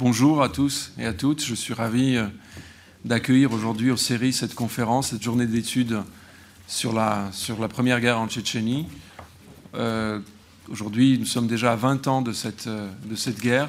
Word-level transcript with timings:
bonjour 0.00 0.42
à 0.42 0.48
tous 0.48 0.92
et 0.98 1.04
à 1.04 1.12
toutes. 1.12 1.44
Je 1.44 1.54
suis 1.54 1.74
ravi 1.74 2.16
euh, 2.16 2.26
d'accueillir 3.04 3.52
aujourd'hui 3.52 3.90
au 3.90 3.98
série 3.98 4.32
cette 4.32 4.54
conférence, 4.54 5.08
cette 5.08 5.22
journée 5.22 5.44
d'études 5.44 6.00
sur 6.66 6.94
la, 6.94 7.30
première 7.68 8.00
guerre 8.00 8.18
en 8.18 8.26
Tchétchénie. 8.26 8.86
Euh, 9.74 10.18
aujourd'hui, 10.70 11.18
nous 11.18 11.26
sommes 11.26 11.46
déjà 11.46 11.72
à 11.72 11.76
20 11.76 12.08
ans 12.08 12.22
de 12.22 12.32
cette, 12.32 12.66
euh, 12.66 12.90
de 13.04 13.14
cette 13.14 13.40
guerre 13.40 13.68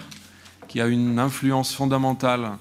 qui 0.69 0.79
a 0.79 0.87
une 0.87 1.19
influence 1.19 1.75
fondamentale 1.75 2.51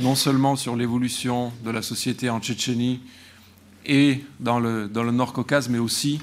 non 0.00 0.16
seulement 0.16 0.54
sur 0.54 0.76
l'évolution 0.76 1.50
de 1.64 1.70
la 1.70 1.80
société 1.80 2.28
en 2.28 2.40
Tchétchénie 2.40 3.00
et 3.86 4.22
dans 4.38 4.60
le, 4.60 4.86
dans 4.86 5.02
le 5.02 5.12
Nord-Caucase, 5.12 5.70
mais 5.70 5.78
aussi 5.78 6.20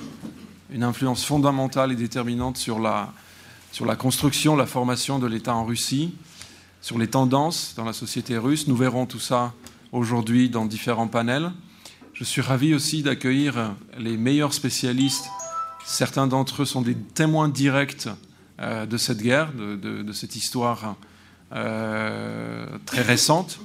une 0.72 0.84
influence 0.84 1.26
fondamentale 1.26 1.92
et 1.94 1.96
déterminante 1.96 2.58
sur 2.58 2.80
la, 2.80 3.12
sur 3.72 3.88
la 3.88 3.96
construction, 3.96 4.56
la 4.56 4.68
formation 4.68 5.18
de 5.18 5.26
l'État 5.26 5.56
en 5.56 5.66
Russie, 5.66 6.14
sur 6.82 6.98
les 6.98 7.08
tendances 7.08 7.74
dans 7.78 7.86
la 7.86 7.94
société 7.94 8.38
russe. 8.38 8.68
Nous 8.68 8.76
verrons 8.76 9.06
tout 9.06 9.20
ça 9.20 9.54
aujourd'hui 9.92 10.50
dans 10.50 10.66
différents 10.66 11.08
panels. 11.08 11.52
Je 12.14 12.24
suis 12.24 12.42
ravi 12.42 12.74
aussi 12.74 13.04
d'accueillir 13.04 13.74
les 13.98 14.18
meilleurs 14.18 14.54
spécialistes. 14.54 15.30
Certains 15.86 16.28
d'entre 16.28 16.64
eux 16.64 16.66
sont 16.66 16.82
des 16.82 16.96
témoins 16.96 17.50
directs 17.50 18.10
euh, 18.60 18.86
de 18.86 18.98
cette 18.98 19.22
guerre, 19.22 19.52
de, 19.54 20.12
cette 20.12 20.36
histoire 20.36 20.96
euh, 21.54 22.66
très 22.86 23.02
récente. 23.02 23.60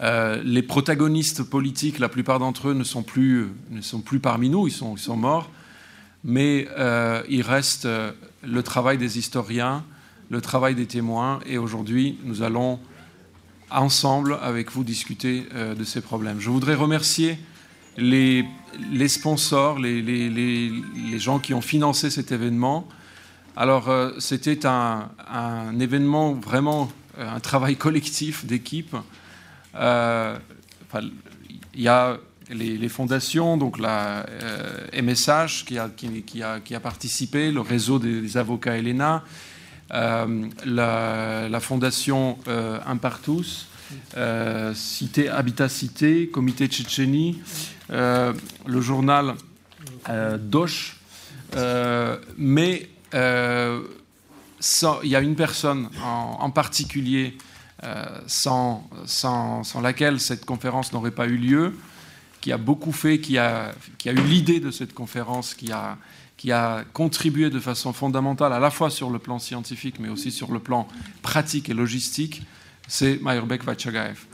Euh, 0.00 0.42
les 0.44 0.62
protagonistes 0.62 1.42
politiques, 1.42 1.98
la 1.98 2.08
plupart 2.08 2.38
d'entre 2.38 2.70
eux 2.70 2.74
ne 2.74 2.84
sont, 2.84 3.02
plus, 3.02 3.48
ne 3.70 3.80
sont 3.80 4.00
plus 4.00 4.20
parmi 4.20 4.48
nous, 4.48 4.66
ils 4.66 4.72
sont, 4.72 4.96
ils 4.96 5.00
sont 5.00 5.16
morts, 5.16 5.50
mais 6.24 6.66
il 7.28 7.42
reste 7.42 7.86
le 8.42 8.62
travail 8.62 8.98
des 8.98 9.18
historiens, 9.18 9.84
le 10.30 10.40
travail 10.40 10.74
des 10.74 10.86
témoins, 10.86 11.40
et 11.46 11.58
aujourd'hui 11.58 12.18
nous 12.24 12.42
allons 12.42 12.78
ensemble 13.70 14.38
avec 14.42 14.70
vous 14.70 14.84
discuter 14.84 15.46
euh, 15.54 15.74
de 15.74 15.84
ces 15.84 16.00
problèmes. 16.00 16.40
Je 16.40 16.50
voudrais 16.50 16.74
remercier 16.74 17.38
les, 17.96 18.44
sponsors, 19.08 19.78
les, 19.78 21.18
gens 21.18 21.38
qui 21.38 21.54
ont 21.54 21.60
financé 21.60 22.10
cet 22.10 22.32
événement. 22.32 22.88
Alors 23.56 23.88
euh, 23.88 24.12
c'était 24.18 24.66
un, 24.66 25.08
événement 25.78 26.34
vraiment, 26.34 26.90
un 27.18 27.40
travail 27.40 27.76
collectif 27.76 28.44
d'équipe. 28.44 28.96
Euh, 29.76 30.36
enfin, 30.88 31.06
il 31.74 31.82
y 31.82 31.88
a 31.88 32.18
les, 32.50 32.88
fondations, 32.88 33.56
donc 33.56 33.78
la 33.78 34.26
euh, 34.28 35.02
MSH 35.02 35.64
qui 35.64 35.78
a, 35.78 36.80
participé, 36.80 37.50
le 37.50 37.60
réseau 37.60 37.98
des, 37.98 38.20
des 38.20 38.36
avocats 38.36 38.76
Elena, 38.76 39.16
euh, 39.16 39.53
la, 39.90 41.48
la, 41.48 41.60
fondation 41.60 42.38
euh, 42.48 42.78
Un 42.86 42.96
par 42.96 43.20
tous, 43.20 43.68
euh, 44.16 44.74
Cité 44.74 45.28
Habitat 45.28 45.68
Cité, 45.68 46.28
Comité 46.28 46.66
Tchétchénie, 46.66 47.40
euh, 47.90 48.32
le 48.66 48.80
journal 48.80 49.34
euh, 50.08 50.38
Dosh, 50.38 50.96
mais 52.36 52.88
il 53.22 55.08
y 55.10 55.16
a 55.16 55.20
une 55.20 55.36
personne 55.36 55.88
en, 56.02 56.38
en 56.40 56.50
particulier 56.50 57.36
sans, 58.26 58.88
sans, 59.04 59.62
sans, 59.62 59.80
laquelle 59.82 60.18
cette 60.18 60.46
conférence 60.46 60.92
n'aurait 60.92 61.10
pas 61.10 61.26
eu 61.26 61.36
lieu, 61.36 61.74
qui 62.40 62.50
a 62.50 62.56
beaucoup 62.56 62.92
fait, 62.92 63.20
qui 63.20 63.36
a, 63.36 63.74
qui 63.98 64.08
a 64.08 64.12
eu 64.12 64.22
l'idée 64.22 64.58
de 64.58 64.70
cette 64.70 64.94
conférence, 64.94 65.54
qui 65.54 65.70
a, 65.70 65.98
qui 66.36 66.52
a 66.52 66.84
contribué 66.92 67.50
de 67.50 67.60
façon 67.60 67.92
fondamentale 67.92 68.52
à 68.52 68.58
la 68.58 68.70
fois 68.70 68.90
sur 68.90 69.10
le 69.10 69.18
plan 69.18 69.38
scientifique, 69.38 69.98
mais 69.98 70.08
aussi 70.08 70.30
sur 70.30 70.52
le 70.52 70.58
plan 70.58 70.88
pratique 71.22 71.68
et 71.68 71.74
logistique, 71.74 72.42
c'est 72.88 73.20
Mayerbek 73.22 73.64
Vachagaev. 73.64 74.26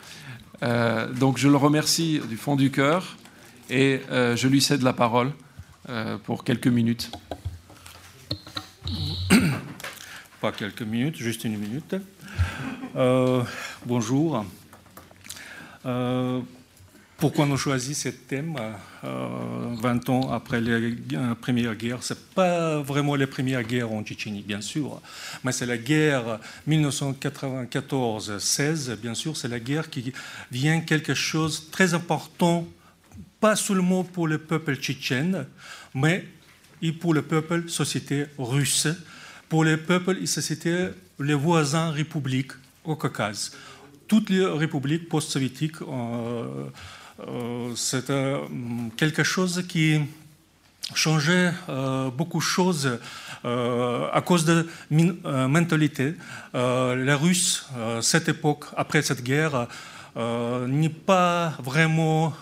Euh, 0.63 1.13
donc 1.13 1.39
je 1.39 1.49
le 1.49 1.57
remercie 1.57 2.21
du 2.29 2.37
fond 2.37 2.55
du 2.57 2.71
cœur 2.71 3.17
et 3.71 4.03
euh, 4.11 4.37
je 4.37 4.47
lui 4.49 4.61
cède 4.61 4.83
la 4.83 4.93
parole 4.93 5.33
euh, 5.89 6.19
pour 6.19 6.45
quelques 6.45 6.67
minutes. 6.67 7.11
Pas 10.41 10.53
quelques 10.53 10.83
minutes, 10.83 11.17
juste 11.17 11.45
une 11.45 11.59
minute. 11.59 11.97
Bonjour. 13.87 14.45
Pourquoi 17.21 17.45
on 17.45 17.53
a 17.53 17.57
choisi 17.59 17.95
ce 17.95 18.09
thème 18.09 18.57
euh, 19.05 19.29
20 19.83 20.09
ans 20.09 20.33
après 20.33 20.59
la 20.59 20.77
euh, 20.77 21.35
Première 21.39 21.75
Guerre 21.75 22.03
Ce 22.03 22.15
n'est 22.15 22.21
pas 22.35 22.81
vraiment 22.81 23.15
la 23.15 23.27
Première 23.27 23.63
Guerre 23.63 23.93
en 23.93 24.03
Tchétchénie, 24.03 24.41
bien 24.41 24.63
sûr, 24.63 25.03
mais 25.45 25.53
c'est 25.53 25.67
la 25.67 25.77
guerre 25.77 26.41
1994-16, 26.67 28.97
bien 28.97 29.13
sûr, 29.13 29.37
c'est 29.37 29.49
la 29.49 29.61
guerre 29.61 29.91
qui 29.91 30.15
vient 30.51 30.81
quelque 30.81 31.13
chose 31.13 31.67
de 31.67 31.71
très 31.71 31.93
important, 31.93 32.67
pas 33.39 33.55
seulement 33.55 34.03
pour 34.03 34.27
le 34.27 34.39
peuple 34.39 34.77
tchétchène, 34.77 35.47
mais 35.95 36.25
pour 37.01 37.13
le 37.13 37.21
peuple 37.21 37.69
société 37.69 38.25
russe, 38.39 38.89
pour 39.51 39.65
le 39.65 39.77
peuple 39.77 40.17
et 40.23 40.27
société, 40.27 40.89
les 41.19 41.35
voisins 41.35 41.91
républiques 41.91 42.53
au 42.83 42.97
Caucase. 42.97 43.53
Toutes 44.09 44.31
les 44.31 44.47
républiques 44.47 45.09
post-soviétiques 45.09 45.83
euh, 45.83 46.71
c'est 47.77 48.11
euh, 48.11 48.39
quelque 48.97 49.23
chose 49.23 49.65
qui 49.69 50.01
changeait 50.95 51.53
euh, 51.69 52.11
beaucoup 52.11 52.39
de 52.39 52.43
choses 52.43 52.99
euh, 53.45 54.09
à 54.13 54.21
cause 54.21 54.45
de 54.45 54.69
euh, 54.93 55.49
mentalité. 55.49 56.15
les 56.55 57.15
Russes, 57.15 57.69
cette 58.01 58.29
époque, 58.29 58.65
après 58.77 59.03
cette 59.03 59.23
guerre, 59.23 59.67
n'est 60.17 60.89
pas 60.89 61.53
vraiment 61.63 62.33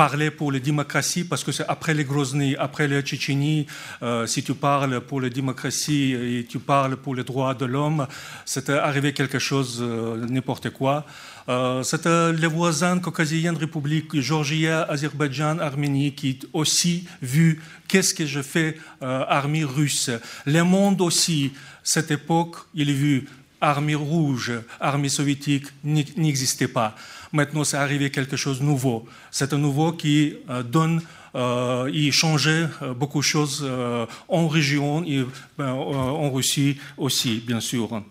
parler 0.00 0.30
pour 0.30 0.50
la 0.50 0.58
démocratie, 0.58 1.24
parce 1.24 1.44
que 1.44 1.52
c'est 1.52 1.68
après 1.68 1.92
les 1.92 2.04
Grozny, 2.04 2.56
après 2.56 2.88
la 2.88 3.02
Tchétchénie, 3.02 3.66
euh, 4.02 4.26
si 4.26 4.42
tu 4.42 4.54
parles 4.54 5.02
pour 5.02 5.20
la 5.20 5.28
démocratie 5.28 6.14
et 6.14 6.46
tu 6.48 6.58
parles 6.58 6.96
pour 6.96 7.14
les 7.14 7.22
droits 7.22 7.52
de 7.52 7.66
l'homme, 7.66 8.06
c'est 8.46 8.70
arrivé 8.70 9.12
quelque 9.12 9.38
chose, 9.38 9.78
euh, 9.82 10.26
n'importe 10.26 10.70
quoi. 10.70 11.04
Euh, 11.50 11.82
c'est 11.82 12.06
les 12.06 12.46
voisins 12.46 12.98
caucasiennes 12.98 13.56
républiques, 13.56 14.20
Géorgie, 14.20 14.68
Azerbaïdjan, 14.68 15.58
Arménie, 15.58 16.14
qui 16.14 16.38
aussi 16.54 17.06
vu 17.20 17.60
qu'est-ce 17.88 18.14
que 18.14 18.24
je 18.24 18.40
fais 18.40 18.78
euh, 19.02 19.24
armée 19.28 19.64
russe. 19.64 20.10
Le 20.46 20.62
monde 20.62 21.00
aussi, 21.00 21.52
cette 21.82 22.10
époque, 22.10 22.56
il 22.74 22.88
a 22.88 22.92
vu 22.92 23.26
armée 23.60 23.94
rouge, 23.94 24.52
armée 24.80 25.08
soviétique 25.08 25.66
n'existait 25.84 26.68
pas. 26.68 26.94
Maintenant, 27.32 27.64
c'est 27.64 27.76
arrivé 27.76 28.10
quelque 28.10 28.36
chose 28.36 28.60
de 28.60 28.64
nouveau. 28.64 29.06
C'est 29.30 29.52
un 29.52 29.58
nouveau 29.58 29.92
qui 29.92 30.36
euh, 30.48 30.62
donne 30.62 31.00
euh, 31.34 32.10
changeait 32.10 32.66
euh, 32.82 32.92
beaucoup 32.92 33.18
de 33.18 33.24
choses 33.24 33.62
euh, 33.64 34.06
en 34.28 34.48
région 34.48 35.04
et 35.04 35.24
ben, 35.56 35.70
en 35.70 36.30
Russie 36.30 36.78
aussi, 36.96 37.42
bien 37.46 37.60
sûr. 37.60 38.02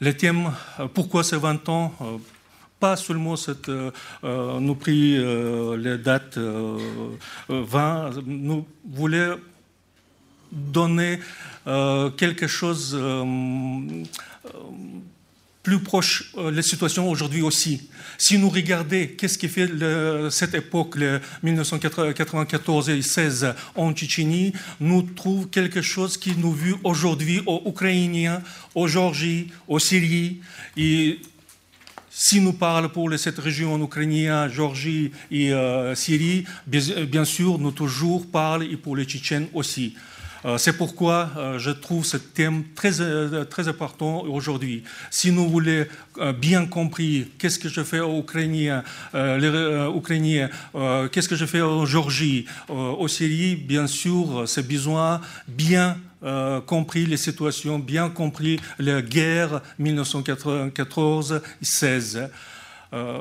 Les 0.00 0.16
thèmes, 0.16 0.50
pourquoi 0.94 1.22
ces 1.22 1.36
20 1.36 1.68
ans 1.68 1.92
pas 2.80 2.96
seulement 2.96 3.34
nous 4.24 4.74
pris 4.74 5.18
les 5.76 5.98
dates 5.98 6.38
euh, 6.38 6.78
20, 7.50 8.22
nous 8.24 8.66
voulions 8.88 9.38
donner 10.52 11.18
quelque 11.64 12.46
chose 12.46 12.96
plus 15.62 15.80
proche 15.80 16.32
euh, 16.38 16.50
la 16.50 16.62
situation 16.62 17.10
aujourd'hui 17.10 17.42
aussi. 17.42 17.88
Si 18.16 18.38
nous 18.38 18.48
regardons 18.48 19.06
qu'est-ce 19.16 19.38
qui 19.38 19.48
fait 19.48 19.68
cette 20.30 20.54
époque, 20.54 20.96
le 20.96 21.20
1994 21.42 22.90
et 22.90 23.02
16 23.02 23.54
en 23.76 23.92
Tchétchénie, 23.92 24.52
nous 24.80 25.02
trouvons 25.02 25.44
quelque 25.44 25.82
chose 25.82 26.16
qui 26.16 26.34
nous 26.36 26.52
vit 26.52 26.74
aujourd'hui 26.82 27.42
aux 27.46 27.62
Ukrainiens, 27.66 28.42
aux 28.74 28.88
Géorgie, 28.88 29.48
aux 29.68 29.78
Syrie. 29.78 30.40
Et 30.76 31.20
si 32.10 32.40
nous 32.40 32.52
parlons 32.52 32.88
pour 32.88 33.10
cette 33.18 33.38
région 33.38 33.82
ukrainienne, 33.82 34.50
Géorgie 34.50 35.12
et 35.30 35.52
euh, 35.52 35.94
Syrie, 35.94 36.44
bien, 36.66 37.04
bien, 37.06 37.24
sûr, 37.24 37.58
nous 37.58 37.70
toujours 37.70 38.26
parlons 38.26 38.66
et 38.70 38.76
pour 38.76 38.96
les 38.96 39.04
Tchétchènes 39.04 39.48
aussi. 39.54 39.94
Euh, 40.44 40.58
c'est 40.58 40.76
pourquoi 40.76 41.30
euh, 41.36 41.58
je 41.58 41.70
trouve 41.70 42.04
ce 42.04 42.16
thème 42.16 42.64
très, 42.74 43.00
euh, 43.00 43.44
très 43.44 43.68
important 43.68 44.22
aujourd'hui. 44.22 44.84
Si 45.10 45.32
nous 45.32 45.48
voulons 45.48 45.84
bien 46.38 46.66
compris 46.66 47.30
qu'est-ce 47.38 47.58
que 47.58 47.68
je 47.68 47.82
fais 47.82 48.00
aux 48.00 48.20
Ukrainiens, 48.20 48.82
les 49.14 49.88
Ukrainiens, 49.94 50.50
qu'est-ce 51.12 51.28
que 51.28 51.36
je 51.36 51.46
fais 51.46 51.62
en 51.62 51.86
Géorgie, 51.86 52.46
au 52.68 53.08
Syrie, 53.08 53.56
bien 53.56 53.86
sûr, 53.86 54.44
c'est 54.46 54.66
besoin 54.66 55.20
bien 55.48 55.96
euh, 56.22 56.60
compris 56.60 57.06
les 57.06 57.16
situations, 57.16 57.78
bien 57.78 58.10
compris 58.10 58.60
la 58.78 59.00
guerre 59.00 59.62
1994-16. 59.80 62.28
Euh, 62.92 63.20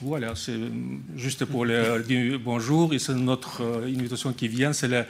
voilà, 0.00 0.36
c'est 0.36 0.60
juste 1.16 1.44
pour 1.44 1.64
le 1.64 2.38
bonjour 2.38 2.94
et 2.94 3.00
c'est 3.00 3.14
notre 3.14 3.62
invitation 3.84 4.32
qui 4.32 4.46
vient, 4.46 4.72
c'est 4.72 4.86
la 4.86 5.06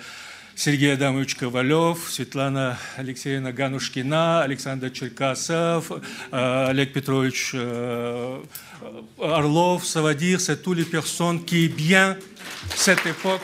Сергей 0.57 0.93
Адамович 0.93 1.35
Ковалев, 1.35 1.99
Светлана 2.09 2.79
Алексеевна 2.97 3.53
Ганушкина, 3.53 4.43
Александр 4.43 4.91
Черкасов, 4.91 5.91
Олег 6.31 6.93
Петрович 6.93 7.55
Орлов, 9.19 9.85
ça 9.85 10.01
veut 10.03 10.15
dire 10.15 10.41
c'est 10.41 10.63
toutes 10.63 10.79
les 10.79 10.85
personnes 10.85 11.45
qui 11.45 11.69
bien 11.69 12.17
cette 12.75 13.05
époque 13.05 13.43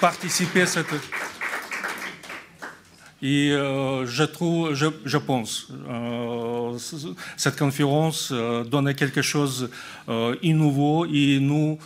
participer 0.00 0.62
à 0.62 0.66
cette 0.66 0.92
Et 3.20 3.50
euh, 3.50 4.06
je, 4.06 4.22
trouve, 4.22 4.74
je, 4.74 4.86
je 5.04 5.18
pense 5.18 5.68
euh, 5.88 6.78
cette 7.36 7.58
conférence 7.58 8.30
euh, 8.32 8.62
donne 8.62 8.94
quelque 8.94 9.22
chose 9.22 9.70
de 10.06 10.38
et 11.12 11.40
nous 11.40 11.78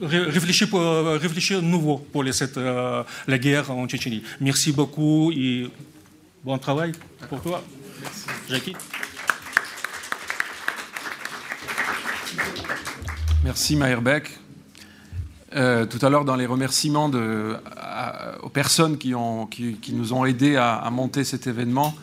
réfléchir, 0.00 0.68
pour, 0.68 0.80
réfléchir 0.80 1.60
nouveau 1.60 1.98
pour 1.98 2.22
les, 2.22 2.32
cette, 2.32 2.56
la 2.56 3.38
guerre 3.38 3.70
en 3.72 3.86
Tchétchénie. 3.88 4.22
Merci 4.40 4.72
beaucoup 4.72 5.32
et 5.32 5.68
bon 6.44 6.56
travail 6.58 6.92
pour 7.28 7.42
toi, 7.42 7.62
Merci. 8.00 8.26
Jackie. 8.48 8.76
Merci 13.42 13.76
Maherbeck. 13.76 14.43
Euh, 15.56 15.86
tout 15.86 16.04
à 16.04 16.10
l'heure, 16.10 16.24
dans 16.24 16.34
les 16.34 16.46
remerciements 16.46 17.10
aux 18.42 18.48
personnes 18.48 18.98
qui, 18.98 19.12
nous 19.12 20.12
ont 20.12 20.24
aidés 20.24 20.56
à, 20.56 20.88
monter 20.90 21.22
cet 21.22 21.46
événement, 21.46 21.94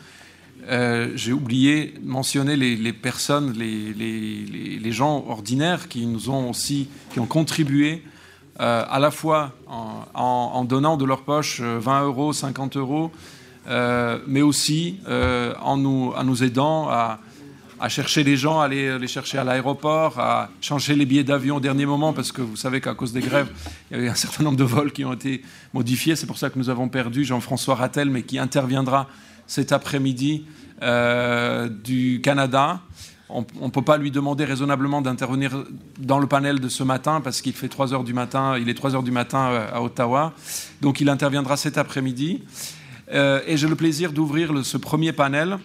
euh, 0.70 1.12
j'ai 1.16 1.34
oublié 1.34 1.96
de 2.02 2.08
mentionner 2.08 2.56
les, 2.56 2.94
personnes, 2.94 3.52
les, 3.52 4.92
gens 4.92 5.26
ordinaires 5.28 5.90
qui 5.90 6.06
nous 6.06 6.30
ont 6.30 6.50
aussi, 6.50 6.88
qui 7.12 7.20
ont 7.20 7.26
contribué 7.26 8.04
euh, 8.60 8.86
à 8.88 9.00
la 9.00 9.12
fois 9.12 9.52
en, 9.68 10.64
donnant 10.64 10.96
de 10.96 11.06
leur 11.06 11.24
poche 11.24 11.62
20 11.62 12.04
euros, 12.04 12.32
50 12.32 12.78
euros, 12.78 13.12
mais 14.28 14.42
aussi 14.42 15.00
en, 15.08 15.76
nous, 15.76 16.14
en 16.16 16.24
nous 16.24 16.44
aidant 16.44 16.88
à 16.90 17.20
à 17.82 17.90
chercher 17.90 18.24
les 18.24 18.38
gens, 18.38 18.62
à 18.62 18.66
aller 18.66 19.00
les 19.00 19.08
chercher 19.08 19.40
à 19.40 19.44
l'aéroport, 19.44 20.20
à 20.20 20.50
changer 20.62 20.96
les 20.96 21.06
billets 21.06 21.24
d'avion 21.24 21.56
au 21.56 21.60
dernier 21.60 21.88
moment, 21.88 22.14
parce 22.14 22.32
que 22.32 22.42
vous 22.42 22.56
savez 22.56 22.80
qu'à 22.80 22.94
cause 22.94 23.12
des 23.12 23.22
grèves, 23.22 23.50
il 23.90 23.98
y 23.98 24.00
avait 24.00 24.10
un 24.10 24.16
certain 24.16 24.44
nombre 24.44 24.58
de 24.58 24.64
vols 24.64 24.92
qui 24.92 25.04
ont 25.04 25.14
été 25.14 25.42
modifiés. 25.74 26.16
C'est 26.16 26.28
pour 26.28 26.38
ça 26.38 26.52
que 26.52 26.60
nous 26.60 26.70
avons 26.70 26.90
perdu 26.90 27.26
Jean-François 27.26 27.74
Rattel, 27.74 28.12
mais 28.12 28.22
qui 28.22 28.38
interviendra 28.38 29.08
cet 29.48 29.72
après-midi 29.72 30.46
euh, 30.84 31.70
du 31.70 32.22
Canada. 32.24 32.82
On 33.30 33.46
ne 33.62 33.70
peut 33.70 33.82
pas 33.82 33.98
lui 33.98 34.12
demander 34.12 34.46
raisonnablement 34.46 35.02
d'intervenir 35.02 35.64
dans 35.98 36.20
le 36.20 36.28
panel 36.28 36.60
de 36.60 36.70
ce 36.70 36.84
matin 36.84 37.22
parce 37.22 37.42
qu'il 37.42 37.54
fait 37.54 37.70
3 37.70 37.94
heures 37.94 38.04
du 38.04 38.14
matin, 38.14 38.58
il 38.60 38.70
est 38.70 38.74
3 38.74 38.96
heures 38.96 39.04
du 39.04 39.12
matin 39.12 39.50
euh, 39.52 39.68
à 39.74 39.82
Ottawa. 39.82 40.34
Donc 40.82 41.02
il 41.02 41.10
interviendra 41.10 41.58
cet 41.58 41.78
après-midi. 41.78 42.44
Euh, 43.14 43.42
et 43.48 43.58
j'ai 43.58 43.68
le 43.68 43.76
plaisir 43.76 44.12
d'ouvrir 44.12 44.66
ce 44.66 44.78
premier 44.78 45.14
panel 45.14 45.58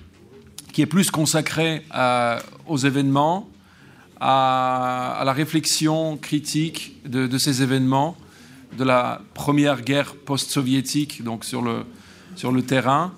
qui 0.76 0.82
est 0.82 0.86
plus 0.86 1.10
consacré 1.10 1.86
à, 1.90 2.38
aux 2.66 2.76
événements, 2.76 3.48
à, 4.20 5.22
la 5.24 5.32
réflexion 5.32 6.18
critique 6.18 7.00
de, 7.06 7.38
ces 7.38 7.62
événements, 7.62 8.14
de 8.76 8.84
la 8.84 9.22
première 9.32 9.80
guerre 9.80 10.14
post-soviétique, 10.14 11.24
donc 11.24 11.46
sur 11.46 11.62
le, 11.62 12.62
terrain, 12.62 13.14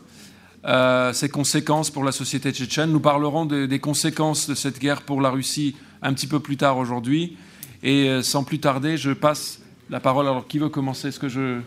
euh, 0.66 1.12
ses 1.12 1.28
conséquences 1.28 1.90
pour 1.90 2.04
la 2.04 2.12
société 2.12 2.52
tchétchène. 2.52 2.92
Nous 2.92 3.00
parlerons 3.00 3.44
de, 3.44 3.66
des 3.66 3.80
conséquences 3.80 4.48
de 4.48 4.54
cette 4.54 4.78
guerre 4.78 5.02
pour 5.02 5.20
la 5.20 5.30
Russie 5.30 5.74
un 6.00 6.12
petit 6.12 6.28
peu 6.28 6.38
plus 6.38 6.56
tard 6.56 6.78
aujourd'hui. 6.78 7.36
Et 7.82 8.08
euh, 8.08 8.22
sans 8.22 8.44
plus 8.44 8.60
tarder, 8.60 8.96
je 8.96 9.10
passe 9.10 9.58
la 9.90 9.98
parole. 9.98 10.28
Alors, 10.28 10.46
qui 10.46 10.60
veut 10.60 10.68
commencer? 10.68 11.08
Est-ce 11.08 11.18
que 11.18 11.28
je, 11.28 11.58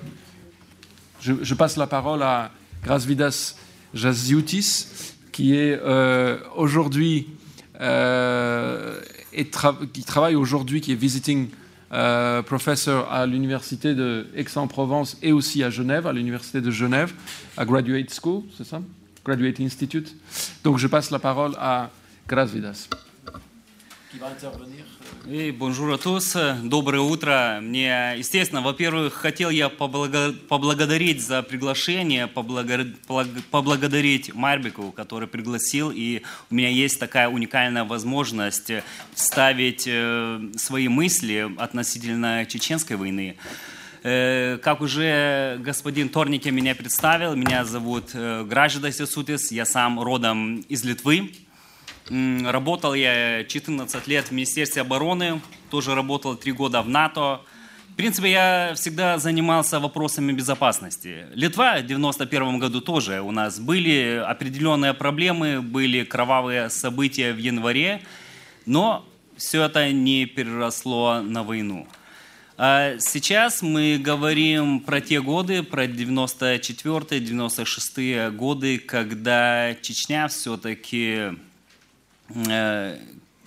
je, 1.19 1.33
je, 1.41 1.53
passe 1.53 1.75
la 1.75 1.87
parole 1.87 2.23
à 2.23 2.51
Grasvidas 2.81 3.55
Jazioutis 3.93 4.85
qui 5.41 5.55
est 5.55 5.79
euh, 5.81 6.37
aujourd'hui 6.55 7.27
euh, 7.79 9.01
qui 9.33 10.03
travaille 10.03 10.35
aujourd'hui, 10.35 10.81
qui 10.81 10.91
est 10.91 11.01
visiting 11.07 11.49
euh, 11.93 12.43
professor 12.43 13.11
à 13.11 13.25
l'université 13.25 13.95
de 13.95 14.27
Aix-en-Provence 14.35 15.17
et 15.23 15.31
aussi 15.31 15.63
à 15.63 15.71
Genève, 15.71 16.05
à 16.05 16.13
l'université 16.13 16.61
de 16.61 16.69
Genève, 16.69 17.11
à 17.57 17.65
Graduate 17.65 18.13
School, 18.13 18.43
c'est 18.55 18.67
ça? 18.67 18.83
Graduate 19.25 19.59
Institute. 19.61 20.15
Donc 20.63 20.77
je 20.77 20.85
passe 20.85 21.09
la 21.09 21.17
parole 21.17 21.53
à 21.57 21.89
Grasvidas. 22.27 22.87
Qui 24.11 24.19
va 24.19 24.27
intervenir? 24.27 24.90
И 25.27 25.51
à 25.51 25.97
tous, 25.99 26.35
доброе 26.63 27.01
утро. 27.01 27.59
Мне, 27.61 28.15
естественно, 28.17 28.61
во-первых, 28.61 29.13
хотел 29.13 29.51
я 29.51 29.69
поблагодарить 29.69 31.21
за 31.21 31.43
приглашение, 31.43 32.25
поблагодарить 32.27 34.33
Марбику, 34.33 34.91
который 34.91 35.27
пригласил, 35.27 35.91
и 35.93 36.23
у 36.49 36.55
меня 36.55 36.69
есть 36.69 36.99
такая 36.99 37.29
уникальная 37.29 37.83
возможность 37.83 38.71
ставить 39.13 39.83
э, 39.85 40.39
свои 40.55 40.87
мысли 40.87 41.51
относительно 41.55 42.47
чеченской 42.47 42.95
войны. 42.95 43.35
Э, 44.03 44.57
как 44.57 44.81
уже 44.81 45.57
господин 45.59 46.09
Торнике 46.09 46.49
меня 46.49 46.73
представил, 46.73 47.35
меня 47.35 47.63
зовут 47.63 48.09
э, 48.15 48.43
Гражда 48.43 48.91
Сесутис, 48.91 49.51
я 49.51 49.65
сам 49.65 49.99
родом 49.99 50.61
из 50.61 50.83
Литвы. 50.83 51.31
Работал 52.11 52.93
я 52.93 53.45
14 53.45 54.07
лет 54.07 54.27
в 54.27 54.31
Министерстве 54.31 54.81
обороны, 54.81 55.39
тоже 55.69 55.95
работал 55.95 56.35
3 56.35 56.51
года 56.51 56.81
в 56.81 56.89
НАТО. 56.89 57.39
В 57.87 57.95
принципе, 57.95 58.31
я 58.31 58.73
всегда 58.75 59.17
занимался 59.17 59.79
вопросами 59.79 60.33
безопасности. 60.33 61.27
Литва 61.33 61.77
в 61.79 61.85
91 61.85 62.59
году 62.59 62.81
тоже 62.81 63.21
у 63.21 63.31
нас 63.31 63.61
были 63.61 64.21
определенные 64.27 64.93
проблемы, 64.93 65.61
были 65.61 66.03
кровавые 66.03 66.69
события 66.69 67.31
в 67.31 67.37
январе, 67.37 68.01
но 68.65 69.05
все 69.37 69.63
это 69.63 69.89
не 69.93 70.25
переросло 70.25 71.21
на 71.21 71.43
войну. 71.43 71.87
А 72.57 72.97
сейчас 72.99 73.61
мы 73.61 73.97
говорим 73.97 74.81
про 74.81 74.99
те 74.99 75.21
годы, 75.21 75.63
про 75.63 75.85
94-96 75.85 78.31
годы, 78.31 78.79
когда 78.79 79.73
Чечня 79.81 80.27
все-таки 80.27 81.37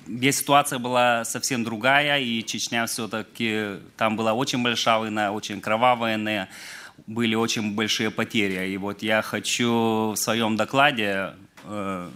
где 0.06 0.32
ситуация 0.32 0.78
была 0.78 1.24
совсем 1.24 1.64
другая, 1.64 2.18
и 2.18 2.42
Чечня 2.44 2.86
все-таки, 2.86 3.80
там 3.96 4.16
была 4.16 4.32
очень 4.34 4.62
большая 4.62 4.98
война, 4.98 5.32
очень 5.32 5.60
кровавая 5.60 6.16
война, 6.16 6.48
были 7.06 7.34
очень 7.34 7.74
большие 7.74 8.10
потери. 8.10 8.68
И 8.68 8.76
вот 8.76 9.02
я 9.02 9.22
хочу 9.22 10.12
в 10.12 10.16
своем 10.16 10.56
докладе 10.56 11.32
э, 11.64 12.10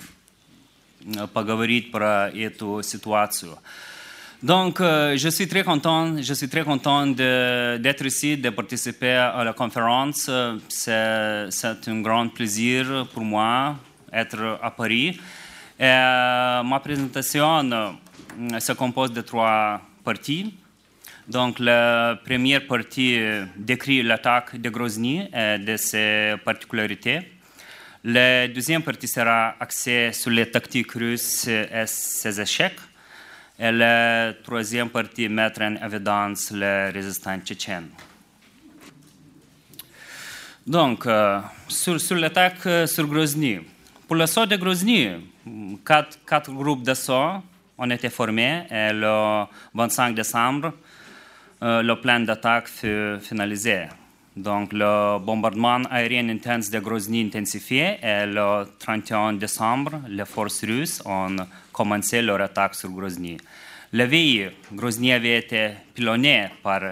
поговорить 1.32 1.90
про 1.90 2.30
эту 2.30 2.82
ситуацию. 2.82 3.58
Donc, 4.40 4.80
euh, 4.80 5.16
je 5.16 5.30
suis 5.30 5.48
très 5.48 5.64
content, 5.64 6.22
je 6.22 6.32
suis 6.32 6.48
très 6.48 6.62
content 6.62 7.08
d'être 7.08 8.06
ici, 8.06 8.36
de 8.36 8.50
participer 8.50 9.14
à 9.14 9.42
la 9.42 9.52
conférence. 9.52 10.30
C'est 10.68 11.88
un 11.88 12.00
grand 12.02 12.28
plaisir 12.28 13.08
pour 13.12 13.24
moi 13.24 13.76
d'être 14.12 14.60
à 14.62 14.70
Paris. 14.70 15.18
Ma 15.86 16.80
présentation 16.82 17.70
euh, 17.70 18.60
se 18.60 18.72
compose 18.72 19.12
de 19.12 19.20
trois 19.20 19.80
parties. 20.04 20.54
Donc, 21.28 21.58
la 21.58 22.18
première 22.24 22.66
partie 22.66 23.18
décrit 23.56 24.02
l'attaque 24.02 24.56
de 24.60 24.70
Grozny 24.70 25.28
et 25.32 25.76
ses 25.76 26.34
particularités. 26.44 27.20
La 28.04 28.48
deuxième 28.48 28.82
partie 28.82 29.06
sera 29.08 29.54
axée 29.60 30.10
sur 30.12 30.30
les 30.30 30.50
tactiques 30.50 30.92
russes 30.92 31.46
et 31.48 31.84
ses 31.86 32.40
échecs. 32.40 32.80
Et 33.58 33.72
la 33.72 34.32
troisième 34.42 34.88
partie 34.88 35.28
mettre 35.28 35.62
en 35.62 35.74
évidence 35.84 36.52
les 36.52 36.90
résistants 36.90 37.38
tchétchènes. 37.40 37.90
Donc, 40.66 41.06
euh, 41.06 41.40
sur, 41.66 41.98
l'attaque 42.16 42.86
sur 42.86 43.06
Grozny. 43.06 43.58
Pour 44.06 44.16
l'assaut 44.16 44.46
de 44.46 44.56
Grozny, 44.56 45.08
quatre, 45.84 46.18
quatre 46.26 46.52
groupes 46.52 46.82
d'assaut 46.82 47.42
ont 47.78 47.90
été 47.90 48.10
formés 48.10 48.64
et 48.70 48.92
le 48.92 49.44
25 49.74 50.14
décembre, 50.14 50.72
euh, 51.62 51.82
le 51.82 52.00
plan 52.00 52.20
d'attaque 52.20 52.68
fut 52.68 53.18
finalisé. 53.20 53.86
Donc 54.36 54.72
le 54.72 55.18
bombardement 55.18 55.82
aérien 55.90 56.28
intense 56.28 56.70
de 56.70 56.78
Grozny 56.78 57.22
intensifié 57.22 57.98
et 58.02 58.24
le 58.26 58.66
31 58.78 59.32
décembre, 59.32 60.00
les 60.08 60.24
forces 60.24 60.64
russes 60.64 61.02
ont 61.04 61.34
commencé 61.72 62.22
leur 62.22 62.40
attaque 62.40 62.76
sur 62.76 62.90
Grozny. 62.90 63.36
La 63.92 64.06
veille, 64.06 64.50
Grozny 64.72 65.12
avait 65.12 65.38
été 65.38 65.70
pilonné 65.94 66.50
par 66.62 66.82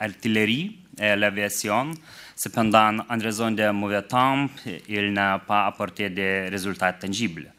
l'artillerie 0.00 0.76
et 1.00 1.16
l'aviation. 1.16 1.90
Cependant, 2.36 2.98
en 3.08 3.18
raison 3.18 3.50
de 3.50 3.70
mauvais 3.70 4.02
temps, 4.02 4.46
il 4.88 5.12
n'a 5.12 5.40
pas 5.40 5.66
apporté 5.66 6.10
de 6.10 6.48
résultats 6.50 6.92
tangibles. 6.92 7.50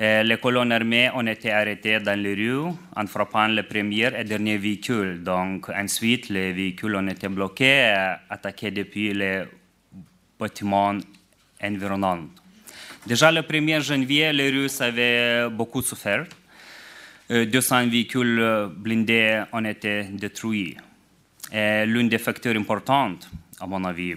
Euh, 0.00 0.22
les 0.22 0.38
colonnes 0.38 0.72
armées 0.72 1.10
ont 1.14 1.26
été 1.26 1.52
arrêtées 1.52 2.00
dans 2.00 2.18
les 2.18 2.34
rues 2.34 2.72
en 2.96 3.06
frappant 3.06 3.48
le 3.48 3.62
premier 3.64 4.10
et 4.18 4.24
dernier 4.24 4.56
véhicule. 4.56 5.22
Donc, 5.22 5.68
ensuite, 5.68 6.30
les 6.30 6.54
véhicules 6.54 6.96
ont 6.96 7.06
été 7.06 7.28
bloqués 7.28 7.92
et 7.92 8.14
attaqués 8.30 8.70
depuis 8.70 9.12
les 9.12 9.42
bâtiments 10.38 10.96
environnants. 11.62 12.28
Déjà 13.06 13.30
le 13.30 13.42
1er 13.42 13.82
janvier, 13.82 14.32
les 14.32 14.48
Russes 14.50 14.80
avaient 14.80 15.50
beaucoup 15.50 15.82
souffert. 15.82 16.24
Euh, 17.30 17.44
200 17.44 17.88
véhicules 17.88 18.70
blindés 18.74 19.42
ont 19.52 19.64
été 19.66 20.04
détruits. 20.04 20.78
L'un 21.52 22.04
des 22.04 22.18
facteurs 22.18 22.56
importants, 22.56 23.16
à 23.60 23.66
mon 23.66 23.84
avis, 23.84 24.14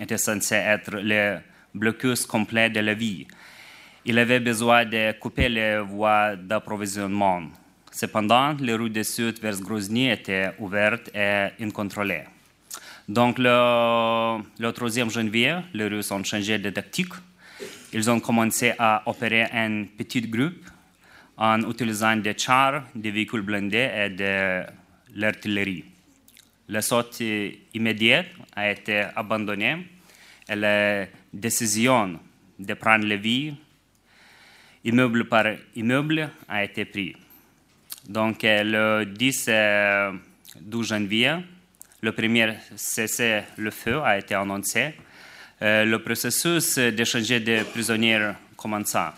était 0.00 0.18
censé 0.18 0.56
être 0.56 0.96
le 0.96 1.38
blocus 1.72 2.26
complet 2.26 2.70
de 2.70 2.80
la 2.80 2.94
vie. 2.94 3.26
Il 4.06 4.18
avait 4.18 4.40
besoin 4.40 4.86
de 4.86 5.12
couper 5.18 5.50
les 5.50 5.78
voies 5.78 6.34
d'approvisionnement. 6.34 7.42
Cependant, 7.92 8.54
les 8.58 8.74
routes 8.74 8.92
du 8.92 9.04
sud 9.04 9.38
vers 9.40 9.60
Grozny 9.60 10.10
étaient 10.10 10.52
ouvertes 10.58 11.10
et 11.14 11.48
incontrôlées. 11.60 12.24
Donc, 13.06 13.38
le, 13.38 14.38
le 14.58 14.72
3 14.72 15.08
janvier, 15.10 15.56
les 15.74 15.86
Russes 15.86 16.10
ont 16.12 16.24
changé 16.24 16.58
de 16.58 16.70
tactique. 16.70 17.12
Ils 17.92 18.10
ont 18.10 18.20
commencé 18.20 18.72
à 18.78 19.02
opérer 19.04 19.42
un 19.52 19.84
petit 19.84 20.22
groupe 20.22 20.64
en 21.36 21.60
utilisant 21.68 22.16
des 22.16 22.38
chars, 22.38 22.84
des 22.94 23.10
véhicules 23.10 23.42
blindés 23.42 23.90
et 23.94 24.10
de 24.10 24.62
l'artillerie. 25.14 25.84
L'assaut 26.68 27.02
immédiat 27.74 28.24
a 28.56 28.70
été 28.70 29.04
abandonné 29.14 29.86
et 30.48 30.56
la 30.56 31.06
décision 31.34 32.18
de 32.58 32.74
prendre 32.74 33.04
les 33.04 33.16
vies 33.16 33.54
immeuble 34.84 35.24
par 35.24 35.46
immeuble 35.74 36.30
a 36.48 36.64
été 36.64 36.84
prise. 36.84 37.16
Donc 38.08 38.38
le 38.42 39.04
10 39.04 39.48
et 39.48 40.08
12 40.60 40.86
janvier, 40.86 41.36
le 42.02 42.12
premier 42.12 42.54
cessez 42.76 43.42
le 43.56 43.70
feu 43.70 44.00
a 44.02 44.18
été 44.18 44.34
annoncé. 44.34 44.94
Euh, 45.62 45.84
le 45.84 45.98
processus 45.98 46.78
d'échanger 46.78 47.40
de 47.40 47.62
prisonniers 47.64 48.32
commença. 48.56 49.14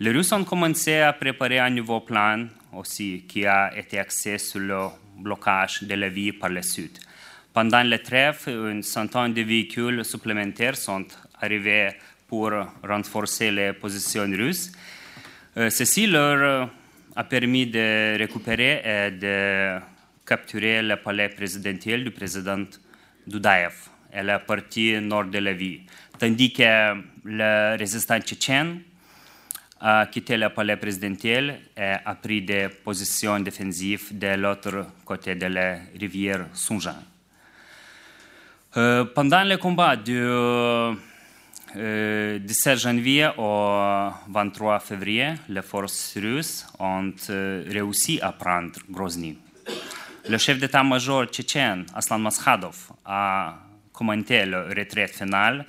Les 0.00 0.10
Russes 0.10 0.32
ont 0.32 0.44
commencé 0.44 0.96
à 0.98 1.12
préparer 1.12 1.60
un 1.60 1.70
nouveau 1.70 2.00
plan 2.00 2.46
aussi 2.72 3.24
qui 3.28 3.46
a 3.46 3.76
été 3.76 3.98
axé 3.98 4.38
sur 4.38 4.60
le 4.60 4.88
blocage 5.16 5.82
de 5.82 5.94
la 5.94 6.08
vie 6.08 6.32
par 6.32 6.50
le 6.50 6.62
sud. 6.62 6.98
Pendant 7.52 7.82
la 7.82 7.98
trêve, 7.98 8.44
une 8.46 8.82
centaine 8.82 9.32
de 9.32 9.42
véhicules 9.42 10.04
supplémentaires 10.04 10.76
sont 10.76 11.06
arrivés 11.40 11.90
pour 12.28 12.52
renforcer 12.86 13.50
les 13.50 13.72
positions 13.72 14.26
russes. 14.30 14.70
Euh, 15.56 15.70
ceci 15.70 16.06
leur 16.06 16.70
a 17.16 17.24
permis 17.24 17.66
de 17.66 18.18
récupérer 18.18 18.82
et 18.84 19.10
de 19.10 19.80
capturer 20.24 20.82
le 20.82 20.96
palais 20.96 21.30
présidentiel 21.30 22.04
du 22.04 22.10
président 22.10 22.64
Dudaev 23.26 23.72
et 24.12 24.22
la 24.22 24.38
partie 24.38 25.00
nord 25.00 25.24
de 25.24 25.38
la 25.38 25.52
ville, 25.54 25.80
tandis 26.18 26.52
que 26.52 26.94
le 27.24 27.76
résistant 27.76 28.20
tchétchène 28.20 28.82
a 29.80 30.06
quitté 30.06 30.36
le 30.36 30.48
palais 30.50 30.76
présidentiel 30.76 31.60
et 31.76 31.94
a 32.04 32.14
pris 32.14 32.42
des 32.42 32.68
positions 32.68 33.40
défensives 33.40 34.16
de 34.18 34.34
l'autre 34.36 34.86
côté 35.04 35.34
de 35.34 35.46
la 35.46 35.78
rivière 35.98 36.46
Sunjan. 36.52 36.96
Euh, 38.76 39.04
pendant 39.06 39.44
le 39.44 39.56
combat 39.56 39.96
du 39.96 40.20
euh, 41.76 42.38
17 42.38 42.78
janvier 42.78 43.30
au 43.36 44.10
23 44.28 44.80
février, 44.80 45.34
les 45.48 45.62
forces 45.62 46.16
russes 46.16 46.66
ont 46.78 47.12
euh, 47.30 47.64
réussi 47.68 48.20
à 48.22 48.32
prendre 48.32 48.72
Grozny. 48.88 49.38
Le 50.28 50.38
chef 50.38 50.58
d'état-major 50.58 51.26
tchétchène, 51.26 51.84
Aslan 51.94 52.18
Maschadov, 52.18 52.92
a 53.04 53.54
commenté 53.92 54.46
le 54.46 54.68
retrait 54.68 55.08
final 55.08 55.66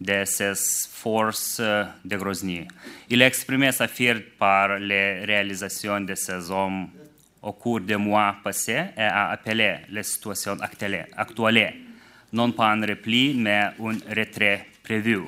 de 0.00 0.24
ces 0.24 0.54
forces 0.90 1.60
de 1.60 2.16
Grozny. 2.16 2.66
Il 3.08 3.22
a 3.22 3.26
exprimé 3.26 3.72
sa 3.72 3.88
fierté 3.88 4.24
par 4.38 4.78
les 4.78 5.24
réalisations 5.24 6.00
de 6.00 6.14
ces 6.14 6.50
hommes 6.50 6.88
au 7.42 7.52
cours 7.52 7.80
des 7.80 7.96
mois 7.96 8.36
passés 8.42 8.84
et 8.96 9.00
a 9.02 9.30
appelé 9.30 9.76
la 9.90 10.02
situation 10.02 10.56
actuelle, 10.60 11.06
actuelle 11.16 11.74
non 12.32 12.52
pas 12.52 12.72
un 12.72 12.80
repli, 12.86 13.34
mais 13.34 13.60
un 13.78 14.14
retrait 14.16 14.66
prévu. 14.82 15.20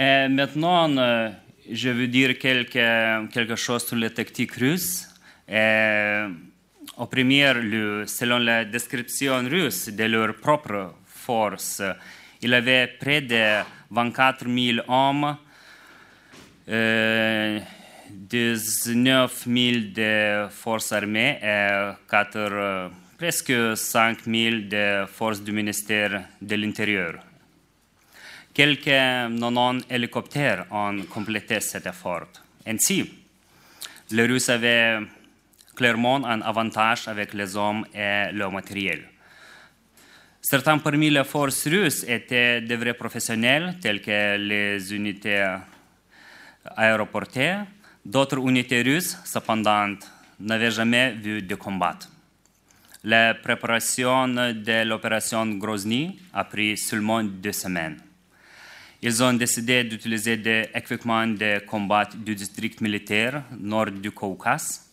Et 0.00 0.28
maintenant, 0.28 0.96
euh, 0.96 1.28
je 1.68 1.88
veux 1.88 2.06
dire 2.06 2.38
quelque, 2.38 3.26
quelque 3.32 3.56
chose 3.56 3.84
sur 3.84 3.96
les 3.96 4.10
tactiques 4.10 4.52
russes. 4.52 5.08
Et 5.48 6.22
au 6.96 7.06
premier 7.06 7.52
lieu, 7.54 8.04
selon 8.06 8.38
la 8.38 8.64
description 8.64 9.40
russe 9.48 9.88
de 9.88 10.04
leur 10.04 10.36
propre 10.36 10.94
force, 11.04 11.82
il 12.40 12.54
avait 12.54 12.86
près 13.00 13.22
de 13.22 13.64
24 13.90 14.44
000 14.46 14.86
hommes, 14.86 15.36
euh, 16.68 17.58
19 18.08 19.46
000 19.48 19.76
de 19.96 20.46
forces 20.48 20.92
armées 20.92 21.40
et 21.42 21.90
4, 22.08 22.36
euh, 22.36 22.88
presque 23.18 23.76
5 23.76 24.18
000 24.26 24.56
de 24.70 25.06
forces 25.06 25.42
du 25.42 25.50
ministère 25.50 26.22
de 26.40 26.54
l'Intérieur. 26.54 27.27
Quelques 28.58 28.86
90 28.86 29.84
hélicoptères 29.88 30.66
ont 30.72 31.04
complété 31.08 31.60
cet 31.60 31.86
effort. 31.86 32.26
Ainsi, 32.66 33.08
les 34.10 34.26
Russes 34.26 34.48
avaient 34.48 34.98
clairement 35.76 36.26
un 36.26 36.40
avantage 36.40 37.06
avec 37.06 37.34
les 37.34 37.56
hommes 37.56 37.86
et 37.94 38.32
le 38.32 38.50
matériel. 38.50 39.04
Certains 40.40 40.78
parmi 40.78 41.08
les 41.08 41.22
forces 41.22 41.68
russes 41.68 42.02
étaient 42.08 42.60
de 42.60 42.74
vrais 42.74 42.94
professionnels, 42.94 43.76
tels 43.80 44.02
que 44.02 44.36
les 44.36 44.92
unités 44.92 45.56
aéroportées. 46.64 47.58
D'autres 48.04 48.38
unités 48.38 48.82
russes, 48.82 49.18
cependant, 49.24 49.94
n'avaient 50.40 50.72
jamais 50.72 51.12
vu 51.12 51.42
de 51.42 51.54
combat. 51.54 52.00
La 53.04 53.34
préparation 53.34 54.26
de 54.26 54.82
l'opération 54.82 55.46
Grozny 55.46 56.18
a 56.32 56.42
pris 56.42 56.76
seulement 56.76 57.22
deux 57.22 57.52
semaines. 57.52 57.98
Ils 59.00 59.22
ont 59.22 59.32
décidé 59.32 59.84
d'utiliser 59.84 60.36
des 60.36 60.68
équipements 60.74 61.28
de 61.28 61.60
combat 61.64 62.04
du 62.04 62.34
district 62.34 62.80
militaire 62.80 63.44
nord 63.56 63.92
du 63.92 64.10
Caucase. 64.10 64.90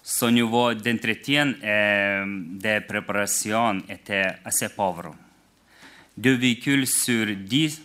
Son 0.00 0.30
niveau 0.30 0.72
d'entretien 0.74 1.54
et 1.60 2.22
de 2.24 2.86
préparation 2.86 3.82
était 3.88 4.36
assez 4.44 4.68
pauvre. 4.68 5.16
Deux 6.16 6.36
véhicules 6.36 6.86
sur 6.86 7.26
dix 7.34 7.82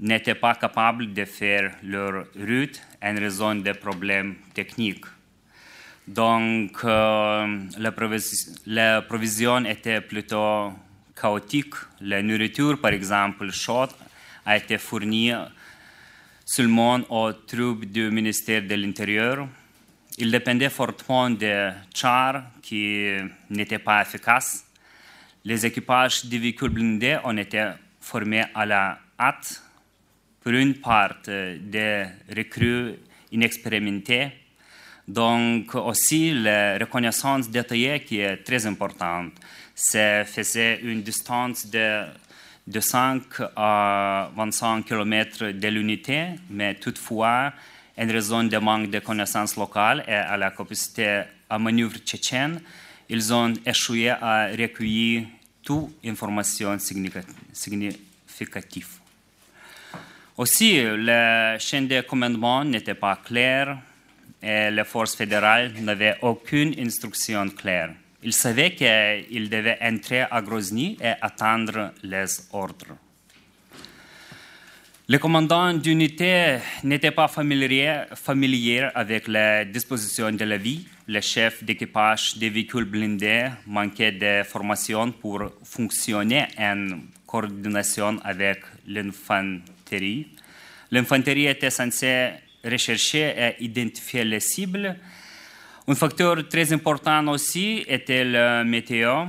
n'étaient 0.00 0.34
pas 0.34 0.56
capables 0.56 1.12
de 1.12 1.24
faire 1.24 1.76
leur 1.84 2.24
route 2.36 2.82
en 3.00 3.14
raison 3.14 3.54
de 3.54 3.72
problèmes 3.72 4.34
techniques. 4.54 5.04
Donc, 6.08 6.78
euh, 6.84 7.58
la, 7.78 7.92
provision, 7.92 8.54
la, 8.66 9.02
provision 9.02 9.64
était 9.64 10.00
plutôt 10.00 10.72
chaotique. 11.20 11.74
La 12.00 12.22
nourriture, 12.22 12.80
par 12.80 12.92
exemple, 12.92 13.50
chaude, 13.52 13.90
a 14.46 14.56
été 14.56 14.78
fournie 14.78 15.32
seulement 16.44 17.00
aux 17.10 17.32
troupes 17.32 17.84
du 17.84 18.08
ministère 18.10 18.62
de 18.62 18.74
l'Intérieur. 18.76 19.48
Il 20.18 20.30
dépendait 20.30 20.70
fortement 20.70 21.28
des 21.28 21.72
chars 21.92 22.44
qui 22.62 23.08
n'étaient 23.50 23.80
pas 23.80 24.02
efficaces. 24.02 24.64
Les 25.44 25.66
équipages 25.66 26.24
des 26.24 26.38
véhicules 26.38 26.70
blindés 26.70 27.18
ont 27.24 27.36
été 27.36 27.72
formés 28.00 28.44
à 28.54 28.64
la 28.64 28.98
hâte 29.18 29.62
pour 30.40 30.52
une 30.52 30.74
part 30.74 31.16
des 31.24 32.06
recrues 32.34 32.94
inexpérimentées. 33.32 34.30
Donc 35.08 35.74
aussi 35.74 36.32
la 36.32 36.78
reconnaissance 36.78 37.50
détaillée 37.50 38.00
qui 38.00 38.20
est 38.20 38.38
très 38.38 38.64
importante. 38.66 39.32
Ça 39.74 40.24
faisait 40.24 40.80
une 40.82 41.02
distance 41.02 41.66
de 41.66 42.04
de 42.66 42.80
5 42.80 43.22
à 43.54 44.30
25 44.36 44.84
km 44.84 45.52
de 45.52 45.68
l'unité, 45.68 46.26
mais 46.50 46.74
toutefois, 46.74 47.52
en 47.96 48.06
raison 48.06 48.44
du 48.44 48.58
manque 48.58 48.90
de 48.90 48.98
connaissances 48.98 49.56
locales 49.56 50.04
et 50.06 50.12
à 50.12 50.36
la 50.36 50.50
capacité 50.50 51.22
à 51.48 51.58
manœuvre 51.58 51.96
tchétchène, 51.98 52.60
ils 53.08 53.32
ont 53.32 53.52
échoué 53.64 54.10
à 54.10 54.48
recueillir 54.48 55.26
toute 55.62 55.90
information 56.04 56.78
significative. 56.78 58.88
Aussi, 60.36 60.82
la 60.82 61.58
chaîne 61.58 61.88
de 61.88 62.02
commandement 62.02 62.64
n'était 62.64 62.94
pas 62.94 63.16
claire 63.16 63.78
et 64.42 64.70
les 64.70 64.84
forces 64.84 65.16
fédérales 65.16 65.72
n'avaient 65.80 66.18
aucune 66.20 66.74
instruction 66.78 67.48
claire. 67.48 67.94
Il 68.26 68.32
savait 68.32 68.74
qu'il 68.74 69.48
devait 69.48 69.78
entrer 69.80 70.22
à 70.28 70.42
Grozny 70.42 70.98
et 71.00 71.12
attendre 71.20 71.92
les 72.02 72.26
ordres. 72.52 72.96
Les 75.06 75.20
commandants 75.20 75.72
d'unité 75.72 76.58
n'étaient 76.82 77.12
pas 77.12 77.28
familiers 77.28 78.88
avec 78.96 79.28
les 79.28 79.66
dispositions 79.72 80.32
de 80.32 80.44
la 80.44 80.56
vie. 80.56 80.88
Les 81.06 81.22
chefs 81.22 81.62
d'équipage 81.62 82.36
des 82.36 82.50
véhicules 82.50 82.84
blindés 82.84 83.50
manquaient 83.64 84.10
de 84.10 84.42
formation 84.42 85.12
pour 85.12 85.44
fonctionner 85.62 86.46
en 86.58 86.98
coordination 87.28 88.18
avec 88.24 88.58
l'infanterie. 88.88 90.26
L'infanterie 90.90 91.46
était 91.46 91.70
censée 91.70 92.30
rechercher 92.64 93.34
et 93.38 93.62
identifier 93.62 94.24
les 94.24 94.40
cibles. 94.40 94.96
Un 95.88 95.94
facteur 95.94 96.48
très 96.48 96.72
important 96.72 97.28
aussi 97.28 97.84
était 97.86 98.24
le 98.24 98.64
météo 98.64 99.26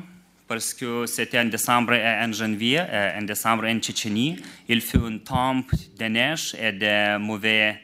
parce 0.47 0.73
que 0.73 1.05
c'était 1.05 1.37
en 1.39 1.45
décembre 1.45 1.93
et 1.93 2.03
en 2.03 2.31
janvier, 2.31 2.79
en 2.79 3.21
décembre 3.21 3.65
en 3.67 3.79
Tchétchénie, 3.79 4.37
il 4.67 4.81
fut 4.81 4.97
une 4.97 5.19
tempête 5.19 5.95
de 5.99 6.05
neige 6.05 6.55
et 6.59 6.71
de 6.71 7.19
mauvaise 7.19 7.75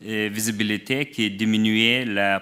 visibilité 0.00 1.10
qui 1.10 1.30
diminuait 1.30 2.06
la 2.06 2.40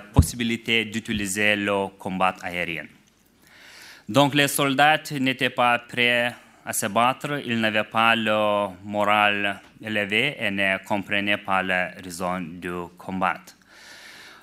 possibilité 0.00 0.84
d'utiliser 0.84 1.56
le 1.56 1.88
combat 1.98 2.36
aérien. 2.40 2.84
Donc 4.08 4.34
les 4.36 4.46
soldats 4.46 5.02
n'étaient 5.18 5.50
pas 5.50 5.80
prêts 5.80 6.32
à 6.64 6.72
se 6.72 6.86
battre, 6.86 7.40
ils 7.44 7.60
n'avaient 7.60 7.82
pas 7.82 8.14
le 8.14 8.68
moral 8.84 9.60
élevé 9.82 10.36
et 10.38 10.52
ne 10.52 10.78
comprenaient 10.84 11.38
pas 11.38 11.60
la 11.60 11.90
raison 12.04 12.40
du 12.40 12.70
combat. 12.96 13.40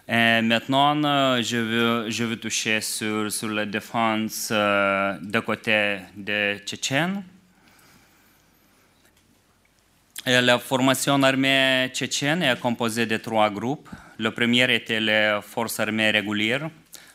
Maintenant, 0.09 1.41
je 1.41 1.57
veux, 1.57 2.35
toucher 2.37 2.79
sur, 2.81 3.49
la 3.49 3.65
défense 3.65 4.49
euh, 4.51 5.17
de 5.21 5.39
côté 5.39 5.97
des 6.15 6.59
Tchétchènes. 6.65 7.23
La 10.25 10.59
formation 10.59 11.23
armée 11.23 11.89
tchétchène 11.93 12.43
est 12.43 12.59
composée 12.59 13.05
de 13.05 13.15
trois 13.15 13.49
groupes. 13.49 13.89
Le 14.17 14.31
premier 14.31 14.73
était 14.73 14.99
les 14.99 15.39
forces 15.41 15.79
armées 15.79 16.11
régulières. 16.11 16.69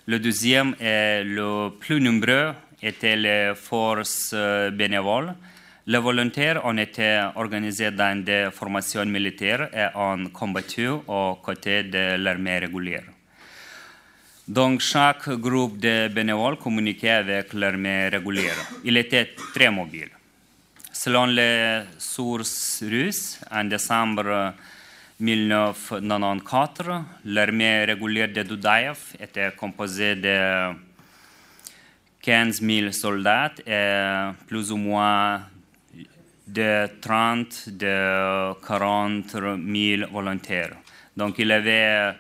Le 0.07 0.19
deuxième 0.19 0.75
et 0.81 1.23
le 1.23 1.69
plus 1.79 2.01
nombreux 2.01 2.55
étaient 2.83 3.17
les 3.17 3.53
forces 3.55 4.35
bénévoles. 4.73 5.35
Les 5.85 5.99
volontaires 5.99 6.65
ont 6.65 6.79
été 6.79 7.29
organisés 7.35 7.91
dans 7.91 8.23
des 8.23 8.51
formations 8.53 9.05
militaires 9.05 9.69
et 9.75 9.89
ont 9.97 10.27
combattu 10.29 10.87
aux 10.87 11.35
côtés 11.43 11.83
de 11.83 12.17
l'armée 12.19 12.61
régulière. 12.61 13.03
Donc 14.47 14.81
chaque 14.81 15.29
groupe 15.31 15.79
de 15.79 16.07
bénévoles 16.07 16.57
communiquait 16.57 17.11
avec 17.11 17.53
l'armée 17.55 18.09
régulière. 18.09 18.55
Il 18.85 18.97
était 18.97 19.35
très 19.53 19.71
mobile. 19.71 20.11
Selon 20.93 21.27
les 21.27 21.83
sources 21.99 22.85
russes, 22.87 23.41
en 23.51 23.65
décembre 23.65 24.55
1994, 25.19 27.05
l'armée 27.25 27.87
régulière 27.87 28.29
de 28.29 28.45
Dudaev 28.45 28.99
était 29.19 29.51
composée 29.57 30.15
de 30.15 30.75
15 32.21 32.61
000 32.63 32.93
soldats 32.93 33.51
et 33.67 34.31
plus 34.47 34.71
ou 34.71 34.77
moins 34.77 35.41
de 36.47 36.89
30, 37.01 37.69
de 37.71 38.53
40 38.67 39.31
000 39.31 40.11
volontaires. 40.11 40.77
Donc 41.17 41.39
il 41.39 41.51
avait 41.53 42.15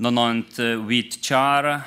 98 0.00 1.18
chars, 1.22 1.80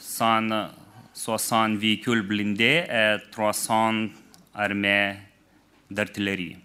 160 0.00 1.76
véhicules 1.76 2.22
blindés 2.22 2.84
et 2.90 3.16
300 3.30 4.08
armées 4.54 5.16
d'artillerie. 5.90 6.56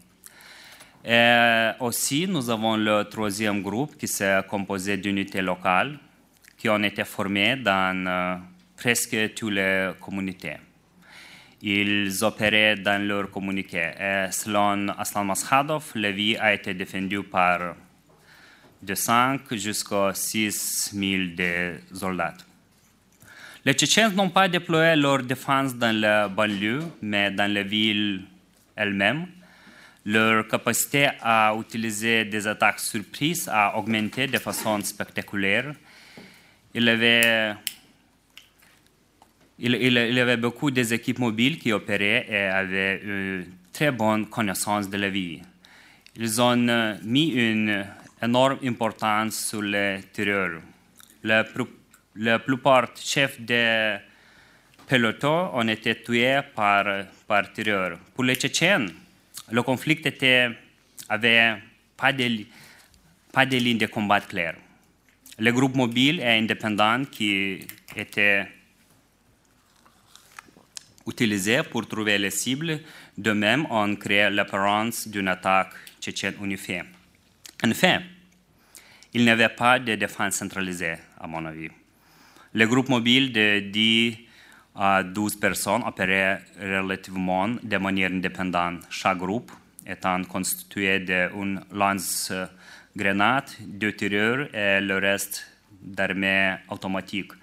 Et 1.05 1.69
aussi, 1.79 2.27
nous 2.27 2.49
avons 2.49 2.75
le 2.75 3.03
troisième 3.05 3.61
groupe 3.61 3.95
qui 3.97 4.07
s'est 4.07 4.41
composé 4.49 4.97
d'unités 4.97 5.41
locales 5.41 5.97
qui 6.57 6.67
ont 6.67 6.83
été 6.83 7.05
formées 7.05 7.55
dans 7.55 8.05
euh, 8.05 8.35
presque 8.75 9.33
toutes 9.33 9.53
les 9.53 9.91
communautés 10.01 10.57
ils 11.61 12.23
opéraient 12.23 12.75
dans 12.75 13.05
leur 13.05 13.29
communiqué. 13.29 13.91
Selon 14.31 14.87
Aslan 14.97 15.25
Maschadov, 15.25 15.91
la 15.95 16.11
vie 16.11 16.37
a 16.37 16.53
été 16.53 16.73
défendue 16.73 17.23
par 17.23 17.75
de 18.81 18.95
5 18.95 19.53
jusqu'à 19.55 20.11
6 20.13 20.91
000 20.93 21.21
de 21.35 21.75
soldats. 21.93 22.33
Les 23.65 23.73
Tchétchènes 23.73 24.15
n'ont 24.15 24.29
pas 24.29 24.47
déployé 24.47 24.95
leur 24.95 25.21
défense 25.21 25.75
dans 25.75 25.93
la 25.93 26.29
banlieue, 26.29 26.81
mais 27.01 27.29
dans 27.29 27.51
la 27.51 27.61
ville 27.63 28.23
elle-même. 28.75 29.27
Leur 30.05 30.47
capacité 30.47 31.09
à 31.21 31.53
utiliser 31.59 32.23
des 32.23 32.47
attaques 32.47 32.79
surprises 32.79 33.49
a 33.51 33.77
augmenté 33.77 34.27
de 34.27 34.37
façon 34.37 34.79
spectaculaire. 34.81 35.73
Il 36.73 36.87
avait 36.87 37.53
il, 39.59 39.75
il, 39.75 40.19
avait 40.19 40.37
beaucoup 40.37 40.71
des 40.71 40.93
équipes 40.93 41.19
mobiles 41.19 41.59
qui 41.59 41.71
opéraient 41.73 42.25
et 42.29 42.43
avaient 42.43 43.01
une 43.03 43.45
très 43.73 43.91
bonne 43.91 44.27
connaissance 44.27 44.89
de 44.89 44.97
la 44.97 45.09
vie. 45.09 45.41
Ils 46.15 46.41
ont 46.41 46.97
mis 47.03 47.29
une 47.29 47.85
énorme 48.21 48.57
importance 48.63 49.47
sur 49.49 49.61
le 49.61 49.99
terreur. 50.13 50.61
La, 51.23 51.43
plupart 52.39 52.87
des 52.87 53.01
chefs 53.01 53.39
de 53.41 53.97
peloton 54.87 55.51
ont 55.53 55.67
été 55.67 56.01
tués 56.01 56.39
par, 56.55 56.85
par 57.27 57.51
terreur. 57.53 57.97
Pour 58.15 58.23
les 58.23 58.35
Tchétchènes, 58.35 58.91
le 59.51 59.61
conflit 59.61 59.99
était, 60.03 60.49
avait 61.07 61.55
pas 61.95 62.13
de, 62.13 62.45
pas 63.31 63.45
de 63.45 63.57
ligne 63.57 63.77
de 63.77 63.85
combat 63.87 64.21
claire. 64.21 64.55
Les 65.37 65.51
groupes 65.51 65.75
mobiles 65.75 66.19
et 66.19 66.37
indépendants 66.37 67.03
qui 67.05 67.59
étaient 67.95 68.45
utilisés 71.09 71.63
pour 71.63 71.87
trouver 71.87 72.17
les 72.17 72.29
cibles. 72.31 72.79
De 73.17 73.31
même, 73.31 73.65
on 73.69 73.95
crée 73.95 74.29
l'apparence 74.29 75.07
d'une 75.07 75.27
attaque 75.27 75.73
tchétchène 75.99 76.35
unifiée. 76.41 76.83
En 77.63 77.73
fait, 77.73 78.01
il 79.13 79.23
n'y 79.23 79.29
avait 79.29 79.49
pas 79.49 79.79
de 79.79 79.95
défense 79.95 80.35
centralisée, 80.35 80.95
à 81.19 81.27
mon 81.27 81.45
avis. 81.45 81.69
Les 82.53 82.65
groupes 82.65 82.89
mobiles 82.89 83.31
de 83.31 83.59
10 83.59 84.17
à 84.75 85.03
12 85.03 85.35
personnes 85.35 85.83
opéraient 85.85 86.39
relativement 86.59 87.49
de 87.61 87.77
manière 87.77 88.11
indépendante, 88.11 88.83
chaque 88.89 89.17
groupe 89.17 89.51
étant 89.85 90.23
constitué 90.23 90.99
d'une 90.99 91.61
lance-grenade, 91.71 93.49
deux 93.61 93.93
tireurs 93.93 94.47
et 94.53 94.79
le 94.79 94.97
reste 94.97 95.45
d'armées 95.81 96.55
automatiques 96.69 97.33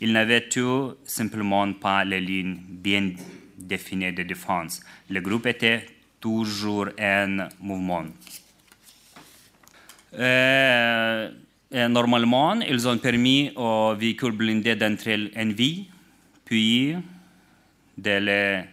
ils 0.00 0.12
n'avaient 0.12 0.48
tout 0.48 0.94
simplement 1.04 1.72
pas 1.72 2.04
les 2.04 2.20
lignes 2.20 2.58
bien 2.68 3.12
définies 3.56 4.12
de 4.12 4.22
défense. 4.22 4.80
Le 5.08 5.20
groupe 5.20 5.46
était 5.46 5.86
toujours 6.20 6.88
en 7.00 7.48
mouvement. 7.60 8.04
Et 10.18 11.88
normalement, 11.88 12.60
ils 12.60 12.86
ont 12.86 12.98
permis 12.98 13.50
aux 13.56 13.94
véhicules 13.94 14.32
blindés 14.32 14.76
d'entrer 14.76 15.30
en 15.36 15.48
vie, 15.48 15.88
puis 16.44 16.94
de 17.98 18.18
les 18.18 18.64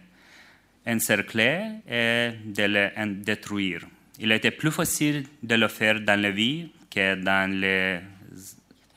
encercler 0.86 1.62
et 1.88 2.30
de 2.44 2.62
les 2.64 2.90
détruire. 3.24 3.86
Il 4.18 4.30
était 4.32 4.50
plus 4.50 4.70
facile 4.70 5.24
de 5.42 5.54
le 5.54 5.68
faire 5.68 6.00
dans 6.00 6.20
la 6.20 6.30
vie 6.30 6.70
que 6.90 7.14
dans 7.16 7.50
les 7.50 8.00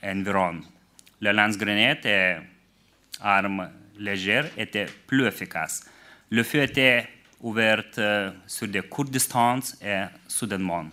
environs 0.04 0.62
le 1.26 1.32
lance-grenade 1.32 2.06
et 2.06 2.36
armes 3.20 3.70
légères 3.98 4.50
étaient 4.58 4.88
plus 5.08 5.26
efficaces. 5.26 5.84
Le 6.30 6.44
feu 6.44 6.62
était 6.62 7.08
ouvert 7.42 7.84
euh, 7.98 8.32
sur 8.46 8.68
des 8.68 8.82
courtes 8.82 9.12
distances 9.12 9.78
et 9.82 10.04
soudainement. 10.28 10.86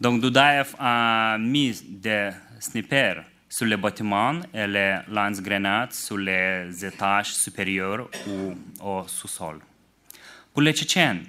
Donc 0.00 0.20
Dudaev 0.20 0.74
a 0.78 1.36
mis 1.38 1.82
des 1.88 2.30
snipers 2.60 3.24
sur 3.48 3.66
les 3.66 3.76
bâtiments 3.76 4.40
et 4.54 4.66
les 4.66 4.98
lance-grenades 5.08 5.92
sur 5.92 6.18
les 6.18 6.84
étages 6.84 7.34
supérieurs 7.34 8.08
ou 8.28 8.54
au 8.80 9.08
sous-sol. 9.08 9.58
Pour 10.52 10.62
les 10.62 10.72
Tchétchènes, 10.72 11.24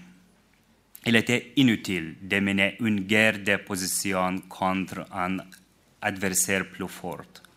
il 1.05 1.15
était 1.15 1.53
inutile 1.55 2.17
de 2.21 2.39
mener 2.39 2.75
une 2.79 3.01
guerre 3.01 3.39
de 3.39 3.55
position 3.55 4.39
contre 4.49 5.05
un 5.11 5.37
adversaire 6.01 6.65
plus 6.69 6.87
fort. 6.87 7.48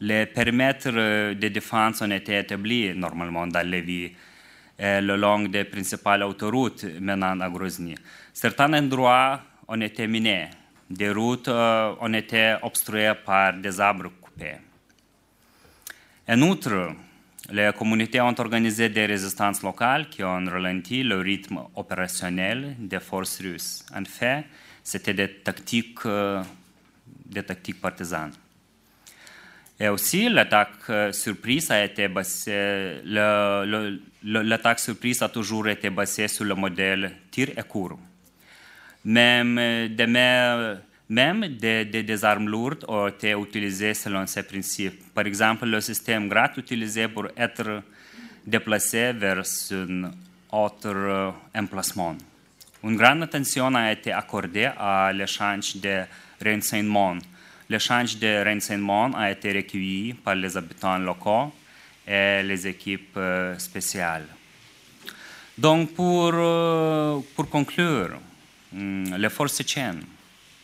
Les 0.00 0.26
périmètres 0.26 0.90
de 0.90 1.48
défense 1.48 2.02
ont 2.02 2.10
été 2.10 2.38
établis 2.38 2.94
normalement 2.94 3.46
dans 3.46 3.66
les 3.66 3.80
villes 3.80 4.12
le 4.78 5.16
long 5.16 5.48
des 5.48 5.64
principales 5.64 6.24
autoroutes 6.24 6.84
menant 7.00 7.38
à 7.40 7.48
Grozny. 7.48 7.94
Certains 8.32 8.72
endroits 8.74 9.40
ont 9.68 9.80
été 9.80 10.06
minés, 10.06 10.48
des 10.90 11.10
routes 11.10 11.48
ont 11.48 12.12
été 12.12 12.56
obstruées 12.62 13.14
par 13.24 13.54
des 13.54 13.80
arbres 13.80 14.10
coupés. 14.20 14.56
En 16.28 16.42
outre, 16.42 16.94
Les 17.50 17.72
communautés 17.76 18.22
ont 18.22 18.34
organisé 18.38 18.88
des 18.88 19.04
résistances 19.04 19.62
locales 19.62 20.08
qui 20.08 20.24
ont 20.24 20.46
ralenti 20.46 21.02
le 21.02 21.20
rythme 21.20 21.60
opérationnel 21.74 22.74
des 22.78 23.00
forces 23.00 23.40
russes. 23.42 23.84
En 23.94 24.04
fait, 24.04 24.44
c'était 24.82 25.12
des 25.12 25.28
tactiques, 25.42 26.06
euh, 26.06 26.42
des 27.26 27.42
tactiques 27.42 27.80
partisanes. 27.82 28.32
Et 29.80 29.88
aussi, 29.88 30.28
l'attaque 30.28 30.88
euh, 30.88 31.12
surprise 31.12 31.70
a 31.70 31.84
été 31.84 32.06
basée, 32.08 33.00
le- 33.04 33.64
le- 33.66 34.00
le- 34.22 34.42
l'attaque 34.42 34.78
surprise 34.78 35.20
a 35.22 35.28
toujours 35.28 35.68
été 35.68 35.90
basée 35.90 36.28
sur 36.28 36.44
le 36.44 36.54
modèle 36.54 37.10
tir 37.30 37.48
et 37.56 37.62
cours. 37.64 37.98
Même 39.04 39.58
euh, 39.58 39.88
des, 39.88 40.06
mer- 40.06 40.78
même 41.08 41.48
des, 41.56 41.84
des- 41.86 42.04
des 42.04 42.24
armes 42.24 42.48
lourdes 42.48 42.84
ont 42.86 43.08
été 43.08 43.32
utilisées 43.32 43.94
selon 43.94 44.26
ces 44.28 44.44
principes. 44.44 45.12
Par 45.12 45.26
exemple, 45.26 45.66
le 45.66 45.80
système 45.80 46.28
GRAT 46.28 46.52
utilisé 46.56 47.08
pour 47.08 47.26
être 47.36 47.82
déplacé 48.46 49.12
vers 49.12 49.42
un 49.72 50.10
autre 50.52 50.86
euh, 50.94 51.30
emplacement. 51.52 52.16
Une 52.84 52.96
grande 52.96 53.24
attention 53.24 53.74
a 53.74 53.90
été 53.90 54.12
accordée 54.12 54.70
à 54.76 55.10
l'échange 55.12 55.76
de 55.76 56.04
renseignements. 56.44 57.16
L'échange 57.68 58.18
de 58.18 58.44
renseignements 58.44 59.10
a 59.16 59.30
été 59.30 59.52
recueilli 59.52 60.12
par 60.14 60.34
les 60.34 60.56
habitants 60.56 60.98
locaux 60.98 61.52
et 62.06 62.42
les 62.42 62.66
équipes 62.66 63.16
euh, 63.16 63.58
spéciales. 63.58 64.26
Donc, 65.56 65.94
pour, 65.94 66.32
euh, 66.34 67.20
pour 67.34 67.48
conclure, 67.48 68.18
hum, 68.74 69.16
les 69.16 69.30
forces 69.30 69.56
tchétchènes 69.56 70.02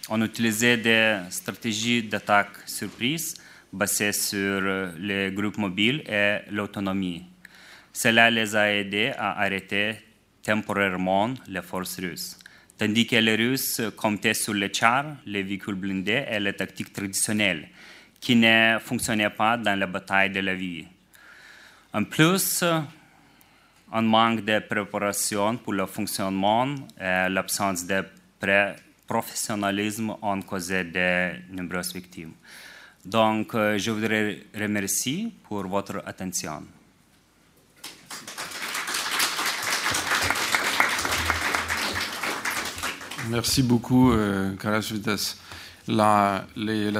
ont 0.08 0.22
utilisé 0.22 0.76
des 0.76 1.20
stratégies 1.30 2.02
d'attaque 2.02 2.56
surprise 2.66 3.36
basées 3.72 4.12
sur 4.12 4.38
euh, 4.38 4.92
les 4.98 5.30
groupes 5.30 5.58
mobiles 5.58 6.02
et 6.08 6.38
l'autonomie. 6.50 7.24
Cela 7.92 8.30
les 8.30 8.54
a 8.56 8.72
aidés 8.72 9.12
à 9.16 9.40
arrêter 9.40 9.96
temporairement 10.42 11.34
les 11.48 11.62
forces 11.62 11.98
russes, 12.00 12.38
tandis 12.80 13.06
que 13.06 13.16
les 13.16 13.36
Russes 13.36 13.82
comptaient 13.94 14.32
sur 14.32 14.54
les 14.54 14.72
chars, 14.72 15.04
les 15.26 15.42
véhicules 15.42 15.74
blindés 15.74 16.24
et 16.30 16.40
les 16.40 16.54
tactiques 16.54 16.94
traditionnelles 16.94 17.68
qui 18.18 18.34
ne 18.34 18.78
fonctionnaient 18.80 19.28
pas 19.28 19.58
dans 19.58 19.78
la 19.78 19.86
bataille 19.86 20.30
de 20.30 20.40
la 20.40 20.54
vie. 20.54 20.86
En 21.92 22.04
plus, 22.04 22.64
un 23.92 24.00
manque 24.00 24.46
de 24.46 24.60
préparation 24.60 25.58
pour 25.58 25.74
le 25.74 25.84
fonctionnement 25.84 26.74
et 26.98 27.28
l'absence 27.28 27.86
de 27.86 28.02
professionnalisme 29.06 30.14
ont 30.22 30.40
causé 30.40 30.82
de 30.84 31.32
nombreuses 31.54 31.92
victimes. 31.92 32.32
Donc, 33.04 33.54
euh, 33.54 33.76
je 33.76 33.90
voudrais 33.90 34.38
remercier 34.58 35.30
pour 35.46 35.66
votre 35.66 36.02
attention. 36.06 36.62
Merci 43.30 43.62
beaucoup, 43.62 44.10
euh, 44.10 44.56
Karasvitas. 44.56 45.36
La, 45.86 46.44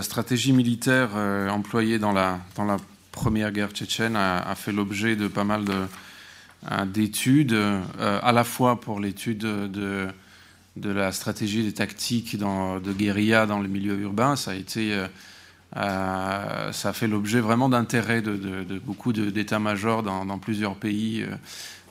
stratégie 0.03 0.53
militaire 0.53 1.11
euh, 1.17 1.49
employée 1.49 1.99
dans 1.99 2.13
la, 2.13 2.39
première 3.11 3.51
guerre 3.51 3.71
tchétchène 3.71 4.15
a, 4.15 4.55
fait 4.55 4.71
l'objet 4.71 5.17
de 5.17 5.27
pas 5.27 5.43
mal 5.43 5.65
euh, 5.69 6.85
d'études, 6.85 7.53
euh, 7.53 7.81
à 7.99 8.31
la 8.31 8.45
fois 8.45 8.81
pour 8.81 9.01
l'étude 9.01 9.41
de, 9.41 10.07
la 10.77 11.11
stratégie 11.11 11.65
des 11.65 11.73
tactiques 11.73 12.39
de 12.39 12.93
guérilla 12.93 13.47
dans 13.47 13.59
le 13.59 13.67
milieu 13.67 13.99
urbain. 13.99 14.37
Ça 14.37 14.53
a, 14.53 14.55
été, 14.55 15.05
ça 15.75 16.93
fait 16.93 17.09
l'objet 17.09 17.41
vraiment 17.41 17.69
d'intérêt 17.69 18.23
de, 18.23 18.79
beaucoup 18.87 19.13
d'états-majors 19.13 20.05
dans, 20.05 20.39
plusieurs 20.39 20.77
pays 20.77 21.27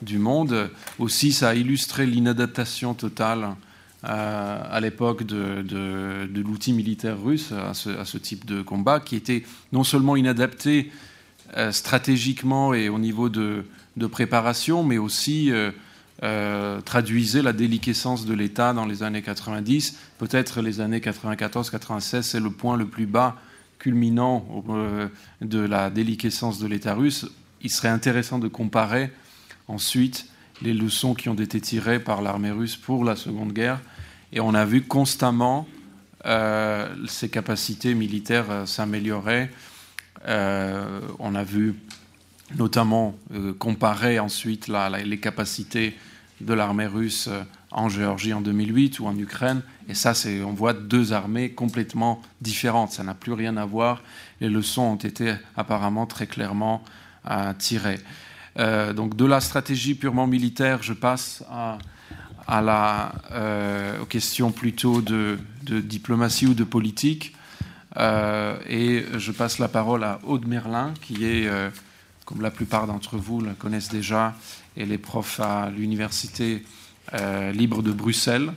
du 0.00 0.18
monde. 0.18 0.70
Aussi, 0.98 1.32
ça 1.32 1.50
a 1.50 1.54
illustré 1.54 2.06
l'inadaptation 2.06 2.94
totale 2.94 3.54
à 4.02 4.80
l'époque 4.80 5.24
de, 5.24 6.28
l'outil 6.34 6.72
militaire 6.72 7.22
russe 7.22 7.52
à 7.52 7.74
ce, 7.74 8.18
type 8.18 8.46
de 8.46 8.62
combat, 8.62 9.00
qui 9.00 9.16
était 9.16 9.44
non 9.72 9.84
seulement 9.84 10.16
inadapté 10.16 10.90
euh, 11.56 11.72
stratégiquement 11.72 12.74
et 12.74 12.88
au 12.88 12.98
niveau 12.98 13.28
de, 13.28 13.64
préparation, 14.12 14.84
mais 14.84 14.98
aussi 14.98 15.50
euh, 15.50 15.72
euh, 16.22 16.80
traduisait 16.80 17.42
la 17.42 17.52
déliquescence 17.52 18.24
de 18.24 18.34
l'État 18.34 18.72
dans 18.72 18.86
les 18.86 19.02
années 19.02 19.20
90. 19.20 19.98
Peut-être 20.18 20.62
les 20.62 20.80
années 20.80 21.00
94-96, 21.00 22.22
c'est 22.22 22.40
le 22.40 22.50
point 22.50 22.76
le 22.76 22.86
plus 22.86 23.06
bas 23.06 23.36
culminant 23.80 24.46
de 25.40 25.58
la 25.58 25.90
déliquescence 25.90 26.58
de 26.58 26.66
l'État 26.66 26.94
russe. 26.94 27.26
Il 27.62 27.70
serait 27.70 27.88
intéressant 27.88 28.38
de 28.38 28.46
comparer 28.46 29.10
ensuite 29.68 30.26
les 30.62 30.74
leçons 30.74 31.14
qui 31.14 31.28
ont 31.28 31.34
été 31.34 31.60
tirées 31.60 31.98
par 31.98 32.22
l'armée 32.22 32.50
russe 32.50 32.76
pour 32.76 33.04
la 33.04 33.16
Seconde 33.16 33.52
Guerre. 33.52 33.80
Et 34.32 34.40
on 34.40 34.54
a 34.54 34.64
vu 34.64 34.82
constamment 34.82 35.66
euh, 36.26 36.88
ses 37.08 37.28
capacités 37.28 37.94
militaires 37.94 38.50
euh, 38.50 38.66
s'améliorer. 38.66 39.50
Euh, 40.26 41.00
on 41.18 41.34
a 41.34 41.42
vu 41.42 41.74
notamment 42.56 43.16
euh, 43.32 43.54
comparer 43.54 44.18
ensuite 44.18 44.68
les 44.68 45.18
capacités 45.18 45.96
de 46.40 46.54
l'armée 46.54 46.86
russe 46.86 47.28
en 47.70 47.88
Géorgie 47.88 48.32
en 48.32 48.40
2008 48.40 49.00
ou 49.00 49.06
en 49.06 49.16
Ukraine. 49.16 49.62
Et 49.88 49.94
ça, 49.94 50.12
on 50.46 50.52
voit 50.52 50.72
deux 50.72 51.12
armées 51.12 51.50
complètement 51.50 52.22
différentes. 52.40 52.92
Ça 52.92 53.02
n'a 53.02 53.14
plus 53.14 53.32
rien 53.32 53.56
à 53.56 53.64
voir. 53.64 54.02
Les 54.40 54.48
leçons 54.48 54.82
ont 54.82 54.96
été 54.96 55.34
apparemment 55.56 56.06
très 56.06 56.26
clairement 56.26 56.82
tirées. 57.58 58.00
Donc 58.56 59.16
de 59.16 59.26
la 59.26 59.40
stratégie 59.40 59.94
purement 59.94 60.26
militaire, 60.26 60.82
je 60.82 60.94
passe 60.94 61.44
à, 61.50 61.76
à 62.50 62.60
la, 62.60 63.12
euh, 63.30 64.02
aux 64.02 64.06
questions 64.06 64.50
plutôt 64.50 65.00
de, 65.00 65.38
diplomatie 65.62 66.48
ou 66.48 66.54
de 66.54 66.64
politique. 66.64 67.34
Euh, 67.96 68.58
et 68.68 69.04
je 69.16 69.30
passe 69.30 69.58
la 69.58 69.68
parole 69.68 70.02
à 70.02 70.18
Aude 70.24 70.46
Merlin, 70.46 70.92
qui 71.00 71.24
est, 71.24 71.46
euh, 71.46 71.70
comme 72.24 72.42
la 72.42 72.50
plupart 72.50 72.88
d'entre 72.88 73.16
vous 73.16 73.40
le 73.40 73.54
connaissent 73.54 73.88
déjà, 73.88 74.34
elle 74.76 74.90
est 74.90 74.98
prof 74.98 75.38
à 75.38 75.70
l'Université 75.70 76.64
euh, 77.14 77.52
libre 77.52 77.82
de 77.82 77.92
Bruxelles 77.92 78.52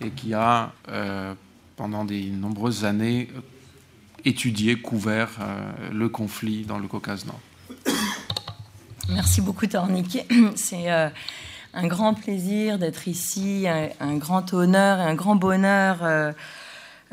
et 0.00 0.10
qui 0.10 0.34
a, 0.34 0.72
pendant 1.76 2.04
des 2.04 2.26
nombreuses 2.26 2.84
années, 2.84 3.28
étudié, 4.24 4.76
couvert 4.76 5.30
le 5.90 6.08
conflit 6.10 6.64
dans 6.64 6.78
le 6.78 6.86
Caucase 6.86 7.24
Nord. 7.24 7.40
Merci 9.08 9.40
beaucoup, 9.40 9.66
Tornique. 9.66 10.18
C'est 10.54 10.90
un 11.76 11.86
grand 11.86 12.14
plaisir 12.14 12.78
d'être 12.78 13.06
ici, 13.06 13.66
un, 14.00 14.16
grand 14.16 14.52
honneur 14.54 14.98
et 14.98 15.02
un 15.02 15.14
grand 15.14 15.36
bonheur 15.36 15.98
euh, 16.02 16.32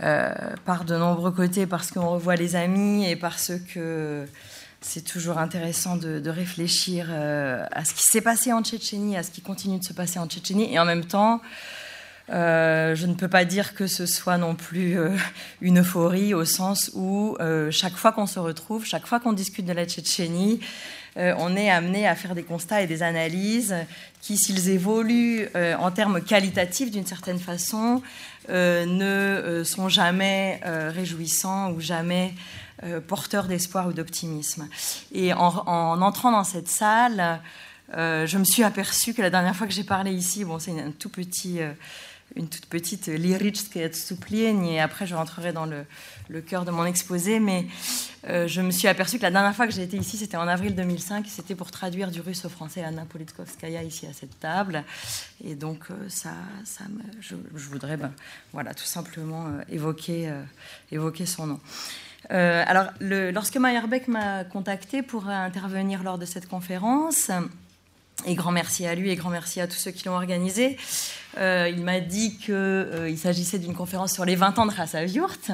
euh, 0.02 0.34
par 0.65 0.86
de 0.86 0.95
nombreux 0.95 1.32
côtés, 1.32 1.67
parce 1.67 1.91
qu'on 1.91 2.10
revoit 2.10 2.36
les 2.36 2.56
amis 2.56 3.06
et 3.06 3.17
parce 3.17 3.52
que 3.73 4.26
c'est 4.80 5.04
toujours 5.04 5.38
intéressant 5.38 5.97
de, 5.97 6.30
réfléchir 6.30 7.08
euh, 7.10 7.65
à 7.71 7.84
ce 7.84 7.93
qui 7.93 8.04
s'est 8.04 8.21
passé 8.21 8.54
en 8.54 8.63
Tchétchénie, 8.63 9.17
à 9.17 9.23
ce 9.23 9.32
qui 9.32 9.41
continue 9.41 9.80
de 9.80 9.84
se 9.84 9.93
passer 9.93 10.17
en 10.17 10.28
Tchétchénie, 10.28 10.73
et 10.73 10.80
en 10.80 10.86
même 10.86 11.06
temps, 11.06 11.41
je 12.30 13.06
ne 13.06 13.13
peux 13.15 13.28
pas 13.28 13.43
dire 13.43 13.76
que 13.76 13.86
ce 13.86 14.06
soit 14.06 14.38
non 14.38 14.56
plus 14.56 14.97
une 15.60 15.80
euphorie 15.80 16.34
au 16.34 16.45
sens 16.45 16.89
où 16.93 17.38
chaque 17.69 17.95
fois 17.95 18.13
qu'on 18.13 18.28
se 18.28 18.39
retrouve, 18.39 18.86
chaque 18.86 19.06
fois 19.06 19.19
qu'on 19.19 19.34
discute 19.34 19.65
de 19.65 19.73
la 19.73 19.86
Tchétchénie, 19.86 20.62
on 21.15 21.56
est 21.56 21.69
amené 21.69 22.08
à 22.08 22.15
faire 22.15 22.34
des 22.34 22.43
constats 22.43 22.82
et 22.82 22.88
des 22.88 23.04
analyses 23.04 23.76
qui, 24.21 24.38
s'ils 24.38 24.69
évoluent 24.69 25.47
euh, 25.56 25.76
en 25.76 25.91
termes 25.91 26.21
qualitatifs 26.21 26.89
d'une 26.89 27.06
certaine 27.06 27.39
façon, 27.39 28.02
euh, 28.49 28.86
ne 28.86 29.06
euh, 29.06 29.63
sont 29.63 29.89
jamais 29.89 30.60
euh, 30.65 30.91
réjouissants 30.93 31.71
ou 31.71 31.80
jamais 31.80 32.34
euh, 32.84 32.99
porteurs 32.99 33.45
d'espoir 33.45 33.88
ou 33.88 33.93
d'optimisme. 33.93 34.67
Et 35.13 35.34
en, 35.34 35.49
en 35.67 36.02
entrant 36.02 36.32
dans 36.32 36.43
cette 36.43 36.69
salle, 36.69 37.41
euh, 37.95 38.26
je 38.26 38.38
me 38.38 38.43
suis 38.43 38.63
aperçue 38.63 39.13
que 39.13 39.21
la 39.21 39.30
dernière 39.30 39.56
fois 39.56 39.67
que 39.67 39.73
j'ai 39.73 39.84
parlé 39.84 40.12
ici, 40.12 40.45
bon, 40.45 40.58
c'est 40.58 40.71
un 40.71 40.91
tout 40.91 41.10
petit 41.10 41.62
euh, 41.62 41.71
une 42.36 42.48
toute 42.48 42.65
petite 42.65 43.08
lyrique 43.08 43.62
souplienne 43.93 44.63
et 44.65 44.80
après 44.80 45.06
je 45.06 45.15
rentrerai 45.15 45.54
dans 45.54 45.65
le, 45.65 45.86
cœur 46.41 46.65
de 46.65 46.72
mon 46.72 46.86
exposé, 46.86 47.39
mais 47.39 47.67
euh, 48.28 48.48
je 48.48 48.62
me 48.62 48.72
suis 48.72 48.88
aperçue 48.88 49.17
que 49.17 49.24
la 49.24 49.32
dernière 49.32 49.56
fois 49.56 49.67
que 49.67 49.74
j'ai 49.74 49.84
été 49.84 49.98
ici, 49.98 50.17
c'était 50.17 50.38
en 50.38 50.48
avril 50.48 50.76
2005, 50.76 51.26
c'était 51.28 51.56
pour 51.56 51.69
traduire 51.69 52.10
du 52.10 52.22
russe 52.22 52.46
au 52.46 52.50
français 52.50 52.84
Anna 52.84 53.06
Politkovskaya 53.06 53.84
ici 53.84 54.08
à 54.08 54.13
cette 54.13 54.39
table, 54.39 54.84
et 55.43 55.56
donc 55.56 55.86
euh, 55.91 55.93
ça, 56.10 56.34
ça 56.65 56.86
me, 56.86 57.04
je, 57.22 57.36
voudrais 57.69 57.98
ben, 57.98 58.12
voilà, 58.52 58.74
tout 58.74 58.86
simplement 58.86 59.48
euh, 59.48 59.62
évoquer, 59.69 60.32
évoquer 60.91 61.26
son 61.26 61.48
nom. 61.48 61.60
alors, 62.30 62.88
lorsque 63.00 63.58
Meyerbeck 63.58 64.08
m'a 64.08 64.43
contacté 64.43 65.04
pour 65.04 65.28
intervenir 65.28 66.04
lors 66.04 66.17
de 66.17 66.26
cette 66.26 66.48
conférence, 66.48 67.30
et 68.26 68.36
grand 68.36 68.52
merci 68.52 68.86
à 68.86 68.95
lui 68.95 69.10
et 69.10 69.15
grand 69.15 69.30
merci 69.30 69.60
à 69.60 69.67
tous 69.67 69.76
ceux 69.76 69.91
qui 69.91 70.06
l'ont 70.06 70.15
organisé. 70.15 70.78
Euh, 71.39 71.69
il 71.69 71.84
m'a 71.84 71.99
dit 71.99 72.38
qu'il 72.38 72.54
euh, 72.54 73.15
s'agissait 73.17 73.58
d'une 73.58 73.73
conférence 73.73 74.13
sur 74.13 74.23
les 74.23 74.36
20 74.36 74.60
ans 74.60 74.65
de 74.65 74.71
Rassaviurt. 74.71 75.52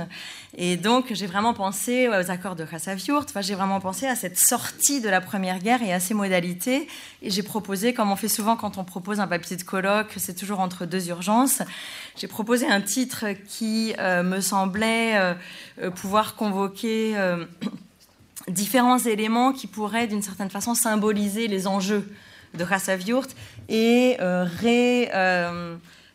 Et 0.58 0.76
donc, 0.76 1.13
j'ai 1.13 1.26
vraiment 1.26 1.54
pensé 1.54 2.10
aux 2.10 2.30
accords 2.30 2.56
de 2.56 2.63
Rassaviurt. 2.63 3.26
Enfin, 3.30 3.41
j'ai 3.41 3.56
vraiment 3.56 3.80
pensé 3.80 4.06
à 4.08 4.15
cette 4.15 4.38
sortie 4.38 5.00
de 5.00 5.10
la 5.10 5.22
Première 5.22 5.60
Guerre 5.60 5.82
et 5.82 5.93
à 5.93 6.00
ses 6.00 6.13
modalités. 6.13 6.88
Et 7.22 7.30
j'ai 7.30 7.43
proposé, 7.43 7.93
comme 7.93 8.12
on 8.12 8.15
fait 8.15 8.28
souvent 8.28 8.58
quand 8.58 8.78
on 8.78 8.84
propose 8.84 9.19
un 9.19 9.28
papier 9.28 9.56
de 9.56 9.63
colloque, 9.63 10.12
c'est 10.17 10.36
toujours 10.36 10.60
entre 10.60 10.86
deux 10.86 11.08
urgences, 11.10 11.62
j'ai 12.17 12.28
proposé 12.28 12.67
un 12.67 12.82
titre 12.82 13.26
qui 13.48 13.93
euh, 14.00 14.22
me 14.22 14.41
semblait 14.41 15.36
pouvoir 15.95 16.36
convoquer 16.36 17.15
différents 18.50 19.00
éléments 19.00 19.54
qui 19.54 19.65
pourraient, 19.65 20.08
d'une 20.08 20.22
certaine 20.22 20.50
façon, 20.50 20.76
symboliser 20.76 21.48
les 21.48 21.65
enjeux 21.65 22.06
de 22.53 22.63
Rassaviurt 22.63 23.29
et 23.67 24.17
euh, 24.19 24.45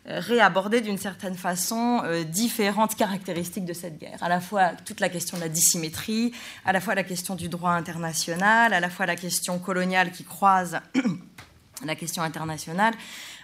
euh, 0.07 0.19
réaborder 0.19 0.81
d'une 0.81 0.97
certaine 0.97 1.35
façon 1.35 2.01
euh, 2.03 2.23
différentes 2.23 2.95
caractéristiques 2.95 3.65
de 3.65 3.73
cette 3.73 3.97
guerre. 3.97 4.21
À 4.21 4.29
la 4.29 4.39
fois 4.39 4.71
toute 4.85 4.99
la 4.99 5.09
question 5.09 5.37
de 5.37 5.41
la 5.41 5.49
dissymétrie, 5.49 6.31
à 6.63 6.73
la 6.73 6.79
fois 6.79 6.93
la 6.93 7.03
question 7.03 7.35
du 7.35 7.49
droit 7.49 7.71
international, 7.71 8.73
à 8.73 8.79
la 8.79 8.89
fois 8.89 9.07
la 9.07 9.15
question 9.15 9.57
coloniale 9.57 10.11
qui 10.11 10.23
croise 10.23 10.79
la 11.85 11.95
question 11.95 12.21
internationale, 12.21 12.93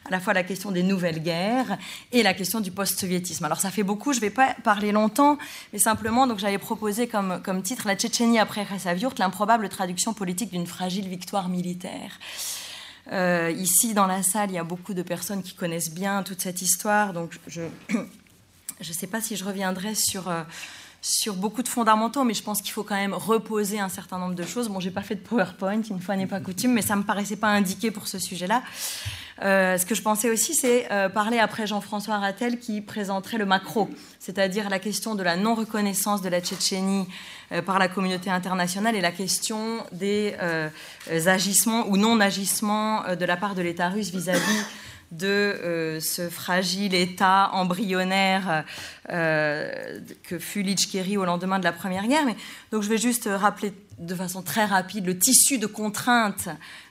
à 0.05 0.11
la 0.11 0.19
fois 0.19 0.33
la 0.33 0.43
question 0.43 0.71
des 0.71 0.83
nouvelles 0.83 1.21
guerres 1.21 1.77
et 2.11 2.23
la 2.23 2.33
question 2.33 2.59
du 2.59 2.71
post-soviétisme. 2.71 3.45
Alors 3.45 3.59
ça 3.59 3.71
fait 3.71 3.83
beaucoup, 3.83 4.13
je 4.13 4.17
ne 4.17 4.21
vais 4.21 4.29
pas 4.29 4.55
parler 4.63 4.91
longtemps, 4.91 5.37
mais 5.73 5.79
simplement, 5.79 6.27
donc 6.27 6.39
j'avais 6.39 6.57
proposé 6.57 7.07
comme, 7.07 7.61
titre 7.63 7.87
La 7.87 7.95
Tchétchénie 7.95 8.39
après 8.39 8.63
Rassaviurt, 8.63 9.17
l'improbable 9.19 9.67
traduction 9.69 10.13
politique 10.13 10.51
d'une 10.51 10.67
fragile 10.67 11.07
victoire 11.07 11.49
militaire. 11.49 12.19
Euh, 13.11 13.53
ici, 13.57 13.93
dans 13.93 14.07
la 14.07 14.23
salle, 14.23 14.51
il 14.51 14.55
y 14.55 14.57
a 14.57 14.63
beaucoup 14.63 14.93
de 14.93 15.01
personnes 15.01 15.43
qui 15.43 15.53
connaissent 15.53 15.91
bien 15.91 16.23
toute 16.23 16.41
cette 16.41 16.61
histoire, 16.61 17.13
donc 17.13 17.37
je 17.47 17.61
ne 17.89 18.93
sais 18.93 19.07
pas 19.07 19.19
si 19.19 19.35
je 19.35 19.43
reviendrai 19.43 19.95
sur, 19.95 20.29
euh, 20.29 20.43
sur 21.01 21.35
beaucoup 21.35 21.61
de 21.61 21.67
fondamentaux, 21.67 22.23
mais 22.23 22.33
je 22.33 22.43
pense 22.43 22.61
qu'il 22.61 22.71
faut 22.71 22.83
quand 22.83 22.95
même 22.95 23.13
reposer 23.13 23.79
un 23.79 23.89
certain 23.89 24.17
nombre 24.17 24.35
de 24.35 24.43
choses. 24.43 24.69
Bon, 24.69 24.79
j'ai 24.79 24.91
pas 24.91 25.01
fait 25.01 25.15
de 25.15 25.21
PowerPoint, 25.21 25.81
une 25.81 25.99
fois 25.99 26.15
n'est 26.15 26.27
pas 26.27 26.39
coutume, 26.39 26.71
mais 26.71 26.81
ça 26.81 26.95
me 26.95 27.03
paraissait 27.03 27.35
pas 27.35 27.49
indiqué 27.49 27.91
pour 27.91 28.07
ce 28.07 28.17
sujet-là. 28.17 28.63
Euh, 29.41 29.77
ce 29.77 29.85
que 29.85 29.95
je 29.95 30.01
pensais 30.01 30.29
aussi, 30.29 30.53
c'est 30.53 30.87
parler 31.13 31.39
après 31.39 31.67
Jean-François 31.67 32.17
Rattel 32.17 32.59
qui 32.59 32.81
présenterait 32.81 33.37
le 33.37 33.45
macro, 33.45 33.89
c'est-à-dire 34.19 34.69
la 34.69 34.79
question 34.79 35.15
de 35.15 35.23
la 35.23 35.35
non-reconnaissance 35.35 36.21
de 36.21 36.29
la 36.29 36.41
Tchétchénie 36.41 37.07
euh, 37.51 37.61
par 37.61 37.79
la 37.79 37.89
communauté 37.89 38.29
internationale 38.29 38.95
et 38.95 39.01
la 39.01 39.11
question 39.11 39.83
des 39.91 40.35
euh, 40.41 40.69
agissements 41.25 41.85
ou 41.89 41.97
non-agissements 41.97 43.05
euh, 43.05 43.15
de 43.15 43.25
la 43.25 43.35
part 43.35 43.55
de 43.55 43.61
l'État 43.61 43.89
russe 43.89 44.09
vis-à-vis 44.09 44.63
de 45.11 45.97
ce 45.99 46.29
fragile 46.29 46.95
État 46.95 47.49
embryonnaire 47.51 48.63
que 49.09 50.39
fut 50.39 50.61
l'Ichkeri 50.61 51.17
au 51.17 51.25
lendemain 51.25 51.59
de 51.59 51.65
la 51.65 51.73
Première 51.73 52.07
Guerre. 52.07 52.27
Donc 52.71 52.81
je 52.81 52.87
vais 52.87 52.97
juste 52.97 53.27
rappeler 53.29 53.73
de 54.01 54.15
façon 54.15 54.41
très 54.41 54.65
rapide 54.65 55.05
le 55.05 55.17
tissu 55.17 55.59
de 55.59 55.67
contraintes 55.67 56.49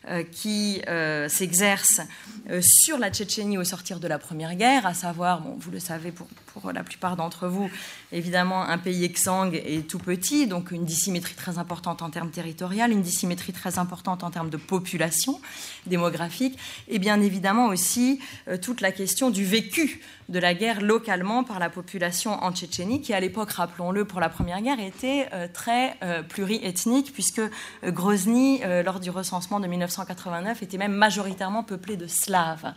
euh, 0.09 0.23
qui 0.23 0.81
euh, 0.89 1.29
s'exerce 1.29 2.01
euh, 2.49 2.61
sur 2.63 2.99
la 2.99 3.11
Tchétchénie 3.11 3.59
au 3.59 3.65
sortir 3.65 3.99
de 4.01 4.07
la 4.07 4.19
Première 4.19 4.55
Guerre, 4.55 4.87
à 4.87 4.95
savoir, 4.95 5.43
vous 5.43 5.71
le 5.71 5.81
savez 5.81 6.13
pour, 6.13 6.29
pour 6.55 6.73
la 6.73 6.85
plupart 6.85 7.17
d'entre 7.17 7.49
vous, 7.49 7.69
évidemment 8.13 8.63
un 8.63 8.79
pays 8.79 9.05
exsangue 9.05 9.61
et 9.67 9.83
tout 9.83 9.99
petit, 9.99 10.47
donc 10.47 10.71
une 10.71 10.85
dissymétrie 10.85 11.35
très 11.35 11.59
importante 11.59 12.01
en 12.01 12.11
termes 12.11 12.31
territoriaux, 12.31 12.87
une 12.87 13.03
dissymétrie 13.03 13.53
très 13.53 13.79
importante 13.79 14.23
en 14.23 14.31
termes 14.31 14.51
de 14.51 14.57
population 14.57 15.41
démographique, 15.87 16.57
et 16.89 16.99
bien 16.99 17.21
évidemment 17.21 17.67
aussi 17.67 18.21
toute 18.63 18.81
la 18.81 18.93
question 18.93 19.31
du 19.31 19.45
vécu 19.45 20.01
de 20.31 20.39
la 20.39 20.55
guerre 20.55 20.81
localement 20.81 21.45
par 21.45 21.59
la 21.59 21.69
population 21.69 22.33
en 22.43 22.53
Tchétchénie, 22.53 23.03
qui 23.03 23.13
à 23.13 23.21
l'époque, 23.21 23.51
rappelons-le, 23.51 24.05
pour 24.05 24.21
la 24.21 24.29
Première 24.29 24.63
Guerre, 24.63 24.81
était 24.81 25.29
très 25.53 25.97
pluriethnique, 26.29 27.13
puisque 27.13 27.43
Grozny, 27.85 28.61
lors 28.85 29.01
du 29.01 29.11
recensement 29.11 29.59
de 29.61 29.67
19 29.67 29.91
1989 29.91 30.63
était 30.63 30.79
même 30.79 30.93
majoritairement 30.93 31.63
peuplé 31.63 31.97
de 31.97 32.07
Slaves. 32.07 32.75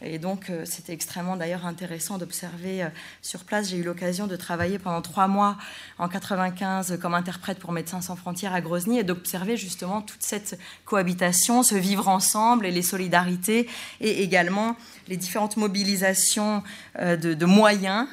Et 0.00 0.18
donc, 0.18 0.48
euh, 0.48 0.64
c'était 0.64 0.92
extrêmement 0.92 1.36
d'ailleurs 1.36 1.66
intéressant 1.66 2.18
d'observer 2.18 2.84
euh, 2.84 2.88
sur 3.20 3.44
place. 3.44 3.70
J'ai 3.70 3.78
eu 3.78 3.82
l'occasion 3.82 4.28
de 4.28 4.36
travailler 4.36 4.78
pendant 4.78 5.02
trois 5.02 5.26
mois 5.26 5.56
en 5.98 6.08
95 6.08 6.98
comme 7.02 7.14
interprète 7.14 7.58
pour 7.58 7.72
Médecins 7.72 8.00
sans 8.00 8.14
frontières 8.14 8.54
à 8.54 8.60
Grozny 8.60 9.00
et 9.00 9.02
d'observer 9.02 9.56
justement 9.56 10.00
toute 10.00 10.22
cette 10.22 10.58
cohabitation, 10.84 11.64
ce 11.64 11.74
vivre 11.74 12.06
ensemble 12.06 12.64
et 12.64 12.70
les 12.70 12.82
solidarités 12.82 13.68
et 14.00 14.22
également 14.22 14.76
les 15.08 15.16
différentes 15.16 15.56
mobilisations 15.56 16.62
euh, 17.00 17.16
de, 17.16 17.46
moyens 17.46 18.06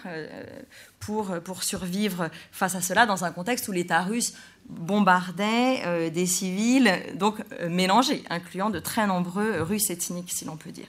pour, 1.00 1.40
pour 1.44 1.62
survivre 1.62 2.30
face 2.52 2.74
à 2.74 2.82
cela 2.82 3.06
dans 3.06 3.26
un 3.26 3.32
contexte 3.32 3.68
où 3.68 3.72
l'État 3.72 4.02
russe 4.02 4.34
bombardait 4.70 6.10
des 6.10 6.26
civils, 6.26 6.92
donc 7.16 7.36
mélangés, 7.70 8.24
incluant 8.30 8.72
de 8.72 8.80
très 8.80 9.06
nombreux 9.06 9.62
Russes 9.62 9.92
ethniques, 9.92 10.32
si 10.32 10.46
l'on 10.46 10.58
peut 10.58 10.72
dire. 10.72 10.88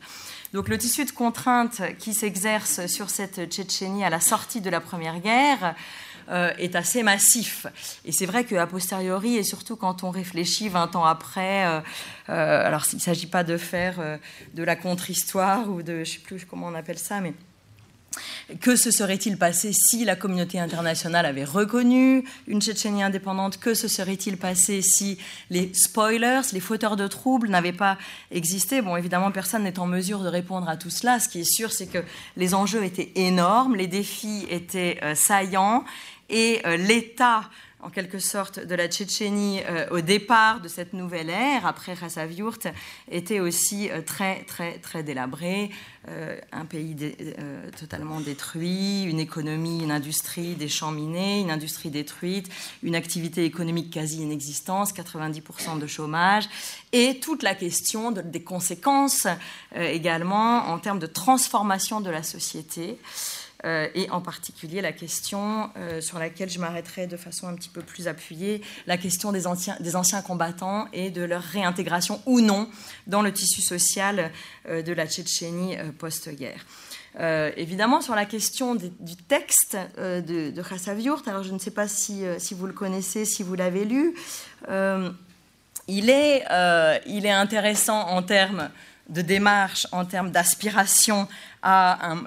Donc 0.53 0.69
le 0.69 0.79
tissu 0.79 1.05
de 1.05 1.11
contraintes 1.11 1.83
qui 1.99 2.15
s'exerce 2.15 2.87
sur 2.87 3.11
cette 3.11 3.51
Tchétchénie 3.51 4.05
à 4.05 4.11
la 4.11 4.21
sortie 4.21 4.61
de 4.61 4.71
la 4.71 4.81
Première 4.81 5.21
Guerre 5.21 5.75
euh, 6.29 6.53
est 6.59 6.75
assez 6.75 7.03
massif. 7.03 7.67
Et 8.05 8.13
c'est 8.13 8.27
vrai 8.27 8.45
qu'à 8.45 8.67
posteriori, 8.67 9.37
et 9.37 9.43
surtout 9.43 9.77
quand 9.77 10.05
on 10.05 10.11
réfléchit 10.11 10.69
20 10.69 10.97
ans 10.97 11.05
après, 11.05 11.65
alors 12.29 12.85
il 12.93 12.97
ne 12.97 13.01
s'agit 13.01 13.27
pas 13.29 13.45
de 13.45 13.57
faire 13.57 14.19
de 14.55 14.63
la 14.63 14.77
contre-histoire 14.77 15.69
ou 15.69 15.83
de, 15.83 15.93
je 15.93 15.99
ne 15.99 16.05
sais 16.05 16.19
plus 16.19 16.45
comment 16.45 16.67
on 16.67 16.75
appelle 16.75 16.99
ça, 16.99 17.21
mais 17.21 17.35
que 18.61 18.76
se 18.76 18.90
serait-il 18.90 19.37
passé 19.37 19.72
si 19.72 20.05
la 20.05 20.16
communauté 20.16 20.59
internationale 20.59 21.26
avait 21.26 21.44
reconnu 21.44 22.24
une 22.46 22.61
Tchétchénie 22.61 23.02
indépendante? 23.02 23.59
Que 23.59 23.74
se 23.74 23.88
serait-il 23.88 24.37
passé 24.37 24.83
si 24.83 25.18
les 25.50 25.72
spoilers, 25.74 26.42
les 26.52 26.61
fauteurs 26.61 26.96
de 26.96 27.07
troubles 27.07 27.48
n'avaient 27.48 27.72
pas 27.72 27.98
existé? 28.31 28.83
Bon, 28.83 28.96
évidemment, 28.96 29.31
personne 29.33 29.64
n'est 29.64 29.79
en 29.79 29.87
mesure 29.87 30.20
de 30.20 30.29
répondre 30.29 30.68
à 30.68 30.76
tout 30.76 30.90
cela. 30.90 31.18
Ce 31.20 31.29
qui 31.29 31.40
est 31.40 31.50
sûr, 31.50 31.72
c'est 31.72 31.87
que 31.87 32.02
les 32.37 32.55
enjeux 32.55 32.85
étaient 32.85 33.12
énormes, 33.14 33.76
les 33.76 33.87
défis 33.87 34.46
étaient 34.50 34.98
euh, 35.02 35.14
saillants 35.14 35.85
et 36.29 36.61
euh, 36.66 36.76
l'État 36.76 37.42
en 37.87 37.90
quelque 37.90 38.18
sorte 38.18 38.59
de 38.59 38.75
la 38.75 38.88
Tchétchénie 38.88 39.61
euh, 39.64 39.87
au 39.92 40.01
départ 40.01 40.61
de 40.61 40.66
cette 40.66 40.92
nouvelle 40.92 41.31
ère, 41.31 41.66
après 41.66 41.94
Rassaviurt, 41.94 42.66
était 43.09 43.38
aussi 43.38 43.88
euh, 43.90 44.03
très, 44.03 44.42
très, 44.42 44.79
très 44.79 45.05
délabré. 45.05 45.70
Euh, 46.09 46.37
un 46.51 46.64
pays 46.64 46.96
totalement 47.79 48.20
détruit, 48.20 49.05
une 49.05 49.20
économie, 49.20 49.83
une 49.85 49.92
industrie, 49.92 50.57
des 50.57 50.68
champs 50.68 50.90
minés, 50.90 51.40
une 51.40 51.51
industrie 51.53 51.90
détruite, 51.90 52.49
une 52.83 52.96
activité 52.96 53.44
économique 53.44 53.92
quasi 53.92 54.22
inexistante, 54.22 54.92
90% 54.92 55.79
de 55.79 55.87
chômage, 55.87 56.49
et 56.92 57.20
toute 57.20 57.44
la 57.44 57.55
question 57.55 58.11
des 58.12 58.42
conséquences 58.42 59.27
également 59.75 60.68
en 60.68 60.79
termes 60.79 61.01
de 61.01 61.07
transformation 61.07 62.01
de 62.01 62.11
la 62.11 62.22
société. 62.22 62.99
Euh, 63.64 63.88
et 63.95 64.11
en 64.11 64.21
particulier 64.21 64.83
la 64.83 64.92
question 64.92 65.71
euh, 65.79 66.03
sur 66.03 66.19
laquelle 66.19 66.51
je 66.51 66.59
m'arrêterai 66.59 67.07
de 67.07 67.16
façon 67.16 67.49
un 67.49 67.55
petit 67.55 67.71
peu 67.71 67.81
plus 67.81 68.07
appuyée, 68.07 68.61
la 68.87 68.99
question 68.99 69.33
des 69.33 69.47
anciens, 69.47 69.77
des 69.81 69.97
anciens 69.97 70.21
combattants 70.21 70.88
et 70.92 71.11
de 71.11 71.23
leur 71.23 71.42
réintégration 71.42 72.21
ou 72.27 72.40
non 72.42 72.69
dans 73.07 73.23
le 73.23 73.33
tissu 73.33 73.62
social 73.62 74.31
euh, 74.69 74.83
de 74.83 74.92
la 74.92 75.07
Tchétchénie 75.07 75.77
post-guerre. 75.99 76.66
évidemment, 77.57 78.03
sur 78.03 78.14
la 78.14 78.27
question 78.27 78.75
du 78.75 79.16
texte 79.29 79.77
de, 79.97 80.51
de 80.51 80.62
Khassaviurt, 80.62 81.27
alors 81.27 81.42
je 81.42 81.53
ne 81.53 81.59
sais 81.59 81.71
pas 81.71 81.88
si, 81.88 82.25
si, 82.38 82.53
vous 82.53 82.66
le 82.66 82.75
connaissez, 82.75 83.25
si 83.25 83.42
vous 83.42 83.55
l'avez 83.55 83.87
lu, 83.87 84.14
il, 85.88 86.11
est, 86.11 86.45
il 87.07 87.25
est 87.25 87.31
intéressant 87.31 88.01
en 88.09 88.23
termes 88.23 88.69
de 89.09 89.23
démarche, 89.23 89.87
en 89.92 90.05
termes 90.05 90.31
d'aspiration 90.31 91.27
à 91.62 92.11
un, 92.11 92.25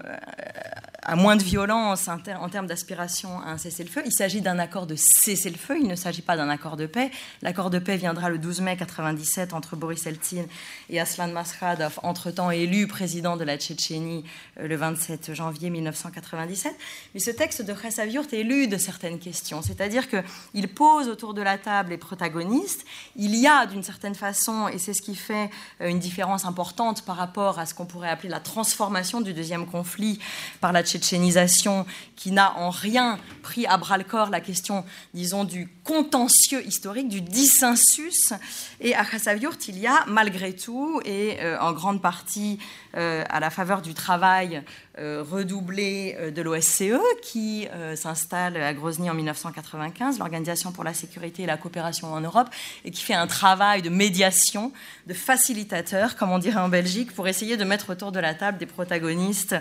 à 1.03 1.15
moins 1.15 1.35
de 1.35 1.43
violence 1.43 2.07
en 2.07 2.49
termes 2.49 2.67
d'aspiration 2.67 3.39
à 3.41 3.51
un 3.51 3.57
cessez-le-feu. 3.57 4.03
Il 4.05 4.11
s'agit 4.11 4.41
d'un 4.41 4.59
accord 4.59 4.87
de 4.87 4.95
cessez-le-feu, 4.95 5.77
il 5.81 5.87
ne 5.87 5.95
s'agit 5.95 6.21
pas 6.21 6.37
d'un 6.37 6.49
accord 6.49 6.77
de 6.77 6.85
paix. 6.85 7.11
L'accord 7.41 7.69
de 7.69 7.79
paix 7.79 7.97
viendra 7.97 8.29
le 8.29 8.37
12 8.37 8.61
mai 8.61 8.75
1997 8.75 9.53
entre 9.53 9.75
Boris 9.75 10.05
Eltsine 10.05 10.47
et 10.89 10.99
Aslan 10.99 11.29
Maskhadov, 11.29 11.99
entre-temps 12.03 12.51
élu 12.51 12.87
président 12.87 13.37
de 13.37 13.43
la 13.43 13.57
Tchétchénie 13.57 14.23
euh, 14.59 14.67
le 14.67 14.75
27 14.75 15.33
janvier 15.33 15.69
1997. 15.69 16.75
Mais 17.13 17.19
ce 17.19 17.31
texte 17.31 17.61
de 17.61 17.73
Khassaviurt 17.73 18.33
est 18.33 18.43
lu 18.43 18.67
de 18.67 18.77
certaines 18.77 19.19
questions, 19.19 19.61
c'est-à-dire 19.61 20.07
qu'il 20.09 20.67
pose 20.67 21.07
autour 21.07 21.33
de 21.33 21.41
la 21.41 21.57
table 21.57 21.91
les 21.91 21.97
protagonistes. 21.97 22.85
Il 23.15 23.35
y 23.35 23.47
a 23.47 23.65
d'une 23.65 23.83
certaine 23.83 24.15
façon, 24.15 24.67
et 24.67 24.77
c'est 24.77 24.93
ce 24.93 25.01
qui 25.01 25.15
fait 25.15 25.49
euh, 25.81 25.89
une 25.89 25.99
différence 25.99 26.45
importante 26.45 27.03
par 27.03 27.15
rapport 27.15 27.59
à 27.59 27.65
ce 27.65 27.73
qu'on 27.73 27.85
pourrait 27.85 28.09
appeler 28.09 28.29
la 28.29 28.39
transformation 28.39 29.21
du 29.21 29.33
deuxième 29.33 29.65
conflit 29.65 30.19
par 30.61 30.71
la 30.71 30.83
tchétchénisation 30.89 31.85
qui 32.15 32.31
n'a 32.31 32.57
en 32.57 32.69
rien 32.69 33.17
pris 33.43 33.65
à 33.65 33.77
bras 33.77 33.97
le 33.97 34.03
corps 34.03 34.29
la 34.29 34.41
question, 34.41 34.83
disons, 35.13 35.45
du 35.45 35.69
contentieux 35.83 36.65
historique, 36.65 37.07
du 37.07 37.21
dissensus. 37.21 38.33
Et 38.81 38.93
à 38.93 39.05
Khasavyurt, 39.05 39.67
il 39.67 39.79
y 39.79 39.87
a 39.87 40.03
malgré 40.07 40.53
tout, 40.53 41.01
et 41.05 41.37
euh, 41.41 41.57
en 41.59 41.71
grande 41.71 42.01
partie 42.01 42.59
euh, 42.95 43.23
à 43.29 43.39
la 43.39 43.49
faveur 43.49 43.81
du 43.81 43.93
travail 43.93 44.63
redoublé 44.99 46.31
de 46.35 46.41
l'OSCE, 46.41 46.99
qui 47.21 47.67
s'installe 47.95 48.57
à 48.57 48.73
Grozny 48.73 49.09
en 49.09 49.13
1995, 49.13 50.19
l'Organisation 50.19 50.71
pour 50.71 50.83
la 50.83 50.93
sécurité 50.93 51.43
et 51.43 51.45
la 51.45 51.57
coopération 51.57 52.13
en 52.13 52.21
Europe, 52.21 52.49
et 52.85 52.91
qui 52.91 53.03
fait 53.03 53.13
un 53.13 53.27
travail 53.27 53.81
de 53.81 53.89
médiation, 53.89 54.71
de 55.07 55.13
facilitateur, 55.13 56.15
comme 56.15 56.31
on 56.31 56.39
dirait 56.39 56.59
en 56.59 56.69
Belgique, 56.69 57.13
pour 57.13 57.27
essayer 57.27 57.57
de 57.57 57.63
mettre 57.63 57.91
autour 57.91 58.11
de 58.11 58.19
la 58.19 58.33
table 58.33 58.57
des 58.57 58.65
protagonistes 58.65 59.55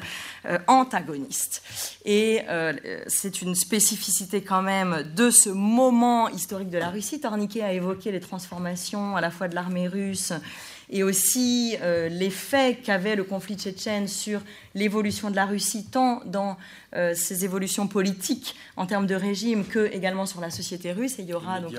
antagonistes. 0.66 1.62
Et 2.04 2.42
c'est 3.06 3.42
une 3.42 3.54
spécificité 3.54 4.42
quand 4.42 4.62
même 4.62 5.04
de 5.14 5.30
ce 5.30 5.50
moment 5.50 6.28
historique 6.28 6.70
de 6.70 6.78
la 6.78 6.90
Russie. 6.90 7.20
Torniquet 7.20 7.62
a 7.62 7.72
évoqué 7.72 8.12
les 8.12 8.20
transformations 8.20 9.16
à 9.16 9.20
la 9.20 9.30
fois 9.30 9.48
de 9.48 9.54
l'armée 9.54 9.88
russe 9.88 10.32
et 10.90 11.02
aussi 11.02 11.76
euh, 11.82 12.08
l'effet 12.08 12.78
qu'avait 12.82 13.16
le 13.16 13.24
conflit 13.24 13.56
tchétchène 13.56 14.08
sur 14.08 14.40
l'évolution 14.74 15.30
de 15.30 15.36
la 15.36 15.44
Russie, 15.44 15.84
tant 15.84 16.22
dans 16.24 16.56
euh, 16.94 17.14
ses 17.14 17.44
évolutions 17.44 17.88
politiques 17.88 18.54
en 18.76 18.86
termes 18.86 19.06
de 19.06 19.14
régime 19.14 19.66
que 19.66 19.92
également 19.92 20.24
sur 20.24 20.40
la 20.40 20.50
société 20.50 20.92
russe. 20.92 21.18
Et 21.18 21.22
il 21.22 21.28
y 21.28 21.34
aura 21.34 21.60
donc 21.60 21.74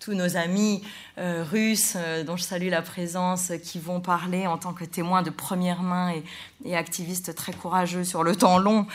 tous 0.00 0.14
nos 0.14 0.36
amis 0.36 0.82
euh, 1.18 1.44
russes, 1.44 1.96
dont 2.26 2.36
je 2.36 2.42
salue 2.42 2.70
la 2.70 2.82
présence, 2.82 3.52
qui 3.62 3.78
vont 3.78 4.00
parler 4.00 4.46
en 4.46 4.56
tant 4.56 4.72
que 4.72 4.84
témoins 4.84 5.22
de 5.22 5.30
première 5.30 5.82
main 5.82 6.12
et, 6.12 6.24
et 6.64 6.76
activistes 6.76 7.34
très 7.34 7.52
courageux 7.52 8.04
sur 8.04 8.24
le 8.24 8.34
temps 8.34 8.58
long, 8.58 8.86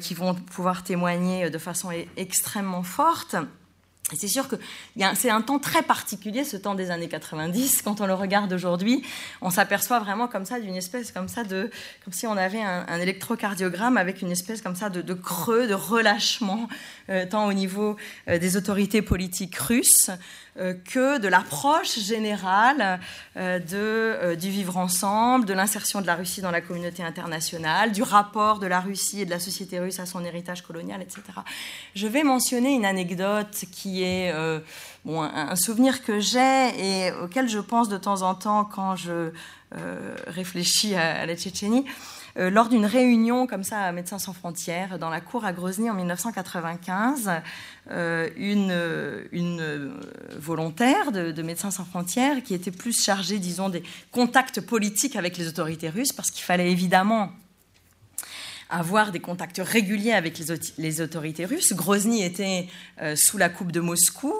qui 0.00 0.14
vont 0.14 0.34
pouvoir 0.34 0.82
témoigner 0.82 1.50
de 1.50 1.58
façon 1.58 1.92
e-, 1.92 2.06
extrêmement 2.16 2.82
forte. 2.82 3.36
C'est 4.12 4.28
sûr 4.28 4.48
que 4.48 4.56
c'est 5.14 5.30
un 5.30 5.40
temps 5.40 5.58
très 5.58 5.82
particulier, 5.82 6.44
ce 6.44 6.58
temps 6.58 6.74
des 6.74 6.90
années 6.90 7.08
90. 7.08 7.80
Quand 7.82 8.02
on 8.02 8.06
le 8.06 8.12
regarde 8.12 8.52
aujourd'hui, 8.52 9.02
on 9.40 9.48
s'aperçoit 9.48 9.98
vraiment 9.98 10.28
comme 10.28 10.44
ça 10.44 10.60
d'une 10.60 10.76
espèce 10.76 11.10
comme 11.10 11.26
ça 11.26 11.42
de, 11.42 11.70
comme 12.04 12.12
si 12.12 12.26
on 12.26 12.36
avait 12.36 12.60
un, 12.60 13.00
électrocardiogramme 13.00 13.96
avec 13.96 14.20
une 14.20 14.30
espèce 14.30 14.60
comme 14.60 14.76
ça 14.76 14.90
de, 14.90 15.14
creux, 15.14 15.66
de 15.66 15.74
relâchement, 15.74 16.68
euh, 17.08 17.24
tant 17.28 17.46
au 17.46 17.54
niveau 17.54 17.96
euh, 18.28 18.38
des 18.38 18.58
autorités 18.58 19.00
politiques 19.00 19.56
russes 19.56 20.10
que 20.84 21.18
de 21.18 21.28
l'approche 21.28 21.98
générale 21.98 23.00
euh, 23.36 23.58
euh, 23.72 24.36
du 24.36 24.50
vivre 24.50 24.76
ensemble, 24.76 25.46
de 25.46 25.52
l'insertion 25.52 26.00
de 26.00 26.06
la 26.06 26.14
Russie 26.14 26.40
dans 26.40 26.50
la 26.50 26.60
communauté 26.60 27.02
internationale, 27.02 27.90
du 27.90 28.02
rapport 28.02 28.60
de 28.60 28.66
la 28.66 28.80
Russie 28.80 29.22
et 29.22 29.24
de 29.24 29.30
la 29.30 29.40
société 29.40 29.80
russe 29.80 29.98
à 29.98 30.06
son 30.06 30.24
héritage 30.24 30.62
colonial, 30.62 31.02
etc. 31.02 31.22
Je 31.94 32.06
vais 32.06 32.22
mentionner 32.22 32.72
une 32.72 32.84
anecdote 32.84 33.64
qui 33.72 34.04
est 34.04 34.32
bon, 35.04 35.22
un, 35.22 35.56
souvenir 35.56 36.04
que 36.04 36.20
j'ai 36.20 36.70
et 36.78 37.12
auquel 37.12 37.48
je 37.48 37.58
pense 37.58 37.88
de 37.88 37.96
temps 37.96 38.22
en 38.22 38.34
temps 38.34 38.64
quand 38.64 38.94
je 38.96 39.30
réfléchis 40.28 40.94
à 40.94 41.26
la 41.26 41.34
Tchétchénie. 41.34 41.84
Euh, 42.36 42.50
lors 42.50 42.68
d'une 42.68 42.84
réunion 42.84 43.46
comme 43.46 43.62
ça 43.62 43.80
à 43.80 43.92
Médecins 43.92 44.18
sans 44.18 44.32
frontières 44.32 44.98
dans 44.98 45.10
la 45.10 45.20
cour 45.20 45.44
à 45.44 45.52
Grozny 45.52 45.88
en 45.88 45.94
1995, 45.94 47.30
euh, 47.90 48.28
une, 48.36 48.74
une, 49.30 49.92
volontaire 50.36 51.12
de, 51.12 51.30
de, 51.30 51.42
Médecins 51.42 51.70
sans 51.70 51.84
frontières 51.84 52.42
qui 52.42 52.54
était 52.54 52.72
plus 52.72 53.00
chargée, 53.00 53.38
disons, 53.38 53.68
des 53.68 53.84
contacts 54.10 54.60
politiques 54.60 55.14
avec 55.14 55.36
les 55.36 55.46
autorités 55.46 55.88
russes, 55.88 56.12
parce 56.12 56.30
qu'il 56.30 56.42
fallait 56.42 56.72
évidemment 56.72 57.30
avoir 58.70 59.12
des 59.12 59.20
contacts 59.20 59.60
réguliers 59.62 60.12
avec 60.12 60.40
les, 60.78 61.00
autorités 61.00 61.44
russes. 61.44 61.72
Grozny 61.72 62.22
était 62.24 62.66
euh, 63.00 63.16
sous 63.16 63.38
la 63.38 63.48
coupe 63.48 63.72
de 63.72 63.80
Moscou 63.80 64.32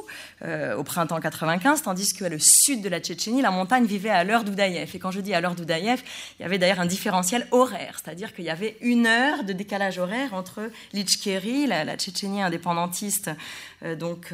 euh, 0.43 0.77
au 0.77 0.83
printemps 0.83 1.21
95, 1.21 1.83
tandis 1.83 2.13
que 2.13 2.25
le 2.25 2.39
sud 2.41 2.83
de 2.83 2.89
la 2.89 3.01
Tchétchénie, 3.01 3.43
la 3.43 3.51
montagne 3.51 3.85
vivait 3.87 4.11
à 4.11 4.25
l'heure 4.25 4.45
d'Oudaïev. 4.45 4.91
Et 4.95 4.99
quand 4.99 5.11
je 5.11 5.21
dis 5.21 5.35
à 5.35 5.41
l'heure 5.41 5.55
d'Oudaïev, 5.55 6.03
il 6.39 6.43
y 6.43 6.45
avait 6.45 6.59
d'ailleurs 6.59 6.81
un 6.81 6.87
différentiel 6.87 7.47
horaire, 7.51 8.01
c'est-à-dire 8.03 8.35
qu'il 8.35 8.45
y 8.45 8.51
avait 8.51 8.77
une 8.81 9.07
heure 9.07 9.45
de 9.45 9.53
décalage 9.53 9.99
horaire 9.99 10.35
entre 10.35 10.71
l'Ichkérie, 10.93 11.67
la, 11.67 11.97
Tchétchénie 11.97 12.43
indépendantiste 12.43 13.31
donc 13.99 14.33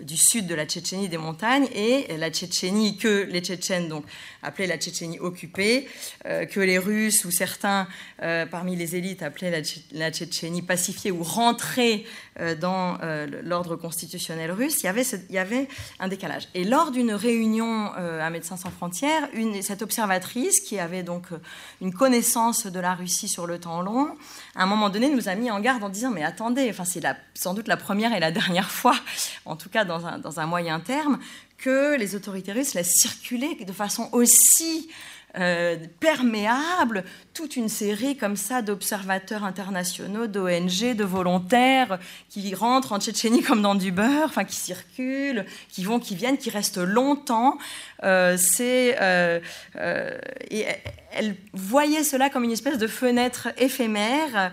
du 0.00 0.16
sud 0.16 0.46
de 0.46 0.54
la 0.54 0.66
Tchétchénie 0.66 1.08
des 1.08 1.18
montagnes, 1.18 1.68
et 1.74 2.16
la 2.16 2.30
Tchétchénie 2.30 2.96
que 2.96 3.26
les 3.30 3.40
Tchétchènes 3.40 3.88
donc 3.88 4.04
appelaient 4.42 4.66
la 4.66 4.78
Tchétchénie 4.78 5.18
occupée, 5.18 5.88
que 6.24 6.60
les 6.60 6.78
Russes 6.78 7.24
ou 7.24 7.30
certains 7.30 7.86
parmi 8.50 8.76
les 8.76 8.96
élites 8.96 9.22
appelée 9.22 9.50
la, 9.92 10.10
Tchétchénie 10.10 10.62
pacifiée 10.62 11.10
ou 11.10 11.22
rentrée 11.22 11.80
euh, 11.90 12.29
dans 12.54 12.98
euh, 13.02 13.26
l'ordre 13.42 13.76
constitutionnel 13.76 14.50
russe, 14.50 14.82
il 14.82 14.86
y, 15.30 15.38
avait 15.38 15.68
un 15.98 16.08
décalage. 16.08 16.48
Et 16.54 16.64
lors 16.64 16.90
d'une 16.90 17.12
réunion 17.12 17.92
euh, 17.98 18.20
à 18.20 18.30
Médecins 18.30 18.56
sans 18.56 18.70
frontières, 18.70 19.28
cette 19.62 19.82
observatrice, 19.82 20.60
qui 20.60 20.78
avait 20.78 21.02
donc 21.02 21.26
une 21.80 21.92
connaissance 21.92 22.66
de 22.66 22.80
la 22.80 22.94
Russie 22.94 23.28
sur 23.28 23.46
le 23.46 23.58
temps 23.58 23.82
long, 23.82 24.16
à 24.54 24.62
un 24.62 24.66
moment 24.66 24.90
donné 24.90 25.10
nous 25.10 25.28
a 25.28 25.34
mis 25.34 25.50
en 25.50 25.60
garde 25.60 25.82
en 25.82 25.88
disant 25.88 26.10
Mais 26.10 26.24
attendez, 26.24 26.68
enfin, 26.70 26.84
c'est 26.84 27.02
sans 27.34 27.54
doute 27.54 27.68
la 27.68 27.76
première 27.76 28.12
et 28.14 28.20
la 28.20 28.30
dernière 28.30 28.70
fois, 28.70 28.94
en 29.44 29.56
tout 29.56 29.68
cas 29.68 29.84
dans 29.84 30.06
un, 30.06 30.18
dans 30.18 30.40
un 30.40 30.46
moyen 30.46 30.80
terme, 30.80 31.18
que 31.58 31.96
les 31.96 32.14
autorités 32.14 32.52
russes 32.52 32.74
laissent 32.74 32.94
circuler 32.94 33.54
de 33.64 33.72
façon 33.72 34.08
aussi 34.12 34.88
euh, 35.38 35.76
perméable 36.00 37.04
toute 37.34 37.56
une 37.56 37.68
série 37.68 38.16
comme 38.16 38.36
ça 38.36 38.62
d'observateurs 38.62 39.44
internationaux, 39.44 40.26
d'ONG, 40.26 40.94
de 40.96 41.04
volontaires 41.04 41.98
qui 42.28 42.54
rentrent 42.54 42.92
en 42.92 43.00
Tchétchénie 43.00 43.42
comme 43.42 43.62
dans 43.62 43.74
du 43.74 43.92
beurre, 43.92 44.24
enfin 44.24 44.44
qui 44.44 44.56
circulent, 44.56 45.46
qui 45.68 45.84
vont, 45.84 46.00
qui 46.00 46.14
viennent, 46.16 46.38
qui 46.38 46.50
restent 46.50 46.78
longtemps. 46.78 47.58
Euh, 48.02 48.36
c'est 48.36 48.96
euh, 49.00 49.40
et 50.50 50.66
elle 51.12 51.36
voyait 51.52 52.04
cela 52.04 52.30
comme 52.30 52.44
une 52.44 52.52
espèce 52.52 52.78
de 52.78 52.86
fenêtre 52.86 53.48
éphémère 53.58 54.52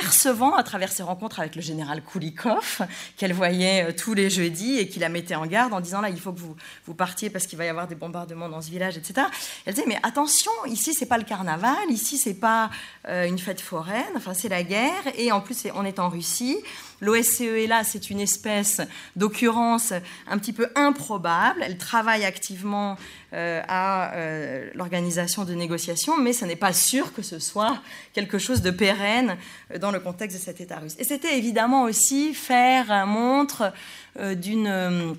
percevant 0.00 0.54
à 0.54 0.62
travers 0.62 0.92
ses 0.92 1.02
rencontres 1.02 1.40
avec 1.40 1.56
le 1.56 1.62
général 1.62 2.02
Koulikov, 2.02 2.86
qu'elle 3.16 3.32
voyait 3.32 3.88
euh, 3.88 3.92
tous 3.96 4.12
les 4.12 4.28
jeudis 4.28 4.78
et 4.78 4.88
qui 4.88 4.98
la 4.98 5.08
mettait 5.08 5.34
en 5.34 5.46
garde 5.46 5.72
en 5.72 5.80
disant 5.80 6.02
là, 6.02 6.10
il 6.10 6.20
faut 6.20 6.32
que 6.32 6.38
vous, 6.38 6.54
vous 6.84 6.94
partiez 6.94 7.30
parce 7.30 7.46
qu'il 7.46 7.56
va 7.56 7.64
y 7.64 7.68
avoir 7.68 7.88
des 7.88 7.94
bombardements 7.94 8.50
dans 8.50 8.60
ce 8.60 8.70
village, 8.70 8.98
etc. 8.98 9.26
Elle 9.64 9.72
disait 9.72 9.86
mais 9.86 9.98
attention, 10.02 10.52
ici 10.66 10.92
c'est 10.92 11.06
pas 11.06 11.16
le 11.16 11.24
carnaval, 11.24 11.76
ici 11.88 12.18
c'est 12.18 12.34
pas 12.34 12.70
euh, 13.08 13.26
une 13.26 13.38
fête 13.38 13.62
foraine, 13.62 14.04
enfin 14.16 14.34
c'est 14.34 14.50
la 14.50 14.62
guerre 14.62 15.02
et 15.16 15.32
en 15.32 15.40
plus 15.40 15.66
on 15.74 15.84
est 15.86 15.98
en 15.98 16.10
Russie. 16.10 16.58
L'OSCE 17.00 17.40
est 17.40 17.66
là, 17.66 17.84
c'est 17.84 18.10
une 18.10 18.20
espèce 18.20 18.80
d'occurrence 19.16 19.92
un 20.26 20.38
petit 20.38 20.52
peu 20.52 20.68
improbable. 20.74 21.62
Elle 21.62 21.76
travaille 21.76 22.24
activement 22.24 22.96
euh, 23.32 23.60
à 23.68 24.14
euh, 24.14 24.70
l'organisation 24.74 25.44
de 25.44 25.54
négociations, 25.54 26.16
mais 26.16 26.32
ce 26.32 26.44
n'est 26.44 26.56
pas 26.56 26.72
sûr 26.72 27.12
que 27.12 27.22
ce 27.22 27.38
soit 27.38 27.78
quelque 28.14 28.38
chose 28.38 28.62
de 28.62 28.70
pérenne 28.70 29.36
euh, 29.74 29.78
dans 29.78 29.90
le 29.90 30.00
contexte 30.00 30.38
de 30.38 30.42
cet 30.42 30.60
État 30.60 30.78
russe. 30.78 30.94
Et 30.98 31.04
c'était 31.04 31.36
évidemment 31.36 31.82
aussi 31.84 32.32
faire 32.34 33.06
montre 33.06 33.72
d'une 34.18 35.16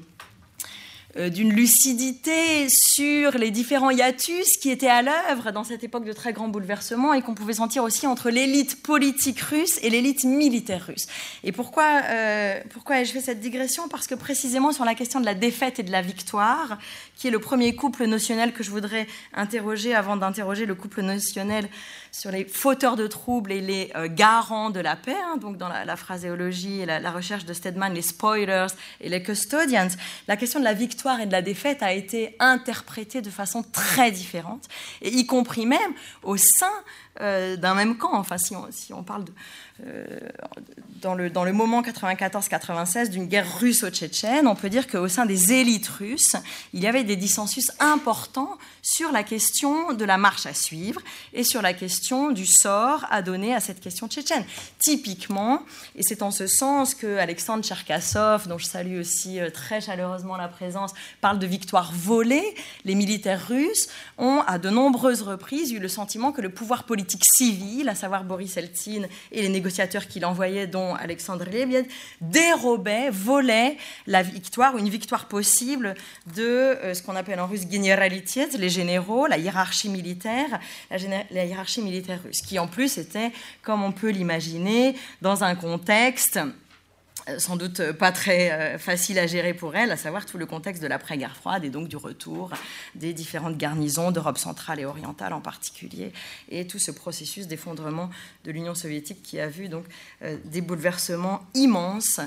d'une 1.15 1.51
lucidité 1.51 2.67
sur 2.69 3.31
les 3.31 3.49
différents 3.49 3.89
hiatus 3.89 4.57
qui 4.57 4.69
étaient 4.69 4.87
à 4.87 5.01
l'œuvre 5.01 5.51
dans 5.51 5.63
cette 5.63 5.83
époque 5.83 6.05
de 6.05 6.13
très 6.13 6.33
grands 6.33 6.49
bouleversements 6.49 7.13
et 7.13 7.21
qu'on 7.21 7.33
pouvait 7.33 7.53
sentir 7.53 7.83
aussi 7.83 8.05
entre 8.05 8.29
l'élite 8.29 8.83
politique 8.83 9.39
russe 9.39 9.79
et 9.81 9.89
l'élite 9.89 10.25
militaire 10.25 10.85
russe. 10.85 11.07
Et 11.43 11.51
pourquoi, 11.51 12.01
euh, 12.09 12.59
pourquoi 12.71 12.99
ai-je 12.99 13.13
fait 13.13 13.21
cette 13.21 13.39
digression? 13.39 13.87
Parce 13.87 14.05
que 14.05 14.15
précisément 14.15 14.71
sur 14.71 14.85
la 14.85 14.95
question 14.95 15.19
de 15.19 15.25
la 15.25 15.33
défaite 15.33 15.79
et 15.79 15.83
de 15.83 15.91
la 15.91 16.01
victoire, 16.01 16.77
qui 17.15 17.27
est 17.27 17.31
le 17.31 17.39
premier 17.39 17.75
couple 17.75 18.05
notionnel 18.05 18.53
que 18.53 18.63
je 18.63 18.69
voudrais 18.69 19.07
interroger 19.33 19.95
avant 19.95 20.17
d'interroger 20.17 20.65
le 20.65 20.75
couple 20.75 21.01
notionnel 21.01 21.69
sur 22.11 22.31
les 22.31 22.45
fauteurs 22.45 22.95
de 22.95 23.07
troubles 23.07 23.51
et 23.51 23.61
les 23.61 23.91
euh, 23.95 24.07
garants 24.09 24.69
de 24.69 24.79
la 24.79 24.95
paix, 24.95 25.15
hein, 25.25 25.37
donc 25.37 25.57
dans 25.57 25.69
la, 25.69 25.95
phraséologie 25.95 26.81
et 26.81 26.85
la, 26.85 27.11
recherche 27.11 27.45
de 27.45 27.53
Stedman, 27.53 27.93
les 27.93 28.01
spoilers 28.01 28.67
et 29.01 29.09
les 29.09 29.23
custodians, 29.23 29.89
la 30.27 30.35
question 30.37 30.59
de 30.59 30.65
la 30.65 30.73
victoire 30.73 30.96
et 31.05 31.25
de 31.25 31.31
la 31.31 31.41
défaite 31.41 31.83
a 31.83 31.93
été 31.93 32.35
interprétée 32.39 33.21
de 33.21 33.29
façon 33.29 33.63
très 33.63 34.11
différente, 34.11 34.67
y 35.01 35.25
compris 35.25 35.65
même 35.65 35.93
au 36.23 36.37
sein 36.37 36.73
d'un 37.19 37.73
même 37.73 37.97
camp. 37.97 38.13
Enfin, 38.13 38.37
si 38.37 38.53
on, 38.93 39.03
parle 39.03 39.25
de, 39.25 39.31
dans 41.01 41.15
le, 41.15 41.29
dans 41.29 41.43
le 41.43 41.53
moment 41.53 41.81
94-96 41.81 43.09
d'une 43.09 43.25
guerre 43.25 43.59
russo-tchétchène, 43.59 44.47
on 44.47 44.55
peut 44.55 44.69
dire 44.69 44.87
qu'au 44.87 45.07
sein 45.07 45.25
des 45.25 45.53
élites 45.53 45.87
russes, 45.87 46.35
il 46.73 46.81
y 46.81 46.87
avait 46.87 47.03
des 47.03 47.15
dissensus 47.15 47.71
importants 47.79 48.57
sur 48.81 49.11
la 49.11 49.23
question 49.23 49.93
de 49.93 50.05
la 50.05 50.17
marche 50.17 50.45
à 50.45 50.53
suivre 50.53 51.01
et 51.33 51.43
sur 51.43 51.61
la 51.61 51.73
question 51.73 52.31
du 52.31 52.45
sort 52.45 53.05
à 53.09 53.21
donner 53.21 53.53
à 53.53 53.59
cette 53.59 53.79
question 53.79 54.07
tchétchène. 54.07 54.45
Typiquement, 54.79 55.61
et 55.95 56.03
c'est 56.03 56.21
en 56.21 56.31
ce 56.31 56.47
sens 56.47 56.95
que 56.95 57.17
Alexandre 57.17 57.63
Tcherkassov, 57.63 58.47
dont 58.47 58.57
je 58.57 58.65
salue 58.65 58.99
aussi 58.99 59.39
euh, 59.39 59.49
très 59.49 59.81
chaleureusement 59.81 60.37
la 60.37 60.47
présence, 60.47 60.93
parle 61.21 61.39
de 61.39 61.47
victoire 61.47 61.91
volée, 61.93 62.55
les 62.85 62.95
militaires 62.95 63.47
russes 63.47 63.87
ont 64.17 64.41
à 64.47 64.57
de 64.57 64.69
nombreuses 64.69 65.21
reprises 65.21 65.71
eu 65.71 65.79
le 65.79 65.87
sentiment 65.87 66.31
que 66.31 66.41
le 66.41 66.49
pouvoir 66.49 66.83
politique 66.83 67.06
civil, 67.21 67.89
à 67.89 67.95
savoir 67.95 68.23
Boris 68.23 68.57
Eltsine 68.57 69.07
et 69.31 69.41
les 69.41 69.49
négociateurs 69.49 70.07
qu'il 70.07 70.25
envoyait, 70.25 70.67
dont 70.67 70.95
Alexandre 70.95 71.45
Lebed, 71.45 71.85
dérobait, 72.21 73.09
volait 73.09 73.77
la 74.05 74.23
victoire 74.23 74.77
une 74.77 74.89
victoire 74.89 75.27
possible 75.27 75.95
de 76.35 76.43
euh, 76.43 76.93
ce 76.93 77.01
qu'on 77.03 77.15
appelle 77.15 77.39
en 77.39 77.47
russe 77.47 77.67
generalitet, 77.69 78.49
les 78.57 78.69
généraux, 78.69 79.27
la 79.27 79.37
hiérarchie 79.37 79.89
militaire, 79.89 80.59
la, 80.89 81.45
hiérarchie 81.45 81.81
militaire 81.81 82.19
russe, 82.23 82.41
qui 82.41 82.59
en 82.59 82.67
plus 82.67 82.97
était, 82.97 83.31
comme 83.61 83.83
on 83.83 83.91
peut 83.91 84.09
l'imaginer, 84.09 84.95
dans 85.21 85.43
un 85.43 85.55
contexte 85.55 86.39
sans 87.37 87.57
doute 87.57 87.91
pas 87.93 88.11
très 88.11 88.51
euh, 88.51 88.77
facile 88.77 89.19
à 89.19 89.27
gérer 89.27 89.53
pour 89.53 89.75
elle, 89.75 89.91
à 89.91 89.97
savoir 89.97 90.25
tout 90.25 90.37
le 90.37 90.45
contexte 90.45 90.81
de 90.81 90.87
l'après-guerre 90.87 91.35
froide 91.35 91.65
et 91.65 91.69
donc 91.69 91.87
du 91.87 91.97
retour 91.97 92.51
des 92.95 93.13
différentes 93.13 93.57
garnisons 93.57 94.11
d'Europe 94.11 94.37
centrale 94.37 94.79
et 94.79 94.85
orientale 94.85 95.33
en 95.33 95.41
particulier, 95.41 96.13
et 96.49 96.67
tout 96.67 96.79
ce 96.79 96.91
processus 96.91 97.47
d'effondrement 97.47 98.09
de 98.45 98.51
l'Union 98.51 98.75
soviétique 98.75 99.21
qui 99.21 99.39
a 99.39 99.47
vu 99.47 99.67
donc 99.67 99.85
euh, 100.21 100.37
des 100.45 100.61
bouleversements 100.61 101.45
immenses, 101.53 102.19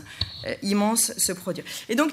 immenses 0.62 1.12
se 1.16 1.32
produire. 1.32 1.64
Et 1.88 1.94
donc 1.94 2.12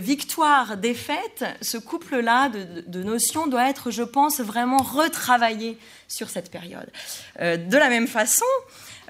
victoire, 0.00 0.76
défaite, 0.76 1.44
ce 1.60 1.78
couple-là 1.78 2.48
de, 2.48 2.82
de, 2.86 3.02
notions 3.02 3.46
doit 3.46 3.68
être, 3.68 3.90
je 3.90 4.02
pense, 4.02 4.40
vraiment 4.40 4.78
retravaillé 4.78 5.78
sur 6.08 6.30
cette 6.30 6.50
période. 6.50 6.90
de 7.40 7.76
la 7.76 7.88
même 7.88 8.06
façon, 8.06 8.44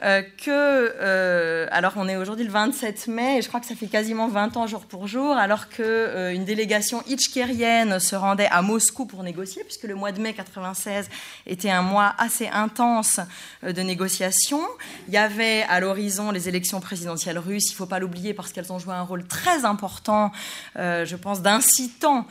euh, 0.02 0.22
que, 0.22 0.50
euh, 0.50 1.66
alors 1.70 1.94
on 1.96 2.08
est 2.08 2.16
aujourd'hui 2.16 2.44
le 2.44 2.50
27 2.50 3.08
mai, 3.08 3.38
et 3.38 3.42
je 3.42 3.48
crois 3.48 3.60
que 3.60 3.66
ça 3.66 3.74
fait 3.74 3.86
quasiment 3.86 4.28
20 4.28 4.56
ans 4.56 4.66
jour 4.66 4.84
pour 4.84 5.06
jour, 5.06 5.36
alors 5.36 5.68
qu'une 5.68 5.84
euh, 5.84 6.44
délégation 6.44 7.02
itchkérienne 7.06 7.98
se 7.98 8.14
rendait 8.14 8.48
à 8.50 8.62
Moscou 8.62 9.06
pour 9.06 9.22
négocier, 9.22 9.64
puisque 9.64 9.84
le 9.84 9.94
mois 9.94 10.12
de 10.12 10.20
mai 10.20 10.34
96 10.34 11.08
était 11.46 11.70
un 11.70 11.82
mois 11.82 12.14
assez 12.18 12.48
intense 12.48 13.20
de 13.62 13.82
négociations. 13.82 14.66
Il 15.08 15.14
y 15.14 15.18
avait 15.18 15.64
à 15.68 15.80
l'horizon 15.80 16.30
les 16.30 16.48
élections 16.48 16.80
présidentielles 16.80 17.38
russes, 17.38 17.70
il 17.70 17.72
ne 17.72 17.76
faut 17.76 17.86
pas 17.86 17.98
l'oublier 17.98 18.34
parce 18.34 18.52
qu'elles 18.52 18.72
ont 18.72 18.78
joué 18.78 18.94
un 18.94 19.02
rôle 19.02 19.24
très 19.24 19.64
important, 19.64 20.30
je 20.76 21.16
pense, 21.16 21.40
d'incitant 21.42 22.26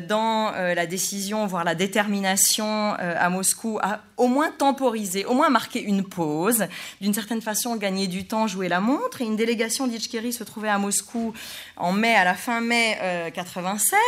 dans 0.00 0.52
euh, 0.54 0.74
la 0.74 0.86
décision, 0.86 1.46
voire 1.46 1.64
la 1.64 1.74
détermination 1.74 2.94
euh, 3.00 3.14
à 3.18 3.28
Moscou 3.28 3.78
à 3.82 4.00
au 4.16 4.28
moins 4.28 4.50
temporiser, 4.50 5.24
au 5.24 5.34
moins 5.34 5.50
marquer 5.50 5.82
une 5.82 6.04
pause, 6.04 6.66
d'une 7.00 7.12
certaine 7.12 7.42
façon 7.42 7.76
gagner 7.76 8.06
du 8.06 8.26
temps, 8.26 8.46
jouer 8.46 8.68
la 8.68 8.80
montre. 8.80 9.22
Et 9.22 9.24
une 9.24 9.36
délégation 9.36 9.86
d'Ichkeri 9.86 10.32
se 10.32 10.44
trouvait 10.44 10.68
à 10.68 10.78
Moscou 10.78 11.32
en 11.76 11.92
mai, 11.92 12.14
à 12.14 12.24
la 12.24 12.34
fin 12.34 12.60
mai 12.60 12.98
96. 13.34 13.98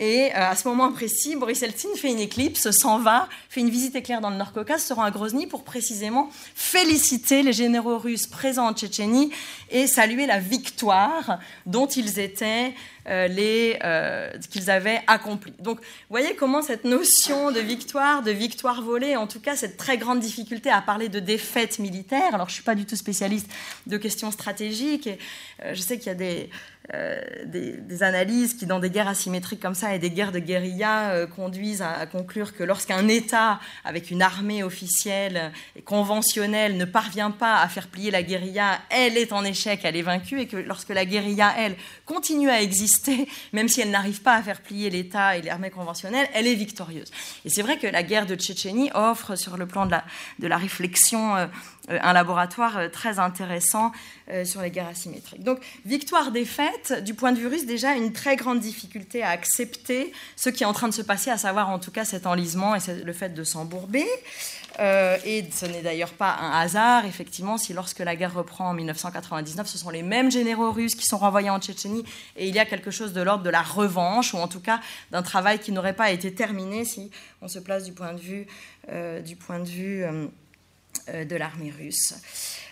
Et 0.00 0.30
à 0.32 0.54
ce 0.54 0.68
moment 0.68 0.92
précis, 0.92 1.34
Boris 1.36 1.62
Eltsine 1.62 1.94
fait 1.96 2.10
une 2.10 2.20
éclipse, 2.20 2.70
s'en 2.70 2.98
va, 2.98 3.28
fait 3.48 3.60
une 3.60 3.70
visite 3.70 3.96
éclair 3.96 4.20
dans 4.20 4.30
le 4.30 4.36
Nord-Caucase, 4.36 4.84
se 4.84 4.92
rend 4.92 5.02
à 5.02 5.10
Grozny 5.10 5.46
pour 5.46 5.64
précisément 5.64 6.30
féliciter 6.54 7.42
les 7.42 7.52
généraux 7.52 7.98
russes 7.98 8.26
présents 8.26 8.68
en 8.68 8.74
Tchétchénie 8.74 9.32
et 9.70 9.86
saluer 9.86 10.26
la 10.26 10.38
victoire 10.38 11.40
dont 11.66 11.86
ils 11.86 12.20
étaient 12.20 12.74
euh, 13.08 13.26
les, 13.26 13.78
euh, 13.82 14.30
qu'ils 14.50 14.70
avaient 14.70 15.00
accompli. 15.06 15.52
Donc, 15.60 15.80
vous 15.80 15.84
voyez 16.10 16.36
comment 16.36 16.60
cette 16.60 16.84
notion 16.84 17.50
de 17.50 17.60
victoire, 17.60 18.22
de 18.22 18.30
victoire 18.30 18.82
volée, 18.82 19.16
en 19.16 19.26
tout 19.26 19.40
cas 19.40 19.56
cette 19.56 19.78
très 19.78 19.96
grande 19.96 20.20
difficulté 20.20 20.70
à 20.70 20.82
parler 20.82 21.08
de 21.08 21.18
défaite 21.18 21.78
militaire. 21.78 22.34
Alors, 22.34 22.48
je 22.48 22.54
suis 22.54 22.62
pas 22.62 22.74
du 22.74 22.84
tout 22.84 22.96
spécialiste 22.96 23.48
de 23.86 23.96
questions 23.96 24.30
stratégiques 24.30 25.06
et 25.06 25.18
euh, 25.64 25.74
je 25.74 25.80
sais 25.80 25.96
qu'il 25.96 26.08
y 26.08 26.10
a 26.10 26.14
des, 26.14 26.50
euh, 26.94 27.20
des, 27.44 28.02
analyses 28.02 28.54
qui, 28.54 28.64
dans 28.64 28.78
des 28.78 28.88
guerres 28.88 29.08
asymétriques 29.08 29.60
comme 29.60 29.74
ça 29.74 29.94
et 29.94 29.98
des 29.98 30.10
guerres 30.10 30.32
de 30.32 30.38
guérilla, 30.38 31.10
euh, 31.10 31.26
conduisent 31.26 31.82
à, 31.82 32.06
conclure 32.06 32.54
que 32.56 32.62
lorsqu'un 32.62 33.06
État, 33.08 33.60
avec 33.84 34.10
une 34.10 34.22
armée 34.22 34.62
officielle 34.62 35.52
et 35.76 35.82
conventionnelle, 35.82 36.78
ne 36.78 36.86
parvient 36.86 37.30
pas 37.30 37.60
à 37.60 37.68
faire 37.68 37.88
plier 37.88 38.10
la 38.10 38.22
guérilla, 38.22 38.78
elle 38.88 39.18
est 39.18 39.32
en 39.32 39.44
échec, 39.44 39.80
elle 39.82 39.96
est 39.96 40.02
vaincue, 40.02 40.40
et 40.40 40.46
que 40.46 40.56
lorsque 40.56 40.88
la 40.88 41.04
guérilla, 41.04 41.52
elle, 41.58 41.76
continue 42.06 42.48
à 42.48 42.62
exister, 42.62 43.28
même 43.52 43.68
si 43.68 43.82
elle 43.82 43.90
n'arrive 43.90 44.22
pas 44.22 44.36
à 44.36 44.42
faire 44.42 44.62
plier 44.62 44.88
l'État 44.88 45.36
et 45.36 45.42
l'armée 45.42 45.70
conventionnelle, 45.70 46.28
elle 46.32 46.46
est 46.46 46.54
victorieuse. 46.54 47.10
Et 47.44 47.50
c'est 47.50 47.62
vrai 47.62 47.78
que 47.78 47.86
la 47.86 48.02
guerre 48.02 48.24
de 48.24 48.34
Tchétchénie 48.34 48.90
offre, 48.94 49.36
sur 49.36 49.58
le 49.58 49.66
plan 49.66 49.84
de 49.84 49.90
la, 49.90 50.04
de 50.38 50.46
la 50.46 50.56
réflexion, 50.56 51.36
euh, 51.36 51.46
un 51.88 52.12
laboratoire 52.12 52.90
très 52.92 53.18
intéressant 53.18 53.92
sur 54.44 54.60
les 54.60 54.70
guerres 54.70 54.88
asymétriques. 54.88 55.42
Donc, 55.42 55.58
victoire-défaite, 55.86 57.02
du 57.02 57.14
point 57.14 57.32
de 57.32 57.38
vue 57.38 57.46
russe, 57.46 57.66
déjà 57.66 57.94
une 57.94 58.12
très 58.12 58.36
grande 58.36 58.60
difficulté 58.60 59.22
à 59.22 59.30
accepter 59.30 60.12
ce 60.36 60.50
qui 60.50 60.64
est 60.64 60.66
en 60.66 60.72
train 60.72 60.88
de 60.88 60.94
se 60.94 61.02
passer, 61.02 61.30
à 61.30 61.38
savoir 61.38 61.70
en 61.70 61.78
tout 61.78 61.90
cas 61.90 62.04
cet 62.04 62.26
enlisement 62.26 62.74
et 62.74 62.80
le 63.04 63.12
fait 63.12 63.30
de 63.30 63.44
s'embourber. 63.44 64.06
Euh, 64.80 65.16
et 65.24 65.44
ce 65.50 65.66
n'est 65.66 65.82
d'ailleurs 65.82 66.12
pas 66.12 66.36
un 66.40 66.52
hasard, 66.60 67.04
effectivement, 67.04 67.58
si 67.58 67.72
lorsque 67.72 67.98
la 67.98 68.14
guerre 68.14 68.34
reprend 68.34 68.68
en 68.68 68.74
1999, 68.74 69.66
ce 69.66 69.78
sont 69.78 69.90
les 69.90 70.02
mêmes 70.02 70.30
généraux 70.30 70.70
russes 70.70 70.94
qui 70.94 71.06
sont 71.06 71.18
renvoyés 71.18 71.50
en 71.50 71.58
Tchétchénie, 71.58 72.04
et 72.36 72.46
il 72.48 72.54
y 72.54 72.58
a 72.58 72.64
quelque 72.64 72.90
chose 72.90 73.12
de 73.12 73.20
l'ordre 73.20 73.42
de 73.42 73.50
la 73.50 73.62
revanche, 73.62 74.34
ou 74.34 74.36
en 74.38 74.46
tout 74.46 74.60
cas 74.60 74.80
d'un 75.10 75.22
travail 75.22 75.58
qui 75.58 75.72
n'aurait 75.72 75.96
pas 75.96 76.10
été 76.10 76.32
terminé 76.32 76.84
si 76.84 77.10
on 77.42 77.48
se 77.48 77.58
place 77.58 77.84
du 77.84 77.92
point 77.92 78.12
de 78.12 78.20
vue, 78.20 78.46
euh, 78.90 79.20
du 79.20 79.34
point 79.34 79.58
de, 79.58 79.68
vue 79.68 80.04
euh, 80.04 80.26
de 81.12 81.36
l'armée 81.36 81.72
russe. 81.76 82.14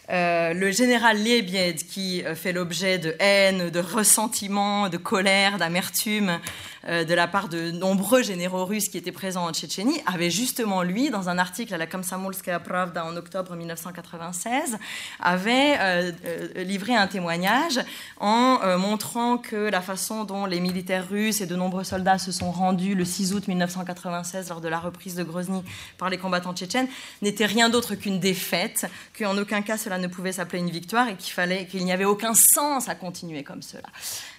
Euh, 0.09 0.55
le 0.55 0.70
général 0.70 1.18
Liebied, 1.18 1.74
qui 1.74 2.22
euh, 2.22 2.37
fait 2.37 2.53
l'objet 2.53 2.99
de 2.99 3.16
haine, 3.18 3.70
de 3.70 3.80
ressentiment, 3.80 4.89
de 4.89 4.99
colère, 4.99 5.59
d'amertume 5.59 6.28
euh, 6.28 6.39
de 6.87 7.14
la 7.14 7.26
part 7.26 7.49
de 7.49 7.70
nombreux 7.70 8.22
généraux 8.22 8.64
russes 8.64 8.89
qui 8.89 8.99
étaient 8.99 9.12
présents 9.12 9.47
en 9.47 9.53
Tchétchénie, 9.53 10.01
avait 10.07 10.30
justement, 10.30 10.82
lui, 10.82 11.11
dans 11.11 11.28
un 11.28 11.39
article 11.39 11.74
à 11.74 11.78
la 11.78 11.87
Komsomolskaya 11.87 12.61
Pravda 12.61 13.05
en 13.05 13.16
octobre 13.16 13.55
1996, 13.57 14.78
avait 15.20 16.12
livré 16.57 16.95
un 16.95 17.07
témoignage 17.07 17.80
en 18.18 18.78
montrant 18.78 19.39
que 19.39 19.57
la 19.57 19.80
façon 19.80 20.24
dont 20.24 20.47
les 20.47 20.61
militaires 20.61 21.09
russes 21.09 21.41
et 21.41 21.47
de 21.47 21.57
nombreux 21.57 21.84
soldats 21.84 22.18
se 22.18 22.32
sont 22.32 22.51
rendus 22.51 22.95
le 22.95 23.05
6 23.05 23.34
août 23.34 23.49
1996 23.49 24.49
lors 24.49 24.61
de 24.61 24.68
la 24.68 24.78
reprise 24.78 25.14
de 25.14 25.24
Grozny 25.24 25.62
par 25.99 26.11
les 26.11 26.18
combattants 26.18 26.55
tchétchènes 26.55 26.89
n'était 27.22 27.47
rien 27.47 27.68
d'autre 27.68 27.95
qu'une 27.95 28.20
défaite, 28.20 28.87
qu'en 29.18 29.37
aucun 29.39 29.62
cas 29.62 29.76
cela 29.76 29.99
ne 29.99 30.07
pouvait 30.07 30.32
s'appeler 30.32 30.61
une 30.61 30.70
victoire 30.70 31.09
et 31.09 31.16
qu'il 31.16 31.32
fallait 31.32 31.66
qu'il 31.66 31.84
n'y 31.84 31.93
avait 31.93 32.05
aucun 32.05 32.32
sens 32.34 32.89
à 32.89 32.95
continuer 32.95 33.43
comme 33.43 33.62
cela. 33.62 33.89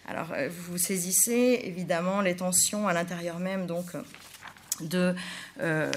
Alors 0.08 0.28
euh, 0.34 0.48
vous 0.50 0.78
saisissez 0.78 1.62
évidemment 1.66 2.22
les 2.22 2.38
tensions 2.38 2.88
à 2.88 2.94
l'intérieur 2.94 3.40
même 3.40 3.68
donc 3.68 3.88
de, 4.80 5.14
euh, 5.60 5.92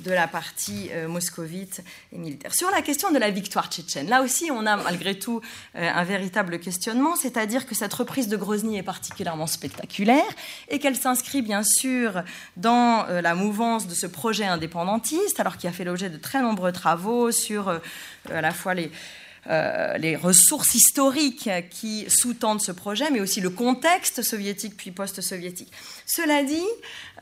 de 0.00 0.10
la 0.10 0.28
partie 0.28 0.90
euh, 0.92 1.08
moscovite 1.08 1.82
et 2.12 2.18
militaire. 2.18 2.54
Sur 2.54 2.70
la 2.70 2.82
question 2.82 3.10
de 3.10 3.18
la 3.18 3.30
victoire 3.30 3.70
tchétchène, 3.70 4.10
là 4.10 4.20
aussi 4.20 4.50
on 4.52 4.66
a 4.66 4.76
malgré 4.76 5.18
tout 5.18 5.40
un 5.74 6.04
véritable 6.04 6.58
questionnement, 6.58 7.16
c'est-à-dire 7.16 7.64
que 7.66 7.74
cette 7.74 7.94
reprise 7.94 8.28
de 8.28 8.36
Grozny 8.36 8.76
est 8.76 8.82
particulièrement 8.82 9.46
spectaculaire 9.46 10.22
et 10.68 10.78
qu'elle 10.78 10.96
s'inscrit 10.96 11.40
bien 11.40 11.62
sûr 11.62 12.22
dans 12.58 13.06
la 13.06 13.34
mouvance 13.34 13.86
de 13.86 13.94
ce 13.94 14.06
projet 14.06 14.44
indépendantiste, 14.44 15.40
alors 15.40 15.56
qu'il 15.56 15.70
a 15.70 15.72
fait 15.72 15.84
l'objet 15.84 16.10
de 16.10 16.18
très 16.18 16.42
nombreux 16.42 16.72
travaux 16.72 17.30
sur 17.30 17.80
à 18.30 18.40
la 18.40 18.50
fois 18.50 18.74
les, 18.74 18.90
euh, 19.50 19.98
les 19.98 20.16
ressources 20.16 20.74
historiques 20.74 21.50
qui 21.70 22.06
sous-tendent 22.08 22.62
ce 22.62 22.72
projet, 22.72 23.10
mais 23.10 23.20
aussi 23.20 23.40
le 23.40 23.50
contexte 23.50 24.22
soviétique 24.22 24.76
puis 24.76 24.90
post-soviétique. 24.90 25.72
Cela 26.06 26.42
dit, 26.42 26.66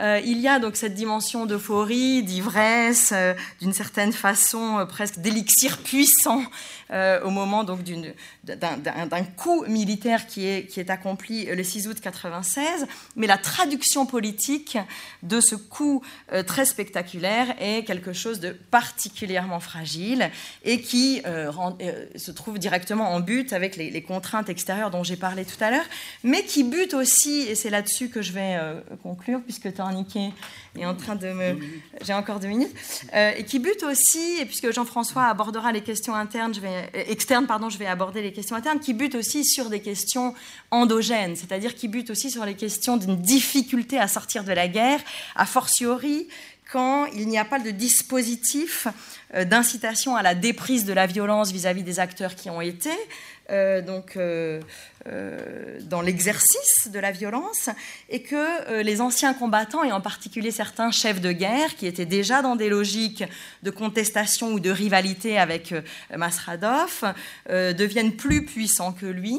euh, 0.00 0.20
il 0.24 0.40
y 0.40 0.48
a 0.48 0.58
donc 0.58 0.76
cette 0.76 0.94
dimension 0.94 1.46
d'euphorie, 1.46 2.24
d'ivresse, 2.24 3.12
euh, 3.12 3.32
d'une 3.60 3.72
certaine 3.72 4.12
façon 4.12 4.84
presque 4.88 5.18
d'élixir 5.18 5.78
puissant 5.78 6.42
au 7.24 7.30
moment 7.30 7.64
donc 7.64 7.80
d'un 8.44 9.24
coup 9.34 9.64
militaire 9.66 10.26
qui 10.26 10.46
est, 10.46 10.66
qui 10.66 10.78
est 10.78 10.90
accompli 10.90 11.46
le 11.46 11.64
6 11.64 11.88
août 11.88 11.96
96, 12.02 12.86
mais 13.16 13.26
la 13.26 13.38
traduction 13.38 14.04
politique 14.04 14.76
de 15.22 15.40
ce 15.40 15.54
coup 15.54 16.02
très 16.46 16.66
spectaculaire 16.66 17.54
est 17.58 17.84
quelque 17.84 18.12
chose 18.12 18.40
de 18.40 18.50
particulièrement 18.50 19.58
fragile 19.58 20.30
et 20.64 20.82
qui 20.82 21.22
se 21.22 22.30
trouve 22.30 22.58
directement 22.58 23.08
en 23.14 23.20
but 23.20 23.54
avec 23.54 23.76
les, 23.76 24.02
contraintes 24.02 24.50
extérieures 24.50 24.90
dont 24.90 25.02
j'ai 25.02 25.16
parlé 25.16 25.46
tout 25.46 25.64
à 25.64 25.70
l'heure, 25.70 25.86
mais 26.24 26.42
qui 26.44 26.62
bute 26.62 26.92
aussi, 26.92 27.46
et 27.48 27.54
c'est 27.54 27.70
là-dessus 27.70 28.10
que 28.10 28.20
je 28.20 28.32
vais 28.32 28.58
conclure, 29.02 29.40
puisque 29.42 29.72
Torniquet 29.74 30.32
est 30.78 30.86
en 30.86 30.94
train 30.94 31.16
de 31.16 31.32
me... 31.32 31.56
J'ai 32.02 32.14
encore 32.14 32.40
deux 32.40 32.48
minutes, 32.48 32.74
et 33.14 33.44
qui 33.44 33.58
bute 33.58 33.82
aussi, 33.82 34.38
et 34.40 34.44
puisque 34.44 34.72
Jean-François 34.72 35.24
abordera 35.26 35.72
les 35.72 35.82
questions 35.82 36.14
internes, 36.14 36.54
je 36.54 36.60
vais, 36.60 36.90
externes, 37.08 37.46
pardon, 37.46 37.68
je 37.68 37.78
vais 37.78 37.86
aborder 37.86 38.22
les 38.22 38.32
questions 38.32 38.56
internes, 38.56 38.80
qui 38.80 38.94
bute 38.94 39.14
aussi 39.14 39.44
sur 39.44 39.70
des 39.70 39.80
questions 39.80 40.34
endogènes, 40.70 41.36
c'est-à-dire 41.36 41.74
qui 41.74 41.88
bute 41.88 42.10
aussi 42.10 42.30
sur 42.30 42.44
les 42.44 42.54
questions 42.54 42.96
d'une 42.96 43.16
difficulté 43.16 43.98
à 43.98 44.08
sortir 44.08 44.44
de 44.44 44.52
la 44.52 44.68
guerre, 44.68 45.00
a 45.36 45.46
fortiori 45.46 46.28
quand 46.72 47.06
il 47.06 47.28
n'y 47.28 47.38
a 47.38 47.44
pas 47.44 47.58
de 47.58 47.70
dispositif 47.70 48.88
euh, 49.34 49.44
d'incitation 49.44 50.16
à 50.16 50.22
la 50.22 50.34
déprise 50.34 50.86
de 50.86 50.92
la 50.92 51.06
violence 51.06 51.52
vis-à-vis 51.52 51.82
des 51.82 52.00
acteurs 52.00 52.34
qui 52.34 52.48
ont 52.48 52.62
été, 52.62 52.88
euh, 52.90 53.41
donc 53.82 54.16
euh, 54.16 54.60
euh, 55.08 55.80
dans 55.80 56.00
l'exercice 56.00 56.88
de 56.92 57.00
la 57.00 57.10
violence 57.10 57.68
et 58.08 58.22
que 58.22 58.36
euh, 58.36 58.84
les 58.84 59.00
anciens 59.00 59.34
combattants, 59.34 59.82
et 59.82 59.90
en 59.90 60.00
particulier 60.00 60.52
certains 60.52 60.92
chefs 60.92 61.20
de 61.20 61.32
guerre 61.32 61.74
qui 61.74 61.88
étaient 61.88 62.06
déjà 62.06 62.40
dans 62.40 62.54
des 62.54 62.68
logiques 62.68 63.24
de 63.64 63.70
contestation 63.70 64.52
ou 64.52 64.60
de 64.60 64.70
rivalité 64.70 65.40
avec 65.40 65.72
euh, 65.72 65.80
Masradov, 66.16 67.02
deviennent 67.48 68.12
plus 68.12 68.44
puissants 68.44 68.92
que 68.92 69.06
lui, 69.06 69.38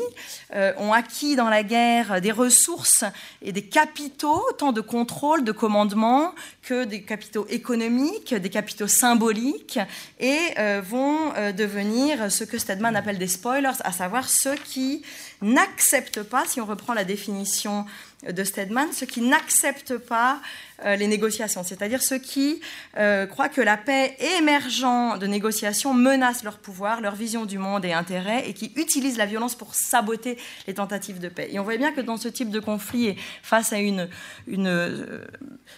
ont 0.78 0.92
acquis 0.92 1.36
dans 1.36 1.50
la 1.50 1.64
guerre 1.64 2.20
des 2.22 2.32
ressources 2.32 3.06
et 3.42 3.52
des 3.52 3.64
capitaux, 3.64 4.44
tant 4.58 4.72
de 4.72 4.82
contrôle, 4.82 5.44
de 5.44 5.52
commandement, 5.52 6.34
que 6.62 6.84
des 6.84 7.02
capitaux 7.02 7.46
économiques, 7.50 8.34
des 8.34 8.50
capitaux 8.50 8.88
symboliques, 8.88 9.80
et 10.20 10.40
vont 10.82 11.34
devenir 11.56 12.32
ce 12.32 12.44
que 12.44 12.58
Stedman 12.58 12.96
appelle 12.96 13.18
des 13.18 13.28
spoilers, 13.28 13.82
à 13.84 13.92
savoir 13.92 14.03
ceux 14.30 14.56
qui 14.56 15.04
n'acceptent 15.42 16.24
pas, 16.24 16.46
si 16.48 16.62
on 16.62 16.66
reprend 16.66 16.94
la 16.94 17.04
définition 17.04 17.86
de 18.30 18.44
Stedman, 18.44 18.88
ceux 18.94 19.06
qui 19.06 19.22
n'acceptent 19.22 19.98
pas 19.98 20.40
euh, 20.86 20.96
les 20.96 21.08
négociations, 21.08 21.64
c'est-à-dire 21.64 22.02
ceux 22.02 22.18
qui 22.18 22.60
euh, 22.98 23.26
croient 23.26 23.48
que 23.48 23.62
la 23.62 23.78
paix 23.78 24.18
émergent 24.38 25.18
de 25.20 25.28
négociations 25.28 25.94
menace 25.94 26.44
leur 26.44 26.58
pouvoir, 26.58 27.00
leur 27.00 27.16
vision 27.16 27.46
du 27.46 27.58
monde 27.58 27.86
et 27.86 27.94
intérêt, 27.94 28.50
et 28.50 28.54
qui 28.54 28.72
utilisent 28.76 29.18
la 29.18 29.26
violence 29.26 29.56
pour 29.56 29.76
saboter 29.76 30.38
les 30.68 30.74
tentatives 30.74 31.20
de 31.20 31.30
paix. 31.30 31.48
Et 31.52 31.60
on 31.60 31.64
voit 31.64 31.78
bien 31.78 31.92
que 31.92 32.02
dans 32.02 32.18
ce 32.18 32.28
type 32.28 32.50
de 32.50 32.60
conflit, 32.60 33.08
et 33.10 33.18
face 33.44 33.72
à 33.72 33.78
une, 33.78 34.10
une 34.48 34.68
euh, 34.68 35.26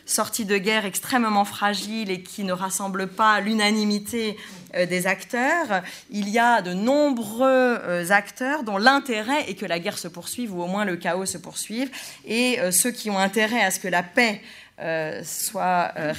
sortie 0.06 0.46
de 0.46 0.58
guerre 0.58 0.86
extrêmement 0.86 1.46
fragile 1.46 2.10
et 2.10 2.24
qui 2.24 2.44
ne 2.44 2.54
rassemble 2.54 3.08
pas 3.08 3.40
l'unanimité 3.42 4.38
des 4.90 5.08
acteurs, 5.08 5.84
il 6.10 6.28
y 6.28 6.38
a 6.38 6.62
de 6.62 6.74
nombreux 6.74 8.12
acteurs 8.12 8.64
dont 8.64 8.78
l'intérêt 8.78 9.50
est 9.50 9.56
que 9.56 9.66
la 9.66 9.80
guerre 9.80 9.98
se 9.98 10.10
poursuive 10.10 10.54
ou 10.54 10.62
au 10.62 10.68
moins 10.68 10.84
le 10.84 10.98
chaos 10.98 11.26
se 11.26 11.38
poursuive, 11.38 11.90
et 12.26 12.35
ceux 12.72 12.92
qui 12.92 13.10
ont 13.10 13.18
intérêt 13.18 13.62
à 13.62 13.72
ce 13.72 13.80
que 13.80 13.88
la 13.88 14.04
paix 14.04 14.42
euh, 14.82 15.22
soit 15.24 15.94
euh, 15.98 16.14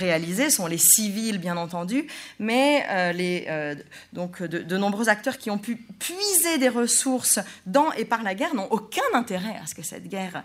sont 0.48 0.66
les 0.66 0.78
civils, 0.78 1.38
bien 1.38 1.58
entendu, 1.58 2.06
mais 2.38 2.86
euh, 2.88 3.12
les, 3.12 3.76
donc 4.12 4.42
de, 4.42 4.76
nombreux 4.76 5.08
acteurs 5.08 5.36
qui 5.36 5.50
ont 5.50 5.58
pu 5.58 5.76
puiser 5.76 6.56
des 6.58 6.68
ressources 6.68 7.38
dans 7.66 7.92
et 7.92 8.04
par 8.04 8.22
la 8.22 8.34
guerre 8.34 8.54
n'ont 8.54 8.68
aucun 8.70 9.02
intérêt 9.12 9.56
à 9.62 9.66
ce 9.66 9.74
que 9.74 9.82
cette 9.82 10.08
guerre 10.08 10.42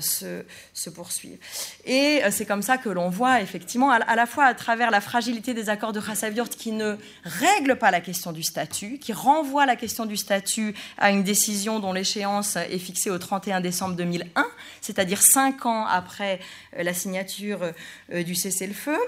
se, 0.00 0.44
se, 0.72 0.90
poursuive. 0.90 1.38
Et 1.84 2.22
c'est 2.30 2.46
comme 2.46 2.62
ça 2.62 2.78
que 2.78 2.88
l'on 2.88 3.10
voit 3.10 3.40
effectivement, 3.40 3.90
à, 3.90 4.14
la 4.14 4.26
fois 4.26 4.44
à 4.44 4.54
travers 4.54 4.90
la 4.90 5.00
fragilité 5.00 5.52
des 5.54 5.68
accords 5.68 5.92
de 5.92 6.00
Khasavyurt 6.00 6.54
qui 6.54 6.72
ne 6.72 6.96
règlent 7.24 7.76
pas 7.76 7.90
la 7.90 8.00
question 8.00 8.32
du 8.32 8.42
statut, 8.42 8.98
qui 8.98 9.12
renvoient 9.12 9.66
la 9.66 9.76
question 9.76 10.06
du 10.06 10.16
statut 10.16 10.74
à 10.98 11.10
une 11.10 11.22
décision 11.22 11.80
dont 11.80 11.92
l'échéance 11.92 12.56
est 12.56 12.78
fixée 12.78 13.10
au 13.10 13.18
31 13.18 13.60
décembre 13.60 13.96
2001, 13.96 14.46
c'est-à-dire 14.80 15.22
cinq 15.22 15.66
ans 15.66 15.86
après 15.86 16.40
la 16.76 16.94
signature 16.94 17.41
euh, 17.50 18.22
du 18.22 18.34
cessez-le-feu. 18.34 18.98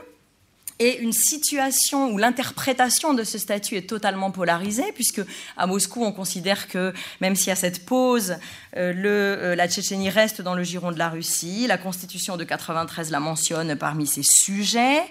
Et 0.81 0.99
une 0.99 1.13
situation 1.13 2.11
où 2.11 2.19
l'interprétation 2.19 3.15
de 3.15 3.23
ce 3.23 3.39
statut 3.39 3.77
est 3.77 3.89
totalement 3.89 4.33
polarisée, 4.33 4.91
puisque 4.93 5.23
à 5.57 5.69
Moscou, 5.69 6.05
on 6.05 6.11
considère 6.11 6.67
que 6.67 6.93
même 7.21 7.37
s'il 7.37 7.49
y 7.49 7.53
a 7.53 7.57
cette 7.57 7.87
pause, 7.87 8.37
le, 8.93 9.09
euh, 9.09 9.55
la 9.55 9.69
Tchétchénie 9.69 10.11
reste 10.11 10.43
dans 10.43 10.55
le 10.55 10.63
giron 10.63 10.93
de 10.93 10.99
la 10.99 11.09
Russie. 11.09 11.67
La 11.67 11.79
Constitution 11.79 12.37
de 12.37 12.45
93 12.45 13.11
la 13.11 13.21
mentionne 13.21 13.77
parmi 13.77 14.07
ses 14.07 14.23
sujets. 14.23 15.03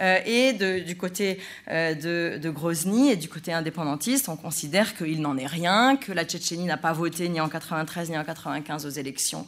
Euh, 0.00 0.18
et 0.26 0.52
du 0.52 0.96
côté 0.96 1.40
de, 1.68 2.50
Grozny 2.50 3.10
et 3.10 3.16
du 3.16 3.28
côté 3.28 3.52
indépendantiste, 3.52 4.28
on 4.28 4.36
considère 4.36 4.96
qu'il 4.96 5.20
n'en 5.20 5.36
est 5.36 5.46
rien, 5.46 5.96
que 5.96 6.12
la 6.12 6.24
Tchétchénie 6.24 6.64
n'a 6.64 6.76
pas 6.76 6.92
voté 6.92 7.28
ni 7.28 7.40
en 7.40 7.48
93 7.48 8.10
ni 8.10 8.18
en 8.18 8.24
95 8.24 8.86
aux 8.86 8.90
élections 8.90 9.46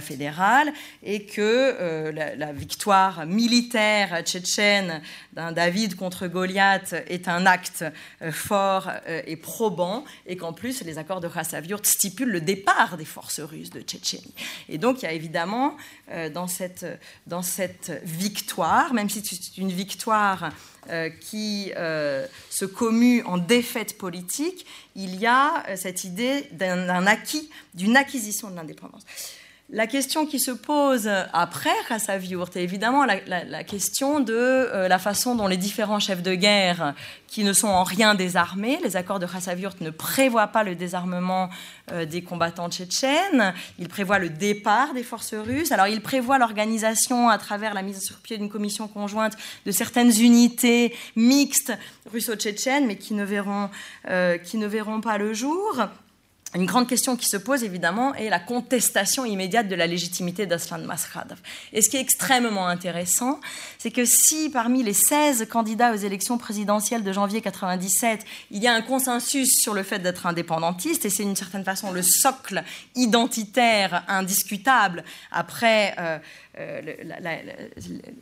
fédérales, 0.00 0.72
et 1.02 1.24
que 1.24 2.10
la, 2.10 2.52
victoire 2.52 3.26
militaire 3.26 4.22
tchétchène 4.22 5.00
d'un 5.32 5.52
David 5.52 5.96
contre 5.96 6.26
Goliath 6.26 6.94
est 7.08 7.28
un 7.28 7.46
acte 7.46 7.84
euh, 8.22 8.32
fort 8.32 8.90
euh, 9.08 9.22
et 9.26 9.36
probant, 9.36 10.04
et 10.26 10.36
qu'en 10.36 10.52
plus 10.52 10.82
les 10.82 10.98
accords 10.98 11.20
de 11.20 11.28
Khasavyurt 11.28 11.84
stipulent 11.86 12.30
le 12.30 12.40
départ 12.40 12.96
des 12.96 13.03
forces 13.04 13.40
russes 13.40 13.70
de 13.70 13.80
Tchétchénie. 13.80 14.34
Et 14.68 14.78
donc 14.78 15.02
il 15.02 15.04
y 15.04 15.08
a 15.08 15.12
évidemment 15.12 15.76
euh, 16.10 16.30
dans 16.30 16.46
cette, 16.46 16.86
dans 17.26 17.42
cette 17.42 18.00
victoire, 18.04 18.94
même 18.94 19.08
si 19.08 19.24
c'est 19.24 19.60
une 19.60 19.72
victoire 19.72 20.52
qui 21.18 21.72
se 22.50 22.64
commue 22.66 23.22
en 23.22 23.38
défaite 23.38 23.96
politique, 23.96 24.66
il 24.94 25.16
y 25.16 25.24
a 25.24 25.64
cette 25.76 26.04
idée 26.04 26.46
d'un 26.52 27.06
acquis, 27.06 27.48
d'une 27.72 27.96
acquisition 27.96 28.50
de 28.50 28.56
l'indépendance. 28.56 29.02
La 29.70 29.86
question 29.86 30.26
qui 30.26 30.40
se 30.40 30.50
pose 30.50 31.10
après 31.32 31.70
Khasavyurt 31.88 32.54
est 32.54 32.62
évidemment 32.62 33.06
la, 33.06 33.64
question 33.64 34.20
de 34.20 34.34
euh, 34.34 34.88
la 34.88 34.98
façon 34.98 35.34
dont 35.34 35.46
les 35.46 35.56
différents 35.56 36.00
chefs 36.00 36.22
de 36.22 36.34
guerre, 36.34 36.94
qui 37.28 37.44
ne 37.44 37.54
sont 37.54 37.68
en 37.68 37.82
rien 37.82 38.14
désarmés, 38.14 38.78
les 38.84 38.96
accords 38.96 39.18
de 39.18 39.26
Khasavyurt 39.26 39.80
ne 39.80 39.88
prévoient 39.88 40.48
pas 40.48 40.64
le 40.64 40.74
désarmement 40.74 41.48
euh, 41.92 42.04
des 42.04 42.20
combattants 42.20 42.68
tchétchènes, 42.68 43.54
ils 43.78 43.88
prévoient 43.88 44.18
le 44.18 44.28
départ 44.28 44.92
des 44.92 45.02
forces 45.02 45.34
russes, 45.34 45.72
alors 45.72 45.86
ils 45.86 46.02
prévoient 46.02 46.38
l'organisation 46.38 47.30
à 47.30 47.38
travers 47.38 47.72
la 47.72 47.80
mise 47.80 48.02
sur 48.02 48.18
pied 48.18 48.36
d'une 48.36 48.50
commission 48.50 48.86
conjointe 48.86 49.36
de 49.64 49.72
certaines 49.72 50.12
unités 50.20 50.94
mixtes 51.16 51.72
russo-tchétchènes, 52.12 52.86
mais 52.86 52.96
qui 52.96 53.14
ne 53.14 53.24
verront, 53.24 53.70
euh, 54.10 54.36
qui 54.36 54.58
ne 54.58 54.66
verront 54.66 55.00
pas 55.00 55.16
le 55.16 55.32
jour. 55.32 55.88
Une 56.54 56.66
grande 56.66 56.88
question 56.88 57.16
qui 57.16 57.28
se 57.28 57.36
pose 57.36 57.64
évidemment 57.64 58.14
est 58.14 58.28
la 58.28 58.38
contestation 58.38 59.24
immédiate 59.24 59.66
de 59.66 59.74
la 59.74 59.88
légitimité 59.88 60.46
d'Aslan 60.46 60.78
Maskhadov. 60.78 61.38
Et 61.72 61.82
ce 61.82 61.90
qui 61.90 61.96
est 61.96 62.00
extrêmement 62.00 62.68
intéressant, 62.68 63.40
c'est 63.78 63.90
que 63.90 64.04
si 64.04 64.50
parmi 64.50 64.84
les 64.84 64.92
16 64.92 65.48
candidats 65.50 65.92
aux 65.92 65.96
élections 65.96 66.38
présidentielles 66.38 67.02
de 67.02 67.12
janvier 67.12 67.40
97, 67.40 68.24
il 68.52 68.62
y 68.62 68.68
a 68.68 68.72
un 68.72 68.82
consensus 68.82 69.50
sur 69.60 69.74
le 69.74 69.82
fait 69.82 69.98
d'être 69.98 70.26
indépendantiste, 70.26 71.04
et 71.04 71.10
c'est 71.10 71.24
d'une 71.24 71.34
certaine 71.34 71.64
façon 71.64 71.90
le 71.90 72.02
socle 72.02 72.62
identitaire 72.94 74.04
indiscutable 74.06 75.02
après 75.32 75.96
euh, 75.98 76.18
euh, 76.58 76.80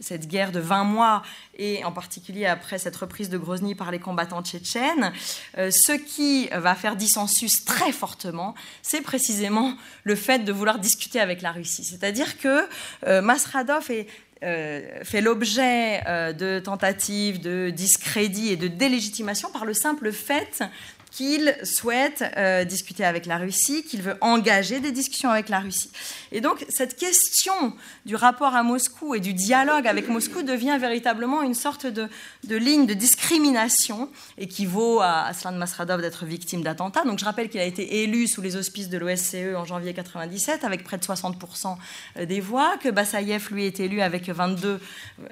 cette 0.00 0.26
guerre 0.26 0.52
de 0.52 0.60
20 0.60 0.84
mois 0.84 1.22
et 1.56 1.84
en 1.84 1.92
particulier 1.92 2.46
après 2.46 2.78
cette 2.78 2.96
reprise 2.96 3.28
de 3.28 3.36
Grozny 3.36 3.74
par 3.74 3.90
les 3.90 3.98
combattants 3.98 4.42
tchétchènes, 4.42 5.12
euh, 5.58 5.70
ce 5.70 5.92
qui 5.92 6.48
va 6.48 6.74
faire 6.74 6.96
dissensus 6.96 7.64
très 7.64 7.92
fortement, 7.92 8.54
c'est 8.80 9.02
précisément 9.02 9.74
le 10.04 10.14
fait 10.14 10.40
de 10.40 10.52
vouloir 10.52 10.78
discuter 10.78 11.20
avec 11.20 11.42
la 11.42 11.52
Russie. 11.52 11.84
C'est-à-dire 11.84 12.38
que 12.38 12.66
euh, 13.06 13.20
Masradov 13.20 13.82
fait 13.84 15.20
l'objet 15.20 16.02
de 16.34 16.58
tentatives 16.58 17.40
de 17.40 17.70
discrédit 17.70 18.48
et 18.48 18.56
de 18.56 18.66
délégitimation 18.66 19.52
par 19.52 19.64
le 19.64 19.72
simple 19.72 20.10
fait 20.10 20.64
qu'il 21.12 21.54
souhaite 21.62 22.24
euh, 22.38 22.64
discuter 22.64 23.04
avec 23.04 23.26
la 23.26 23.36
Russie, 23.36 23.84
qu'il 23.84 24.00
veut 24.00 24.16
engager 24.22 24.80
des 24.80 24.92
discussions 24.92 25.30
avec 25.30 25.50
la 25.50 25.60
Russie. 25.60 25.90
Et 26.32 26.40
donc 26.40 26.64
cette 26.70 26.96
question 26.96 27.74
du 28.06 28.16
rapport 28.16 28.54
à 28.54 28.62
Moscou 28.62 29.14
et 29.14 29.20
du 29.20 29.34
dialogue 29.34 29.86
avec 29.86 30.08
Moscou 30.08 30.42
devient 30.42 30.78
véritablement 30.80 31.42
une 31.42 31.54
sorte 31.54 31.86
de, 31.86 32.08
ligne 32.48 32.86
de 32.86 32.94
discrimination 32.94 34.08
et 34.38 34.48
qui 34.48 34.64
vaut 34.64 35.00
à 35.00 35.26
Aslan 35.26 35.52
Masradov 35.52 36.00
d'être 36.00 36.24
victime 36.24 36.62
d'attentats. 36.62 37.04
Donc 37.04 37.18
je 37.18 37.26
rappelle 37.26 37.50
qu'il 37.50 37.60
a 37.60 37.64
été 37.64 38.02
élu 38.02 38.26
sous 38.26 38.40
les 38.40 38.56
auspices 38.56 38.88
de 38.88 38.96
l'OSCE 38.96 39.54
en 39.54 39.66
janvier 39.66 39.92
97 39.92 40.64
avec 40.64 40.82
près 40.82 40.96
de 40.96 41.04
60% 41.04 41.76
euh, 42.16 42.24
des 42.24 42.40
voix, 42.40 42.78
que 42.82 42.88
Bassayev 42.88 43.48
lui 43.50 43.66
est 43.66 43.80
élu 43.80 44.00
avec 44.00 44.28
22% 44.28 44.78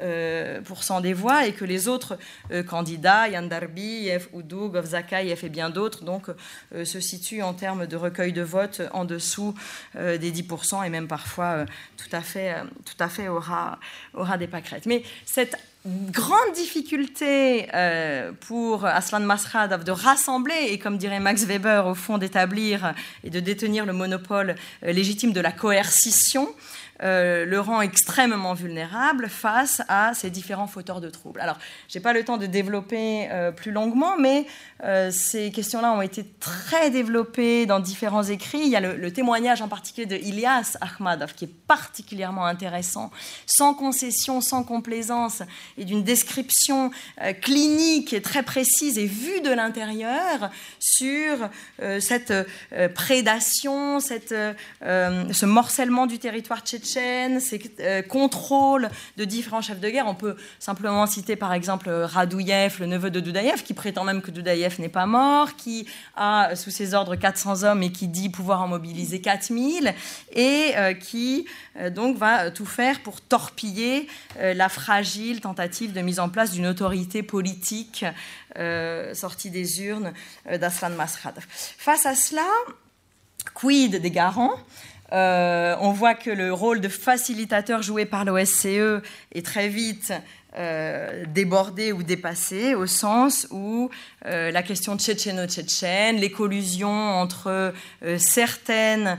euh, 0.01 0.61
des 1.01 1.14
voix 1.14 1.47
et 1.47 1.53
que 1.53 1.64
les 1.64 1.89
autres 1.89 2.18
candidats, 2.66 3.28
Yandarbiyev, 3.28 4.28
Oudou, 4.35 4.68
Govzakayev 4.68 5.41
et 5.43 5.49
bien 5.49 5.69
d'autres, 5.70 6.04
donc, 6.04 6.26
euh, 6.74 6.84
se 6.84 7.00
situent 7.00 7.42
en 7.42 7.54
termes 7.54 7.86
de 7.86 7.96
recueil 7.96 8.32
de 8.32 8.42
vote 8.42 8.82
en 8.92 9.04
dessous 9.04 9.54
euh, 9.96 10.18
des 10.18 10.32
10% 10.32 10.84
et 10.84 10.90
même 10.90 11.08
parfois 11.08 11.44
euh, 11.44 11.66
tout 11.96 12.14
à 12.14 12.20
fait, 12.20 12.54
tout 12.84 13.02
à 13.02 13.08
fait 13.08 13.28
aura, 13.28 13.78
aura 14.14 14.38
des 14.38 14.46
pâquerettes. 14.46 14.86
Mais 14.86 15.02
cette 15.24 15.56
grande 15.86 16.52
difficulté 16.54 17.68
euh, 17.72 18.32
pour 18.40 18.84
Aslan 18.84 19.20
Maskhadov 19.20 19.84
de 19.84 19.92
rassembler 19.92 20.68
et, 20.70 20.78
comme 20.78 20.98
dirait 20.98 21.20
Max 21.20 21.44
Weber, 21.44 21.86
au 21.86 21.94
fond 21.94 22.18
d'établir 22.18 22.92
et 23.24 23.30
de 23.30 23.40
détenir 23.40 23.86
le 23.86 23.94
monopole 23.94 24.56
légitime 24.82 25.32
de 25.32 25.40
la 25.40 25.52
coercition. 25.52 26.48
Euh, 27.03 27.46
le 27.46 27.61
rend 27.61 27.80
extrêmement 27.80 28.53
vulnérable 28.53 29.28
face 29.28 29.80
à 29.88 30.12
ces 30.12 30.28
différents 30.28 30.66
fauteurs 30.66 31.01
de 31.01 31.09
troubles. 31.09 31.40
Alors, 31.40 31.57
je 31.88 31.96
n'ai 31.98 32.03
pas 32.03 32.12
le 32.12 32.24
temps 32.24 32.36
de 32.36 32.44
développer 32.44 33.28
euh, 33.30 33.53
plus 33.53 33.72
longuement, 33.72 34.18
mais 34.18 34.46
euh, 34.84 35.11
ces 35.11 35.51
questions-là 35.51 35.92
ont 35.92 36.03
été 36.03 36.26
très 36.40 36.90
développées 36.90 37.64
dans 37.64 37.80
différents 37.80 38.24
écrits. 38.24 38.61
Il 38.61 38.68
y 38.68 38.76
a 38.76 38.80
le, 38.80 39.11
témoignage 39.11 39.62
en 39.62 39.68
particulier 39.68 40.07
de 40.07 40.16
Ilyas 40.16 40.76
Ahmadov, 40.82 41.34
qui 41.34 41.46
est 41.46 41.55
particulièrement 41.66 42.44
intéressant, 42.44 43.11
sans 43.46 43.72
concession, 43.72 44.42
sans 44.42 44.62
complaisance, 44.62 45.42
et 45.78 45.84
d'une 45.84 46.05
description 46.05 46.90
clinique 47.40 48.12
et 48.12 48.22
très 48.22 48.42
précise 48.42 48.98
et 48.98 49.07
vue 49.07 49.40
de 49.40 49.51
l'intérieur 49.51 50.51
sur 50.78 51.48
cette 51.98 52.32
prédation, 52.94 53.98
cette, 53.98 54.34
ce 54.82 55.44
morcellement 55.44 56.07
du 56.07 56.18
territoire 56.18 56.61
tchétchène 56.61 56.89
ces 56.95 57.61
euh, 57.80 58.03
contrôles 58.03 58.88
de 59.16 59.24
différents 59.24 59.61
chefs 59.61 59.80
de 59.80 59.88
guerre. 59.88 60.07
On 60.07 60.14
peut 60.14 60.36
simplement 60.59 61.07
citer 61.07 61.36
par 61.36 61.53
exemple 61.53 61.91
Radouyev, 61.91 62.76
le 62.80 62.86
neveu 62.86 63.11
de 63.11 63.20
Doudaïev, 63.20 63.62
qui 63.62 63.74
prétend 63.74 64.05
même 64.05 64.22
que 64.22 64.30
Doudaïev 64.30 64.80
n'est 64.80 64.88
pas 64.88 65.07
mort, 65.07 65.57
qui 65.57 65.86
a 66.16 66.55
sous 66.57 66.70
ses 66.70 66.95
ordres 66.95 67.16
400 67.16 67.64
hommes 67.64 67.82
et 67.82 67.93
qui 67.93 68.09
dit 68.09 68.28
pouvoir 68.28 68.62
en 68.62 68.68
mobiliser 68.68 69.20
4000, 69.20 69.95
et 70.32 70.72
euh, 70.76 70.95
qui 70.95 71.47
euh, 71.78 71.91
donc 71.91 72.16
va 72.16 72.51
tout 72.51 72.66
faire 72.66 73.01
pour 73.03 73.20
torpiller 73.20 74.09
la 74.41 74.68
fragile 74.68 75.41
tentative 75.41 75.93
de 75.93 76.01
mise 76.01 76.20
en 76.20 76.28
place 76.28 76.53
d'une 76.53 76.66
autorité 76.66 77.22
politique 77.22 78.05
sortie 79.14 79.51
des 79.51 79.82
urnes 79.82 80.12
d'Aslan 80.51 80.91
Maskhadov. 80.91 81.47
Face 81.49 82.07
à 82.07 82.14
cela, 82.14 82.47
quid 83.55 83.97
des 83.97 84.11
garants? 84.11 84.57
Euh, 85.12 85.74
on 85.80 85.92
voit 85.92 86.14
que 86.14 86.30
le 86.30 86.52
rôle 86.52 86.80
de 86.80 86.88
facilitateur 86.88 87.82
joué 87.82 88.04
par 88.04 88.24
l'OSCE 88.24 89.02
est 89.32 89.44
très 89.44 89.68
vite 89.68 90.12
euh, 90.57 91.26
débordé 91.28 91.92
ou 91.92 92.03
dépassé, 92.03 92.74
au 92.74 92.88
sens 92.88 93.46
où 93.53 93.88
euh, 94.26 94.51
la 94.51 94.64
question 94.64 94.96
tchétchéno-tchétchène, 94.96 96.16
les 96.16 96.32
collusions 96.32 96.90
entre 96.90 97.72
euh, 98.03 98.18
certaines 98.18 99.16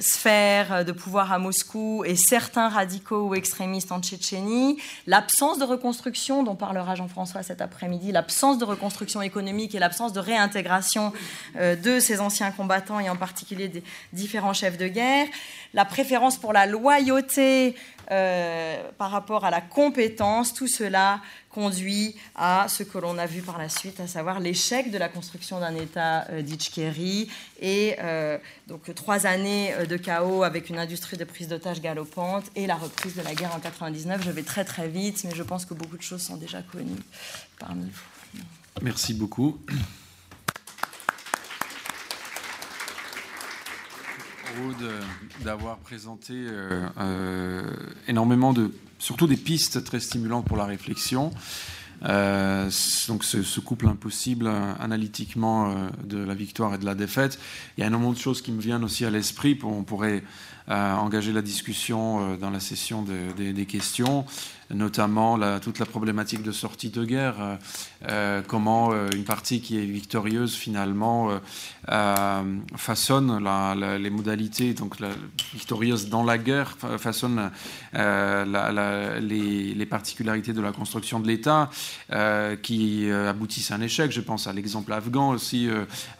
sphères 0.00 0.84
de 0.84 0.90
pouvoir 0.90 1.32
à 1.32 1.38
Moscou 1.38 2.02
et 2.04 2.16
certains 2.16 2.68
radicaux 2.68 3.28
ou 3.28 3.34
extrémistes 3.36 3.92
en 3.92 4.00
Tchétchénie, 4.00 4.78
l'absence 5.06 5.60
de 5.60 5.64
reconstruction 5.64 6.42
dont 6.42 6.56
parlera 6.56 6.96
Jean-François 6.96 7.44
cet 7.44 7.60
après-midi, 7.60 8.10
l'absence 8.10 8.58
de 8.58 8.64
reconstruction 8.64 9.22
économique 9.22 9.76
et 9.76 9.78
l'absence 9.78 10.12
de 10.12 10.18
réintégration 10.18 11.12
de 11.54 12.00
ces 12.00 12.18
anciens 12.18 12.50
combattants 12.50 12.98
et 12.98 13.08
en 13.08 13.14
particulier 13.14 13.68
des 13.68 13.84
différents 14.12 14.54
chefs 14.54 14.76
de 14.76 14.88
guerre, 14.88 15.28
la 15.72 15.84
préférence 15.84 16.36
pour 16.36 16.52
la 16.52 16.66
loyauté 16.66 17.76
euh, 18.10 18.90
par 18.98 19.10
rapport 19.10 19.44
à 19.44 19.50
la 19.50 19.60
compétence, 19.60 20.52
tout 20.52 20.66
cela 20.66 21.20
conduit 21.50 22.14
à 22.36 22.66
ce 22.68 22.82
que 22.82 22.98
l'on 22.98 23.18
a 23.18 23.26
vu 23.26 23.42
par 23.42 23.58
la 23.58 23.68
suite, 23.68 24.00
à 24.00 24.06
savoir 24.06 24.40
l'échec 24.40 24.90
de 24.90 24.98
la 24.98 25.08
construction 25.08 25.60
d'un 25.60 25.74
État 25.74 26.26
euh, 26.30 26.42
et 27.60 27.96
euh, 27.98 28.38
donc 28.68 28.94
trois 28.94 29.26
années 29.26 29.74
euh, 29.74 29.84
de 29.84 29.96
chaos 29.96 30.42
avec 30.44 30.70
une 30.70 30.78
industrie 30.78 31.16
de 31.16 31.24
prise 31.24 31.48
d'otages 31.48 31.80
galopante 31.80 32.44
et 32.54 32.66
la 32.66 32.76
reprise 32.76 33.16
de 33.16 33.22
la 33.22 33.34
guerre 33.34 33.54
en 33.54 33.60
99. 33.60 34.22
Je 34.24 34.30
vais 34.30 34.42
très 34.42 34.64
très 34.64 34.88
vite, 34.88 35.24
mais 35.24 35.34
je 35.34 35.42
pense 35.42 35.64
que 35.64 35.74
beaucoup 35.74 35.96
de 35.96 36.02
choses 36.02 36.22
sont 36.22 36.36
déjà 36.36 36.62
connues 36.62 37.02
parmi 37.58 37.84
vous. 37.84 38.42
Merci 38.82 39.14
beaucoup. 39.14 39.58
D'avoir 45.44 45.78
présenté 45.78 46.34
euh, 46.34 46.86
euh, 46.98 47.62
énormément 48.08 48.52
de, 48.52 48.72
surtout 48.98 49.26
des 49.26 49.36
pistes 49.36 49.84
très 49.84 50.00
stimulantes 50.00 50.46
pour 50.46 50.56
la 50.56 50.64
réflexion. 50.64 51.30
Euh, 52.04 52.70
donc 53.08 53.24
ce, 53.24 53.60
couple 53.60 53.86
impossible 53.86 54.50
analytiquement 54.78 55.90
de 56.02 56.18
la 56.18 56.34
victoire 56.34 56.74
et 56.74 56.78
de 56.78 56.86
la 56.86 56.94
défaite. 56.94 57.38
Il 57.76 57.80
y 57.80 57.84
a 57.84 57.86
énormément 57.88 58.12
de 58.12 58.18
choses 58.18 58.40
qui 58.40 58.52
me 58.52 58.60
viennent 58.60 58.84
aussi 58.84 59.04
à 59.04 59.10
l'esprit. 59.10 59.58
On 59.62 59.82
pourrait 59.82 60.22
engager 60.68 61.32
la 61.32 61.42
discussion 61.42 62.36
dans 62.36 62.50
la 62.50 62.60
session 62.60 63.04
des 63.36 63.66
questions 63.66 64.24
notamment 64.74 65.38
toute 65.60 65.78
la 65.78 65.86
problématique 65.86 66.42
de 66.42 66.52
sortie 66.52 66.90
de 66.90 67.04
guerre, 67.04 67.36
euh, 67.40 67.56
euh, 68.08 68.42
comment 68.46 68.92
euh, 68.92 69.08
une 69.14 69.24
partie 69.24 69.60
qui 69.60 69.78
est 69.78 69.84
victorieuse 69.84 70.54
finalement 70.54 71.30
façonne 72.76 73.44
les 73.98 74.10
modalités, 74.10 74.74
donc 74.74 74.96
victorieuse 75.52 76.08
dans 76.08 76.22
la 76.22 76.38
guerre, 76.38 76.76
façonne 76.98 77.50
les, 77.92 79.86
particularités 79.90 80.52
de 80.52 80.60
la 80.60 80.70
construction 80.72 81.18
de 81.18 81.26
l'État 81.26 81.68
qui 82.62 83.10
aboutissent 83.10 83.72
à 83.72 83.74
un 83.74 83.80
échec. 83.80 84.12
Je 84.12 84.20
pense 84.20 84.46
à 84.46 84.52
l'exemple 84.52 84.92
afghan 84.92 85.30
aussi, 85.30 85.68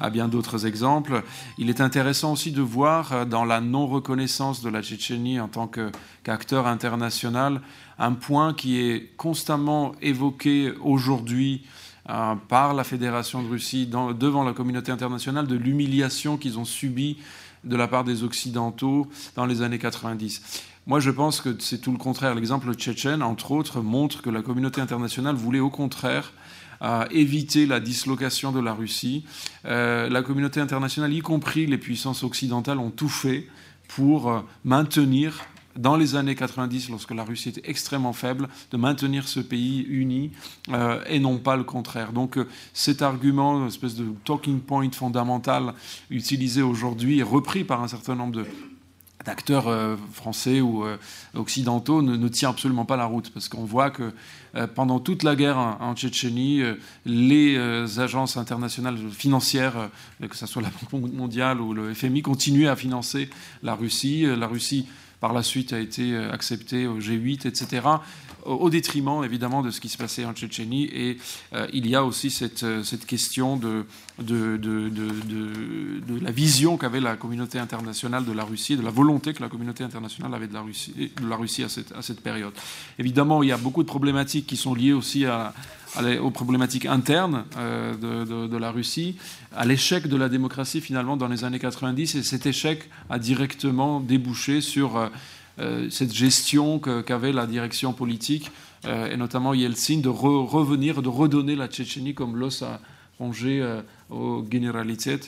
à 0.01 0.11
bien 0.11 0.27
d'autres 0.27 0.67
exemples. 0.67 1.23
Il 1.59 1.71
est 1.71 1.81
intéressant 1.81 2.33
aussi 2.33 2.51
de 2.51 2.63
voir 2.63 3.27
dans 3.27 3.45
la 3.45 3.61
non-reconnaissance 3.61 4.63
de 4.63 4.71
la 4.71 4.83
Tchétchénie 4.83 5.39
en 5.39 5.49
tant 5.49 5.69
qu'acteur 5.69 6.67
international 6.67 7.61
un 8.01 8.13
point 8.13 8.55
qui 8.55 8.81
est 8.81 9.13
constamment 9.17 9.93
évoqué 10.01 10.73
aujourd'hui 10.81 11.63
euh, 12.09 12.35
par 12.49 12.73
la 12.73 12.83
Fédération 12.83 13.43
de 13.43 13.49
Russie 13.49 13.87
devant 13.87 14.43
la 14.43 14.55
communauté 14.55 14.91
internationale 14.91 15.47
de 15.47 15.55
l'humiliation 15.55 16.39
qu'ils 16.39 16.59
ont 16.59 16.65
subie 16.65 17.19
de 17.63 17.77
la 17.77 17.87
part 17.89 18.05
des 18.05 18.25
Occidentaux 18.25 19.07
dans 19.37 19.45
les 19.45 19.61
années 19.61 19.79
90. 19.79 20.65
Moi, 20.87 20.99
je 20.99 21.11
pense 21.11 21.43
que 21.43 21.55
c'est 21.59 21.79
tout 21.79 21.93
le 21.93 21.99
contraire. 21.99 22.35
L'exemple 22.35 22.73
tchétchène, 22.73 23.23
entre 23.23 23.53
autres, 23.53 23.83
montre 23.83 24.23
que 24.23 24.31
la 24.31 24.41
communauté 24.41 24.81
internationale 24.81 25.35
voulait 25.35 25.61
au 25.61 25.69
contraire 25.69 26.33
euh, 26.81 27.05
éviter 27.11 27.67
la 27.67 27.81
dislocation 27.81 28.51
de 28.51 28.61
la 28.61 28.73
Russie. 28.73 29.27
Euh, 29.67 30.09
la 30.09 30.23
communauté 30.23 30.59
internationale, 30.59 31.13
y 31.13 31.21
compris 31.21 31.67
les 31.67 31.77
puissances 31.77 32.25
occidentales, 32.25 32.79
ont 32.79 32.91
tout 32.91 33.11
fait 33.11 33.47
pour 33.89 34.43
maintenir 34.65 35.35
dans 35.77 35.97
les 35.97 36.17
années 36.17 36.35
90, 36.35 36.91
lorsque 36.91 37.13
la 37.13 37.25
Russie 37.25 37.51
était 37.51 37.69
extrêmement 37.69 38.13
faible, 38.13 38.49
de 38.71 38.77
maintenir 38.77 39.29
ce 39.29 39.41
pays 39.41 39.83
uni 39.89 40.33
euh, 40.71 41.03
et 41.07 41.21
non 41.21 41.39
pas 41.39 41.57
le 41.57 41.65
contraire. 41.65 42.13
Donc 42.13 42.39
euh, 42.39 42.47
cet 42.73 43.03
argument, 43.03 43.61
une 43.61 43.69
espèce 43.69 43.95
de 43.95 44.07
talking 44.25 44.61
point 44.61 44.91
fondamental 44.91 45.75
utilisé 46.11 46.63
aujourd'hui 46.63 47.21
et 47.21 47.23
repris 47.23 47.65
par 47.65 47.83
un 47.83 47.89
certain 47.89 48.17
nombre 48.17 48.45
d'acteurs 49.25 49.69
euh, 49.69 49.97
français 50.13 50.61
ou 50.61 50.85
occidentaux 51.35 52.03
ne, 52.03 52.29
tient 52.29 52.51
absolument 52.51 52.87
pas 52.87 52.97
la 52.97 53.05
route 53.05 53.31
parce 53.31 53.49
qu'on 53.49 53.65
voit 53.65 53.91
que 53.91 54.13
pendant 54.75 54.99
toute 54.99 55.23
la 55.23 55.37
guerre 55.37 55.59
en, 55.59 55.95
Tchétchénie, 55.95 56.63
les 57.05 57.57
agences 58.01 58.37
internationales 58.37 58.99
financières, 59.13 59.91
que 60.29 60.37
ce 60.37 60.47
soit 60.47 60.63
la 60.63 60.71
Banque 60.91 61.13
mondiale 61.13 61.61
ou 61.61 61.75
le 61.75 61.95
FMI, 61.95 62.23
continuaient 62.23 62.69
à 62.69 62.77
financer 62.77 63.31
la 63.63 63.75
Russie. 63.75 64.27
La 64.27 64.49
Russie 64.49 64.87
par 65.21 65.33
la 65.33 65.43
suite 65.43 65.73
a 65.73 65.79
été 65.79 66.13
euh, 66.15 66.33
accepté 66.33 66.87
au 66.87 66.99
G8, 66.99 67.47
etc., 67.47 67.87
au 68.45 68.71
détriment 68.71 69.25
évidemment 69.25 69.63
de 69.63 69.71
ce 69.71 69.81
qui 69.81 69.89
se 69.89 69.99
passait 69.99 70.25
en 70.25 70.33
Tchétchénie. 70.33 70.85
Et 70.93 71.19
euh, 71.53 71.67
il 71.73 71.87
y 71.87 71.95
a 71.95 72.05
aussi 72.05 72.31
cette, 72.31 72.63
euh, 72.63 72.83
question 73.07 73.57
de, 73.57 73.85
la 76.23 76.31
vision 76.31 76.77
qu'avait 76.77 77.01
la 77.01 77.17
communauté 77.17 77.59
internationale 77.59 78.25
de 78.25 78.33
la 78.33 78.45
Russie, 78.45 78.77
de 78.77 78.83
la 78.83 78.91
volonté 78.91 79.35
que 79.35 79.43
la 79.43 79.49
communauté 79.49 79.85
internationale 79.85 80.35
avait 80.35 80.49
de 80.49 80.55
la 80.55 81.37
Russie, 81.37 81.65
à, 81.65 81.69
cette, 82.03 82.21
période. 82.21 82.53
Évidemment, 82.99 83.43
il 83.43 83.49
y 83.49 83.53
a 83.53 83.57
beaucoup 83.57 83.83
de 83.83 83.89
problématiques 83.89 84.47
qui 84.47 84.57
sont 84.57 84.75
liées 84.75 84.93
aussi 84.93 85.25
aux 86.21 86.31
problématiques 86.31 86.87
internes 86.87 87.45
euh, 87.57 88.47
de, 88.49 88.57
la 88.57 88.71
Russie, 88.71 89.17
à 89.57 89.65
l'échec 89.65 90.07
de 90.07 90.17
la 90.17 90.29
démocratie 90.29 90.81
finalement 90.81 91.17
dans 91.17 91.29
les 91.29 91.45
années 91.45 91.59
90. 91.59 92.15
Et 92.15 92.23
cet 92.23 92.47
échec 92.47 92.89
a 93.09 93.19
directement 93.19 94.01
débouché 94.01 94.61
sur 94.61 95.11
cette 95.91 96.15
gestion 96.15 96.79
qu'avait 96.79 97.33
la 97.33 97.47
direction 97.47 97.93
politique, 97.93 98.51
et 98.85 99.17
notamment 99.17 99.53
Yeltsin, 99.53 99.99
de 99.99 100.09
revenir, 100.09 101.03
de 101.03 101.09
redonner 101.09 101.55
la 101.57 101.69
Tchétchénie 101.69 102.15
comme 102.15 102.37
l'os 102.37 102.63
à 102.63 102.81
ronger 103.19 103.63
aux 104.09 104.45
généralités, 104.51 105.21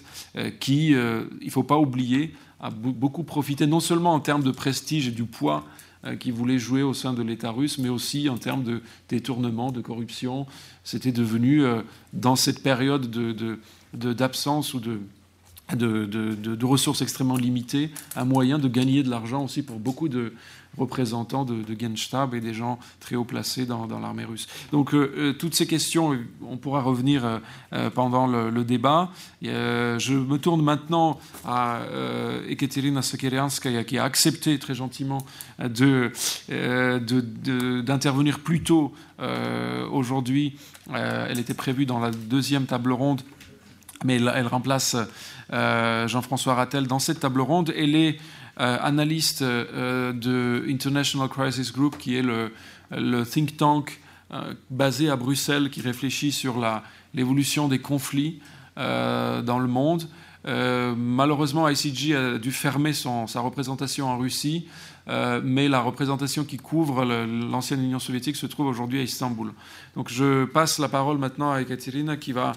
qui, 0.61 0.89
il 0.89 0.95
ne 0.95 1.51
faut 1.51 1.65
pas 1.65 1.77
oublier, 1.79 2.35
a 2.63 2.71
beaucoup 2.71 3.25
profité 3.25 3.67
non 3.67 3.81
seulement 3.81 4.15
en 4.15 4.21
termes 4.21 4.45
de 4.45 4.53
prestige 4.53 5.09
et 5.09 5.11
du 5.11 5.25
poids 5.25 5.65
euh, 6.05 6.17
qui 6.17 6.33
voulait 6.33 6.59
jouer 6.59 6.83
au 6.83 6.95
sein 6.95 7.13
de 7.13 7.23
l'État 7.23 7.53
russe, 7.53 7.79
mais 7.79 7.89
aussi 7.89 8.29
en 8.29 8.37
termes 8.37 8.65
de 8.65 8.83
détournement, 9.09 9.71
de 9.71 9.81
corruption. 9.81 10.47
C'était 10.83 11.13
devenu, 11.13 11.63
euh, 11.63 11.83
dans 12.13 12.35
cette 12.35 12.61
période 12.61 13.09
d'absence 13.93 14.75
ou 14.75 14.81
de 14.81 15.01
de, 15.75 16.65
ressources 16.65 17.03
extrêmement 17.03 17.37
limitées, 17.37 17.91
un 18.17 18.25
moyen 18.25 18.59
de 18.59 18.69
gagner 18.69 19.03
de 19.03 19.11
l'argent 19.11 19.45
aussi 19.45 19.63
pour 19.63 19.79
beaucoup 19.79 20.09
de, 20.09 20.33
représentants 20.79 21.45
de, 21.45 21.63
de 21.63 21.79
Genstab 21.79 22.35
et 22.35 22.41
des 22.41 22.55
gens 22.55 22.79
très 23.01 23.17
haut 23.17 23.25
placés 23.25 23.67
dans, 23.67 23.87
l'armée 23.87 24.25
russe. 24.25 24.47
Donc 24.71 24.95
euh, 24.95 25.13
euh, 25.17 25.33
toutes 25.33 25.55
ces 25.55 25.67
questions, 25.67 26.17
on 26.43 26.57
pourra 26.57 26.81
revenir 26.83 27.41
euh, 27.73 27.91
pendant 27.91 28.27
le, 28.27 28.65
débat. 28.65 29.11
je 29.43 30.15
me 30.15 30.39
tourne 30.39 30.63
maintenant 30.63 31.19
à 31.45 31.81
Ekaterina 32.49 33.03
Sekerianskaya 33.03 33.83
qui 33.83 33.99
a 33.99 34.05
accepté 34.05 34.57
très 34.59 34.75
gentiment 34.75 35.27
d'intervenir 35.59 38.39
plus 38.39 38.63
tôt 38.63 38.93
aujourd'hui. 39.91 40.57
elle 40.95 41.41
était 41.41 41.55
prévue 41.55 41.87
dans 41.87 41.99
la 41.99 42.13
deuxième 42.13 42.67
table 42.67 42.93
ronde, 42.93 43.23
mais 44.05 44.17
elle 44.17 44.47
remplace 44.47 44.95
Jean-François 45.53 46.55
Rattel 46.55 46.87
dans 46.87 46.99
cette 46.99 47.21
table 47.21 47.43
ronde. 47.43 47.73
Elle 47.77 47.95
est 47.95 48.19
euh, 48.61 48.77
analyste 48.83 49.41
euh, 49.41 50.13
de 50.13 50.63
International 50.69 51.27
Crisis 51.31 51.73
Group, 51.73 51.97
qui 51.97 52.17
est 52.17 52.23
le, 52.23 53.25
think 53.25 53.57
tank 53.57 53.99
euh, 54.31 54.53
basé 54.69 55.09
à 55.09 55.17
Bruxelles 55.17 55.71
qui 55.71 55.81
réfléchit 55.81 56.33
sur 56.33 56.63
l'évolution 57.15 57.69
des 57.69 57.79
conflits 57.79 58.41
dans 58.77 59.59
le 59.59 59.67
monde. 59.67 60.09
malheureusement, 60.45 61.69
ICG 61.69 62.15
a 62.15 62.39
dû 62.39 62.53
fermer 62.53 62.93
sa 62.93 63.41
représentation 63.41 64.09
en 64.09 64.17
Russie, 64.17 64.67
mais 65.07 65.69
la 65.69 65.81
représentation 65.81 66.45
qui 66.45 66.57
couvre 66.57 67.05
l'ancienne 67.05 67.85
Union 67.85 67.99
soviétique 67.99 68.37
se 68.37 68.47
trouve 68.47 68.67
aujourd'hui 68.67 69.01
à 69.01 69.03
Istanbul. 69.03 69.53
Donc 69.95 70.09
je 70.09 70.47
passe 70.47 70.79
la 70.79 70.89
parole 70.89 71.19
maintenant 71.19 71.53
à 71.53 71.61
Ekaterina 71.61 72.17
qui 72.17 72.33
va 72.33 72.53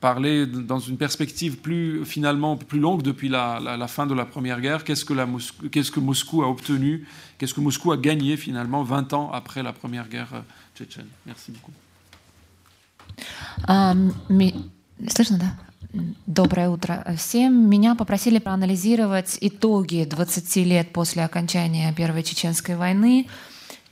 parler 0.00 0.46
dans 0.46 0.78
une 0.78 0.96
perspective 0.96 1.58
plus 1.58 2.04
finalement 2.04 2.56
plus 2.56 2.80
longue 2.80 3.02
depuis 3.02 3.28
la, 3.28 3.60
la, 3.60 3.76
la 3.76 3.88
fin 3.88 4.06
de 4.06 4.14
la 4.14 4.24
Première 4.24 4.60
Guerre. 4.60 4.84
Qu'est-ce 4.84 5.04
que, 5.04 5.14
qu'est-ce 5.68 5.90
que 5.90 6.00
Moscou 6.00 6.42
a 6.42 6.48
obtenu 6.48 7.06
Qu'est-ce 7.38 7.54
que 7.54 7.60
Moscou 7.60 7.92
a 7.92 7.96
gagné 7.96 8.36
finalement 8.36 8.82
20 8.82 9.12
ans 9.12 9.30
après 9.32 9.62
la 9.62 9.72
Première 9.72 10.08
Guerre 10.08 10.32
euh, 10.34 10.40
tchétchène 10.76 11.08
Merci 11.26 11.52
beaucoup. 11.52 11.72
Um, 13.68 14.12
ми... 14.28 14.54
Слышно, 15.08 15.38
да? 15.38 15.56
Доброе 16.26 16.70
утро 16.70 17.04
всем. 17.16 17.70
Меня 17.70 17.94
попросили 17.94 18.38
проанализировать 18.38 19.38
итоги 19.40 20.08
20 20.10 20.56
лет 20.56 20.92
после 20.92 21.24
окончания 21.24 21.92
Первой 21.92 22.24
Чеченской 22.24 22.74
войны 22.74 23.28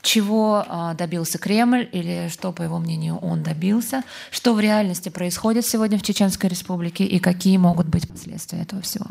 Чего 0.08 0.64
а, 0.66 0.94
добился 0.94 1.38
Кремль 1.38 1.90
или 1.92 2.30
что, 2.32 2.54
по 2.54 2.62
его 2.62 2.80
мнению, 2.80 3.18
он 3.18 3.44
добился, 3.44 4.04
что 4.32 4.54
в 4.54 4.60
реальности 4.62 5.10
происходит 5.10 5.66
сегодня 5.66 5.98
в 5.98 6.02
Чеченской 6.02 6.50
Республике 6.50 7.04
и 7.04 7.20
какие 7.20 7.58
могут 7.58 7.88
быть 7.88 8.08
последствия 8.08 8.62
этого 8.62 8.82
всего. 8.82 9.08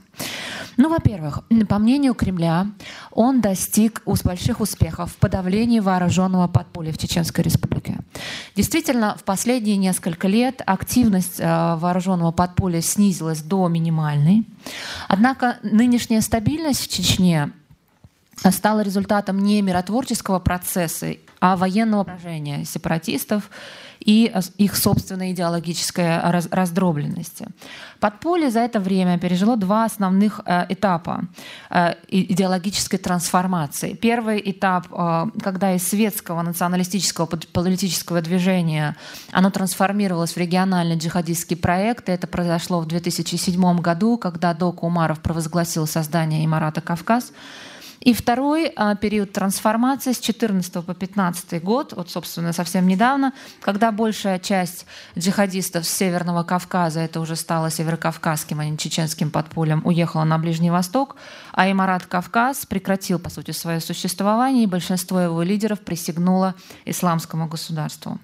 Ну, 0.78 0.88
во-первых, 0.88 1.42
по 1.68 1.78
мнению 1.78 2.14
Кремля, 2.14 2.68
он 3.10 3.42
достиг 3.42 4.02
больших 4.24 4.60
успехов 4.60 5.12
в 5.12 5.16
подавлении 5.16 5.80
вооруженного 5.80 6.48
подполья 6.48 6.92
в 6.92 6.98
Чеченской 6.98 7.44
Республике. 7.44 7.98
Действительно, 8.56 9.16
в 9.18 9.24
последние 9.24 9.76
несколько 9.76 10.28
лет 10.28 10.62
активность 10.64 11.40
а, 11.40 11.76
вооруженного 11.76 12.32
подполья 12.32 12.80
снизилась 12.80 13.42
до 13.42 13.68
минимальной. 13.68 14.46
Однако 15.08 15.58
нынешняя 15.62 16.22
стабильность 16.22 16.80
в 16.80 16.88
Чечне 16.88 17.50
стало 18.50 18.80
результатом 18.80 19.38
не 19.38 19.62
миротворческого 19.62 20.38
процесса, 20.38 21.16
а 21.40 21.56
военного 21.56 22.04
поражения 22.04 22.64
сепаратистов 22.64 23.50
и 24.00 24.32
их 24.58 24.76
собственной 24.76 25.32
идеологической 25.32 26.20
раздробленности. 26.50 27.48
Подполье 27.98 28.50
за 28.50 28.60
это 28.60 28.78
время 28.78 29.18
пережило 29.18 29.56
два 29.56 29.84
основных 29.84 30.40
э, 30.44 30.66
этапа 30.68 31.24
э, 31.70 31.94
идеологической 32.08 32.98
трансформации. 32.98 33.94
Первый 33.94 34.40
этап, 34.44 34.86
э, 34.92 35.26
когда 35.42 35.74
из 35.74 35.88
светского 35.88 36.42
националистического 36.42 37.26
политического 37.26 38.20
движения 38.20 38.96
оно 39.32 39.50
трансформировалось 39.50 40.32
в 40.32 40.36
региональный 40.36 40.96
джихадистский 40.96 41.56
проект. 41.56 42.08
Это 42.08 42.26
произошло 42.26 42.80
в 42.80 42.86
2007 42.86 43.80
году, 43.80 44.18
когда 44.18 44.54
Док 44.54 44.82
Умаров 44.82 45.20
провозгласил 45.20 45.86
создание 45.86 46.44
Имарата 46.44 46.80
Кавказ. 46.80 47.32
И 48.06 48.12
второй 48.14 48.72
а, 48.76 48.94
период 48.94 49.32
трансформации 49.32 50.12
с 50.12 50.20
14 50.20 50.72
по 50.74 50.94
15 50.94 51.60
год, 51.60 51.92
вот, 51.92 52.08
собственно, 52.08 52.52
совсем 52.52 52.86
недавно, 52.86 53.32
когда 53.60 53.90
большая 53.90 54.38
часть 54.38 54.86
джихадистов 55.18 55.84
с 55.84 55.88
Северного 55.88 56.44
Кавказа, 56.44 57.00
это 57.00 57.18
уже 57.18 57.34
стало 57.34 57.68
северокавказским, 57.68 58.60
а 58.60 58.64
не 58.64 58.78
чеченским 58.78 59.32
подпольем, 59.32 59.82
уехала 59.84 60.22
на 60.22 60.38
Ближний 60.38 60.70
Восток, 60.70 61.16
а 61.56 61.70
Имарат 61.70 62.04
Кавказ 62.04 62.66
прекратил, 62.66 63.18
по 63.18 63.30
сути, 63.30 63.50
свое 63.50 63.80
существование, 63.80 64.64
и 64.64 64.66
большинство 64.66 65.18
его 65.18 65.42
лидеров 65.42 65.80
присягнуло 65.80 66.54
исламскому 66.84 67.48
государству. 67.48 68.18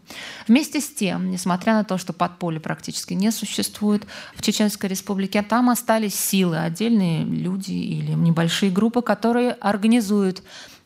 Вместе 0.47 0.83
с 0.83 0.95
тем, 0.95 1.31
несмотря 1.31 1.73
на 1.73 1.83
то, 1.83 1.97
что 1.97 2.13
подполье 2.13 2.61
практически 2.61 3.15
не 3.15 3.31
существует 3.31 4.07
в 4.37 4.43
Чеченской 4.43 4.91
республике, 4.91 5.41
там 5.41 5.71
остались 5.71 6.15
силы, 6.15 6.59
отдельные 6.59 7.25
люди 7.25 7.73
или 7.73 8.13
небольшие 8.13 8.71
группы, 8.71 9.01
которые 9.01 9.53
организуют 9.53 10.43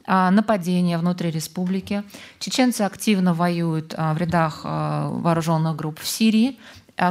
а, 0.07 0.30
нападения 0.30 0.99
внутри 0.99 1.32
республики. 1.32 2.05
Чеченцы 2.38 2.82
активно 2.82 3.34
воюют 3.34 3.92
а, 3.97 4.14
в 4.14 4.18
рядах 4.18 4.61
а, 4.62 5.09
вооруженных 5.11 5.74
групп 5.74 5.99
в 5.99 6.07
Сирии, 6.07 6.61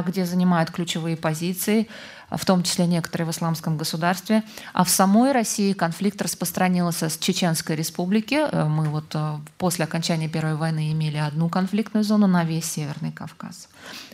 где 0.06 0.24
занимают 0.24 0.70
ключевые 0.70 1.16
позиции, 1.16 1.88
в 2.36 2.44
том 2.44 2.62
числе 2.62 2.86
некоторые 2.86 3.26
в 3.26 3.30
исламском 3.30 3.76
государстве. 3.76 4.42
А 4.72 4.84
в 4.84 4.90
самой 4.90 5.32
России 5.32 5.72
конфликт 5.72 6.20
распространился 6.22 7.08
с 7.08 7.18
Чеченской 7.18 7.76
республики. 7.76 8.34
Э, 8.34 8.64
мы 8.64 8.88
вот 8.88 9.14
э, 9.14 9.38
после 9.58 9.84
окончания 9.84 10.28
Первой 10.28 10.56
войны 10.56 10.92
имели 10.92 11.16
одну 11.16 11.48
конфликтную 11.48 12.04
зону 12.04 12.26
на 12.26 12.44
весь 12.44 12.64
Северный 12.66 13.12
Кавказ. 13.12 13.68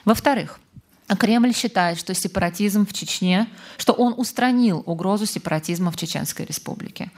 Во-вторых, 0.05 0.59
Кремль 1.17 1.55
считает, 1.55 1.99
что 1.99 2.15
сепаратизм 2.15 2.87
в 2.87 2.93
Чечне, 2.93 3.49
что 3.77 3.93
он 3.93 4.15
устранил 4.17 4.83
угрозу 4.87 5.27
сепаратизма 5.27 5.91
в 5.91 5.97
Чеченской 5.97 6.47
республике. 6.47 7.11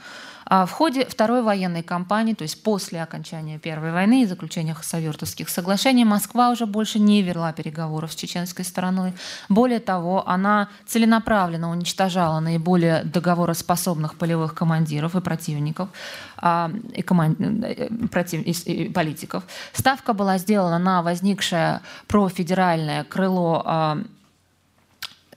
А 0.47 0.65
в 0.65 0.71
ходе 0.71 1.05
второй 1.05 1.41
военной 1.41 1.81
кампании, 1.81 2.33
то 2.33 2.43
есть 2.43 2.61
после 2.61 3.01
окончания 3.01 3.57
Первой 3.57 3.91
войны 3.91 4.21
и 4.21 4.25
заключения 4.25 4.75
Хасавюртовских 4.75 5.49
соглашений, 5.49 6.05
Москва 6.05 6.51
уже 6.51 6.67
больше 6.67 6.99
не 6.99 7.23
вела 7.23 7.51
переговоров 7.51 8.13
с 8.13 8.15
чеченской 8.15 8.63
стороной. 8.63 9.13
Более 9.49 9.79
того, 9.79 10.27
она 10.27 10.69
целенаправленно 10.85 11.71
уничтожала 11.71 12.39
наиболее 12.39 13.03
договороспособных 13.03 14.15
полевых 14.15 14.53
командиров 14.53 15.15
и 15.15 15.21
противников, 15.21 15.89
а, 16.37 16.71
и, 16.93 17.01
команд... 17.01 17.39
Э, 17.39 17.89
против... 18.11 18.41
и 18.43 18.89
политиков. 18.89 19.43
Ставка 19.73 20.13
была 20.13 20.37
сделана 20.37 20.77
на 20.77 21.01
возникшее 21.01 21.81
профедеральное 22.07 23.03
крыло 23.03 23.63
а, 23.65 23.97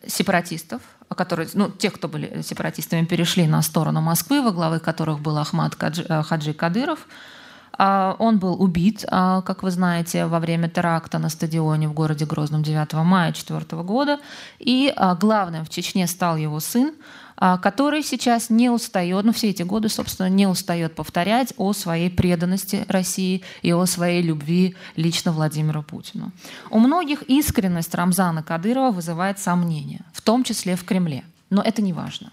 сепаратистов– 0.07 0.83
которые, 1.15 1.49
ну, 1.55 1.71
тех, 1.71 1.95
кто 1.95 2.09
были 2.09 2.43
сепаратистами, 2.43 3.05
перешли 3.05 3.47
на 3.47 3.63
сторону 3.63 4.01
Москвы, 4.01 4.43
во 4.43 4.53
главе 4.53 4.79
которых 4.79 5.21
был 5.21 5.39
Ахмад 5.39 5.75
Хаджи, 5.75 6.05
э, 6.09 6.23
Хаджи 6.23 6.53
Кадыров. 6.53 7.07
А, 7.81 8.17
он 8.19 8.39
был 8.39 8.61
убит, 8.61 9.05
а, 9.09 9.41
как 9.43 9.63
вы 9.63 9.71
знаете, 9.71 10.27
во 10.27 10.41
время 10.41 10.69
теракта 10.69 11.19
на 11.19 11.29
стадионе 11.29 11.89
в 11.89 11.93
городе 11.93 12.27
Грозном 12.27 12.63
9 12.63 13.05
мая 13.05 13.33
2004 13.33 13.83
года. 13.83 14.19
И 14.59 14.93
а, 14.97 15.15
главным 15.15 15.65
в 15.65 15.69
Чечне 15.69 16.07
стал 16.09 16.37
его 16.37 16.59
сын, 16.61 16.93
который 17.39 18.03
сейчас 18.03 18.51
не 18.51 18.71
устает, 18.71 19.25
ну 19.25 19.33
все 19.33 19.51
эти 19.51 19.63
годы, 19.63 19.89
собственно, 19.89 20.29
не 20.29 20.47
устает 20.47 20.95
повторять 20.95 21.55
о 21.57 21.73
своей 21.73 22.11
преданности 22.11 22.85
России 22.89 23.43
и 23.63 23.73
о 23.73 23.87
своей 23.87 24.23
любви 24.23 24.77
лично 24.97 25.33
Владимиру 25.33 25.83
Путину. 25.83 26.33
У 26.71 26.79
многих 26.79 27.23
искренность 27.23 27.95
Рамзана 27.95 28.43
Кадырова 28.43 28.91
вызывает 28.91 29.39
сомнения, 29.39 30.01
в 30.13 30.23
том 30.23 30.45
числе 30.45 30.77
в 30.77 30.85
Кремле. 30.85 31.25
Но 31.51 31.63
это 31.63 31.81
не 31.83 31.93
важно. 31.93 32.31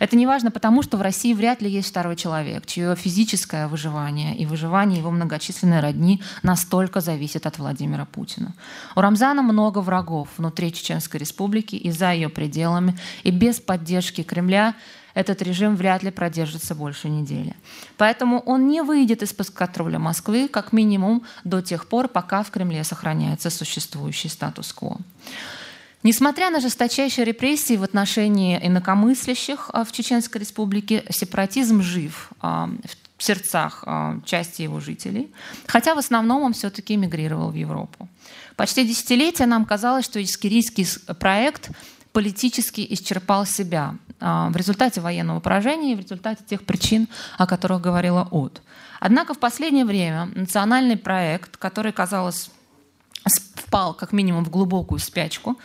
Это 0.00 0.16
не 0.16 0.26
важно 0.26 0.50
потому, 0.50 0.82
что 0.82 0.96
в 0.96 1.02
России 1.02 1.34
вряд 1.34 1.60
ли 1.60 1.70
есть 1.70 1.88
второй 1.88 2.16
человек, 2.16 2.66
чье 2.66 2.96
физическое 2.96 3.68
выживание 3.68 4.36
и 4.36 4.46
выживание 4.46 4.98
его 4.98 5.10
многочисленной 5.10 5.80
родни 5.80 6.22
настолько 6.42 7.00
зависит 7.00 7.46
от 7.46 7.58
Владимира 7.58 8.06
Путина. 8.06 8.54
У 8.96 9.00
Рамзана 9.00 9.42
много 9.42 9.80
врагов 9.80 10.28
внутри 10.38 10.72
Чеченской 10.72 11.20
республики 11.20 11.76
и 11.76 11.90
за 11.90 12.12
ее 12.12 12.28
пределами, 12.28 12.98
и 13.24 13.30
без 13.30 13.60
поддержки 13.60 14.22
Кремля 14.22 14.74
этот 15.14 15.42
режим 15.42 15.74
вряд 15.74 16.02
ли 16.02 16.10
продержится 16.10 16.74
больше 16.74 17.08
недели. 17.08 17.56
Поэтому 17.96 18.40
он 18.40 18.68
не 18.68 18.82
выйдет 18.82 19.22
из-под 19.22 19.50
контроля 19.50 19.98
Москвы 19.98 20.48
как 20.48 20.72
минимум 20.72 21.24
до 21.44 21.60
тех 21.60 21.88
пор, 21.88 22.08
пока 22.08 22.42
в 22.42 22.50
Кремле 22.50 22.84
сохраняется 22.84 23.50
существующий 23.50 24.28
статус-кво. 24.28 24.98
Несмотря 26.04 26.50
на 26.50 26.60
жесточайшие 26.60 27.24
репрессии 27.24 27.76
в 27.76 27.82
отношении 27.82 28.58
инакомыслящих 28.62 29.70
а, 29.72 29.84
в 29.84 29.90
Чеченской 29.90 30.40
республике, 30.40 31.04
сепаратизм 31.10 31.82
жив 31.82 32.30
а, 32.40 32.70
в 33.16 33.22
сердцах 33.22 33.82
а, 33.84 34.20
части 34.24 34.62
его 34.62 34.78
жителей, 34.78 35.32
хотя 35.66 35.96
в 35.96 35.98
основном 35.98 36.42
он 36.42 36.52
все-таки 36.52 36.94
эмигрировал 36.94 37.50
в 37.50 37.54
Европу. 37.54 38.08
Почти 38.54 38.86
десятилетия 38.86 39.46
нам 39.46 39.64
казалось, 39.64 40.04
что 40.04 40.22
искирийский 40.22 40.86
проект 41.18 41.70
политически 42.12 42.86
исчерпал 42.90 43.44
себя 43.44 43.94
в 44.20 44.56
результате 44.56 45.00
военного 45.00 45.38
поражения 45.38 45.92
и 45.92 45.94
в 45.94 46.00
результате 46.00 46.42
тех 46.44 46.64
причин, 46.64 47.06
о 47.36 47.46
которых 47.46 47.80
говорила 47.80 48.26
От. 48.32 48.60
Однако 48.98 49.34
в 49.34 49.38
последнее 49.38 49.84
время 49.84 50.28
национальный 50.34 50.96
проект, 50.96 51.56
который, 51.56 51.92
казалось, 51.92 52.50
впал 53.54 53.94
как 53.94 54.12
минимум 54.12 54.44
в 54.44 54.50
глубокую 54.50 54.98
спячку, 54.98 55.56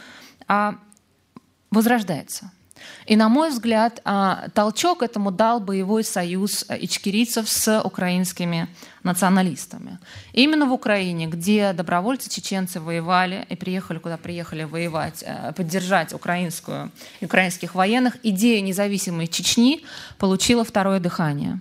возрождается– 1.72 2.52
и, 3.06 3.16
на 3.16 3.30
мой 3.30 3.50
взгляд, 3.50 4.02
а, 4.06 4.48
толчок 4.54 5.04
этому 5.04 5.32
дал 5.32 5.60
боевой 5.60 6.04
союз 6.04 6.66
э, 6.70 6.78
ичкерийцев 6.82 7.50
с 7.50 7.82
украинскими 7.82 8.68
националистами. 9.04 10.00
Именно 10.32 10.66
в 10.66 10.74
Украине, 10.74 11.28
где 11.28 11.74
добровольцы-чеченцы 11.74 12.80
воевали 12.80 13.46
и 13.50 13.56
приехали, 13.56 14.00
куда 14.00 14.18
приехали 14.18 14.64
воевать, 14.64 15.24
э, 15.26 15.52
поддержать 15.54 16.14
украинскую, 16.14 16.92
украинских 17.22 17.76
военных, 17.76 18.18
идея 18.24 18.62
независимой 18.62 19.28
Чечни 19.28 19.84
получила 20.18 20.64
второе 20.64 21.00
дыхание. 21.00 21.60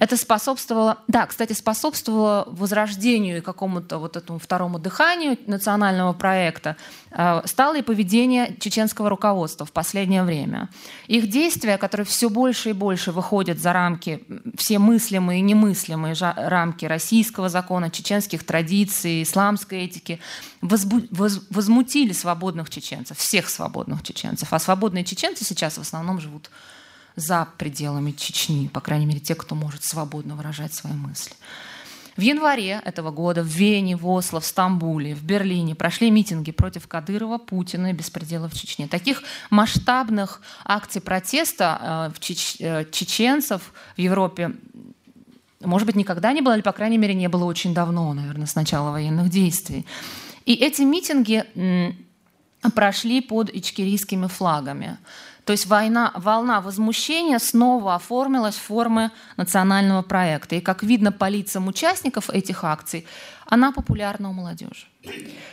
Это 0.00 0.16
способствовало, 0.16 0.96
да, 1.08 1.26
кстати, 1.26 1.52
способствовало 1.52 2.48
возрождению 2.50 3.38
и 3.38 3.40
какому-то 3.42 3.98
вот 3.98 4.16
этому 4.16 4.38
второму 4.38 4.78
дыханию 4.78 5.36
национального 5.46 6.14
проекта. 6.14 6.76
Э, 7.10 7.42
стало 7.44 7.76
и 7.76 7.82
поведение 7.82 8.56
чеченского 8.58 9.10
руководства 9.10 9.66
в 9.66 9.72
последнее 9.72 10.24
время. 10.24 10.70
Их 11.06 11.28
действия, 11.28 11.76
которые 11.76 12.06
все 12.06 12.30
больше 12.30 12.70
и 12.70 12.72
больше 12.72 13.12
выходят 13.12 13.58
за 13.58 13.74
рамки, 13.74 14.24
все 14.56 14.78
мыслимые 14.78 15.40
и 15.40 15.42
немыслимые 15.42 16.14
рамки 16.18 16.86
российского 16.86 17.50
закона, 17.50 17.90
чеченских 17.90 18.42
традиций, 18.42 19.22
исламской 19.22 19.82
этики, 19.84 20.18
возмутили 20.62 22.14
свободных 22.14 22.70
чеченцев, 22.70 23.18
всех 23.18 23.50
свободных 23.50 24.02
чеченцев. 24.02 24.50
А 24.50 24.58
свободные 24.58 25.04
чеченцы 25.04 25.44
сейчас 25.44 25.76
в 25.76 25.82
основном 25.82 26.20
живут 26.20 26.50
за 27.20 27.48
пределами 27.58 28.12
Чечни, 28.12 28.68
по 28.68 28.80
крайней 28.80 29.06
мере, 29.06 29.20
те, 29.20 29.34
кто 29.34 29.54
может 29.54 29.84
свободно 29.84 30.34
выражать 30.34 30.74
свои 30.74 30.92
мысли. 30.92 31.34
В 32.16 32.22
январе 32.22 32.82
этого 32.84 33.10
года 33.10 33.42
в 33.42 33.46
Вене, 33.46 33.96
в 33.96 34.06
Осло, 34.06 34.40
в 34.40 34.44
Стамбуле, 34.44 35.14
в 35.14 35.22
Берлине 35.22 35.74
прошли 35.74 36.10
митинги 36.10 36.50
против 36.50 36.86
Кадырова, 36.88 37.38
Путина 37.38 37.90
и 37.90 37.92
беспредела 37.92 38.48
в 38.48 38.54
Чечне. 38.54 38.88
Таких 38.88 39.22
масштабных 39.48 40.42
акций 40.64 41.00
протеста 41.00 42.12
э. 42.20 42.34
Э, 42.58 42.84
чеченцев 42.90 43.72
в 43.96 44.00
Европе 44.00 44.52
может 45.62 45.86
быть, 45.86 45.96
никогда 45.96 46.32
не 46.32 46.40
было, 46.40 46.54
или, 46.54 46.62
по 46.62 46.72
крайней 46.72 46.96
мере, 46.96 47.12
не 47.12 47.28
было 47.28 47.44
очень 47.44 47.74
давно, 47.74 48.12
наверное, 48.14 48.46
с 48.46 48.54
начала 48.54 48.92
военных 48.92 49.28
действий. 49.28 49.86
И 50.46 50.54
эти 50.54 50.82
митинги 50.82 51.44
прошли 52.74 53.20
под 53.20 53.50
ичкерийскими 53.50 54.26
флагами. 54.26 54.98
То 55.44 55.52
есть 55.52 55.66
война, 55.66 56.12
волна 56.14 56.60
возмущения 56.60 57.38
снова 57.38 57.94
оформилась 57.94 58.56
в 58.56 58.62
формы 58.62 59.10
национального 59.36 60.02
проекта. 60.02 60.56
И, 60.56 60.60
как 60.60 60.82
видно 60.82 61.12
по 61.12 61.28
лицам 61.28 61.68
участников 61.68 62.30
этих 62.30 62.64
акций, 62.64 63.06
она 63.46 63.72
популярна 63.72 64.30
у 64.30 64.32
молодежи. 64.32 64.86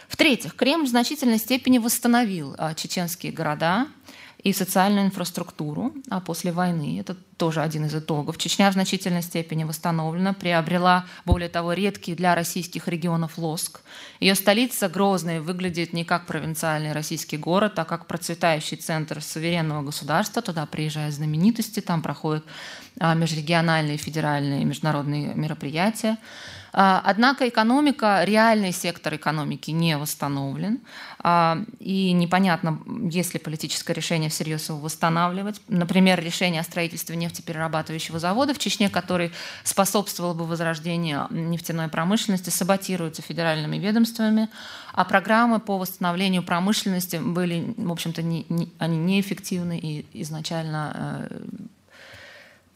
В-третьих, 0.08 0.56
Кремль 0.56 0.86
в 0.86 0.90
значительной 0.90 1.38
степени 1.38 1.78
восстановил 1.78 2.56
а, 2.58 2.74
чеченские 2.74 3.32
города, 3.32 3.88
и 4.44 4.54
социальную 4.54 5.08
инфраструктуру 5.08 5.94
а 6.10 6.20
после 6.20 6.52
войны. 6.52 7.00
Это 7.00 7.16
тоже 7.38 7.62
один 7.62 7.86
из 7.86 7.96
итогов. 7.96 8.38
Чечня 8.38 8.70
в 8.70 8.74
значительной 8.74 9.22
степени 9.22 9.64
восстановлена, 9.64 10.34
приобрела, 10.34 11.06
более 11.26 11.50
того, 11.50 11.74
редкий 11.74 12.16
для 12.16 12.36
российских 12.36 12.88
регионов 12.88 13.38
Лоск. 13.38 13.82
Ее 14.20 14.36
столица 14.36 14.90
Грозная 14.90 15.42
выглядит 15.42 15.94
не 15.94 16.06
как 16.06 16.26
провинциальный 16.26 16.94
российский 16.94 17.38
город, 17.38 17.78
а 17.80 17.86
как 17.86 18.08
процветающий 18.08 18.78
центр 18.78 19.22
суверенного 19.22 19.84
государства. 19.84 20.42
Туда 20.42 20.66
приезжают 20.66 21.16
знаменитости, 21.16 21.80
там 21.80 22.02
проходят 22.02 22.46
а, 23.00 23.14
межрегиональные, 23.16 23.98
федеральные 23.98 24.62
и 24.62 24.66
международные 24.66 25.34
мероприятия. 25.36 26.18
А, 26.74 27.02
однако 27.04 27.48
экономика, 27.48 28.24
реальный 28.24 28.72
сектор 28.72 29.16
экономики 29.16 29.72
не 29.72 29.98
восстановлен. 29.98 30.80
А, 31.20 31.60
и 31.80 32.12
непонятно, 32.12 32.80
есть 33.10 33.34
ли 33.34 33.40
политическое 33.40 33.94
решение 33.94 34.30
всерьез 34.30 34.70
его 34.70 34.80
восстанавливать. 34.80 35.62
Например, 35.68 36.20
решение 36.20 36.62
о 36.62 36.64
строительстве 36.64 37.16
нефтеперерабатывающего 37.16 38.20
завода 38.20 38.54
в 38.54 38.60
Чечне, 38.60 38.90
который 38.90 39.32
способствовал 39.64 40.34
бы 40.34 40.46
возрождению 40.46 41.28
нефтяной 41.30 41.88
промышленности, 41.88 42.50
саботируется 42.50 43.22
федеральными 43.22 43.78
ведомствами. 43.78 44.50
А 44.94 45.06
программы 45.06 45.60
по 45.60 45.78
восстановлению 45.78 46.44
промышленности 46.44 47.18
были, 47.18 47.74
в 47.78 47.92
общем-то, 47.92 48.22
не, 48.22 48.46
не, 48.50 48.72
они 48.80 48.98
неэффективны 48.98 49.78
и 49.78 50.06
изначально 50.22 51.28
э, 51.30 51.40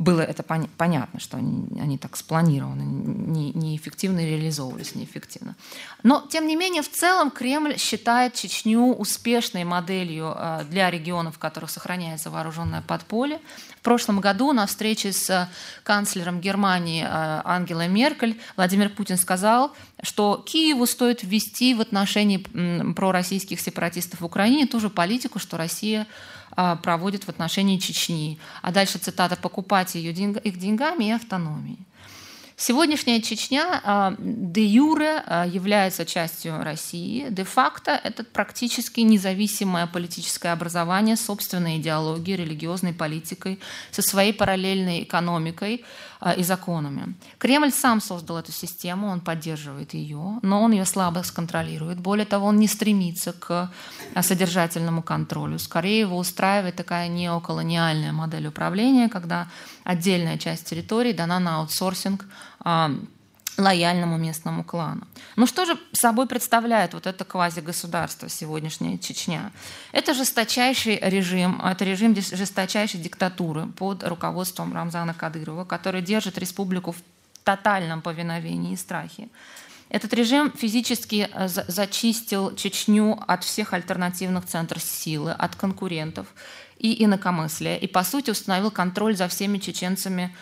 было 0.02 0.22
это 0.22 0.41
пон- 0.41 0.70
понятно, 0.78 1.20
что 1.20 1.38
они, 1.38 1.80
они 1.80 1.97
так 1.97 2.18
спланированы, 2.18 2.82
не, 2.82 3.52
неэффективно 3.52 4.20
реализовывались 4.20 4.95
неэффективно. 4.95 5.56
Но, 6.02 6.26
тем 6.28 6.47
не 6.47 6.56
менее, 6.56 6.82
в 6.82 6.89
целом 6.89 7.30
Кремль 7.30 7.78
считает 7.78 8.34
Чечню 8.34 8.95
успешной 8.95 9.64
моделью 9.64 10.34
э, 10.36 10.64
для 10.70 10.89
регионов, 10.89 11.36
в 11.36 11.39
которых 11.39 11.70
сохраняется 11.70 12.32
вооруженное 12.32 12.82
подполье. 12.82 13.39
В 13.78 13.84
прошлом 13.84 14.20
году 14.22 14.54
на 14.54 14.66
встрече 14.66 15.14
с 15.14 15.47
канцлером 15.84 16.41
Германии 16.41 17.04
э, 17.04 17.41
Ангелой 17.45 17.88
Меркель 17.88 18.39
Владимир 18.56 18.89
Путин 18.89 19.18
сказал, 19.18 19.72
что 20.02 20.43
Киеву 20.43 20.88
стоит 20.88 21.22
ввести 21.22 21.76
в 21.76 21.82
отношении 21.82 22.38
пророссийских 22.93 23.60
сепаратистов 23.60 24.22
в 24.22 24.26
Украине 24.26 24.66
ту 24.66 24.80
же 24.80 24.89
политику, 24.89 25.38
что 25.38 25.58
Россия 25.58 26.08
проводит 26.84 27.24
в 27.24 27.30
отношении 27.30 27.78
Чечни. 27.78 28.39
А 28.62 28.72
дальше 28.72 28.97
цитата 28.97 29.36
«покупать 29.36 29.95
ее 29.95 30.14
деньг, 30.14 30.38
их 30.38 30.58
деньгами 30.58 31.06
и 31.06 31.12
автономией». 31.12 31.80
Сегодняшняя 32.64 33.20
Чечня 33.24 33.82
а, 33.84 34.14
де 34.20 34.64
юре 34.64 35.24
а, 35.26 35.47
является 35.47 36.05
частью 36.05 36.64
России, 36.64 37.26
де-факто 37.32 37.89
это 37.89 38.24
практически 38.24 38.99
независимое 38.99 39.88
политическое 39.88 40.53
образование, 40.53 41.16
собственной 41.16 41.78
идеологией, 41.78 42.38
религиозной 42.38 42.93
политикой, 42.93 43.59
со 43.89 44.03
своей 44.03 44.32
параллельной 44.32 45.01
экономикой 45.01 45.84
а, 46.20 46.34
и 46.34 46.43
законами. 46.43 47.16
Кремль 47.39 47.72
сам 47.72 47.99
создал 47.99 48.38
эту 48.38 48.51
систему, 48.51 49.07
он 49.07 49.22
поддерживает 49.22 49.95
ее, 49.95 50.38
но 50.43 50.62
он 50.62 50.72
ее 50.72 50.86
слабо 50.86 51.24
сконтролирует. 51.24 51.99
Более 51.99 52.28
того, 52.28 52.45
он 52.45 52.57
не 52.57 52.68
стремится 52.68 53.34
к 53.34 53.72
содержательному 54.22 55.01
контролю. 55.01 55.57
Скорее 55.57 56.01
его 56.01 56.16
устраивает 56.16 56.76
такая 56.76 57.07
неоколониальная 57.07 58.12
модель 58.12 58.45
управления, 58.45 59.09
когда 59.09 59.47
отдельная 59.84 60.38
часть 60.38 60.70
территории 60.70 61.12
дана 61.12 61.39
на 61.39 61.57
аутсорсинг 61.57 62.28
лояльному 63.57 64.18
местному 64.18 64.64
клану. 64.64 65.07
Ну 65.36 65.45
что 65.45 65.66
же 65.66 65.78
собой 65.93 66.28
представляет 66.28 66.93
вот 66.93 67.07
это 67.07 67.26
квазигосударство 67.26 68.30
сегодняшняя 68.30 68.97
Чечня? 68.97 69.51
Это 69.91 70.14
жесточайший 70.14 70.99
режим, 71.01 71.62
это 71.62 71.86
режим 71.86 72.16
жесточайшей 72.16 72.99
диктатуры 72.99 73.68
под 73.68 74.03
руководством 74.03 74.74
Рамзана 74.74 75.14
Кадырова, 75.14 75.66
который 75.66 76.01
держит 76.01 76.38
республику 76.38 76.91
в 76.91 77.01
тотальном 77.43 78.01
повиновении 78.01 78.74
и 78.74 78.78
страхе. 78.78 79.30
Этот 79.89 80.14
режим 80.14 80.53
физически 80.53 81.30
э, 81.34 81.47
зачистил 81.49 82.55
Чечню 82.55 83.20
от 83.28 83.43
всех 83.43 83.74
альтернативных 83.74 84.45
центров 84.45 84.82
силы, 84.82 85.34
от 85.34 85.57
конкурентов 85.57 86.28
и 86.80 87.03
инакомыслия, 87.03 87.76
и, 87.76 87.88
по 87.88 88.03
сути, 88.03 88.32
установил 88.32 88.72
контроль 88.72 89.18
за 89.18 89.28
всеми 89.28 89.57
чеченцами 89.57 90.34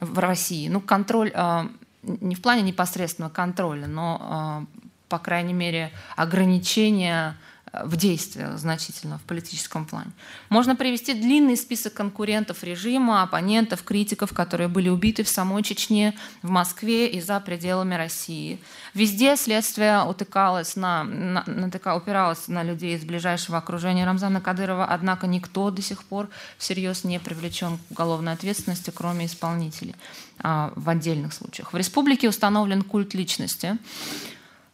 в 0.00 0.18
России. 0.18 0.68
Ну, 0.68 0.80
контроль 0.80 1.30
э, 1.34 1.68
не 2.02 2.34
в 2.34 2.42
плане 2.42 2.62
непосредственного 2.62 3.32
контроля, 3.32 3.86
но, 3.86 4.62
э, 4.62 4.76
по 5.08 5.18
крайней 5.18 5.54
мере, 5.54 5.90
ограничения 6.16 7.36
в 7.84 7.96
действиях 7.96 8.58
значительно 8.58 9.18
в 9.18 9.22
политическом 9.22 9.86
плане. 9.86 10.10
Можно 10.48 10.76
привести 10.76 11.14
длинный 11.14 11.56
список 11.56 11.94
конкурентов 11.94 12.62
режима, 12.62 13.22
оппонентов, 13.22 13.82
критиков, 13.82 14.32
которые 14.32 14.68
были 14.68 14.88
убиты 14.88 15.24
в 15.24 15.28
самой 15.28 15.62
Чечне, 15.62 16.14
в 16.42 16.50
Москве 16.50 17.08
и 17.08 17.20
за 17.20 17.40
пределами 17.40 17.94
России. 17.94 18.60
Везде 18.94 19.36
следствие 19.36 20.02
утыкалось 20.02 20.76
на, 20.76 21.04
на, 21.04 21.44
на, 21.46 21.96
упиралось 21.96 22.48
на 22.48 22.62
людей 22.62 22.96
из 22.96 23.04
ближайшего 23.04 23.58
окружения 23.58 24.04
Рамзана 24.04 24.40
Кадырова, 24.40 24.86
однако 24.86 25.26
никто 25.26 25.70
до 25.70 25.82
сих 25.82 26.04
пор 26.04 26.28
всерьез 26.58 27.04
не 27.04 27.18
привлечен 27.18 27.78
к 27.78 27.90
уголовной 27.90 28.32
ответственности, 28.32 28.92
кроме 28.94 29.26
исполнителей. 29.26 29.94
А, 30.40 30.72
в 30.74 30.88
отдельных 30.88 31.32
случаях. 31.32 31.72
В 31.72 31.76
республике 31.76 32.28
установлен 32.28 32.82
культ 32.82 33.14
личности 33.14 33.78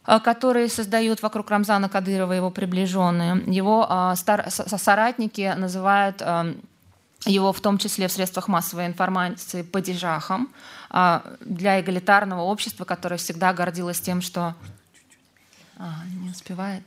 а, 0.03 0.19
который 0.19 0.67
создают 0.69 1.21
вокруг 1.21 1.49
Рамзана 1.51 1.87
Кадырова 1.87 2.33
его 2.33 2.49
приближенные. 2.49 3.43
Его 3.45 3.85
а, 3.87 4.15
соратники 4.15 5.53
называют 5.55 6.23
его 7.27 7.53
в 7.53 7.61
том 7.61 7.77
числе 7.77 8.07
в 8.07 8.11
средствах 8.11 8.47
массовой 8.47 8.87
информации 8.87 9.61
падежахом 9.61 10.51
для 10.89 11.79
эгалитарного 11.79 12.41
общества, 12.41 12.83
которое 12.83 13.17
всегда 13.17 13.53
гордилось 13.53 14.01
тем, 14.01 14.21
что... 14.21 14.55
А, 15.77 16.03
не 16.19 16.31
успевает. 16.31 16.83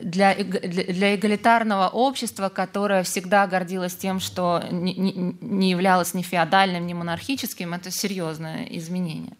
для, 0.00 0.34
для 0.34 1.16
эгалитарного 1.16 1.88
общества, 1.88 2.50
которое 2.50 3.02
всегда 3.02 3.48
гордилось 3.48 3.96
тем, 3.96 4.20
что 4.20 4.62
не, 4.70 4.94
не 4.94 5.70
являлось 5.70 6.14
ни 6.14 6.22
феодальным, 6.22 6.86
ни 6.86 6.92
монархическим, 6.94 7.74
это 7.74 7.90
серьезное 7.90 8.64
изменение. 8.70 9.32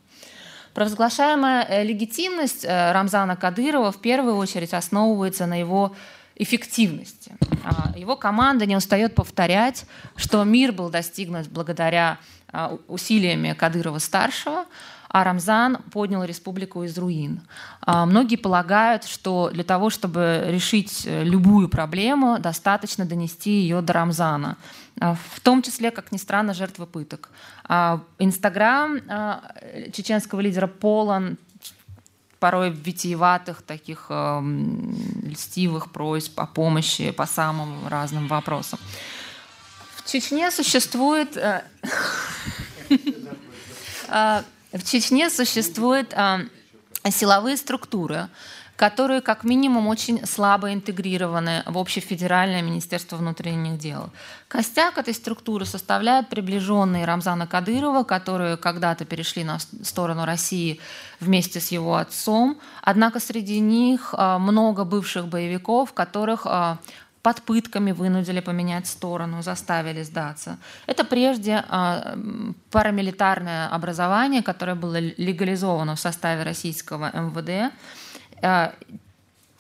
Провозглашаемая 0.77 1.65
э, 1.71 1.85
легитимность 1.85 2.67
э, 2.67 2.93
Рамзана 2.93 3.35
Кадырова 3.35 3.93
в 3.93 3.99
первую 4.03 4.37
очередь 4.37 4.75
основывается 4.75 5.47
на 5.47 5.59
его 5.59 5.97
эффективности. 6.35 7.35
А, 7.65 7.97
его 7.97 8.15
команда 8.15 8.67
не 8.67 8.77
устает 8.77 9.15
повторять, 9.15 9.87
что 10.17 10.45
мир 10.45 10.73
был 10.73 10.91
достигнут 10.91 11.49
благодаря 11.49 12.19
а, 12.53 12.77
усилиями 12.89 13.55
Кадырова-старшего, 13.55 14.67
а 15.17 15.25
Рамзан 15.25 15.79
поднял 15.93 16.25
республику 16.25 16.85
из 16.85 16.99
руин. 16.99 17.41
А, 17.81 18.05
многие 18.05 18.37
полагают, 18.37 19.05
что 19.05 19.49
для 19.51 19.65
того, 19.65 19.89
чтобы 19.89 20.45
решить 20.49 21.07
э, 21.07 21.25
любую 21.25 21.71
проблему, 21.71 22.39
достаточно 22.39 23.07
донести 23.07 23.51
ее 23.51 23.81
до 23.81 23.95
Рамзана, 23.95 24.59
в 24.97 25.41
том 25.43 25.63
числе, 25.63 25.91
как 25.91 26.13
ни 26.13 26.19
странно, 26.19 26.53
жертвы 26.53 26.87
пыток. 26.87 27.31
Инстаграм 28.19 29.01
чеченского 29.93 30.41
лидера 30.41 30.67
полон 30.67 31.39
порой 32.39 32.69
витиеватых, 32.71 33.63
таких 33.63 34.07
э, 34.11 34.41
льстивых 35.23 35.93
просьб 35.93 36.39
о 36.39 36.47
помощи 36.47 37.11
по 37.11 37.25
самым 37.25 37.89
разным 37.89 38.29
вопросам. 38.29 38.79
В 39.97 40.11
Чечне 40.11 40.51
существует... 40.51 41.39
В 44.77 44.85
Чечне 44.85 45.31
существуют 45.31 46.13
э, 46.13 46.39
силовые 47.11 47.57
структуры, 47.57 48.29
которые 48.77 49.23
как 49.23 49.43
минимум 49.43 49.87
очень 49.89 50.27
слабо 50.27 50.75
интегрированы 50.75 51.63
в 51.65 51.79
общефедеральное 51.79 52.61
Министерство 52.61 53.17
внутренних 53.17 53.79
дел. 53.79 54.11
Костяк 54.49 54.99
этой 54.99 55.15
структуры 55.15 55.65
составляют 55.65 56.29
приближенные 56.29 57.07
Рамзана 57.07 57.47
Кадырова, 57.47 58.05
которые 58.05 58.59
когда-то 58.59 59.07
перешли 59.07 59.45
на 59.45 59.59
сторону 59.59 60.27
России 60.27 60.79
вместе 61.21 61.59
с 61.59 61.69
его 61.73 61.97
отцом. 61.97 62.59
Однако 62.83 63.19
среди 63.19 63.61
них 63.61 64.11
а, 64.13 64.39
много 64.39 64.85
бывших 64.85 65.27
боевиков, 65.29 65.95
которых 65.95 66.43
а, 66.45 66.79
под 67.27 67.43
пытками 67.43 67.91
вынудили 67.91 68.39
поменять 68.39 68.87
сторону, 68.87 69.43
заставили 69.43 70.05
сдаться. 70.05 70.59
Это 70.87 71.03
прежде 71.05 71.65
а, 71.69 72.17
парамилитарное 72.71 73.67
образование, 73.67 74.45
которое 74.45 74.77
было 74.77 75.01
легализовано 75.01 75.97
в 75.97 76.01
составе 76.01 76.45
российского 76.45 77.11
МВД. 77.13 77.73
Э, 78.43 78.71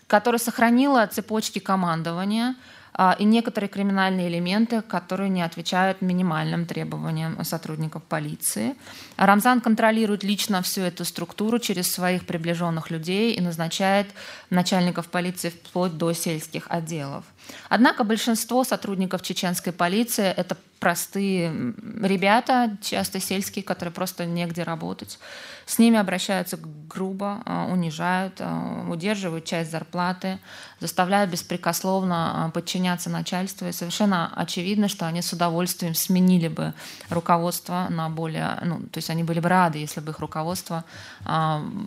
которая 0.07 0.39
сохранила 0.39 1.05
цепочки 1.09 1.59
командования 1.59 2.55
а, 2.99 3.17
и 3.19 3.25
некоторые 3.25 3.69
криминальные 3.69 4.29
элементы, 4.29 4.81
которые 4.81 5.29
не 5.29 5.43
отвечают 5.43 6.01
минимальным 6.01 6.67
требованиям 6.67 7.45
сотрудников 7.45 8.03
полиции. 8.05 8.75
Рамзан 9.17 9.61
контролирует 9.61 10.23
лично 10.23 10.62
всю 10.62 10.83
эту 10.83 11.05
структуру 11.05 11.59
через 11.59 11.93
своих 11.93 12.27
приближенных 12.27 12.91
людей 12.91 13.35
и 13.35 13.41
назначает 13.41 14.07
начальников 14.51 15.09
полиции 15.09 15.51
вплоть 15.51 15.99
до 15.99 16.12
сельских 16.12 16.67
отделов. 16.71 17.25
Однако 17.69 18.05
большинство 18.05 18.65
сотрудников 18.65 19.23
чеченской 19.23 19.73
полиции– 19.73 20.25
это 20.37 20.57
простые 20.79 21.75
ребята, 22.03 22.77
часто 22.83 23.19
сельские, 23.21 23.65
которые 23.65 23.93
просто 23.93 24.27
негде 24.27 24.63
работать. 24.63 25.19
С 25.65 25.81
ними 25.81 25.99
обращаются 25.99 26.59
грубо, 26.89 27.43
а, 27.45 27.67
унижают, 27.67 28.35
а, 28.41 28.87
удерживают 28.89 29.45
часть 29.47 29.71
зарплаты, 29.71 30.39
заставляют 30.79 31.31
беспрекословно 31.31 32.47
а, 32.47 32.51
подчиняться 32.51 33.11
начальству. 33.11 33.67
И 33.67 33.73
совершенно 33.73 34.33
очевидно, 34.37 34.89
что 34.89 35.07
они 35.07 35.23
с 35.23 35.33
удовольствием 35.33 35.95
сменили 35.95 36.49
бы 36.49 36.73
руководство 37.11 37.89
на 37.91 38.09
более... 38.09 38.59
Ну, 38.63 38.81
то 38.81 38.99
есть 38.99 39.11
они 39.11 39.25
были 39.25 39.41
бы 39.41 39.49
рады, 39.49 39.79
если 39.79 40.01
бы 40.01 40.13
их 40.13 40.21
руководство 40.21 40.85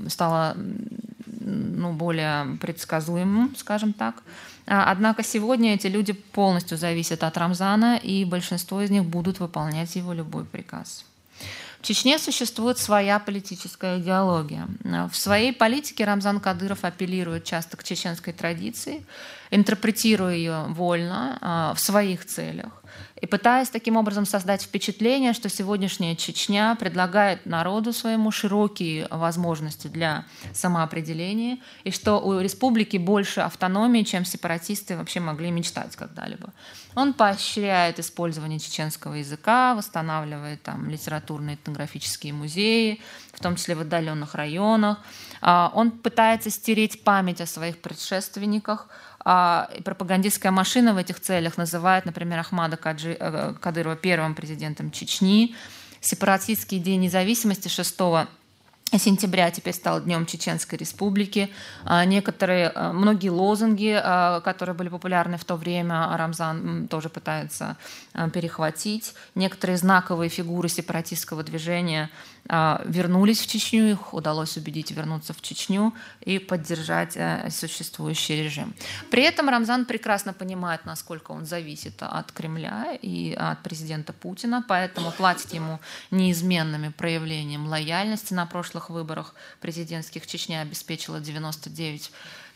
стало 0.08 0.56
ну, 1.40 1.94
более 1.94 2.58
предсказуемым, 2.58 3.56
скажем 3.56 3.94
так. 3.94 4.24
Однако 4.72 5.24
сегодня 5.24 5.74
эти 5.74 5.88
люди 5.88 6.14
полностью 6.14 6.78
зависят 6.78 7.24
от 7.24 7.38
Рамзана, 7.38 7.98
и 7.98 8.24
большинство 8.24 8.82
из 8.82 8.92
них 8.92 9.04
будут 9.04 9.40
выполнять 9.40 9.96
его 9.96 10.14
любой 10.14 10.46
приказ. 10.46 11.06
В 11.82 11.88
Чечне 11.88 12.20
существует 12.20 12.78
своя 12.78 13.20
политическая 13.20 14.00
идеология. 14.00 14.68
В 15.10 15.16
своей 15.16 15.54
политике 15.54 16.04
Рамзан 16.04 16.40
Кадыров 16.40 16.84
апеллирует 16.84 17.46
часто 17.46 17.78
к 17.78 17.84
чеченской 17.84 18.34
традиции, 18.34 19.06
интерпретируя 19.50 20.36
ее 20.36 20.66
вольно, 20.68 21.38
а, 21.42 21.74
в 21.74 21.80
своих 21.80 22.26
целях 22.26 22.79
и 23.22 23.26
пытаясь 23.26 23.70
таким 23.70 23.98
образом 23.98 24.26
создать 24.26 24.62
впечатление, 24.62 25.34
что 25.34 25.50
сегодняшняя 25.50 26.16
Чечня 26.16 26.76
предлагает 26.76 27.46
народу 27.46 27.94
своему 27.94 28.32
широкие 28.32 29.08
возможности 29.10 29.88
для 29.88 30.26
самоопределения, 30.54 31.60
и 31.84 31.92
что 31.92 32.20
у 32.20 32.40
республики 32.40 32.98
больше 32.98 33.42
автономии, 33.42 34.04
чем 34.04 34.26
сепаратисты 34.26 34.98
вообще 34.98 35.20
могли 35.20 35.52
мечтать 35.52 35.96
когда-либо. 35.96 36.54
Он 36.96 37.14
поощряет 37.14 38.00
использование 38.00 38.60
чеченского 38.60 39.16
языка, 39.16 39.76
восстанавливает 39.76 40.64
там 40.64 40.90
литературные 40.90 41.56
этнографические 41.56 42.34
музеи, 42.34 43.02
в 43.34 43.40
том 43.40 43.56
числе 43.56 43.76
в 43.76 43.82
отдаленных 43.82 44.36
районах. 44.36 44.98
А, 45.42 45.72
он 45.74 45.92
пытается 45.92 46.50
стереть 46.50 47.04
память 47.04 47.42
о 47.42 47.46
своих 47.46 47.80
предшественниках, 47.80 48.88
пропагандистская 49.24 50.52
машина 50.52 50.94
в 50.94 50.98
этих 50.98 51.20
целях 51.20 51.58
называет, 51.58 52.06
например, 52.06 52.40
Ахмада 52.40 52.78
Каджи, 52.78 53.18
э, 53.20 53.54
Кадырова 53.60 53.96
первым 53.96 54.36
президентом 54.36 54.92
Чечни. 54.92 55.56
Сепаратистский 56.02 56.80
день 56.80 57.02
независимости 57.02 57.68
6 57.68 58.28
сентября 58.98 59.52
теперь 59.52 59.74
стал 59.74 60.02
Днем 60.02 60.26
Чеченской 60.26 60.78
Республики. 60.78 61.50
А, 61.86 62.04
некоторые, 62.06 62.72
а, 62.74 62.92
многие 62.92 63.30
лозунги, 63.30 64.00
а, 64.02 64.42
которые 64.42 64.76
были 64.76 64.90
популярны 64.90 65.38
в 65.38 65.46
то 65.46 65.56
время, 65.56 66.18
Рамзан 66.18 66.88
тоже 66.88 67.10
пытается 67.10 67.78
перехватить. 68.34 69.14
Некоторые 69.36 69.78
знаковые 69.78 70.30
фигуры 70.30 70.70
сепаратистского 70.70 71.44
движения 71.44 72.10
вернулись 72.46 73.40
в 73.40 73.48
Чечню, 73.48 73.92
их 73.92 74.14
удалось 74.14 74.58
убедить 74.58 74.92
вернуться 74.92 75.34
в 75.34 75.42
Чечню 75.42 75.94
и 76.22 76.40
поддержать 76.40 77.18
существующий 77.54 78.44
режим. 78.44 78.74
При 79.12 79.24
этом 79.24 79.50
Рамзан 79.50 79.86
прекрасно 79.86 80.34
понимает, 80.34 80.86
насколько 80.86 81.32
он 81.32 81.46
зависит 81.46 82.02
от 82.02 82.32
Кремля 82.32 82.98
и 83.02 83.34
от 83.34 83.62
президента 83.64 84.14
Путина, 84.14 84.64
поэтому 84.68 85.12
платит 85.12 85.54
ему 85.54 85.80
неизменными 86.12 86.90
проявлениями 86.90 87.68
лояльности 87.68 88.34
на 88.34 88.46
прошлых 88.46 88.90
выборах 88.90 89.36
президентских 89.62 90.26
Чечня 90.26 90.62
обеспечила 90.62 91.20
99 91.20 92.12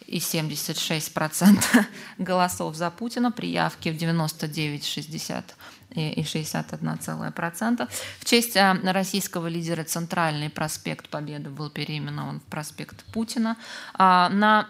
и 0.07 0.17
76% 0.17 1.85
голосов 2.17 2.75
за 2.75 2.89
Путина, 2.89 3.31
при 3.31 3.49
явке 3.49 3.91
в 3.91 3.95
99,60 3.95 5.43
и 5.95 6.21
61,1%. 6.21 7.89
В 8.19 8.25
честь 8.25 8.57
а, 8.57 8.77
российского 8.83 9.47
лидера 9.47 9.83
Центральный 9.83 10.49
проспект 10.49 11.09
Победы 11.09 11.49
был 11.49 11.69
переименован 11.69 12.39
в 12.39 12.43
проспект 12.43 13.03
Путина. 13.05 13.57
А, 13.93 14.29
на 14.29 14.69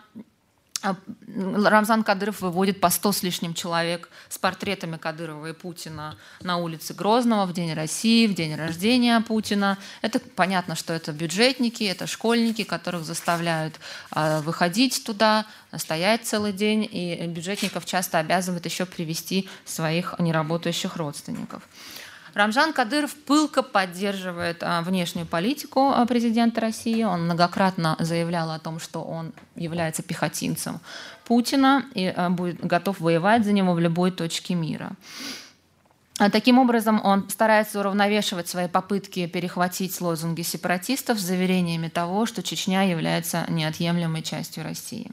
Рамзан 0.83 2.03
Кадыров 2.03 2.41
выводит 2.41 2.79
по 2.79 2.89
100 2.89 3.11
с 3.11 3.23
лишним 3.23 3.53
человек 3.53 4.09
с 4.29 4.37
портретами 4.37 4.97
Кадырова 4.97 5.47
и 5.47 5.53
Путина 5.53 6.17
на 6.41 6.57
улице 6.57 6.93
Грозного 6.93 7.45
в 7.45 7.53
День 7.53 7.73
России, 7.73 8.27
в 8.27 8.33
день 8.33 8.55
рождения 8.55 9.19
Путина. 9.21 9.77
Это 10.01 10.19
понятно, 10.19 10.75
что 10.75 10.93
это 10.93 11.11
бюджетники, 11.11 11.83
это 11.83 12.05
школьники, 12.07 12.63
которых 12.63 13.03
заставляют 13.03 13.79
а, 14.11 14.41
выходить 14.41 15.03
туда, 15.05 15.45
стоять 15.77 16.25
целый 16.25 16.51
день, 16.51 16.87
и 16.89 17.25
бюджетников 17.27 17.85
часто 17.85 18.19
обязывают 18.19 18.65
еще 18.65 18.85
привести 18.85 19.49
своих 19.65 20.15
неработающих 20.19 20.97
родственников. 20.97 21.63
Рамжан 22.33 22.73
Кадыров 22.73 23.13
пылко 23.13 23.61
поддерживает 23.61 24.63
а, 24.63 24.81
внешнюю 24.81 25.27
политику 25.27 25.91
а, 25.91 26.05
президента 26.05 26.61
России. 26.61 27.03
Он 27.03 27.25
многократно 27.25 27.95
заявлял 27.99 28.49
о 28.49 28.59
том, 28.59 28.79
что 28.79 29.03
он 29.03 29.33
является 29.55 30.01
пехотинцем 30.01 30.79
Путина 31.25 31.85
и 31.93 32.07
а, 32.07 32.29
будет 32.31 32.59
готов 32.59 32.99
воевать 32.99 33.45
за 33.45 33.51
него 33.51 33.73
в 33.73 33.79
любой 33.79 34.11
точке 34.11 34.55
мира. 34.55 34.91
Таким 36.31 36.59
образом, 36.59 37.01
он 37.03 37.27
старается 37.29 37.79
уравновешивать 37.79 38.47
свои 38.47 38.67
попытки 38.67 39.25
перехватить 39.25 39.99
лозунги 39.99 40.43
сепаратистов 40.43 41.19
с 41.19 41.23
заверениями 41.23 41.89
того, 41.89 42.27
что 42.27 42.43
Чечня 42.43 42.83
является 42.83 43.45
неотъемлемой 43.49 44.21
частью 44.21 44.63
России. 44.63 45.11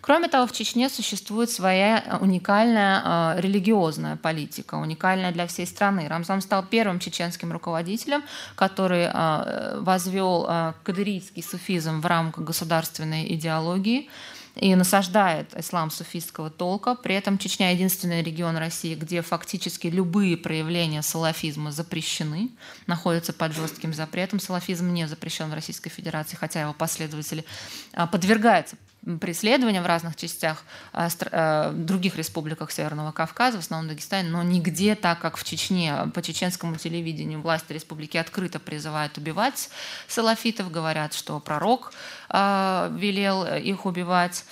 Кроме 0.00 0.28
того, 0.28 0.46
в 0.46 0.52
Чечне 0.52 0.88
существует 0.88 1.50
своя 1.50 2.02
э, 2.04 2.16
уникальная 2.18 3.02
э, 3.36 3.40
религиозная 3.40 4.16
политика, 4.16 4.76
уникальная 4.76 5.32
для 5.32 5.46
всей 5.46 5.66
страны. 5.66 6.08
Рамзан 6.08 6.40
стал 6.40 6.64
первым 6.64 7.00
чеченским 7.00 7.52
руководителем, 7.52 8.22
который 8.54 9.10
э, 9.12 9.78
возвел 9.80 10.46
э, 10.48 10.72
кадырийский 10.84 11.42
суфизм 11.42 12.00
в 12.00 12.06
рамках 12.06 12.44
государственной 12.44 13.32
идеологии. 13.34 14.08
и 14.56 14.74
насаждает 14.74 15.54
ислам 15.56 15.90
суфистского 15.90 16.50
толка. 16.50 16.94
При 16.94 17.14
этом 17.14 17.38
Чечня 17.38 17.70
единственный 17.70 18.22
регион 18.22 18.56
России, 18.56 18.94
где 18.94 19.22
фактически 19.22 19.86
любые 19.86 20.36
проявления 20.36 21.02
салафизма 21.02 21.70
запрещены, 21.72 22.50
находятся 22.86 23.32
под 23.32 23.54
жестким 23.54 23.94
запретом. 23.94 24.40
Салафизм 24.40 24.92
не 24.92 25.06
запрещен 25.06 25.50
в 25.50 25.54
Российской 25.54 25.90
Федерации, 25.90 26.36
хотя 26.36 26.62
его 26.62 26.72
последователи 26.72 27.44
а, 27.92 28.06
подвергаются 28.06 28.76
преследования 29.20 29.82
в 29.82 29.86
разных 29.86 30.16
частях 30.16 30.64
а, 30.92 31.08
а, 31.32 31.72
других 31.72 32.16
республиках 32.16 32.70
Северного 32.70 33.12
Кавказа, 33.12 33.58
в 33.58 33.60
основном 33.60 33.88
Дагестане, 33.88 34.28
но 34.28 34.42
нигде 34.42 34.94
так, 34.94 35.20
как 35.20 35.36
в 35.36 35.44
Чечне. 35.44 36.10
По 36.14 36.22
чеченскому 36.22 36.76
телевидению 36.76 37.40
власти 37.40 37.72
республики 37.72 38.16
открыто 38.16 38.58
призывают 38.58 39.16
убивать 39.18 39.70
салафитов, 40.08 40.70
говорят, 40.70 41.14
что 41.14 41.40
пророк 41.40 41.92
а, 42.28 42.90
велел 42.94 43.44
их 43.44 43.86
убивать 43.86 44.44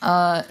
и 0.00 0.44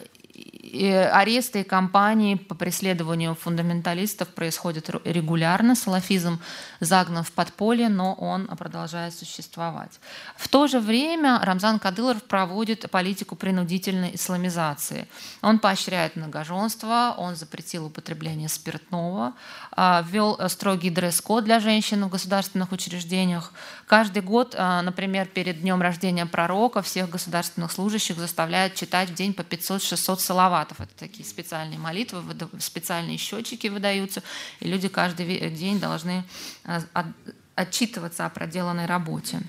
аресты 0.64 1.62
и 1.62 1.64
кампании 1.64 2.36
по 2.36 2.56
преследованию 2.56 3.36
фундаменталистов 3.36 4.28
происходят 4.30 4.90
регулярно. 5.06 5.76
Салафизм 5.76 6.40
загнан 6.80 7.24
в 7.24 7.32
подполье, 7.32 7.90
но 7.90 8.14
он 8.14 8.48
продолжает 8.48 9.14
существовать. 9.16 10.00
В 10.38 10.48
то 10.48 10.68
же 10.68 10.80
время 10.80 11.40
Рамзан 11.44 11.80
Кадылов 11.80 12.24
проводит 12.24 12.90
политику 12.92 13.36
принудительной 13.36 14.16
исламизации. 14.16 15.08
Он 15.42 15.60
поощряет 15.60 16.16
многоженство, 16.16 17.16
он 17.18 17.36
запретил 17.36 17.88
употребление 17.88 18.50
спиртного, 18.50 19.34
а, 19.72 20.06
ввел 20.08 20.38
строгий 20.50 20.90
дресс-код 20.90 21.44
для 21.44 21.60
женщин 21.60 22.06
в 22.06 22.10
государственных 22.10 22.72
учреждениях. 22.72 23.52
Каждый 23.88 24.22
год, 24.22 24.56
а, 24.58 24.82
например, 24.82 25.26
перед 25.28 25.62
днем 25.62 25.82
рождения 25.82 26.26
пророка 26.26 26.82
всех 26.82 27.10
государственных 27.10 27.72
служащих 27.72 28.18
заставляют 28.18 28.76
читать 28.76 29.10
в 29.10 29.14
день 29.14 29.34
по 29.34 29.42
500-600 29.42 30.20
салаватов. 30.20 30.51
Это 30.60 30.96
такие 30.98 31.26
специальные 31.28 31.80
молитвы, 31.80 32.22
специальные 32.60 33.18
счетчики 33.18 33.68
выдаются, 33.68 34.24
и 34.60 34.68
люди 34.68 34.88
каждый 34.88 35.50
день 35.52 35.80
должны 35.80 36.24
а, 36.66 36.82
отчитываться 37.56 38.26
о 38.26 38.30
проделанной 38.30 38.86
работе. 38.86 39.42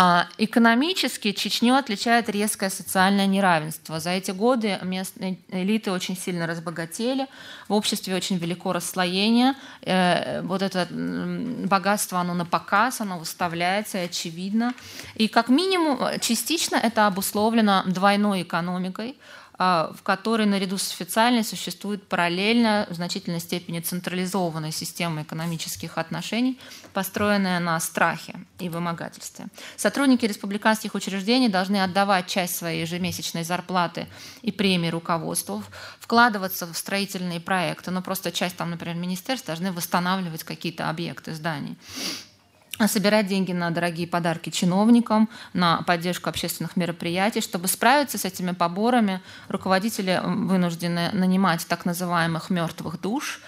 А, 0.00 0.28
экономически 0.38 1.32
Чечню 1.32 1.74
отличает 1.74 2.28
резкое 2.28 2.70
социальное 2.70 3.26
неравенство. 3.26 3.98
За 4.00 4.10
эти 4.10 4.30
годы 4.30 4.78
местные 4.82 5.38
элиты 5.48 5.90
очень 5.90 6.16
сильно 6.16 6.46
разбогатели, 6.46 7.26
в 7.68 7.72
обществе 7.72 8.14
очень 8.14 8.36
велико 8.36 8.72
расслоение. 8.72 9.54
Э, 9.82 10.42
вот 10.42 10.62
это 10.62 10.86
богатство, 10.90 12.20
оно 12.20 12.34
на 12.34 12.44
показ, 12.44 13.00
оно 13.00 13.18
выставляется, 13.18 13.98
и 13.98 14.04
очевидно. 14.04 14.74
И 15.16 15.26
как 15.26 15.48
минимум 15.48 15.98
частично 16.20 16.76
это 16.76 17.06
обусловлено 17.06 17.82
двойной 17.86 18.42
экономикой, 18.42 19.16
в 19.58 20.02
которой 20.04 20.46
наряду 20.46 20.78
с 20.78 20.92
официальной 20.92 21.42
существует 21.42 22.06
параллельно 22.06 22.86
в 22.90 22.94
значительной 22.94 23.40
степени 23.40 23.80
централизованная 23.80 24.70
система 24.70 25.22
экономических 25.22 25.98
отношений, 25.98 26.60
построенная 26.92 27.58
на 27.58 27.80
страхе 27.80 28.34
и 28.60 28.68
вымогательстве. 28.68 29.46
Сотрудники 29.76 30.24
республиканских 30.24 30.94
учреждений 30.94 31.48
должны 31.48 31.82
отдавать 31.82 32.28
часть 32.28 32.56
своей 32.56 32.82
ежемесячной 32.82 33.42
зарплаты 33.42 34.06
и 34.42 34.52
премии 34.52 34.90
руководству, 34.90 35.64
вкладываться 35.98 36.72
в 36.72 36.76
строительные 36.78 37.40
проекты, 37.40 37.90
но 37.90 38.00
просто 38.00 38.30
часть, 38.30 38.56
там, 38.56 38.70
например, 38.70 38.94
министерств 38.94 39.46
должны 39.46 39.72
восстанавливать 39.72 40.44
какие-то 40.44 40.88
объекты 40.88 41.34
зданий 41.34 41.76
собирать 42.86 43.26
деньги 43.26 43.52
на 43.52 43.70
дорогие 43.70 44.06
подарки 44.06 44.50
чиновникам, 44.50 45.28
на 45.52 45.82
поддержку 45.82 46.28
общественных 46.28 46.76
мероприятий. 46.76 47.40
Чтобы 47.40 47.66
справиться 47.68 48.18
с 48.18 48.24
этими 48.24 48.52
поборами, 48.52 49.20
руководители 49.48 50.20
вынуждены 50.24 51.10
нанимать 51.12 51.66
так 51.66 51.84
называемых 51.84 52.50
мертвых 52.50 53.00
душ. 53.00 53.40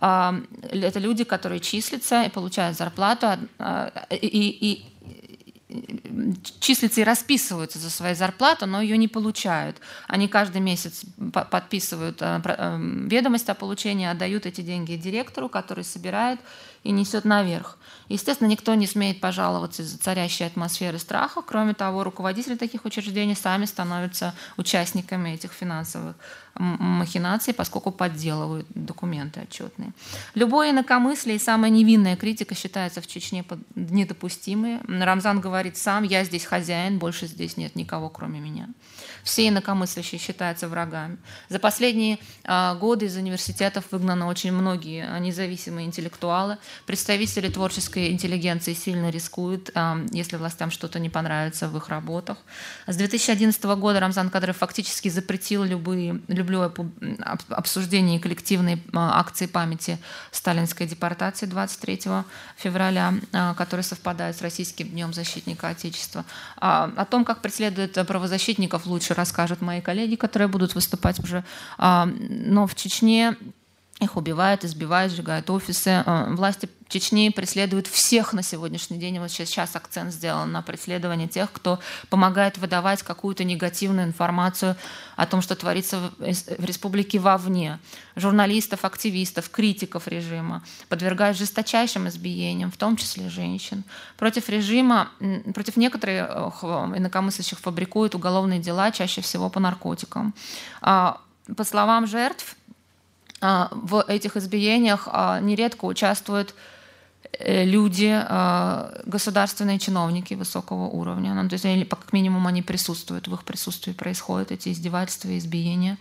А, 0.00 0.34
это 0.70 0.98
люди, 0.98 1.24
которые 1.24 1.60
числятся 1.60 2.24
и 2.24 2.28
получают 2.28 2.76
зарплату, 2.76 3.38
а, 3.58 4.06
и, 4.10 4.26
и, 4.26 4.94
числятся 6.60 7.00
и 7.00 7.04
расписываются 7.04 7.78
за 7.78 7.90
свою 7.90 8.14
зарплату, 8.14 8.66
но 8.66 8.80
ее 8.80 8.96
не 8.96 9.08
получают. 9.08 9.78
Они 10.06 10.28
каждый 10.28 10.60
месяц 10.60 11.02
подписывают 11.50 12.18
а, 12.20 12.78
ведомость 12.78 13.48
о 13.48 13.54
получении, 13.54 14.06
отдают 14.06 14.46
эти 14.46 14.60
деньги 14.60 14.96
директору, 14.96 15.48
который 15.48 15.84
собирает 15.84 16.40
и 16.84 16.92
несет 16.92 17.24
наверх. 17.24 17.78
Естественно, 18.08 18.48
никто 18.48 18.74
не 18.74 18.86
смеет 18.86 19.20
пожаловаться 19.20 19.82
из-за 19.82 19.98
царящей 19.98 20.46
атмосферы 20.46 20.98
страха. 20.98 21.42
Кроме 21.42 21.72
того, 21.72 22.04
руководители 22.04 22.54
таких 22.54 22.84
учреждений 22.84 23.34
сами 23.34 23.64
становятся 23.64 24.34
участниками 24.56 25.30
этих 25.30 25.52
финансовых 25.52 26.14
махинаций, 26.54 27.54
поскольку 27.54 27.90
подделывают 27.90 28.66
документы 28.74 29.40
отчетные. 29.40 29.92
Любое 30.34 30.70
инакомыслие 30.70 31.36
и 31.36 31.40
самая 31.40 31.70
невинная 31.70 32.16
критика 32.16 32.54
считается 32.54 33.00
в 33.00 33.06
Чечне 33.06 33.44
недопустимой. 33.74 34.78
Рамзан 34.86 35.40
говорит 35.40 35.76
сам, 35.76 36.04
я 36.04 36.22
здесь 36.24 36.44
хозяин, 36.44 36.98
больше 36.98 37.26
здесь 37.26 37.56
нет 37.56 37.74
никого, 37.74 38.08
кроме 38.08 38.38
меня 38.38 38.68
все 39.24 39.48
инакомыслящие 39.48 40.20
считаются 40.20 40.68
врагами. 40.68 41.16
За 41.48 41.58
последние 41.58 42.18
а, 42.44 42.74
годы 42.74 43.06
из 43.06 43.16
университетов 43.16 43.86
выгнаны 43.90 44.26
очень 44.26 44.52
многие 44.52 45.06
а, 45.08 45.18
независимые 45.18 45.86
интеллектуалы. 45.86 46.58
Представители 46.86 47.48
творческой 47.48 48.12
интеллигенции 48.12 48.74
сильно 48.74 49.08
рискуют, 49.10 49.70
а, 49.74 49.98
если 50.12 50.36
властям 50.36 50.70
что-то 50.70 50.98
не 50.98 51.08
понравится 51.08 51.68
в 51.68 51.76
их 51.76 51.88
работах. 51.88 52.38
С 52.86 52.96
2011 52.96 53.64
года 53.64 53.98
Рамзан 53.98 54.28
Кадыров 54.28 54.58
фактически 54.58 55.08
запретил 55.08 55.64
любые, 55.64 56.20
любое 56.28 56.70
обсуждение 57.48 58.20
коллективной 58.20 58.82
акции 58.92 59.46
памяти 59.46 59.98
сталинской 60.30 60.86
депортации 60.86 61.46
23 61.46 62.00
февраля, 62.56 63.14
который 63.56 63.80
совпадает 63.80 64.36
с 64.36 64.42
Российским 64.42 64.88
днем 64.88 65.14
защитника 65.14 65.68
Отечества. 65.68 66.26
О 66.56 67.04
том, 67.06 67.24
как 67.24 67.40
преследуют 67.40 67.94
правозащитников, 68.06 68.84
лучше 68.84 69.13
расскажут 69.14 69.60
мои 69.60 69.80
коллеги, 69.80 70.16
которые 70.16 70.48
будут 70.48 70.74
выступать 70.74 71.18
уже. 71.20 71.44
А, 71.78 72.06
но 72.06 72.66
в 72.66 72.74
Чечне 72.74 73.36
их 74.00 74.16
убивают, 74.16 74.64
избивают, 74.64 75.12
сжигают 75.12 75.48
офисы. 75.50 76.02
А, 76.04 76.26
власти 76.30 76.68
Чечни 76.88 77.30
преследуют 77.30 77.86
всех 77.86 78.32
на 78.34 78.42
сегодняшний 78.42 78.98
день. 78.98 79.18
Вот 79.18 79.30
сейчас, 79.30 79.48
сейчас 79.48 79.74
акцент 79.74 80.12
сделан 80.12 80.52
на 80.52 80.62
преследование 80.62 81.26
тех, 81.28 81.50
кто 81.50 81.80
помогает 82.10 82.58
выдавать 82.58 83.02
какую-то 83.02 83.42
негативную 83.42 84.06
информацию 84.06 84.76
о 85.16 85.26
том, 85.26 85.40
что 85.40 85.56
творится 85.56 86.12
в 86.18 86.64
республике 86.64 87.18
вовне. 87.18 87.78
Журналистов, 88.16 88.84
активистов, 88.84 89.50
критиков 89.50 90.06
режима 90.08 90.62
подвергают 90.88 91.36
жесточайшим 91.38 92.08
избиениям, 92.08 92.70
в 92.70 92.76
том 92.76 92.96
числе 92.96 93.28
женщин. 93.28 93.82
Против 94.16 94.48
режима, 94.48 95.08
против 95.54 95.76
некоторых 95.76 96.62
инакомыслящих 96.62 97.58
фабрикуют 97.58 98.14
уголовные 98.14 98.60
дела, 98.60 98.90
чаще 98.92 99.20
всего 99.20 99.48
по 99.48 99.58
наркотикам. 99.58 100.34
А, 100.80 101.20
по 101.56 101.64
словам 101.64 102.06
жертв, 102.06 102.56
а, 103.40 103.68
в 103.72 104.04
этих 104.08 104.36
избиениях 104.36 105.08
а, 105.10 105.40
нередко 105.40 105.84
участвуют 105.84 106.50
э, 106.50 106.73
люди, 107.40 108.10
а, 108.12 109.00
государственные 109.06 109.78
чиновники 109.78 110.34
высокого 110.34 110.84
уровня. 110.84 111.34
Ну, 111.34 111.48
то 111.48 111.54
есть, 111.54 111.64
или, 111.64 111.84
как 111.84 112.12
минимум, 112.12 112.46
они 112.46 112.62
присутствуют, 112.62 113.28
в 113.28 113.34
их 113.34 113.44
присутствии 113.44 113.92
происходят 113.92 114.52
эти 114.52 114.70
издевательства 114.70 115.36
избиения. 115.36 115.98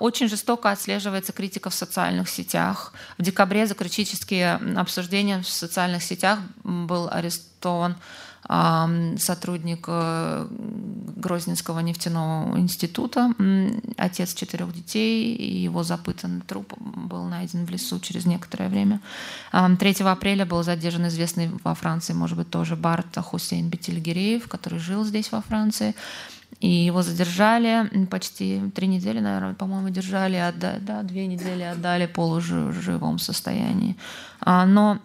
Очень 0.00 0.28
жестоко 0.28 0.70
отслеживается 0.70 1.32
критика 1.32 1.68
в 1.70 1.74
социальных 1.74 2.28
сетях. 2.28 2.92
В 3.18 3.22
декабре 3.22 3.66
за 3.66 3.74
критические 3.74 4.60
обсуждения 4.76 5.40
в 5.40 5.48
социальных 5.48 6.02
сетях 6.02 6.38
был 6.62 7.08
арестован 7.10 7.96
сотрудник 8.46 9.86
э, 9.88 10.46
Грозненского 11.16 11.80
нефтяного 11.80 12.58
института, 12.58 13.32
отец 13.96 14.34
четырех 14.34 14.72
детей, 14.74 15.34
и 15.34 15.62
его 15.62 15.82
запытанный 15.82 16.42
труп 16.42 16.74
был 16.78 17.24
найден 17.24 17.64
в 17.64 17.70
лесу 17.70 17.98
через 18.00 18.26
некоторое 18.26 18.68
время. 18.68 19.00
3 19.52 19.76
апреля 20.04 20.44
был 20.44 20.62
задержан 20.62 21.08
известный 21.08 21.50
во 21.64 21.74
Франции, 21.74 22.12
может 22.12 22.36
быть, 22.36 22.50
тоже 22.50 22.76
Барт 22.76 23.16
Хусейн 23.16 23.68
Бетельгиреев, 23.68 24.46
который 24.48 24.78
жил 24.78 25.04
здесь 25.04 25.32
во 25.32 25.40
Франции. 25.40 25.94
И 26.60 26.68
его 26.68 27.02
задержали 27.02 28.06
почти 28.06 28.60
три 28.74 28.86
недели, 28.86 29.20
наверное, 29.20 29.54
по-моему, 29.54 29.90
держали, 29.90 30.36
отда- 30.36 30.78
да, 30.80 31.02
две 31.02 31.26
недели 31.26 31.62
отдали 31.62 32.06
полуживом 32.06 33.18
состоянии. 33.18 33.96
А, 34.40 34.64
но 34.66 34.98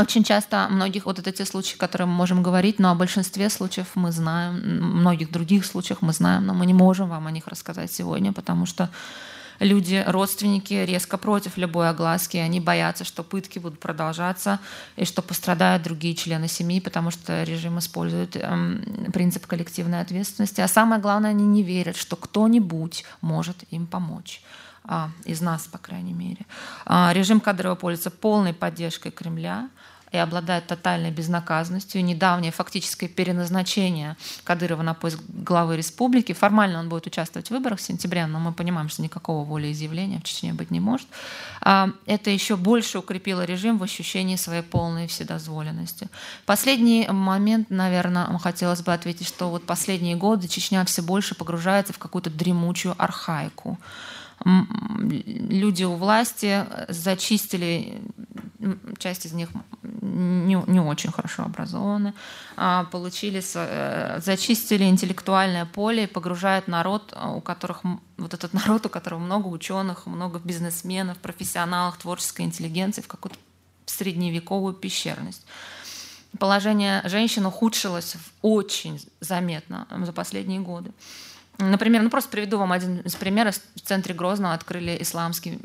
очень 0.00 0.24
часто 0.24 0.68
многих, 0.70 1.06
вот 1.06 1.18
это 1.18 1.32
те 1.32 1.44
случаи, 1.44 1.76
которые 1.76 2.06
мы 2.06 2.14
можем 2.14 2.42
говорить, 2.42 2.78
но 2.78 2.90
о 2.90 2.94
большинстве 2.94 3.50
случаев 3.50 3.88
мы 3.94 4.12
знаем, 4.12 4.54
многих 5.00 5.30
других 5.30 5.64
случаях 5.64 6.02
мы 6.02 6.12
знаем, 6.12 6.46
но 6.46 6.54
мы 6.54 6.66
не 6.66 6.74
можем 6.74 7.08
вам 7.08 7.26
о 7.26 7.30
них 7.30 7.46
рассказать 7.46 7.92
сегодня, 7.92 8.32
потому 8.32 8.66
что 8.66 8.90
люди, 9.60 10.02
родственники 10.06 10.74
резко 10.74 11.18
против 11.18 11.56
любой 11.56 11.90
огласки, 11.90 12.36
они 12.38 12.60
боятся, 12.60 13.04
что 13.04 13.22
пытки 13.22 13.58
будут 13.58 13.78
продолжаться 13.78 14.58
и 14.96 15.04
что 15.04 15.22
пострадают 15.22 15.82
другие 15.82 16.14
члены 16.14 16.48
семьи, 16.48 16.80
потому 16.80 17.10
что 17.10 17.44
режим 17.44 17.78
использует 17.78 18.36
эм, 18.36 19.10
принцип 19.12 19.46
коллективной 19.46 20.00
ответственности. 20.00 20.60
А 20.60 20.68
самое 20.68 21.00
главное, 21.00 21.30
они 21.30 21.46
не 21.46 21.62
верят, 21.62 21.96
что 21.96 22.16
кто-нибудь 22.16 23.04
может 23.20 23.56
им 23.70 23.86
помочь 23.86 24.42
а, 24.84 25.10
из 25.24 25.40
нас, 25.40 25.66
по 25.66 25.78
крайней 25.78 26.14
мере. 26.14 26.46
А, 26.86 27.12
режим 27.12 27.40
Кадырова 27.40 27.74
пользуется 27.74 28.10
полной 28.10 28.54
поддержкой 28.54 29.12
Кремля 29.12 29.68
и 30.12 30.16
обладает 30.16 30.66
тотальной 30.66 31.10
безнаказанностью. 31.10 32.04
Недавнее 32.04 32.52
фактическое 32.52 33.08
переназначение 33.08 34.16
Кадырова 34.44 34.82
на 34.82 34.94
поиск 34.94 35.20
главы 35.28 35.76
республики. 35.76 36.32
Формально 36.32 36.80
он 36.80 36.88
будет 36.88 37.06
участвовать 37.06 37.48
в 37.48 37.50
выборах 37.50 37.78
в 37.78 37.82
сентябре, 37.82 38.26
но 38.26 38.40
мы 38.40 38.52
понимаем, 38.52 38.88
что 38.88 39.02
никакого 39.02 39.44
волеизъявления 39.44 40.18
в 40.20 40.24
Чечне 40.24 40.52
быть 40.52 40.70
не 40.70 40.80
может. 40.80 41.06
А, 41.60 41.90
это 42.06 42.30
еще 42.30 42.56
больше 42.56 42.98
укрепило 42.98 43.44
режим 43.44 43.78
в 43.78 43.82
ощущении 43.82 44.36
своей 44.36 44.62
полной 44.62 45.06
вседозволенности. 45.06 46.08
Последний 46.46 47.06
момент, 47.08 47.70
наверное, 47.70 48.26
хотелось 48.38 48.82
бы 48.82 48.92
ответить, 48.92 49.28
что 49.28 49.50
вот 49.50 49.64
последние 49.64 50.16
годы 50.16 50.48
Чечня 50.48 50.84
все 50.84 51.02
больше 51.02 51.34
погружается 51.34 51.92
в 51.92 51.98
какую-то 51.98 52.30
дремучую 52.30 52.94
архаику 52.98 53.78
люди 54.44 55.84
у 55.84 55.94
власти 55.94 56.66
зачистили, 56.88 58.00
часть 58.98 59.26
из 59.26 59.32
них 59.32 59.50
не, 59.82 60.62
не 60.66 60.80
очень 60.80 61.12
хорошо 61.12 61.44
образованы, 61.44 62.14
а, 62.56 62.84
получили, 62.84 63.42
э, 63.54 64.20
зачистили 64.20 64.84
интеллектуальное 64.84 65.66
поле 65.66 66.04
и 66.04 66.06
погружают 66.06 66.68
народ, 66.68 67.16
у 67.16 67.40
которых 67.40 67.82
вот 68.16 68.34
этот 68.34 68.52
народ, 68.54 68.86
у 68.86 68.88
которого 68.88 69.18
много 69.18 69.48
ученых, 69.48 70.06
много 70.06 70.40
бизнесменов, 70.42 71.18
профессионалов, 71.18 71.98
творческой 71.98 72.42
интеллигенции 72.42 73.02
в 73.02 73.08
какую-то 73.08 73.38
средневековую 73.86 74.74
пещерность. 74.74 75.44
Положение 76.38 77.02
женщин 77.06 77.44
ухудшилось 77.44 78.16
очень 78.40 79.04
заметно 79.20 79.86
за 80.04 80.12
последние 80.12 80.60
годы. 80.60 80.92
Например, 81.60 82.02
ну 82.02 82.10
просто 82.10 82.30
приведу 82.30 82.58
вам 82.58 82.72
один 82.72 83.00
из 83.00 83.14
примеров. 83.14 83.60
В 83.74 83.80
центре 83.80 84.14
Грозного 84.14 84.54
открыли 84.54 84.96
исламский 85.00 85.58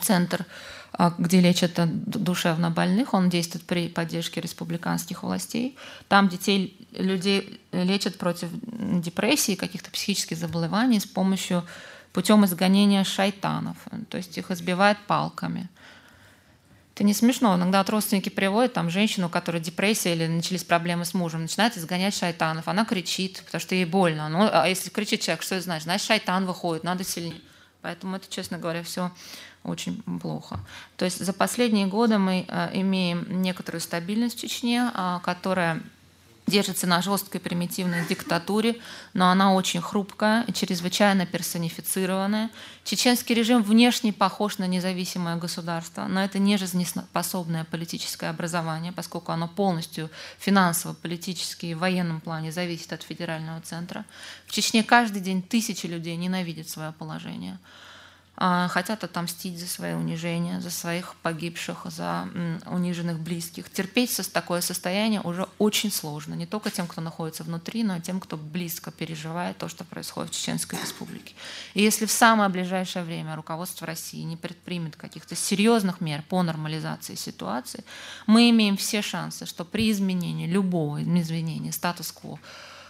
центр, 0.00 0.44
а, 0.92 1.14
где 1.18 1.40
лечат 1.40 1.72
душевно 2.06 2.70
больных. 2.70 3.14
Он 3.14 3.28
действует 3.28 3.64
при 3.64 3.88
поддержке 3.88 4.40
республиканских 4.40 5.22
властей. 5.22 5.76
Там 6.08 6.28
детей, 6.28 6.86
людей 6.92 7.60
лечат 7.72 8.16
против 8.16 8.48
депрессии, 8.52 9.54
каких-то 9.54 9.90
психических 9.90 10.36
заболеваний 10.36 11.00
с 11.00 11.06
помощью 11.06 11.64
путем 12.12 12.44
изгонения 12.44 13.04
шайтанов. 13.04 13.76
То 14.08 14.16
есть 14.16 14.36
их 14.38 14.50
избивают 14.50 14.98
палками. 15.06 15.68
Это 16.96 17.04
не 17.04 17.12
смешно. 17.12 17.54
Иногда 17.56 17.80
вот 17.80 17.90
родственники 17.90 18.30
приводят 18.30 18.72
там 18.72 18.88
женщину, 18.88 19.26
у 19.26 19.28
которой 19.28 19.60
депрессия 19.60 20.14
или 20.14 20.26
начались 20.26 20.64
проблемы 20.64 21.04
с 21.04 21.12
мужем, 21.12 21.42
начинает 21.42 21.76
изгонять 21.76 22.16
шайтанов. 22.16 22.68
Она 22.68 22.86
кричит, 22.86 23.42
потому 23.44 23.60
что 23.60 23.74
ей 23.74 23.84
больно. 23.84 24.30
Ну, 24.30 24.48
а 24.50 24.66
если 24.66 24.88
кричит 24.88 25.20
человек, 25.20 25.42
что 25.42 25.56
это 25.56 25.64
значит? 25.64 25.82
Значит, 25.82 26.06
шайтан 26.06 26.46
выходит, 26.46 26.84
надо 26.84 27.04
сильнее. 27.04 27.42
Поэтому 27.82 28.16
это, 28.16 28.24
честно 28.30 28.56
говоря, 28.56 28.82
все 28.82 29.12
очень 29.62 30.02
плохо. 30.22 30.58
То 30.96 31.04
есть 31.04 31.22
за 31.22 31.34
последние 31.34 31.86
годы 31.86 32.16
мы 32.16 32.46
э, 32.48 32.70
имеем 32.72 33.42
некоторую 33.42 33.82
стабильность 33.82 34.38
в 34.38 34.40
Чечне, 34.40 34.90
э, 34.94 35.18
которая 35.22 35.82
держится 36.46 36.86
на 36.86 37.02
жесткой 37.02 37.40
примитивной 37.40 38.06
диктатуре, 38.06 38.76
но 39.14 39.30
она 39.30 39.52
очень 39.52 39.80
хрупкая 39.80 40.44
и 40.44 40.52
чрезвычайно 40.52 41.26
персонифицированная. 41.26 42.50
Чеченский 42.84 43.34
режим 43.34 43.62
внешне 43.62 44.12
похож 44.12 44.58
на 44.58 44.66
независимое 44.66 45.36
государство, 45.36 46.06
но 46.06 46.22
это 46.22 46.38
не 46.38 46.56
жизнеспособное 46.56 47.64
политическое 47.64 48.30
образование, 48.30 48.92
поскольку 48.92 49.32
оно 49.32 49.48
полностью 49.48 50.08
финансово, 50.38 50.94
политически 50.94 51.66
и 51.66 51.74
в 51.74 51.80
военном 51.80 52.20
плане 52.20 52.52
зависит 52.52 52.92
от 52.92 53.02
федерального 53.02 53.60
центра. 53.60 54.04
В 54.46 54.52
Чечне 54.52 54.84
каждый 54.84 55.20
день 55.20 55.42
тысячи 55.42 55.86
людей 55.86 56.16
ненавидят 56.16 56.68
свое 56.68 56.92
положение. 56.92 57.58
А, 58.38 58.68
хотят 58.68 59.02
отомстить 59.02 59.58
за 59.58 59.66
свои 59.66 59.94
унижения, 59.94 60.60
за 60.60 60.70
своих 60.70 61.14
погибших, 61.22 61.86
за 61.86 62.28
униженных 62.66 63.18
близких. 63.18 63.70
Терпеть 63.70 64.16
такое 64.32 64.60
состояние 64.60 65.22
уже 65.22 65.48
очень 65.58 65.90
сложно. 65.90 66.34
Не 66.34 66.44
только 66.44 66.70
тем, 66.70 66.86
кто 66.86 67.00
находится 67.00 67.44
внутри, 67.44 67.82
но 67.82 67.96
и 67.96 68.00
тем, 68.00 68.20
кто 68.20 68.36
близко 68.36 68.90
переживает 68.90 69.56
то, 69.56 69.68
что 69.68 69.84
происходит 69.84 70.32
в 70.32 70.38
Чеченской 70.38 70.78
Республике. 70.78 71.34
И 71.74 71.82
если 71.82 72.04
в 72.04 72.10
самое 72.10 72.50
ближайшее 72.50 73.04
время 73.04 73.36
руководство 73.36 73.86
России 73.86 74.22
не 74.22 74.36
предпримет 74.36 74.96
каких-то 74.96 75.34
серьезных 75.34 76.00
мер 76.02 76.22
по 76.28 76.42
нормализации 76.42 77.14
ситуации, 77.14 77.84
мы 78.26 78.50
имеем 78.50 78.76
все 78.76 79.00
шансы, 79.00 79.46
что 79.46 79.64
при 79.64 79.90
изменении 79.90 80.46
любого 80.46 81.02
изменения 81.02 81.72
статус-кво 81.72 82.38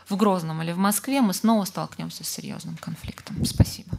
в 0.08 0.16
Грозном 0.16 0.62
или 0.62 0.72
в 0.72 0.78
Москве 0.78 1.20
мы 1.20 1.34
снова 1.34 1.64
столкнемся 1.64 2.24
с 2.24 2.28
серьезным 2.28 2.76
конфликтом. 2.76 3.44
Спасибо. 3.44 3.98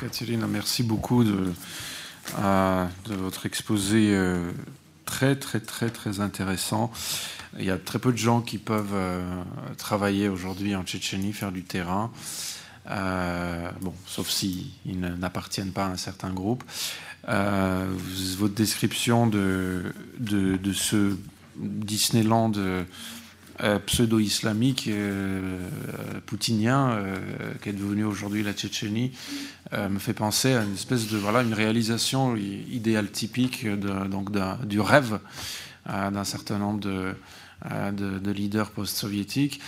Katerina, 0.00 0.46
merci 0.46 0.82
beaucoup 0.82 1.24
de, 1.24 1.52
euh, 2.38 2.86
votre 3.06 3.46
exposé 3.46 4.14
euh, 4.14 4.50
très, 5.04 5.36
très, 5.36 5.60
très, 5.60 5.90
très 5.90 6.20
intéressant. 6.20 6.90
Il 7.58 7.64
y 7.64 7.70
a 7.70 7.78
très 7.78 7.98
peu 7.98 8.12
de 8.12 8.16
gens 8.18 8.40
qui 8.40 8.58
peuvent 8.58 8.94
euh, 8.94 9.22
travailler 9.78 10.28
aujourd'hui 10.28 10.74
en 10.74 10.82
Tchétchénie, 10.82 11.32
faire 11.32 11.52
du 11.52 11.62
terrain. 11.62 12.10
bon, 12.86 13.94
sauf 14.06 14.28
s'ils 14.28 14.72
n'appartiennent 14.98 15.72
pas 15.72 15.86
à 15.86 15.90
un 15.90 15.96
certain 15.96 16.30
groupe. 16.30 16.64
votre 17.26 18.54
description 18.54 19.26
de, 19.26 19.92
de, 20.18 20.56
de 20.56 20.72
ce 20.72 21.16
Disneyland 21.56 22.52
euh, 23.62 23.78
pseudo-islamique 23.78 24.88
euh, 24.88 25.58
poutinien 26.26 26.90
euh, 26.90 27.16
qui 27.62 27.68
est 27.68 27.72
devenu 27.72 28.04
aujourd'hui 28.04 28.42
la 28.42 28.52
Tchétchénie 28.52 29.12
me 29.72 29.98
fait 29.98 30.12
penser 30.12 30.54
à 30.54 30.62
une 30.62 30.74
espèce 30.74 31.08
de 31.08 31.18
réalisation 31.54 32.36
idéale 32.36 33.10
typique 33.10 33.66
donc 33.66 34.30
du 34.66 34.80
rêve 34.80 35.18
d'un 35.86 36.24
certain 36.24 36.58
nombre 36.58 36.80
de, 36.80 38.30
leaders 38.30 38.70
post-soviétiques 38.70 39.60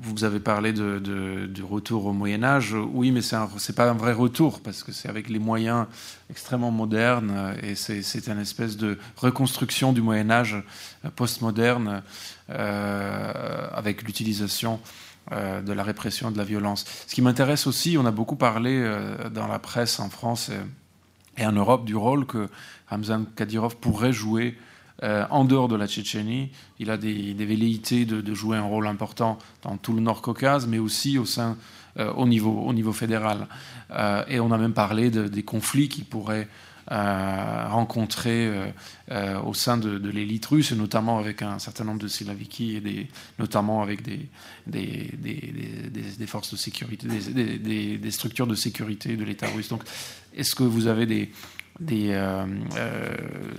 vous 0.00 0.24
avez 0.24 0.40
parlé 0.40 0.72
du 0.72 1.62
retour 1.62 2.06
au 2.06 2.12
Moyen 2.12 2.42
Âge. 2.42 2.74
Oui, 2.92 3.10
mais 3.10 3.22
ce 3.22 3.36
n'est 3.36 3.74
pas 3.74 3.90
un 3.90 3.94
vrai 3.94 4.12
retour, 4.12 4.60
parce 4.60 4.82
que 4.82 4.92
c'est 4.92 5.08
avec 5.08 5.28
les 5.28 5.38
moyens 5.38 5.86
extrêmement 6.30 6.70
modernes, 6.70 7.54
et 7.62 7.74
c'est 7.74 8.26
une 8.26 8.40
espèce 8.40 8.76
de 8.76 8.98
reconstruction 9.16 9.92
du 9.92 10.02
Moyen 10.02 10.30
Âge 10.30 10.56
euh, 11.04 11.10
postmoderne, 11.10 12.02
euh, 12.50 13.68
avec 13.72 14.02
l'utilisation 14.02 14.80
euh, 15.30 15.62
de 15.62 15.72
la 15.72 15.84
répression 15.84 16.32
de 16.32 16.36
la 16.36 16.42
violence. 16.42 16.84
Ce 17.06 17.14
qui 17.14 17.22
m'intéresse 17.22 17.68
aussi, 17.68 17.96
on 17.96 18.04
a 18.04 18.10
beaucoup 18.10 18.34
parlé 18.34 18.76
euh, 18.82 19.30
dans 19.30 19.46
la 19.46 19.60
presse 19.60 20.00
en 20.00 20.10
France 20.10 20.50
et, 20.50 21.40
et, 21.40 21.46
en 21.46 21.52
Europe 21.52 21.84
du 21.84 21.94
rôle 21.94 22.26
que 22.26 22.48
Ramzan 22.88 23.24
Kadyrov 23.36 23.76
pourrait 23.76 24.12
jouer 24.12 24.58
euh, 25.02 25.24
en 25.30 25.44
dehors 25.44 25.68
de 25.68 25.74
la 25.74 25.88
Tchétchénie. 25.88 26.50
Il 26.78 26.90
a 26.90 26.96
des, 26.96 27.34
velléités 27.34 28.04
de, 28.04 28.34
jouer 28.34 28.56
un 28.56 28.62
rôle 28.62 28.86
important 28.86 29.38
dans 29.62 29.76
tout 29.76 29.92
le 29.94 30.00
Nord-Caucase, 30.00 30.66
mais 30.66 30.78
aussi 30.78 31.18
au, 31.18 31.24
sein, 31.24 31.56
euh, 31.98 32.12
au, 32.12 32.26
niveau, 32.26 32.52
au 32.52 32.72
niveau 32.72 32.92
fédéral. 32.92 33.48
Euh, 33.90 34.22
et 34.28 34.38
on 34.38 34.52
a 34.52 34.58
même 34.58 34.74
parlé 34.74 35.10
des 35.10 35.42
conflits 35.42 35.88
qui 35.88 36.02
pourraient 36.02 36.48
rencontrer 36.88 38.50
au 39.44 39.54
sein 39.54 39.78
de, 39.78 40.08
l'élite 40.10 40.44
russe, 40.44 40.72
notamment 40.72 41.18
avec 41.18 41.40
un 41.40 41.58
certain 41.58 41.84
nombre 41.84 42.00
de 42.00 42.08
Silaviki, 42.08 42.82
notamment 43.38 43.82
avec 43.82 44.02
des, 44.02 44.28
des, 44.66 46.26
forces 46.26 46.52
de 46.52 46.56
sécurité, 46.58 47.06
des, 47.08 48.10
structures 48.10 48.46
de 48.46 48.56
sécurité 48.56 49.16
de 49.16 49.24
l'État 49.24 49.46
russe. 49.48 49.68
Donc, 49.68 49.84
est-ce 50.36 50.54
que 50.54 50.64
vous 50.64 50.86
avez 50.86 51.06
des, 51.06 51.30
des, 51.80 52.10
euh, 52.10 52.44
euh, 52.76 53.16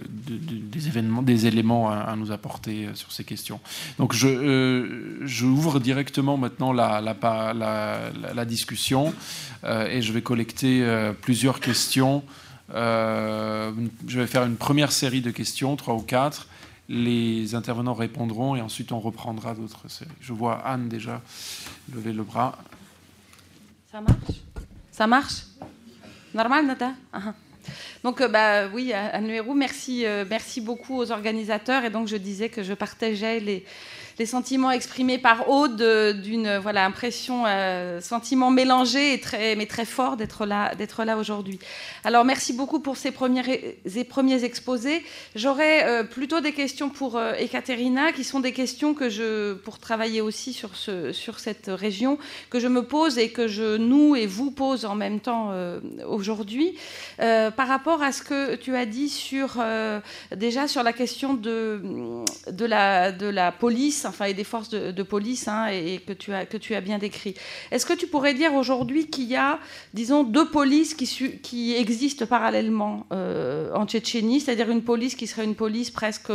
des, 0.09 0.87
événements, 0.87 1.21
des 1.21 1.45
éléments 1.45 1.89
à, 1.89 2.15
nous 2.15 2.31
apporter 2.31 2.85
euh, 2.85 2.95
sur 2.95 3.11
ces 3.11 3.23
questions. 3.23 3.59
Donc 3.97 4.13
je, 4.13 5.19
je 5.23 5.45
ouvre 5.45 5.79
directement 5.79 6.37
maintenant 6.37 6.73
la, 6.73 7.01
la, 7.01 8.03
la, 8.33 8.45
discussion 8.45 9.13
et 9.65 10.01
je 10.01 10.13
vais 10.13 10.21
collecter 10.21 10.85
plusieurs 11.21 11.59
questions. 11.59 12.23
je 12.73 13.71
vais 14.07 14.27
faire 14.27 14.43
une 14.43 14.57
première 14.57 14.91
série 14.91 15.21
de 15.21 15.31
questions, 15.31 15.75
trois 15.75 15.95
ou 15.95 16.01
quatre. 16.01 16.47
Les 16.89 17.55
intervenants 17.55 17.93
répondront 17.93 18.55
et 18.55 18.61
ensuite 18.61 18.91
on 18.91 18.99
reprendra 18.99 19.55
d'autres 19.55 19.87
séries. 19.89 20.11
Je 20.19 20.33
vois 20.33 20.55
Anne 20.67 20.89
déjà 20.89 21.21
lever 21.93 22.11
le 22.11 22.23
bras. 22.23 22.57
Ça 23.89 24.01
marche? 24.01 24.41
Ça 24.91 25.07
marche? 25.07 25.43
Normal, 26.33 26.65
Nata? 26.67 26.93
Donc, 28.03 28.21
euh, 28.21 28.27
bah, 28.27 28.67
oui, 28.73 28.93
Anne 28.93 29.27
Le 29.27 29.53
merci, 29.53 30.05
euh, 30.05 30.25
merci 30.29 30.61
beaucoup 30.61 30.97
aux 30.97 31.11
organisateurs. 31.11 31.85
Et 31.85 31.89
donc, 31.89 32.07
je 32.07 32.17
disais 32.17 32.49
que 32.49 32.63
je 32.63 32.73
partageais 32.73 33.39
les, 33.39 33.65
les 34.19 34.25
sentiments 34.25 34.71
exprimés 34.71 35.17
par 35.17 35.49
Aude 35.49 35.81
d'une 36.21 36.57
voilà 36.57 36.85
impression, 36.85 37.43
euh, 37.47 38.01
sentiment 38.01 38.51
mélangé 38.51 39.13
et 39.13 39.19
très 39.19 39.55
mais 39.55 39.65
très 39.65 39.85
fort 39.85 40.17
d'être 40.17 40.45
là 40.45 40.75
d'être 40.75 41.03
là 41.03 41.17
aujourd'hui. 41.17 41.59
Alors 42.03 42.25
merci 42.25 42.53
beaucoup 42.53 42.79
pour 42.79 42.97
ces 42.97 43.11
premiers 43.11 43.77
ces 43.85 44.03
premiers 44.03 44.43
exposés. 44.43 45.03
J'aurais 45.35 45.85
euh, 45.85 46.03
plutôt 46.03 46.41
des 46.41 46.51
questions 46.51 46.89
pour 46.89 47.17
euh, 47.17 47.33
Ekaterina 47.33 48.11
qui 48.11 48.23
sont 48.23 48.39
des 48.39 48.51
questions 48.51 48.93
que 48.93 49.09
je 49.09 49.53
pour 49.53 49.79
travailler 49.79 50.21
aussi 50.21 50.53
sur 50.53 50.75
ce 50.75 51.11
sur 51.11 51.39
cette 51.39 51.67
région 51.67 52.17
que 52.49 52.59
je 52.59 52.67
me 52.67 52.83
pose 52.83 53.17
et 53.17 53.29
que 53.29 53.47
je 53.47 53.77
nous 53.77 54.15
et 54.15 54.27
vous 54.27 54.51
pose 54.51 54.85
en 54.85 54.95
même 54.95 55.19
temps 55.19 55.49
euh, 55.51 55.79
aujourd'hui 56.07 56.75
par 57.17 57.67
rapport 57.67 58.01
à 58.01 58.11
ce 58.11 58.21
que 58.21 58.55
tu 58.55 58.75
as 58.75 58.85
dit 58.85 59.09
sur 59.09 59.63
déjà 60.35 60.67
sur 60.67 60.83
la 60.83 60.93
question 60.93 61.33
de 61.33 61.81
de 62.51 62.65
la 62.65 63.11
de 63.11 63.27
la 63.27 63.51
police 63.51 64.02
enfin, 64.05 64.25
et 64.25 64.33
des 64.33 64.43
forces 64.43 64.69
de, 64.69 65.03
police, 65.03 65.47
hein, 65.47 65.67
et, 65.67 65.99
que, 65.99 66.13
tu 66.57 66.75
as, 66.75 66.81
bien 66.81 66.97
décrit. 66.97 67.35
Est-ce 67.71 67.85
que 67.85 67.93
tu 67.93 68.07
pourrais 68.07 68.33
dire 68.33 68.53
aujourd'hui 68.53 69.07
qu'il 69.07 69.25
y 69.25 69.35
a, 69.35 69.59
disons, 69.93 70.23
deux 70.23 70.49
polices 70.49 70.93
qui, 70.93 71.75
existent 71.75 72.25
parallèlement 72.25 73.05
euh, 73.11 73.73
en 73.73 73.85
Tchétchénie, 73.85 74.39
c'est-à-dire 74.39 74.69
une 74.69 74.83
police 74.83 75.15
qui 75.15 75.27
serait 75.27 75.43
une 75.43 75.55
police 75.55 75.91
presque, 75.91 76.31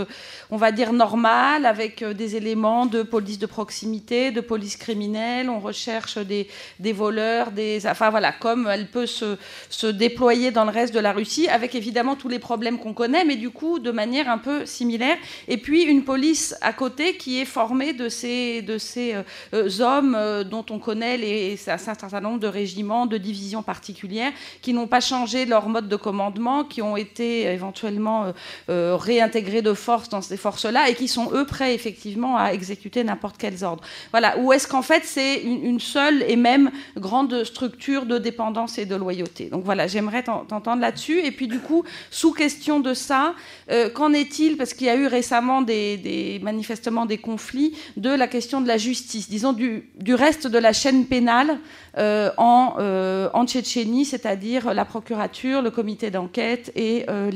on 0.50 0.56
va 0.56 0.72
dire, 0.72 0.92
normale, 0.92 1.66
avec 1.66 2.02
euh, 2.02 2.14
des 2.14 2.36
éléments 2.36 2.86
de 2.86 3.02
police 3.02 3.38
de 3.38 3.46
proximité, 3.46 4.30
de 4.30 4.40
police 4.40 4.76
criminelle, 4.76 5.50
on 5.50 5.60
recherche 5.60 6.18
des, 6.18 6.48
des 6.78 6.92
voleurs, 6.92 7.50
des... 7.50 7.86
Enfin 7.86 8.10
voilà, 8.10 8.32
comme 8.32 8.66
elle 8.66 8.88
peut 8.88 9.06
se, 9.06 9.36
se 9.70 9.86
déployer 9.86 10.50
dans 10.50 10.64
le 10.64 10.70
reste 10.70 10.94
de 10.94 11.00
la 11.00 11.12
Russie, 11.12 11.48
avec 11.48 11.74
évidemment 11.74 12.16
tous 12.16 12.28
les 12.28 12.38
problèmes 12.38 12.78
qu'on 12.78 12.94
connaît, 12.94 13.24
mais 13.24 13.36
du 13.36 13.50
coup 13.50 13.78
de 13.78 13.90
manière 13.90 14.28
un 14.28 14.38
peu 14.38 14.66
similaire. 14.66 15.16
Et 15.46 15.56
puis 15.56 15.82
une 15.82 16.04
police 16.04 16.54
à 16.60 16.72
côté 16.72 17.16
qui 17.16 17.40
est 17.40 17.44
formé 17.58 17.92
de 17.92 18.08
ces, 18.08 18.64
euh, 18.68 19.22
euh, 19.52 19.80
hommes 19.80 20.14
euh, 20.16 20.44
dont 20.44 20.64
on 20.70 20.78
connaît 20.78 21.56
un 21.66 21.76
certain 21.76 22.20
nombre 22.20 22.38
de 22.38 22.46
régiments, 22.46 23.04
de 23.06 23.18
divisions 23.18 23.64
particulières, 23.64 24.30
qui 24.62 24.72
n'ont 24.72 24.86
pas 24.86 25.00
changé 25.00 25.44
leur 25.44 25.68
mode 25.68 25.88
de 25.88 25.96
commandement, 25.96 26.62
qui 26.62 26.82
ont 26.82 26.96
été 26.96 27.52
éventuellement 27.58 28.32
réintégrés 28.68 29.62
de 29.62 29.74
force 29.74 30.08
dans 30.08 30.22
ces 30.22 30.36
forces-là 30.36 30.88
et 30.88 30.94
qui 30.94 31.08
sont, 31.08 31.30
eux, 31.32 31.46
prêts 31.46 31.74
effectivement 31.74 32.36
à 32.36 32.52
exécuter 32.52 33.02
n'importe 33.02 33.38
quels 33.38 33.64
ordres. 33.64 33.82
Voilà. 34.12 34.38
Ou 34.38 34.52
est-ce 34.52 34.68
qu'en 34.68 34.82
fait, 34.82 35.02
c'est 35.04 35.42
une, 35.42 35.80
seule 35.80 36.22
et 36.28 36.36
même 36.36 36.70
grande 36.96 37.42
structure 37.42 38.06
de 38.06 38.18
dépendance 38.18 38.78
et 38.78 38.86
de 38.86 38.94
loyauté? 38.94 39.46
Donc 39.46 39.64
voilà, 39.64 39.88
j'aimerais 39.88 40.22
t'entendre 40.22 40.80
là-dessus. 40.80 41.18
Et 41.26 41.32
puis 41.32 41.48
du 41.48 41.58
coup, 41.58 41.82
sous 42.10 42.32
question 42.32 42.78
de 42.78 42.94
ça, 42.94 43.34
qu'en 43.94 44.12
est-il? 44.12 44.56
Parce 44.56 44.74
qu'il 44.74 44.86
y 44.86 44.90
a 44.90 44.96
eu 44.96 45.06
récemment 45.06 45.62
des, 45.62 45.96
des 45.96 46.38
manifestement 46.42 47.06
des 47.06 47.18
conflits 47.18 47.47
de 47.96 48.10
la 48.10 48.26
question 48.26 48.60
de 48.60 48.68
la 48.68 48.78
justice, 48.78 49.28
disons 49.28 49.52
du, 49.52 49.84
reste 50.08 50.46
de 50.46 50.58
la 50.58 50.72
chaîne 50.72 51.06
pénale 51.06 51.58
euh, 51.96 52.30
en, 52.36 52.74
euh, 52.78 53.28
en, 53.32 53.46
Tchétchénie, 53.46 54.04
c'est-à-dire 54.04 54.74
la 54.74 54.84
procurature, 54.84 55.62
le 55.62 55.70
comité 55.70 56.10
d'enquête 56.10 56.72
et, 56.76 57.04
euh, 57.08 57.30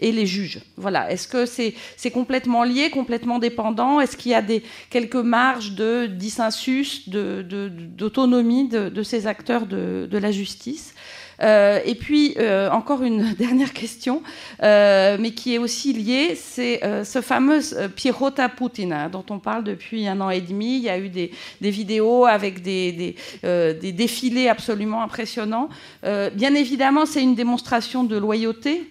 les, 0.00 0.26
juges. 0.26 0.60
Voilà. 0.76 1.10
Est-ce 1.10 1.28
que 1.28 1.46
c'est 1.46 2.10
complètement 2.10 2.64
lié, 2.64 2.90
complètement 2.90 3.38
dépendant? 3.38 4.00
Est-ce 4.00 4.16
qu'il 4.16 4.32
y 4.32 4.34
a 4.34 4.42
des, 4.42 4.62
quelques 4.90 5.14
marges 5.16 5.72
de 5.72 6.06
dissensus, 6.06 7.08
d'autonomie 7.08 8.68
de, 8.68 9.02
ces 9.02 9.26
acteurs 9.26 9.66
de 9.66 10.18
la 10.18 10.30
justice? 10.30 10.94
Euh, 11.42 11.80
et 11.84 11.94
puis, 11.94 12.34
euh, 12.38 12.70
encore 12.70 13.02
une 13.02 13.34
dernière 13.38 13.72
question, 13.72 14.22
euh, 14.62 15.16
mais 15.20 15.32
qui 15.32 15.54
est 15.54 15.58
aussi 15.58 15.92
liée, 15.92 16.34
c'est 16.34 16.80
ce 17.04 17.20
fameux 17.20 17.60
Pierrota 17.94 18.48
Putina, 18.48 19.08
dont 19.08 19.24
on 19.30 19.38
parle 19.38 19.64
depuis 19.64 20.06
un 20.06 20.20
an 20.20 20.30
et 20.30 20.40
demi. 20.40 20.76
Il 20.76 20.82
y 20.82 20.88
a 20.88 20.98
eu 20.98 21.08
des, 21.08 21.30
vidéos 21.60 22.26
avec 22.26 22.62
des, 22.62 23.16
des, 23.42 23.92
défilés 23.92 24.48
absolument 24.48 25.02
impressionnants. 25.02 25.68
bien 26.02 26.54
évidemment, 26.54 27.06
c'est 27.06 27.22
une 27.22 27.34
démonstration 27.34 28.04
de 28.04 28.16
loyauté 28.16 28.90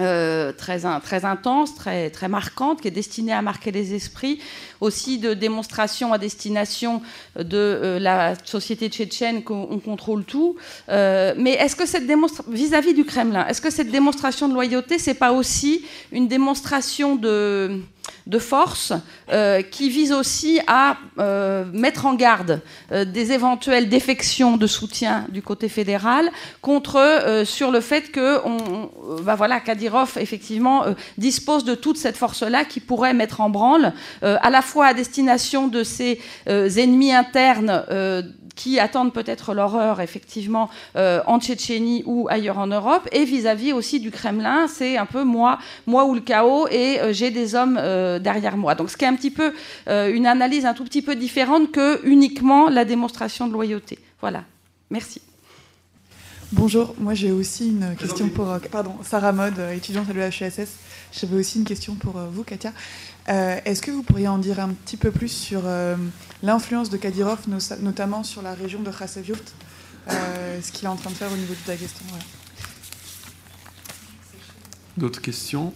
euh, 0.00 0.52
très, 0.52 0.80
très 1.02 1.24
intense, 1.24 1.76
très, 1.76 2.10
très 2.10 2.26
marquante, 2.28 2.80
qui 2.80 2.88
est 2.88 2.90
destinée 2.90 3.32
à 3.32 3.42
marquer 3.42 3.70
les 3.70 3.94
esprits, 3.94 4.40
aussi 4.80 5.18
de 5.18 5.34
démonstration 5.34 6.12
à 6.12 6.18
destination 6.18 7.00
de 7.36 7.56
euh, 7.56 7.98
la 8.00 8.34
société 8.44 8.88
tchétchène 8.88 9.44
qu'on 9.44 9.78
contrôle 9.78 10.24
tout. 10.24 10.56
Euh, 10.88 11.34
mais 11.38 11.52
est-ce 11.52 11.76
que 11.76 11.86
cette 11.86 12.08
démonstration, 12.08 12.52
vis-à-vis 12.52 12.94
du 12.94 13.04
Kremlin, 13.04 13.46
est-ce 13.46 13.60
que 13.60 13.70
cette 13.70 13.92
démonstration 13.92 14.48
de 14.48 14.54
loyauté, 14.54 14.98
c'est 14.98 15.14
pas 15.14 15.32
aussi 15.32 15.84
une 16.10 16.26
démonstration 16.26 17.14
de 17.14 17.80
de 18.26 18.38
force 18.38 18.92
euh, 19.30 19.60
qui 19.62 19.90
vise 19.90 20.12
aussi 20.12 20.60
à 20.66 20.96
euh, 21.18 21.64
mettre 21.72 22.06
en 22.06 22.14
garde 22.14 22.62
euh, 22.90 23.04
des 23.04 23.32
éventuelles 23.32 23.88
défections 23.88 24.56
de 24.56 24.66
soutien 24.66 25.26
du 25.28 25.42
côté 25.42 25.68
fédéral 25.68 26.30
contre 26.62 27.42
sur 27.44 27.70
le 27.70 27.80
fait 27.80 28.10
que 28.10 28.40
on, 28.46 28.90
bah 29.22 29.34
voilà, 29.34 29.60
Kadyrov 29.60 30.16
effectivement 30.16 30.84
dispose 31.18 31.64
de 31.64 31.74
toute 31.74 31.96
cette 31.96 32.16
force-là 32.16 32.64
qui 32.64 32.80
pourrait 32.80 33.14
mettre 33.14 33.40
en 33.40 33.50
branle 33.50 33.92
à 34.22 34.50
la 34.50 34.62
fois 34.62 34.86
à 34.86 34.94
destination 34.94 35.68
de 35.68 35.82
ses 35.82 36.20
ennemis 36.46 37.12
internes 37.12 37.84
qui 38.54 38.78
attendent 38.78 39.12
peut-être 39.12 39.54
l'horreur, 39.54 40.00
effectivement, 40.00 40.70
euh, 40.96 41.20
en 41.26 41.40
Tchétchénie 41.40 42.02
ou 42.06 42.28
ailleurs 42.30 42.58
en 42.58 42.66
Europe, 42.66 43.08
et 43.12 43.24
vis-à-vis 43.24 43.72
aussi 43.72 44.00
du 44.00 44.10
Kremlin, 44.10 44.68
c'est 44.68 44.96
un 44.96 45.06
peu 45.06 45.24
moi, 45.24 45.58
moi 45.86 46.04
ou 46.04 46.14
le 46.14 46.20
chaos, 46.20 46.68
et 46.68 47.00
euh, 47.00 47.12
j'ai 47.12 47.30
des 47.30 47.54
hommes 47.54 47.78
euh, 47.80 48.18
derrière 48.18 48.56
moi. 48.56 48.74
Donc, 48.74 48.90
ce 48.90 48.96
qui 48.96 49.04
est 49.04 49.08
un 49.08 49.16
petit 49.16 49.30
peu 49.30 49.52
une 49.86 50.26
analyse 50.26 50.66
un 50.66 50.74
tout 50.74 50.84
petit 50.84 51.02
peu 51.02 51.14
différente 51.14 51.70
que 51.70 52.04
uniquement 52.06 52.68
la 52.68 52.84
démonstration 52.84 53.46
de 53.46 53.52
loyauté. 53.52 53.98
Voilà. 54.20 54.44
Merci. 54.90 55.20
Bonjour, 56.52 56.94
moi 56.98 57.14
j'ai 57.14 57.32
aussi 57.32 57.70
une 57.70 57.96
question 57.96 58.28
pour 58.28 58.46
pardon, 58.70 58.94
Sarah 59.02 59.32
Mode, 59.32 59.58
étudiante 59.74 60.08
à 60.10 60.12
l'EHESS. 60.12 60.76
J'avais 61.12 61.36
aussi 61.36 61.58
une 61.58 61.64
question 61.64 61.94
pour 61.94 62.12
vous, 62.12 62.44
Katia. 62.44 62.72
Euh, 63.29 63.59
est-ce 63.65 63.81
que 63.81 63.91
vous 63.91 64.01
pourriez 64.01 64.27
en 64.27 64.39
dire 64.39 64.59
un 64.59 64.69
petit 64.69 64.97
peu 64.97 65.11
plus 65.11 65.27
sur 65.27 65.61
euh, 65.65 65.95
l'influence 66.41 66.89
de 66.89 66.97
Kadyrov, 66.97 67.47
notamment 67.79 68.23
sur 68.23 68.41
la 68.41 68.55
région 68.55 68.81
de 68.81 68.91
Khasavyurt, 68.91 69.53
euh, 70.09 70.59
ce 70.61 70.71
qu'il 70.71 70.85
est 70.85 70.89
en 70.89 70.95
train 70.95 71.11
de 71.11 71.15
faire 71.15 71.31
au 71.31 71.37
niveau 71.37 71.53
du 71.53 71.61
Daghestan 71.65 72.05
D'autres 74.97 75.21
questions 75.21 75.73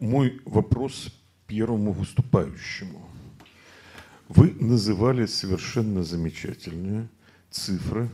Мой 0.00 0.38
вопрос 0.44 1.10
первому 1.46 1.92
выступающему. 1.92 3.00
Вы 4.28 4.54
называли 4.60 5.24
совершенно 5.24 6.02
замечательные 6.02 7.08
цифры 7.50 8.10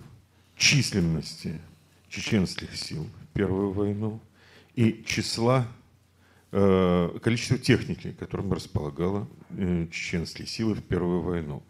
численности 0.57 1.61
чеченских 2.09 2.77
сил 2.77 3.09
в 3.25 3.35
Первую 3.35 3.73
войну – 3.73 4.24
и 4.76 5.04
числа, 5.06 5.68
э, 6.52 7.18
количества 7.22 7.58
техники, 7.58 8.16
которым 8.20 8.54
располагала 8.54 9.28
э, 9.52 9.88
чеченские 9.92 10.48
силы 10.48 10.76
в 10.76 10.84
Первую 10.84 11.22
войну. 11.22 11.64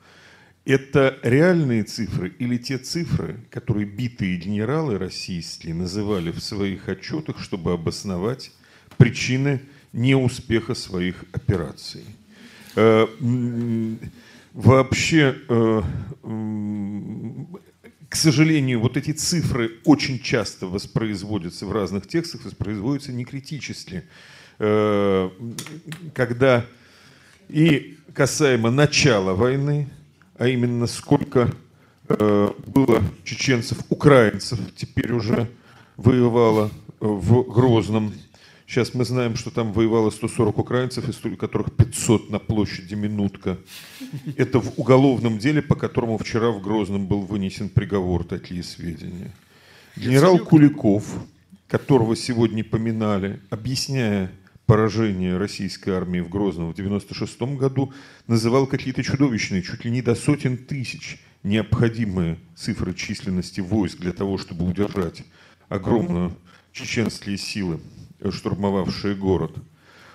Это 0.66 1.20
реальные 1.22 1.84
цифры 1.84 2.30
или 2.40 2.58
те 2.58 2.80
цифры, 2.80 3.40
которые 3.52 3.86
битые 3.86 4.38
генералы 4.38 4.98
российские 4.98 5.76
называли 5.76 6.32
в 6.32 6.40
своих 6.40 6.90
отчетах, 6.90 7.40
чтобы 7.40 7.72
обосновать 7.74 8.52
причины 8.98 9.62
неуспеха 9.94 10.74
своих 10.74 11.24
операций? 11.32 12.04
Э, 12.76 13.06
вообще 14.54 15.36
к 18.16 18.18
сожалению, 18.18 18.80
вот 18.80 18.96
эти 18.96 19.12
цифры 19.12 19.74
очень 19.84 20.22
часто 20.22 20.68
воспроизводятся 20.68 21.66
в 21.66 21.74
разных 21.74 22.08
текстах, 22.08 22.46
воспроизводятся 22.46 23.12
некритически. 23.12 24.06
Э, 24.58 25.30
когда 26.14 26.66
и 27.50 27.98
касаемо 28.14 28.72
начала 28.72 29.34
войны, 29.34 29.90
а 30.38 30.48
именно 30.48 30.88
сколько 30.88 31.54
э, 32.08 32.52
было 32.66 33.04
чеченцев, 33.26 33.80
украинцев, 33.90 34.60
теперь 34.78 35.12
уже 35.12 35.52
воевало 35.98 36.72
в 37.02 37.44
Грозном 37.44 38.14
Сейчас 38.68 38.96
мы 38.96 39.06
знаем, 39.06 39.36
что 39.36 39.52
там 39.52 39.74
воевало 39.74 40.10
140 40.10 40.58
украинцев, 40.58 41.08
из 41.08 41.38
которых 41.38 41.72
500 41.76 42.32
на 42.32 42.40
площади 42.40 42.96
Минутка. 42.96 43.58
Это 44.38 44.60
в 44.60 44.80
уголовном 44.80 45.38
деле, 45.38 45.62
по 45.62 45.76
которому 45.76 46.18
вчера 46.18 46.50
в 46.50 46.62
Грозном 46.62 47.06
был 47.06 47.22
вынесен 47.22 47.70
приговор, 47.70 48.24
такие 48.24 48.64
сведения. 48.64 49.32
Генерал 49.96 50.40
Куликов, 50.40 51.06
которого 51.68 52.16
сегодня 52.16 52.64
поминали, 52.64 53.40
объясняя 53.52 54.32
поражение 54.66 55.38
российской 55.38 55.92
армии 55.92 56.20
в 56.20 56.30
Грозном 56.30 56.74
в 56.74 56.76
96 56.76 57.42
году, 57.42 57.94
называл 58.26 58.66
какие-то 58.66 59.04
чудовищные, 59.04 59.62
чуть 59.62 59.86
ли 59.86 59.92
не 59.92 60.02
до 60.02 60.16
сотен 60.16 60.58
тысяч 60.58 61.20
необходимые 61.44 62.40
цифры 62.56 62.96
численности 62.96 63.62
войск 63.62 64.00
для 64.00 64.12
того, 64.12 64.40
чтобы 64.40 64.66
удержать 64.66 65.24
огромную 65.70 66.36
чеченские 66.74 67.38
силы, 67.38 67.80
штурмовавшие 68.30 69.16
город. 69.16 69.56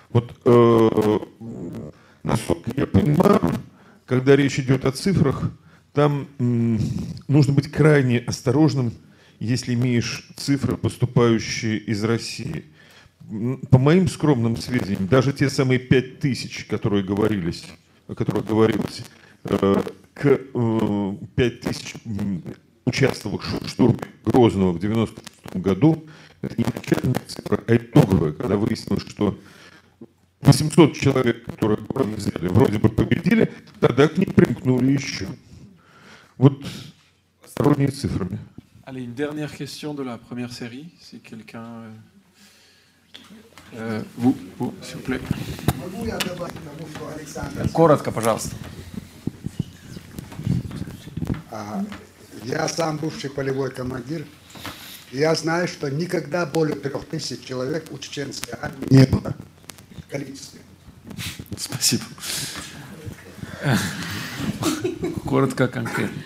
Вот, 0.09 0.35
э, 0.45 1.19
насколько 2.23 2.71
я 2.75 2.85
понимаю, 2.85 3.41
когда 4.05 4.35
речь 4.35 4.59
идет 4.59 4.85
о 4.85 4.91
цифрах, 4.91 5.51
там 5.93 6.27
м, 6.39 6.79
нужно 7.27 7.53
быть 7.53 7.71
крайне 7.71 8.19
осторожным, 8.19 8.93
если 9.39 9.73
имеешь 9.73 10.27
цифры, 10.35 10.77
поступающие 10.77 11.77
из 11.77 12.03
России. 12.03 12.65
По 13.69 13.77
моим 13.77 14.07
скромным 14.07 14.57
сведениям, 14.57 15.07
даже 15.07 15.31
те 15.33 15.49
самые 15.49 15.79
пять 15.79 16.19
тысяч, 16.19 16.65
которые 16.65 17.03
говорились, 17.03 17.65
о 18.07 18.15
которых 18.15 18.45
говорилось, 18.45 19.03
э, 19.45 19.81
к 20.13 20.25
э, 20.25 21.49
тысяч 21.61 21.95
участвовавших 22.85 23.61
в 23.61 23.69
штурме 23.69 23.99
Грозного 24.25 24.71
в 24.73 24.79
90 24.79 25.21
году, 25.53 26.03
это 26.41 26.55
не 26.57 26.65
начальная 26.65 27.21
цифра, 27.27 27.63
а 27.67 27.75
итоговая, 27.75 28.31
когда 28.31 28.57
выяснилось, 28.57 29.03
что 29.07 29.37
800 30.41 30.93
человек, 30.93 31.45
которые 31.45 31.79
взяли, 32.15 32.47
вроде 32.47 32.79
бы 32.79 32.89
победили, 32.89 33.51
тогда 33.79 34.07
к 34.07 34.17
ним 34.17 34.33
примкнули 34.33 34.91
еще. 34.91 35.27
Вот 36.37 36.65
осторожнее 37.43 37.89
цифрами. 37.89 38.39
Allez, 38.83 39.03
une 39.03 39.13
dernière 39.13 39.55
question 39.55 39.93
de 39.93 40.03
la 40.03 40.17
première 40.17 40.51
série, 40.51 40.91
si 40.99 41.19
quelqu'un... 41.19 41.83
Euh, 41.83 41.91
euh, 43.73 44.01
vous, 44.17 44.35
vous, 44.57 44.73
s'il 44.81 44.97
vous 44.97 45.03
plaît. 45.03 45.21
Коротко, 47.73 48.11
пожалуйста. 48.11 48.55
Я 52.43 52.67
сам 52.67 52.97
бывший 52.97 53.29
полевой 53.29 53.71
командир. 53.71 54.25
Я 55.11 55.35
знаю, 55.35 55.67
что 55.67 55.89
никогда 55.89 56.45
более 56.45 56.75
трех 56.75 57.05
тысяч 57.05 57.43
человек 57.43 57.85
у 57.91 57.97
чеченской 57.97 58.53
армии 58.61 58.87
не 58.89 59.05
было 59.05 59.33
в 60.07 60.11
количестве. 60.11 60.61
Спасибо. 61.57 62.03
Коротко, 65.25 65.67
конкретно. 65.67 66.21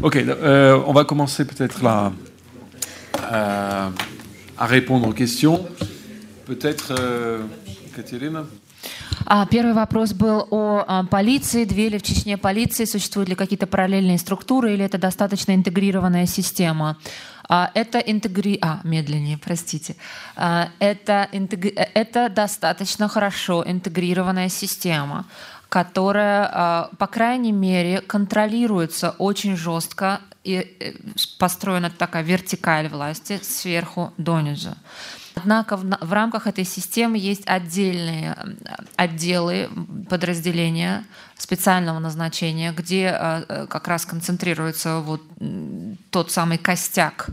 Ok, 0.00 0.16
euh, 0.16 0.82
on 0.86 0.92
va 0.92 1.04
commencer 1.04 1.44
peut-être 1.44 1.82
là 1.82 2.12
euh, 3.30 3.90
à 4.56 4.66
répondre 4.66 5.08
aux 5.08 5.12
questions. 5.12 5.68
Peut-être, 6.46 6.94
euh, 6.98 7.46
Катерина 7.94 8.46
а, 9.26 9.46
Первый 9.46 9.74
вопрос 9.74 10.12
был 10.12 10.46
о 10.50 10.84
а, 10.86 11.04
полиции. 11.04 11.64
Две 11.64 11.88
ли 11.88 11.98
в 11.98 12.02
Чечне 12.02 12.36
полиции? 12.36 12.84
Существуют 12.84 13.28
ли 13.28 13.34
какие-то 13.34 13.66
параллельные 13.66 14.18
структуры 14.18 14.74
или 14.74 14.84
это 14.84 14.98
достаточно 14.98 15.54
интегрированная 15.54 16.26
система? 16.26 16.98
А, 17.48 17.70
это 17.74 17.98
интегри... 17.98 18.58
А, 18.62 18.80
медленнее, 18.84 19.38
простите. 19.38 19.96
Это, 20.36 21.28
интегри... 21.32 21.70
это 21.70 22.28
достаточно 22.28 23.08
хорошо 23.08 23.64
интегрированная 23.66 24.48
система 24.48 25.26
которая, 25.68 26.90
по 26.98 27.06
крайней 27.06 27.50
мере, 27.50 28.02
контролируется 28.02 29.14
очень 29.18 29.56
жестко 29.56 30.20
и 30.44 30.76
э, 30.80 30.92
построена 31.38 31.90
такая 31.90 32.22
вертикаль 32.22 32.88
власти 32.88 33.40
сверху 33.42 34.12
донизу. 34.18 34.74
Однако 35.34 35.76
в, 35.76 36.12
рамках 36.12 36.46
этой 36.46 36.64
системы 36.64 37.18
есть 37.18 37.42
отдельные 37.46 38.36
отделы, 38.96 39.70
подразделения 40.08 41.04
специального 41.36 41.98
назначения, 41.98 42.72
где 42.72 43.16
э, 43.18 43.44
э, 43.48 43.66
как 43.66 43.88
раз 43.88 44.06
концентрируется 44.06 45.00
вот 45.00 45.22
тот 46.10 46.30
самый 46.30 46.58
костяк 46.58 47.28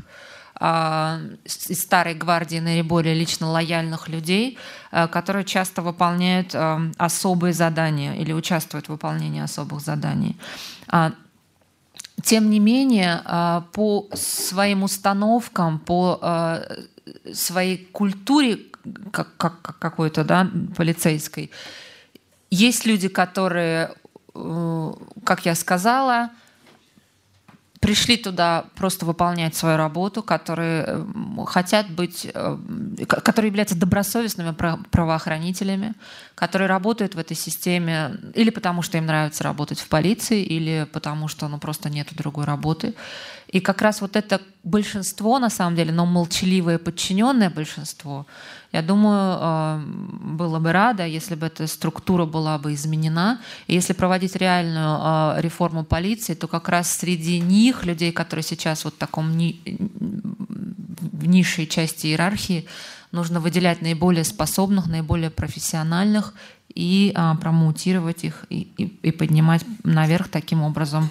а, 0.62 1.20
из 1.46 1.82
старой 1.82 2.16
гвардии 2.16 2.60
наиболее 2.60 3.14
лично 3.14 3.50
лояльных 3.50 4.10
людей, 4.10 4.58
э, 4.92 5.08
которые 5.08 5.46
часто 5.46 5.82
выполняют 5.82 6.56
особые 6.98 7.54
задания 7.54 8.16
или 8.16 8.34
участвуют 8.34 8.88
в 8.88 8.90
выполнении 8.90 9.42
особых 9.42 9.82
заданий. 9.82 10.38
А, 10.88 11.12
тем 12.24 12.50
не 12.50 12.60
менее, 12.60 13.24
по 13.72 14.10
своим 14.14 14.84
установкам, 14.84 15.80
по 15.80 16.20
своей 17.34 17.78
культуре 17.92 18.60
как, 19.12 19.36
как, 19.38 19.78
какой-то, 19.80 20.24
да, 20.24 20.50
полицейской. 20.76 21.52
Есть 22.50 22.86
люди, 22.86 23.08
которые, 23.08 23.94
э, 24.34 24.94
как 25.24 25.46
я 25.46 25.56
сказала, 25.56 26.32
пришли 27.80 28.18
туда 28.18 28.66
просто 28.76 29.06
выполнять 29.06 29.56
свою 29.56 29.78
работу, 29.78 30.22
которые 30.22 30.84
э, 30.88 31.06
хотят 31.46 31.90
быть, 31.90 32.28
э, 32.34 32.58
которые 33.08 33.50
являются 33.50 33.78
добросовестными 33.78 34.52
правоохранителями, 34.52 35.94
которые 36.36 36.68
работают 36.68 37.16
в 37.16 37.20
этой 37.20 37.38
системе 37.38 38.18
или 38.34 38.50
потому, 38.50 38.82
что 38.82 38.98
им 38.98 39.06
нравится 39.06 39.44
работать 39.44 39.80
в 39.80 39.88
полиции, 39.88 40.44
или 40.44 40.88
потому, 40.92 41.28
что 41.28 41.48
ну, 41.48 41.58
просто 41.58 41.90
нет 41.90 42.08
другой 42.16 42.46
работы. 42.46 42.96
И 43.52 43.62
как 43.62 43.82
раз 43.82 44.02
вот 44.02 44.16
это 44.16 44.42
большинство, 44.64 45.40
на 45.40 45.50
самом 45.50 45.76
деле, 45.76 45.92
но 45.92 46.06
молчаливое 46.06 46.78
подчиненное 46.78 47.50
большинство, 47.50 48.28
я 48.72 48.84
думаю, 48.84 49.38
э, 49.42 49.82
было 50.38 50.60
бы 50.60 50.72
рада, 50.72 51.06
если 51.06 51.34
бы 51.34 51.48
эта 51.48 51.66
структура 51.66 52.26
была 52.26 52.60
бы 52.60 52.74
изменена. 52.74 53.40
И 53.66 53.74
если 53.74 53.94
проводить 53.94 54.36
реальную 54.36 55.00
э, 55.02 55.42
реформу 55.42 55.84
полиции, 55.84 56.36
то 56.36 56.48
как 56.48 56.70
раз 56.70 56.96
среди 56.96 57.40
них, 57.40 57.86
людей, 57.86 58.12
которые 58.12 58.44
сейчас 58.44 58.86
вот 58.86 58.94
в 58.94 58.98
таком 58.98 59.36
ни... 59.36 59.60
в 61.00 61.28
низшей 61.28 61.66
части 61.66 62.08
иерархии, 62.08 62.68
нужно 63.12 63.40
выделять 63.40 63.82
наиболее 63.82 64.24
способных, 64.24 64.86
наиболее 64.88 65.32
профессиональных 65.32 66.36
и 66.76 67.12
а, 67.16 67.36
промоутировать 67.36 68.24
их 68.24 68.46
и, 68.50 68.72
и, 68.78 68.84
и 69.02 69.12
поднимать 69.12 69.66
наверх 69.84 70.28
таким 70.28 70.62
образом 70.62 71.10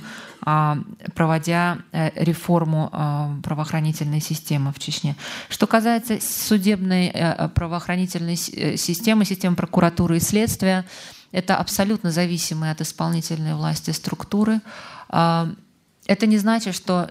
проводя 1.14 1.78
э, 1.92 2.10
реформу 2.24 2.88
а, 2.92 3.34
правоохранительной 3.42 4.20
системы 4.20 4.72
в 4.72 4.78
Чечне. 4.78 5.16
Что 5.48 5.66
касается 5.66 6.18
судебной 6.20 7.06
э, 7.06 7.48
правоохранительной 7.48 8.34
э, 8.34 8.76
системы, 8.76 9.24
системы 9.24 9.56
прокуратуры 9.56 10.16
и 10.16 10.20
следствия, 10.20 10.84
это 11.32 11.56
абсолютно 11.56 12.10
зависимые 12.10 12.72
от 12.72 12.80
исполнительной 12.80 13.54
власти 13.54 13.90
структуры. 13.90 14.60
А, 15.08 15.48
это 16.06 16.26
не 16.26 16.38
значит, 16.38 16.74
что 16.74 17.10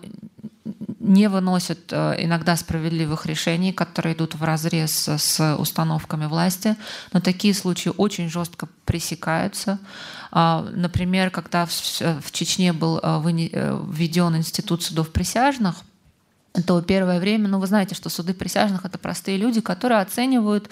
не 1.00 1.30
выносят 1.30 1.94
иногда 1.94 2.56
справедливых 2.56 3.26
решений, 3.26 3.72
которые 3.72 4.16
идут 4.16 4.36
в 4.36 4.44
разрез 4.44 5.08
с 5.08 5.56
установками 5.58 6.26
власти, 6.26 6.76
но 7.14 7.20
такие 7.22 7.54
случаи 7.54 7.92
очень 7.96 8.30
жестко 8.30 8.68
пресекаются. 8.86 9.80
А, 10.32 10.68
например, 10.74 11.30
когда 11.30 11.66
в 11.66 12.32
Чечне 12.32 12.74
был 12.74 13.00
э, 13.02 13.22
введен 13.24 14.36
институт 14.36 14.84
судов 14.84 15.12
присяжных, 15.12 15.76
то 16.66 16.82
первое 16.82 17.20
время, 17.20 17.48
ну 17.48 17.60
вы 17.60 17.68
знаете, 17.68 17.96
что 17.96 18.10
суды 18.10 18.34
присяжных 18.34 18.86
это 18.86 18.98
простые 18.98 19.38
люди, 19.38 19.62
которые 19.62 20.02
оценивают 20.02 20.70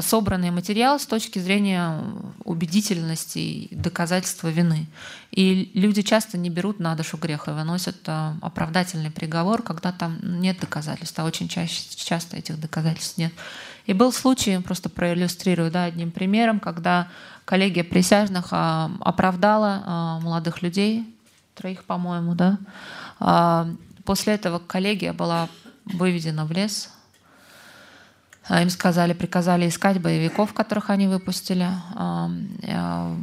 собранный 0.00 0.50
материал 0.50 0.98
с 0.98 1.06
точки 1.06 1.38
зрения 1.38 2.02
убедительности 2.44 3.38
и 3.38 3.74
доказательства 3.74 4.48
вины. 4.48 4.86
И 5.30 5.70
люди 5.74 6.02
часто 6.02 6.36
не 6.36 6.50
берут 6.50 6.80
на 6.80 6.94
душу 6.94 7.16
греха 7.16 7.52
и 7.52 7.54
выносят 7.54 7.96
оправдательный 8.40 9.10
приговор, 9.10 9.62
когда 9.62 9.92
там 9.92 10.18
нет 10.22 10.58
доказательств, 10.60 11.18
а 11.18 11.24
очень 11.24 11.48
чаще, 11.48 11.82
часто 11.96 12.36
этих 12.36 12.60
доказательств 12.60 13.18
нет. 13.18 13.32
И 13.88 13.94
был 13.94 14.12
случай, 14.12 14.58
просто 14.58 14.90
проиллюстрирую 14.90 15.70
да, 15.70 15.84
одним 15.84 16.10
примером, 16.10 16.60
когда 16.60 17.08
коллегия 17.46 17.84
присяжных 17.84 18.48
а, 18.50 18.90
оправдала 19.00 19.82
а, 19.86 20.20
молодых 20.20 20.60
людей, 20.60 21.06
троих, 21.54 21.84
по-моему, 21.84 22.34
да. 22.34 22.58
А, 23.18 23.66
после 24.04 24.34
этого 24.34 24.58
коллегия 24.58 25.14
была 25.14 25.48
выведена 25.86 26.44
в 26.44 26.52
лес. 26.52 26.90
Им 28.48 28.70
сказали, 28.70 29.12
приказали 29.12 29.68
искать 29.68 30.00
боевиков, 30.00 30.52
которых 30.52 30.90
они 30.90 31.06
выпустили. 31.06 31.68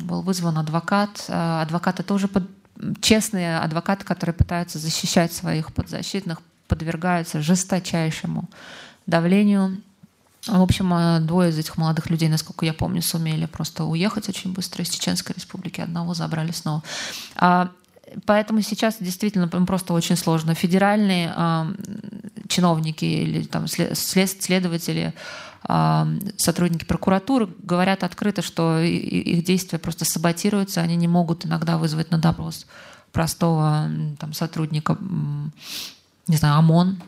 Был 0.03 0.21
вызван 0.21 0.57
адвокат. 0.57 1.25
Адвокаты 1.27 2.03
тоже 2.03 2.27
под... 2.27 2.43
честные 3.01 3.57
адвокаты, 3.59 4.05
которые 4.05 4.35
пытаются 4.35 4.77
защищать 4.77 5.33
своих 5.33 5.73
подзащитных, 5.73 6.41
подвергаются 6.67 7.41
жесточайшему 7.41 8.49
давлению 9.07 9.81
в 10.47 10.61
общем, 10.61 10.93
э, 10.93 11.19
двое 11.21 11.49
из 11.49 11.57
этих 11.57 11.77
молодых 11.77 12.09
людей, 12.09 12.29
насколько 12.29 12.65
я 12.65 12.73
помню, 12.73 13.01
сумели 13.01 13.47
просто 13.47 13.83
уехать 13.83 14.29
очень 14.29 14.53
быстро 14.53 14.83
из 14.83 14.89
Чеченской 14.89 15.33
республики. 15.35 15.81
Одного 15.81 16.13
забрали 16.13 16.51
снова. 16.51 16.83
Поэтому 18.25 18.61
сейчас 18.61 18.97
действительно 18.99 19.47
просто 19.47 19.93
очень 19.93 20.15
сложно. 20.15 20.53
Федеральные 20.55 21.33
а, 21.35 21.67
чиновники 22.47 23.05
или 23.05 23.43
там, 23.43 23.67
след, 23.67 23.97
следователи 23.97 25.13
сотрудники 26.37 26.85
прокуратуры 26.85 27.49
говорят 27.63 28.03
открыто, 28.03 28.43
что 28.43 28.79
их 28.81 29.43
действия 29.43 29.79
просто 29.79 30.05
саботируются, 30.05 30.81
они 30.81 30.95
не 30.95 31.07
могут 31.07 31.45
иногда 31.45 31.79
вызвать 31.79 32.11
на 32.11 32.19
допрос 32.19 32.67
простого 33.11 33.89
там, 34.19 34.33
сотрудника, 34.33 34.97
не 36.27 36.35
знаю, 36.35 36.59
ОМОН, 36.59 37.01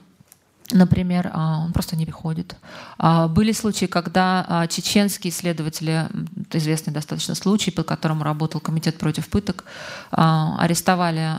Например, 0.72 1.31
а, 1.34 1.60
он 1.64 1.72
просто 1.72 1.95
не 1.95 2.06
приходит. 2.06 2.57
А, 2.98 3.30
были 3.30 3.53
случаи, 3.53 3.85
когда 3.85 4.45
а, 4.48 4.68
чеченские 4.68 5.31
следователи, 5.31 6.10
это 6.41 6.57
известный 6.57 6.91
достаточно 6.91 7.35
случай, 7.35 7.72
по 7.72 7.84
которому 7.84 8.23
работал 8.23 8.60
комитет 8.60 8.98
против 8.98 9.30
пыток, 9.30 9.64
арестовали 10.11 11.30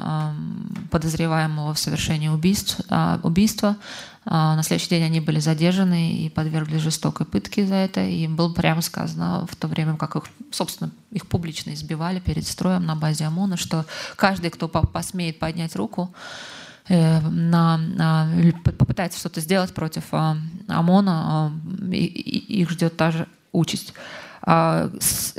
подозреваемого 0.91 1.75
в 1.75 1.79
совершении 1.79 2.29
убийств, 2.29 2.81
убийства. 3.23 3.77
На 4.25 4.63
следующий 4.63 4.91
день 4.91 5.05
они 5.05 5.21
были 5.21 5.41
задержаны 5.41 6.13
и 6.13 6.29
подвергли 6.29 6.79
жестокой 6.79 7.27
пытке 7.27 7.67
за 7.67 7.77
это. 7.77 8.05
И 8.05 8.27
было 8.29 8.53
прямо 8.53 8.83
сказано 8.83 9.47
в 9.51 9.57
то 9.57 9.69
время, 9.69 9.97
как 9.97 10.17
их, 10.17 10.25
собственно, 10.51 10.91
их 11.11 11.27
публично 11.27 11.73
избивали 11.73 12.21
перед 12.21 12.47
строем 12.47 12.85
на 12.85 12.95
базе 12.95 13.25
ОМОНа, 13.25 13.57
что 13.57 13.87
каждый, 14.17 14.51
кто 14.51 14.69
посмеет 14.69 15.39
поднять 15.39 15.77
руку, 15.77 16.13
на, 16.89 17.77
на, 17.77 18.29
попытается 18.79 19.19
что-то 19.19 19.41
сделать 19.41 19.75
против 19.75 20.05
а, 20.13 20.37
ОМОНа, 20.69 21.13
а, 21.13 21.53
и, 21.93 22.07
их 22.61 22.71
ждет 22.71 22.97
та 22.97 23.11
же 23.11 23.27
участь. 23.53 23.93
А, 24.43 24.91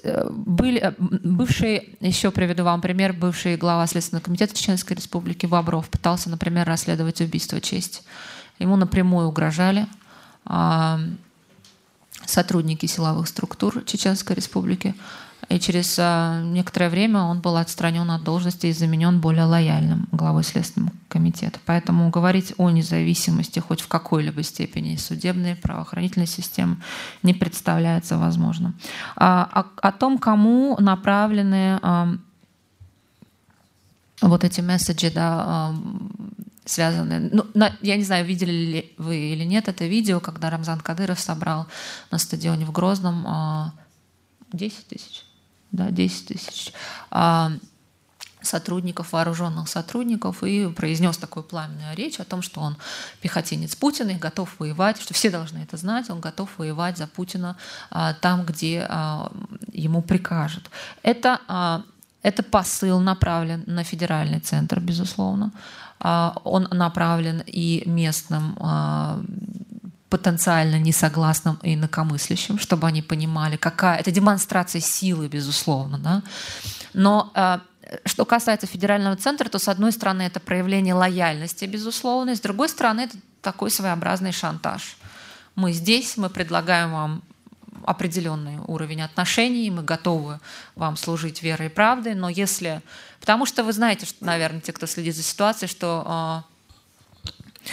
э, 0.03 0.30
были, 0.30 0.93
бывший, 0.99 1.97
еще 1.99 2.30
приведу 2.31 2.63
вам 2.63 2.81
пример, 2.81 3.13
бывший 3.13 3.57
глава 3.57 3.88
Следственного 3.88 4.23
комитета 4.23 4.55
Чеченской 4.55 4.95
Республики 4.95 5.45
Бобров 5.45 5.89
пытался, 5.89 6.30
например, 6.30 6.67
расследовать 6.67 7.21
убийство 7.21 7.59
чести. 7.59 8.01
Ему 8.59 8.76
напрямую 8.76 9.27
угрожали 9.27 9.88
сотрудники 12.26 12.85
силовых 12.85 13.27
структур 13.27 13.84
Чеченской 13.85 14.35
Республики. 14.35 14.95
И 15.49 15.59
через 15.59 15.97
а, 15.97 16.41
некоторое 16.43 16.89
время 16.89 17.21
он 17.21 17.41
был 17.41 17.57
отстранен 17.57 18.09
от 18.11 18.23
должности 18.23 18.67
и 18.67 18.71
заменен 18.71 19.19
более 19.19 19.45
лояльным 19.45 20.07
главой 20.11 20.43
Следственного 20.43 20.93
комитета. 21.07 21.59
Поэтому 21.65 22.09
говорить 22.11 22.53
о 22.57 22.69
независимости 22.69 23.57
хоть 23.59 23.81
в 23.81 23.88
какой-либо 23.88 24.43
степени 24.43 24.95
судебной, 24.95 25.55
правоохранительной 25.55 26.27
системы 26.27 26.77
не 27.23 27.34
представляется 27.34 28.19
возможным. 28.19 28.80
А, 29.15 29.43
о, 29.81 29.88
о 29.88 29.91
том, 29.91 30.19
кому 30.19 30.77
направлены 30.80 31.80
а, 31.81 32.15
вот 34.21 34.43
эти 34.43 34.61
месседжи, 34.61 35.09
да, 35.09 35.73
связанные. 36.65 37.31
Ну, 37.34 37.47
на, 37.55 37.76
я 37.81 37.97
не 37.97 38.03
знаю, 38.03 38.23
видели 38.23 38.51
ли 38.51 38.93
вы 38.99 39.17
или 39.17 39.45
нет 39.45 39.67
это 39.67 39.88
видео, 39.88 40.19
когда 40.19 40.51
Рамзан 40.51 40.80
Кадыров 40.81 41.19
собрал 41.19 41.65
на 42.11 42.19
стадионе 42.19 42.65
в 42.65 42.71
Грозном 42.71 43.73
10 44.53 44.88
тысяч 44.88 45.23
да, 45.71 45.91
10 45.91 46.27
тысяч 46.27 46.73
а, 47.11 47.51
сотрудников, 48.41 49.11
вооруженных 49.11 49.67
сотрудников, 49.67 50.43
и 50.43 50.67
произнес 50.69 51.17
такую 51.17 51.43
пламенную 51.43 51.95
речь 51.95 52.19
о 52.19 52.25
том, 52.25 52.41
что 52.41 52.61
он 52.61 52.77
пехотинец 53.21 53.75
Путина 53.75 54.11
и 54.11 54.15
готов 54.15 54.55
воевать, 54.59 55.01
что 55.01 55.13
все 55.13 55.29
должны 55.29 55.59
это 55.59 55.77
знать, 55.77 56.09
он 56.09 56.19
готов 56.19 56.49
воевать 56.57 56.97
за 56.97 57.07
Путина 57.07 57.57
а, 57.89 58.13
там, 58.13 58.45
где 58.45 58.85
а, 58.89 59.31
ему 59.71 60.01
прикажут. 60.01 60.69
Это, 61.03 61.41
а, 61.47 61.83
это 62.21 62.43
посыл 62.43 62.99
направлен 62.99 63.63
на 63.67 63.83
федеральный 63.83 64.39
центр, 64.39 64.79
безусловно. 64.79 65.51
А, 65.99 66.35
он 66.43 66.67
направлен 66.71 67.43
и 67.45 67.83
местным 67.85 68.57
а, 68.59 69.21
потенциально 70.10 70.80
несогласным 70.80 71.60
и 71.64 71.76
инакомыслящим, 71.76 72.57
чтобы 72.60 72.88
они 72.88 73.02
понимали, 73.02 73.57
какая 73.57 73.99
это 73.99 74.11
демонстрация 74.11 74.81
силы, 74.81 75.27
безусловно, 75.27 75.99
да. 75.99 76.23
Но 76.94 77.31
э, 77.36 77.60
что 78.06 78.26
касается 78.26 78.68
федерального 78.68 79.15
центра, 79.15 79.49
то 79.49 79.60
с 79.60 79.68
одной 79.68 79.91
стороны 79.91 80.23
это 80.23 80.40
проявление 80.40 80.94
лояльности, 80.94 81.65
безусловно, 81.65 82.31
и 82.31 82.36
с 82.36 82.40
другой 82.41 82.69
стороны 82.69 83.02
это 83.02 83.18
такой 83.41 83.69
своеобразный 83.69 84.31
шантаж. 84.31 84.98
Мы 85.56 85.73
здесь, 85.73 86.18
мы 86.18 86.30
предлагаем 86.30 86.91
вам 86.91 87.23
определенный 87.86 88.57
уровень 88.68 89.02
отношений, 89.02 89.72
мы 89.72 89.84
готовы 89.84 90.40
вам 90.76 90.98
служить 90.98 91.44
верой 91.44 91.68
и 91.68 91.69
правдой, 91.69 92.15
но 92.15 92.30
если... 92.30 92.81
Потому 93.19 93.45
что 93.45 93.64
вы 93.64 93.73
знаете, 93.73 94.06
что, 94.06 94.26
наверное, 94.26 94.61
те, 94.61 94.73
кто 94.73 94.88
следит 94.88 95.15
за 95.15 95.23
ситуацией, 95.23 95.69
что 95.69 96.44
э, 97.65 97.69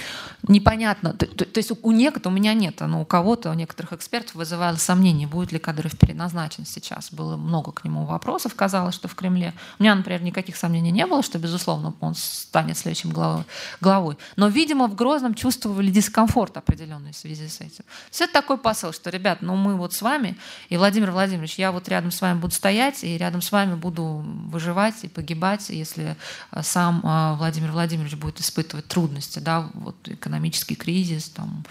непонятно. 0.48 1.12
То, 1.12 1.26
то, 1.26 1.44
то 1.44 1.58
есть 1.58 1.72
у 1.82 1.92
некоторых, 1.92 2.34
у 2.34 2.36
меня 2.36 2.54
нет, 2.54 2.80
но 2.80 3.02
у 3.02 3.04
кого-то, 3.04 3.50
у 3.50 3.54
некоторых 3.54 3.92
экспертов 3.92 4.34
вызывало 4.34 4.76
сомнение, 4.76 5.26
будет 5.26 5.52
ли 5.52 5.58
Кадыров 5.58 5.96
переназначен 5.98 6.64
сейчас. 6.64 7.12
Было 7.12 7.36
много 7.36 7.72
к 7.72 7.84
нему 7.84 8.04
вопросов, 8.04 8.54
казалось, 8.54 8.94
что 8.94 9.08
в 9.08 9.14
Кремле. 9.14 9.54
У 9.78 9.82
меня, 9.82 9.94
например, 9.94 10.22
никаких 10.22 10.56
сомнений 10.56 10.90
не 10.90 11.06
было, 11.06 11.22
что, 11.22 11.38
безусловно, 11.38 11.94
он 12.00 12.14
станет 12.14 12.78
следующим 12.78 13.10
главой. 13.10 13.44
главой. 13.80 14.16
Но, 14.36 14.48
видимо, 14.48 14.86
в 14.86 14.94
Грозном 14.94 15.34
чувствовали 15.34 15.90
дискомфорт 15.90 16.56
определенный 16.56 17.12
в 17.12 17.16
связи 17.16 17.48
с 17.48 17.60
этим. 17.60 17.84
Есть 18.08 18.20
это 18.20 18.32
такой 18.32 18.58
посыл, 18.58 18.92
что, 18.92 19.10
ребят, 19.10 19.42
ну 19.42 19.56
мы 19.56 19.76
вот 19.76 19.92
с 19.92 20.02
вами, 20.02 20.36
и 20.68 20.76
Владимир 20.76 21.10
Владимирович, 21.10 21.58
я 21.58 21.72
вот 21.72 21.88
рядом 21.88 22.10
с 22.10 22.20
вами 22.20 22.38
буду 22.38 22.54
стоять, 22.54 23.04
и 23.04 23.16
рядом 23.16 23.42
с 23.42 23.52
вами 23.52 23.74
буду 23.74 24.24
выживать 24.46 24.94
и 25.02 25.08
погибать, 25.08 25.68
если 25.70 26.16
а, 26.50 26.62
сам 26.62 27.00
а, 27.04 27.34
Владимир 27.34 27.72
Владимирович 27.72 28.14
будет 28.14 28.40
испытывать 28.40 28.86
трудности, 28.86 29.38
да, 29.38 29.68
вот 29.74 29.96
экономические 30.08 30.35
экономический 30.36 30.74
кризис, 30.74 31.30
там, 31.30 31.64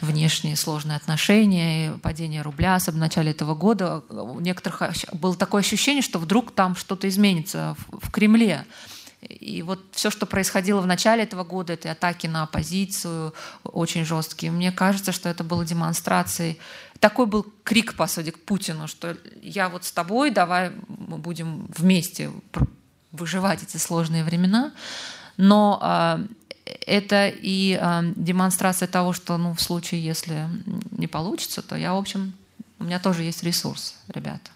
внешние 0.00 0.56
сложные 0.56 0.96
отношения, 0.96 1.92
падение 2.02 2.42
рубля 2.42 2.78
с 2.78 2.90
начала 2.92 3.28
этого 3.28 3.54
года, 3.54 4.02
у 4.08 4.40
некоторых 4.40 4.82
было 5.12 5.36
такое 5.36 5.60
ощущение, 5.60 6.02
что 6.02 6.18
вдруг 6.18 6.52
там 6.52 6.74
что-то 6.76 7.08
изменится 7.08 7.76
в, 7.78 8.06
в 8.06 8.10
Кремле. 8.10 8.66
И 9.20 9.62
вот 9.62 9.80
все, 9.92 10.10
что 10.10 10.26
происходило 10.26 10.80
в 10.80 10.86
начале 10.86 11.24
этого 11.24 11.42
года, 11.42 11.72
это 11.72 11.90
атаки 11.90 12.28
на 12.28 12.44
оппозицию 12.44 13.34
очень 13.64 14.04
жесткие, 14.04 14.52
мне 14.52 14.70
кажется, 14.70 15.12
что 15.12 15.28
это 15.28 15.42
было 15.42 15.64
демонстрацией. 15.64 16.58
Такой 17.00 17.26
был 17.26 17.46
крик, 17.64 17.94
по 17.94 18.06
сути, 18.06 18.30
к 18.30 18.44
Путину, 18.44 18.86
что 18.88 19.16
я 19.42 19.68
вот 19.68 19.84
с 19.84 19.92
тобой, 19.92 20.30
давай 20.30 20.72
мы 20.88 21.18
будем 21.18 21.66
вместе 21.76 22.30
выживать 23.12 23.62
эти 23.62 23.76
сложные 23.76 24.24
времена. 24.24 24.72
Но 25.36 25.78
а, 25.80 26.20
это 26.86 27.28
и 27.28 27.78
э, 27.80 28.12
демонстрация 28.16 28.88
того, 28.88 29.12
что 29.12 29.36
ну, 29.38 29.54
в 29.54 29.60
случае, 29.60 30.04
если 30.04 30.48
не 30.90 31.06
получится, 31.06 31.62
то 31.62 31.76
я, 31.76 31.94
в 31.94 31.98
общем, 31.98 32.34
у 32.78 32.84
меня 32.84 32.98
тоже 32.98 33.22
есть 33.22 33.42
ресурс, 33.42 33.96
ребята. 34.08 34.50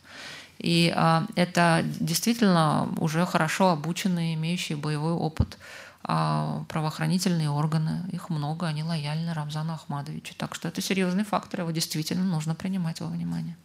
И 0.58 0.92
э, 0.94 1.20
это 1.34 1.84
действительно 2.00 2.88
уже 2.98 3.26
хорошо 3.26 3.70
обученные, 3.70 4.34
имеющие 4.34 4.76
боевой 4.76 5.12
опыт 5.12 5.58
э, 6.04 6.64
правоохранительные 6.68 7.50
органы. 7.50 8.08
Их 8.12 8.30
много, 8.30 8.66
они 8.66 8.84
лояльны 8.84 9.32
Рамзану 9.34 9.74
Ахмадовичу. 9.74 10.34
Так 10.36 10.54
что 10.54 10.68
это 10.68 10.80
серьезный 10.80 11.24
фактор, 11.24 11.60
его 11.60 11.70
действительно 11.70 12.24
нужно 12.24 12.54
принимать 12.54 13.00
во 13.00 13.08
внимание. 13.08 13.56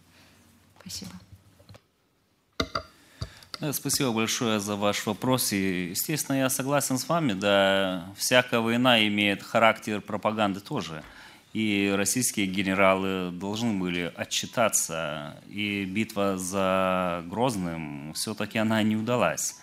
Спасибо. 0.79 1.11
Да, 3.59 3.73
спасибо 3.73 4.11
большое 4.11 4.59
за 4.59 4.75
ваш 4.75 5.03
вопрос. 5.07 5.51
И, 5.51 5.89
естественно, 5.89 6.35
я 6.35 6.47
согласен 6.47 6.99
с 6.99 7.09
вами, 7.09 7.33
да, 7.33 8.05
всякая 8.15 8.59
война 8.59 9.07
имеет 9.07 9.41
характер 9.41 9.99
пропаганды 9.99 10.59
тоже. 10.59 11.03
И 11.53 11.91
российские 11.97 12.45
генералы 12.45 13.31
должны 13.31 13.79
были 13.79 14.13
отчитаться. 14.15 15.41
И 15.49 15.85
битва 15.85 16.37
за 16.37 17.23
Грозным 17.25 18.13
все-таки 18.13 18.59
она 18.59 18.83
не 18.83 18.95
удалась. 18.95 19.55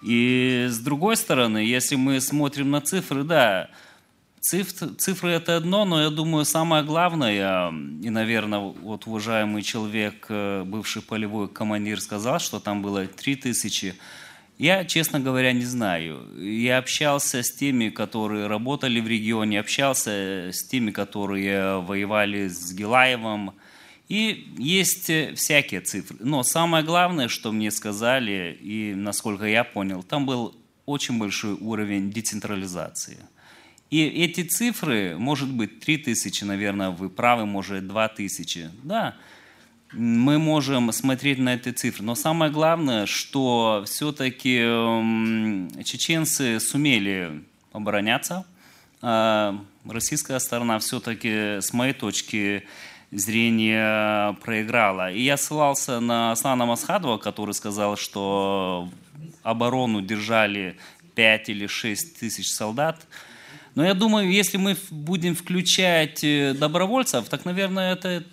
И 0.00 0.66
с 0.70 0.78
другой 0.78 1.16
стороны, 1.16 1.58
если 1.58 1.96
мы 1.96 2.22
смотрим 2.22 2.70
на 2.70 2.80
цифры, 2.80 3.24
да, 3.24 3.68
Цифры, 4.48 4.88
цифры 4.96 5.32
это 5.32 5.58
одно, 5.58 5.84
но 5.84 6.00
я 6.00 6.08
думаю, 6.08 6.46
самое 6.46 6.82
главное, 6.82 7.70
и, 8.02 8.08
наверное, 8.08 8.60
вот 8.60 9.06
уважаемый 9.06 9.62
человек, 9.62 10.24
э, 10.30 10.62
бывший 10.64 11.02
полевой 11.02 11.48
командир, 11.48 12.00
сказал, 12.00 12.40
что 12.40 12.58
там 12.58 12.80
было 12.80 13.06
3000. 13.06 13.94
Я, 14.56 14.86
честно 14.86 15.20
говоря, 15.20 15.52
не 15.52 15.66
знаю. 15.66 16.22
Я 16.40 16.78
общался 16.78 17.42
с 17.42 17.52
теми, 17.52 17.90
которые 17.90 18.46
работали 18.46 19.00
в 19.00 19.06
регионе, 19.06 19.60
общался 19.60 20.48
с 20.50 20.66
теми, 20.66 20.92
которые 20.92 21.82
воевали 21.82 22.48
с 22.48 22.72
Гилаевым. 22.72 23.52
И 24.08 24.54
есть 24.56 25.10
э, 25.10 25.34
всякие 25.34 25.82
цифры. 25.82 26.16
Но 26.20 26.42
самое 26.42 26.82
главное, 26.82 27.28
что 27.28 27.52
мне 27.52 27.70
сказали, 27.70 28.58
и 28.62 28.94
насколько 28.94 29.44
я 29.44 29.62
понял, 29.62 30.02
там 30.02 30.24
был 30.24 30.56
очень 30.86 31.18
большой 31.18 31.52
уровень 31.52 32.10
децентрализации– 32.10 33.18
и 33.90 34.04
эти 34.04 34.42
цифры, 34.42 35.16
может 35.18 35.50
быть, 35.50 35.80
3000, 35.80 36.44
наверное, 36.44 36.90
вы 36.90 37.08
правы, 37.08 37.46
может, 37.46 37.86
2000. 37.86 38.70
Да, 38.82 39.16
мы 39.92 40.38
можем 40.38 40.92
смотреть 40.92 41.38
на 41.38 41.54
эти 41.54 41.70
цифры. 41.70 42.04
Но 42.04 42.14
самое 42.14 42.52
главное, 42.52 43.06
что 43.06 43.84
все-таки 43.86 44.58
чеченцы 45.84 46.60
сумели 46.60 47.42
обороняться. 47.72 48.44
А 49.00 49.58
российская 49.86 50.38
сторона 50.40 50.78
все-таки, 50.78 51.60
с 51.60 51.72
моей 51.72 51.94
точки 51.94 52.64
зрение 53.10 54.34
проиграло. 54.42 55.10
И 55.10 55.22
я 55.22 55.36
ссылался 55.36 56.00
на 56.00 56.36
Слана 56.36 56.66
Масхадова, 56.66 57.16
который 57.16 57.54
сказал, 57.54 57.96
что 57.96 58.90
оборону 59.42 60.02
держали 60.02 60.76
5 61.14 61.48
или 61.48 61.66
6 61.66 62.18
тысяч 62.18 62.50
солдат. 62.50 63.06
Но 63.74 63.84
я 63.84 63.94
думаю, 63.94 64.30
если 64.30 64.56
мы 64.56 64.76
будем 64.90 65.34
включать 65.34 66.24
э, 66.24 66.54
добровольцев, 66.54 67.28
так, 67.28 67.44
наверное, 67.44 67.92
это 67.92 68.24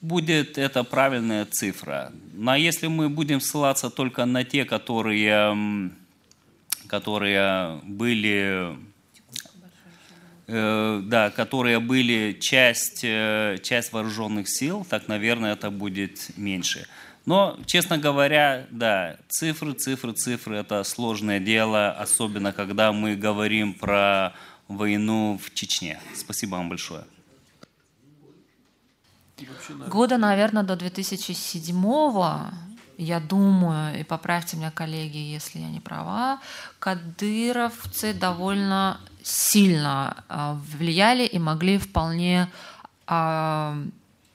будет 0.00 0.58
это 0.58 0.84
правильная 0.84 1.44
цифра. 1.44 2.12
Но 2.32 2.56
если 2.56 2.88
мы 2.88 3.08
будем 3.08 3.40
ссылаться 3.40 3.90
только 3.90 4.24
на 4.24 4.44
те, 4.44 4.64
которые, 4.64 5.90
которые 6.88 7.80
были 7.84 8.76
Э, 10.54 11.00
да, 11.04 11.30
которые 11.30 11.78
были 11.78 12.36
часть, 12.38 13.04
э, 13.04 13.58
часть 13.62 13.92
вооруженных 13.92 14.48
сил, 14.50 14.84
так, 14.88 15.08
наверное, 15.08 15.52
это 15.52 15.70
будет 15.70 16.36
меньше. 16.36 16.86
Но, 17.24 17.58
честно 17.64 17.96
говоря, 17.96 18.66
да, 18.70 19.16
цифры, 19.28 19.72
цифры, 19.72 20.12
цифры– 20.12 20.56
это 20.58 20.82
сложное 20.82 21.40
дело, 21.40 21.92
особенно 21.92 22.52
когда 22.52 22.92
мы 22.92 23.14
говорим 23.14 23.72
про 23.72 24.34
войну 24.76 25.38
в 25.42 25.54
Чечне. 25.54 26.00
Спасибо 26.14 26.56
вам 26.56 26.68
большое. 26.68 27.04
Года, 29.88 30.18
наверное, 30.18 30.62
до 30.62 30.76
2007 30.76 31.74
я 32.98 33.20
думаю, 33.20 33.98
и 33.98 34.04
поправьте 34.04 34.56
меня, 34.56 34.70
коллеги, 34.70 35.16
если 35.16 35.58
я 35.58 35.68
не 35.68 35.80
права, 35.80 36.40
кадыровцы 36.78 38.12
довольно 38.12 39.00
сильно 39.22 40.24
а, 40.28 40.58
влияли 40.76 41.24
и 41.24 41.38
могли 41.38 41.78
вполне 41.78 42.48
а, 43.06 43.76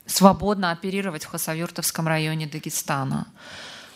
свободно 0.05 0.71
оперировать 0.71 1.25
в 1.25 1.29
Хасавюртовском 1.29 2.07
районе 2.07 2.47
Дагестана. 2.47 3.27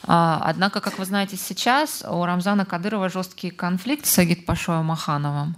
А, 0.04 0.42
однако, 0.44 0.80
как 0.80 1.00
вы 1.00 1.06
знаете, 1.06 1.38
сейчас 1.38 2.04
у 2.08 2.24
Рамзана 2.26 2.66
Кадырова 2.66 3.10
жесткий 3.10 3.50
конфликт 3.50 4.06
с 4.06 4.18
Агит 4.20 4.46
Пашоем 4.46 4.86
Махановым. 4.86 5.56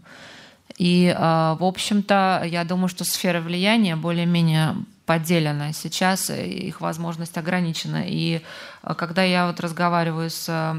И, 0.78 1.16
в 1.18 1.64
общем-то, 1.64 2.44
я 2.46 2.64
думаю, 2.64 2.88
что 2.88 3.04
сфера 3.06 3.42
влияния 3.42 3.96
более-менее 3.96 4.76
поделена. 5.06 5.74
Сейчас 5.74 6.30
их 6.30 6.82
возможность 6.82 7.38
ограничена. 7.38 8.04
И 8.06 8.42
э, 8.84 8.94
когда 8.96 9.24
я 9.24 9.48
вот 9.48 9.60
разговариваю 9.60 10.30
с 10.30 10.46
э, 10.48 10.76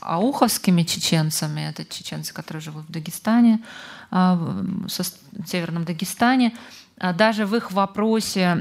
ауховскими 0.00 0.82
чеченцами, 0.82 1.62
это 1.62 1.84
чеченцы, 1.84 2.32
которые 2.32 2.60
живут 2.60 2.84
в 2.84 2.92
Дагестане, 2.92 3.60
э, 4.10 4.14
в 4.14 4.88
Северном 5.46 5.84
Дагестане, 5.84 6.54
даже 7.14 7.46
в 7.46 7.56
их 7.56 7.72
вопросе 7.72 8.56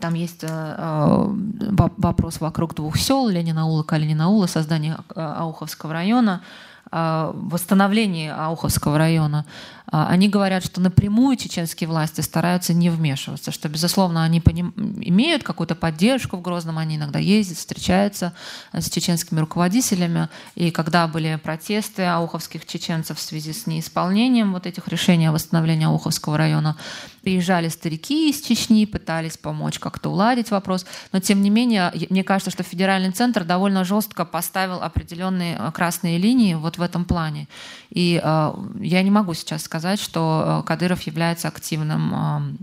там 0.00 0.14
есть 0.14 0.44
вопрос 1.96 2.40
вокруг 2.40 2.74
двух 2.74 2.96
сел, 2.98 3.28
Ленинаула, 3.28 3.82
Калининаула, 3.84 4.46
создание 4.46 4.98
Ауховского 5.14 5.92
района, 5.92 6.42
восстановление 6.92 8.34
Ауховского 8.34 8.98
района. 8.98 9.46
А, 9.92 10.08
они 10.08 10.28
говорят, 10.28 10.64
что 10.64 10.80
напрямую 10.80 11.36
чеченские 11.36 11.86
власти 11.86 12.22
стараются 12.22 12.72
не 12.72 12.88
вмешиваться, 12.88 13.50
что, 13.52 13.68
безусловно, 13.68 14.24
они 14.24 14.40
поним... 14.40 14.72
имеют 14.76 15.42
какую-то 15.42 15.74
поддержку 15.74 16.38
в 16.38 16.42
Грозном, 16.42 16.78
они 16.78 16.96
иногда 16.96 17.18
ездят, 17.18 17.58
встречаются 17.58 18.32
э, 18.72 18.80
с 18.80 18.88
чеченскими 18.88 19.40
руководителями, 19.40 20.30
и 20.54 20.70
когда 20.70 21.06
были 21.06 21.38
протесты 21.42 22.04
ауховских 22.04 22.64
чеченцев 22.64 23.18
в 23.18 23.22
связи 23.22 23.52
с 23.52 23.66
неисполнением 23.66 24.52
вот 24.52 24.66
этих 24.66 24.88
решений 24.88 25.26
о 25.26 25.32
восстановлении 25.32 25.86
Ауховского 25.86 26.38
района, 26.38 26.76
приезжали 27.22 27.68
старики 27.68 28.30
из 28.30 28.40
Чечни, 28.40 28.86
пытались 28.86 29.36
помочь 29.36 29.78
как-то 29.78 30.10
уладить 30.10 30.50
вопрос, 30.50 30.86
но, 31.12 31.20
тем 31.20 31.42
не 31.42 31.50
менее, 31.50 31.92
мне 32.08 32.24
кажется, 32.24 32.50
что 32.50 32.62
федеральный 32.62 33.10
центр 33.10 33.44
довольно 33.44 33.84
жестко 33.84 34.24
поставил 34.24 34.82
определенные 34.82 35.58
э, 35.58 35.70
красные 35.72 36.16
линии 36.16 36.54
вот 36.54 36.78
в 36.78 36.81
этом 36.82 37.04
плане. 37.04 37.48
И 37.90 38.20
э, 38.22 38.52
я 38.80 39.02
не 39.02 39.10
могу 39.10 39.34
сейчас 39.34 39.62
сказать, 39.62 40.00
что 40.00 40.62
э, 40.62 40.66
Кадыров 40.66 41.02
является 41.02 41.48
активным 41.48 42.14
э, 42.14 42.56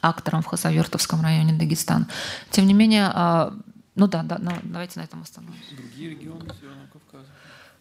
актором 0.00 0.42
в 0.42 0.46
Хасавюртовском 0.46 1.20
районе 1.22 1.52
Дагестана. 1.52 2.06
Тем 2.50 2.66
не 2.66 2.74
менее, 2.74 3.12
ну 3.96 4.06
да, 4.06 4.22
да, 4.22 4.38
давайте 4.62 5.00
на 5.00 5.04
этом 5.04 5.22
остановимся. 5.22 5.74
Другие 5.74 6.10
регионы 6.10 6.44
Северного 6.54 6.86
Кавказа? 6.92 7.26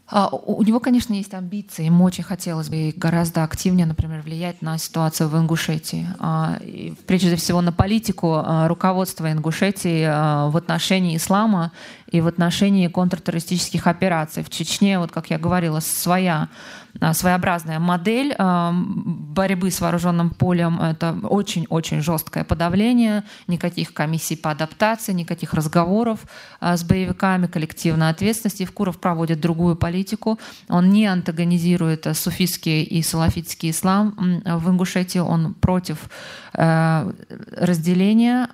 А, 0.08 0.30
у 0.30 0.62
него, 0.62 0.80
конечно, 0.80 1.14
есть 1.14 1.34
амбиции. 1.34 1.86
Ему 1.86 2.04
очень 2.04 2.24
хотелось 2.24 2.70
бы 2.70 2.94
гораздо 2.96 3.44
активнее, 3.44 3.88
например, 3.88 4.22
влиять 4.22 4.62
на 4.62 4.78
ситуацию 4.78 5.30
в 5.30 5.38
Ингушетии. 5.38 6.08
А, 6.20 6.60
прежде 7.08 7.36
всего 7.36 7.62
на 7.62 7.72
политику 7.72 8.36
а, 8.36 8.68
руководства 8.68 9.32
Ингушетии 9.32 10.06
в 10.50 10.56
отношении 10.56 11.18
ислама 11.18 11.72
и 12.12 12.22
в 12.22 12.28
отношении 12.28 12.88
контртеррористических 12.88 13.88
операций. 13.88 14.44
В 14.44 14.50
Чечне, 14.50 15.00
вот 15.00 15.12
как 15.12 15.32
я 15.32 15.40
говорила, 15.40 15.80
своя 15.80 16.50
своеобразная 17.14 17.80
модель 17.80 18.34
а, 18.38 18.74
борьбы 18.74 19.72
с 19.72 19.82
вооруженным 19.82 20.30
полем. 20.30 20.82
Это 20.82 21.18
очень-очень 21.24 22.02
жесткое 22.02 22.44
подавление, 22.44 23.24
никаких 23.48 23.94
комиссий 23.94 24.36
по 24.36 24.52
адаптации, 24.52 25.14
никаких 25.14 25.54
разговоров 25.54 26.22
а, 26.60 26.78
с 26.78 26.84
боевиками, 26.84 27.48
коллективной 27.48 28.10
ответственности. 28.10 28.64
Евкуров 28.64 29.00
проводит 29.00 29.40
другую 29.40 29.76
политику. 29.76 30.40
Он 30.70 30.90
не 30.90 31.06
антагонизирует 31.06 32.08
суфийский 32.14 32.84
и 32.84 33.02
салафитский 33.02 33.72
ислам 33.72 34.42
в 34.46 34.70
Ингушетии. 34.70 35.20
Он 35.20 35.54
против 35.54 36.10
э, 36.54 37.12
разделения 37.58 38.48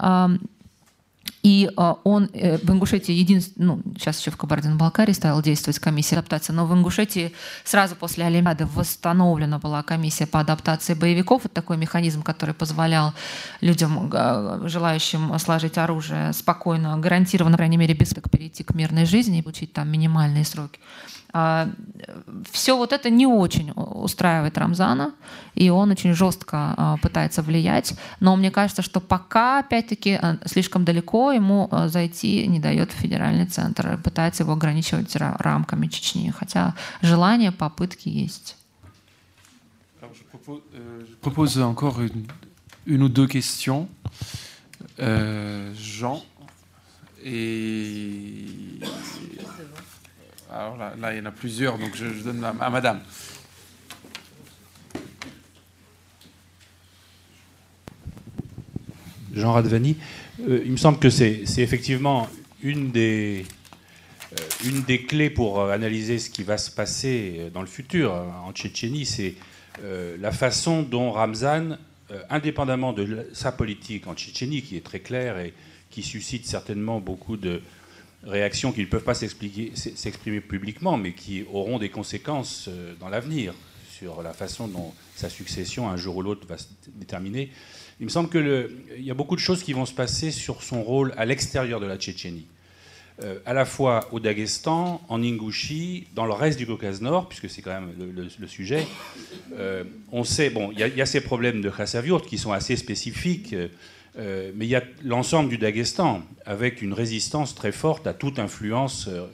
и 1.43 1.69
э, 1.75 1.93
он 2.03 2.29
э, 2.33 2.57
в 2.57 2.69
Ингушетии 2.69 3.13
единственный, 3.13 3.65
ну, 3.65 3.81
сейчас 3.97 4.19
еще 4.19 4.31
в 4.31 4.37
Кабардино-Балкарии 4.37 5.13
стала 5.13 5.41
действовать 5.41 5.79
комиссия 5.79 6.17
адаптации, 6.17 6.53
но 6.53 6.65
в 6.65 6.73
Ингушетии 6.73 7.33
сразу 7.63 7.95
после 7.95 8.25
Олимпиады 8.25 8.65
восстановлена 8.65 9.57
была 9.57 9.81
комиссия 9.81 10.27
по 10.27 10.39
адаптации 10.39 10.93
боевиков. 10.93 11.45
Это 11.45 11.55
такой 11.55 11.77
механизм, 11.77 12.21
который 12.21 12.53
позволял 12.53 13.13
людям, 13.59 14.11
э, 14.13 14.61
желающим 14.65 15.37
сложить 15.39 15.77
оружие, 15.77 16.33
спокойно, 16.33 16.97
гарантированно, 16.97 17.57
по 17.57 17.61
крайней 17.61 17.77
мере, 17.77 17.93
без 17.93 18.13
перейти 18.13 18.63
к 18.63 18.75
мирной 18.75 19.05
жизни 19.05 19.39
и 19.39 19.41
получить 19.41 19.73
там 19.73 19.89
минимальные 19.89 20.45
сроки. 20.45 20.79
А, 21.33 21.69
Все 22.51 22.77
вот 22.77 22.93
это 22.93 23.09
не 23.09 23.27
очень 23.27 23.71
устраивает 23.75 24.57
Рамзана, 24.57 25.13
и 25.55 25.69
он 25.69 25.91
очень 25.91 26.13
жестко 26.13 26.73
а, 26.77 26.97
пытается 26.97 27.41
влиять. 27.41 27.93
Но 28.19 28.35
мне 28.35 28.51
кажется, 28.51 28.81
что 28.81 28.99
пока, 28.99 29.59
опять-таки, 29.59 30.19
а, 30.21 30.37
слишком 30.45 30.85
далеко 30.85 31.31
ему 31.31 31.69
зайти 31.87 32.47
не 32.47 32.59
дает 32.59 32.91
федеральный 32.91 33.45
центр, 33.45 33.99
пытается 34.03 34.43
его 34.43 34.53
ограничивать 34.53 35.15
рамками 35.15 35.87
Чечни, 35.87 36.29
хотя 36.31 36.75
желание, 37.01 37.51
попытки 37.51 38.09
есть. 38.09 38.57
Je 40.01 41.15
propose 41.21 41.57
encore 41.61 42.01
une, 42.01 42.27
une 42.85 43.03
ou 43.03 43.09
deux 43.09 43.27
questions. 43.27 43.87
Euh, 44.99 45.71
Jean 45.75 46.21
et 47.23 48.45
Alors 50.53 50.75
là, 50.75 51.13
il 51.13 51.19
y 51.19 51.21
en 51.21 51.25
a 51.27 51.31
plusieurs, 51.31 51.77
donc 51.77 51.95
je, 51.95 52.07
je 52.07 52.23
donne 52.23 52.43
à, 52.43 52.49
à 52.49 52.69
Madame. 52.69 52.99
Jean 59.33 59.53
Radvani, 59.53 59.95
euh, 60.41 60.61
il 60.65 60.73
me 60.73 60.77
semble 60.77 60.99
que 60.99 61.09
c'est 61.09 61.45
effectivement 61.57 62.27
une 62.63 62.91
des, 62.91 63.45
euh, 64.33 64.65
une 64.65 64.81
des 64.81 65.03
clés 65.03 65.29
pour 65.29 65.61
euh, 65.61 65.71
analyser 65.71 66.19
ce 66.19 66.29
qui 66.29 66.43
va 66.43 66.57
se 66.57 66.69
passer 66.69 67.49
dans 67.53 67.61
le 67.61 67.67
futur 67.67 68.13
en 68.13 68.51
Tchétchénie, 68.51 69.05
c'est 69.05 69.35
la 70.19 70.31
façon 70.33 70.83
dont 70.83 71.11
Ramzan, 71.11 71.77
indépendamment 72.29 72.91
de 72.91 73.25
sa 73.33 73.53
politique 73.53 74.05
en 74.05 74.13
Tchétchénie, 74.13 74.61
qui 74.61 74.75
est 74.75 74.85
très 74.85 74.99
claire 74.99 75.39
et 75.39 75.53
qui 75.89 76.03
suscite 76.03 76.45
certainement 76.45 76.99
beaucoup 76.99 77.37
de, 77.37 77.61
réactions 78.23 78.71
qui 78.71 78.81
ne 78.81 78.85
peuvent 78.85 79.03
pas 79.03 79.15
s'exprimer 79.15 80.41
publiquement, 80.41 80.97
mais 80.97 81.13
qui 81.13 81.43
auront 81.51 81.79
des 81.79 81.89
conséquences 81.89 82.67
euh, 82.67 82.93
dans 82.99 83.09
l'avenir 83.09 83.53
sur 83.89 84.21
la 84.23 84.33
façon 84.33 84.67
dont 84.67 84.93
sa 85.15 85.29
succession, 85.29 85.89
un 85.89 85.97
jour 85.97 86.17
ou 86.17 86.21
l'autre, 86.23 86.47
va 86.47 86.57
se 86.57 86.65
déterminer. 86.95 87.51
Il 87.99 88.05
me 88.05 88.09
semble 88.09 88.29
qu'il 88.29 88.69
y 88.97 89.11
a 89.11 89.13
beaucoup 89.13 89.35
de 89.35 89.41
choses 89.41 89.61
qui 89.61 89.73
vont 89.73 89.85
se 89.85 89.93
passer 89.93 90.31
sur 90.31 90.63
son 90.63 90.81
rôle 90.81 91.13
à 91.17 91.25
l'extérieur 91.25 91.79
de 91.79 91.85
la 91.85 91.97
Tchétchénie. 91.97 92.47
Euh, 93.21 93.37
à 93.45 93.53
la 93.53 93.65
fois 93.65 94.07
au 94.11 94.19
Daghestan, 94.19 95.01
en 95.07 95.21
Ingouchie, 95.21 96.07
dans 96.15 96.25
le 96.25 96.33
reste 96.33 96.57
du 96.57 96.65
Caucase 96.65 97.01
Nord, 97.01 97.29
puisque 97.29 97.49
c'est 97.49 97.61
quand 97.61 97.79
même 97.79 97.91
le, 97.99 98.47
sujet. 98.47 98.87
Euh, 99.55 99.83
on 100.11 100.23
sait, 100.23 100.49
bon, 100.49 100.71
il 100.71 100.79
y, 100.79 101.01
a 101.01 101.05
ces 101.05 101.21
problèmes 101.21 101.61
de 101.61 101.69
Khassavyurt 101.69 102.25
qui 102.25 102.39
sont 102.39 102.51
assez 102.51 102.75
spécifiques. 102.75 103.53
Mais 104.17 104.65
il 104.65 104.69
y 104.69 104.75
a 104.75 104.83
l'ensemble 105.03 105.49
du 105.49 105.57
Daghestan, 105.57 106.21
avec 106.45 106.81
une 106.81 106.93
résistance 106.93 107.55
très 107.55 107.71
forte 107.71 108.07
à 108.07 108.13
toute 108.13 108.39
influence 108.39 109.07
euh, 109.07 109.27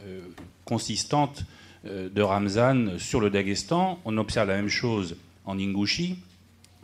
consistante 0.66 1.45
euh, 1.86 2.10
de 2.10 2.22
Ramzan 2.22 2.99
sur 2.99 3.20
le 3.20 3.30
Daghestan. 3.30 3.99
On 4.06 4.18
observe 4.18 4.48
la 4.48 4.56
même 4.56 4.70
chose 4.70 5.18
en 5.45 5.58
Ingouchie, 5.58 6.18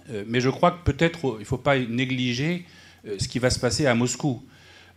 Euh, 0.10 0.24
mais 0.28 0.42
je 0.42 0.50
crois 0.50 0.72
que 0.72 0.84
peut-être 0.84 1.20
il 1.38 1.42
ne 1.42 1.46
faut 1.46 1.58
pas 1.58 1.78
négliger 1.78 2.66
euh, 3.08 3.16
ce 3.20 3.28
qui 3.28 3.40
va 3.40 3.50
se 3.50 3.60
passer 3.60 3.86
à 3.86 3.96
Moscou. 3.96 4.44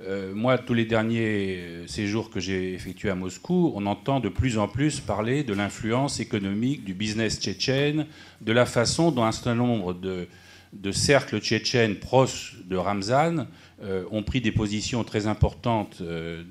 Euh, 0.03 0.35
moi, 0.35 0.59
tous 0.59 0.75
les 0.75 0.85
derniers 0.85 1.85
séjours 1.87 2.31
que 2.31 2.39
j'ai 2.39 2.75
effectués 2.75 3.09
à 3.09 3.15
Moscou, 3.15 3.73
on 3.75 3.87
entend 3.87 4.21
de 4.21 4.29
plus 4.29 4.59
en 4.59 4.69
plus 4.69 5.01
parler 5.01 5.43
de 5.43 5.55
l'influence 5.55 6.21
économique 6.21 6.85
du 6.85 6.93
business 6.93 7.41
tchétchène, 7.41 8.07
de 8.43 8.53
la 8.53 8.67
façon 8.67 9.11
dont 9.11 9.25
un 9.25 9.33
certain 9.33 9.55
nombre 9.55 9.95
de, 9.95 10.29
de 10.73 10.93
cercles 10.93 11.41
tchétchènes 11.41 11.97
proches 11.97 12.57
de 12.65 12.77
Ramzan 12.77 13.47
ont 14.11 14.23
pris 14.23 14.41
des 14.41 14.53
positions 14.53 15.05
très 15.05 15.27
importantes 15.27 16.03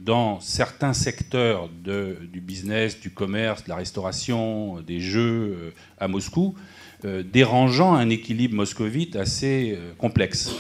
dans 0.03 0.39
certains 0.39 0.93
secteurs 0.93 1.69
du 1.69 2.39
business, 2.39 2.99
du 2.99 3.09
commerce, 3.09 3.63
de 3.63 3.69
la 3.69 3.75
restauration, 3.75 4.81
des 4.81 4.99
jeux 4.99 5.73
à 5.99 6.07
Moscou. 6.07 6.55
Euh, 7.05 7.23
dérangeant 7.23 7.93
un 7.93 8.09
équilibre 8.09 8.55
moscovite 8.55 9.15
assez 9.15 9.75
euh, 9.77 9.91
complexe. 9.97 10.51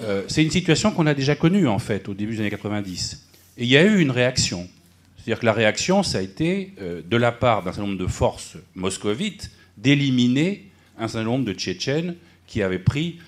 Euh, 0.00 0.22
c'est 0.28 0.42
une 0.42 0.50
situation 0.50 0.92
qu'on 0.92 1.06
a 1.06 1.12
déjà 1.12 1.34
connue 1.34 1.66
en 1.66 1.78
fait 1.78 2.08
au 2.08 2.14
début 2.14 2.34
des 2.34 2.40
années 2.40 2.50
90. 2.50 3.28
Et 3.58 3.64
il 3.64 3.68
y 3.68 3.76
a 3.76 3.84
eu 3.84 4.00
une 4.00 4.10
réaction. 4.10 4.68
C'est-à-dire 5.16 5.40
que 5.40 5.46
la 5.46 5.52
réaction, 5.52 6.02
ça 6.02 6.18
a 6.18 6.20
été 6.22 6.72
de 7.06 7.16
la 7.18 7.30
part 7.30 7.62
d'un 7.62 7.72
certain 7.72 7.88
nombre 7.88 7.98
de 7.98 8.06
forces 8.06 8.56
moscovites 8.74 9.50
d'éliminer 9.76 10.70
un 10.98 11.08
certain 11.08 11.24
nombre 11.24 11.44
de 11.44 11.52
Tchétchènes 11.52 12.14
qui 12.50 12.62
avaient 12.62 12.78
pris 12.78 13.18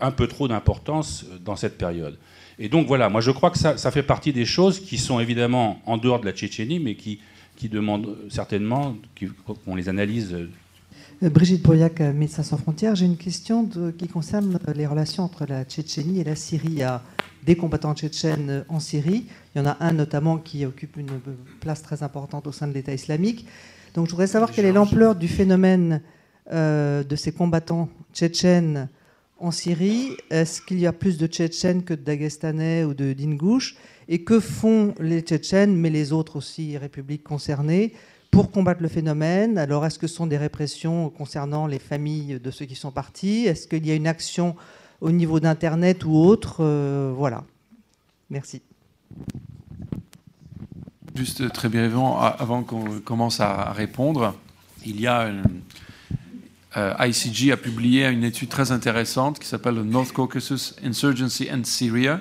un 0.00 0.10
peu 0.10 0.26
trop 0.26 0.48
d'importance 0.48 1.26
dans 1.44 1.54
cette 1.54 1.76
période. 1.76 2.16
Et 2.58 2.68
donc 2.68 2.86
voilà, 2.86 3.08
moi 3.08 3.20
je 3.20 3.30
crois 3.30 3.50
que 3.50 3.58
ça, 3.58 3.76
ça, 3.76 3.90
fait 3.90 4.02
partie 4.02 4.32
des 4.32 4.46
choses 4.46 4.80
qui 4.80 4.96
sont 4.96 5.20
évidemment 5.20 5.82
en 5.86 5.98
dehors 5.98 6.18
de 6.18 6.26
la 6.26 6.32
Tchétchénie, 6.32 6.80
mais 6.80 6.94
qui, 6.94 7.20
qui 7.56 7.68
demandent 7.68 8.16
certainement 8.30 8.96
qu'on 9.64 9.74
les 9.74 9.90
analyse 9.90 10.34
euh, 11.22 11.28
Brigitte 11.28 11.62
Boyac, 11.62 12.00
euh, 12.00 12.12
Médecins 12.12 12.42
sans 12.42 12.56
frontières. 12.56 12.94
J'ai 12.94 13.04
une 13.04 13.18
question 13.18 13.68
qui 13.98 14.08
concerne 14.08 14.58
euh, 14.66 14.72
les 14.72 14.86
relations 14.86 15.24
entre 15.24 15.44
la 15.46 15.64
Tchétchénie 15.64 16.20
et 16.20 16.24
la 16.24 16.36
Syrie. 16.36 16.68
Il 16.68 16.78
y 16.78 16.82
a 16.82 17.02
des 17.44 17.56
combattants 17.56 17.94
tchétchènes 17.94 18.64
en 18.68 18.80
Syrie. 18.80 19.26
Il 19.54 19.58
y 19.58 19.60
en 19.62 19.66
a 19.66 19.76
un 19.80 19.92
notamment 19.92 20.38
qui 20.38 20.64
occupe 20.64 20.96
une 20.96 21.20
place 21.60 21.82
très 21.82 22.02
importante 22.02 22.46
au 22.46 22.52
sein 22.52 22.66
de 22.66 22.72
l'État 22.72 22.94
islamique. 22.94 23.46
Donc 23.94 24.06
je 24.06 24.10
voudrais 24.12 24.26
savoir 24.26 24.50
quelle 24.52 24.66
est 24.66 24.72
l'ampleur 24.72 25.14
du 25.14 25.28
phénomène 25.28 26.00
de 26.50 27.16
ces 27.16 27.32
combattants 27.32 27.88
tchétchènes 28.12 28.88
en 29.40 29.50
Syrie. 29.50 30.16
Est-ce 30.30 30.60
qu'il 30.60 30.78
y 30.78 30.86
a 30.86 30.92
plus 30.92 31.16
de 31.16 31.26
Tchétchènes 31.26 31.82
que 31.82 31.94
de 31.94 32.02
Dagestanais 32.02 32.84
ou 32.84 32.94
de 32.94 33.12
d'Ingouches? 33.12 33.76
Et 34.08 34.22
que 34.22 34.40
font 34.40 34.94
les 35.00 35.20
Tchétchènes, 35.20 35.76
mais 35.76 35.90
les 35.90 36.12
autres 36.12 36.36
aussi 36.36 36.76
républiques 36.76 37.22
concernées, 37.22 37.94
pour 38.30 38.50
combattre 38.50 38.82
le 38.82 38.88
phénomène? 38.88 39.56
Alors, 39.56 39.86
est-ce 39.86 39.98
que 39.98 40.06
ce 40.06 40.14
sont 40.14 40.26
des 40.26 40.36
répressions 40.36 41.10
concernant 41.10 41.66
les 41.66 41.78
familles 41.78 42.38
de 42.38 42.50
ceux 42.50 42.66
qui 42.66 42.74
sont 42.74 42.90
partis? 42.90 43.46
Est-ce 43.46 43.66
qu'il 43.66 43.86
y 43.86 43.90
a 43.90 43.94
une 43.94 44.06
action 44.06 44.56
au 45.00 45.10
niveau 45.10 45.40
d'Internet 45.40 46.04
ou 46.04 46.14
autre? 46.16 46.58
Euh, 46.60 47.12
Voilà. 47.16 47.44
Merci. 48.28 48.62
Juste 51.16 51.52
très 51.52 51.68
brièvement, 51.68 52.20
avant 52.20 52.62
qu'on 52.62 53.00
commence 53.00 53.40
à 53.40 53.72
répondre, 53.72 54.34
il 54.86 55.00
y 55.00 55.08
a 55.08 55.22
euh, 55.22 55.42
ICG 56.75 57.51
a 57.51 57.57
publié 57.57 58.05
une 58.07 58.25
étude 58.25 58.49
très 58.49 58.71
intéressante 58.71 59.39
qui 59.39 59.47
s'appelle 59.47 59.75
le 59.75 59.83
North 59.83 60.11
Caucasus 60.11 60.75
Insurgency 60.83 61.47
and 61.49 61.63
Syria 61.63 62.19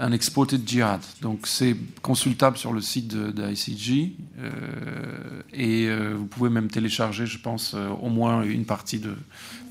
un 0.00 0.12
exported 0.12 0.66
jihad. 0.66 1.00
Donc 1.20 1.46
c'est 1.46 1.76
consultable 2.02 2.56
sur 2.56 2.72
le 2.72 2.80
site 2.80 3.14
d'ICG 3.14 4.16
euh, 4.38 5.42
et 5.52 5.86
euh, 5.86 6.14
vous 6.14 6.26
pouvez 6.26 6.48
même 6.48 6.70
télécharger, 6.70 7.26
je 7.26 7.38
pense, 7.38 7.74
euh, 7.74 7.88
au 7.88 8.08
moins 8.08 8.42
une 8.42 8.64
partie 8.64 8.98
de, 8.98 9.14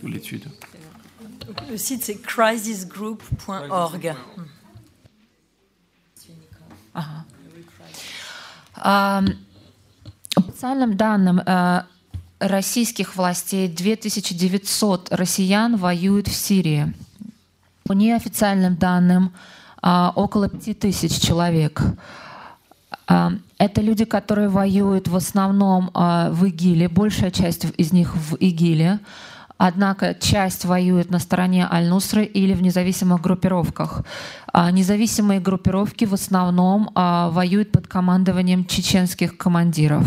de 0.03 0.07
l'étude. 0.07 0.45
Le 1.69 1.77
site 1.77 2.03
c'est 2.03 2.22
crisisgroup.org. 2.22 4.14
Официальным 10.35 10.95
данным 10.95 11.43
Российских 12.44 13.16
властей 13.16 13.68
2900 13.68 15.08
россиян 15.12 15.76
воюют 15.76 16.28
в 16.28 16.34
Сирии. 16.34 16.92
По 17.84 17.92
неофициальным 17.92 18.76
данным 18.76 19.32
около 19.82 20.48
пяти 20.48 20.74
тысяч 20.74 21.20
человек. 21.20 21.82
Это 23.06 23.80
люди, 23.80 24.04
которые 24.04 24.48
воюют 24.48 25.08
в 25.08 25.16
основном 25.16 25.90
в 25.94 26.44
ИГИЛе, 26.46 26.88
большая 26.88 27.30
часть 27.30 27.66
из 27.76 27.92
них 27.92 28.14
в 28.14 28.36
ИГИЛе. 28.36 29.00
Однако 29.56 30.14
часть 30.14 30.64
воюет 30.64 31.10
на 31.10 31.20
стороне 31.20 31.68
Аль-Нусры 31.70 32.24
или 32.24 32.54
в 32.54 32.62
независимых 32.62 33.20
группировках. 33.20 34.02
Независимые 34.52 35.38
группировки 35.38 36.04
в 36.06 36.14
основном 36.14 36.90
воюют 36.94 37.70
под 37.70 37.86
командованием 37.86 38.64
чеченских 38.64 39.36
командиров. 39.36 40.06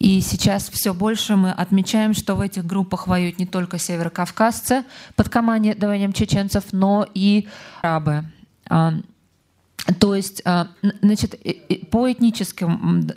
И 0.00 0.20
сейчас 0.22 0.68
все 0.70 0.92
больше 0.94 1.36
мы 1.36 1.52
отмечаем, 1.52 2.14
что 2.14 2.34
в 2.34 2.40
этих 2.40 2.64
группах 2.64 3.06
воюют 3.06 3.38
не 3.38 3.46
только 3.46 3.78
северокавказцы 3.78 4.84
под 5.14 5.28
командованием 5.28 6.12
чеченцев, 6.14 6.64
но 6.72 7.06
и 7.14 7.46
арабы. 7.82 8.24
То 9.98 10.14
есть, 10.14 10.42
значит, 11.02 11.38
по 11.90 12.10
этническим 12.10 13.10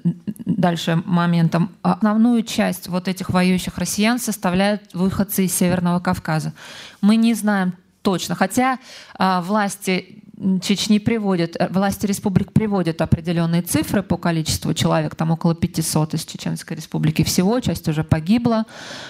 дальше 0.45 1.01
моментам 1.05 1.72
основную 1.84 2.43
часть 2.43 2.89
вот 2.89 3.07
этих 3.07 3.30
воюющих 3.30 3.77
россиян 3.77 4.19
составляют 4.19 4.93
выходцы 4.93 5.45
из 5.45 5.53
Северного 5.53 5.99
Кавказа. 6.01 6.53
Мы 6.99 7.15
не 7.15 7.34
знаем 7.34 7.77
точно, 8.01 8.35
хотя 8.35 8.77
власти 9.18 10.23
Чечни 10.61 10.99
приводят, 10.99 11.56
э, 11.57 11.68
власти 11.70 12.06
республик 12.06 12.52
приводят 12.52 13.02
определенные 13.02 13.61
цифры 13.61 14.03
по 14.03 14.18
количеству 14.18 14.74
человек, 14.74 15.15
там 15.15 15.32
около 15.32 15.56
500 15.56 16.15
из 16.15 16.26
Чеченской 16.26 16.76
республики 16.78 17.24
всего, 17.24 17.60
часть 17.60 17.88
уже 17.88 18.03
погибла, 18.03 18.65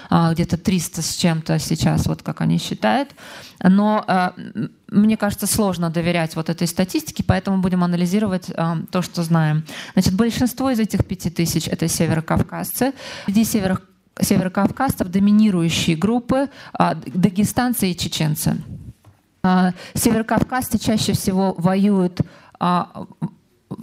а, 0.09 0.33
где-то 0.33 0.57
300 0.57 1.01
с 1.01 1.15
чем-то 1.15 1.57
сейчас, 1.59 2.05
вот 2.05 2.21
как 2.21 2.41
они 2.41 2.59
считают. 2.59 3.09
Но 3.61 4.03
а, 4.07 4.33
мне 4.87 5.17
кажется, 5.17 5.47
сложно 5.47 5.89
доверять 5.89 6.35
вот 6.35 6.49
этой 6.49 6.67
статистике, 6.67 7.23
поэтому 7.23 7.57
будем 7.57 7.83
анализировать 7.83 8.51
а, 8.55 8.77
то, 8.91 9.01
что 9.01 9.23
знаем. 9.23 9.65
Значит, 9.93 10.13
большинство 10.13 10.69
из 10.69 10.79
этих 10.79 11.05
5000— 11.05 11.67
это 11.69 11.87
северокавказцы. 11.87 12.93
Среди 13.25 13.43
северо 13.43 13.79
северокавказцев 14.21 15.07
доминирующие 15.07 15.95
группы 15.95 16.47
дагестанцы 16.77 17.89
и 17.89 17.97
чеченцы. 17.97 18.57
А, 19.45 19.73
северокавказцы 19.93 20.79
чаще 20.79 21.11
всего 21.11 21.53
воюют 21.57 22.21
а, 22.61 23.07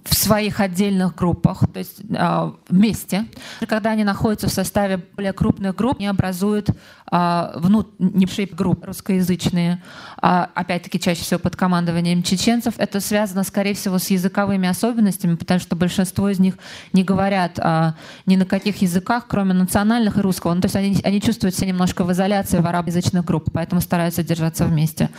в 0.04 0.14
своих 0.14 0.60
отдельных 0.60 1.14
группах, 1.14 1.64
то 1.72 1.78
есть 1.78 2.00
э, 2.08 2.52
вместе. 2.68 3.26
Когда 3.66 3.90
они 3.90 4.04
находятся 4.04 4.48
в 4.48 4.52
составе 4.52 4.98
более 5.16 5.32
крупных 5.32 5.76
групп, 5.76 5.96
они 5.98 6.06
образуют 6.06 6.70
э, 6.70 7.52
внутренние 7.56 8.46
группы 8.46 8.86
русскоязычные, 8.86 9.82
э, 10.22 10.46
опять-таки 10.54 11.00
чаще 11.00 11.22
всего 11.22 11.40
под 11.40 11.56
командованием 11.56 12.22
чеченцев. 12.22 12.74
Это 12.78 13.00
связано, 13.00 13.44
скорее 13.44 13.74
всего, 13.74 13.98
с 13.98 14.10
языковыми 14.10 14.68
особенностями, 14.68 15.36
потому 15.36 15.60
что 15.60 15.76
большинство 15.76 16.28
из 16.28 16.38
них 16.38 16.54
не 16.92 17.04
говорят 17.04 17.58
э, 17.58 17.92
ни 18.26 18.36
на 18.36 18.46
каких 18.46 18.82
языках, 18.82 19.26
кроме 19.28 19.54
национальных 19.54 20.18
и 20.18 20.20
русского. 20.20 20.54
Ну, 20.54 20.60
то 20.60 20.66
есть 20.66 20.76
они, 20.76 20.98
они 21.04 21.20
чувствуют 21.20 21.54
себя 21.54 21.68
немножко 21.68 22.04
в 22.04 22.12
изоляции 22.12 22.58
в 22.58 22.66
арабоязычных 22.66 23.24
группах, 23.24 23.52
поэтому 23.52 23.80
стараются 23.80 24.22
держаться 24.22 24.64
вместе 24.64 25.10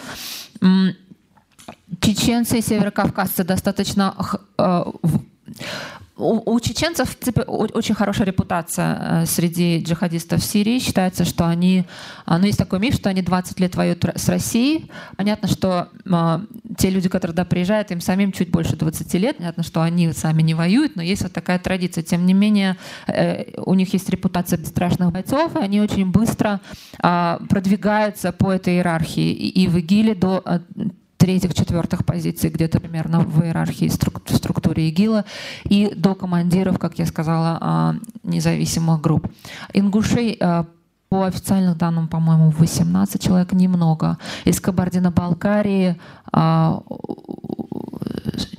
чеченцы 2.02 2.60
и 2.60 2.62
северокавказцы 2.62 3.44
достаточно 3.44 4.16
э, 4.58 4.84
у, 6.22 6.60
чеченцев, 6.60 7.10
в 7.10 7.18
принципе, 7.18 7.42
очень 7.42 7.96
хорошая 7.96 8.28
репутация 8.28 8.98
э, 9.00 9.26
среди 9.26 9.80
джихадистов 9.80 10.42
в 10.42 10.46
Сирии. 10.46 10.80
Считается, 10.80 11.26
что 11.26 11.48
они... 11.48 11.86
А, 12.26 12.38
ну, 12.38 12.46
есть 12.46 12.58
такой 12.58 12.80
миф, 12.80 12.96
что 12.96 13.10
они 13.10 13.22
20 13.22 13.60
лет 13.60 13.76
воюют 13.76 14.06
с 14.16 14.30
Россией. 14.30 14.92
Понятно, 15.18 15.48
что 15.48 15.90
э, 16.06 16.40
те 16.78 16.90
люди, 16.90 17.10
которые 17.10 17.34
туда 17.34 17.46
приезжают, 17.46 17.92
им 17.92 18.02
самим 18.02 18.32
чуть 18.32 18.52
больше 18.52 18.76
20 18.76 19.14
лет. 19.16 19.38
Понятно, 19.38 19.64
что 19.64 19.82
они 19.82 20.14
сами 20.14 20.42
не 20.42 20.54
воюют, 20.54 20.96
но 20.96 21.02
есть 21.02 21.24
вот 21.24 21.34
такая 21.34 21.60
традиция. 21.60 22.04
Тем 22.04 22.26
не 22.26 22.34
менее, 22.34 22.78
э, 23.08 23.60
у 23.62 23.74
них 23.74 23.92
есть 23.94 24.10
репутация 24.10 24.64
страшных 24.64 25.12
бойцов, 25.12 25.56
и 25.56 25.60
они 25.60 25.82
очень 25.82 26.12
быстро 26.12 26.62
э, 27.02 27.40
продвигаются 27.50 28.32
по 28.32 28.52
этой 28.52 28.76
иерархии. 28.76 29.32
И, 29.32 29.64
и 29.64 29.68
в 29.68 29.78
ИГИЛе 29.78 30.16
до 30.16 30.62
третьих, 31.22 31.54
четвертых 31.54 32.04
позиций 32.04 32.50
где-то 32.50 32.80
примерно 32.80 33.20
в 33.20 33.44
иерархии 33.44 33.88
в 33.88 34.36
структуре 34.36 34.90
ИГИЛа 34.90 35.24
и 35.66 35.94
до 35.96 36.16
командиров, 36.16 36.80
как 36.80 36.98
я 36.98 37.06
сказала, 37.06 37.60
а, 37.62 37.96
независимых 38.24 39.00
групп. 39.02 39.32
Ингушей 39.72 40.36
а, 40.42 40.66
по 41.10 41.26
официальным 41.26 41.78
данным, 41.78 42.08
по-моему, 42.08 42.50
18 42.50 43.22
человек, 43.22 43.54
немного. 43.54 44.18
Из 44.46 44.60
Кабардино-Балкарии 44.60 46.00
а, 46.32 46.82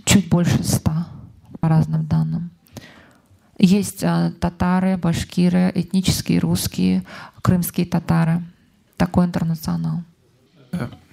чуть 0.04 0.28
больше 0.28 0.62
100, 0.62 0.92
по 1.58 1.68
разным 1.68 2.06
данным. 2.06 2.50
Есть 3.58 4.04
татары, 4.40 4.96
башкиры, 4.96 5.72
этнические 5.74 6.38
русские, 6.38 7.02
крымские 7.42 7.86
татары– 7.86 8.40
такой 8.96 9.26
интернационал. 9.26 10.04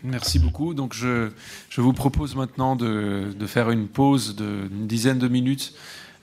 Merci 0.04 0.40
beaucoup. 0.40 0.74
Donc 0.74 0.94
je, 0.94 1.30
je 1.70 1.82
vous 1.82 1.94
propose 1.94 2.36
maintenant 2.36 2.76
de, 2.76 3.34
de 3.38 3.46
faire 3.46 3.70
une 3.70 3.88
pause 3.88 4.36
d'une 4.36 4.88
dizaine 4.88 5.20
de 5.20 5.28
minutes. 5.28 5.74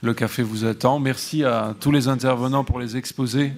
Le 0.01 0.13
café 0.13 0.43
vous 0.43 0.65
attend. 0.65 0.99
Merci 0.99 1.43
à 1.43 1.75
tous 1.79 1.91
les 1.91 2.07
intervenants 2.07 2.63
pour 2.63 2.79
les 2.79 2.97
exposés. 2.97 3.53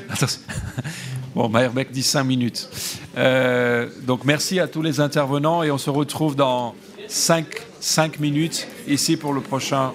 bon, 1.34 1.48
Maherbeck 1.48 1.90
dit 1.90 2.02
5 2.02 2.24
minutes. 2.24 2.68
Euh, 3.16 3.88
donc 4.02 4.24
merci 4.24 4.60
à 4.60 4.68
tous 4.68 4.82
les 4.82 5.00
intervenants 5.00 5.62
et 5.62 5.70
on 5.70 5.78
se 5.78 5.88
retrouve 5.88 6.36
dans 6.36 6.74
5, 7.08 7.46
5 7.80 8.20
minutes 8.20 8.68
ici 8.86 9.16
pour, 9.16 9.32
le 9.32 9.40
prochain, 9.40 9.92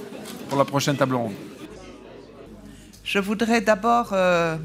pour 0.50 0.58
la 0.58 0.66
prochaine 0.66 0.98
table 0.98 1.16
ronde. 1.16 1.34
Je 3.04 3.20
voudrais 3.20 3.62
d'abord 3.62 4.12
euh, 4.14 4.58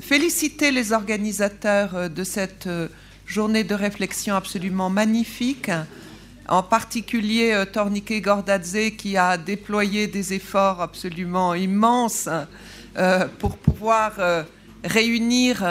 féliciter 0.00 0.70
les 0.70 0.92
organisateurs 0.92 1.94
euh, 1.94 2.08
de 2.08 2.24
cette 2.24 2.66
euh, 2.66 2.88
journée 3.28 3.62
de 3.62 3.74
réflexion 3.74 4.34
absolument 4.34 4.88
magnifique, 4.88 5.70
en 6.48 6.62
particulier 6.62 7.52
euh, 7.52 7.66
Tornike 7.66 8.22
Gordadze 8.22 8.90
qui 8.96 9.18
a 9.18 9.36
déployé 9.36 10.06
des 10.06 10.32
efforts 10.32 10.80
absolument 10.80 11.54
immenses 11.54 12.26
euh, 12.96 13.26
pour 13.38 13.58
pouvoir 13.58 14.14
euh, 14.18 14.42
réunir 14.82 15.62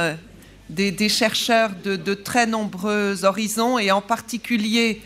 des, 0.69 1.09
chercheurs 1.09 1.71
de, 1.83 2.13
très 2.13 2.45
nombreux 2.45 3.25
horizons 3.25 3.79
et 3.79 3.89
en 3.89 4.01
particulier 4.01 5.01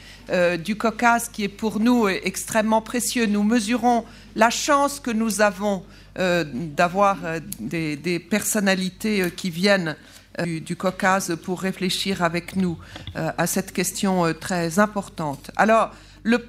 du 0.63 0.75
Caucase 0.75 1.29
qui 1.29 1.43
est 1.43 1.49
pour 1.49 1.79
nous 1.79 2.07
extrêmement 2.07 2.81
précieux. 2.81 3.27
Nous 3.27 3.43
mesurons 3.43 4.05
la 4.35 4.49
chance 4.49 4.99
que 4.99 5.11
nous 5.11 5.41
avons 5.41 5.83
d'avoir 6.15 7.17
des, 7.59 8.25
personnalités 8.27 9.29
qui 9.35 9.51
viennent 9.51 9.95
du, 10.43 10.61
du 10.61 10.75
Caucase 10.75 11.35
pour 11.43 11.61
réfléchir 11.61 12.23
avec 12.23 12.55
nous 12.55 12.77
euh, 13.15 13.31
à 13.37 13.47
cette 13.47 13.71
question 13.71 14.25
euh, 14.25 14.33
très 14.33 14.79
importante. 14.79 15.51
Alors, 15.55 15.91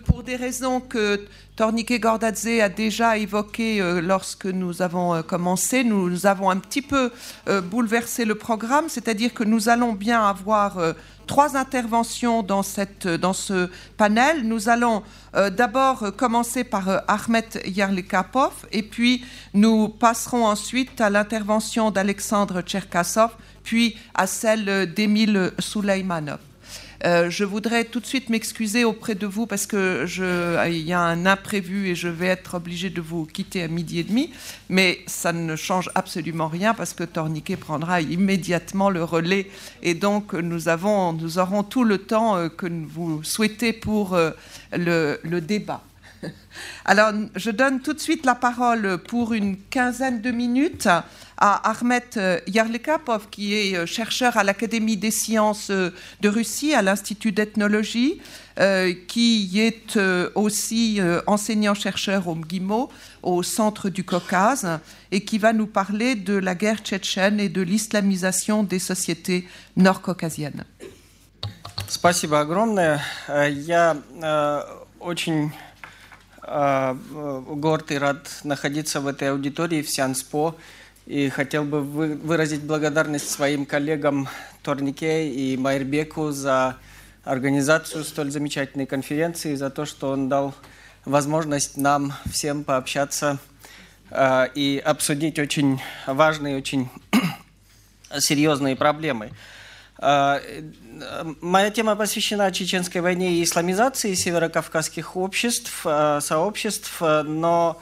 pour 0.05 0.23
des 0.23 0.37
raisons 0.37 0.81
que 0.81 1.21
Tornike 1.57 2.01
Gordadze 2.01 2.61
a 2.61 2.69
déjà 2.69 3.17
évoquées 3.17 3.81
euh, 3.81 4.01
lorsque 4.01 4.47
nous 4.47 4.83
avons 4.83 5.15
euh, 5.15 5.23
commencé, 5.23 5.85
nous, 5.85 6.27
avons 6.27 6.51
un 6.51 6.59
petit 6.59 6.83
peu 6.83 7.11
euh, 7.49 7.61
bouleversé 7.61 8.25
le 8.25 8.35
programme, 8.35 8.89
c'est-à-dire 8.89 9.33
que 9.33 9.45
nous 9.45 9.69
allons 9.69 9.93
bien 9.93 10.23
avoir 10.23 10.79
euh, 10.79 10.93
trois 11.27 11.57
interventions 11.57 12.43
dans, 12.43 12.63
cette, 12.63 13.07
dans 13.07 13.33
ce 13.33 13.71
panel. 13.97 14.47
Nous 14.47 14.69
allons 14.69 15.03
euh, 15.35 15.51
d'abord 15.51 16.03
euh, 16.03 16.11
commencer 16.11 16.65
par 16.65 16.89
euh, 16.89 16.99
Ahmed 17.09 17.63
Yarlikapov 17.65 18.67
et 18.73 18.83
puis 18.83 19.25
nous 19.55 19.89
passerons 19.89 20.47
ensuite 20.47 21.01
à 21.01 21.11
l'intervention 21.11 21.91
d'Alexandre 21.91 22.61
Tcherkassov, 22.63 23.31
puis 23.65 23.97
à 24.15 24.27
celle 24.27 24.93
d'Émile 24.93 25.53
Souleymanov. 25.59 26.39
Euh, 27.05 27.31
je 27.31 27.43
voudrais 27.43 27.85
tout 27.85 27.99
de 27.99 28.07
suite 28.07 28.29
m'excuser 28.29 28.85
auprès 28.85 29.17
de 29.17 29.27
vous 29.27 29.47
parce 29.47 29.67
que 29.67 30.05
je, 30.07 30.69
il 30.71 30.83
y 30.83 30.93
a 30.93 31.01
un 31.01 31.27
imprévu 31.27 31.89
et 31.89 31.95
je 31.97 32.07
vais 32.07 32.27
être 32.27 32.55
obligé 32.55 32.91
de 32.91 33.01
vous 33.01 33.27
quitter 33.27 33.65
à 33.65 33.69
midi 33.69 33.99
et 33.99 34.05
demi, 34.05 34.33
mais 34.69 35.01
ça 35.09 35.33
ne 35.33 35.57
change 35.57 35.91
absolument 35.97 36.47
rien 36.47 36.75
parce 36.75 36.95
que 36.95 37.03
Torniquet 37.03 37.57
prendra 37.57 38.01
immédiatement 38.01 38.89
le 38.89 39.03
relais 39.03 39.51
et 39.83 39.95
donc 39.95 40.33
nous, 40.35 40.69
avons, 40.69 41.13
nous 41.13 41.39
aurons 41.39 41.65
tout 41.65 41.83
le 41.83 41.99
temps 41.99 42.37
euh, 42.37 42.49
que 42.49 42.67
vous 42.67 43.25
souhaitez 43.25 43.73
pour 43.73 44.15
euh, 44.15 44.31
le 44.73 45.41
débat. 45.41 45.83
Alors, 46.85 47.13
je 47.35 47.51
donne 47.51 47.81
tout 47.81 47.93
de 47.93 47.99
suite 47.99 48.25
la 48.25 48.35
parole 48.37 48.99
pour 49.09 49.33
une 49.33 49.57
quinzaine 49.57 50.21
de 50.21 50.31
minutes 50.31 50.89
à 51.42 51.70
Ahmed 51.70 52.04
euh, 52.18 52.40
Yarlikapov, 52.48 53.30
qui 53.30 53.54
est 53.54 53.76
euh, 53.76 53.86
chercheur 53.86 54.38
à 54.38 54.44
l'Académie 54.44 54.98
des 54.98 55.12
sciences 55.12 55.70
euh, 55.70 55.92
de 56.22 56.30
Russie, 56.30 56.74
à 56.74 56.82
l'Institut 56.82 57.32
d'ethnologie, 57.32 58.22
euh, 58.60 58.94
qui 59.08 59.60
est 59.60 59.98
euh, 59.98 60.30
aussi 60.36 61.00
euh, 61.00 61.22
enseignant-chercheur 61.28 62.28
au 62.28 62.36
MGIMO, 62.36 62.90
au 63.22 63.44
centre 63.44 63.90
du 63.90 64.04
Caucase, 64.04 64.68
et 65.12 65.24
qui 65.24 65.38
va 65.38 65.54
nous 65.54 65.68
parler 65.68 66.16
de 66.16 66.34
la 66.34 66.56
guerre 66.56 66.80
tchétchène 66.80 67.40
et 67.40 67.50
de 67.50 67.62
l'islamisation 67.62 68.64
des 68.64 68.80
sociétés 68.80 69.48
nord-caucasiennes. 69.76 70.64
Спасибо 71.88 72.42
огромное. 72.42 73.02
Э, 73.28 73.50
Я 73.50 73.98
э, 74.22 74.62
очень 75.00 75.52
э, 76.44 76.96
горд 77.56 77.92
и 77.92 77.98
рад 77.98 78.28
находиться 78.44 79.00
в 79.00 79.08
этой 79.08 79.32
аудитории 79.32 79.82
в 79.82 79.90
Сианспо. 79.90 80.56
И 81.07 81.29
хотел 81.31 81.65
бы 81.65 81.81
вы- 81.81 82.17
выразить 82.17 82.63
благодарность 82.63 83.29
своим 83.29 83.67
коллегам 83.67 84.29
Торнике 84.63 85.29
и 85.29 85.57
Майрбеку 85.57 86.31
за 86.31 86.77
организацию 87.25 88.05
столь 88.05 88.31
замечательной 88.31 88.87
конференции, 88.87 89.55
за 89.57 89.71
то, 89.71 89.85
что 89.85 90.11
он 90.11 90.29
дал 90.29 90.55
возможность 91.05 91.77
нам 91.77 92.13
всем 92.31 92.63
пообщаться 92.63 93.39
э, 94.11 94.47
и 94.55 94.81
обсудить 94.85 95.39
очень 95.39 95.81
важные, 96.07 96.57
очень 96.57 96.89
серьезные 98.19 98.77
проблемы. 98.77 99.31
Э, 99.99 100.41
Моя 101.41 101.71
тема 101.71 101.97
посвящена 101.97 102.53
чеченской 102.53 103.01
войне 103.01 103.35
и 103.35 103.43
исламизации 103.43 104.15
северокавказских 104.15 105.17
обществ, 105.17 105.83
э, 105.85 106.21
сообществ, 106.21 106.99
э, 107.01 107.23
но 107.23 107.81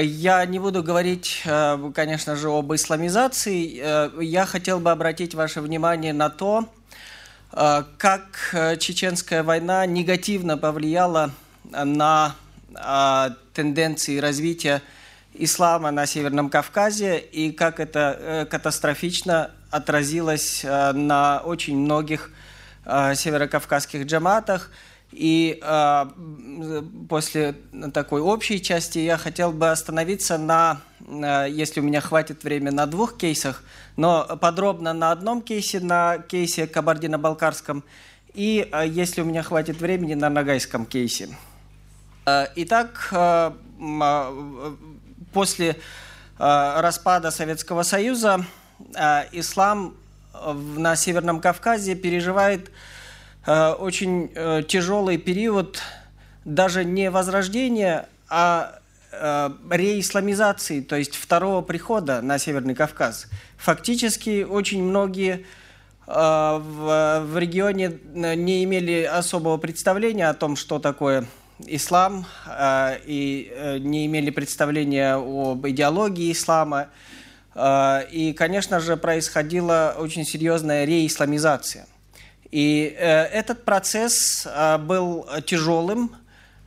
я 0.00 0.44
не 0.46 0.58
буду 0.58 0.82
говорить, 0.82 1.42
э, 1.44 1.92
конечно 1.94 2.36
же, 2.36 2.48
об 2.48 2.72
исламизации. 2.74 3.78
Э, 3.82 4.10
Я 4.20 4.46
хотел 4.46 4.80
бы 4.80 4.90
обратить 4.90 5.34
ваше 5.34 5.60
внимание 5.60 6.12
на 6.12 6.30
то, 6.30 6.68
э, 7.52 7.84
как 7.98 8.78
чеченская 8.78 9.42
война 9.42 9.84
негативно 9.86 10.56
повлияла 10.56 11.32
на 11.70 12.36
тенденции 13.52 14.18
развития 14.18 14.80
ислама 15.34 15.90
на 15.90 16.06
Северном 16.06 16.48
Кавказе 16.48 17.18
и 17.18 17.52
как 17.52 17.80
это 17.80 18.48
катастрофично 18.50 19.50
отразилось 19.70 20.64
на 20.64 21.42
очень 21.44 21.76
многих 21.76 22.30
северокавказских 22.86 24.06
джаматах. 24.06 24.70
И 25.12 25.60
э, 25.62 26.04
после 27.08 27.54
такой 27.92 28.22
общей 28.22 28.62
части 28.62 28.98
я 28.98 29.18
хотел 29.18 29.52
бы 29.52 29.70
остановиться 29.70 30.38
на, 30.38 30.80
э, 31.00 31.48
если 31.50 31.80
у 31.80 31.82
меня 31.82 32.00
хватит 32.00 32.44
времени, 32.44 32.70
на 32.70 32.86
двух 32.86 33.18
кейсах, 33.18 33.62
но 33.96 34.24
подробно 34.40 34.94
на 34.94 35.12
одном 35.12 35.42
кейсе, 35.42 35.80
на 35.80 36.18
кейсе 36.18 36.66
Кабардино-Балкарском, 36.66 37.84
и, 38.32 38.66
э, 38.72 38.88
если 38.88 39.20
у 39.20 39.24
меня 39.26 39.42
хватит 39.42 39.80
времени, 39.80 40.14
на 40.14 40.30
Ногайском 40.30 40.86
кейсе. 40.86 41.28
Э, 42.24 42.46
Итак, 42.56 43.08
э, 43.12 43.52
э, 43.80 44.74
после 45.34 45.76
э, 46.38 46.80
распада 46.80 47.30
Советского 47.30 47.82
Союза 47.82 48.46
э, 48.94 49.24
ислам 49.32 49.94
на 50.76 50.96
Северном 50.96 51.40
Кавказе 51.40 51.94
переживает 51.94 52.68
э, 52.68 52.72
очень 53.46 54.30
э, 54.34 54.62
тяжелый 54.68 55.18
период 55.18 55.80
даже 56.44 56.84
не 56.84 57.10
возрождения, 57.10 58.08
а 58.28 58.78
э, 59.10 59.50
реисламизации, 59.70 60.80
то 60.80 60.96
есть 60.96 61.16
второго 61.16 61.62
прихода 61.62 62.22
на 62.22 62.38
Северный 62.38 62.74
Кавказ. 62.74 63.26
Фактически 63.58 64.44
очень 64.44 64.82
многие 64.82 65.44
э, 66.06 66.12
в, 66.12 67.38
регионе 67.38 67.98
э, 68.14 68.34
не 68.34 68.64
имели 68.64 69.02
особого 69.02 69.56
представления 69.56 70.28
о 70.28 70.34
том, 70.34 70.56
что 70.56 70.78
такое 70.78 71.26
ислам, 71.66 72.26
э, 72.46 72.98
и 73.04 73.52
э, 73.54 73.78
не 73.78 74.06
имели 74.06 74.30
представления 74.30 75.14
об 75.14 75.66
идеологии 75.66 76.32
ислама. 76.32 76.88
Э, 77.54 78.06
И, 78.10 78.32
конечно 78.32 78.80
же, 78.80 78.96
происходила 78.96 79.94
очень 79.98 80.24
серьезная 80.24 80.84
реисламизация. 80.84 81.86
И 82.52 82.94
э, 82.98 83.24
этот 83.24 83.64
процесс 83.64 84.46
э, 84.46 84.76
был 84.76 85.26
тяжелым, 85.46 86.14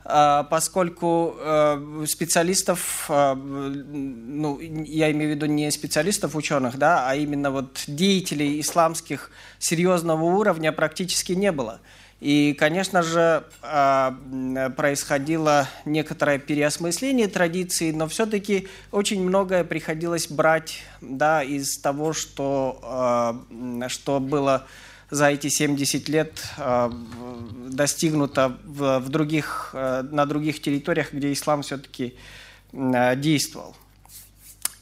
э, 0.04 0.42
поскольку 0.50 1.36
э, 1.38 2.04
специалистов, 2.08 3.06
э, 3.08 3.34
ну, 3.34 4.58
я 4.60 5.12
имею 5.12 5.30
в 5.30 5.34
виду 5.36 5.46
не 5.46 5.70
специалистов 5.70 6.34
ученых, 6.34 6.76
да, 6.76 7.08
а 7.08 7.14
именно 7.14 7.52
вот 7.52 7.84
деятелей 7.86 8.60
исламских 8.60 9.30
серьезного 9.60 10.24
уровня 10.24 10.72
практически 10.72 11.32
не 11.32 11.52
было. 11.52 11.80
И, 12.18 12.56
конечно 12.58 13.02
же, 13.02 13.44
э, 13.62 14.70
происходило 14.76 15.68
некоторое 15.84 16.38
переосмысление 16.38 17.28
традиций, 17.28 17.92
но 17.92 18.08
все-таки 18.08 18.66
очень 18.90 19.22
многое 19.22 19.62
приходилось 19.62 20.26
брать 20.26 20.80
да, 21.00 21.44
из 21.44 21.78
того, 21.78 22.12
что, 22.12 23.38
э, 23.50 23.88
что 23.88 24.18
было 24.18 24.66
за 25.10 25.30
эти 25.30 25.48
70 25.48 26.08
лет 26.08 26.42
э, 26.58 26.90
достигнуто 27.70 28.58
в, 28.64 29.08
других, 29.08 29.70
э, 29.72 30.02
на 30.02 30.26
других 30.26 30.60
территориях, 30.60 31.12
где 31.12 31.32
ислам 31.32 31.62
все-таки 31.62 32.14
действовал. 32.72 33.76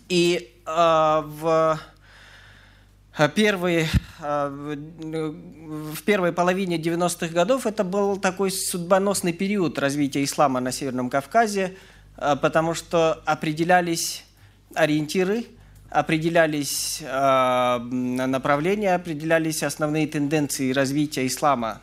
И 0.09 0.51
э, 0.67 1.23
в 1.27 1.79
э, 3.19 3.29
первые 3.35 3.89
в 4.21 6.03
первой 6.05 6.33
половине 6.33 6.79
90-х 6.79 7.29
годов 7.29 7.67
это 7.67 7.85
был 7.85 8.17
такой 8.17 8.51
судьбоносный 8.51 9.33
период 9.35 9.79
развития 9.79 10.25
ислама 10.25 10.61
на 10.61 10.73
Северном 10.73 11.11
Кавказе, 11.11 11.77
потому 12.17 12.75
что 12.75 13.23
определялись 13.27 14.25
ориентиры, 14.75 15.45
определялись 15.95 17.01
направления, 17.01 18.95
определялись 18.95 19.63
основные 19.63 20.07
тенденции 20.07 20.73
развития 20.73 21.27
ислама 21.27 21.81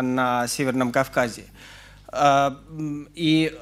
на 0.00 0.46
Северном 0.48 0.92
Кавказе. 0.92 1.44
И 3.14 3.58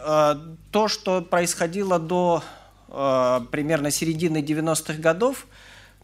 то, 0.72 0.88
что 0.88 1.20
происходило 1.22 1.98
до 1.98 2.42
примерно 2.88 3.90
середины 3.90 4.38
90-х 4.38 4.94
годов, 5.00 5.46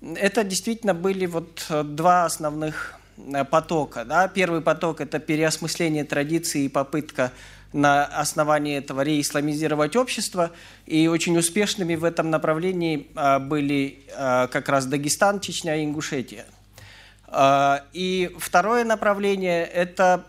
это 0.00 0.44
действительно 0.44 0.94
были 0.94 1.26
вот 1.26 1.66
э, 1.68 1.82
два 1.82 2.24
основных 2.24 2.94
э, 3.16 3.44
потока. 3.44 4.04
Да? 4.04 4.28
Первый 4.28 4.60
поток– 4.60 5.00
это 5.00 5.18
переосмысление 5.18 6.04
традиции 6.04 6.64
и 6.64 6.68
попытка 6.68 7.32
на 7.72 8.04
основании 8.04 8.76
этого 8.76 9.02
реисламизировать 9.02 9.96
общество. 9.96 10.52
И 10.86 11.08
очень 11.08 11.36
успешными 11.36 11.94
в 11.94 12.04
этом 12.04 12.30
направлении 12.30 13.08
э, 13.14 13.38
были 13.38 14.00
как 14.16 14.68
раз 14.68 14.86
Дагестан, 14.86 15.40
Чечня 15.40 15.76
и 15.76 15.84
Ингушетия. 15.84 16.46
И 17.92 18.34
второе 18.38 18.84
направление– 18.84 19.64
это 19.66 20.24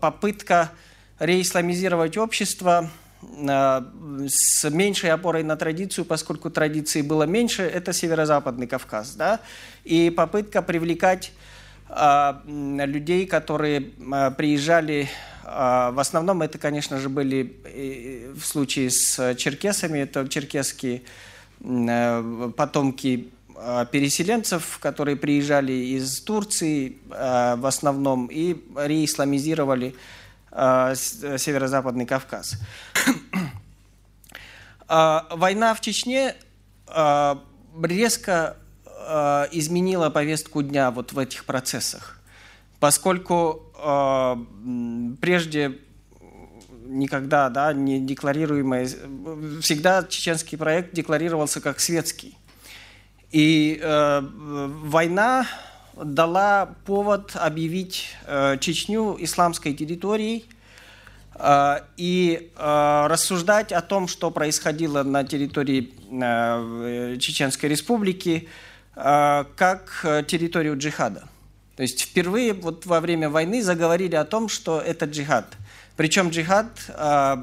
попытка 0.00 0.72
реисламизировать 1.18 2.16
общество– 2.16 2.90
с 3.22 4.70
меньшей 4.70 5.10
опорой 5.10 5.42
на 5.42 5.56
традицию, 5.56 6.04
поскольку 6.04 6.50
традиции 6.50 7.02
было 7.02 7.24
меньше, 7.24 7.62
это 7.62 7.92
северо-западный 7.92 8.66
Кавказ. 8.66 9.14
Да? 9.14 9.40
И 9.84 10.10
попытка 10.10 10.62
привлекать 10.62 11.32
людей, 12.46 13.26
которые 13.26 13.80
приезжали, 13.80 15.08
в 15.52 16.00
основном 16.00 16.42
это, 16.42 16.58
конечно 16.58 16.98
же, 16.98 17.08
были 17.08 17.56
в 18.34 18.44
случае 18.44 18.90
с 18.90 19.34
черкесами, 19.34 19.98
это 19.98 20.28
черкесские 20.28 21.02
потомки 21.58 23.28
переселенцев, 23.90 24.78
которые 24.80 25.16
приезжали 25.16 25.72
из 25.72 26.20
Турции 26.20 26.98
в 27.08 27.66
основном 27.66 28.26
и 28.26 28.56
реисламизировали 28.76 29.94
Э, 30.52 30.94
северо-западный 30.94 32.06
Кавказ. 32.06 32.56
А, 34.92 35.28
война 35.30 35.72
в 35.74 35.80
Чечне 35.80 36.34
э, 36.88 37.36
резко 37.80 38.56
э, 38.84 39.46
изменила 39.52 40.10
повестку 40.10 40.62
дня 40.62 40.90
вот 40.90 41.12
в 41.12 41.18
этих 41.20 41.44
процессах, 41.44 42.18
поскольку 42.80 43.69
прежде 45.20 45.78
никогда 46.90 47.48
да, 47.48 47.72
не 47.72 48.00
декларируемый, 48.00 48.86
всегда 49.62 50.04
чеченский 50.04 50.58
проект 50.58 50.92
декларировался 50.92 51.60
как 51.60 51.80
светский. 51.80 52.36
И 53.30 53.78
э, 53.80 54.20
война 54.22 55.46
дала 55.96 56.74
повод 56.84 57.36
объявить 57.36 58.16
э, 58.26 58.58
Чечню 58.58 59.16
исламской 59.20 59.72
территорией 59.72 60.46
э, 61.36 61.76
и 61.96 62.50
э, 62.56 63.06
рассуждать 63.06 63.70
о 63.70 63.82
том, 63.82 64.08
что 64.08 64.32
происходило 64.32 65.04
на 65.04 65.22
территории 65.22 65.92
э, 66.10 67.16
Чеченской 67.18 67.68
республики, 67.68 68.48
э, 68.96 69.44
как 69.54 70.24
территорию 70.26 70.76
джихада. 70.76 71.29
То 71.80 71.84
есть 71.84 72.02
впервые 72.02 72.52
вот 72.52 72.84
во 72.84 73.00
время 73.00 73.30
войны 73.30 73.62
заговорили 73.62 74.14
о 74.14 74.26
том, 74.26 74.50
что 74.50 74.82
это 74.82 75.06
джихад. 75.06 75.46
Причем 75.96 76.28
джихад 76.28 76.66
э, 76.88 77.36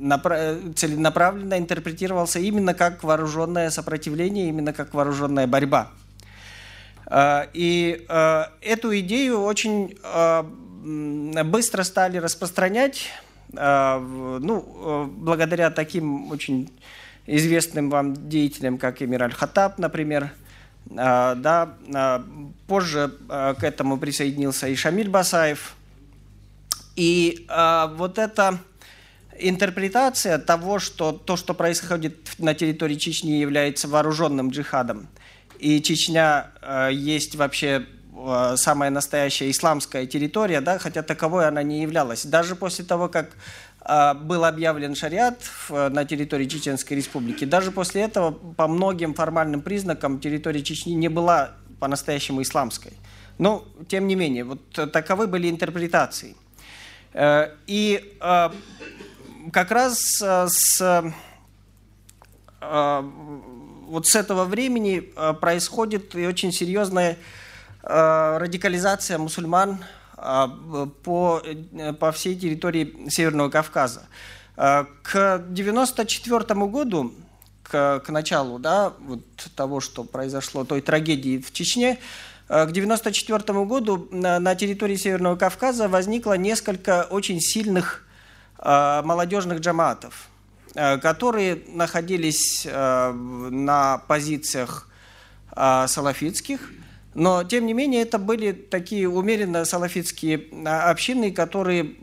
э, 0.00 0.60
целенаправленно 0.74 1.58
интерпретировался 1.58 2.38
именно 2.38 2.72
как 2.72 3.04
вооруженное 3.04 3.68
сопротивление, 3.68 4.48
именно 4.48 4.72
как 4.72 4.94
вооруженная 4.94 5.46
борьба. 5.46 5.90
Э, 7.04 7.48
и 7.52 8.06
эту 8.62 8.98
идею 9.00 9.42
очень 9.42 9.98
быстро 11.50 11.82
стали 11.82 12.16
распространять, 12.16 13.10
ну, 13.52 15.06
благодаря 15.18 15.70
таким 15.70 16.30
очень 16.32 16.70
известным 17.26 17.90
вам 17.90 18.30
деятелям, 18.30 18.78
как 18.78 19.02
Эмир 19.02 19.24
Аль-Хаттаб, 19.24 19.78
например, 19.78 20.30
да, 20.86 22.22
позже 22.66 23.12
к 23.28 23.58
этому 23.62 23.98
присоединился 23.98 24.68
и 24.68 24.76
Шамиль 24.76 25.08
Басаев. 25.08 25.74
И 26.94 27.46
вот 27.96 28.18
эта 28.18 28.58
интерпретация 29.38 30.38
того, 30.38 30.78
что 30.78 31.12
то, 31.12 31.36
что 31.36 31.54
происходит 31.54 32.16
на 32.38 32.54
территории 32.54 32.94
Чечни, 32.94 33.32
является 33.32 33.88
вооруженным 33.88 34.50
джихадом– 34.50 35.08
и 35.58 35.82
Чечня 35.82 36.50
есть 36.90 37.34
вообще 37.34 37.86
самая 38.56 38.90
настоящая 38.90 39.50
исламская 39.50 40.06
территория, 40.06 40.60
да, 40.60 40.78
хотя 40.78 41.02
таковой 41.02 41.46
она 41.46 41.62
не 41.62 41.82
являлась. 41.82 42.24
Даже 42.24 42.56
после 42.56 42.84
того, 42.84 43.08
как 43.08 43.30
был 44.16 44.44
объявлен 44.44 44.96
шариат 44.96 45.38
на 45.68 46.04
территории 46.04 46.46
Чеченской 46.46 46.96
республики, 46.96 47.44
даже 47.44 47.70
после 47.70 48.02
этого 48.02 48.32
по 48.32 48.66
многим 48.66 49.14
формальным 49.14 49.62
признакам 49.62 50.18
территория 50.18 50.62
Чечни 50.62 50.92
не 50.92 51.08
была 51.08 51.52
по-настоящему 51.78 52.42
исламской. 52.42 52.92
Но, 53.38 53.64
тем 53.88 54.06
не 54.08 54.16
менее, 54.16 54.44
вот 54.44 54.60
таковы 54.92 55.26
были 55.26 55.48
интерпретации. 55.48 56.34
Э, 57.16 57.48
и 57.66 58.16
э, 58.20 58.50
как 59.52 59.70
раз 59.70 60.20
э, 60.22 60.46
с 60.48 61.12
вот 62.60 64.08
с 64.08 64.16
этого 64.16 64.44
времени 64.44 65.12
происходит 65.40 66.16
и 66.16 66.26
очень 66.26 66.50
серьезная 66.50 67.16
радикализация 67.82 69.18
мусульман 69.18 69.84
по, 70.16 71.42
по 72.00 72.12
всей 72.12 72.36
территории 72.36 73.08
Северного 73.10 73.50
Кавказа. 73.50 74.06
К 74.54 75.34
1994 75.34 76.66
году, 76.66 77.12
к, 77.62 78.00
к 78.00 78.08
началу 78.08 78.58
да, 78.58 78.94
вот 79.00 79.20
того, 79.54 79.80
что 79.80 80.04
произошло, 80.04 80.64
той 80.64 80.80
трагедии 80.80 81.38
в 81.38 81.52
Чечне, 81.52 81.98
к 82.48 82.70
1994 82.70 83.64
году 83.66 84.08
на, 84.10 84.38
на 84.38 84.54
территории 84.54 84.96
Северного 84.96 85.36
Кавказа 85.36 85.88
возникло 85.88 86.34
несколько 86.34 87.06
очень 87.10 87.40
сильных 87.40 88.06
молодежных 88.58 89.60
джаматов– 89.60 90.28
Э, 90.78 90.98
которые 90.98 91.62
находились 91.68 92.66
э, 92.66 93.12
на 93.12 93.96
позициях 94.08 94.86
э, 95.56 95.86
салафитских, 95.88 96.70
но, 97.16 97.42
тем 97.42 97.66
не 97.66 97.72
менее, 97.72 98.02
это 98.02 98.18
были 98.18 98.52
такие 98.52 99.08
умеренно 99.08 99.64
салафитские 99.64 100.44
общины, 100.64 101.32
которые 101.32 101.96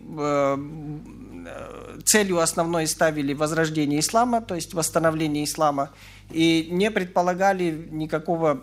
целью 2.05 2.39
основной 2.39 2.87
ставили 2.87 3.33
возрождение 3.33 3.99
ислама, 3.99 4.41
то 4.41 4.55
есть 4.55 4.73
восстановление 4.73 5.45
ислама, 5.45 5.91
и 6.31 6.67
не 6.71 6.91
предполагали 6.91 7.87
никакого 7.91 8.61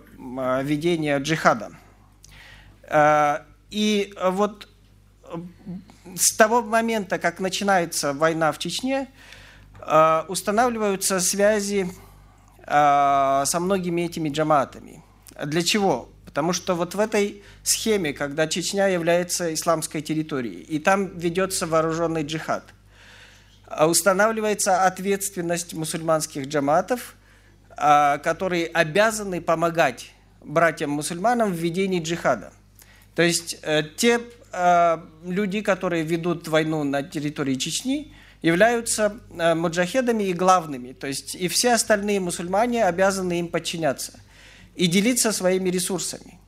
ведения 0.62 1.18
джихада. 1.18 1.70
И 3.70 4.14
вот 4.22 4.68
с 6.14 6.36
того 6.36 6.62
момента, 6.62 7.18
как 7.18 7.40
начинается 7.40 8.12
война 8.12 8.52
в 8.52 8.58
Чечне, 8.58 9.08
Э, 9.86 10.24
устанавливаются 10.28 11.20
связи 11.20 11.90
э, 12.66 13.42
со 13.44 13.60
многими 13.60 14.02
этими 14.02 14.28
джаматами. 14.28 15.02
Для 15.44 15.62
чего? 15.62 16.10
Потому 16.30 16.52
что 16.52 16.74
вот 16.74 16.94
в 16.94 17.00
этой 17.00 17.42
схеме, 17.62 18.12
когда 18.12 18.46
Чечня 18.46 18.86
является 18.86 19.52
исламской 19.52 20.00
территорией, 20.00 20.60
и 20.62 20.78
там 20.78 21.18
ведется 21.18 21.66
вооруженный 21.66 22.22
джихад, 22.22 22.64
э, 23.66 23.84
устанавливается 23.84 24.84
ответственность 24.86 25.74
мусульманских 25.74 26.46
джаматов, 26.46 27.16
которые 27.76 28.66
обязаны 28.66 29.40
помогать 29.40 30.10
братьям-мусульманам 30.44 31.50
в 31.50 31.56
ведении 31.56 32.02
джихада. 32.02 32.52
То 33.14 33.22
есть 33.22 33.58
те 33.96 34.20
люди, 35.24 35.62
которые 35.62 36.02
ведут 36.02 36.46
войну 36.48 36.84
на 36.84 37.02
территории 37.02 37.54
Чечни, 37.54 38.12
являются 38.42 39.16
э, 39.38 39.54
муджахедами 39.54 40.24
и 40.24 40.32
главными. 40.32 40.92
То 40.92 41.06
есть 41.06 41.34
и 41.34 41.48
все 41.48 41.74
остальные 41.74 42.20
мусульмане 42.20 42.84
обязаны 42.84 43.38
им 43.38 43.48
подчиняться 43.48 44.20
и 44.80 44.86
делиться 44.86 45.30
своими 45.32 45.68
ресурсами. 45.68 46.38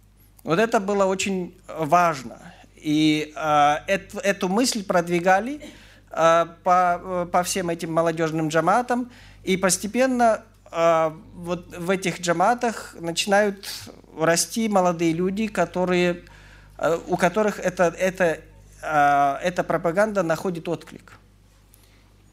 Вот 0.43 0.59
это 0.59 0.81
было 0.81 1.05
очень 1.05 1.55
важно. 1.69 2.39
И 2.77 3.31
э, 3.37 3.75
эту, 3.87 4.19
эту 4.21 4.49
мысль 4.49 4.83
продвигали 4.83 5.61
э, 6.11 6.47
по, 6.65 7.29
по 7.31 7.43
всем 7.43 7.69
этим 7.69 7.93
молодежным 7.93 8.49
джаматам. 8.49 9.11
И 9.45 9.57
постепенно 9.57 10.45
вот 11.35 11.77
в 11.77 11.91
этих 11.91 12.23
джаматах 12.23 12.97
начинают 12.99 13.71
расти 14.19 14.71
молодые 14.71 15.13
люди, 15.13 15.47
которые, 15.47 16.23
у 17.09 17.19
которых 17.19 17.61
это, 17.61 17.95
это, 17.99 18.41
эта 18.81 19.65
пропаганда 19.65 20.23
находит 20.23 20.67
отклик. 20.69 21.13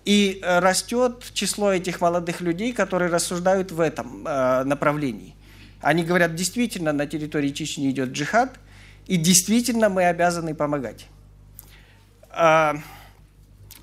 И 0.05 0.39
растет 0.41 1.25
число 1.33 1.73
этих 1.73 1.99
молодых 1.99 2.39
людей, 2.39 2.71
которые 2.71 3.11
рассуждают 3.11 3.73
в 3.73 3.81
этом 3.81 4.23
направлении. 4.23 5.35
Они 5.81 6.03
говорят, 6.03 6.35
действительно, 6.35 6.91
на 6.93 7.05
территории 7.07 7.49
Чечни 7.49 7.89
идет 7.89 8.09
джихад, 8.09 8.59
и 9.07 9.17
действительно 9.17 9.89
мы 9.89 10.05
обязаны 10.05 10.53
помогать. 10.53 11.07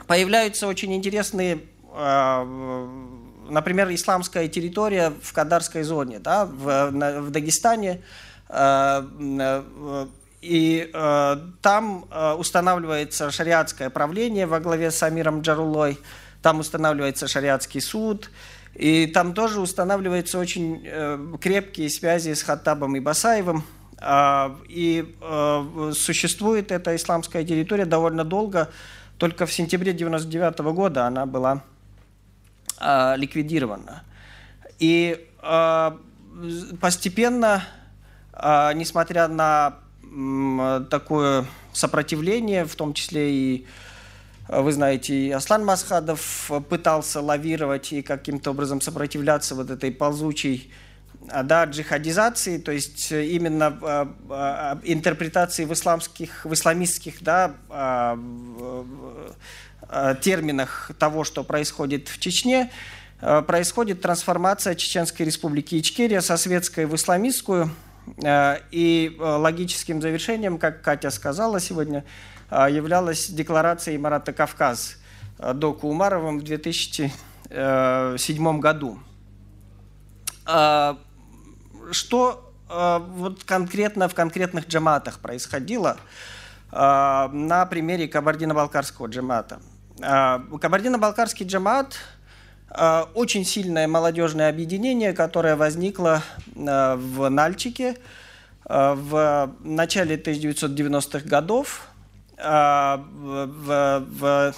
Появляются 0.06 0.66
очень 0.66 0.94
интересные 0.94 1.60
например, 3.50 3.92
исламская 3.92 4.48
территория 4.48 5.12
в 5.22 5.32
Кадарской 5.32 5.82
зоне, 5.82 6.18
да, 6.18 6.46
в, 6.46 6.90
в 6.90 7.30
Дагестане, 7.30 8.02
э, 8.48 9.02
э, 9.40 10.06
и 10.42 10.90
э, 10.92 11.36
там 11.60 12.06
устанавливается 12.38 13.30
шариатское 13.30 13.90
правление 13.90 14.46
во 14.46 14.60
главе 14.60 14.90
с 14.90 15.02
Амиром 15.02 15.40
Джарулой, 15.40 15.98
там 16.42 16.60
устанавливается 16.60 17.26
шариатский 17.26 17.80
суд, 17.80 18.30
и 18.78 19.06
там 19.06 19.34
тоже 19.34 19.60
устанавливаются 19.60 20.38
очень 20.38 20.86
крепкие 21.40 21.88
связи 21.90 22.34
с 22.34 22.42
Хаттабом 22.42 22.96
и 22.96 23.00
Басаевым. 23.00 23.64
И 24.68 25.14
существует 25.94 26.70
эта 26.70 26.94
исламская 26.94 27.44
территория 27.44 27.86
довольно 27.86 28.24
долго, 28.24 28.70
только 29.18 29.46
в 29.46 29.52
сентябре 29.52 29.92
1999 29.92 30.74
года 30.74 31.06
она 31.06 31.24
была 31.26 31.62
э, 32.80 33.16
ликвидирована. 33.16 34.02
И 34.78 35.26
э, 35.42 35.90
постепенно, 36.80 37.64
э, 38.32 38.72
несмотря 38.74 39.28
на 39.28 39.76
э, 40.02 40.84
такое 40.90 41.46
сопротивление, 41.72 42.66
в 42.66 42.74
том 42.74 42.92
числе 42.92 43.32
и 43.32 43.66
вы 44.48 44.72
знаете, 44.72 45.14
и 45.14 45.30
Аслан 45.30 45.64
Масхадов 45.64 46.50
пытался 46.68 47.20
лавировать 47.20 47.92
и 47.92 48.02
каким-то 48.02 48.50
образом 48.50 48.80
сопротивляться 48.80 49.54
вот 49.54 49.70
этой 49.70 49.90
ползучей 49.90 50.72
да, 51.44 51.64
джихадизации, 51.64 52.58
то 52.58 52.70
есть 52.70 53.10
именно 53.10 53.76
э, 53.82 54.06
э, 54.30 54.76
интерпретации 54.84 55.64
в 55.64 55.72
исламских, 55.72 56.44
в 56.44 56.52
исламистских 56.52 57.22
да, 57.22 57.54
э, 57.68 58.16
Э, 59.88 60.14
терминах 60.20 60.90
того, 60.98 61.22
что 61.22 61.44
происходит 61.44 62.08
в 62.08 62.18
Чечне, 62.18 62.72
э, 63.20 63.42
происходит 63.42 64.00
трансформация 64.00 64.74
Чеченской 64.74 65.24
республики 65.24 65.78
Ичкерия 65.78 66.20
со 66.20 66.36
светской 66.36 66.86
в 66.86 66.94
исламистскую. 66.96 67.70
Э, 68.22 68.58
и 68.72 69.16
логическим 69.18 70.02
завершением, 70.02 70.58
как 70.58 70.82
Катя 70.82 71.10
сказала 71.10 71.60
сегодня, 71.60 72.04
являлась 72.50 73.28
декларация 73.28 73.98
Марата 73.98 74.32
Кавказ 74.32 74.98
Доку 75.54 75.88
Умаровым 75.88 76.38
в 76.38 76.44
2007 76.44 78.60
году. 78.60 79.00
Что 81.90 82.52
вот 82.68 83.44
конкретно 83.44 84.08
в 84.08 84.14
конкретных 84.14 84.68
джаматах 84.68 85.18
происходило 85.18 85.98
на 86.72 87.66
примере 87.68 88.08
Кабардино-Балкарского 88.08 89.08
джамата– 89.08 89.60
а, 90.02 90.42
Кабардино-Балкарский 90.60 91.46
джамат 91.46 91.96
а, 92.68 93.08
очень 93.14 93.44
сильное 93.44 93.88
молодежное 93.88 94.48
объединение, 94.48 95.12
которое 95.12 95.56
возникло 95.56 96.22
а, 96.56 96.96
в 96.96 97.28
Нальчике 97.28 97.96
в 98.68 99.54
начале 99.60 100.16
1990-х 100.16 101.28
годов. 101.28 101.86
В, 102.38 104.04
в, 104.10 104.54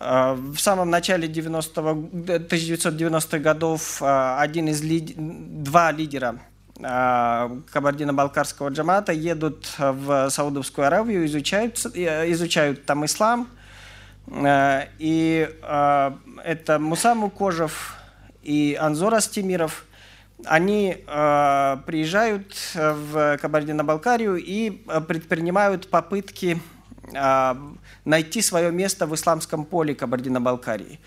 в 0.00 0.58
самом 0.58 0.90
начале 0.90 1.26
90 1.26 1.80
1990-х 1.80 3.38
годов 3.38 4.00
один 4.00 4.68
из 4.68 4.82
лид... 4.82 5.14
два 5.16 5.90
лидера 5.90 6.38
Кабардино-Балкарского 6.80 8.68
джамата 8.68 9.12
едут 9.12 9.74
в 9.78 10.30
Саудовскую 10.30 10.86
Аравию, 10.86 11.26
изучают, 11.26 11.78
изучают 11.78 12.86
там 12.86 13.04
ислам, 13.04 13.48
и 14.98 15.50
это 16.44 16.78
Мусаму 16.78 17.30
Кожев 17.30 17.96
и 18.42 18.78
Анзор 18.80 19.14
Астемиров. 19.14 19.84
Они 20.44 21.04
э, 21.06 21.76
приезжают 21.86 22.54
в 22.74 23.38
Кабардино-Балкарию 23.38 24.36
и 24.36 24.70
предпринимают 25.06 25.90
попытки 25.90 26.60
найти 28.04 28.42
свое 28.42 28.70
место 28.70 29.06
в 29.06 29.14
исламском 29.14 29.64
поле 29.64 29.94
Кабардино-Балкарии. 29.94 31.00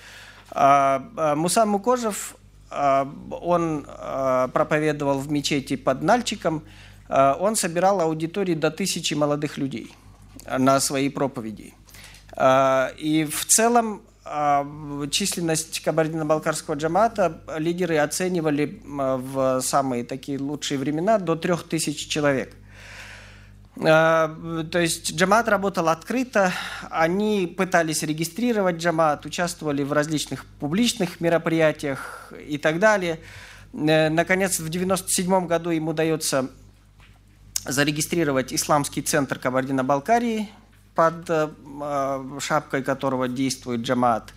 Муса 0.51 1.65
Мукожев, 1.65 2.35
он 2.71 3.85
проповедовал 3.85 5.19
в 5.19 5.31
мечети 5.31 5.75
под 5.75 6.01
Нальчиком, 6.01 6.63
он 7.07 7.55
собирал 7.55 8.01
аудитории 8.01 8.55
до 8.55 8.71
тысячи 8.71 9.13
молодых 9.13 9.59
людей 9.59 9.93
на 10.57 10.79
свои 10.79 11.09
проповеди. 11.09 11.75
И 12.97 13.29
в 13.31 13.45
целом 13.45 14.01
численность 15.09 15.81
кабардино-балкарского 15.81 16.75
джамата 16.75 17.41
лидеры 17.57 17.97
оценивали 17.97 18.81
а, 18.85 19.17
в 19.17 19.61
самые 19.61 20.03
такие 20.03 20.37
лучшие 20.37 20.77
времена 20.77 21.17
до 21.17 21.35
трех 21.35 21.67
тысяч 21.67 22.07
человек. 22.07 22.55
То 23.75 24.69
есть 24.73 25.15
джамат 25.15 25.47
работал 25.47 25.87
открыто, 25.87 26.51
они 26.89 27.47
пытались 27.47 28.03
регистрировать 28.03 28.75
джамат, 28.75 29.25
участвовали 29.25 29.81
в 29.83 29.93
различных 29.93 30.45
публичных 30.59 31.21
мероприятиях 31.21 32.33
и 32.47 32.57
так 32.57 32.79
далее. 32.79 33.21
Э, 33.73 34.09
наконец, 34.09 34.59
в 34.59 34.67
1997 34.67 35.47
году 35.47 35.71
им 35.71 35.87
удается 35.87 36.49
зарегистрировать 37.65 38.53
исламский 38.53 39.01
центр 39.01 39.39
Кабардино-Балкарии, 39.39 40.49
под 40.95 41.29
э, 41.29 41.49
шапкой 42.39 42.83
которого 42.83 43.27
действует 43.27 43.81
джамат, 43.81 44.33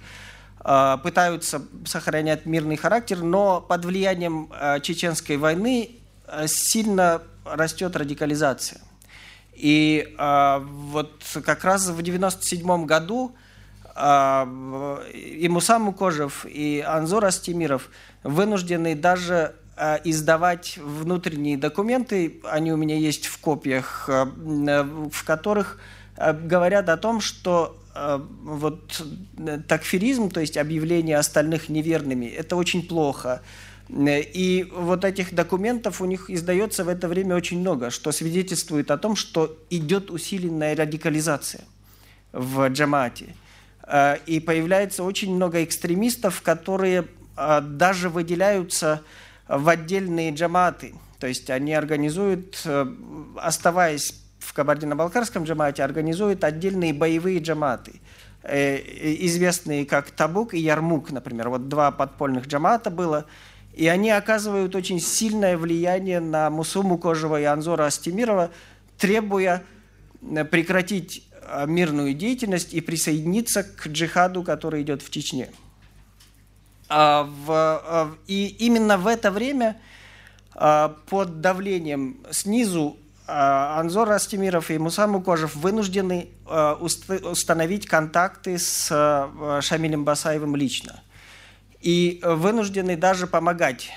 э, 0.65 0.97
пытаются 1.03 1.63
сохранять 1.87 2.47
мирный 2.47 2.77
характер, 2.77 3.23
но 3.23 3.61
под 3.61 3.85
влиянием 3.85 4.51
э, 4.53 4.81
чеченской 4.81 5.37
войны 5.37 5.97
сильно 6.47 7.23
растет 7.45 7.95
радикализация. 7.97 8.81
И 9.53 10.17
вот 10.19 11.23
как 11.45 11.63
раз 11.63 11.83
в 11.83 12.01
1997 12.01 12.87
году 12.87 13.37
и 13.95 15.49
Муса 15.49 15.79
Мукожев, 15.79 16.45
и 16.47 16.81
Анзор 16.85 17.27
Астемиров 17.27 17.91
вынуждены 18.25 18.97
даже 18.97 19.55
издавать 20.03 20.79
внутренние 20.79 21.59
документы, 21.59 22.41
они 22.51 22.73
у 22.73 22.77
меня 22.77 22.97
есть 22.97 23.27
в 23.27 23.39
копиях, 23.39 24.09
в 24.09 25.25
которых 25.25 25.79
Э, 25.79 26.04
говорят 26.17 26.89
о 26.89 26.97
том, 26.97 27.21
что 27.21 27.77
э, 27.95 28.21
вот 28.43 29.05
э, 29.39 29.59
такфиризм, 29.67 30.31
то 30.31 30.41
есть 30.41 30.57
объявление 30.57 31.19
остальных 31.19 31.69
неверными, 31.69 32.27
это 32.27 32.57
очень 32.57 32.87
плохо. 32.87 33.43
И 33.89 34.73
вот 34.75 35.05
этих 35.05 35.35
документов 35.35 36.01
у 36.01 36.07
них 36.07 36.31
издается 36.31 36.85
в 36.85 36.89
это 36.89 37.07
время 37.07 37.37
очень 37.37 37.61
много, 37.61 37.91
что 37.91 38.13
свидетельствует 38.13 38.91
о 38.91 38.97
том, 38.97 39.15
что 39.15 39.59
идет 39.69 40.11
усиленная 40.11 40.75
радикализация 40.75 41.65
в 42.33 42.67
джамате. 42.69 43.35
И 44.25 44.41
появляется 44.41 45.05
очень 45.05 45.35
много 45.35 45.63
экстремистов, 45.63 46.41
которые 46.41 47.09
даже 47.37 48.09
выделяются 48.09 49.03
в 49.49 49.69
отдельные 49.69 50.33
джаматы. 50.33 50.95
То 51.19 51.27
есть 51.27 51.51
они 51.51 51.75
организуют, 51.75 52.67
оставаясь 53.37 54.24
в 54.45 54.53
Кабардино-Балкарском 54.53 55.45
джамате 55.45 55.83
организуют 55.83 56.45
отдельные 56.45 56.93
боевые 56.93 57.41
джаматы, 57.41 58.01
э, 58.43 58.77
известные 59.27 59.87
как 59.87 60.11
Табук 60.11 60.55
и 60.55 60.59
Ярмук, 60.59 61.11
например. 61.11 61.49
Вот 61.49 61.69
два 61.69 61.91
подпольных 61.91 62.47
джамата 62.47 62.91
было. 62.91 63.27
И 63.73 63.89
они 63.89 64.11
оказывают 64.11 64.75
очень 64.77 65.01
сильное 65.01 65.57
влияние 65.57 66.21
на 66.21 66.49
Мусуму 66.51 66.99
Кожева 66.99 67.41
и 67.41 67.45
Анзора 67.45 67.87
Астемирова, 67.87 68.51
требуя 68.99 69.65
э, 70.23 70.45
прекратить 70.45 71.27
э, 71.41 71.67
мирную 71.67 72.15
деятельность 72.15 72.75
и 72.75 72.81
присоединиться 72.81 73.65
к 73.65 73.89
джихаду, 73.89 74.43
который 74.43 74.83
идет 74.83 75.03
в 75.03 75.11
Чечне. 75.11 75.51
А 76.89 77.29
и 78.27 78.47
именно 78.59 78.99
в 78.99 79.07
это 79.07 79.31
время 79.31 79.81
под 80.53 81.41
давлением 81.41 82.19
снизу 82.31 82.99
Анзор 83.27 84.11
Астемиров 84.13 84.71
и 84.71 84.79
Муса 84.79 85.07
Мукожев 85.07 85.57
вынуждены 85.57 86.29
а, 86.47 86.75
установить 86.75 87.87
контакты 87.87 88.59
с 88.59 88.89
а, 88.91 89.61
Шамилем 89.63 90.05
Басаевым 90.05 90.57
лично. 90.57 91.03
и 91.81 92.21
вынуждены 92.23 92.97
даже 92.97 93.27
помогать 93.27 93.91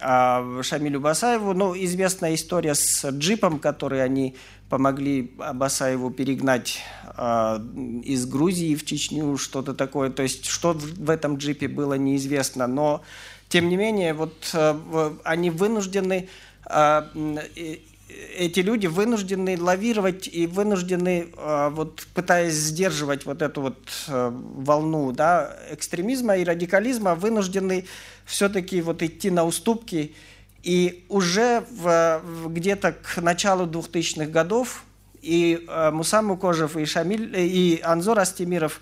а, 0.00 0.60
Шамилю 0.62 1.00
Басаеву. 1.00 1.54
Ну, 1.54 1.74
известная 1.74 2.34
история 2.34 2.74
с 2.74 3.08
джипом, 3.10 3.58
который 3.58 4.02
они 4.02 4.36
помогли 4.68 5.34
Басаеву 5.54 6.10
перегнать 6.10 6.80
а, 7.04 7.62
из 8.02 8.26
Грузии 8.26 8.74
в 8.74 8.84
Чечню, 8.84 9.36
что-то 9.36 9.74
такое. 9.74 10.10
То 10.10 10.22
есть, 10.22 10.46
что 10.46 10.72
в 10.72 11.10
этом 11.10 11.36
джипе 11.36 11.68
было 11.68 11.94
неизвестно. 11.94 12.66
Но, 12.66 13.02
тем 13.48 13.68
не 13.68 13.76
менее, 13.76 14.12
вот 14.12 14.50
а, 14.54 15.16
они 15.24 15.50
вынуждены 15.50 16.28
а, 16.64 17.08
эти 18.08 18.60
люди 18.60 18.86
вынуждены 18.86 19.60
лавировать 19.60 20.28
и 20.28 20.46
вынуждены, 20.46 21.28
вот, 21.36 22.06
пытаясь 22.14 22.54
сдерживать 22.54 23.26
вот 23.26 23.42
эту 23.42 23.62
вот 23.62 23.78
волну 24.06 25.10
да, 25.12 25.56
экстремизма 25.70 26.36
и 26.36 26.44
радикализма, 26.44 27.14
вынуждены 27.14 27.84
все-таки 28.24 28.80
вот 28.80 29.02
идти 29.02 29.30
на 29.30 29.44
уступки. 29.44 30.14
И 30.62 31.04
уже 31.08 31.64
в, 31.70 32.22
где-то 32.48 32.92
к 32.92 33.20
началу 33.20 33.66
2000-х 33.66 34.26
годов 34.26 34.84
и 35.26 35.64
э, 35.68 35.90
Мусам 35.90 36.26
Мукожев, 36.26 36.76
и, 36.76 36.84
Шамиль, 36.84 37.34
и 37.36 37.80
Анзор 37.82 38.18
Астемиров 38.18 38.80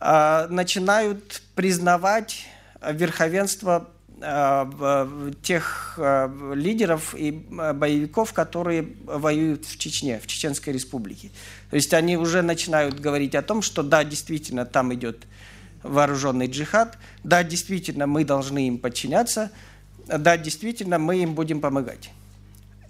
э, 0.00 0.46
начинают 0.48 1.42
признавать 1.54 2.46
верховенство 2.80 3.88
э, 3.88 3.97
тех 5.42 5.94
э, 5.96 6.52
лидеров 6.54 7.14
и 7.14 7.46
э, 7.50 7.72
боевиков, 7.72 8.32
которые 8.32 8.88
воюют 9.04 9.64
в 9.64 9.78
Чечне, 9.78 10.18
в 10.18 10.26
Чеченской 10.26 10.72
республике. 10.72 11.30
То 11.70 11.76
есть 11.76 11.94
они 11.94 12.16
уже 12.16 12.42
начинают 12.42 12.98
говорить 12.98 13.34
о 13.34 13.42
том, 13.42 13.62
что 13.62 13.82
да, 13.82 14.04
действительно, 14.04 14.64
там 14.64 14.92
идет 14.94 15.26
вооруженный 15.82 16.46
джихад. 16.46 16.98
Да, 17.22 17.44
действительно, 17.44 18.06
мы 18.06 18.24
должны 18.24 18.66
им 18.66 18.78
подчиняться. 18.78 19.50
Да, 20.06 20.36
действительно, 20.36 20.98
мы 20.98 21.18
им 21.22 21.34
будем 21.34 21.60
помогать. 21.60 22.10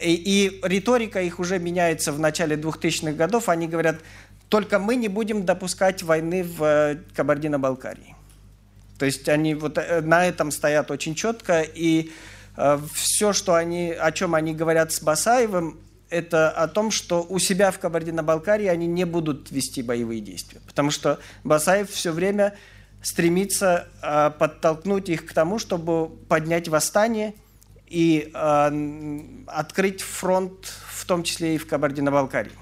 И, 0.00 0.14
и 0.14 0.60
риторика 0.62 1.20
их 1.20 1.40
уже 1.40 1.58
меняется 1.58 2.12
в 2.12 2.20
начале 2.20 2.56
2000-х 2.56 3.12
годов. 3.12 3.48
Они 3.48 3.66
говорят, 3.66 4.00
только 4.48 4.78
мы 4.78 4.96
не 4.96 5.08
будем 5.08 5.44
допускать 5.44 6.02
войны 6.02 6.42
в 6.42 6.62
э, 6.62 6.96
Кабардино-Балкарии. 7.14 8.14
То 8.98 9.06
есть 9.06 9.28
они 9.28 9.54
вот 9.54 9.78
э, 9.78 10.00
на 10.00 10.26
этом 10.26 10.50
стоят 10.50 10.90
очень 10.90 11.14
четко. 11.14 11.62
И 11.62 12.10
э, 12.56 12.78
все, 12.92 13.32
что 13.32 13.54
они, 13.54 13.92
о 13.92 14.12
чем 14.12 14.34
они 14.34 14.54
говорят 14.54 14.92
с 14.92 15.00
Басаевым, 15.00 15.78
это 16.10 16.50
о 16.50 16.68
том, 16.68 16.90
что 16.90 17.24
у 17.28 17.38
себя 17.38 17.70
в 17.70 17.78
Кабардино-Балкарии 17.78 18.66
они 18.66 18.86
не 18.86 19.04
будут 19.04 19.50
вести 19.50 19.82
боевые 19.82 20.20
действия. 20.20 20.60
Потому 20.66 20.90
что 20.90 21.18
Басаев 21.44 21.90
все 21.90 22.12
время 22.12 22.54
стремится 23.02 23.88
э, 24.02 24.30
подтолкнуть 24.30 25.08
их 25.08 25.26
к 25.26 25.32
тому, 25.32 25.58
чтобы 25.58 26.08
поднять 26.08 26.68
восстание 26.68 27.34
и 27.86 28.30
э, 28.34 29.20
открыть 29.46 30.02
фронт, 30.02 30.66
в 30.90 31.04
том 31.06 31.22
числе 31.22 31.54
и 31.54 31.58
в 31.58 31.66
Кабардино-Балкарии. 31.66 32.52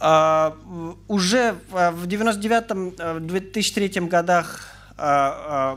Э, 0.00 0.52
уже 1.08 1.56
в 1.70 2.06
99-2003 2.06 4.08
годах 4.08 4.68
э, 4.96 5.76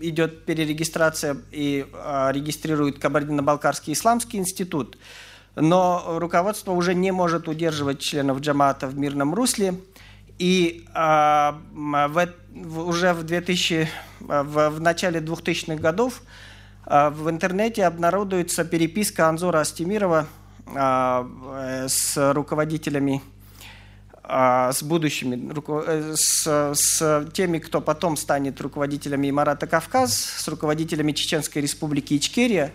идет 0.00 0.44
перерегистрация 0.44 1.36
и 1.50 1.86
регистрирует 2.30 2.98
Кабардино-Балкарский 2.98 3.92
исламский 3.92 4.38
институт, 4.38 4.96
но 5.56 6.18
руководство 6.18 6.72
уже 6.72 6.94
не 6.94 7.12
может 7.12 7.48
удерживать 7.48 8.00
членов 8.00 8.40
джамата 8.40 8.86
в 8.86 8.96
мирном 8.96 9.34
русле– 9.34 9.74
и 10.40 10.86
а, 10.94 11.60
уже 12.64 13.12
в, 13.12 13.24
2000, 13.24 13.88
в, 14.20 14.70
в 14.70 14.80
начале 14.80 15.20
2000-х 15.20 15.76
годов 15.76 16.22
а, 16.86 17.10
в 17.10 17.28
интернете 17.28 17.84
обнародуется 17.84 18.64
переписка 18.64 19.28
Анзора 19.28 19.60
Астемирова 19.60 20.26
а, 20.74 21.28
э, 21.56 21.88
с 21.88 22.32
руководителями 22.32 23.20
а, 23.20 23.29
с 24.30 24.82
будущими, 24.82 25.52
э, 25.86 26.14
с, 26.16 26.74
с 26.74 27.26
теми, 27.32 27.58
кто 27.58 27.80
потом 27.80 28.16
станет 28.16 28.60
руководителями 28.60 29.30
Марата 29.30 29.66
Кавказ, 29.66 30.14
с 30.14 30.48
руководителями 30.48 31.12
Чеченской 31.12 31.62
республики 31.62 32.16
Ичкерия, 32.16 32.72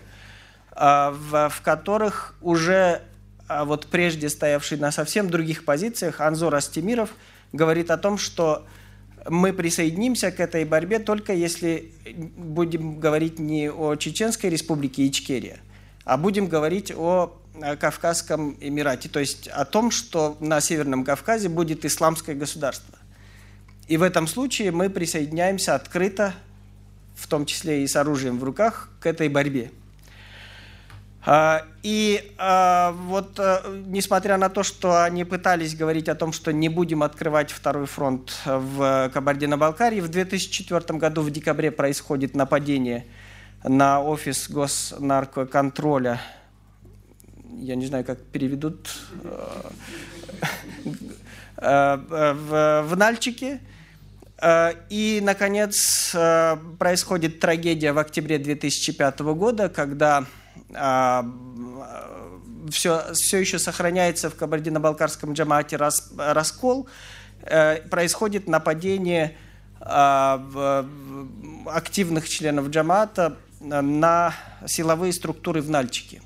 а, 0.72 1.12
в, 1.12 1.50
в 1.50 1.62
которых 1.62 2.36
уже 2.42 3.02
вот 3.48 3.88
прежде 3.88 4.28
стоявший 4.30 4.80
на 4.80 4.92
совсем 4.92 5.30
других 5.30 5.66
позициях 5.66 6.20
Анзор 6.20 6.56
Астемиров– 6.56 7.12
говорит 7.56 7.92
о 7.92 7.98
том, 7.98 8.18
что 8.18 8.66
мы 9.28 9.54
присоединимся 9.54 10.32
к 10.32 10.40
этой 10.40 10.66
борьбе 10.66 11.00
только 11.00 11.34
если 11.34 11.92
будем 12.38 13.00
говорить 13.00 13.40
не 13.40 13.72
о 13.72 13.96
Чеченской 13.96 14.50
республике 14.50 15.08
Ичкерия, 15.08 15.58
а 16.04 16.18
будем 16.18 16.48
говорить 16.48 16.92
о 16.96 17.36
Кавказском 17.80 18.58
Эмирате, 18.60 19.10
то 19.10 19.20
есть 19.20 19.48
о 19.48 19.66
том, 19.66 19.92
что 19.92 20.38
на 20.40 20.62
Северном 20.62 21.04
Кавказе 21.04 21.50
будет 21.50 21.86
исламское 21.86 22.36
государство. 22.36 22.98
И 23.88 23.98
в 23.98 24.04
этом 24.04 24.28
случае 24.28 24.72
мы 24.72 24.90
присоединяемся 24.90 25.76
открыто, 25.76 26.34
в 27.16 27.28
том 27.28 27.46
числе 27.46 27.84
и 27.84 27.88
с 27.88 27.96
оружием 27.96 28.40
в 28.40 28.44
руках, 28.44 28.90
к 29.00 29.06
этой 29.06 29.30
борьбе. 29.30 29.72
А, 31.28 31.66
и 31.82 32.34
а, 32.38 32.92
вот, 32.92 33.40
э, 33.40 33.82
несмотря 33.88 34.38
на 34.38 34.50
то, 34.50 34.62
что 34.62 35.04
они 35.04 35.24
пытались 35.24 35.76
говорить 35.76 36.08
о 36.08 36.14
том, 36.14 36.32
что 36.32 36.54
не 36.54 36.70
будем 36.70 37.02
открывать 37.02 37.52
второй 37.52 37.88
фронт 37.88 38.32
в 38.46 39.10
Кабардино-Балкарии, 39.12 40.02
в 40.02 40.08
2004 40.08 41.00
году 41.00 41.22
в 41.22 41.32
декабре 41.32 41.72
происходит 41.72 42.36
нападение 42.36 43.06
на 43.64 44.02
офис 44.02 44.48
госнаркоконтроля. 44.52 46.22
Я 47.58 47.76
не 47.76 47.86
знаю, 47.86 48.06
как 48.06 48.22
переведут 48.22 48.90
э, 49.24 49.60
э, 51.58 51.98
в, 51.98 52.84
в 52.88 52.98
Нальчике. 52.98 53.60
И, 54.90 55.22
наконец, 55.24 56.14
происходит 56.78 57.40
трагедия 57.40 57.94
в 57.94 57.98
октябре 57.98 58.38
2005 58.38 59.20
года, 59.22 59.70
когда 59.70 60.26
все, 62.70 63.14
все 63.14 63.38
еще 63.38 63.60
сохраняется 63.60 64.30
в 64.30 64.36
Кабардино-Балкарском 64.36 65.34
джамаате 65.34 65.78
рас, 65.78 66.12
раскол, 66.18 66.88
э, 67.42 67.82
происходит 67.90 68.48
нападение 68.48 69.36
э, 69.80 70.84
активных 71.68 72.30
членов 72.30 72.70
джамаата 72.70 73.38
на 73.60 74.34
силовые 74.66 75.14
структуры 75.14 75.62
в 75.62 75.70
Нальчике. 75.70 76.22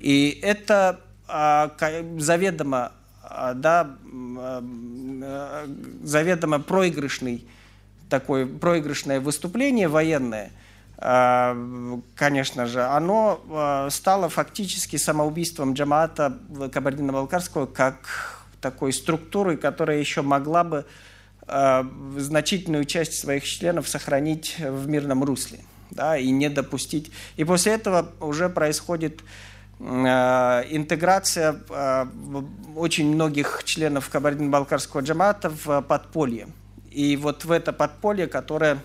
И 0.00 0.38
это 0.42 1.00
э, 1.28 1.68
заведомо, 2.18 2.92
да, 3.54 3.96
заведомо 6.02 6.58
проигрышный 6.58 7.46
такое 8.08 8.46
проигрышное 8.46 9.20
выступление 9.20 9.86
военное– 9.88 10.50
конечно 11.00 12.66
же, 12.66 12.82
оно 12.84 13.88
стало 13.90 14.28
фактически 14.28 14.96
самоубийством 14.96 15.72
джамаата 15.72 16.36
Кабардино-Балкарского 16.70 17.64
как 17.64 18.42
такой 18.60 18.92
структуры, 18.92 19.56
которая 19.56 19.98
еще 19.98 20.20
могла 20.20 20.62
бы 20.62 20.84
значительную 22.18 22.84
часть 22.84 23.14
своих 23.14 23.44
членов 23.44 23.88
сохранить 23.88 24.56
в 24.58 24.88
мирном 24.88 25.24
русле 25.24 25.60
да, 25.90 26.18
и 26.18 26.30
не 26.30 26.50
допустить. 26.50 27.10
И 27.36 27.44
после 27.44 27.72
этого 27.72 28.12
уже 28.20 28.50
происходит 28.50 29.22
интеграция 29.80 31.56
очень 32.76 33.14
многих 33.14 33.62
членов 33.64 34.10
Кабардино-Балкарского 34.10 35.00
джамаата 35.00 35.48
в 35.48 35.80
подполье. 35.82 36.48
И 36.90 37.16
вот 37.16 37.44
в 37.44 37.50
это 37.50 37.72
подполье, 37.72 38.26
которое 38.26 38.78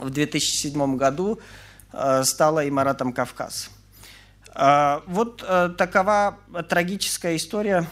в 0.00 0.10
2007 0.10 0.96
году 0.96 1.40
э, 1.92 2.24
стала 2.24 2.68
Имаратом 2.68 3.12
Кавказ. 3.12 3.70
Э, 4.54 5.00
вот 5.06 5.44
э, 5.46 5.70
такова 5.76 6.38
трагическая 6.68 7.36
история 7.36 7.86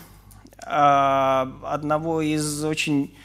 одного 0.60 2.20
из 2.20 2.64
очень 2.64 3.16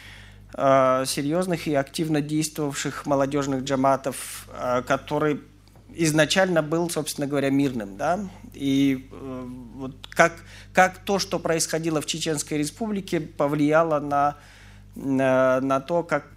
серьезных 0.63 1.67
и 1.67 1.73
активно 1.73 2.21
действовавших 2.21 3.05
молодежных 3.05 3.63
джаматов, 3.63 4.47
который 4.87 5.41
изначально 5.95 6.61
был, 6.61 6.89
собственно 6.89 7.27
говоря, 7.27 7.49
мирным. 7.49 7.97
Да? 7.97 8.19
И 8.53 9.09
вот 9.11 9.95
как, 10.09 10.33
как 10.73 10.99
то, 10.99 11.19
что 11.19 11.39
происходило 11.39 12.01
в 12.01 12.05
Чеченской 12.05 12.57
республике, 12.57 13.19
повлияло 13.19 13.99
на, 13.99 14.37
на, 14.95 15.59
на 15.61 15.79
то, 15.79 16.03
как 16.03 16.27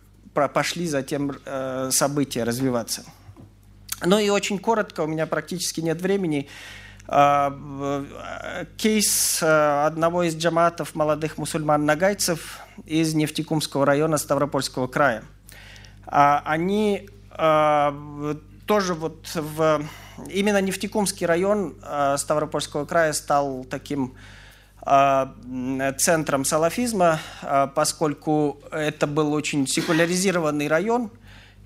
пошли 0.52 0.86
затем 0.86 1.32
э, 1.44 1.88
события 1.92 2.44
развиваться. 2.44 3.04
Ну 4.04 4.18
и 4.18 4.28
очень 4.28 4.58
коротко, 4.58 5.00
у 5.00 5.06
меня 5.06 5.26
практически 5.26 5.80
нет 5.80 6.02
времени, 6.02 6.48
э, 7.08 8.04
кейс 8.76 9.42
э, 9.42 9.86
одного 9.86 10.24
из 10.24 10.36
джаматов 10.36 10.94
молодых 10.94 11.38
мусульман-нагайцев 11.38 12.60
из 12.84 13.14
Нефтекумского 13.14 13.86
района 13.86 14.18
Ставропольского 14.18 14.86
края. 14.86 15.22
они 16.04 17.08
тоже 18.66 18.94
вот 18.94 19.28
в... 19.34 19.84
Именно 20.28 20.60
Нефтекумский 20.62 21.26
район 21.26 21.76
Ставропольского 22.16 22.84
края 22.86 23.12
стал 23.12 23.64
таким 23.64 24.14
центром 25.98 26.44
салафизма, 26.44 27.20
поскольку 27.74 28.60
это 28.70 29.06
был 29.06 29.32
очень 29.34 29.66
секуляризированный 29.66 30.68
район, 30.68 31.10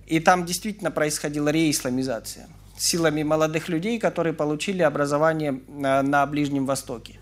и 0.06 0.18
там 0.20 0.44
действительно 0.46 0.90
происходила 0.90 1.50
реисламизация 1.50 2.48
силами 2.76 3.22
молодых 3.22 3.68
людей, 3.68 4.00
которые 4.00 4.32
получили 4.32 4.82
образование 4.82 5.60
на 5.68 6.26
Ближнем 6.26 6.66
Востоке. 6.66 7.19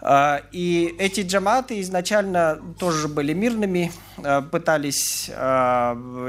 И 0.00 0.94
эти 0.98 1.22
джаматы 1.22 1.80
изначально 1.80 2.60
тоже 2.78 3.08
были 3.08 3.32
мирными, 3.32 3.90
пытались 4.52 5.28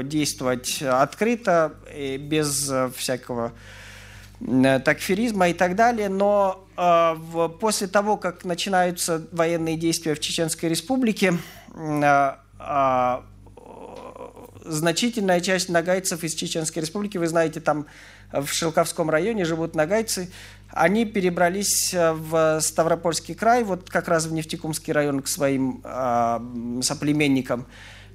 действовать 0.04 0.82
открыто, 0.82 1.74
без 2.18 2.72
всякого 2.96 3.52
такфиризма 4.84 5.50
и 5.50 5.52
так 5.52 5.76
далее, 5.76 6.08
но 6.08 6.66
после 7.60 7.86
того, 7.86 8.16
как 8.16 8.44
начинаются 8.44 9.24
военные 9.32 9.76
действия 9.76 10.14
в 10.14 10.20
Чеченской 10.20 10.68
Республике, 10.68 11.34
значительная 14.64 15.40
часть 15.40 15.68
нагайцев 15.68 16.24
из 16.24 16.34
Чеченской 16.34 16.82
Республики, 16.82 17.18
вы 17.18 17.28
знаете, 17.28 17.60
там 17.60 17.86
в 18.32 18.46
Шелковском 18.48 19.10
районе 19.10 19.44
живут 19.44 19.74
нагайцы, 19.74 20.30
они 20.72 21.04
перебрались 21.04 21.92
в 21.94 22.60
Ставропольский 22.60 23.34
край, 23.34 23.64
вот 23.64 23.90
как 23.90 24.08
раз 24.08 24.26
в 24.26 24.32
Нефтекумский 24.32 24.92
район 24.92 25.20
к 25.20 25.28
своим 25.28 25.80
э, 25.84 26.80
соплеменникам. 26.82 27.66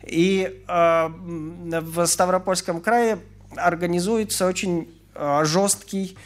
И 0.03 0.63
э, 0.67 1.07
в 1.07 2.05
Ставропольском 2.05 2.81
крае 2.81 3.19
организуется 3.55 4.45
очень 4.45 4.93
э, 5.15 5.41
жесткий, 5.45 6.17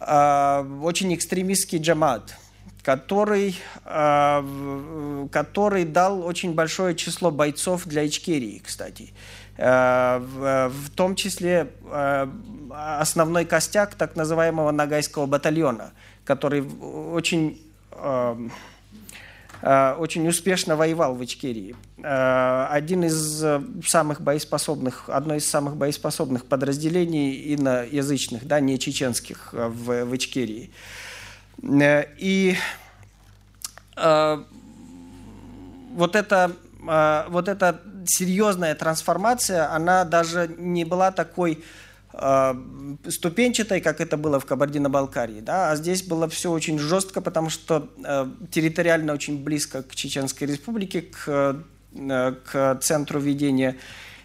э, 0.00 0.78
очень 0.82 1.14
экстремистский 1.14 1.78
джамат, 1.78 2.36
который, 2.82 3.56
э, 3.84 5.28
который 5.30 5.84
дал 5.84 6.24
очень 6.24 6.54
большое 6.54 6.94
число 6.94 7.30
бойцов 7.30 7.84
для 7.84 8.06
Ичкерии, 8.06 8.62
кстати. 8.64 9.10
Э, 9.10 9.35
в, 9.58 10.68
в 10.68 10.90
том 10.90 11.14
числе 11.14 11.70
э, 11.90 12.28
основной 12.70 13.44
костяк 13.44 13.94
так 13.94 14.16
называемого 14.16 14.70
Нагайского 14.70 15.26
батальона, 15.26 15.92
который 16.24 16.62
очень, 16.62 17.60
э, 17.92 18.48
очень 19.98 20.28
успешно 20.28 20.76
воевал 20.76 21.14
в 21.14 21.24
Ичкерии. 21.24 21.74
Один 22.02 23.04
из 23.04 23.42
самых 23.86 24.20
боеспособных, 24.20 25.08
одно 25.08 25.34
из 25.34 25.48
самых 25.48 25.76
боеспособных 25.76 26.44
подразделений 26.44 27.54
иноязычных, 27.54 28.46
да, 28.46 28.60
не 28.60 28.78
чеченских 28.78 29.52
в, 29.52 30.04
в 30.04 30.14
Ичкерии. 30.14 30.70
И 31.62 32.56
вот 35.94 36.14
это 36.14 36.52
вот 37.28 37.48
эта 37.48 37.80
серьезная 38.06 38.74
трансформация, 38.74 39.72
она 39.72 40.04
даже 40.04 40.48
не 40.58 40.84
была 40.84 41.10
такой 41.12 41.62
э, 42.12 42.54
ступенчатой, 43.08 43.80
как 43.80 44.00
это 44.00 44.16
было 44.16 44.40
в 44.40 44.46
Кабардино-Балкарии. 44.46 45.40
Да? 45.40 45.70
А 45.70 45.76
здесь 45.76 46.02
было 46.02 46.28
все 46.28 46.50
очень 46.50 46.78
жестко, 46.78 47.20
потому 47.20 47.50
что 47.50 47.88
э, 48.04 48.26
территориально 48.50 49.12
очень 49.12 49.42
близко 49.42 49.82
к 49.82 49.94
Чеченской 49.94 50.46
Республике, 50.46 51.02
к, 51.02 51.62
э, 51.94 52.34
к 52.44 52.78
центру 52.80 53.20
ведения 53.20 53.76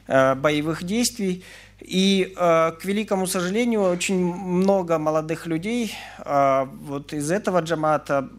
боевых 0.07 0.83
действий. 0.83 1.43
И, 1.79 2.33
к 2.35 2.79
великому 2.83 3.27
сожалению, 3.27 3.83
очень 3.83 4.19
много 4.19 4.97
молодых 4.97 5.47
людей 5.47 5.95
вот 6.25 7.13
из 7.13 7.31
этого 7.31 7.61
джамата 7.61 8.29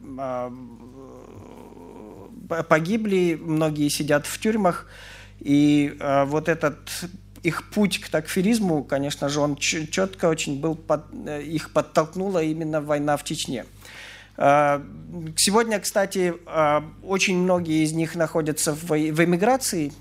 погибли, 2.69 3.39
многие 3.41 3.89
сидят 3.89 4.27
в 4.27 4.39
тюрьмах. 4.39 4.87
И 5.43 5.97
э, 5.99 6.25
вот 6.25 6.49
этот 6.49 6.77
их 7.43 7.71
путь 7.71 8.01
к 8.01 8.09
такфиризму, 8.09 8.85
конечно 8.85 9.29
же, 9.29 9.41
он 9.41 9.57
четко 9.57 10.29
очень 10.29 10.61
был, 10.61 10.75
под, 10.75 11.05
э, 11.27 11.43
их 11.43 11.73
подтолкнула 11.73 12.43
именно 12.43 12.81
война 12.81 13.17
в 13.17 13.25
Чечне. 13.25 13.65
Э, 14.37 14.81
сегодня, 15.37 15.81
кстати, 15.81 16.35
э, 16.47 16.81
очень 17.03 17.39
многие 17.39 17.83
из 17.83 17.93
них 17.93 18.15
находятся 18.15 18.75
в, 18.75 18.93
эмиграции. 18.93 19.93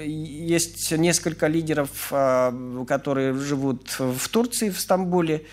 Есть 0.00 0.92
несколько 0.92 1.48
лидеров, 1.48 2.12
которые 2.86 3.34
живут 3.34 3.98
в 3.98 4.28
Турции, 4.28 4.70
в 4.70 4.78
Стамбуле. 4.78 5.46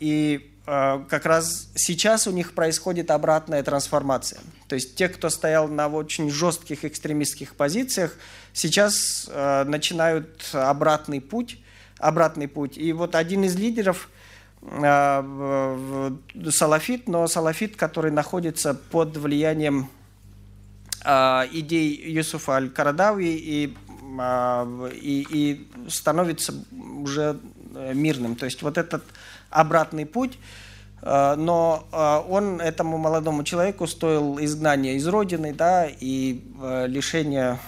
И 0.00 0.51
как 0.64 1.26
раз 1.26 1.68
сейчас 1.74 2.26
у 2.28 2.30
них 2.30 2.54
происходит 2.54 3.10
обратная 3.10 3.62
трансформация. 3.64 4.40
То 4.68 4.76
есть 4.76 4.94
те, 4.94 5.08
кто 5.08 5.28
стоял 5.28 5.66
на 5.68 5.88
очень 5.88 6.30
жестких 6.30 6.84
экстремистских 6.84 7.56
позициях, 7.56 8.16
сейчас 8.52 9.28
э, 9.28 9.64
начинают 9.64 10.48
обратный 10.52 11.20
путь, 11.20 11.58
обратный 11.98 12.48
путь. 12.48 12.78
И 12.78 12.92
вот 12.92 13.14
один 13.14 13.44
из 13.44 13.56
лидеров 13.56 14.08
э, 14.62 16.10
салафит, 16.50 17.08
но 17.08 17.26
салафит, 17.26 17.76
который 17.76 18.12
находится 18.12 18.74
под 18.74 19.16
влиянием 19.16 19.90
э, 21.04 21.10
идей 21.52 21.94
Юсуфа 22.12 22.52
Аль-Карадави 22.56 23.36
и, 23.36 23.74
э, 24.18 24.90
и, 24.94 25.26
и 25.28 25.70
становится 25.88 26.54
уже 26.98 27.40
мирным. 27.94 28.36
То 28.36 28.44
есть 28.44 28.62
вот 28.62 28.78
этот 28.78 29.02
обратный 29.52 30.06
путь, 30.06 30.38
э, 31.02 31.34
но 31.36 31.86
э, 31.92 32.30
он 32.30 32.60
этому 32.60 32.98
молодому 32.98 33.44
человеку 33.44 33.86
стоил 33.86 34.38
изгнания 34.40 34.94
из 34.94 35.06
родины, 35.06 35.52
да, 35.52 35.86
и 35.86 36.42
э, 36.60 36.86
лишения 36.88 37.58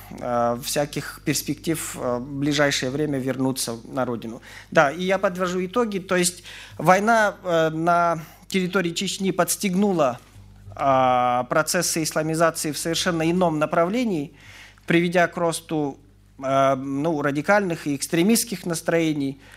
всяких 0.62 1.20
перспектив 1.24 1.94
в 1.94 2.20
ближайшее 2.20 2.90
время 2.90 3.18
вернуться 3.18 3.76
на 3.84 4.04
родину. 4.04 4.40
Да, 4.70 4.90
и 4.90 5.04
я 5.04 5.18
подвожу 5.18 5.64
итоги, 5.64 5.98
то 5.98 6.16
есть 6.16 6.44
война 6.78 7.34
на 7.72 8.20
территории 8.48 8.90
Чечни 8.90 9.30
подстегнула 9.30 10.18
процессы 10.74 12.02
исламизации 12.02 12.72
в 12.72 12.78
совершенно 12.78 13.30
ином 13.30 13.58
направлении, 13.58 14.34
приведя 14.86 15.28
к 15.28 15.36
росту 15.36 15.98
ну, 16.38 17.22
радикальных 17.22 17.86
и 17.86 17.94
экстремистских 17.94 18.66
настроений– 18.66 19.40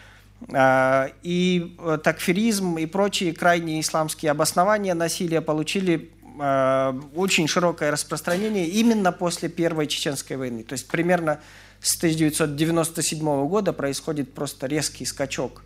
и 0.49 1.76
э, 1.80 1.97
такфиризм 2.03 2.77
и 2.77 2.85
прочие 2.85 3.34
крайние 3.34 3.81
исламские 3.81 4.31
обоснования 4.31 4.93
насилия 4.93 5.41
получили 5.41 6.11
а, 6.39 6.95
очень 7.15 7.47
широкое 7.47 7.89
распространение 7.89 8.68
именно 8.68 9.11
после 9.11 9.49
Первой 9.49 9.88
Чеченской 9.88 10.38
войны. 10.38 10.64
То 10.64 10.73
есть 10.73 10.88
примерно 10.88 11.39
с 11.80 11.97
1997 11.97 13.47
года 13.47 13.73
происходит 13.73 14.34
просто 14.34 14.68
резкий 14.68 15.05
скачок. 15.05 15.64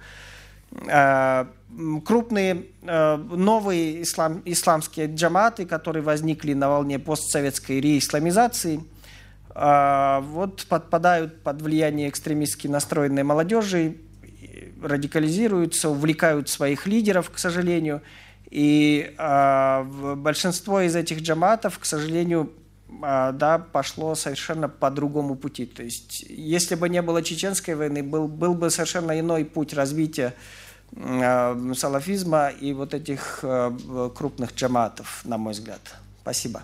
А, 0.89 1.49
крупные 2.05 2.67
новые 2.81 4.03
ислам, 4.03 4.41
исламские 4.45 5.13
джаматы, 5.13 5.65
которые 5.65 6.03
возникли 6.03 6.53
на 6.53 6.69
волне 6.69 6.97
постсоветской 6.97 7.81
реисламизации, 7.81 8.81
вот 9.53 10.65
подпадают 10.69 11.43
под 11.43 11.61
влияние 11.61 12.07
экстремистски 12.07 12.67
настроенной 12.67 13.23
молодежи, 13.23 13.97
радикализируются, 14.81 15.89
увлекают 15.89 16.49
своих 16.49 16.87
лидеров, 16.87 17.29
к 17.29 17.37
сожалению. 17.37 18.01
И 18.49 19.13
э, 19.17 19.83
большинство 20.15 20.81
из 20.81 20.95
этих 20.95 21.21
джаматов, 21.21 21.79
к 21.79 21.85
сожалению, 21.85 22.51
э, 22.89 23.31
да, 23.33 23.59
пошло 23.59 24.15
совершенно 24.15 24.67
по 24.67 24.91
другому 24.91 25.35
пути. 25.35 25.65
То 25.65 25.83
есть, 25.83 26.25
если 26.27 26.75
бы 26.75 26.89
не 26.89 27.01
было 27.01 27.23
чеченской 27.23 27.75
войны, 27.75 28.03
был, 28.03 28.27
был 28.27 28.53
бы 28.53 28.69
совершенно 28.69 29.17
иной 29.17 29.45
путь 29.45 29.73
развития 29.73 30.33
э, 30.95 31.73
салафизма 31.75 32.49
и 32.49 32.73
вот 32.73 32.93
этих 32.93 33.39
э, 33.43 34.09
крупных 34.13 34.53
джаматов, 34.53 35.21
на 35.23 35.37
мой 35.37 35.53
взгляд. 35.53 35.81
Спасибо. 36.21 36.61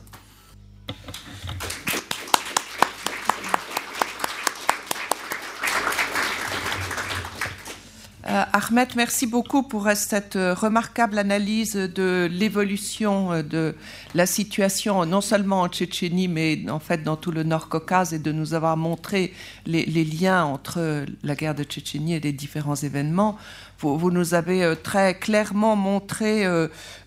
Euh, 8.29 8.43
Ahmed, 8.51 8.89
merci 8.97 9.25
beaucoup 9.25 9.63
pour 9.63 9.87
cette 9.95 10.35
euh, 10.35 10.53
remarquable 10.53 11.17
analyse 11.17 11.75
de 11.75 12.27
l'évolution 12.29 13.31
euh, 13.31 13.41
de 13.41 13.73
la 14.15 14.25
situation, 14.25 15.05
non 15.05 15.21
seulement 15.21 15.61
en 15.61 15.69
Tchétchénie, 15.69 16.27
mais 16.27 16.69
en 16.69 16.79
fait 16.79 17.03
dans 17.03 17.15
tout 17.15 17.31
le 17.31 17.43
Nord-Caucase, 17.43 18.13
et 18.13 18.19
de 18.19 18.33
nous 18.33 18.53
avoir 18.53 18.75
montré 18.75 19.33
les, 19.65 19.85
liens 20.03 20.43
entre 20.43 21.05
la 21.23 21.35
guerre 21.35 21.55
de 21.55 21.63
Tchétchénie 21.63 22.15
et 22.15 22.19
les 22.19 22.33
différents 22.33 22.75
événements. 22.75 23.37
Vous, 23.79 24.09
nous 24.09 24.33
avez 24.33 24.73
très 24.81 25.13
clairement 25.13 25.75
montré 25.75 26.45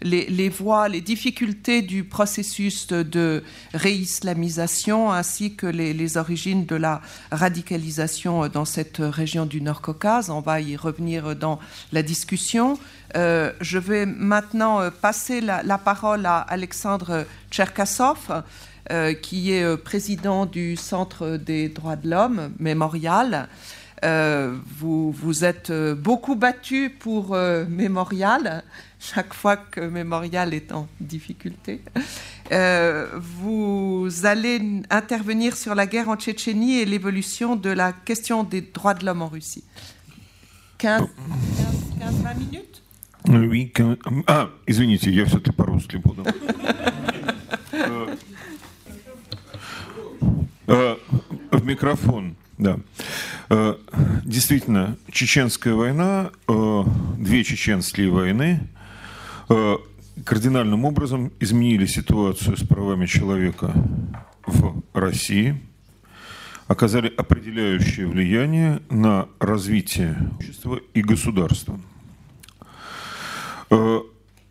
les, 0.03 0.27
les, 0.27 0.49
voies, 0.49 0.89
les 0.89 1.01
difficultés 1.01 1.83
du 1.83 2.05
processus 2.05 2.87
de, 2.87 3.43
réislamisation, 3.75 5.13
ainsi 5.13 5.55
que 5.55 5.67
les, 5.67 6.17
origines 6.17 6.67
de 6.67 6.77
la 6.77 7.01
radicalisation 7.33 8.49
dans 8.49 8.65
cette 8.65 8.99
région 9.01 9.47
du 9.47 9.61
Nord-Caucase. 9.61 10.31
On 10.31 10.41
va 10.41 10.61
y 10.61 10.77
revenir 10.77 11.37
dans 11.37 11.59
la 11.93 12.03
discussion. 12.03 12.79
Euh, 13.17 13.53
je 13.61 13.79
vais 13.79 14.07
maintenant 14.07 14.91
passer 14.91 15.41
la, 15.41 15.79
parole 15.79 16.27
à 16.27 16.39
Alexandre 16.39 17.27
Tcherkassov, 17.51 18.43
euh, 18.91 19.13
qui 19.15 19.53
est 19.53 19.77
président 19.77 20.47
du 20.47 20.77
Centre 20.77 21.37
des 21.37 21.69
droits 21.69 21.97
de 21.97 22.11
l'homme, 22.11 22.53
Mémorial. 22.59 23.49
Euh, 24.04 24.58
vous 24.78 25.12
vous 25.12 25.46
êtes 25.46 25.72
beaucoup 25.72 26.36
battu 26.36 26.90
pour 26.90 27.34
euh, 27.34 27.66
Mémorial, 27.68 28.64
chaque 29.00 29.34
fois 29.34 29.56
que 29.58 29.80
Mémorial 29.80 30.54
est 30.54 30.72
en 30.72 30.88
difficulté. 31.00 31.82
Euh, 32.52 33.08
vous 33.16 34.08
allez 34.24 34.84
intervenir 34.90 35.56
sur 35.56 35.74
la 35.76 35.88
guerre 35.88 36.10
en 36.10 36.18
Tchétchénie 36.18 36.80
et 36.80 36.86
l'évolution 36.86 37.56
de 37.56 37.70
la 37.70 37.94
question 37.94 38.44
des 38.44 38.62
droits 38.62 38.94
de 38.94 39.06
l'homme 39.06 39.22
en 39.22 39.28
Russie. 39.28 39.64
15-20 40.80 41.08
minutes 42.38 42.84
Oui, 43.28 43.72
15... 43.72 43.98
Ah, 44.28 44.50
извините, 44.68 45.10
я 45.10 45.26
все-таки 45.26 45.52
по-русски 45.52 45.98
буду. 45.98 46.24
В 51.52 51.64
микрофон, 51.64 52.36
Да. 52.61 52.79
Действительно, 54.25 54.97
чеченская 55.11 55.75
война, 55.75 56.31
две 56.47 57.43
чеченские 57.45 58.11
войны 58.11 58.61
кардинальным 60.25 60.85
образом 60.85 61.33
изменили 61.41 61.87
ситуацию 61.87 62.57
с 62.57 62.67
правами 62.67 63.07
человека 63.07 63.73
в 64.47 64.83
России, 64.93 65.61
оказали 66.69 67.09
определяющее 67.17 68.07
влияние 68.07 68.81
на 68.91 69.27
развитие 69.41 70.31
общества 70.37 70.79
и 70.95 71.03
государства. 71.03 71.81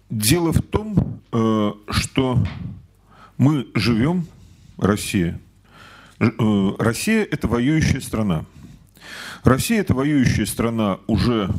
Дело 0.09 0.51
в 0.51 0.61
том, 0.61 1.21
что 1.89 2.43
мы 3.37 3.67
живем, 3.75 4.25
Россия, 4.77 5.39
Россия– 6.19 7.23
это 7.31 7.47
воюющая 7.47 8.01
страна. 8.01 8.45
Россия– 9.43 9.79
это 9.81 9.93
воюющая 9.93 10.45
страна 10.45 10.99
уже 11.07 11.49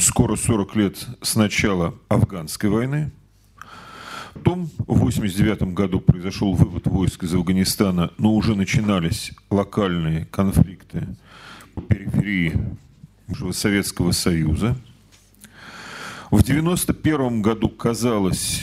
скоро 0.00 0.36
40 0.36 0.76
лет 0.76 1.06
с 1.22 1.34
начала 1.34 1.94
афганской 2.08 2.70
войны. 2.70 3.10
Потом 4.32 4.70
в 4.78 4.92
1989 4.92 5.74
году 5.74 6.00
произошел 6.00 6.54
вывод 6.54 6.86
войск 6.86 7.24
из 7.24 7.34
Афганистана, 7.34 8.12
но 8.16 8.32
уже 8.32 8.54
начинались 8.54 9.32
локальные 9.50 10.26
конфликты 10.26 11.08
по 11.74 11.80
периферии 11.82 12.58
Советского 13.52 14.12
Союза. 14.12 14.76
В 16.30 16.42
1991 16.42 17.42
году 17.42 17.68
казалось, 17.68 18.62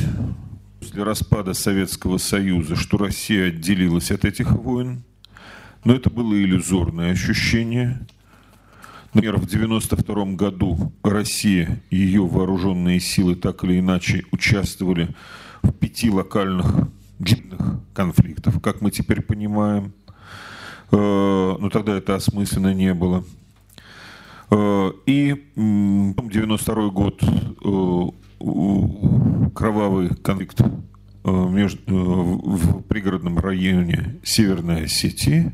после 0.80 1.04
распада 1.04 1.54
Советского 1.54 2.18
Союза, 2.18 2.78
что 2.78 2.98
Россия 2.98 3.49
отделилась 3.49 4.10
от 4.10 4.24
этих 4.24 4.52
войн, 4.52 5.04
но 5.84 5.94
это 5.94 6.10
было 6.10 6.34
иллюзорное 6.34 7.12
ощущение. 7.12 7.99
Например, 9.14 9.38
в 9.38 9.45
1992 9.45 10.36
году 10.36 10.91
Россия 11.02 11.82
и 11.90 11.95
ее 11.98 12.26
вооруженные 12.26 12.99
силы 12.99 13.36
так 13.36 13.64
или 13.64 13.80
иначе 13.80 14.26
участвовали 14.32 15.16
в 15.64 15.72
пяти 15.72 16.10
локальных 16.10 16.90
длинных 17.18 17.80
конфликтов, 17.94 18.62
как 18.62 18.82
мы 18.82 18.91
теперь 18.91 19.22
понимаем. 19.22 19.94
Но 20.91 21.70
тогда 21.72 21.98
это 21.98 22.16
осмысленно 22.16 22.74
не 22.74 22.94
было. 22.94 23.24
И 25.06 25.36
92 25.56 26.90
год 26.90 27.22
кровавый 29.56 30.10
конфликт 30.16 30.62
между, 31.24 31.82
в 31.88 32.84
пригородном 32.84 33.40
районе 33.40 34.20
Северной 34.24 34.84
Осетии. 34.84 35.54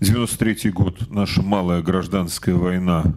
93 0.00 0.72
год 0.72 1.10
наша 1.10 1.40
малая 1.40 1.80
гражданская 1.80 2.54
война 2.54 3.14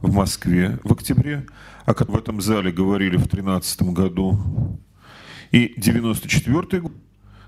в 0.00 0.12
Москве 0.12 0.78
в 0.84 0.92
октябре, 0.92 1.46
о 1.84 1.94
которой 1.94 2.18
в 2.18 2.20
этом 2.20 2.40
зале 2.40 2.70
говорили 2.70 3.16
в 3.16 3.26
2013 3.26 3.82
году. 3.82 4.78
И 5.50 5.74
94 5.76 6.82
год 6.82 6.92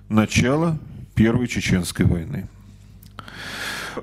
начало 0.09 0.79
Первой 1.15 1.47
Чеченской 1.47 2.05
войны. 2.05 2.49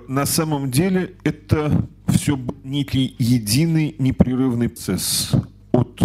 На 0.07 0.25
самом 0.25 0.71
деле 0.71 1.15
это 1.25 1.85
все 2.07 2.39
некий 2.63 3.13
единый 3.19 3.95
непрерывный 3.99 4.69
процесс 4.69 5.33
от 5.73 6.01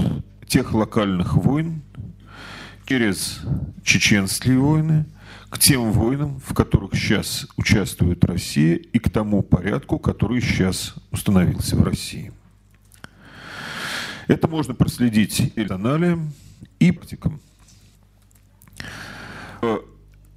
тех 0.49 0.75
локальных 0.75 1.37
войн 1.37 1.83
через 2.85 3.43
чеченские 3.85 4.59
войны 4.59 5.07
к 5.57 5.59
тем 5.59 5.91
войнам, 5.91 6.39
в 6.45 6.53
которых 6.53 6.95
сейчас 6.95 7.47
участвует 7.57 8.23
Россия, 8.27 8.77
и 8.77 8.99
к 8.99 9.09
тому 9.09 9.41
порядку, 9.41 9.99
который 9.99 10.43
сейчас 10.43 10.95
установился 11.11 11.77
в 11.77 11.83
России. 11.83 12.31
Это 14.27 14.49
можно 14.49 14.75
проследить 14.75 15.53
и 15.57 15.63
аналием, 15.63 16.35
и 16.79 16.93
практикам. 16.93 17.41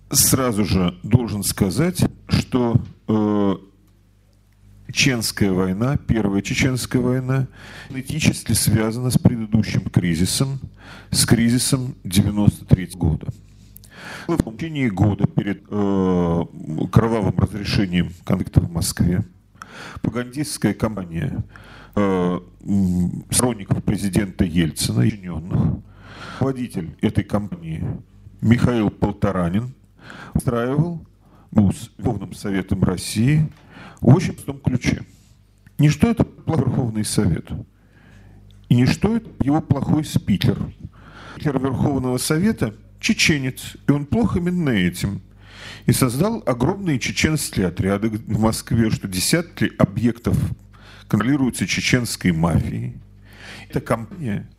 Сразу 0.10 0.64
же 0.64 0.98
должен 1.04 1.44
сказать, 1.44 2.02
что 2.30 2.82
э, 3.10 3.56
Чеченская 4.88 5.52
война, 5.52 5.98
первая 5.98 6.42
Чеченская 6.42 7.02
война, 7.02 7.50
политически 7.90 8.54
связана 8.54 9.12
с 9.12 9.18
предыдущим 9.18 9.82
кризисом, 9.82 10.62
с 11.12 11.26
кризисом 11.26 11.96
93 12.06 12.92
года. 12.94 13.28
В 14.28 14.38
течение 14.70 14.92
года 14.92 15.26
перед 15.26 15.64
э, 15.70 16.46
кровавым 16.92 17.38
разрешением 17.40 18.12
конфликта 18.24 18.62
в 18.62 18.72
Москве 18.72 19.24
пропагандистская 20.02 20.74
кампания 20.74 21.44
э, 21.96 22.40
сторонников 23.32 23.84
президента 23.84 24.46
Ельцина, 24.46 25.02
подчиненных, 25.02 25.84
водитель 26.40 26.96
этой 27.02 27.24
кампании 27.24 27.84
Михаил 28.42 28.90
Полторанин 28.90 29.74
устраивал 30.34 31.06
БУС 31.52 31.92
Верховным 31.98 32.34
Советом 32.34 32.84
России 32.84 33.52
в 34.02 34.14
очень 34.14 34.34
простом 34.34 34.60
ключе. 34.60 35.02
Не 35.78 35.90
что 35.90 36.08
это 36.08 36.28
Верховный 36.46 37.06
Совет, 37.06 37.50
и 38.68 38.76
не 38.76 38.86
что 38.86 39.16
это 39.16 39.30
его 39.42 39.62
плохой 39.62 40.04
спикер. 40.06 40.58
Спикер 41.34 41.60
Верховного 41.60 42.18
Совета– 42.18 42.76
чеченец, 43.00 43.78
и 43.88 43.92
он 43.92 44.06
плох 44.06 44.36
именно 44.38 44.70
этим. 44.70 45.22
И 45.86 45.92
создал 45.92 46.44
огромные 46.46 47.00
чеченские 47.00 47.68
отряды 47.68 48.10
в 48.10 48.40
Москве, 48.40 48.90
что 48.90 49.08
десятки 49.08 49.72
объектов 49.78 50.38
контролируются 51.08 51.66
чеченской 51.68 52.32
мафией. 52.32 52.98
Эта 53.70 53.82
компания 53.82 54.50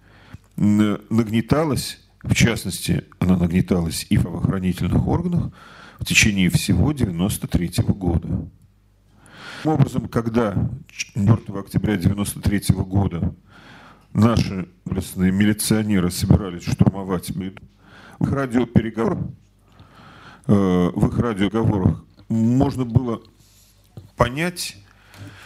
нагнеталась, 0.57 2.01
в 2.23 2.35
частности, 2.35 3.05
она 3.19 3.37
нагнеталась 3.37 4.07
и 4.11 4.17
в 4.17 4.23
правоохранительных 4.23 5.07
органах 5.07 5.53
в 5.99 6.05
течение 6.05 6.51
всего 6.51 6.93
93 6.93 7.85
года. 7.89 8.49
Таким 9.59 9.73
образом, 9.73 10.09
когда 10.09 10.71
4 10.89 11.33
октября 11.59 11.95
1993 11.95 12.75
года 12.77 13.35
наши 14.13 14.69
милиционеры 14.87 16.11
собирались 16.11 16.65
штурмовать 16.65 17.37
их 18.25 18.33
радиопереговорах, 18.33 19.25
в 20.47 21.07
их 21.07 21.19
радиоговорах 21.19 22.05
можно 22.29 22.85
было 22.85 23.23
понять, 24.17 24.77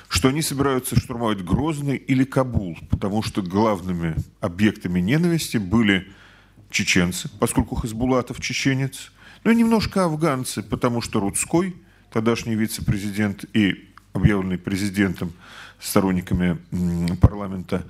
что 0.09 0.28
они 0.28 0.42
собираются 0.42 0.98
штурмовать 0.98 1.44
Грозный 1.44 1.96
или 1.96 2.24
Кабул, 2.24 2.78
потому 2.90 3.22
что 3.22 3.42
главными 3.42 4.16
объектами 4.40 5.01
ненависти 5.01 5.56
были 5.56 6.12
чеченцы, 6.70 7.28
поскольку 7.38 7.74
Хасбулатов 7.74 8.40
чеченец, 8.40 9.12
ну 9.44 9.51
и 9.51 9.56
немножко 9.56 10.05
афганцы, 10.05 10.62
потому 10.62 11.01
что 11.01 11.20
Рудской, 11.20 11.76
тогдашний 12.12 12.55
вице-президент, 12.55 13.44
и 13.52 13.90
объявленный 14.12 14.59
президентом, 14.59 15.32
сторонниками 15.80 16.59
парламента, 17.16 17.84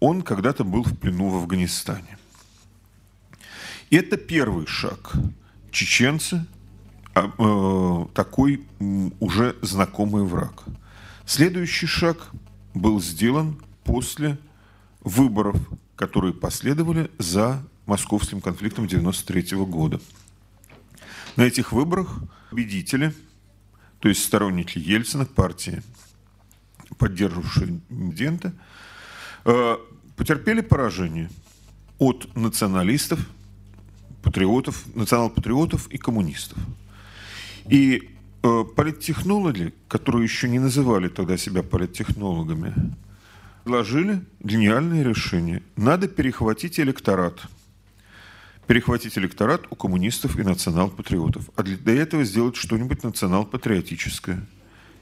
он 0.00 0.22
когда-то 0.22 0.64
был 0.64 0.82
в 0.82 0.96
плену 0.96 1.28
в 1.28 1.36
Афганистане. 1.36 2.18
Это 3.90 4.16
первый 4.16 4.66
шаг. 4.66 5.12
Чеченцы 5.72 6.46
а, 7.12 7.32
э, 7.36 8.06
такой 8.14 8.64
уже 9.18 9.56
знакомый 9.62 10.22
враг. 10.22 10.62
Следующий 11.26 11.86
шаг 11.86 12.30
был 12.72 13.00
сделан 13.00 13.60
после 13.82 14.38
выборов, 15.00 15.56
которые 15.96 16.32
последовали 16.32 17.10
за 17.18 17.62
московским 17.86 18.40
конфликтом 18.40 18.84
1993 18.84 19.58
года. 19.64 20.00
На 21.34 21.42
этих 21.42 21.72
выборах 21.72 22.20
победители, 22.50 23.12
то 23.98 24.08
есть 24.08 24.22
сторонники 24.22 24.78
Ельцина, 24.78 25.24
партии, 25.24 25.82
поддерживавшие 26.96 27.80
президента, 27.88 28.52
э, 29.44 29.76
потерпели 30.16 30.60
поражение 30.60 31.28
от 31.98 32.36
националистов, 32.36 33.18
патриотов, 34.22 34.84
национал-патриотов 34.94 35.88
и 35.88 35.98
коммунистов. 35.98 36.58
И 37.68 38.10
э, 38.42 38.64
политтехнологи, 38.76 39.72
которые 39.88 40.24
еще 40.24 40.48
не 40.48 40.58
называли 40.58 41.08
тогда 41.08 41.36
себя 41.36 41.62
политтехнологами, 41.62 42.74
предложили 43.64 44.24
гениальное 44.40 45.02
решение. 45.02 45.62
Надо 45.76 46.08
перехватить 46.08 46.80
электорат. 46.80 47.40
Перехватить 48.66 49.18
электорат 49.18 49.66
у 49.70 49.74
коммунистов 49.74 50.38
и 50.38 50.42
национал-патриотов. 50.42 51.50
А 51.56 51.62
для 51.62 51.94
этого 51.94 52.24
сделать 52.24 52.56
что-нибудь 52.56 53.02
национал-патриотическое. 53.02 54.46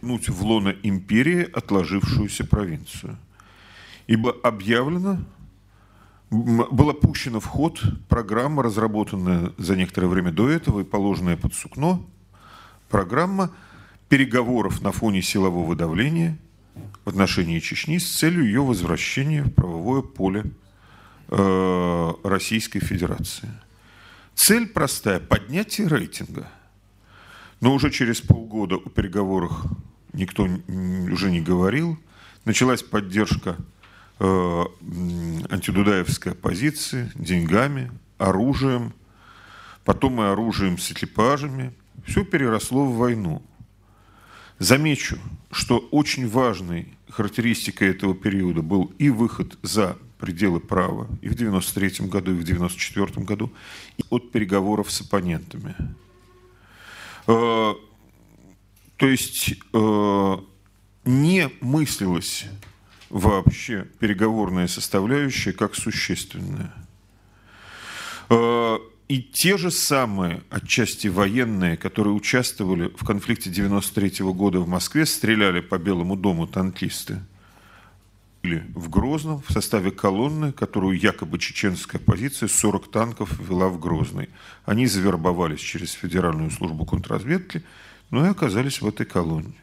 Нуть 0.00 0.28
в 0.28 0.44
лоно 0.44 0.74
империи 0.82 1.48
отложившуюся 1.52 2.44
провинцию. 2.44 3.18
Ибо 4.06 4.32
объявлено, 4.42 5.18
была 6.30 6.92
пущена 6.92 7.40
в 7.40 7.46
ход 7.46 7.80
программа, 8.08 8.62
разработанная 8.62 9.52
за 9.56 9.76
некоторое 9.76 10.08
время 10.08 10.30
до 10.30 10.48
этого 10.48 10.80
и 10.80 10.84
положенная 10.84 11.36
под 11.36 11.54
сукно, 11.54 12.04
программа 12.88 13.50
переговоров 14.08 14.82
на 14.82 14.92
фоне 14.92 15.22
силового 15.22 15.74
давления 15.74 16.38
в 17.04 17.08
отношении 17.08 17.60
Чечни 17.60 17.98
с 17.98 18.16
целью 18.16 18.44
ее 18.44 18.62
возвращения 18.62 19.42
в 19.42 19.52
правовое 19.52 20.02
поле 20.02 20.44
э, 21.28 22.12
Российской 22.24 22.80
Федерации. 22.80 23.48
Цель 24.34 24.66
простая– 24.68 25.20
поднятие 25.28 25.88
рейтинга. 25.88 26.48
Но 27.60 27.74
уже 27.74 27.90
через 27.90 28.20
полгода 28.20 28.76
о 28.76 28.88
переговорах 28.88 29.64
никто 30.12 30.44
уже 30.44 31.30
не 31.30 31.40
говорил. 31.40 31.98
Началась 32.44 32.82
поддержка 32.82 33.56
антидудаевской 34.20 36.32
оппозиции 36.32 37.10
деньгами, 37.14 37.92
оружием, 38.18 38.92
потом 39.84 40.20
и 40.20 40.24
оружием 40.24 40.78
с 40.78 40.90
экипажами. 40.90 41.72
Все 42.06 42.24
переросло 42.24 42.84
в 42.84 42.96
войну. 42.96 43.42
Замечу, 44.58 45.18
что 45.52 45.78
очень 45.78 46.28
важной 46.28 46.88
характеристикой 47.08 47.88
этого 47.88 48.14
периода 48.14 48.62
был 48.62 48.92
и 48.98 49.08
выход 49.08 49.58
за 49.62 49.96
пределы 50.18 50.60
права 50.60 51.06
и 51.22 51.28
в 51.28 51.34
1993 51.34 52.08
году, 52.08 52.32
и 52.32 52.40
в 52.40 52.42
1994 52.42 53.24
году, 53.24 53.52
и 53.96 54.04
от 54.10 54.32
переговоров 54.32 54.90
с 54.90 55.00
оппонентами. 55.00 55.76
Э, 57.28 57.74
то 58.96 59.06
есть 59.06 59.54
э, 59.72 60.36
не 61.04 61.50
мыслилось 61.60 62.46
вообще 63.10 63.86
переговорная 63.98 64.68
составляющая 64.68 65.52
как 65.52 65.74
существенная. 65.74 66.72
Э, 68.30 68.78
и 69.08 69.22
те 69.22 69.56
же 69.56 69.70
самые, 69.70 70.42
отчасти 70.50 71.08
военные, 71.08 71.76
которые 71.76 72.12
участвовали 72.12 72.92
в 72.94 73.04
конфликте 73.04 73.48
93 73.48 74.24
года 74.32 74.60
в 74.60 74.68
Москве, 74.68 75.06
стреляли 75.06 75.60
по 75.60 75.78
Белому 75.78 76.14
дому 76.16 76.46
танкисты. 76.46 77.20
Или 78.42 78.64
в 78.74 78.88
Грозном 78.88 79.42
в 79.46 79.50
составе 79.50 79.90
колонны, 79.90 80.52
которую 80.52 80.98
якобы 80.98 81.38
чеченская 81.38 82.00
оппозиция 82.00 82.48
40 82.48 82.90
танков 82.90 83.38
вела 83.40 83.68
в 83.68 83.80
Грозный. 83.80 84.28
Они 84.64 84.86
завербовались 84.86 85.60
через 85.60 85.92
Федеральную 85.92 86.50
службу 86.50 86.84
контрразведки, 86.84 87.64
но 88.10 88.26
и 88.26 88.30
оказались 88.30 88.80
в 88.80 88.86
этой 88.86 89.06
колонне. 89.06 89.56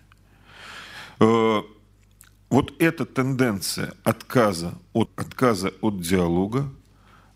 Вот 2.49 2.73
эта 2.79 3.05
тенденция 3.05 3.93
отказа 4.03 4.75
от, 4.93 5.09
отказа 5.15 5.73
от 5.81 6.01
диалога, 6.01 6.71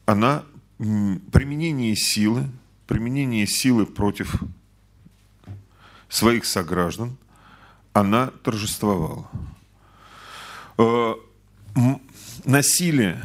она 0.06 0.44
применение 0.78 1.96
силы, 1.96 2.46
применение 2.88 3.46
силы 3.48 3.86
против 3.86 4.42
своих 6.08 6.46
сограждан, 6.46 7.18
она 7.94 8.28
торжествовала. 8.44 9.30
Э, 10.78 11.16
насилие, 12.46 13.22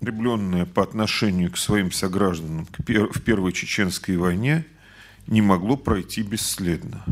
укрепленное 0.00 0.66
по 0.66 0.82
отношению 0.82 1.50
к 1.50 1.56
своим 1.56 1.90
согражданам 1.90 2.66
в 2.66 3.20
Первой 3.22 3.52
Чеченской 3.52 4.16
войне, 4.16 4.66
не 5.26 5.42
могло 5.42 5.76
пройти 5.76 6.22
бесследно. 6.22 7.04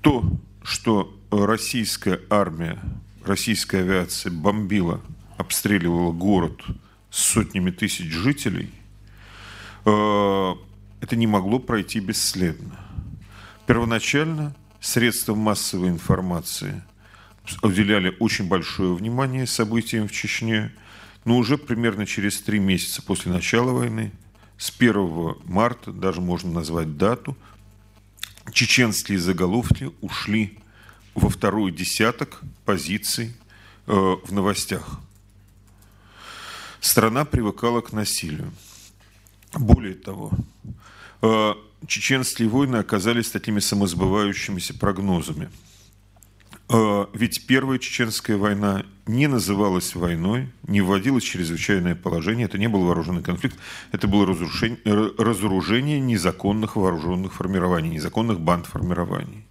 То, 0.00 0.24
что 0.62 1.16
российская 1.30 2.20
армия, 2.28 2.78
российская 3.26 3.78
авиация 3.78 4.32
бомбила, 4.32 5.00
обстреливала 5.36 6.12
город 6.12 6.62
с 7.10 7.22
сотнями 7.32 7.70
тысяч 7.70 8.10
жителей– 8.10 8.70
Э, 9.84 10.54
это 11.00 11.16
не 11.16 11.26
могло 11.26 11.58
пройти 11.58 12.00
бесследно. 12.00 12.78
Первоначально 13.66 14.54
средства 14.80 15.34
массовой 15.34 15.88
информации 15.88 16.82
уделяли 17.62 18.14
очень 18.20 18.46
большое 18.46 18.94
внимание 18.94 19.46
событиям 19.46 20.08
в 20.08 20.12
Чечне, 20.12 20.72
но 21.24 21.36
уже 21.36 21.58
примерно 21.58 22.06
через 22.06 22.40
три 22.40 22.60
месяца 22.60 23.02
после 23.02 23.32
начала 23.32 23.72
войны, 23.72 24.12
с 24.58 24.72
1 24.76 25.36
марта, 25.44 25.92
даже 25.92 26.20
можно 26.20 26.52
назвать 26.52 26.96
дату, 26.96 27.36
чеченские 28.52 29.18
заголовки 29.18 29.90
ушли 30.00 30.58
во 31.14 31.28
второй 31.28 31.72
десяток 31.72 32.40
позиций 32.64 33.32
э, 33.86 33.92
в 33.92 34.32
новостях. 34.32 35.00
Страна 36.80 37.24
привыкала 37.24 37.80
к 37.80 37.92
насилию. 37.92 38.50
Более 39.54 39.94
того, 39.94 40.30
э, 41.20 41.54
чеченские 41.86 42.48
войны 42.48 42.76
оказались 42.76 43.30
такими 43.30 43.60
самосбывающимися 43.60 44.74
прогнозами. 44.78 45.50
Э, 46.68 47.06
ведь 47.12 47.46
Первая 47.46 47.78
Чеченская 47.78 48.36
война 48.36 48.84
не 49.06 49.26
называлась 49.26 49.94
войной, 49.94 50.48
не 50.66 50.80
вводилось 50.80 51.24
чрезвычайное 51.24 51.94
положение, 51.94 52.46
это 52.46 52.56
не 52.56 52.68
был 52.68 52.84
вооруженный 52.84 53.22
конфликт, 53.22 53.58
это 53.92 54.08
было 54.08 54.26
разрушение, 54.26 54.78
разоружение 55.18 56.00
незаконных 56.00 56.76
вооруженных 56.76 57.34
формирований, 57.34 57.90
незаконных 57.90 58.40
банд 58.40 58.66
формирований. 58.66 59.44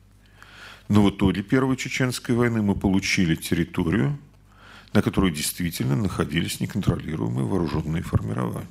Но 0.91 1.03
в 1.03 1.09
итоге 1.09 1.41
Первой 1.41 1.77
Чеченской 1.77 2.35
войны 2.35 2.61
мы 2.61 2.75
получили 2.75 3.35
территорию, 3.35 4.19
на 4.91 5.01
которой 5.01 5.31
действительно 5.31 5.95
находились 5.95 6.59
неконтролируемые 6.59 7.45
вооруженные 7.45 8.03
формирования. 8.03 8.67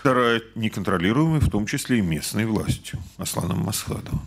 Вторая 0.00 0.42
неконтролируемая, 0.54 1.40
в 1.40 1.48
том 1.48 1.64
числе 1.64 2.00
и 2.00 2.02
местной 2.02 2.44
властью, 2.44 2.98
Асланом 3.16 3.60
Масхадовым. 3.60 4.20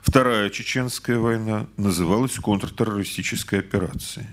Вторая 0.00 0.48
чеченская 0.48 1.18
война 1.18 1.66
называлась 1.76 2.38
контртеррористической 2.38 3.58
операцией. 3.58 4.28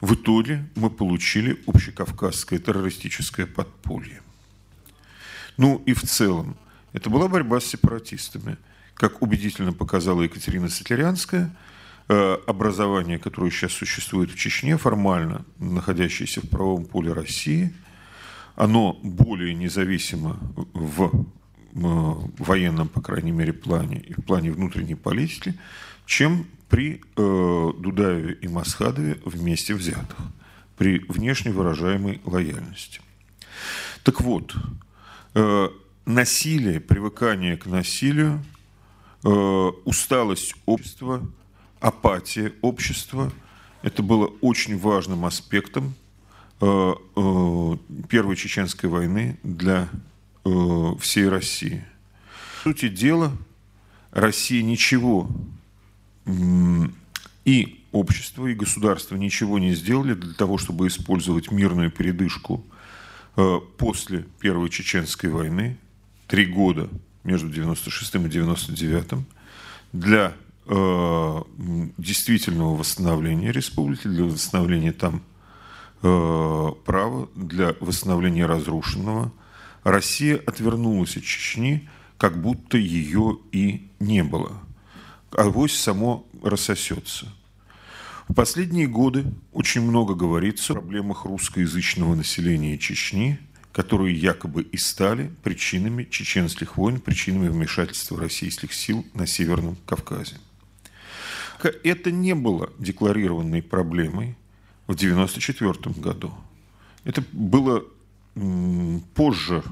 В 0.00 0.14
итоге 0.14 0.66
мы 0.76 0.88
получили 0.88 1.62
общекавказское 1.66 2.58
террористическое 2.58 3.44
подполье. 3.44 4.22
Ну 5.58 5.82
и 5.84 5.92
в 5.92 6.00
целом, 6.00 6.56
это 6.94 7.10
была 7.10 7.28
борьба 7.28 7.60
с 7.60 7.66
сепаратистами. 7.66 8.56
Как 8.94 9.22
убедительно 9.22 9.72
показала 9.72 10.22
Екатерина 10.22 10.68
Сатлярянская, 10.68 11.54
э, 12.08 12.38
образование, 12.46 13.18
которое 13.18 13.50
сейчас 13.50 13.72
существует 13.72 14.30
в 14.30 14.36
Чечне, 14.36 14.76
формально 14.76 15.44
находящееся 15.58 16.40
в 16.40 16.48
правом 16.48 16.84
поле 16.84 17.12
России– 17.12 17.74
оно 18.56 18.98
более 19.02 19.54
независимо 19.54 20.38
в 20.72 21.26
военном, 21.72 22.88
по 22.88 23.00
крайней 23.00 23.32
мере, 23.32 23.52
плане 23.52 23.98
и 23.98 24.12
в 24.12 24.24
плане 24.24 24.52
внутренней 24.52 24.94
политики, 24.94 25.54
чем 26.06 26.46
при 26.68 27.00
э, 27.16 27.72
Дудаеве 27.78 28.34
и 28.34 28.46
Масхадове 28.46 29.18
вместе 29.24 29.74
взятых, 29.74 30.18
при 30.76 31.00
внешне 31.08 31.50
выражаемой 31.50 32.20
лояльности. 32.24 33.00
Так 34.04 34.20
вот, 34.20 34.54
э, 35.34 35.68
насилие, 36.06 36.80
привыкание 36.80 37.56
к 37.56 37.66
насилию 37.66 38.34
э, 38.34 38.53
усталость 39.24 40.54
общества, 40.66 41.26
апатия 41.80 42.52
общества. 42.62 43.32
Это 43.82 44.02
было 44.02 44.26
очень 44.40 44.78
важным 44.78 45.24
аспектом 45.24 45.94
э, 46.60 46.94
э, 47.16 47.76
Первой 48.08 48.36
Чеченской 48.36 48.88
войны 48.88 49.38
для 49.42 49.88
э, 50.44 50.94
всей 51.00 51.28
России. 51.28 51.84
По 52.56 52.70
сути 52.70 52.88
дела, 52.88 53.32
Россия 54.10 54.62
ничего 54.62 55.28
и 57.44 57.84
общество, 57.92 58.46
и 58.46 58.54
государство 58.54 59.16
ничего 59.16 59.58
не 59.58 59.74
сделали 59.74 60.14
для 60.14 60.32
того, 60.32 60.56
чтобы 60.56 60.86
использовать 60.86 61.50
мирную 61.50 61.90
передышку 61.90 62.64
э, 63.36 63.60
после 63.76 64.24
Первой 64.40 64.70
Чеченской 64.70 65.28
войны, 65.28 65.76
три 66.26 66.46
года 66.46 66.88
между 67.24 67.48
96 67.48 68.14
и 68.14 68.18
99 68.18 69.24
для 69.92 70.34
э, 70.66 71.42
действительного 71.98 72.76
восстановления 72.76 73.50
республики, 73.50 74.06
для 74.06 74.24
восстановления 74.24 74.92
там 74.92 75.22
э, 76.02 76.68
права, 76.84 77.28
для 77.34 77.74
восстановления 77.80 78.46
разрушенного. 78.46 79.32
Россия 79.82 80.40
отвернулась 80.46 81.16
от 81.16 81.24
Чечни, 81.24 81.88
как 82.18 82.40
будто 82.40 82.78
ее 82.78 83.38
и 83.52 83.90
не 84.00 84.22
было. 84.22 84.52
Авось 85.32 85.76
само 85.76 86.26
рассосется. 86.42 87.26
В 88.28 88.34
последние 88.34 88.86
годы 88.86 89.26
очень 89.52 89.82
много 89.82 90.14
говорится 90.14 90.72
о 90.72 90.76
проблемах 90.76 91.26
русскоязычного 91.26 92.14
населения 92.14 92.78
Чечни, 92.78 93.38
которые 93.74 94.14
якобы 94.14 94.62
и 94.62 94.76
стали 94.76 95.32
причинами 95.42 96.04
чеченских 96.04 96.76
войн, 96.76 97.00
причинами 97.00 97.48
вмешательства 97.48 98.18
российских 98.20 98.72
сил 98.72 99.04
на 99.14 99.26
Северном 99.26 99.76
Кавказе. 99.84 100.36
Это 101.82 102.12
не 102.12 102.34
было 102.34 102.70
декларированной 102.78 103.62
проблемой 103.62 104.36
в 104.86 104.92
1994 104.92 106.00
году. 106.00 106.32
Это 107.02 107.24
было 107.32 107.84
позже 109.14 109.64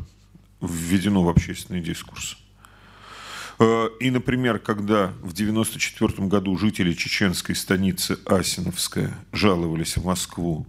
введено 0.61 1.23
в 1.23 1.29
общественный 1.29 1.81
дискурс. 1.81 2.39
Э, 3.59 3.89
и, 4.01 4.11
например, 4.11 4.59
когда 4.59 5.09
в 5.21 5.33
1994 5.33 6.27
году 6.27 6.57
жители 6.57 6.93
чеченской 6.93 7.55
станицы 7.55 8.19
Асиновская 8.27 9.15
жаловались 9.33 9.97
в 9.97 10.05
Москву 10.05 10.67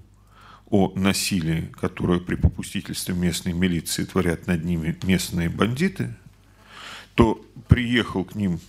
о 0.70 0.92
насилии, 0.96 1.72
которое 1.80 2.20
при 2.20 2.36
попустительстве 2.36 3.14
местной 3.14 3.54
милиции 3.54 4.06
творят 4.06 4.48
над 4.48 4.64
ними 4.64 4.98
местные 5.04 5.50
бандиты, 5.50 6.16
то 7.16 7.40
приехал 7.68 8.24
к 8.24 8.36
ним 8.36 8.60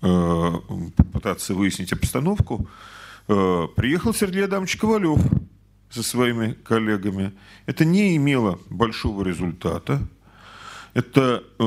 э, 0.00 0.52
попытаться 0.96 1.54
выяснить 1.54 1.92
обстановку, 1.92 2.68
э, 3.28 3.68
приехал 3.76 4.14
Сергей 4.14 4.44
Адамович 4.44 4.76
Ковалев 4.76 5.20
со 5.90 6.02
своими 6.02 6.52
коллегами. 6.52 7.32
Это 7.66 7.84
не 7.84 8.16
имело 8.16 8.58
большого 8.70 9.22
результата. 9.22 10.00
Это 10.94 11.44
э, 11.58 11.62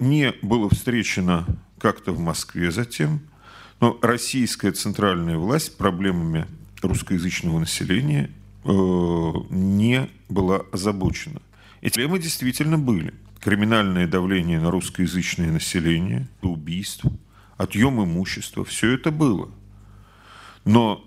не 0.00 0.32
было 0.42 0.68
встречено 0.70 1.46
как-то 1.78 2.12
в 2.12 2.20
Москве 2.20 2.70
затем, 2.70 3.20
но 3.80 3.98
российская 4.00 4.72
центральная 4.72 5.36
власть 5.36 5.76
проблемами 5.76 6.46
русскоязычного 6.80 7.58
населения 7.58 8.30
не 8.64 10.08
была 10.28 10.62
озабочена. 10.72 11.42
Эти 11.80 11.94
проблемы 11.94 12.18
действительно 12.18 12.78
были. 12.78 13.14
Криминальное 13.40 14.06
давление 14.06 14.60
на 14.60 14.70
русскоязычное 14.70 15.50
население, 15.50 16.28
убийств, 16.42 17.04
отъем 17.56 18.02
имущества, 18.02 18.64
все 18.64 18.92
это 18.92 19.10
было. 19.10 19.50
Но 20.64 21.04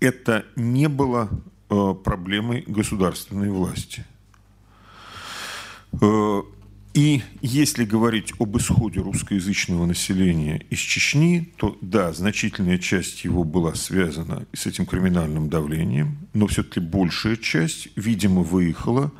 э, 0.00 0.06
это 0.06 0.44
не 0.56 0.88
было 0.88 1.30
э, 1.70 1.94
проблемой 2.02 2.64
государственной 2.66 3.50
власти– 3.50 4.04
Э, 6.00 6.42
и 6.94 7.22
если 7.42 7.84
говорить 7.84 8.32
об 8.38 8.56
исходе 8.56 9.00
русскоязычного 9.00 9.84
населения 9.84 10.64
из 10.70 10.78
Чечни, 10.78 11.52
то 11.56 11.76
да, 11.80 12.12
значительная 12.12 12.78
часть 12.78 13.24
его 13.24 13.42
была 13.42 13.74
связана 13.74 14.46
с 14.52 14.66
этим 14.66 14.86
криминальным 14.86 15.48
давлением, 15.48 16.18
но 16.34 16.46
все-таки 16.46 16.78
большая 16.78 17.34
часть, 17.34 17.88
видимо, 17.96 18.42
выехала 18.42 19.10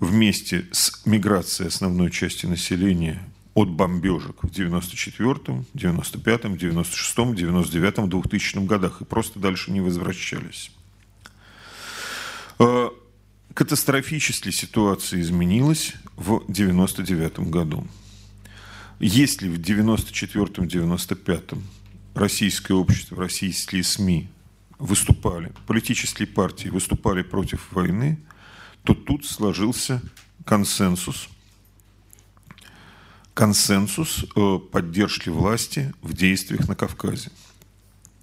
вместе 0.00 0.66
с 0.72 1.06
миграцией 1.06 1.68
основной 1.68 2.10
части 2.10 2.46
населения 2.46 3.22
от 3.54 3.70
бомбежек 3.70 4.42
в 4.42 4.48
94-м, 4.48 5.66
95-м, 5.72 6.54
96-м, 6.54 7.32
99-м, 7.32 8.10
2000 8.10 8.66
годах 8.66 9.00
и 9.00 9.04
просто 9.04 9.38
дальше 9.38 9.70
не 9.70 9.80
возвращались. 9.80 10.72
Катастрофически 13.54 14.50
ситуация 14.50 15.20
изменилась 15.20 15.94
в 16.16 16.38
1999 16.38 17.38
году. 17.50 17.86
Если 18.98 19.48
в 19.48 19.60
1994-1995 19.60 21.62
российское 22.14 22.74
общество, 22.74 23.16
российские 23.16 23.84
СМИ 23.84 24.28
выступали, 24.80 25.52
политические 25.68 26.26
партии 26.26 26.68
выступали 26.68 27.22
против 27.22 27.70
войны, 27.70 28.18
то 28.82 28.92
тут 28.92 29.24
сложился 29.24 30.02
консенсус. 30.44 31.28
Консенсус 33.34 34.24
э, 34.34 34.58
поддержки 34.72 35.28
власти 35.28 35.94
в 36.02 36.12
действиях 36.12 36.66
на 36.68 36.74
Кавказе. 36.74 37.30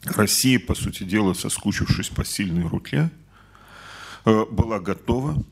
Россия, 0.03 0.59
по 0.59 0.75
сути 0.75 1.03
дела, 1.03 1.33
соскучившись 1.33 2.09
по 2.09 2.25
сильной 2.25 2.67
руке, 2.67 3.09
была 4.25 4.79
готова 4.79 5.43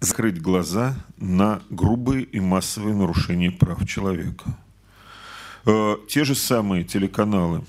закрыть 0.00 0.40
глаза 0.40 0.96
на 1.16 1.62
грубые 1.70 2.24
и 2.24 2.40
массовые 2.40 2.94
нарушения 2.94 3.50
прав 3.50 3.86
человека. 3.86 4.56
Э, 5.64 5.96
те 6.08 6.24
же 6.24 6.34
самые 6.34 6.84
телеканалы, 6.84 7.64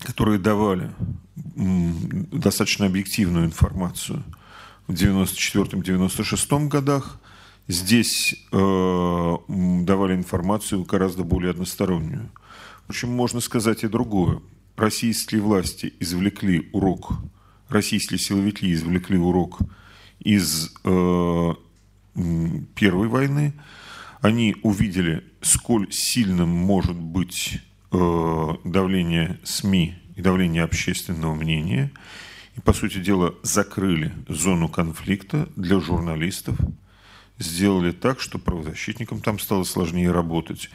которые 0.00 0.38
давали 0.38 0.90
достаточно 1.56 2.86
объективную 2.86 3.46
информацию 3.46 4.22
в 4.86 4.92
1994-1996 4.92 6.68
годах, 6.68 7.18
здесь 7.66 8.36
э, 8.52 9.36
давали 9.48 10.14
информацию 10.14 10.84
гораздо 10.84 11.24
более 11.24 11.50
одностороннюю. 11.50 12.30
В 12.86 12.90
общем, 12.90 13.10
можно 13.10 13.40
сказать 13.40 13.84
и 13.84 13.88
другое. 13.88 14.40
Российские 14.76 15.40
власти 15.40 15.92
извлекли 15.98 16.70
урок 16.72 17.14
российские 17.68 18.18
силовики 18.18 18.72
извлекли 18.72 19.18
урок 19.18 19.60
из 20.20 20.72
э, 20.84 21.54
Первой 22.74 23.08
войны. 23.08 23.54
Они 24.20 24.56
увидели, 24.62 25.24
сколь 25.40 25.86
сильным 25.92 26.48
может 26.48 26.96
быть 26.96 27.60
э, 27.92 28.48
давление 28.64 29.38
СМИ 29.44 29.96
и 30.16 30.22
давление 30.22 30.64
общественного 30.64 31.34
мнения. 31.34 31.92
И, 32.56 32.60
по 32.60 32.72
сути 32.72 32.98
дела, 32.98 33.34
закрыли 33.44 34.12
зону 34.28 34.68
конфликта 34.68 35.48
для 35.54 35.78
журналистов, 35.78 36.58
сделали 37.38 37.92
так, 37.92 38.20
что 38.20 38.40
правозащитникам 38.40 39.20
там 39.20 39.38
стало 39.38 39.62
сложнее 39.62 40.10
работать. 40.10 40.70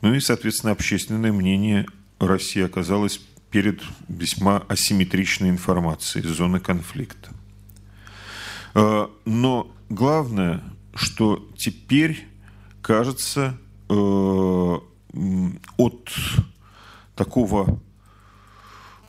Ну 0.00 0.14
и, 0.14 0.20
соответственно, 0.20 0.72
общественное 0.72 1.32
мнение 1.32 1.86
России 2.20 2.62
оказалось 2.62 3.20
перед 3.54 3.82
весьма 4.08 4.64
асимметричной 4.66 5.48
информацией 5.48 6.26
из 6.26 6.30
зоны 6.30 6.58
конфликта. 6.58 7.30
Э, 8.74 9.06
но 9.24 9.72
главное, 9.88 10.60
что 10.92 11.48
теперь, 11.56 12.26
кажется, 12.82 13.56
э, 13.88 14.78
от 15.76 16.10
такого 17.14 17.80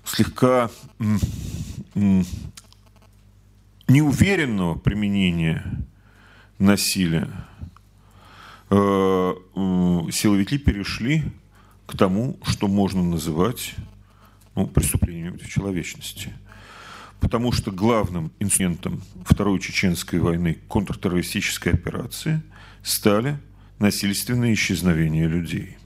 слегка 0.03 0.69
неуверенного 3.87 4.75
применения 4.75 5.87
насилия 6.59 7.31
э, 8.69 8.75
силовики 10.11 10.59
перешли 10.59 11.23
к 11.87 11.97
тому, 11.97 12.37
что 12.43 12.67
можно 12.67 13.01
называть 13.01 13.73
ну, 14.55 14.67
преступлениями 14.67 15.31
против 15.31 15.49
человечности. 15.49 16.33
Потому 17.19 17.51
что 17.51 17.71
главным 17.71 18.31
инструментом 18.39 19.01
Второй 19.25 19.59
Чеченской 19.59 20.19
войны 20.19 20.59
контртеррористической 20.67 21.73
операции 21.73 22.41
стали 22.83 23.37
насильственные 23.79 24.53
исчезновения 24.53 25.27
людей. 25.27 25.77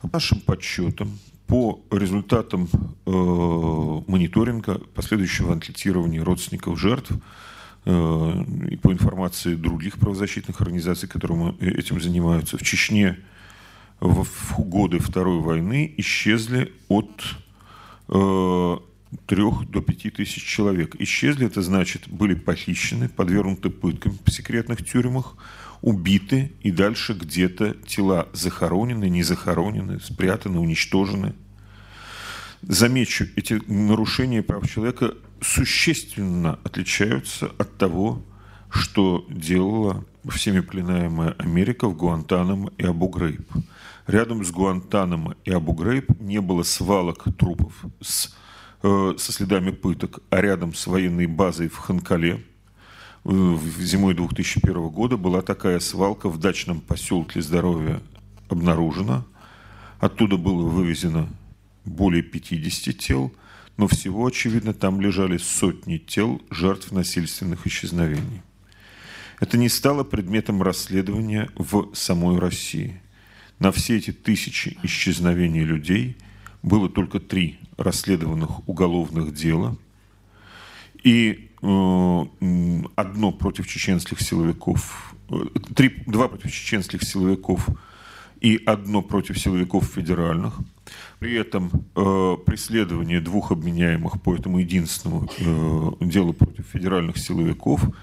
По 0.00 0.08
нашим 0.12 0.40
подсчетам, 0.40 1.18
по 1.46 1.80
результатам 1.90 2.68
э, 2.72 3.10
мониторинга, 3.10 4.78
последующего 4.94 5.52
анкетирования 5.52 6.22
родственников 6.22 6.78
жертв 6.78 7.12
э, 7.84 8.44
и 8.70 8.76
по 8.76 8.92
информации 8.92 9.54
других 9.54 9.98
правозащитных 9.98 10.60
организаций, 10.60 11.08
которые 11.08 11.54
этим 11.60 12.00
занимаются, 12.00 12.58
в 12.58 12.62
Чечне– 12.62 13.18
в, 14.00 14.60
годы 14.60 14.98
Второй 14.98 15.40
войны 15.40 15.92
исчезли 15.96 16.72
от 16.88 17.10
э, 18.08 18.76
3 19.26 19.42
до 19.68 19.80
5 19.80 20.14
тысяч 20.14 20.44
человек. 20.44 20.96
Исчезли, 20.98 21.46
это 21.46 21.62
значит, 21.62 22.08
были 22.08 22.34
похищены, 22.34 23.08
подвергнуты 23.08 23.70
пыткам 23.70 24.18
в 24.24 24.30
секретных 24.30 24.84
тюрьмах, 24.84 25.36
убиты, 25.82 26.52
и 26.62 26.70
дальше 26.70 27.14
где-то 27.14 27.74
тела 27.86 28.28
захоронены, 28.32 29.08
не 29.08 29.22
захоронены, 29.22 30.00
спрятаны, 30.00 30.58
уничтожены. 30.58 31.34
Замечу, 32.62 33.26
эти 33.36 33.60
нарушения 33.70 34.42
прав 34.42 34.68
человека 34.68 35.14
существенно 35.40 36.58
отличаются 36.64 37.46
от 37.58 37.76
того, 37.78 38.22
что 38.70 39.26
делала 39.30 40.04
всеми 40.28 40.60
пленаемая 40.60 41.32
Америка 41.38 41.88
в 41.88 41.96
Гуантанамо 41.96 42.72
и 42.78 42.84
Абу-Грейб. 42.84 43.46
Рядом 44.06 44.44
с 44.44 44.52
Гуантанамо 44.52 45.36
и 45.44 45.50
Абу-Грейб 45.50 46.20
не 46.20 46.40
было 46.40 46.62
свалок 46.62 47.24
трупов 47.36 47.84
с, 48.00 48.32
э, 48.82 49.14
со 49.18 49.32
следами 49.32 49.70
пыток, 49.72 50.20
а 50.30 50.40
рядом 50.40 50.74
с 50.74 50.86
военной 50.86 51.26
базой 51.26 51.68
в 51.68 51.76
Ханкале 51.76 52.44
э, 53.24 53.58
зимой 53.80 54.14
2001 54.14 54.88
года 54.90 55.16
была 55.16 55.42
такая 55.42 55.80
свалка 55.80 56.28
в 56.28 56.38
дачном 56.38 56.80
поселке 56.80 57.42
Здоровья 57.42 58.00
обнаружена. 58.48 59.24
Оттуда 59.98 60.36
было 60.36 60.64
вывезено 60.64 61.28
более 61.84 62.22
50 62.22 62.96
тел, 62.96 63.32
но 63.76 63.88
всего, 63.88 64.24
очевидно, 64.26 64.72
там 64.72 65.00
лежали 65.00 65.36
сотни 65.36 65.98
тел 65.98 66.40
жертв 66.50 66.92
насильственных 66.92 67.66
исчезновений. 67.66 68.42
Это 69.40 69.58
не 69.58 69.68
стало 69.68 70.04
предметом 70.04 70.62
расследования 70.62 71.50
в 71.56 71.92
самой 71.92 72.38
России. 72.38 73.00
На 73.58 73.72
все 73.72 73.96
эти 73.96 74.12
тысячи 74.12 74.76
исчезновений 74.82 75.64
людей 75.64 76.16
было 76.62 76.88
только 76.88 77.20
три 77.20 77.58
расследованных 77.78 78.68
уголовных 78.68 79.32
дела 79.32 79.76
и 81.02 81.50
э, 81.62 82.22
одно 82.96 83.32
против 83.32 83.66
чеченских 83.66 84.20
силовиков, 84.20 85.14
э, 85.30 85.36
три, 85.74 86.02
два 86.06 86.28
против 86.28 86.52
чеченских 86.52 87.02
силовиков 87.02 87.66
и 88.40 88.60
одно 88.66 89.00
против 89.00 89.38
силовиков 89.38 89.86
федеральных. 89.86 90.58
При 91.18 91.34
этом 91.34 91.70
э, 91.94 92.36
преследование 92.44 93.20
двух 93.20 93.52
обменяемых 93.52 94.20
по 94.20 94.34
этому 94.34 94.58
единственному 94.58 95.30
э, 95.38 96.04
делу 96.04 96.34
против 96.34 96.66
федеральных 96.66 97.16
силовиков– 97.16 97.82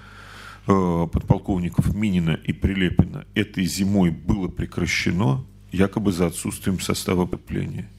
подполковников 0.66 1.94
Минина 1.94 2.40
и 2.42 2.52
Прилепина 2.52 3.26
этой 3.34 3.64
зимой 3.64 4.10
было 4.10 4.48
прекращено 4.48 5.44
якобы 5.72 6.12
за 6.12 6.26
отсутствием 6.26 6.80
состава 6.80 7.26
подпления. 7.26 7.90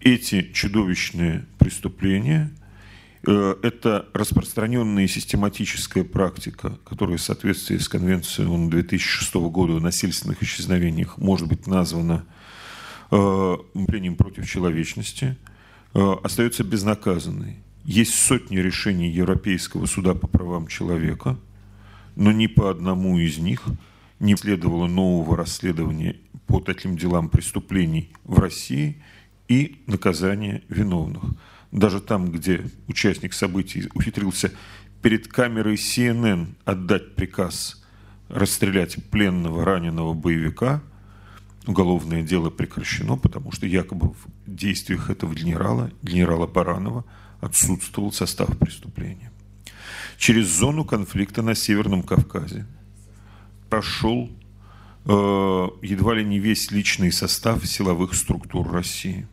Эти 0.00 0.42
чудовищные 0.52 1.46
преступления 1.58 2.52
э,– 3.26 3.54
это 3.62 4.06
распространенная 4.12 5.04
и 5.04 5.08
практика, 6.04 6.78
которая 6.84 7.16
в 7.16 7.22
соответствии 7.22 7.78
с 7.78 7.88
Конвенцией 7.88 8.48
ООН 8.48 8.68
2006 8.68 9.34
года 9.34 9.74
о 9.74 9.80
насильственных 9.80 10.42
исчезновениях 10.42 11.16
может 11.16 11.48
быть 11.48 11.66
названа 11.66 12.26
э, 13.10 13.56
преступлением 13.74 14.16
против 14.16 14.48
человечности, 14.48 15.36
остается 15.94 16.64
безнаказанной. 16.64 17.56
Есть 17.84 18.14
сотни 18.14 18.58
решений 18.58 19.08
Европейского 19.08 19.86
суда 19.86 20.14
по 20.14 20.26
правам 20.26 20.66
человека– 20.66 21.38
но 22.18 22.32
ни 22.32 22.48
по 22.48 22.68
одному 22.68 23.16
из 23.16 23.38
них 23.38 23.62
не 24.18 24.36
следовало 24.36 24.88
нового 24.88 25.36
расследования 25.36 26.16
по 26.48 26.58
таким 26.58 26.96
делам 26.96 27.28
преступлений 27.28 28.10
в 28.24 28.40
России 28.40 29.00
и 29.46 29.84
наказания 29.86 30.62
виновных. 30.68 31.22
Даже 31.70 32.00
там, 32.00 32.32
где 32.32 32.66
участник 32.88 33.32
событий 33.32 33.88
ухитрился 33.94 34.50
перед 35.00 35.28
камерой 35.28 35.76
CNN 35.76 36.48
отдать 36.64 37.14
приказ 37.14 37.84
расстрелять 38.28 38.96
пленного 39.10 39.64
раненого 39.64 40.12
боевика, 40.12 40.82
уголовное 41.68 42.22
дело 42.22 42.50
прекращено, 42.50 43.16
потому 43.16 43.52
что 43.52 43.64
якобы 43.66 44.08
в 44.08 44.26
действиях 44.44 45.08
этого 45.08 45.34
генерала, 45.34 45.92
генерала 46.02 46.48
Баранова, 46.48 47.04
отсутствовал 47.40 48.10
состав 48.10 48.58
преступления 48.58 49.27
через 50.18 50.48
зону 50.48 50.84
конфликта 50.84 51.42
на 51.42 51.54
Северном 51.54 52.02
Кавказе. 52.02 52.66
Прошел 53.70 54.28
э, 55.04 55.68
едва 55.82 56.14
ли 56.14 56.24
не 56.24 56.40
весь 56.40 56.70
личный 56.72 57.12
состав 57.12 57.64
силовых 57.64 58.14
структур 58.14 58.70
России. 58.70 59.28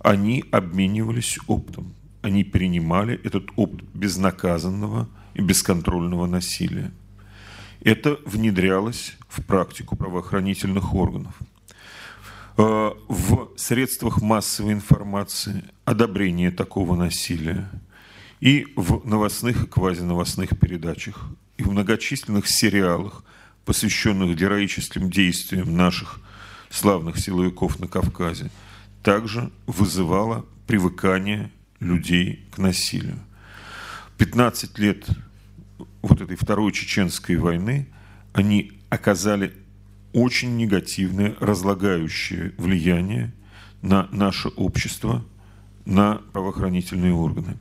Они 0.00 0.44
обменивались 0.50 1.38
опытом. 1.46 1.94
Они 2.22 2.42
перенимали 2.42 3.20
этот 3.24 3.50
опыт 3.56 3.84
безнаказанного 3.94 5.08
и 5.34 5.42
бесконтрольного 5.42 6.26
насилия. 6.26 6.90
Это 7.82 8.18
внедрялось 8.26 9.16
в 9.28 9.42
практику 9.44 9.96
правоохранительных 9.96 10.92
органов. 10.92 11.34
Э, 12.56 12.90
в 13.08 13.50
средствах 13.56 14.20
массовой 14.20 14.72
информации 14.72 15.64
одобрение 15.84 16.50
такого 16.50 16.96
насилия– 16.96 17.70
и 18.40 18.66
в 18.76 19.06
новостных 19.06 19.64
и 19.64 19.66
квазиновостных 19.66 20.58
передачах, 20.58 21.26
и 21.58 21.62
в 21.62 21.70
многочисленных 21.70 22.48
сериалах, 22.48 23.24
посвященных 23.64 24.36
героическим 24.36 25.10
действиям 25.10 25.76
наших 25.76 26.20
славных 26.70 27.18
силовиков 27.18 27.78
на 27.78 27.86
Кавказе, 27.86 28.50
также 29.02 29.50
вызывало 29.66 30.46
привыкание 30.66 31.50
людей 31.80 32.46
к 32.50 32.58
насилию. 32.58 33.18
15 34.16 34.78
лет 34.78 35.06
вот 36.02 36.20
этой 36.20 36.36
второй 36.36 36.72
чеченской 36.72 37.36
войны 37.36 37.88
они 38.32 38.72
оказали 38.88 39.52
очень 40.12 40.56
негативное, 40.56 41.36
разлагающее 41.40 42.52
влияние 42.58 43.32
на 43.82 44.08
наше 44.12 44.48
общество, 44.48 45.24
на 45.84 46.16
правоохранительные 46.32 47.12
органы. 47.12 47.56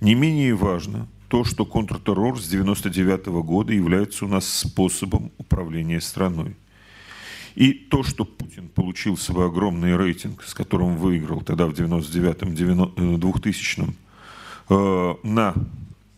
Не 0.00 0.14
менее 0.14 0.54
важно 0.54 1.08
то, 1.28 1.42
что 1.44 1.64
контртеррор 1.66 2.40
с 2.40 2.46
1999 2.46 3.26
года 3.44 3.72
является 3.72 4.24
у 4.24 4.28
нас 4.28 4.46
способом 4.46 5.32
управления 5.38 6.00
страной. 6.00 6.56
И 7.56 7.72
то, 7.72 8.02
что 8.02 8.24
Путин 8.24 8.68
получил 8.68 9.16
свой 9.16 9.46
огромный 9.46 9.96
рейтинг, 9.96 10.42
с 10.44 10.54
которым 10.54 10.96
выиграл 10.96 11.40
тогда 11.40 11.66
в 11.66 11.72
99-м, 11.72 12.54
2000-м, 13.16 13.94
э, 14.68 15.14
на 15.22 15.54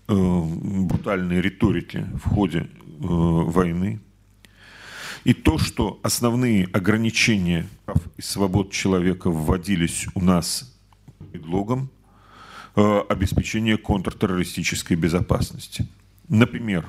э, 0.09 0.15
брутальной 0.15 1.41
риторике 1.41 2.07
в 2.23 2.29
ходе 2.29 2.61
э, 2.61 2.69
войны, 3.01 4.01
и 5.25 5.35
то, 5.35 5.59
что 5.59 5.99
основные 6.03 6.67
ограничения 6.73 7.67
прав 7.85 8.03
и 8.17 8.23
свобод 8.23 8.71
человека 8.71 9.31
вводились 9.31 10.07
у 10.15 10.21
нас 10.21 10.79
предлогом 11.33 11.89
Э, 11.89 11.96
обеспечения 12.77 13.77
контртеррористической 13.79 14.97
безопасности. 14.97 15.87
Например, 16.29 16.87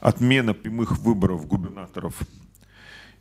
отмена 0.00 0.54
прямых 0.54 0.98
выборов 0.98 1.46
губернаторов 1.46 2.14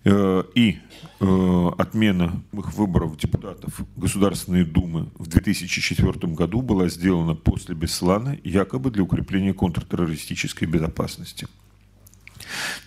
э, 0.04 0.44
и 0.56 0.80
э, 1.20 1.70
отмена 1.78 2.42
прямых 2.52 2.74
выборов 2.74 3.18
депутатов 3.18 3.82
Государственной 3.96 4.64
Думы 4.64 5.10
в 5.16 5.28
2004 5.28 6.34
году 6.34 6.62
была 6.62 6.88
сделана 6.90 7.36
после 7.36 7.76
Беслана 7.76 8.38
якобы 8.44 8.92
для 8.92 9.04
укрепления 9.04 9.54
контртеррористической 9.54 10.68
безопасности. 10.68 11.48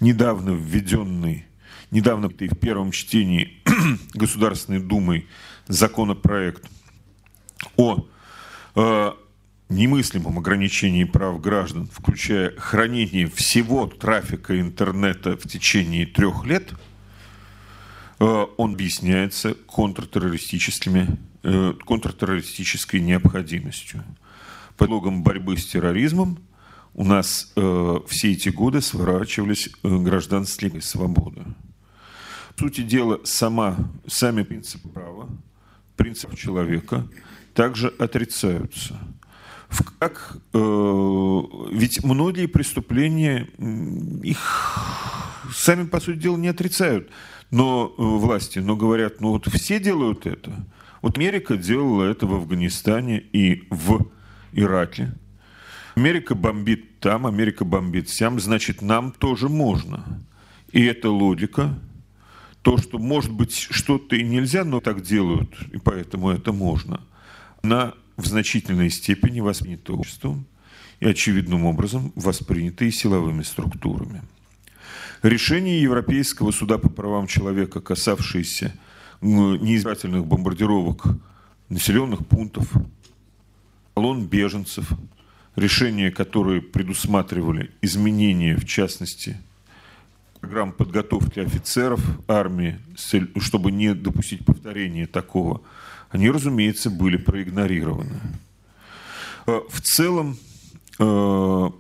Недавно 0.01 0.51
введенный, 0.51 1.47
недавно 1.91 2.29
в 2.29 2.35
первом 2.35 2.93
чтении 2.93 3.61
Государственной 4.15 4.81
Думой 4.81 5.27
законопроект 5.67 6.65
о 7.77 7.97
э, 7.97 8.10
немыслимом 9.71 10.39
ограничении 10.39 11.05
прав 11.05 11.41
граждан, 11.41 11.89
включая 11.91 12.55
хранение 12.57 13.29
всего 13.29 13.87
трафика 13.87 14.61
интернета 14.61 15.37
в 15.37 15.49
течение 15.49 16.07
трех 16.07 16.45
лет, 16.45 16.73
э, 18.19 18.47
он 18.57 18.75
объясняется 18.75 19.55
контртеррористическими, 19.55 21.17
э, 21.45 21.73
контртеррористической 21.87 23.01
необходимостью. 23.01 24.05
По 24.77 24.85
итогам 24.85 25.23
борьбы 25.23 25.57
с 25.57 25.67
терроризмом 25.67 26.39
у 26.95 27.05
нас 27.05 27.53
э, 27.55 28.01
все 28.09 28.33
эти 28.33 28.49
годы 28.49 28.81
сворачивались 28.81 29.71
э, 29.83 29.97
гражданские 29.99 30.83
свободы. 30.83 31.45
По 32.57 32.65
сути 32.65 32.83
дела, 32.83 33.21
сама, 33.25 33.77
сами 34.07 34.43
принципы 34.43 34.89
права, 34.89 35.29
принцип 35.97 36.37
человека– 36.37 37.07
также 37.61 37.89
отрицаются. 37.89 38.99
Как, 39.99 40.39
э, 40.55 41.43
ведь 41.73 42.03
многие 42.03 42.47
преступления 42.47 43.49
их 44.23 44.79
сами, 45.53 45.87
по 45.87 46.01
сути 46.01 46.17
дела, 46.17 46.39
не 46.39 46.49
отрицают. 46.49 47.11
но 47.51 47.93
э, 47.99 48.03
власти, 48.03 48.61
но 48.61 48.77
говорят, 48.77 49.21
ну 49.21 49.33
вот 49.33 49.47
все 49.53 49.79
делают 49.79 50.25
это. 50.25 50.53
Вот 51.03 51.19
Америка 51.19 51.59
делала 51.59 52.05
это 52.05 52.27
в 52.27 52.33
Афганистане 52.33 53.21
и 53.21 53.69
в 53.69 54.07
Ираке. 54.53 55.13
Америка 55.97 56.35
бомбит 56.35 56.99
там, 57.01 57.27
Америка 57.27 57.67
бомбит 57.67 58.09
сям, 58.09 58.41
значит, 58.41 58.81
нам 58.81 59.13
тоже 59.13 59.51
можно. 59.51 60.25
И 60.73 60.83
это 60.83 61.11
логика. 61.11 61.79
То, 62.63 62.79
что, 62.79 62.99
может 62.99 63.33
быть, 63.33 63.55
что-то 63.55 64.17
и 64.17 64.23
нельзя, 64.23 64.65
но 64.65 64.81
так 64.81 65.03
делают, 65.03 65.55
и 65.75 65.77
поэтому 65.77 66.31
это 66.31 66.53
можно. 66.55 67.03
Она 67.63 67.95
в 68.17 68.27
значительной 68.27 68.91
степени 68.91 69.41
воспринята 69.41 69.93
обществом 69.93 70.47
и 71.01 71.09
очевидным 71.09 71.65
образом 71.65 72.13
воспринята 72.15 72.85
и 72.85 72.91
силовыми 72.91 73.43
структурами. 73.43 74.23
Решение 75.23 75.83
Европейского 75.83 76.51
суда 76.51 76.79
по 76.79 76.89
правам 76.89 77.27
человека, 77.27 77.81
касавшееся 77.81 78.73
неизбирательных 79.21 80.27
бомбардировок 80.27 81.05
населенных 81.69 82.27
пунктов, 82.27 82.71
колонн 83.95 84.27
беженцев, 84.27 84.91
решения, 85.57 86.11
которые 86.11 86.63
предусматривали 86.63 87.71
изменения, 87.83 88.57
в 88.57 88.65
частности, 88.65 89.39
программ 90.41 90.73
подготовки 90.73 91.41
офицеров 91.41 92.01
армии, 92.29 92.79
чтобы 93.39 93.71
не 93.73 93.95
допустить 93.95 94.45
повторения 94.45 95.07
такого, 95.07 95.61
они, 96.11 96.31
разумеется, 96.31 96.91
были 96.91 97.17
проигнорированы. 97.17 98.21
Э, 99.47 99.61
в 99.69 99.81
целом, 99.81 100.37
э, 100.99 101.71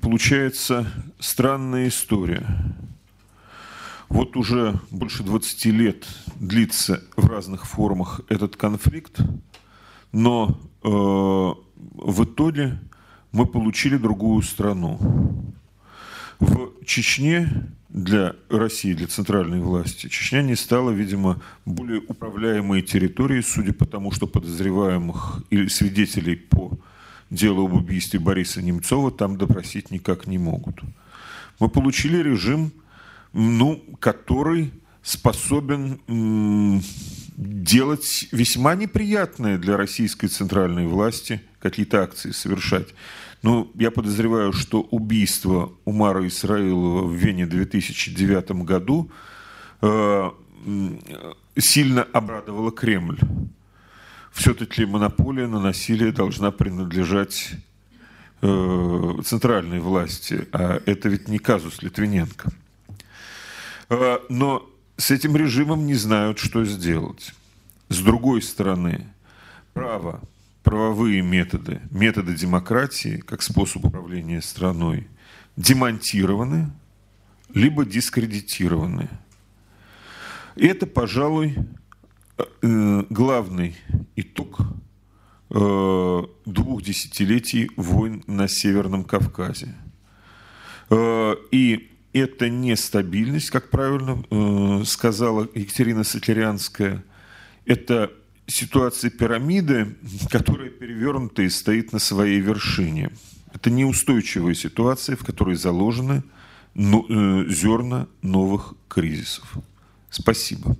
получается 0.00 0.90
странная 1.18 1.88
история. 1.88 2.46
Вот 4.08 4.36
уже 4.36 4.80
больше 4.90 5.22
20 5.22 5.66
лет 5.66 6.06
длится 6.36 7.02
в 7.16 7.26
разных 7.26 7.66
формах 7.66 8.20
этот 8.28 8.56
конфликт, 8.56 9.20
но 10.12 10.58
э, 10.82 10.88
в 10.88 12.24
итоге 12.24 12.78
мы 13.32 13.46
получили 13.46 13.96
другую 13.96 14.42
страну. 14.42 14.98
В 16.38 16.84
Чечне 16.84 17.50
для 17.96 18.36
России, 18.50 18.92
для 18.92 19.06
центральной 19.06 19.58
власти, 19.60 20.08
Чечня 20.08 20.42
не 20.42 20.54
стала, 20.54 20.90
видимо, 20.90 21.40
более 21.64 22.02
управляемой 22.06 22.82
территорией, 22.82 23.42
судя 23.42 23.72
по 23.72 23.86
тому, 23.86 24.12
что 24.12 24.26
подозреваемых 24.26 25.42
или 25.48 25.66
свидетелей 25.68 26.36
по 26.36 26.78
делу 27.30 27.66
об 27.66 27.72
убийстве 27.72 28.20
Бориса 28.20 28.60
Немцова 28.60 29.10
там 29.10 29.38
допросить 29.38 29.90
никак 29.90 30.26
не 30.26 30.36
могут. 30.36 30.78
Мы 31.58 31.70
получили 31.70 32.22
режим, 32.22 32.70
ну, 33.32 33.82
который 33.98 34.72
способен 35.02 36.82
делать 37.34 38.28
весьма 38.30 38.74
неприятные 38.74 39.56
для 39.56 39.78
российской 39.78 40.26
центральной 40.26 40.86
власти 40.86 41.40
какие-то 41.60 42.02
акции 42.02 42.32
совершать. 42.32 42.88
Но 43.46 43.70
я 43.76 43.92
подозреваю, 43.92 44.52
что 44.52 44.80
убийство 44.80 45.72
Умара 45.84 46.26
Исраилова 46.26 47.06
в 47.06 47.14
Вене 47.14 47.46
в 47.46 47.50
2009 47.50 48.50
году 48.64 49.08
э, 49.82 50.30
сильно 51.56 52.02
обрадовало 52.02 52.72
Кремль. 52.72 53.20
Все-таки 54.32 54.84
монополия 54.84 55.46
на 55.46 55.60
насилие 55.60 56.10
должна 56.10 56.50
принадлежать 56.50 57.52
э, 58.42 59.12
центральной 59.24 59.78
власти, 59.78 60.48
а 60.50 60.82
это 60.84 61.08
ведь 61.08 61.28
не 61.28 61.38
казус 61.38 61.82
Литвиненко. 61.82 62.50
Э, 63.90 64.18
но 64.28 64.68
с 64.96 65.12
этим 65.12 65.36
режимом 65.36 65.86
не 65.86 65.94
знают, 65.94 66.40
что 66.40 66.64
сделать. 66.64 67.32
С 67.90 68.00
другой 68.00 68.42
стороны, 68.42 69.06
право, 69.72 70.20
правовые 70.66 71.22
методы, 71.22 71.80
методы 71.92 72.34
демократии 72.34 73.18
как 73.18 73.42
способ 73.42 73.84
управления 73.84 74.42
страной 74.42 75.06
демонтированы, 75.54 76.72
либо 77.54 77.84
дискредитированы. 77.84 79.08
И 80.56 80.66
это, 80.66 80.88
пожалуй, 80.88 81.54
э, 82.36 83.04
главный 83.08 83.76
итог 84.16 84.58
э, 85.50 86.22
двух 86.44 86.82
десятилетий 86.82 87.70
войн 87.76 88.24
на 88.26 88.48
Северном 88.48 89.04
Кавказе. 89.04 89.72
Э, 90.90 91.36
и 91.52 91.92
это 92.12 92.50
нестабильность, 92.50 93.50
как 93.50 93.70
правильно 93.70 94.84
сказала 94.84 95.48
Екатерина 95.54 96.02
Сатирянская. 96.02 97.04
Это 97.66 98.10
ситуация 98.46 99.10
пирамиды, 99.10 99.96
которая 100.30 100.70
перевернута 100.70 101.42
и 101.42 101.48
стоит 101.48 101.92
на 101.92 101.98
своей 101.98 102.40
вершине. 102.40 103.10
Это 103.52 103.70
неустойчивая 103.70 104.54
ситуация, 104.54 105.16
в 105.16 105.24
которой 105.24 105.56
заложены 105.56 106.22
э, 106.74 107.44
зерна 107.48 108.06
новых 108.22 108.74
кризисов. 108.88 109.56
Спасибо. 110.10 110.76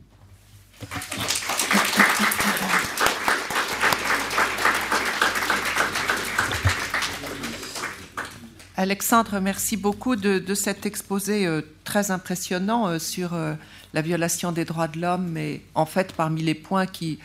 Alexandre, 8.78 9.40
merci 9.40 9.78
beaucoup 9.78 10.16
de, 10.16 10.54
cet 10.54 10.84
exposé 10.84 11.46
euh, 11.46 11.62
très 11.84 12.10
impressionnant 12.10 12.88
euh, 12.88 12.98
sur 12.98 13.32
euh, 13.32 13.54
la 13.94 14.02
violation 14.02 14.52
des 14.52 14.66
droits 14.66 14.86
de 14.86 15.00
l'homme. 15.00 15.38
Et 15.38 15.62
en 15.74 15.86
fait, 15.86 16.12
parmi 16.12 16.42
les 16.42 16.54
points 16.54 16.84
qui, 16.84 17.18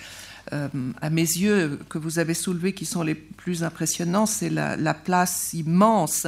à 0.51 1.09
mes 1.09 1.21
yeux, 1.21 1.79
que 1.89 1.97
vous 1.97 2.19
avez 2.19 2.33
soulevés, 2.33 2.73
qui 2.73 2.85
sont 2.85 3.03
les 3.03 3.15
plus 3.15 3.63
impressionnants, 3.63 4.25
c'est 4.25 4.49
la, 4.49 4.93
place 4.93 5.53
immense 5.53 6.27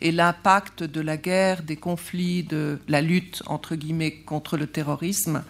et 0.00 0.12
l'impact 0.12 0.84
de 0.84 1.00
la 1.00 1.16
guerre, 1.16 1.62
des 1.62 1.76
conflits, 1.76 2.44
de 2.44 2.78
la 2.88 3.00
lutte, 3.00 3.42
entre 3.46 3.74
guillemets, 3.74 4.12
contre 4.12 4.56
le 4.56 4.66
terrorisme. 4.66 5.42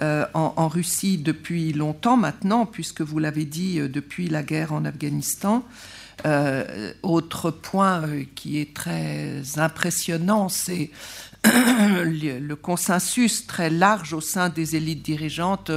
en, 0.00 0.68
Russie 0.68 1.18
depuis 1.18 1.72
longtemps 1.72 2.16
maintenant, 2.16 2.66
puisque 2.66 3.02
vous 3.02 3.18
l'avez 3.18 3.44
dit, 3.44 3.80
depuis 3.88 4.28
la 4.28 4.42
guerre 4.42 4.72
en 4.72 4.84
Afghanistan. 4.84 5.64
Euh, 6.26 6.92
autre 7.04 7.52
point 7.52 8.02
euh, 8.02 8.24
qui 8.34 8.58
est 8.58 8.74
très 8.74 9.42
impressionnant, 9.56 10.48
c'est 10.48 10.90
le 12.04 12.54
consensus 12.54 13.46
très 13.46 13.70
large 13.70 14.12
au 14.12 14.20
sein 14.20 14.48
des 14.48 14.76
élites 14.76 15.02
dirigeantes 15.02 15.70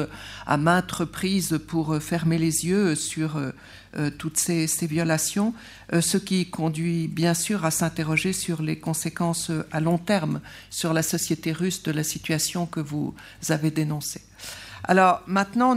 à 0.46 0.58
maintes 0.58 0.92
reprises 0.92 1.60
pour 1.68 1.98
fermer 2.02 2.38
les 2.38 2.66
yeux 2.66 2.96
sur 2.96 3.38
euh, 3.38 4.10
toutes 4.18 4.38
ces, 4.38 4.68
violations, 4.88 5.54
ce 6.00 6.18
qui 6.18 6.50
conduit 6.50 7.08
bien 7.08 7.34
sûr 7.34 7.66
à 7.66 7.72
s'interroger 7.72 8.34
sur 8.34 8.62
les 8.62 8.80
conséquences 8.80 9.52
à 9.72 9.80
long 9.80 9.98
terme 9.98 10.40
sur 10.70 10.94
la 10.94 11.04
société 11.04 11.52
russe 11.52 11.84
de 11.84 11.92
la 11.92 12.04
situation 12.04 12.66
que 12.66 12.80
vous 12.80 13.14
avez 13.50 13.72
dénoncée. 13.72 14.22
Alors 14.84 15.22
maintenant, 15.28 15.76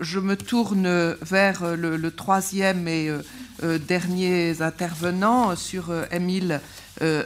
je 0.00 0.20
me 0.20 0.36
tourne 0.36 1.16
vers 1.22 1.76
le, 1.76 2.10
troisième 2.10 2.86
et 2.86 3.08
euh, 3.08 3.22
euh, 3.62 3.78
dernier 3.78 4.60
intervenant 4.60 5.56
sur 5.56 5.90
euh, 5.90 6.04
Emile 6.10 6.60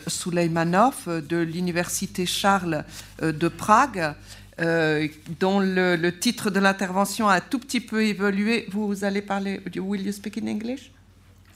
Souleymanov 0.08 1.08
de 1.28 1.38
l'Université 1.38 2.26
Charles 2.26 2.84
de 3.22 3.48
Prague. 3.48 4.16
dont 4.58 5.60
le, 5.60 6.10
titre 6.12 6.50
de 6.50 6.60
l'intervention 6.62 7.28
a 7.28 7.36
un 7.36 7.42
tout 7.42 7.60
petit 7.60 7.82
peu 7.82 8.04
évolué. 8.04 8.68
Vous 8.72 9.04
allez 9.04 9.22
parler. 9.22 9.62
Will 9.76 10.06
you 10.06 10.14
speak 10.14 10.38
in 10.38 10.48
English? 10.48 10.92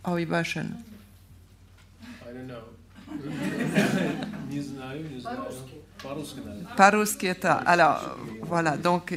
Or 0.03 0.15
Russian? 0.15 0.65
I 2.01 2.33
don't 2.33 2.47
know. 2.47 2.63
По-русски 6.77 7.25
это. 7.25 7.61
Alors, 7.65 8.17
voilà, 8.41 8.77
donc... 8.77 9.13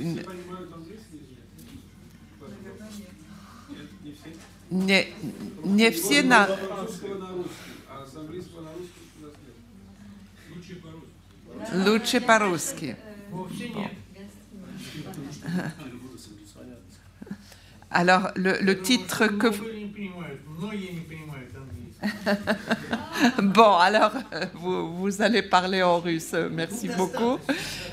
Не, 4.71 5.07
не 5.65 5.91
все 5.91 6.23
на... 6.23 6.49
Лучше 11.73 12.21
по-русски. 12.21 12.97
Alors, 17.91 18.31
le, 18.37 18.59
le 18.61 18.81
titre 18.81 19.27
que... 19.27 19.49
bon, 23.43 23.77
alors, 23.77 24.13
vous, 24.55 25.21
allez 25.21 25.43
parler 25.43 25.83
en 25.83 26.01
russe. 26.01 26.35
Merci 26.51 26.89
beaucoup. 26.89 27.39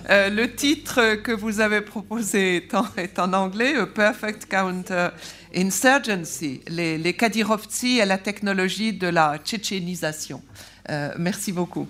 Euh, 0.10 0.30
le 0.30 0.56
titre 0.56 1.16
que 1.16 1.34
vous 1.34 1.60
avez 1.60 1.82
proposé 1.82 2.68
est 2.98 3.20
en, 3.20 3.34
anglais, 3.34 3.86
Perfect 3.88 4.46
Counter 4.50 5.10
Insurgency, 5.54 6.62
les, 6.68 6.98
les 6.98 7.14
Kadirovtsi 7.14 8.00
et 8.00 8.06
la 8.06 8.18
technologie 8.18 8.94
de 8.94 9.08
la 9.08 9.38
tchétchénisation. » 9.38 10.90
euh, 10.90 11.14
merci 11.18 11.52
beaucoup. 11.52 11.88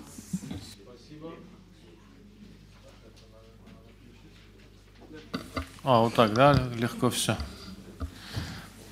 А, 5.87 5.99
вот 5.99 6.15
так, 6.15 6.33
да? 6.33 6.59
Легко 6.79 7.11
все. 7.11 7.37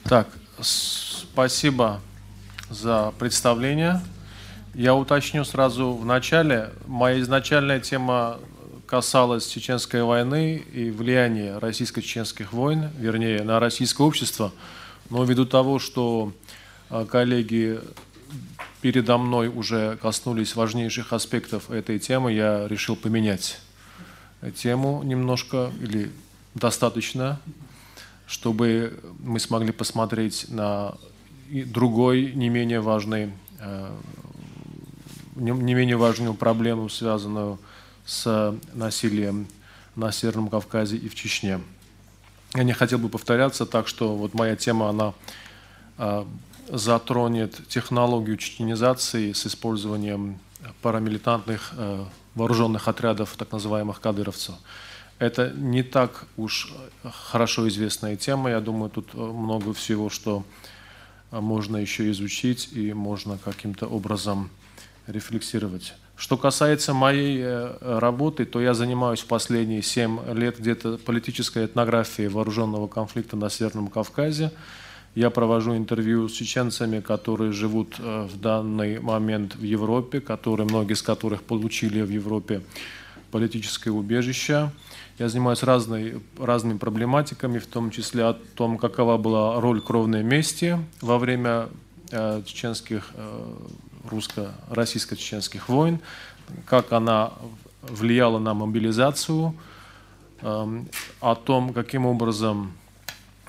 Так, 0.04 0.28
спасибо 0.62 2.00
за 2.70 3.12
представление. 3.18 4.00
Я 4.76 4.94
уточню 4.94 5.44
сразу 5.44 5.96
в 5.96 6.06
начале. 6.06 6.70
Моя 6.86 7.20
изначальная 7.20 7.80
тема 7.80 8.38
касалась 8.86 9.48
чеченской 9.48 10.04
войны 10.04 10.58
и 10.72 10.92
влияния 10.92 11.58
российско-чеченских 11.58 12.54
войн, 12.54 12.92
вернее, 13.00 13.42
на 13.42 13.60
российское 13.60 14.04
общество. 14.04 14.52
Но 15.10 15.24
ввиду 15.24 15.48
того, 15.48 15.80
что 15.80 16.32
а, 16.92 17.06
коллеги 17.06 17.80
передо 18.82 19.18
мной 19.18 19.48
уже 19.48 19.98
коснулись 20.00 20.56
важнейших 20.56 21.12
аспектов 21.12 21.72
этой 21.72 21.98
темы, 21.98 22.34
я 22.34 22.68
решил 22.68 22.96
поменять 22.96 23.58
тему 24.56 25.02
немножко 25.02 25.72
или 25.82 26.12
достаточно, 26.56 27.40
чтобы 28.26 29.00
мы 29.20 29.40
смогли 29.40 29.72
посмотреть 29.72 30.46
на 30.50 30.96
другой 31.50 32.34
не 32.34 32.50
менее 32.50 32.80
важный, 32.80 33.32
э, 33.60 33.92
не 35.36 35.74
менее 35.74 35.98
важную 35.98 36.34
проблему, 36.34 36.90
связанную 36.90 37.60
с 38.06 38.56
насилием 38.74 39.48
на 39.96 40.12
Северном 40.12 40.50
Кавказе 40.50 40.98
и 40.98 41.08
в 41.08 41.16
Чечне. 41.16 41.60
Я 42.56 42.64
не 42.64 42.74
хотел 42.74 43.00
бы 43.00 43.10
повторяться, 43.10 43.66
так 43.66 43.88
что 43.88 44.16
вот 44.16 44.34
моя 44.34 44.56
тема, 44.56 44.90
она 44.90 45.14
э, 45.98 46.26
затронет 46.70 47.68
технологию 47.68 48.38
чеченизации 48.38 49.34
с 49.34 49.46
использованием 49.48 50.40
парамилитантных 50.82 51.74
э, 51.78 52.06
вооруженных 52.36 52.88
отрядов, 52.88 53.36
так 53.38 53.52
называемых 53.52 54.00
кадыровцев. 54.00 54.56
Это 55.24 55.54
не 55.56 55.84
так 55.84 56.26
уж 56.36 56.74
хорошо 57.04 57.70
известная 57.70 58.18
тема. 58.18 58.50
Я 58.50 58.60
думаю, 58.60 58.90
тут 58.90 59.12
э, 59.14 59.18
много 59.18 59.74
всего, 59.74 60.10
что 60.10 60.44
э, 61.32 61.40
можно 61.40 61.78
еще 61.78 62.12
изучить 62.12 62.68
и 62.74 62.92
можно 62.92 63.38
каким-то 63.38 63.88
образом 63.88 64.50
рефлексировать. 65.08 65.94
Что 66.18 66.36
касается 66.36 66.94
моей 66.94 67.42
работы, 67.80 68.44
то 68.46 68.60
я 68.60 68.74
занимаюсь 68.74 69.22
последние 69.22 69.82
семь 69.82 70.20
лет 70.34 70.60
где-то 70.60 70.98
политической 70.98 71.66
этнографией 71.66 72.28
вооруженного 72.28 72.88
конфликта 72.88 73.38
на 73.38 73.50
Северном 73.50 73.88
Кавказе. 73.88 74.52
Я 75.16 75.30
провожу 75.30 75.78
интервью 75.78 76.28
с 76.28 76.34
чеченцами, 76.34 77.00
которые 77.00 77.54
живут 77.54 77.96
э, 77.98 78.28
в 78.30 78.42
данный 78.42 79.00
момент 79.00 79.56
в 79.56 79.64
Европе, 79.64 80.20
которые, 80.20 80.68
многие 80.68 80.96
из 80.96 81.02
которых 81.02 81.44
получили 81.44 82.02
в 82.02 82.10
Европе 82.10 82.62
политическое 83.32 83.92
убежище. 83.92 84.70
Я 85.20 85.30
занимаюсь 85.30 85.64
разной, 85.64 86.22
разными 86.40 86.78
проблематиками, 86.78 87.60
в 87.60 87.68
том 87.68 87.92
числе 87.92 88.26
о 88.26 88.34
том, 88.34 88.78
какова 88.78 89.18
была 89.18 89.62
роль 89.62 89.82
кровной 89.82 90.24
мести 90.24 90.80
во 91.02 91.18
время 91.18 91.70
э, 92.12 92.42
чеченских, 92.46 93.12
э, 93.14 93.54
русско-российско-чеченских 94.10 95.70
войн, 95.70 96.00
как 96.66 96.92
она 96.92 97.32
влияла 97.82 98.40
на 98.40 98.54
мобилизацию, 98.54 99.56
э, 100.42 100.84
о 101.20 101.36
том, 101.36 101.74
каким 101.74 102.06
образом 102.06 102.74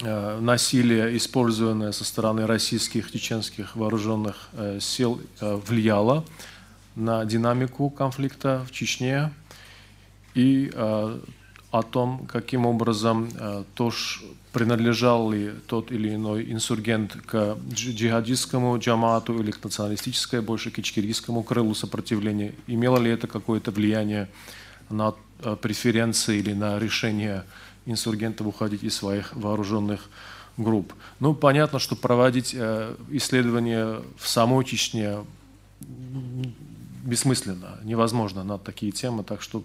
Э, 0.01 0.41
насилие, 0.41 1.17
использованное 1.17 1.93
со 1.93 2.05
стороны 2.05 2.47
российских 2.47 3.13
чеченских 3.13 3.77
вооруженных 3.77 4.49
э, 4.55 4.79
сил, 4.81 5.21
э, 5.41 5.55
влияло 5.55 6.25
на 6.97 7.25
динамику 7.25 7.91
конфликта 7.91 8.65
в 8.69 8.73
Чечне. 8.73 9.31
И 10.35 10.69
о 11.75 11.83
том, 11.83 12.25
каким 12.29 12.67
образом 12.67 13.29
то, 13.75 13.91
принадлежал 14.53 15.33
ли 15.33 15.51
тот 15.67 15.91
или 15.91 16.15
иной 16.15 16.53
инсургент 16.53 17.17
к 17.27 17.59
джихадистскому 17.69 18.79
джамату 18.79 19.41
или 19.41 19.51
к 19.51 19.65
националистической, 19.65 20.41
больше 20.41 20.71
к 20.71 20.79
ичкерийскому 20.79 21.43
крылу 21.43 21.75
сопротивления, 21.75 22.55
имело 22.69 22.99
ли 22.99 23.11
это 23.11 23.27
какое-то 23.27 23.73
влияние 23.73 24.29
на 24.89 25.15
преференции 25.61 26.39
или 26.39 26.53
на 26.53 26.79
решение 26.79 27.43
инсургентов 27.87 28.47
уходить 28.47 28.85
из 28.85 28.95
своих 28.95 29.35
вооруженных 29.35 30.09
групп. 30.57 30.93
Ну, 31.19 31.35
понятно, 31.35 31.81
что 31.81 31.97
проводить 31.97 32.55
э, 32.55 32.95
исследования 33.11 34.01
в 34.17 34.29
самой 34.29 34.65
Чечне 34.65 35.25
бессмысленно, 35.81 37.81
невозможно 37.83 38.45
на 38.45 38.59
такие 38.59 38.93
темы, 38.93 39.25
так 39.25 39.43
что 39.43 39.65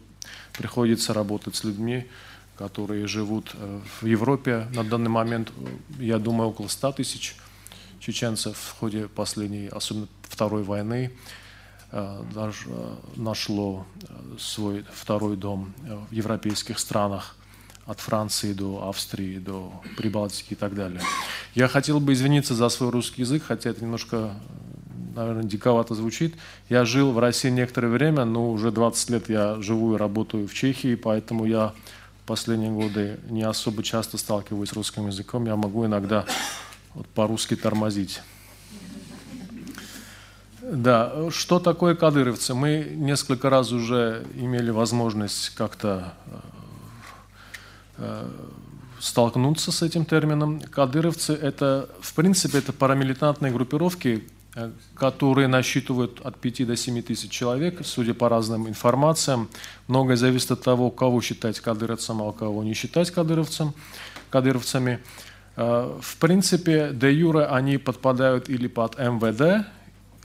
приходится 0.58 1.14
работать 1.14 1.56
с 1.56 1.64
людьми, 1.64 2.08
которые 2.58 3.08
живут 3.08 3.52
э, 3.54 3.80
в 4.02 4.06
Европе. 4.06 4.68
На 4.74 4.84
данный 4.84 5.10
момент, 5.10 5.52
э, 5.58 6.04
я 6.04 6.18
думаю, 6.20 6.50
около 6.50 6.68
100 6.68 6.92
тысяч 6.94 7.36
чеченцев 8.00 8.58
в 8.58 8.80
ходе 8.80 9.08
последней, 9.08 9.68
особенно 9.68 10.08
Второй 10.24 10.64
войны, 10.64 11.12
нашло 13.16 13.88
свой 14.38 14.86
второй 14.94 15.36
дом 15.36 15.74
в 16.10 16.14
европейских 16.14 16.78
странах 16.78 17.36
от 17.90 18.00
Франции 18.00 18.54
до 18.54 18.88
Австрии, 18.88 19.40
до 19.40 19.74
Прибалтики 19.98 20.54
и 20.54 20.56
так 20.56 20.76
далее. 20.76 21.02
Я 21.56 21.68
хотел 21.68 22.00
бы 22.00 22.14
извиниться 22.14 22.54
за 22.54 22.70
свой 22.70 22.92
русский 22.92 23.24
язык, 23.24 23.44
хотя 23.44 23.72
это 23.72 23.82
немножко, 23.82 24.36
наверное, 25.16 25.44
диковато 25.44 25.96
звучит. 25.96 26.36
Я 26.70 26.86
жил 26.86 27.12
в 27.12 27.20
России 27.20 27.50
некоторое 27.50 27.90
время, 27.90 28.26
но 28.26 28.52
уже 28.52 28.72
20 28.72 29.10
лет 29.10 29.30
я 29.30 29.62
живу 29.62 29.96
и 29.96 29.98
работаю 29.98 30.48
в 30.48 30.54
Чехии, 30.54 30.96
поэтому 30.96 31.46
я 31.46 31.74
последние 32.26 32.72
годы 32.72 33.20
не 33.30 33.44
особо 33.44 33.84
часто 33.84 34.18
сталкиваюсь 34.18 34.70
с 34.70 34.74
русским 34.74 35.08
языком. 35.08 35.46
Я 35.46 35.56
могу 35.56 35.86
иногда 35.86 36.26
вот 36.94 37.08
по-русски 37.08 37.56
тормозить. 37.56 38.22
Да, 40.62 41.32
что 41.32 41.60
такое 41.60 41.96
кадыровцы? 41.96 42.54
Мы 42.54 42.92
несколько 42.96 43.50
раз 43.50 43.72
уже 43.72 44.24
имели 44.36 44.70
возможность 44.70 45.50
как-то 45.56 46.14
Э, 48.00 48.28
столкнуться 49.00 49.72
с 49.72 49.82
этим 49.82 50.06
термином. 50.06 50.60
Кадыровцы– 50.60 51.34
это, 51.42 51.90
в 52.02 52.14
принципе, 52.14 52.58
это 52.58 52.74
парамилитантные 52.74 53.52
группировки, 53.52 54.10
э, 54.18 54.39
которые 54.96 55.48
насчитывают 55.48 56.22
от 56.24 56.38
5 56.38 56.68
до 56.68 56.76
7 56.76 57.02
тысяч 57.02 57.32
человек, 57.32 57.82
судя 57.84 58.14
по 58.14 58.30
разным 58.30 58.68
информациям. 58.68 59.50
Многое 59.88 60.18
зависит 60.18 60.52
от 60.52 60.62
того, 60.62 60.92
кого 60.92 61.22
считать 61.22 61.60
кадыровцем, 61.60 62.22
а 62.22 62.32
кого 62.32 62.64
не 62.64 62.74
считать 62.74 63.12
кадыровцем, 63.12 63.74
кадыровцами. 64.30 65.00
Э, 65.56 65.98
в 66.02 66.18
принципе, 66.18 66.92
де 66.94 67.12
юре 67.12 67.46
они 67.46 67.78
подпадают 67.78 68.50
или 68.50 68.68
под 68.68 68.98
МВД, 68.98 69.68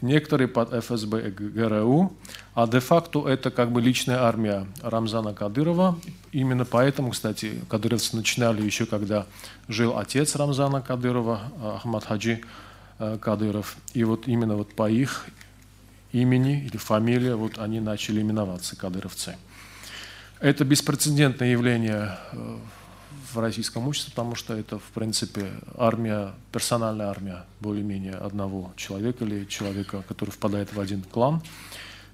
некоторые 0.04 0.48
под 0.48 0.72
ФСБ 0.72 1.28
и 1.28 1.30
ГРУ, 1.30 2.12
а 2.54 2.66
де-факто 2.66 3.26
это 3.26 3.50
как 3.50 3.72
бы 3.72 3.80
личная 3.80 4.22
армия 4.22 4.66
Рамзана 4.82 5.34
Кадырова. 5.34 5.98
Именно 6.32 6.64
поэтому, 6.64 7.10
кстати, 7.10 7.60
кадыровцы 7.68 8.14
начинали 8.16 8.62
еще, 8.62 8.86
когда 8.86 9.26
жил 9.66 9.96
отец 9.96 10.36
Рамзана 10.36 10.82
Кадырова, 10.82 11.40
Ахмад 11.76 12.04
Хаджи 12.04 12.32
э, 12.32 12.42
Кадыров. 12.98 13.76
И 13.92 14.04
вот 14.04 14.28
именно 14.28 14.56
вот 14.56 14.74
по 14.74 14.88
их 14.88 15.26
имени 16.12 16.64
или 16.64 16.76
фамилии 16.76 17.32
вот 17.32 17.58
они 17.58 17.80
начали 17.80 18.20
именоваться 18.22 18.76
кадыровцы. 18.76 19.36
Это 20.40 20.64
беспрецедентное 20.64 21.48
явление 21.48 22.18
э, 22.32 22.58
в 23.32 23.38
российском 23.38 23.88
обществе, 23.88 24.12
потому 24.12 24.34
что 24.34 24.54
это, 24.54 24.78
в 24.78 24.90
принципе, 24.94 25.50
армия, 25.76 26.32
персональная 26.52 27.06
армия 27.06 27.44
более-менее 27.60 28.14
одного 28.14 28.72
человека 28.76 29.24
или 29.24 29.44
человека, 29.46 30.04
который 30.06 30.30
впадает 30.30 30.72
в 30.72 30.80
один 30.80 31.02
клан. 31.02 31.42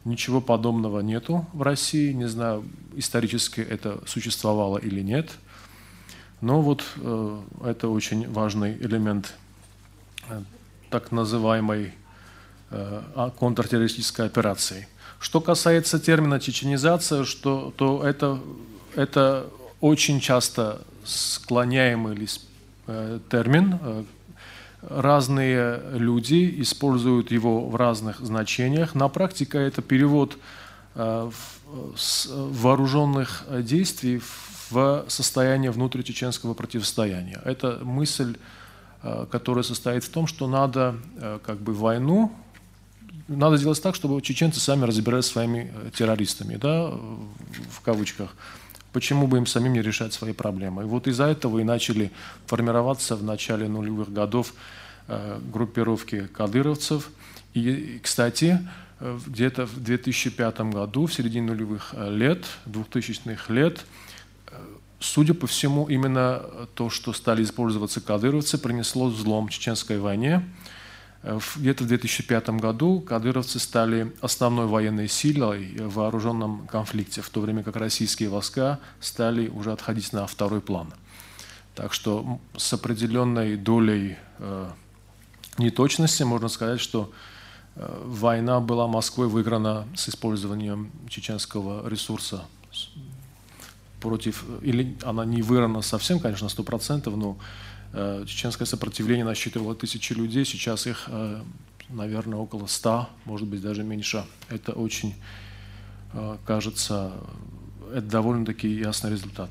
Ничего 0.04 0.40
подобного 0.40 1.00
нету 1.00 1.46
в 1.52 1.60
России. 1.60 2.12
Не 2.12 2.26
знаю, 2.26 2.64
исторически 2.94 3.60
это 3.60 4.00
существовало 4.06 4.78
или 4.78 5.02
нет. 5.02 5.30
Но 6.40 6.62
вот 6.62 6.84
э, 6.96 7.40
это 7.66 7.88
очень 7.88 8.30
важный 8.32 8.78
элемент 8.78 9.34
э, 10.28 10.40
так 10.90 11.12
называемой 11.12 11.94
э, 12.70 13.30
контртеррористической 13.38 14.26
операции. 14.26 14.88
Что 15.18 15.40
касается 15.40 15.98
термина 15.98 16.40
чеченизация, 16.40 17.24
что, 17.24 17.72
то 17.76 18.02
это, 18.06 18.40
это 18.94 19.46
очень 19.80 20.20
часто 20.20 20.82
склоняемый 21.04 22.28
э, 22.86 23.18
термин. 23.30 23.78
Э, 23.80 24.04
разные 24.82 25.80
люди 25.92 26.60
используют 26.62 27.30
его 27.30 27.68
в 27.68 27.76
разных 27.76 28.20
значениях. 28.20 28.94
На 28.94 29.08
практике 29.08 29.58
это 29.58 29.82
перевод 29.82 30.38
вооруженных 32.26 33.44
действий 33.60 34.20
в 34.70 35.04
состояние 35.08 35.70
внутричеченского 35.70 36.54
противостояния. 36.54 37.40
Это 37.44 37.78
мысль, 37.82 38.36
которая 39.30 39.62
состоит 39.62 40.04
в 40.04 40.10
том, 40.10 40.26
что 40.26 40.46
надо 40.46 40.96
как 41.44 41.58
бы 41.58 41.72
войну, 41.72 42.32
надо 43.28 43.56
сделать 43.56 43.80
так, 43.82 43.94
чтобы 43.94 44.20
чеченцы 44.22 44.60
сами 44.60 44.84
разбирались 44.84 45.26
с 45.26 45.32
своими 45.32 45.72
террористами, 45.94 46.56
да, 46.56 46.88
в 46.88 47.80
кавычках, 47.82 48.34
почему 48.92 49.26
бы 49.26 49.38
им 49.38 49.46
самим 49.46 49.72
не 49.72 49.82
решать 49.82 50.12
свои 50.12 50.32
проблемы. 50.32 50.82
И 50.82 50.86
вот 50.86 51.06
из-за 51.06 51.26
этого 51.26 51.60
и 51.60 51.64
начали 51.64 52.10
формироваться 52.46 53.16
в 53.16 53.22
начале 53.22 53.68
нулевых 53.68 54.12
годов 54.12 54.52
э, 55.08 55.38
группировки 55.52 56.26
кадыровцев. 56.26 57.10
И, 57.54 58.00
кстати, 58.02 58.58
э, 58.98 59.18
где-то 59.26 59.66
в 59.66 59.80
2005 59.82 60.60
году, 60.72 61.06
в 61.06 61.14
середине 61.14 61.46
нулевых 61.46 61.90
э, 61.92 62.10
лет, 62.10 62.44
2000-х 62.66 63.52
лет, 63.52 63.84
судя 65.00 65.34
по 65.34 65.46
всему, 65.46 65.86
именно 65.86 66.42
то, 66.74 66.90
что 66.90 67.12
стали 67.12 67.42
использоваться 67.42 68.00
кадыровцы, 68.00 68.58
принесло 68.58 69.08
взлом 69.08 69.48
Чеченской 69.48 69.98
войне. 69.98 70.44
Где-то 71.56 71.84
в 71.84 71.86
2005 71.86 72.50
году 72.50 73.00
кадыровцы 73.00 73.58
стали 73.58 74.14
основной 74.20 74.66
военной 74.66 75.08
силой 75.08 75.74
в 75.78 75.94
вооруженном 75.94 76.66
конфликте, 76.66 77.20
в 77.20 77.28
то 77.28 77.40
время 77.40 77.62
как 77.62 77.76
российские 77.76 78.28
войска 78.30 78.78
стали 79.00 79.48
уже 79.48 79.72
отходить 79.72 80.12
на 80.12 80.26
второй 80.26 80.60
план. 80.60 80.92
Так 81.74 81.92
что 81.92 82.40
с 82.56 82.72
определенной 82.72 83.56
долей 83.56 84.16
э, 84.38 84.70
неточности 85.58 86.22
можно 86.22 86.48
сказать, 86.48 86.80
что 86.80 87.12
э, 87.76 88.02
война 88.04 88.60
была 88.60 88.86
Москвой 88.86 89.28
выиграна 89.28 89.86
с 89.94 90.08
использованием 90.08 90.90
чеченского 91.08 91.86
ресурса 91.88 92.44
против, 94.00 94.44
или 94.62 94.96
она 95.02 95.24
не 95.24 95.42
выиграна 95.42 95.82
совсем, 95.82 96.18
конечно, 96.20 96.46
100%, 96.46 97.14
но 97.14 97.36
Э, 97.92 98.24
чеченское 98.26 98.66
сопротивление 98.66 99.24
насчитывало 99.24 99.74
тысячи 99.74 100.12
людей, 100.12 100.44
сейчас 100.44 100.86
их, 100.86 101.04
э, 101.08 101.40
наверное, 101.88 102.38
около 102.38 102.66
ста, 102.66 103.08
может 103.24 103.48
быть, 103.48 103.60
даже 103.62 103.82
меньше. 103.82 104.24
Это 104.48 104.72
очень, 104.72 105.14
э, 106.12 106.36
кажется, 106.44 107.12
это 107.92 108.06
довольно-таки 108.06 108.68
ясный 108.68 109.10
результат. 109.10 109.50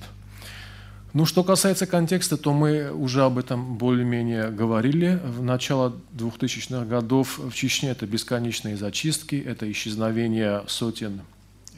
Ну, 1.12 1.26
что 1.26 1.44
касается 1.44 1.86
контекста, 1.86 2.38
то 2.38 2.54
мы 2.54 2.94
уже 2.94 3.24
об 3.24 3.40
этом 3.40 3.78
более-менее 3.78 4.52
говорили. 4.52 5.20
В 5.26 5.42
начало 5.42 5.98
2000-х 6.14 6.86
годов 6.86 7.40
в 7.40 7.52
Чечне 7.54 7.90
это 7.90 8.06
бесконечные 8.06 8.78
зачистки, 8.78 9.36
это 9.36 9.70
исчезновение 9.70 10.64
сотен 10.68 11.22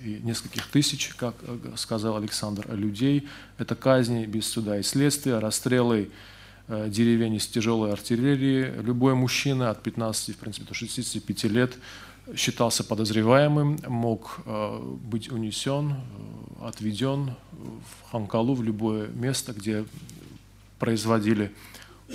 и 0.04 0.20
нескольких 0.24 0.68
тысяч, 0.68 1.10
как 1.16 1.36
сказал 1.78 2.18
Александр, 2.18 2.66
людей. 2.74 3.28
Это 3.58 3.76
казни 3.76 4.26
без 4.26 4.48
суда 4.48 4.80
и 4.80 4.84
следствия, 4.84 5.40
расстрелы 5.40 6.10
Э, 6.74 6.88
деревень 6.90 7.36
из 7.36 7.48
тяжелой 7.48 7.92
артиллерии. 7.92 8.72
Любой 8.82 9.14
мужчина 9.14 9.72
от 9.72 9.84
15, 9.84 10.36
в 10.36 10.38
принципе, 10.38 10.66
до 10.66 10.74
65 10.74 11.44
лет 11.46 11.78
считался 12.34 12.86
подозреваемым, 12.86 13.78
мог 13.88 14.40
э, 14.46 14.80
быть 15.04 15.30
унесен, 15.30 15.92
э, 15.92 16.68
отведен 16.68 17.36
в 17.52 18.12
Ханкалу, 18.12 18.56
в 18.56 18.64
любое 18.64 19.10
место, 19.10 19.52
где 19.52 19.84
производили 20.80 21.52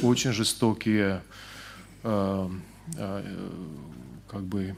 очень 0.02 0.32
жестокие, 0.32 1.22
как 2.02 2.50
бы, 4.42 4.74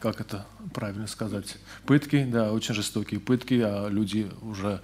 как 0.00 0.20
это 0.20 0.46
правильно 0.74 1.06
сказать, 1.06 1.56
пытки, 1.86 2.24
да, 2.24 2.52
очень 2.52 2.74
жестокие 2.74 3.20
пытки, 3.20 3.60
а 3.64 3.88
люди 3.88 4.30
уже 4.42 4.80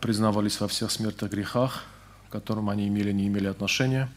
признавались 0.00 0.60
во 0.60 0.68
всех 0.68 0.90
смертных 0.90 1.30
грехах, 1.30 1.84
к 2.28 2.32
которым 2.32 2.68
они 2.68 2.88
имели, 2.88 3.12
не 3.12 3.28
имели 3.28 3.46
отношения. 3.46 4.08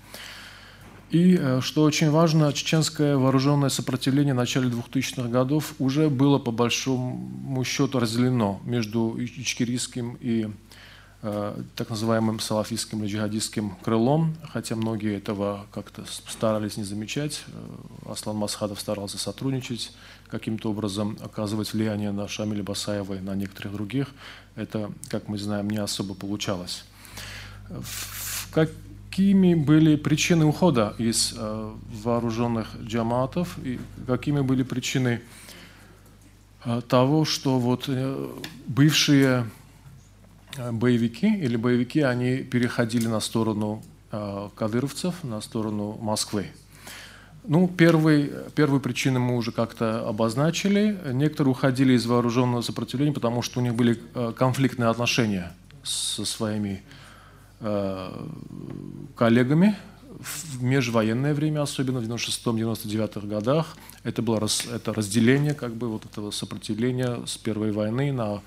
И, 1.13 1.37
э, 1.39 1.61
что 1.61 1.83
очень 1.83 2.09
важно, 2.09 2.51
чеченское 2.53 3.17
вооруженное 3.17 3.69
сопротивление 3.69 4.33
в 4.33 4.37
начале 4.37 4.67
2000-х 4.69 5.29
годов 5.29 5.75
уже 5.77 6.09
было 6.09 6.39
по 6.39 6.51
большому 6.51 7.63
счету 7.63 7.99
разделено 7.99 8.59
между 8.65 9.15
ичкерийским 9.19 10.17
и 10.19 10.45
э, 10.45 10.49
так 11.23 11.89
называемым 11.89 12.41
салафистским 12.41 13.01
или 13.01 13.13
джихадистским 13.13 13.77
крылом, 13.81 14.35
хотя 14.51 14.75
многие 14.75 15.15
этого 15.15 15.65
как-то 15.71 16.03
старались 16.05 16.75
не 16.75 16.83
замечать. 16.83 17.45
Э, 17.47 18.11
Аслан 18.11 18.35
Масхадов 18.35 18.77
старался 18.77 19.17
сотрудничать, 19.17 19.93
каким-то 20.27 20.71
образом 20.71 21.17
оказывать 21.21 21.71
влияние 21.71 22.11
на 22.11 22.27
Шамиля 22.27 22.61
Басаева 22.61 23.13
и 23.13 23.19
на 23.21 23.35
некоторых 23.35 23.71
других. 23.71 24.07
Это, 24.55 24.91
как 25.07 25.29
мы 25.29 25.37
знаем, 25.37 25.69
не 25.69 25.77
особо 25.77 26.13
получалось. 26.13 26.83
Какими 28.51 29.53
были 29.53 29.95
причины 29.95 30.43
ухода 30.43 30.93
из 30.97 31.33
э, 31.37 31.73
вооруженных 32.03 32.75
джаматов 32.81 33.57
и 33.63 33.79
какими 34.07 34.41
были 34.41 34.63
причины 34.63 35.21
э, 36.65 36.81
того, 36.85 37.23
что 37.23 37.59
вот 37.59 37.85
э, 37.87 38.29
бывшие 38.67 39.45
боевики 40.71 41.27
или 41.27 41.55
боевики, 41.55 42.01
они 42.01 42.37
переходили 42.37 43.07
на 43.07 43.19
сторону 43.19 43.83
кадыровцев, 44.55 45.23
на 45.23 45.41
сторону 45.41 45.97
Москвы. 45.99 46.47
Ну, 47.45 47.67
первый, 47.67 48.31
первую 48.55 48.79
причину 48.79 49.19
мы 49.19 49.35
уже 49.35 49.51
как-то 49.51 50.07
обозначили. 50.07 50.97
Некоторые 51.11 51.51
уходили 51.51 51.93
из 51.93 52.05
вооруженного 52.05 52.61
сопротивления, 52.61 53.13
потому 53.13 53.41
что 53.41 53.59
у 53.59 53.63
них 53.63 53.73
были 53.73 53.99
конфликтные 54.35 54.89
отношения 54.89 55.51
со 55.83 56.25
своими 56.25 56.83
Э, 57.65 58.11
коллегами 59.15 59.77
в 60.19 60.61
межвоенное 60.61 61.33
время, 61.33 61.61
особенно 61.61 62.01
в 62.01 62.03
96-99 62.03 63.25
годах. 63.25 63.77
Это 64.03 64.21
было 64.21 64.49
это 64.73 64.93
разделение 64.93 65.53
как 65.53 65.73
бы 65.73 65.87
вот 65.87 66.05
этого 66.05 66.31
сопротивления 66.31 67.25
с 67.25 67.37
Первой 67.37 67.71
войны 67.71 68.11
на 68.11 68.41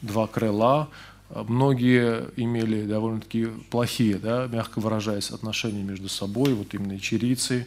два 0.00 0.26
крыла. 0.26 0.88
Многие 1.34 2.30
имели 2.36 2.84
довольно-таки 2.84 3.46
плохие, 3.70 4.16
да, 4.16 4.48
мягко 4.48 4.80
выражаясь, 4.80 5.30
отношения 5.30 5.82
между 5.82 6.08
собой, 6.08 6.52
вот 6.52 6.74
именно 6.74 6.98
чирийцы, 6.98 7.66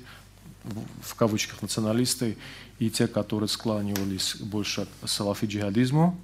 в 1.01 1.15
кавычках 1.15 1.61
националисты, 1.61 2.37
и 2.79 2.89
те, 2.89 3.07
которые 3.07 3.49
склонивались 3.49 4.35
больше 4.37 4.87
к 5.01 5.07
салафи-джихадизму. 5.07 6.15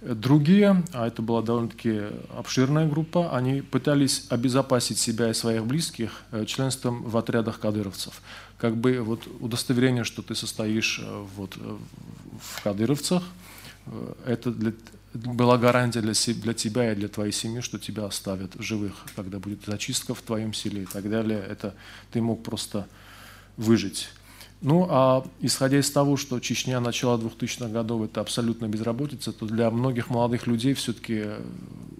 Другие, 0.00 0.84
а 0.92 1.08
это 1.08 1.22
была 1.22 1.42
довольно-таки 1.42 2.02
обширная 2.36 2.86
группа, 2.86 3.34
они 3.36 3.62
пытались 3.62 4.26
обезопасить 4.28 4.98
себя 4.98 5.30
и 5.30 5.34
своих 5.34 5.64
близких 5.66 6.22
э, 6.30 6.44
членством 6.44 7.02
в 7.02 7.16
отрядах 7.16 7.58
кадыровцев. 7.58 8.22
Как 8.58 8.76
бы 8.76 9.00
вот 9.00 9.26
удостоверение, 9.40 10.04
что 10.04 10.22
ты 10.22 10.36
состоишь 10.36 11.00
э, 11.02 11.24
вот 11.34 11.56
э, 11.56 11.76
в 12.40 12.62
кадыровцах, 12.62 13.24
это 14.26 14.52
для, 14.52 14.74
была 15.24 15.58
гарантия 15.58 16.00
для, 16.00 16.12
для 16.14 16.54
тебя 16.54 16.92
и 16.92 16.94
для 16.94 17.08
твоей 17.08 17.32
семьи, 17.32 17.60
что 17.60 17.78
тебя 17.78 18.06
оставят 18.06 18.52
живых, 18.58 18.94
когда 19.16 19.38
будет 19.38 19.64
зачистка 19.66 20.14
в 20.14 20.22
твоем 20.22 20.52
селе 20.52 20.82
и 20.82 20.86
так 20.86 21.08
далее. 21.10 21.44
Это 21.48 21.74
ты 22.10 22.20
мог 22.20 22.42
просто 22.42 22.86
выжить. 23.56 24.08
Ну, 24.60 24.88
а 24.90 25.24
исходя 25.40 25.78
из 25.78 25.90
того, 25.90 26.16
что 26.16 26.40
Чечня 26.40 26.80
начала 26.80 27.16
2000-х 27.16 27.68
годов 27.68 28.02
это 28.02 28.20
абсолютно 28.20 28.66
безработица, 28.66 29.32
то 29.32 29.46
для 29.46 29.70
многих 29.70 30.10
молодых 30.10 30.48
людей, 30.48 30.74
все-таки 30.74 31.26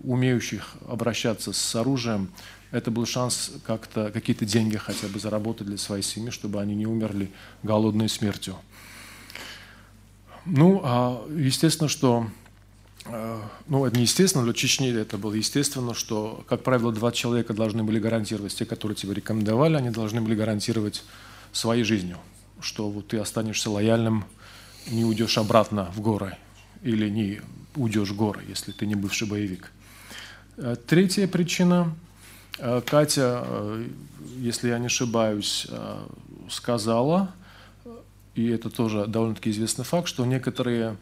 умеющих 0.02 0.74
обращаться 0.88 1.52
с 1.52 1.76
оружием, 1.76 2.30
это 2.72 2.90
был 2.90 3.06
шанс 3.06 3.52
как-то 3.64 4.10
какие-то 4.10 4.44
деньги 4.44 4.76
хотя 4.76 5.06
бы 5.06 5.20
заработать 5.20 5.68
для 5.68 5.78
своей 5.78 6.02
семьи, 6.02 6.30
чтобы 6.30 6.60
они 6.60 6.74
не 6.74 6.86
умерли 6.86 7.30
голодной 7.62 8.08
смертью. 8.08 8.56
Ну, 10.44 10.80
а 10.82 11.24
естественно, 11.30 11.88
что 11.88 12.26
э, 12.26 12.47
ну, 13.66 13.86
это 13.86 13.96
не 13.96 14.02
естественно, 14.02 14.44
для 14.44 14.52
Чечни 14.52 14.92
это 14.92 15.18
было 15.18 15.34
естественно, 15.34 15.94
что, 15.94 16.44
как 16.48 16.62
правило, 16.62 16.92
два 16.92 17.12
человека 17.12 17.54
должны 17.54 17.82
были 17.84 17.98
гарантировать, 17.98 18.54
те, 18.54 18.64
которые 18.64 18.96
тебе 18.96 19.14
рекомендовали, 19.14 19.76
они 19.76 19.90
должны 19.90 20.20
были 20.20 20.34
гарантировать 20.34 21.04
своей 21.52 21.84
жизнью 21.84 22.18
что 22.60 22.88
вот 22.88 23.08
ты 23.08 23.18
останешься 23.18 23.70
лояльным, 23.70 24.24
не 24.90 25.04
уйдешь 25.04 25.38
обратно 25.38 25.90
в 25.94 26.00
горы 26.00 26.36
или 26.82 27.08
не 27.08 27.40
уйдешь 27.74 28.10
в 28.10 28.16
горы, 28.16 28.42
если 28.48 28.72
ты 28.72 28.86
не 28.86 28.94
бывший 28.94 29.28
боевик. 29.28 29.70
Э, 30.56 30.76
третья 30.86 31.28
причина. 31.28 31.94
Э, 32.58 32.80
Катя, 32.84 33.44
э, 33.46 33.86
если 34.38 34.68
я 34.68 34.78
не 34.78 34.86
ошибаюсь, 34.86 35.66
сказала, 36.50 37.34
и 38.34 38.48
это 38.48 38.70
тоже 38.70 39.06
довольно-таки 39.06 39.50
известный 39.50 39.84
факт, 39.84 40.08
что 40.08 40.24
некоторые 40.24 40.96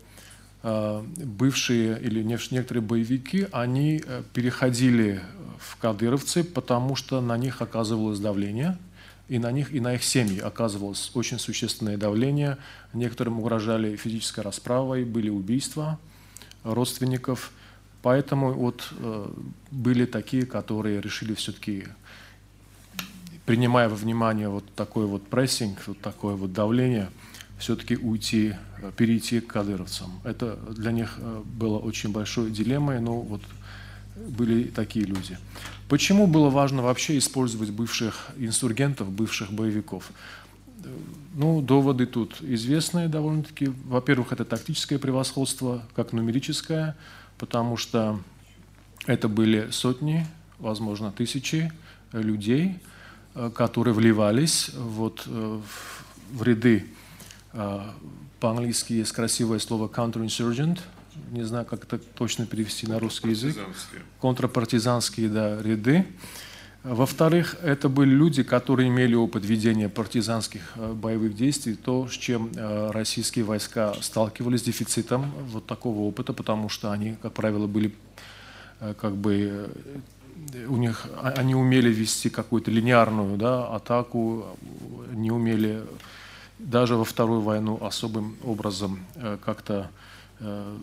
бывшие 0.67 2.01
или 2.01 2.23
некоторые 2.23 2.83
боевики, 2.83 3.47
они 3.53 4.03
переходили 4.33 5.21
в 5.59 5.77
кадыровцы, 5.77 6.43
потому 6.43 6.97
что 6.97 7.21
на 7.21 7.37
них 7.37 7.63
оказывалось 7.63 8.19
давление– 8.19 8.77
и 9.29 9.39
на 9.39 9.51
них, 9.51 9.73
и 9.73 9.81
на 9.81 9.95
их 9.95 10.05
семьи 10.05 10.39
оказывалось 10.39 11.11
очень 11.15 11.39
существенное 11.39 11.97
давление. 11.97 12.59
Некоторым 12.93 13.41
угрожали 13.41 13.97
физической 13.97 14.41
расправой, 14.41 15.05
были 15.05 15.29
убийства 15.29 15.99
родственников. 16.63 17.53
Поэтому 18.03 18.53
вот 18.53 18.89
э, 18.99 19.29
были 19.73 20.07
такие, 20.07 20.47
которые 20.47 21.01
решили 21.01 21.35
все-таки, 21.35 21.87
принимая 23.47 23.89
во 23.89 23.97
внимание 23.97 24.49
вот 24.49 24.65
такой 24.77 25.07
вот 25.07 25.27
прессинг, 25.27 25.83
вот 25.89 26.01
такое 26.01 26.37
вот 26.37 26.53
давление, 26.53 27.11
все-таки 27.59 27.97
уйти, 27.97 28.51
э, 28.51 28.55
перейти 28.97 29.41
к 29.41 29.49
кадыровцам. 29.49 30.21
Это 30.25 30.57
для 30.71 30.93
них 30.93 31.15
э, 31.19 31.43
было 31.45 31.79
очень 31.79 32.13
большой 32.13 32.51
дилеммой, 32.51 33.01
но 33.01 33.21
вот 33.21 33.43
были 34.17 34.65
такие 34.65 35.05
люди. 35.05 35.39
Почему 35.89 36.27
было 36.27 36.51
важно 36.51 36.83
вообще 36.83 37.19
использовать 37.19 37.71
бывших 37.71 38.31
инсургентов, 38.37 39.11
бывших 39.11 39.53
боевиков? 39.53 40.11
Ну, 41.35 41.61
доводы 41.61 42.07
тут 42.07 42.41
известные 42.41 43.09
довольно-таки. 43.09 43.71
Во-первых, 43.85 44.33
это 44.33 44.45
тактическое 44.45 44.99
превосходство, 44.99 45.83
как 45.95 46.13
нумерическое, 46.13 46.97
потому 47.39 47.77
что 47.77 48.21
это 49.07 49.29
были 49.29 49.69
сотни, 49.71 50.27
возможно, 50.59 51.13
тысячи 51.13 51.71
людей, 52.13 52.79
э, 53.35 53.51
которые 53.55 53.95
вливались 53.95 54.71
вот 54.75 55.25
э, 55.27 55.61
в 56.33 56.43
ряды, 56.43 56.87
э, 57.53 57.81
по-английски 58.41 58.95
есть 58.95 59.13
красивое 59.13 59.59
слово 59.59 59.89
counterinsurgent, 59.89 60.81
не 61.31 61.43
знаю, 61.43 61.65
как 61.65 61.85
это 61.85 61.99
точно 61.99 62.47
перевести 62.47 62.87
на 62.87 62.99
русский 62.99 63.31
язык. 63.31 63.57
Контрапартизанские 64.21 65.29
да, 65.29 65.63
ряды. 65.63 66.07
Во-вторых, 66.83 67.57
это 67.63 67.89
были 67.89 68.11
люди, 68.11 68.43
которые 68.45 68.89
имели 68.89 69.15
опыт 69.15 69.45
ведения 69.45 69.89
партизанских 69.89 70.75
боевых 70.77 71.35
действий, 71.35 71.75
то, 71.75 72.07
с 72.07 72.13
чем 72.13 72.51
российские 72.93 73.45
войска 73.45 73.95
сталкивались, 74.01 74.63
дефицитом 74.63 75.33
вот 75.49 75.67
такого 75.67 76.03
опыта, 76.03 76.33
потому 76.33 76.69
что 76.69 76.93
они, 76.93 77.17
как 77.21 77.33
правило, 77.33 77.67
были 77.67 77.93
как 79.01 79.17
бы 79.17 79.69
у 80.69 80.77
них 80.77 81.07
а, 81.17 81.31
они 81.37 81.55
умели 81.55 81.89
вести 81.89 82.29
какую-то 82.29 82.71
линейную 82.71 83.37
да, 83.37 83.69
атаку, 83.69 84.47
не 85.13 85.31
умели 85.31 85.83
даже 86.59 86.97
во 86.97 87.05
вторую 87.05 87.41
войну 87.41 87.79
особым 87.83 88.37
образом 88.45 89.05
э, 89.15 89.39
как-то 89.45 89.91
э, 90.41 90.77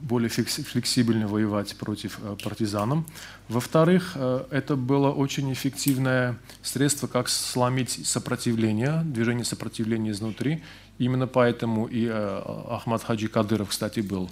более 0.00 0.28
флексибельно 0.28 1.28
воевать 1.28 1.76
против 1.76 2.18
э, 2.22 2.36
партизанам. 2.42 3.06
Во-вторых, 3.48 4.16
это 4.50 4.74
было 4.74 5.10
очень 5.10 5.52
эффективное 5.52 6.36
средство, 6.62 7.06
как 7.06 7.28
сломить 7.28 8.06
сопротивление, 8.06 9.02
движение 9.04 9.44
сопротивления 9.44 10.10
изнутри. 10.10 10.62
Именно 10.98 11.26
поэтому 11.26 11.86
и 11.86 12.08
Ахмад 12.08 13.02
Хаджи 13.02 13.28
Кадыров, 13.28 13.68
кстати, 13.68 14.00
был 14.00 14.30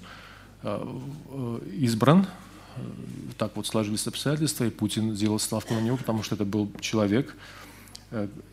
избран 1.73 2.27
так 3.36 3.52
вот 3.57 3.67
сложились 3.67 4.07
обстоятельства, 4.07 4.65
и 4.65 4.70
Путин 4.70 5.15
сделал 5.15 5.39
ставку 5.39 5.75
на 5.75 5.81
него, 5.81 5.97
потому 5.97 6.23
что 6.23 6.35
это 6.35 6.44
был 6.44 6.70
человек 6.81 7.35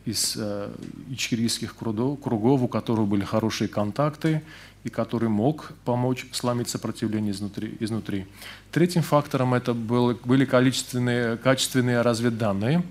из 0.05 0.35
э, 0.37 0.69
ичкерийских 1.09 1.75
кругов, 1.75 2.61
у 2.61 2.67
которого 2.67 3.05
были 3.05 3.23
хорошие 3.23 3.67
контакты, 3.67 4.41
и 4.83 4.89
который 4.89 5.29
мог 5.29 5.73
помочь 5.83 6.25
сломить 6.31 6.69
сопротивление 6.69 7.33
изнутри. 7.33 7.75
изнутри. 7.79 8.25
Третьим 8.71 9.01
фактором 9.01 9.53
это 9.53 9.73
было, 9.73 10.17
были 10.23 10.45
количественные, 10.45 11.37
качественные 11.37 12.01
разведданные, 12.01 12.83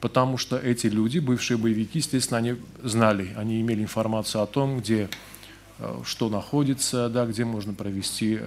потому 0.00 0.38
что 0.38 0.56
эти 0.56 0.86
люди, 0.86 1.18
бывшие 1.18 1.58
боевики, 1.58 1.98
естественно, 1.98 2.38
они 2.38 2.56
знали, 2.82 3.32
они 3.36 3.60
имели 3.60 3.82
информацию 3.82 4.42
о 4.42 4.46
том, 4.46 4.78
где 4.78 5.08
э, 5.78 6.00
что 6.04 6.28
находится, 6.28 7.08
да, 7.08 7.26
где 7.26 7.44
можно 7.44 7.74
провести 7.74 8.38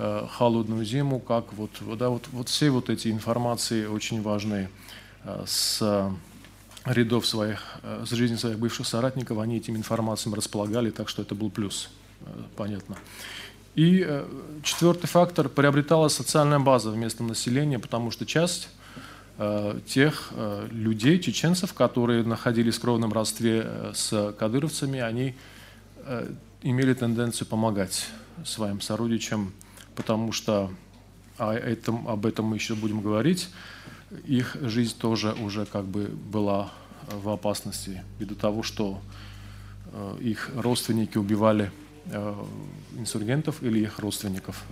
Э, 0.00 0.26
холодную 0.30 0.84
зиму, 0.84 1.18
как 1.18 1.52
вот, 1.54 1.70
да, 1.98 2.08
вот, 2.08 2.28
вот 2.30 2.48
все 2.48 2.70
вот 2.70 2.88
эти 2.88 3.08
информации 3.08 3.84
очень 3.86 4.22
важные 4.22 4.70
э, 5.24 5.42
с 5.44 6.12
рядов 6.92 7.26
своих, 7.26 7.62
э, 7.82 8.04
с 8.06 8.10
жизни 8.10 8.36
своих 8.36 8.58
бывших 8.58 8.86
соратников, 8.86 9.38
они 9.38 9.56
этим 9.56 9.76
информацией 9.76 10.34
располагали, 10.34 10.90
так 10.90 11.08
что 11.08 11.22
это 11.22 11.34
был 11.34 11.50
плюс, 11.50 11.90
понятно. 12.56 12.96
И 13.74 14.04
четвертый 14.64 15.06
фактор– 15.06 15.48
приобретала 15.50 16.08
социальная 16.08 16.58
база 16.58 16.90
в 16.90 16.96
местном 16.96 17.28
населении, 17.28 17.76
потому 17.76 18.10
что 18.10 18.26
часть 18.26 18.70
тех 19.86 20.32
людей, 20.72 21.20
чеченцев, 21.20 21.74
которые 21.74 22.24
находились 22.24 22.74
в 22.74 22.80
кровном 22.80 23.12
родстве 23.12 23.92
с 23.94 24.34
кадыровцами, 24.36 24.98
они 24.98 25.36
имели 26.62 26.92
тенденцию 26.92 27.46
помогать 27.46 28.08
своим 28.44 28.80
сородичам 28.80 29.52
потому 29.98 30.30
что 30.30 30.70
а 31.38 31.54
этом, 31.54 32.06
об 32.06 32.24
этом 32.24 32.46
мы 32.46 32.56
еще 32.56 32.76
будем 32.76 33.00
говорить, 33.00 33.48
их 34.24 34.56
жизнь 34.62 34.94
тоже 34.96 35.32
уже 35.32 35.66
как 35.66 35.86
бы 35.86 36.04
была 36.06 36.70
в 37.10 37.28
опасности 37.28 38.02
ввиду 38.18 38.34
того, 38.34 38.62
что 38.62 39.00
э, 39.92 40.18
их 40.20 40.50
родственники 40.54 41.18
убивали 41.18 41.70
э, 42.06 42.34
инсургентов 42.96 43.62
или 43.62 43.80
их 43.80 43.98
родственников. 43.98 44.62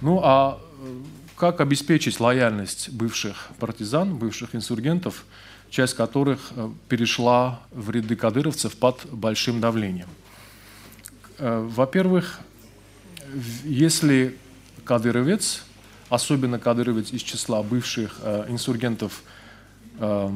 Ну 0.00 0.20
а 0.22 0.60
э, 0.80 1.00
как 1.36 1.60
обеспечить 1.60 2.20
лояльность 2.20 2.90
бывших 2.90 3.50
партизан, 3.58 4.16
бывших 4.16 4.54
инсургентов, 4.54 5.24
часть 5.70 5.94
которых 5.94 6.52
перешла 6.88 7.62
в 7.70 7.90
ряды 7.90 8.14
кадыровцев 8.14 8.76
под 8.76 9.06
большим 9.10 9.60
давлением? 9.60 10.08
Во-первых, 11.38 12.40
если 13.64 14.36
кадыровец, 14.84 15.64
особенно 16.10 16.58
кадыровец 16.58 17.10
из 17.12 17.22
числа 17.22 17.62
бывших 17.62 18.20
инсургентов, 18.48 19.22
э, 19.98 20.30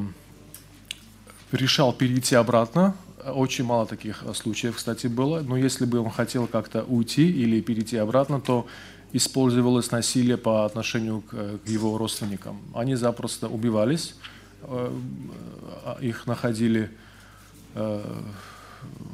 решал 1.51 1.93
перейти 1.93 2.35
обратно, 2.35 2.95
очень 3.25 3.65
мало 3.65 3.85
таких 3.85 4.23
э, 4.23 4.33
случаев, 4.33 4.75
кстати, 4.75 5.07
было, 5.07 5.41
но 5.41 5.57
если 5.57 5.85
бы 5.85 5.99
он 5.99 6.09
хотел 6.09 6.47
как-то 6.47 6.83
уйти 6.83 7.29
или 7.29 7.61
перейти 7.61 7.97
обратно, 7.97 8.39
то 8.39 8.67
использовалось 9.13 9.91
насилие 9.91 10.37
по 10.37 10.65
отношению 10.65 11.21
к, 11.21 11.59
к 11.59 11.67
его 11.67 11.97
родственникам. 11.97 12.59
Они 12.73 12.95
запросто 12.95 13.47
убивались, 13.47 14.15
э, 14.63 14.91
их 16.01 16.27
находили 16.27 16.91
э, 17.75 18.21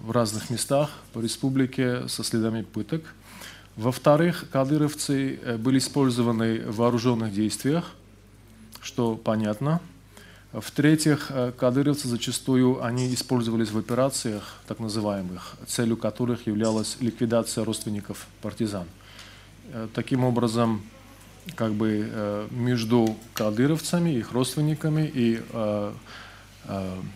в 0.03 0.11
разных 0.11 0.49
местах 0.49 0.89
по 1.13 1.19
республике 1.19 2.07
со 2.07 2.23
следами 2.23 2.63
пыток. 2.63 3.03
Во-вторых, 3.75 4.45
кадыровцы 4.51 5.39
э, 5.41 5.57
были 5.57 5.79
использованы 5.79 6.59
в 6.59 6.77
вооруженных 6.77 7.33
действиях, 7.33 7.91
что 8.81 9.15
понятно. 9.15 9.81
В-третьих, 10.53 11.31
э, 11.31 11.51
кадыровцы 11.57 12.07
зачастую 12.07 12.83
они 12.83 13.11
использовались 13.11 13.71
в 13.71 13.77
операциях, 13.79 14.61
так 14.67 14.79
называемых, 14.79 15.55
целью 15.65 15.97
которых 15.97 16.45
являлась 16.45 16.97
ликвидация 16.99 17.65
родственников 17.65 18.27
партизан. 18.43 18.85
Э, 19.71 19.87
таким 19.95 20.23
образом, 20.23 20.83
как 21.55 21.73
бы 21.73 22.47
между 22.51 23.17
кадыровцами, 23.33 24.11
их 24.11 24.31
родственниками 24.31 25.11
и 25.13 25.41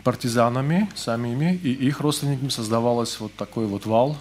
партизанами 0.04 0.90
самими 0.96 1.56
и 1.56 1.72
их 1.72 2.02
родственниками 2.02 2.50
создавалась 2.50 3.22
вот 3.22 3.34
такой 3.36 3.68
вот 3.68 3.86
вал 3.86 4.18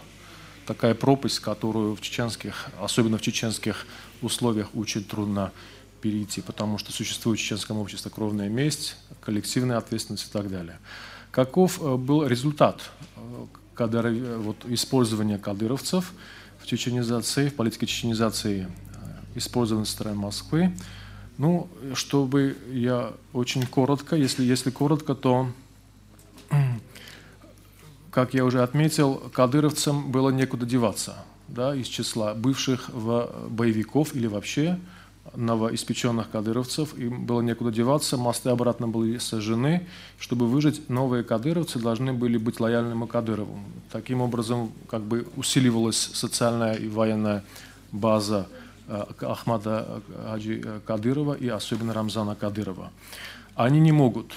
такая 0.65 0.95
пропасть, 0.95 1.41
которую 1.41 1.97
в 1.97 2.01
чеченских, 2.01 2.67
особенно 2.81 3.19
в 3.19 3.23
чеченских 3.23 3.87
условиях 4.23 4.69
очень 4.75 5.03
трудно 5.03 5.53
перейти, 6.07 6.41
потому 6.41 6.79
что 6.79 6.93
существует 6.93 7.41
в 7.41 7.43
чеченском 7.43 7.79
обществе 7.79 8.13
кровная 8.15 8.49
месть, 8.49 8.97
коллективная 9.21 9.77
ответственность 9.77 10.29
и 10.29 10.33
так 10.33 10.49
далее. 10.49 10.79
Каков 11.33 11.83
э, 11.83 11.97
был 11.97 12.25
результат 12.25 12.81
э, 13.17 13.21
кадыр, 13.75 14.07
э, 14.07 14.37
вот, 14.37 14.57
использования 14.67 15.37
кадыровцев 15.37 16.13
в 16.61 16.67
чеченизации, 16.67 17.49
в 17.49 17.55
политике 17.55 17.87
чеченизации, 17.87 18.69
использованной 19.35 19.87
стороны 19.87 20.17
Москвы? 20.17 20.73
Ну, 21.39 21.69
чтобы 21.95 22.57
я 22.71 23.13
очень 23.33 23.67
коротко, 23.67 24.15
если, 24.15 24.45
если 24.45 24.71
коротко, 24.71 25.17
то 25.17 25.51
как 28.13 28.33
я 28.33 28.45
уже 28.45 28.63
отметил, 28.63 29.17
кадыровцам 29.35 30.13
было 30.13 30.31
некуда 30.31 30.67
деваться 30.67 31.17
да, 31.49 31.75
из 31.75 31.89
числа 31.89 32.35
бывших 32.35 32.91
боевиков 32.93 34.15
или 34.15 34.29
вообще 34.29 34.79
новоиспеченных 35.37 36.31
кадыровцев. 36.31 36.97
Им 36.99 37.27
было 37.27 37.41
некуда 37.41 37.71
деваться, 37.71 38.17
мосты 38.17 38.51
обратно 38.51 38.89
были 38.89 39.19
сожжены. 39.19 39.87
Чтобы 40.19 40.47
выжить, 40.47 40.89
новые 40.89 41.23
кадыровцы 41.23 41.79
должны 41.79 42.13
были 42.13 42.39
быть 42.39 42.61
лояльными 42.61 43.07
Кадырову. 43.07 43.59
Таким 43.91 44.21
образом, 44.21 44.73
как 44.89 45.03
бы 45.03 45.27
усиливалась 45.37 45.97
социальная 45.97 46.75
и 46.75 46.89
военная 46.89 47.45
база 47.93 48.49
э, 48.89 49.05
Ахмада 49.21 50.03
Хаджи 50.25 50.81
Кадырова 50.87 51.35
и 51.35 51.49
особенно 51.49 51.93
Рамзана 51.93 52.35
Кадырова. 52.35 52.91
Они 53.55 53.81
не 53.81 53.93
могут 53.93 54.33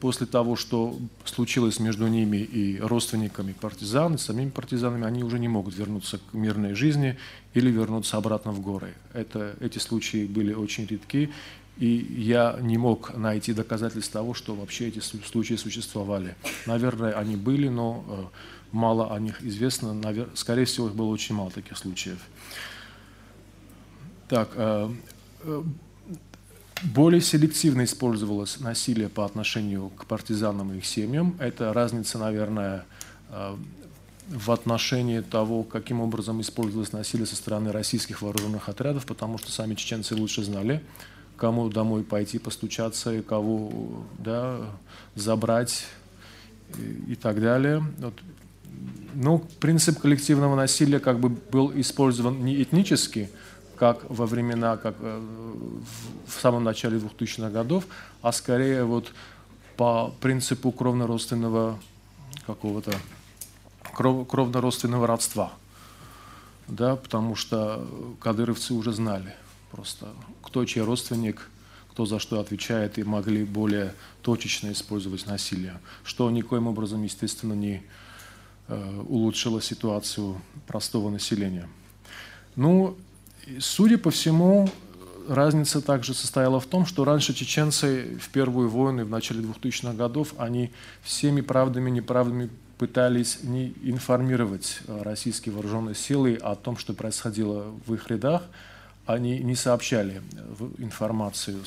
после 0.00 0.26
того, 0.26 0.56
что 0.56 0.98
случилось 1.24 1.80
между 1.80 2.06
ними 2.06 2.38
и 2.38 2.78
родственниками 2.80 3.52
партизан, 3.52 4.14
и 4.14 4.18
самими 4.18 4.50
партизанами, 4.50 5.06
они 5.06 5.24
уже 5.24 5.38
не 5.38 5.48
могут 5.48 5.76
вернуться 5.76 6.18
к 6.18 6.34
мирной 6.34 6.74
жизни 6.74 7.16
или 7.54 7.70
вернуться 7.70 8.16
обратно 8.16 8.52
в 8.52 8.60
горы. 8.60 8.94
Это, 9.12 9.56
эти 9.60 9.78
случаи 9.78 10.26
были 10.26 10.52
очень 10.52 10.86
редки, 10.86 11.30
и 11.78 11.88
я 12.18 12.58
не 12.60 12.78
мог 12.78 13.14
найти 13.16 13.52
доказательств 13.52 14.12
того, 14.12 14.34
что 14.34 14.54
вообще 14.54 14.88
эти 14.88 15.00
случаи 15.00 15.54
существовали. 15.54 16.34
Наверное, 16.66 17.12
они 17.12 17.36
были, 17.36 17.68
но 17.68 18.04
э, 18.08 18.24
мало 18.72 19.14
о 19.14 19.20
них 19.20 19.42
известно. 19.42 19.92
Навер... 19.92 20.30
Скорее 20.34 20.64
всего, 20.64 20.88
их 20.88 20.94
было 20.94 21.08
очень 21.08 21.34
мало 21.34 21.50
таких 21.50 21.76
случаев. 21.76 22.18
Так, 24.28 24.50
э, 24.54 24.90
э, 25.42 25.62
более 26.82 27.20
селективно 27.20 27.84
использовалось 27.84 28.60
насилие 28.60 29.08
по 29.08 29.24
отношению 29.24 29.90
к 29.90 30.06
партизанам 30.06 30.72
и 30.72 30.78
их 30.78 30.86
семьям. 30.86 31.36
Это 31.38 31.72
разница, 31.72 32.18
наверное, 32.18 32.84
в 34.28 34.50
отношении 34.50 35.20
того, 35.20 35.62
каким 35.62 36.00
образом 36.00 36.40
использовалось 36.40 36.92
насилие 36.92 37.26
со 37.26 37.36
стороны 37.36 37.72
российских 37.72 38.22
вооруженных 38.22 38.68
отрядов, 38.68 39.06
потому 39.06 39.38
что 39.38 39.52
сами 39.52 39.74
чеченцы 39.74 40.14
лучше 40.14 40.42
знали, 40.42 40.82
кому 41.36 41.68
домой 41.68 42.02
пойти 42.02 42.38
постучаться 42.38 43.14
и 43.14 43.22
кого 43.22 44.04
да, 44.18 44.58
забрать 45.14 45.86
и, 46.76 47.12
и 47.12 47.14
так 47.14 47.40
далее. 47.40 47.84
Вот. 47.98 48.14
Ну, 49.14 49.38
принцип 49.60 50.00
коллективного 50.00 50.56
насилия 50.56 50.98
как 50.98 51.20
бы 51.20 51.30
был 51.30 51.72
использован 51.74 52.44
не 52.44 52.62
этнически, 52.62 53.30
как 53.78 54.08
во 54.10 54.26
времена, 54.26 54.76
как 54.76 54.96
э, 55.00 55.20
в 56.26 56.40
самом 56.40 56.64
начале 56.64 56.98
2000-х 56.98 57.50
годов, 57.50 57.84
а 58.22 58.32
скорее 58.32 58.84
вот 58.84 59.12
по 59.76 60.12
принципу 60.20 60.72
кровно-родственного 60.72 61.78
какого-то 62.46 62.92
кров, 63.94 64.26
кровно-родственного 64.28 65.06
родства. 65.06 65.52
Да, 66.68 66.96
потому 66.96 67.36
что 67.36 67.86
кадыровцы 68.20 68.74
уже 68.74 68.92
знали 68.92 69.34
просто, 69.70 70.08
кто 70.42 70.64
чей 70.64 70.82
родственник, 70.82 71.48
кто 71.90 72.06
за 72.06 72.18
что 72.18 72.40
отвечает, 72.40 72.98
и 72.98 73.04
могли 73.04 73.44
более 73.44 73.94
точечно 74.22 74.72
использовать 74.72 75.26
насилие, 75.26 75.80
что 76.02 76.30
никоим 76.30 76.66
образом, 76.66 77.02
естественно, 77.04 77.52
не 77.52 77.82
э, 78.68 79.02
улучшило 79.08 79.62
ситуацию 79.62 80.40
простого 80.66 81.10
населения. 81.10 81.68
Ну, 82.56 82.96
судя 83.60 83.98
по 83.98 84.10
всему, 84.10 84.68
разница 85.28 85.80
также 85.80 86.14
состояла 86.14 86.60
в 86.60 86.66
том, 86.66 86.86
что 86.86 87.04
раньше 87.04 87.34
чеченцы 87.34 88.18
в 88.20 88.28
первую 88.30 88.68
войну, 88.68 89.04
в 89.04 89.10
начале 89.10 89.42
2000-х 89.42 89.92
годов, 89.94 90.34
они 90.38 90.70
всеми 91.02 91.40
правдами 91.40 91.90
и 91.90 91.94
неправдами 91.94 92.50
пытались 92.78 93.42
не 93.42 93.72
информировать 93.82 94.80
э, 94.86 95.02
российские 95.02 95.54
вооруженные 95.54 95.94
силы 95.94 96.34
о 96.34 96.54
том, 96.54 96.76
что 96.76 96.92
происходило 96.92 97.72
в 97.86 97.94
их 97.94 98.08
рядах, 98.08 98.42
они 99.06 99.38
не 99.38 99.54
сообщали 99.54 100.20
э, 100.34 100.68
информацию, 100.78 101.62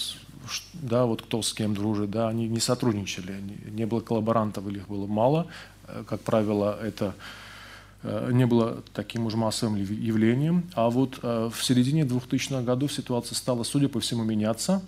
да, 0.73 1.05
вот 1.05 1.23
кто 1.23 1.41
с 1.41 1.53
кем 1.53 1.73
дружит, 1.73 2.11
да, 2.11 2.29
они 2.29 2.47
не 2.47 2.59
сотрудничали, 2.59 3.41
не 3.71 3.85
было 3.85 4.01
коллаборантов 4.01 4.67
или 4.67 4.79
их 4.79 4.87
было 4.87 5.07
мало, 5.07 5.47
э, 5.87 6.03
как 6.07 6.21
правило, 6.21 6.77
это 6.79 7.15
не 8.03 8.45
было 8.45 8.81
таким 8.93 9.25
уж 9.25 9.33
массовым 9.33 9.75
явлением. 9.75 10.69
А 10.73 10.89
вот 10.89 11.19
в 11.21 11.53
середине 11.61 12.03
2000-х 12.03 12.61
годов 12.61 12.93
ситуация 12.93 13.35
стала, 13.35 13.63
судя 13.63 13.89
по 13.89 13.99
всему, 13.99 14.23
меняться, 14.23 14.81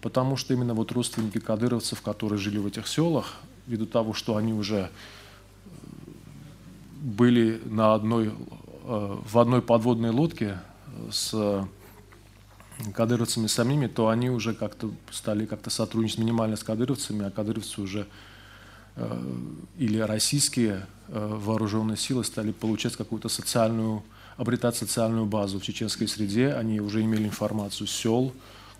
потому 0.00 0.36
что 0.36 0.54
именно 0.54 0.74
вот 0.74 0.92
родственники 0.92 1.38
кадыровцев, 1.38 2.02
которые 2.02 2.38
жили 2.38 2.58
в 2.58 2.66
этих 2.66 2.86
селах, 2.88 3.34
ввиду 3.66 3.86
того, 3.86 4.12
что 4.12 4.36
они 4.36 4.52
уже 4.52 4.90
были 7.00 7.60
на 7.64 7.94
одной, 7.94 8.28
э, 8.28 8.32
в 8.84 9.38
одной 9.38 9.62
подводной 9.62 10.10
лодке 10.10 10.58
с 11.10 11.66
кадыровцами 12.94 13.46
самими, 13.46 13.86
то 13.86 14.08
они 14.08 14.30
уже 14.30 14.54
как-то 14.54 14.90
стали 15.10 15.46
как-то 15.46 15.70
сотрудничать 15.70 16.18
минимально 16.18 16.56
с 16.56 16.64
кадыровцами, 16.64 17.26
а 17.26 17.30
кадыровцы 17.30 17.80
уже 17.80 18.00
э, 18.00 18.04
или 19.76 19.98
российские 19.98 20.86
э, 21.08 21.36
вооруженные 21.40 21.96
силы 21.96 22.24
стали 22.24 22.52
получать 22.52 22.96
какую-то 22.96 23.28
социальную, 23.28 24.02
обретать 24.36 24.76
социальную 24.76 25.26
базу 25.26 25.58
в 25.58 25.62
чеченской 25.62 26.06
среде. 26.06 26.52
Они 26.52 26.80
уже 26.80 27.02
имели 27.02 27.24
информацию 27.24 27.86
сел, 27.86 28.32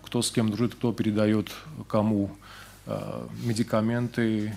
кто 0.03 0.21
с 0.21 0.31
кем 0.31 0.51
дружит, 0.51 0.75
кто 0.75 0.93
передает 0.93 1.51
кому 1.87 2.31
медикаменты, 3.43 4.53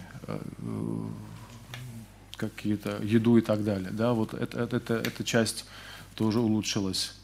какие-то 2.36 2.98
еду 3.02 3.38
и 3.38 3.40
так 3.40 3.64
далее. 3.64 3.90
Да, 3.90 4.12
вот 4.12 4.34
это, 4.34 4.60
это, 4.60 4.94
эта 4.94 5.24
часть 5.24 5.64
тоже 6.14 6.40
улучшилась. 6.40 7.14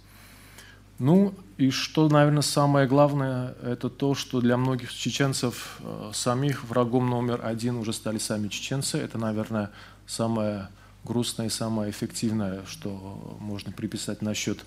Ну 0.98 1.34
и 1.56 1.70
что, 1.70 2.08
наверное, 2.08 2.42
самое 2.42 2.86
главное, 2.86 3.54
это 3.62 3.88
то, 3.88 4.14
что 4.14 4.40
для 4.40 4.56
многих 4.56 4.92
чеченцев 4.92 5.78
э, 5.80 6.10
самих 6.14 6.64
врагом 6.64 7.10
номер 7.10 7.40
один 7.44 7.76
уже 7.76 7.92
стали 7.92 8.18
сами 8.18 8.48
чеченцы. 8.48 8.98
Это, 8.98 9.18
наверное, 9.18 9.70
самое 10.06 10.68
грустное 11.04 11.46
и 11.46 11.50
самое 11.50 11.90
эффективное, 11.90 12.64
что 12.66 13.36
можно 13.40 13.72
приписать 13.72 14.22
насчет 14.22 14.64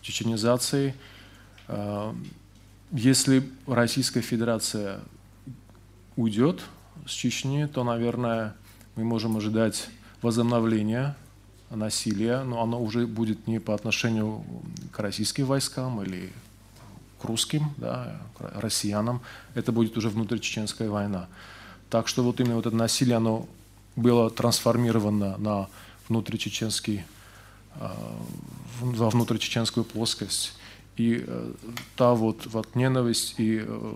чеченизации. 0.00 0.94
Э, 1.68 2.12
если 2.90 3.48
Российская 3.66 4.22
Федерация 4.22 5.00
уйдет 6.16 6.62
с 7.06 7.10
Чечни, 7.12 7.66
то, 7.66 7.84
наверное, 7.84 8.54
мы 8.96 9.04
можем 9.04 9.36
ожидать 9.36 9.88
возобновления 10.22 11.16
насилия, 11.70 12.42
но 12.42 12.62
оно 12.62 12.82
уже 12.82 13.06
будет 13.06 13.46
не 13.46 13.58
по 13.58 13.74
отношению 13.74 14.44
к 14.92 14.98
российским 14.98 15.46
войскам 15.46 16.02
или 16.02 16.32
к 17.20 17.24
русским, 17.24 17.74
да, 17.76 18.20
к 18.38 18.60
россиянам. 18.60 19.20
Это 19.54 19.72
будет 19.72 19.96
уже 19.96 20.08
внутричеченская 20.08 20.88
война. 20.88 21.28
Так 21.90 22.08
что 22.08 22.22
вот 22.22 22.40
именно 22.40 22.56
вот 22.56 22.66
это 22.66 22.76
насилие, 22.76 23.16
оно 23.16 23.46
было 23.96 24.30
трансформировано 24.30 25.36
на 25.38 25.68
внутричеченский, 26.08 27.04
а, 27.76 27.94
во 28.80 29.10
внутричеченскую 29.10 29.84
плоскость. 29.84 30.54
И 30.96 31.22
э, 31.24 31.52
та 31.94 32.12
вот, 32.14 32.46
вот 32.46 32.74
ненависть 32.74 33.34
и 33.38 33.60
э, 33.60 33.92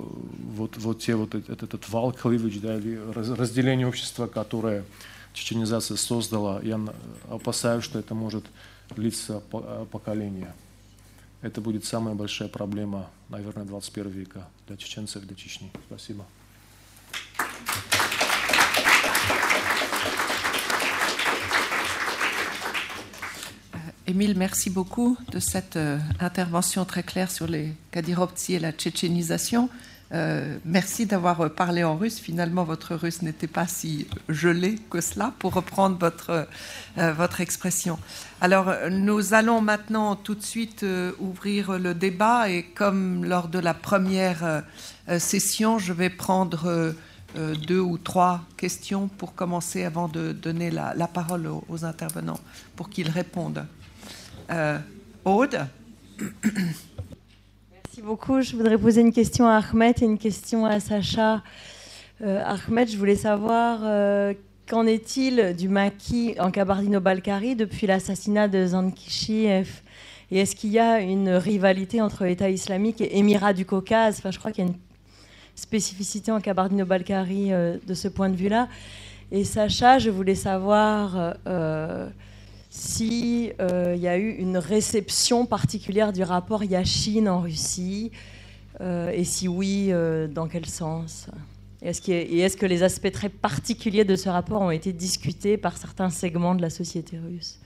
вот, 0.55 0.77
вот 0.77 1.01
те 1.01 1.17
вот 1.17 1.35
этот, 1.35 1.65
этот 1.65 1.89
вал 1.89 2.13
кливич, 2.13 2.61
да, 2.61 2.77
или 2.77 2.97
разделение 3.13 3.89
общества, 3.89 4.29
которое 4.29 4.85
чеченизация 5.33 5.97
создала, 5.97 6.61
я 6.63 6.81
опасаюсь, 7.29 7.85
что 7.85 7.99
это 7.99 8.15
может 8.15 8.45
длиться 8.91 9.41
поколения. 9.91 10.55
Это 11.41 11.61
будет 11.61 11.85
самая 11.85 12.15
большая 12.15 12.49
проблема, 12.49 13.11
наверное, 13.29 13.65
21 13.65 14.11
века 14.11 14.49
для 14.67 14.77
чеченцев, 14.77 15.25
для 15.25 15.35
Чечни. 15.35 15.73
Спасибо. 15.89 16.25
Émile, 24.07 24.37
merci 24.37 24.69
beaucoup 24.69 25.17
de 25.29 25.39
cette 25.39 25.77
euh, 25.77 25.99
intervention 26.21 26.85
très 26.85 27.03
claire 27.03 27.31
sur 27.31 27.47
les 27.47 27.73
Kadirovtsi 27.93 28.55
et 28.55 28.59
la 28.59 28.73
tchétchénisation. 28.73 29.71
Euh, 30.13 30.59
merci 30.65 31.07
d'avoir 31.07 31.51
parlé 31.51 31.85
en 31.85 31.97
russe. 31.97 32.19
Finalement, 32.19 32.65
votre 32.65 32.95
russe 32.95 33.23
n'était 33.23 33.47
pas 33.47 33.67
si 33.67 34.07
gelé 34.29 34.77
que 34.91 35.01
cela, 35.01 35.33
pour 35.39 35.55
reprendre 35.55 35.97
votre, 35.99 36.47
euh, 36.99 37.13
votre 37.13 37.41
expression. 37.41 37.99
Alors, 38.41 38.73
nous 38.91 39.35
allons 39.35 39.61
maintenant 39.61 40.17
tout 40.17 40.35
de 40.35 40.43
suite 40.43 40.85
ouvrir 41.19 41.79
le 41.79 41.95
débat 41.95 42.51
et 42.51 42.63
comme 42.63 43.25
lors 43.25 43.49
de 43.49 43.59
la 43.59 43.75
première 43.75 44.63
session, 45.19 45.79
je 45.79 45.93
vais 45.93 46.11
prendre 46.11 46.95
deux 47.67 47.81
ou 47.81 47.99
trois 47.99 48.43
questions 48.57 49.09
pour 49.09 49.35
commencer 49.35 49.85
avant 49.85 50.09
de 50.09 50.33
donner 50.33 50.71
la, 50.71 51.09
parole 51.09 51.47
aux, 51.47 51.65
aux, 51.69 51.85
intervenants 51.85 52.41
pour 52.77 52.91
qu'ils 52.91 53.09
répondent. 53.09 53.65
Euh, 54.51 54.79
Aude? 55.25 55.67
Merci 58.03 58.17
beaucoup. 58.17 58.41
Je 58.41 58.57
voudrais 58.57 58.79
poser 58.79 59.01
une 59.01 59.13
question 59.13 59.47
à 59.47 59.59
Ahmed 59.59 60.03
et 60.03 60.07
une 60.07 60.19
question 60.19 60.67
à 60.67 60.81
Sacha. 60.81 61.41
Euh, 62.21 62.43
Ahmed, 62.45 62.91
je 62.91 62.97
voulais 62.97 63.15
savoir 63.15 63.79
euh, 63.85 64.35
qu'en 64.69 64.87
est-il 64.87 65.55
du 65.57 65.69
maquis 65.69 66.35
en 66.41 66.51
Kabardino-Balkari 66.51 67.55
depuis 67.55 67.87
l'assassinat 67.87 68.49
de 68.49 68.67
Zankishiev? 68.67 69.83
Et 70.33 70.41
est-ce 70.41 70.57
qu'il 70.57 70.71
y 70.71 70.81
a 70.81 70.99
une 70.99 71.29
rivalité 71.29 72.01
entre 72.01 72.25
État 72.25 72.51
islamique 72.51 73.01
et 73.01 73.19
Émirats 73.19 73.53
du 73.53 73.65
Caucase? 73.65 74.17
Enfin, 74.19 74.33
je 74.33 74.39
crois 74.41 74.51
qu'il 74.51 74.65
y 74.65 74.67
a 74.67 74.71
une 74.71 74.79
spécificité 75.55 76.33
en 76.33 76.41
Kabardino-Balkari 76.41 77.53
euh, 77.53 77.77
de 77.87 77.95
ce 77.95 78.09
point 78.09 78.31
de 78.31 78.37
vue-là. 78.37 78.67
Et 79.31 79.45
Sacha, 79.45 80.01
je 80.01 80.11
voulais 80.11 80.35
savoir 80.35 81.37
euh, 81.47 82.09
s'il 82.72 83.54
euh, 83.60 83.96
y 83.98 84.08
a 84.08 84.18
eu 84.18 84.30
une 84.30 84.58
réception 84.58 85.46
particulière 85.46 86.14
du 86.14 86.24
rapport 86.24 86.64
Yachine 86.64 87.28
en 87.28 87.42
Russie, 87.42 88.12
euh, 88.82 89.10
et 89.10 89.24
si 89.24 89.48
oui, 89.48 89.88
euh, 89.90 90.28
dans 90.28 90.48
quel 90.48 90.66
sens 90.66 91.28
est-ce 91.82 92.02
que, 92.02 92.12
et 92.12 92.40
est-ce 92.40 92.58
que 92.58 92.66
les 92.66 92.84
aspects 92.84 93.12
très 93.12 93.30
particuliers 93.30 94.04
de 94.04 94.16
ce 94.16 94.30
rapport 94.30 94.62
ont 94.62 94.72
été 94.72 94.94
discutés 94.94 95.58
par 95.58 95.78
certains 95.78 96.10
segments 96.10 96.56
de 96.56 96.62
la 96.62 96.70
société 96.70 97.18
russe 97.18 97.60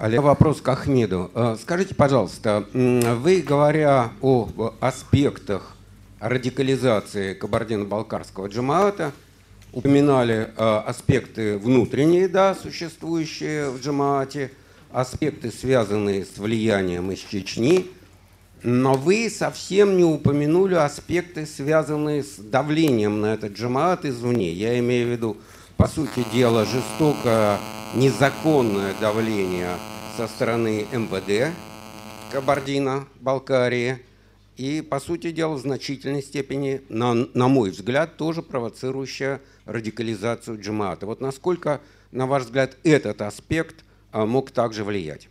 Вопрос 0.00 0.60
к 0.60 0.68
Ахмеду. 0.68 1.30
Скажите, 1.60 1.94
пожалуйста, 1.94 2.64
вы, 2.74 3.40
говоря 3.40 4.10
о 4.20 4.48
аспектах 4.80 5.76
радикализации 6.18 7.34
кабардино-балкарского 7.34 8.48
джамаата, 8.48 9.12
упоминали 9.75 10.51
э, 10.55 10.81
аспекты 10.87 11.57
внутренние, 11.57 12.29
да, 12.29 12.55
существующие 12.55 13.69
в 13.69 13.81
джамаате, 13.81 14.51
аспекты, 14.91 15.51
связанные 15.51 16.25
с 16.25 16.37
влиянием 16.37 17.11
из 17.11 17.19
Чечни, 17.19 17.85
но 18.63 18.93
вы 18.93 19.29
совсем 19.29 19.97
не 19.97 20.05
упомянули 20.05 20.75
аспекты, 20.75 21.45
связанные 21.45 22.23
с 22.23 22.37
давлением 22.37 23.19
на 23.19 23.33
этот 23.33 23.53
джамаат 23.53 24.05
извне. 24.05 24.53
Я 24.53 24.79
имею 24.79 25.09
в 25.09 25.11
виду, 25.11 25.37
по 25.75 25.89
сути 25.89 26.25
дела, 26.33 26.65
жестокое, 26.65 27.59
незаконное 27.95 28.93
давление 29.01 29.71
со 30.15 30.29
стороны 30.29 30.87
МВД 30.93 31.53
Кабардино-Балкарии 32.31 33.99
и, 34.57 34.81
по 34.81 34.99
сути 34.99 35.31
дела, 35.31 35.55
в 35.55 35.59
значительной 35.59 36.21
степени, 36.21 36.81
на, 36.89 37.13
на 37.13 37.47
мой 37.47 37.71
взгляд, 37.71 38.17
тоже 38.17 38.41
провоцирующая 38.41 39.41
радикализацию 39.65 40.59
джамаата. 40.61 41.05
Вот 41.05 41.21
насколько, 41.21 41.81
на 42.11 42.25
ваш 42.25 42.43
взгляд, 42.43 42.77
этот 42.83 43.21
аспект 43.21 43.83
мог 44.13 44.51
также 44.51 44.83
влиять? 44.83 45.27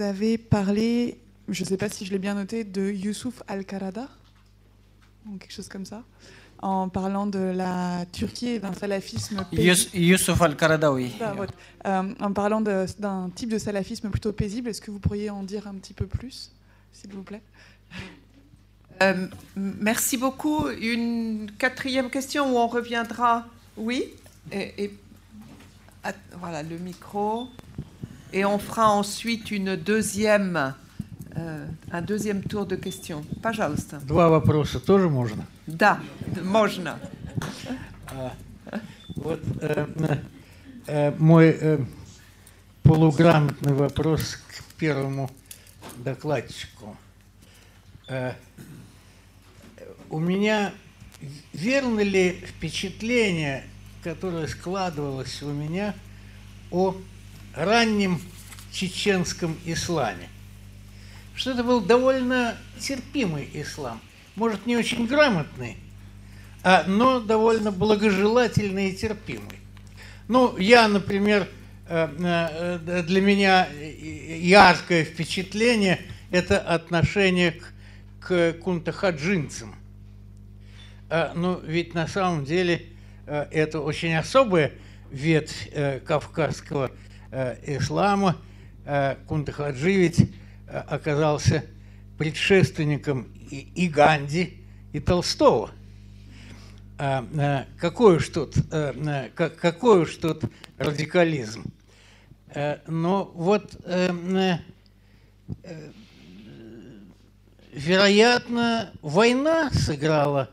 Avez 0.00 0.38
parlé, 0.38 1.18
je 1.48 1.62
ne 1.62 1.68
sais 1.68 1.76
pas 1.76 1.88
si 1.88 2.04
je 2.04 2.10
l'ai 2.12 2.18
bien 2.18 2.34
noté, 2.34 2.64
de 2.64 2.90
Youssouf 2.90 3.42
Al-Qarada, 3.46 4.08
ou 5.26 5.36
quelque 5.38 5.52
chose 5.52 5.68
comme 5.68 5.84
ça, 5.84 6.02
en 6.62 6.88
parlant 6.88 7.26
de 7.26 7.38
la 7.38 8.04
Turquie 8.12 8.48
et 8.48 8.58
d'un 8.58 8.72
salafisme 8.72 9.44
paisible. 9.50 9.96
Youssouf 9.96 10.40
Al-Qaradawi. 10.40 11.12
Euh, 11.86 12.14
en 12.20 12.32
parlant 12.32 12.60
d'un 12.60 13.30
type 13.34 13.50
de 13.50 13.58
salafisme 13.58 14.10
plutôt 14.10 14.32
paisible, 14.32 14.68
est-ce 14.68 14.80
que 14.80 14.90
vous 14.90 14.98
pourriez 14.98 15.30
en 15.30 15.42
dire 15.42 15.66
un 15.66 15.74
petit 15.74 15.94
peu 15.94 16.06
plus, 16.06 16.50
s'il 16.92 17.12
vous 17.12 17.22
plaît? 17.22 17.42
Euh, 19.02 19.26
Merci 19.56 20.16
beaucoup. 20.16 20.68
Une 20.68 21.50
quatrième 21.58 22.10
question 22.10 22.54
où 22.54 22.58
on 22.58 22.66
reviendra. 22.66 23.46
Oui? 23.76 24.04
Et, 24.52 24.84
et... 24.84 24.94
voilà 26.38 26.62
le 26.62 26.76
micro. 26.78 27.48
Et 28.32 28.44
on 28.44 28.58
fera 28.58 28.90
ensuite 28.90 29.50
une 29.50 29.74
deuxième, 29.74 30.74
un 31.90 32.02
deuxième 32.02 32.42
tour 32.42 32.66
de 32.66 32.76
questions. 32.76 33.24
Пожалуйста. 33.42 34.00
Два 34.00 34.28
вопроса 34.28 34.80
тоже 34.80 35.08
можно? 35.08 35.46
Да, 35.66 36.00
можно. 36.42 36.98
Вот 39.16 39.40
э, 39.60 39.86
э, 40.86 41.14
мой 41.18 41.56
э, 41.60 41.78
полуграмотный 42.82 43.74
вопрос 43.74 44.36
к 44.36 44.74
первому 44.78 45.30
докладчику. 45.98 46.96
Э, 48.08 48.32
у 50.08 50.18
меня 50.18 50.72
верно 51.52 52.00
ли 52.00 52.32
впечатление, 52.46 53.64
которое 54.02 54.46
складывалось 54.46 55.42
у 55.42 55.52
меня 55.52 55.94
о 56.70 56.96
раннем 57.54 58.20
чеченском 58.72 59.56
исламе. 59.66 60.29
Что 61.40 61.52
это 61.52 61.64
был 61.64 61.80
довольно 61.80 62.54
терпимый 62.78 63.48
ислам. 63.54 63.98
Может, 64.36 64.66
не 64.66 64.76
очень 64.76 65.06
грамотный, 65.06 65.78
а, 66.62 66.84
но 66.86 67.18
довольно 67.18 67.72
благожелательный 67.72 68.90
и 68.90 68.94
терпимый. 68.94 69.58
Ну, 70.28 70.58
я, 70.58 70.86
например, 70.86 71.48
э, 71.88 72.78
э, 72.86 73.02
для 73.04 73.22
меня 73.22 73.66
яркое 73.72 75.02
впечатление– 75.06 76.02
это 76.30 76.58
отношение 76.60 77.52
к, 77.52 77.72
к 78.20 78.52
кунтахаджинцам. 78.60 79.74
А, 81.08 81.32
ну, 81.34 81.58
ведь 81.64 81.94
на 81.94 82.06
самом 82.06 82.44
деле 82.44 82.84
э, 83.26 83.46
это 83.50 83.80
очень 83.80 84.14
особая 84.14 84.72
ветвь 85.10 85.70
кавказского 86.04 86.90
Э, 87.32 87.56
ислама, 87.64 88.36
э, 88.84 89.14
Кунтахаджи 89.28 89.92
ведь 89.92 90.20
э, 90.20 90.26
оказался 90.70 91.64
предшественником 92.18 93.32
и 93.50 93.88
Ганди, 93.88 94.64
и 94.92 95.00
Толстого. 95.00 95.70
А, 96.98 97.66
какой 97.78 98.16
уж 98.16 98.28
тут, 98.28 98.54
какой 99.34 100.00
уж 100.00 100.16
тут 100.16 100.44
радикализм. 100.76 101.64
Но 102.86 103.24
вот, 103.34 103.74
вероятно, 107.72 108.92
война 109.02 109.70
сыграла 109.70 110.50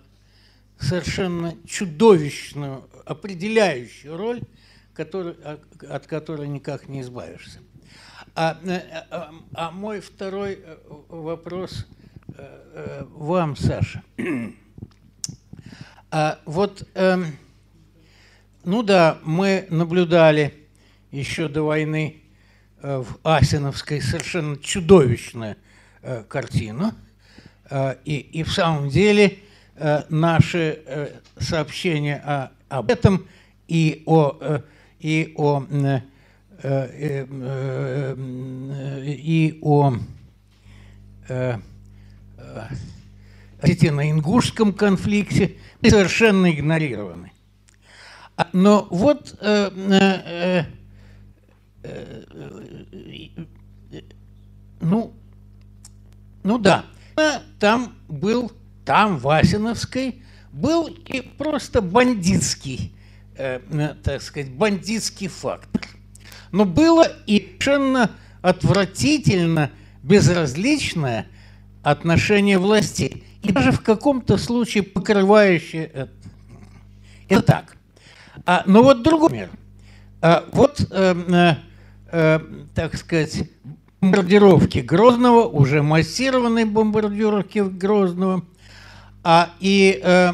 совершенно 0.80 1.56
чудовищную, 1.66 2.88
определяющую 3.06 4.16
роль 4.16 4.42
который, 4.98 5.36
от 5.88 6.08
которой 6.08 6.48
никак 6.48 6.90
не 6.90 7.02
избавишься. 7.02 7.60
А, 8.40 8.56
а, 8.68 9.08
а, 9.10 9.32
а 9.56 9.72
мой 9.72 10.00
второй 10.00 10.60
э, 10.64 10.78
вопрос 11.10 11.88
э, 12.36 13.04
вам, 13.10 13.56
Саша. 13.56 14.04
А 16.12 16.38
вот, 16.46 16.88
э, 16.94 17.18
ну 18.64 18.84
да, 18.84 19.18
мы 19.24 19.66
наблюдали 19.72 20.54
еще 21.10 21.48
до 21.48 21.64
войны 21.64 22.22
э, 22.84 23.00
в 23.00 23.18
Асиновской 23.24 24.02
совершенно 24.02 24.56
чудовищную 24.58 25.56
э, 26.04 26.24
картину. 26.26 26.94
Э, 27.72 27.96
и, 28.06 28.18
и 28.18 28.44
в 28.44 28.54
самом 28.54 28.90
деле 28.90 29.40
э, 29.78 30.04
наши 30.10 30.84
э, 30.86 31.22
сообщения 31.40 32.18
о, 32.24 32.52
об 32.70 32.92
этом 32.92 33.28
и 33.68 34.04
о 34.06 34.38
э, 34.40 34.62
и 35.00 35.34
о, 35.36 35.66
э, 35.70 35.76
э, 35.76 35.98
э, 35.98 36.02
и 36.64 37.26
о 39.62 39.96
на 43.92 44.12
ингушском 44.12 44.74
конфликте 44.74 45.58
совершенно 45.88 46.52
игнорированы. 46.52 47.32
А, 48.36 48.50
но 48.54 48.88
вот 48.90 49.38
ну, 54.80 55.14
ну 56.44 56.58
да, 56.60 56.86
там 57.60 57.96
был, 58.08 58.52
там 58.86 59.18
Васиновской 59.18 60.22
был 60.52 60.88
и 60.88 61.22
просто 61.22 61.82
бандитский 61.82 62.94
э, 63.38 63.96
так 64.04 64.22
сказать, 64.22 64.52
бандитский 64.52 65.28
фактор. 65.28 65.82
Но 66.52 66.66
было 66.66 67.08
и 67.26 67.40
совершенно 67.60 68.12
отвратительно 68.42 69.72
безразличное 70.04 71.28
отношение 71.84 72.58
властей. 72.58 73.24
И 73.44 73.52
даже 73.52 73.72
в 73.72 73.82
каком-то 73.82 74.38
случае 74.38 74.84
покрывающее 74.84 75.86
это. 75.86 76.12
Это 77.30 77.42
так. 77.42 77.78
А, 78.46 78.64
но 78.66 78.84
вот 78.84 79.04
другой 79.04 79.32
мир. 79.32 79.50
А, 80.22 80.46
вот, 80.54 80.80
э, 80.90 81.16
э, 81.28 81.56
э, 82.12 82.40
так 82.74 82.96
сказать, 82.96 83.50
бомбардировки 84.00 84.80
Грозного, 84.80 85.46
уже 85.46 85.84
массированные 85.84 86.66
бомбардировки 86.66 87.60
Грозного, 87.60 88.46
а, 89.24 89.50
и 89.60 90.00
э, 90.02 90.32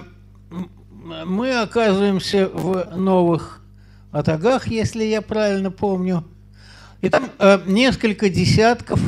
мы 1.25 1.59
оказываемся 1.59 2.47
в 2.47 2.95
новых 2.95 3.62
Атагах, 4.13 4.67
если 4.67 5.03
я 5.03 5.21
правильно 5.23 5.71
помню. 5.71 6.23
И 7.01 7.09
там 7.09 7.29
э, 7.39 7.59
несколько 7.65 8.29
десятков 8.29 9.01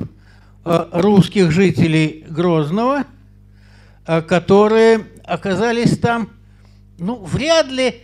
э, 0.66 0.90
русских 0.92 1.52
жителей 1.52 2.26
Грозного, 2.28 3.06
э, 4.08 4.22
которые 4.24 5.06
оказались 5.24 6.00
там, 6.00 6.32
ну, 6.98 7.24
вряд 7.24 7.68
ли, 7.68 8.02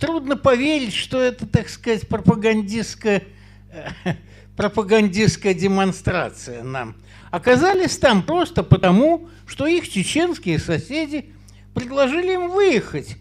трудно 0.00 0.36
поверить, 0.38 0.94
что 0.94 1.20
это, 1.20 1.46
так 1.46 1.68
сказать, 1.68 2.08
пропагандистская, 2.08 3.24
э, 3.70 4.14
пропагандистская 4.56 5.52
демонстрация 5.52 6.62
нам. 6.62 6.96
Оказались 7.30 7.98
там 7.98 8.22
просто 8.22 8.62
потому, 8.62 9.28
что 9.46 9.66
их 9.66 9.86
чеченские 9.86 10.58
соседи 10.58 11.26
предложили 11.74 12.32
им 12.32 12.48
выехать 12.48 13.18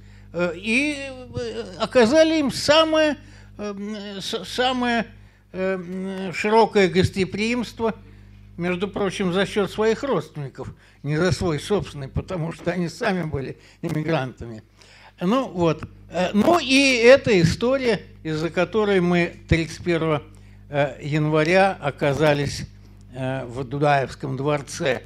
и 0.56 0.95
э, 0.99 1.64
оказали 1.80 2.40
им 2.40 2.51
самое, 2.51 3.17
э, 3.57 4.19
самое 4.22 5.07
широкое 6.33 6.88
гостеприимство, 6.88 7.95
между 8.57 8.88
прочим, 8.88 9.33
за 9.33 9.48
счет 9.48 9.72
своих 9.72 10.03
родственников, 10.03 10.74
не 11.01 11.17
за 11.17 11.32
свой 11.32 11.59
собственный, 11.59 12.09
потому 12.09 12.51
что 12.51 12.72
они 12.72 12.90
сами 12.90 13.24
были 13.24 13.57
иммигрантами. 13.82 14.61
Ну 15.19 15.48
вот. 15.48 15.83
Ну 16.33 16.59
и 16.59 16.98
эта 16.98 17.41
история, 17.41 18.01
из-за 18.22 18.51
которой 18.51 18.99
мы 18.99 19.38
31 19.48 20.22
января 21.01 21.75
оказались 21.82 22.67
в 23.16 23.64
Дудаевском 23.64 24.38
дворце 24.38 25.01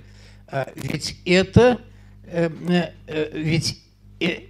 ведь 0.76 1.18
это, 1.26 1.80
ведь 2.28 3.82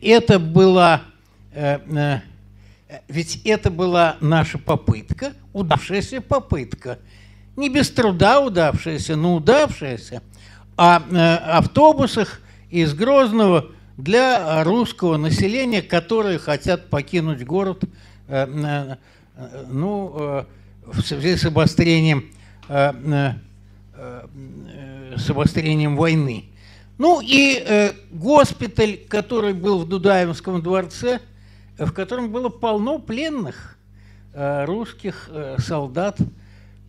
это 0.02 0.40
была, 0.40 1.04
ведь 3.08 3.42
это 3.46 3.72
была 3.72 4.18
наша 4.20 4.58
попытка, 4.58 5.34
удавшаяся 5.54 6.22
попытка. 6.22 7.00
Не 7.56 7.70
без 7.70 7.90
труда 7.90 8.40
удавшаяся, 8.40 9.16
но 9.16 9.36
удавшаяся. 9.36 10.22
О 10.78 11.02
автобусах 11.58 12.42
из 12.70 12.94
Грозного 12.94 13.68
для 13.98 14.64
русского 14.64 15.18
населения, 15.18 15.82
которые 15.82 16.40
хотят 16.40 16.90
покинуть 16.90 17.44
город 17.44 17.84
ну, 18.28 18.98
в 20.86 21.02
связи 21.02 21.36
с 21.36 21.46
обострением, 21.46 22.32
с 22.68 23.36
обострением 25.30 25.98
войны. 25.98 26.46
Ну 26.98 27.22
и 27.22 27.58
э, 27.58 27.94
госпиталь, 28.12 28.98
который 29.08 29.54
был 29.54 29.80
в 29.80 29.90
Дудаевском 29.90 30.62
дворце, 30.62 31.20
в 31.78 31.92
котором 31.92 32.32
было 32.32 32.50
полно 32.50 33.00
пленных 33.00 33.78
э, 34.34 34.66
русских 34.66 35.30
э, 35.32 35.58
солдат. 35.60 36.18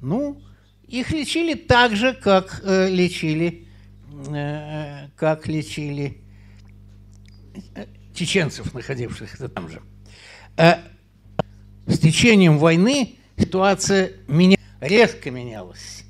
Ну, 0.00 0.42
их 0.86 1.10
лечили 1.10 1.54
так 1.54 1.96
же, 1.96 2.12
как 2.12 2.60
э, 2.64 2.88
лечили, 2.88 3.66
э, 4.28 5.08
как 5.16 5.48
лечили 5.48 6.18
чеченцев, 8.14 8.74
находившихся 8.74 9.48
там 9.48 9.68
же. 9.68 9.82
Э, 10.56 10.74
с 11.86 11.98
течением 11.98 12.58
войны 12.58 13.16
ситуация 13.36 14.12
меня, 14.28 14.56
резко 14.80 15.30
менялась, 15.30 16.04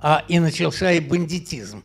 а 0.00 0.24
и 0.28 0.38
начался 0.38 0.92
и 0.92 1.00
бандитизм. 1.00 1.84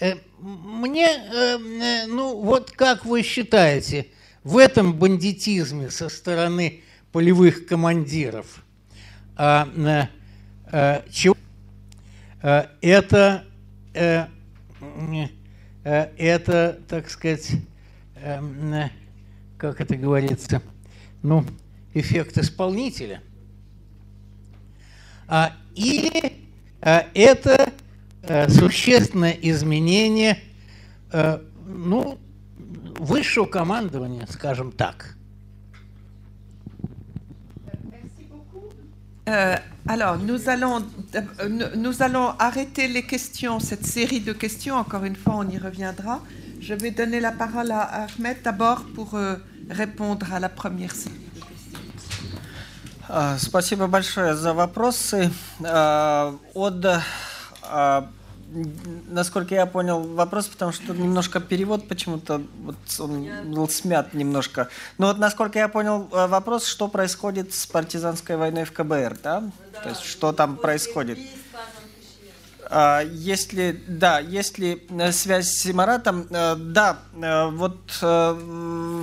Э, 0.00 0.14
мне, 0.46 1.08
э, 1.08 2.06
ну 2.06 2.40
вот 2.40 2.70
как 2.70 3.04
вы 3.04 3.22
считаете, 3.22 4.06
в 4.44 4.58
этом 4.58 4.94
бандитизме 4.94 5.90
со 5.90 6.08
стороны 6.08 6.82
полевых 7.10 7.66
командиров, 7.66 8.64
а, 9.36 9.68
чего 11.10 11.36
это, 12.42 13.44
это, 15.84 16.80
так 16.88 17.10
сказать, 17.10 17.50
как 19.58 19.80
это 19.80 19.96
говорится, 19.96 20.62
ну, 21.22 21.44
эффект 21.92 22.38
исполнителя, 22.38 23.20
а, 25.26 25.52
или 25.74 26.32
а, 26.80 27.06
это 27.14 27.72
существенное 28.49 29.37
изменение 29.41 30.37
а, 31.11 31.41
ну, 31.65 32.19
высшего 32.99 33.45
командования, 33.45 34.27
скажем 34.29 34.71
так. 34.71 35.15
Euh, 39.27 39.55
alors, 39.87 40.17
nous 40.17 40.49
allons, 40.49 40.83
euh, 41.15 41.69
nous 41.75 42.01
allons 42.01 42.33
arrêter 42.39 42.87
les 42.87 43.03
questions, 43.03 43.59
cette 43.59 43.85
série 43.85 44.19
de 44.19 44.33
questions. 44.33 44.75
Encore 44.75 45.05
une 45.05 45.15
fois, 45.15 45.35
on 45.37 45.49
y 45.49 45.57
reviendra. 45.57 46.21
Je 46.59 46.73
vais 46.73 46.91
donner 46.91 47.19
la 47.19 47.31
parole 47.31 47.71
à 47.71 48.07
Ahmed 48.07 48.37
d'abord 48.43 48.83
pour 48.95 49.15
euh, 49.15 49.35
répondre 49.69 50.33
à 50.33 50.39
la 50.39 50.49
première 50.49 50.95
série. 50.95 51.15
А, 53.13 53.37
спасибо 53.37 53.87
большое 53.87 54.35
за 54.35 54.53
вопросы. 54.53 55.31
А, 55.63 56.33
от, 56.53 56.85
а, 57.63 58.09
насколько 59.08 59.54
я 59.54 59.66
понял 59.66 60.02
вопрос, 60.02 60.46
потому 60.46 60.72
что 60.72 60.94
немножко 60.94 61.40
перевод 61.40 61.88
почему-то 61.88 62.42
вот 62.62 62.76
он 62.98 63.28
был 63.52 63.68
смят 63.68 64.14
немножко. 64.14 64.68
Но 64.98 65.08
вот 65.08 65.18
насколько 65.18 65.58
я 65.58 65.68
понял 65.68 66.08
вопрос, 66.10 66.66
что 66.66 66.88
происходит 66.88 67.54
с 67.54 67.66
партизанской 67.66 68.36
войной 68.36 68.64
в 68.64 68.72
КБР, 68.72 69.18
да? 69.22 69.50
То 69.82 69.88
есть 69.90 70.02
что 70.02 70.32
там 70.32 70.56
происходит? 70.56 71.18
Если, 73.12 73.80
да, 73.86 74.18
если 74.18 74.86
связь 75.12 75.50
с 75.50 75.70
Имаратом, 75.70 76.26
да, 76.30 76.98
вот 77.52 77.78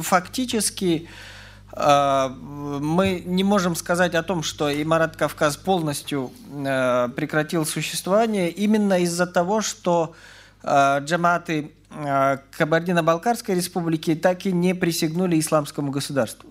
фактически 0.03 1.07
а, 1.07 1.32
мы 1.75 3.23
не 3.25 3.43
можем 3.43 3.75
сказать 3.75 4.13
о 4.13 4.23
том, 4.23 4.43
что 4.43 4.69
Имарат 4.69 5.15
Кавказ 5.15 5.57
полностью 5.57 6.31
э, 6.51 7.09
прекратил 7.15 7.65
существование 7.65 8.51
именно 8.51 8.99
из-за 8.99 9.25
того, 9.25 9.61
что 9.61 10.13
э, 10.61 10.99
джаматы 10.99 11.71
э, 11.89 12.37
Кабардино-Балкарской 12.57 13.55
республики 13.55 14.13
так 14.13 14.45
и 14.45 14.51
не 14.51 14.75
присягнули 14.75 15.39
исламскому 15.39 15.91
государству. 15.91 16.49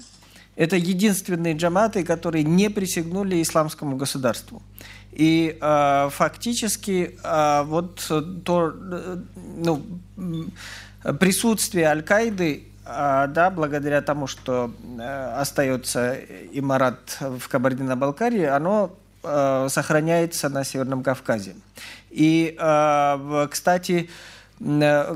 Это 0.56 0.76
единственные 0.76 1.54
джаматы, 1.54 2.04
которые 2.04 2.44
не 2.44 2.68
присягнули 2.68 3.40
исламскому 3.40 3.96
государству. 3.96 4.60
И 5.12 5.56
э, 5.60 6.08
фактически 6.10 7.16
э, 7.22 7.62
вот 7.64 8.04
то 8.44 8.74
ну, 9.56 9.82
присутствие 11.18 11.86
Аль-Каиды 11.86 12.64
а, 12.64 12.71
да, 13.28 13.50
благодаря 13.50 14.02
тому, 14.02 14.26
что 14.26 14.72
э, 14.98 15.34
остается 15.36 16.18
имарат 16.52 17.18
в 17.20 17.48
Кабардино-Балкарии, 17.48 18.44
оно 18.44 18.94
э, 19.22 19.66
сохраняется 19.70 20.48
на 20.48 20.64
Северном 20.64 21.02
Кавказе. 21.02 21.54
И, 22.10 22.56
э, 22.58 23.48
кстати, 23.50 24.10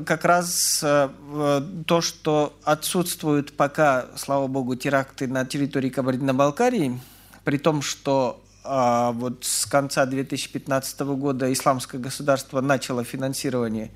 как 0.05 0.25
раз 0.25 0.79
то, 0.81 2.01
что 2.01 2.53
отсутствуют 2.65 3.55
пока, 3.55 4.07
слава 4.17 4.47
богу, 4.47 4.75
теракты 4.75 5.25
на 5.25 5.45
территории 5.45 5.89
Кабардино-Балкарии, 5.89 6.99
при 7.45 7.57
том, 7.57 7.81
что 7.81 8.41
вот 8.65 9.45
с 9.45 9.65
конца 9.65 10.05
2015 10.05 10.99
года 10.99 11.53
исламское 11.53 12.01
государство 12.01 12.59
начало 12.59 13.05
финансирование 13.05 13.91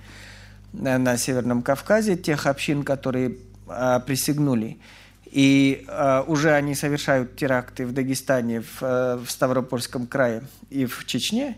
на 0.72 1.18
Северном 1.18 1.64
Кавказе 1.64 2.16
тех 2.16 2.46
общин, 2.46 2.84
которые 2.84 3.36
присягнули. 4.06 4.78
И 5.26 5.86
э, 5.88 6.24
уже 6.28 6.52
они 6.52 6.76
совершают 6.76 7.36
теракты 7.38 7.86
в 7.86 7.94
Дагестане, 7.94 8.62
в, 8.62 8.82
в 8.82 9.26
Ставропольском 9.30 10.06
крае 10.08 10.44
и 10.70 10.86
в 10.86 11.06
Чечне. 11.06 11.58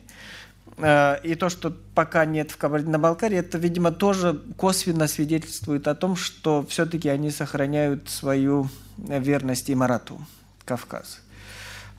И 0.75 1.35
то, 1.39 1.49
что 1.49 1.71
пока 1.93 2.25
нет 2.25 2.49
в 2.49 2.57
Кабардино-Балкарии, 2.57 3.37
это, 3.37 3.59
видимо, 3.59 3.91
тоже 3.91 4.41
косвенно 4.57 5.07
свидетельствует 5.07 5.87
о 5.87 5.93
том, 5.93 6.15
что 6.15 6.65
все-таки 6.67 7.09
они 7.09 7.29
сохраняют 7.29 8.09
свою 8.09 8.69
верность 8.97 9.69
Имарату, 9.69 10.19
Кавказ. 10.65 11.21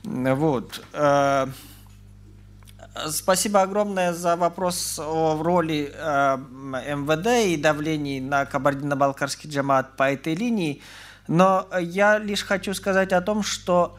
Вот. 0.03 0.83
Спасибо 3.09 3.61
огромное 3.61 4.13
за 4.13 4.37
вопрос 4.37 4.97
о 4.99 5.37
роли 5.43 5.91
э, 5.93 6.37
МВД 6.95 7.45
и 7.45 7.57
давлении 7.57 8.21
на 8.21 8.45
Кабардино-Балкарский 8.45 9.49
джамат 9.49 9.97
по 9.97 10.03
этой 10.03 10.33
линии. 10.33 10.81
Но 11.27 11.67
я 11.77 12.17
лишь 12.17 12.43
хочу 12.43 12.73
сказать 12.73 13.11
о 13.11 13.19
том, 13.21 13.43
что 13.43 13.97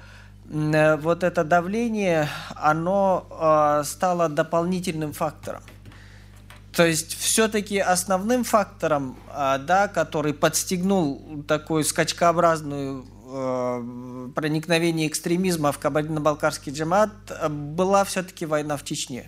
э, 0.48 0.96
вот 0.96 1.24
это 1.24 1.44
давление, 1.44 2.28
оно 2.54 3.26
э, 3.30 3.84
стало 3.84 4.30
дополнительным 4.30 5.12
фактором. 5.12 5.62
То 6.72 6.86
есть 6.86 7.18
все-таки 7.18 7.78
основным 7.78 8.44
фактором, 8.44 9.18
э, 9.30 9.58
да, 9.58 9.88
который 9.88 10.32
подстегнул 10.32 11.44
такую 11.46 11.84
скачкообразную 11.84 13.04
Э, 13.28 14.28
проникновения 14.36 15.08
экстремизма 15.08 15.72
в 15.72 15.78
Кабардино-Балкарский 15.78 16.70
джамат 16.72 17.10
э, 17.28 17.48
была 17.48 18.04
все-таки 18.04 18.46
война 18.46 18.76
в 18.76 18.84
Чечне. 18.84 19.26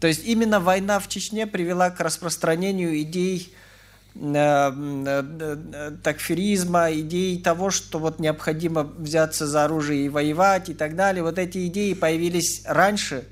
То 0.00 0.08
есть 0.08 0.26
именно 0.26 0.58
война 0.58 0.98
в 0.98 1.08
Чечне 1.08 1.46
привела 1.46 1.90
к 1.90 2.00
распространению 2.00 3.00
идей 3.02 3.54
э, 4.16 5.22
такфиризма, 6.02 6.92
идей 6.92 7.40
того, 7.40 7.70
что 7.70 8.00
вот 8.00 8.18
необходимо 8.18 8.82
взяться 8.82 9.46
за 9.46 9.64
оружие 9.64 10.06
и 10.06 10.08
воевать 10.08 10.70
и 10.70 10.74
так 10.74 10.96
далее. 10.96 11.22
Вот 11.22 11.38
эти 11.38 11.68
идеи 11.68 11.92
появились 11.92 12.62
раньше, 12.66 13.28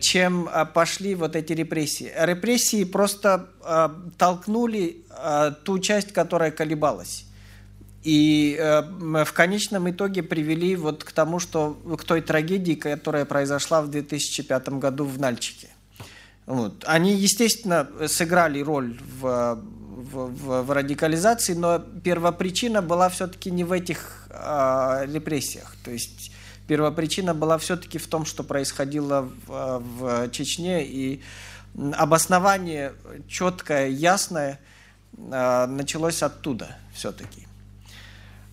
чем 0.00 0.48
пошли 0.74 1.16
вот 1.16 1.34
эти 1.34 1.52
репрессии. 1.54 2.12
Репрессии 2.16 2.84
просто 2.84 3.48
толкнули 4.16 5.04
ту 5.64 5.78
часть, 5.80 6.12
которая 6.12 6.50
колебалась. 6.50 7.26
И 8.06 8.56
э, 8.56 8.82
в 9.24 9.32
конечном 9.32 9.90
итоге 9.90 10.22
привели 10.22 10.76
вот 10.76 11.02
к 11.02 11.10
тому, 11.10 11.40
что 11.40 11.72
к 11.98 12.04
той 12.04 12.20
трагедии, 12.20 12.74
которая 12.74 13.24
произошла 13.24 13.82
в 13.82 13.88
2005 13.88 14.68
году 14.68 15.04
в 15.04 15.18
Нальчике. 15.18 15.70
Вот. 16.46 16.84
Они, 16.86 17.16
естественно, 17.16 17.88
сыграли 18.06 18.60
роль 18.60 18.96
в, 19.20 19.60
в, 19.60 20.26
в, 20.28 20.62
в 20.62 20.70
радикализации, 20.70 21.54
но 21.54 21.80
первопричина 21.80 22.80
была 22.80 23.08
все-таки 23.08 23.50
не 23.50 23.64
в 23.64 23.72
этих 23.72 24.28
э, 24.30 25.06
репрессиях. 25.12 25.74
То 25.84 25.90
есть 25.90 26.30
первопричина 26.68 27.34
была 27.34 27.58
все-таки 27.58 27.98
в 27.98 28.06
том, 28.06 28.24
что 28.24 28.44
происходило 28.44 29.28
в, 29.48 29.80
в 29.80 30.30
Чечне 30.30 30.86
и 30.86 31.24
обоснование 31.96 32.92
четкое, 33.26 33.88
ясное 33.88 34.60
началось 35.16 36.22
оттуда 36.22 36.76
все-таки, 36.92 37.45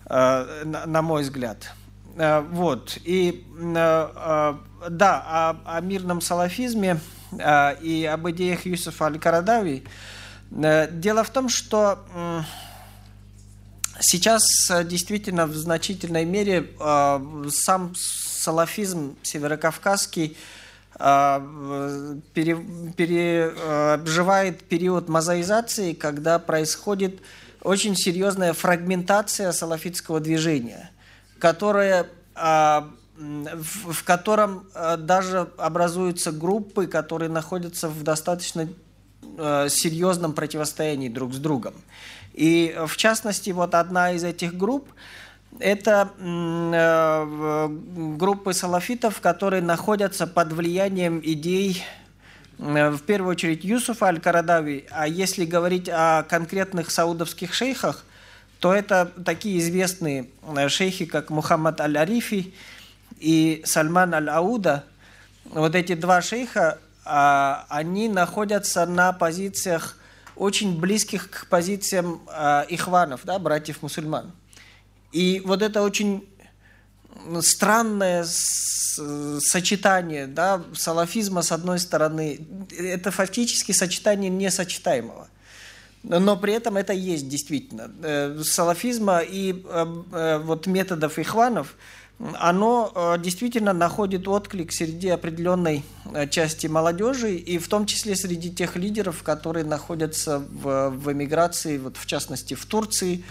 на 0.08 1.02
мой 1.02 1.22
взгляд. 1.22 1.72
Вот. 2.16 2.98
И 3.04 3.46
да, 3.54 5.22
о, 5.26 5.56
о 5.64 5.80
мирном 5.80 6.20
салафизме 6.20 7.00
и 7.80 8.10
об 8.12 8.28
идеях 8.30 8.66
Юсуфа 8.66 9.06
Аль-Карадави. 9.06 9.84
Дело 10.50 11.24
в 11.24 11.30
том, 11.30 11.48
что 11.48 11.98
сейчас 13.98 14.70
действительно 14.84 15.46
в 15.46 15.56
значительной 15.56 16.24
мере 16.24 16.70
сам 17.50 17.94
салафизм 17.96 19.16
северокавказский 19.22 20.36
переживает 22.34 24.62
период 24.62 25.08
мозаизации, 25.08 25.92
когда 25.92 26.38
происходит 26.38 27.20
очень 27.64 27.96
серьезная 27.96 28.52
фрагментация 28.52 29.50
салафитского 29.52 30.20
движения, 30.20 30.90
которая 31.38 32.06
в 33.16 34.02
котором 34.04 34.68
даже 34.98 35.48
образуются 35.56 36.32
группы, 36.32 36.86
которые 36.86 37.30
находятся 37.30 37.88
в 37.88 38.02
достаточно 38.02 38.68
серьезном 39.68 40.32
противостоянии 40.32 41.08
друг 41.08 41.32
с 41.32 41.38
другом. 41.38 41.74
И 42.32 42.76
в 42.86 42.96
частности, 42.96 43.50
вот 43.50 43.74
одна 43.74 44.12
из 44.12 44.24
этих 44.24 44.56
групп 44.56 44.88
это 45.60 46.10
группы 48.18 48.52
салафитов, 48.52 49.20
которые 49.20 49.62
находятся 49.62 50.26
под 50.26 50.52
влиянием 50.52 51.20
идей 51.22 51.84
в 52.58 53.00
первую 53.00 53.32
очередь 53.32 53.64
Юсуфа 53.64 54.06
Аль-Карадави, 54.06 54.86
а 54.90 55.08
если 55.08 55.44
говорить 55.44 55.88
о 55.88 56.22
конкретных 56.22 56.90
саудовских 56.90 57.52
шейхах, 57.52 58.04
то 58.60 58.72
это 58.72 59.10
такие 59.24 59.58
известные 59.58 60.28
шейхи, 60.68 61.04
как 61.04 61.30
Мухаммад 61.30 61.80
Аль-Арифи, 61.80 62.54
и 63.18 63.62
Сальман 63.64 64.14
Аль-Ауда, 64.14 64.84
вот 65.44 65.74
эти 65.74 65.94
два 65.94 66.22
шейха, 66.22 66.78
а, 67.04 67.66
они 67.68 68.08
находятся 68.08 68.86
на 68.86 69.12
позициях 69.12 69.98
очень 70.36 70.80
близких 70.80 71.30
к 71.30 71.46
позициям 71.48 72.22
а, 72.28 72.64
ихванов, 72.68 73.20
да, 73.24 73.38
братьев-мусульман. 73.38 74.32
И 75.12 75.42
вот 75.44 75.62
это 75.62 75.82
очень 75.82 76.26
странное 77.40 78.24
сочетание 78.24 80.26
да, 80.26 80.62
салафизма 80.74 81.42
с 81.42 81.52
одной 81.52 81.78
стороны, 81.78 82.46
это 82.78 83.10
фактически 83.10 83.72
сочетание 83.72 84.30
несочетаемого. 84.30 85.28
Но 86.02 86.36
при 86.36 86.52
этом 86.52 86.76
это 86.76 86.92
есть 86.92 87.28
действительно. 87.28 87.90
Э, 88.02 88.42
салафизма 88.44 89.20
и 89.20 89.64
э, 89.66 89.86
э, 90.12 90.38
вот 90.38 90.66
методов 90.66 91.18
ихванов– 91.18 91.76
оно 92.38 93.16
действительно 93.18 93.72
находит 93.72 94.28
отклик 94.28 94.72
среди 94.72 95.08
определенной 95.08 95.82
части 96.30 96.68
молодежи, 96.68 97.34
и 97.34 97.58
в 97.58 97.68
том 97.68 97.86
числе 97.86 98.14
среди 98.14 98.52
тех 98.52 98.76
лидеров, 98.76 99.24
которые 99.24 99.64
находятся 99.64 100.38
в, 100.38 100.90
в 100.90 101.12
эмиграции, 101.12 101.76
вот 101.76 101.96
в 101.96 102.06
частности 102.06 102.54
в 102.54 102.64
Турции. 102.66 103.24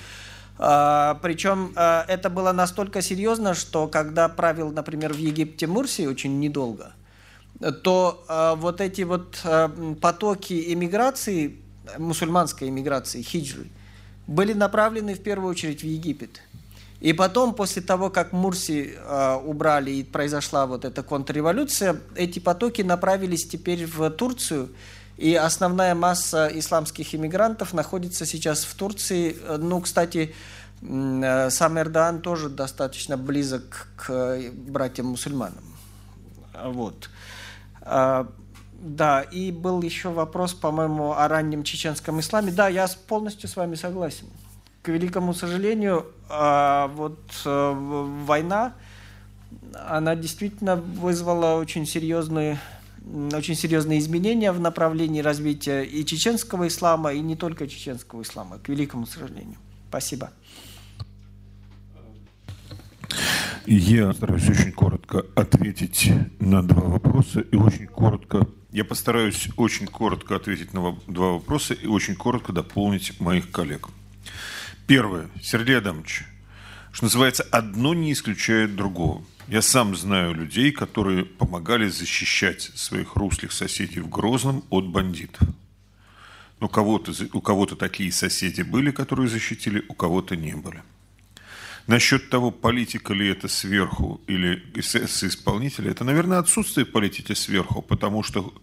А, 0.58 1.20
причем 1.22 1.74
э, 1.76 2.04
это 2.08 2.30
было 2.30 2.52
настолько 2.52 3.02
серьезно, 3.02 3.54
что 3.54 3.88
когда 3.88 4.30
правил, 4.30 4.72
например, 4.72 5.14
в 5.14 5.18
Египте 5.18 5.68
Мурси 5.68 6.08
очень 6.08 6.40
недолго, 6.40 6.94
то 7.84 8.56
вот 8.58 8.82
эти 8.82 9.04
вот 9.04 9.42
потоки 10.02 10.74
эмиграции, 10.74 11.56
мусульманской 11.98 12.68
эмиграции, 12.68 13.22
хиджры, 13.22 13.68
были 14.28 14.52
направлены 14.52 15.14
в 15.14 15.24
первую 15.24 15.52
очередь 15.52 15.82
в 15.82 15.86
Египет– 15.86 16.42
и 17.04 17.12
потом, 17.12 17.54
после 17.54 17.82
того, 17.82 18.10
как 18.10 18.32
Мурси 18.32 18.94
убрали 19.44 19.92
и 19.92 20.04
произошла 20.04 20.66
вот 20.66 20.86
эта 20.86 21.04
контрреволюция, 21.04 22.00
эти 22.16 22.40
потоки 22.40 22.82
направились 22.82 23.46
теперь 23.46 23.86
в 23.86 24.10
Турцию. 24.12 24.70
И 25.18 25.36
основная 25.36 25.96
масса 25.96 26.50
исламских 26.54 27.14
иммигрантов 27.14 27.74
находится 27.74 28.26
сейчас 28.26 28.64
в 28.64 28.74
Турции. 28.76 29.38
Ну, 29.58 29.82
кстати, 29.82 30.34
э, 30.82 31.50
сам 31.50 31.80
Эрдоган 31.80 32.22
тоже 32.22 32.50
достаточно 32.50 33.18
близок 33.18 33.88
к 33.96 34.40
братьям-мусульманам. 34.52 35.64
Вот. 36.66 37.10
А, 37.82 38.28
да, 38.74 39.22
и 39.22 39.52
был 39.52 39.82
еще 39.82 40.10
вопрос, 40.10 40.54
по-моему, 40.54 41.14
о 41.14 41.28
раннем 41.28 41.64
чеченском 41.64 42.20
исламе. 42.20 42.52
Да, 42.52 42.68
я 42.68 42.88
полностью 43.08 43.50
с 43.50 43.56
вами 43.56 43.76
согласен 43.76 44.28
к 44.84 44.90
великому 44.90 45.34
сожалению, 45.34 46.06
а, 46.30 46.88
вот 46.90 47.18
э, 47.46 47.74
война, 48.26 48.74
она 49.88 50.16
действительно 50.16 50.76
вызвала 50.76 51.56
очень 51.56 51.86
серьезные, 51.86 52.60
очень 53.34 53.56
серьезные 53.56 54.00
изменения 54.00 54.52
в 54.52 54.60
направлении 54.60 55.22
развития 55.22 55.84
и 55.84 56.06
чеченского 56.06 56.68
ислама, 56.68 57.14
и 57.14 57.20
не 57.20 57.36
только 57.36 57.68
чеченского 57.68 58.22
ислама, 58.22 58.60
к 58.60 58.70
великому 58.70 59.06
сожалению. 59.06 59.58
Спасибо. 59.90 60.32
Я 63.66 64.14
стараюсь 64.14 64.50
очень 64.50 64.72
коротко 64.72 65.26
ответить 65.36 66.12
на 66.40 66.64
два 66.64 66.82
вопроса 66.82 67.42
и 67.42 67.56
очень 67.56 67.88
коротко 67.88 68.48
я 68.74 68.84
постараюсь 68.84 69.50
очень 69.56 69.86
коротко 69.86 70.36
ответить 70.36 70.74
на 70.74 70.98
два 71.08 71.34
вопроса 71.34 71.76
и 71.76 71.86
очень 71.86 72.16
коротко 72.16 72.52
дополнить 72.52 73.20
моих 73.20 73.52
коллег. 73.52 73.88
Первое, 74.88 75.30
Сергей 75.44 75.78
Адамович, 75.78 76.26
что 76.92 77.06
называется, 77.06 77.44
одно 77.52 77.94
не 77.94 78.12
исключает 78.12 78.76
другого. 78.76 79.22
Я 79.48 79.62
сам 79.62 79.96
знаю 79.96 80.34
людей, 80.34 80.72
которые 80.72 81.26
помогали 81.26 81.88
защищать 81.88 82.62
своих 82.76 83.16
русских 83.16 83.52
соседей 83.52 84.00
в 84.00 84.10
Грозном 84.10 84.64
от 84.70 84.88
бандитов. 84.88 85.48
Но 86.60 86.70
кого-то, 86.70 87.12
у 87.34 87.42
кого-то 87.42 87.76
такие 87.76 88.12
соседи 88.12 88.62
были, 88.62 88.92
которые 88.92 89.28
защитили, 89.28 89.84
у 89.90 89.94
кого-то 89.94 90.38
не 90.38 90.56
были. 90.56 90.82
Насчет 91.88 92.30
того, 92.30 92.52
политика 92.52 93.14
ли 93.14 93.28
это 93.28 93.50
сверху 93.50 94.22
или 94.28 94.64
исполнителя, 94.76 95.92
это, 95.92 96.06
наверное, 96.06 96.40
отсутствие 96.40 96.86
политики 96.86 97.34
сверху, 97.34 97.82
потому 97.82 98.24
что 98.24 98.54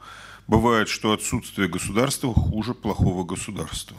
бывает, 0.46 0.88
что 0.88 1.12
отсутствие 1.12 1.68
государства 1.68 2.32
хуже 2.32 2.72
плохого 2.72 3.24
государства. 3.24 3.98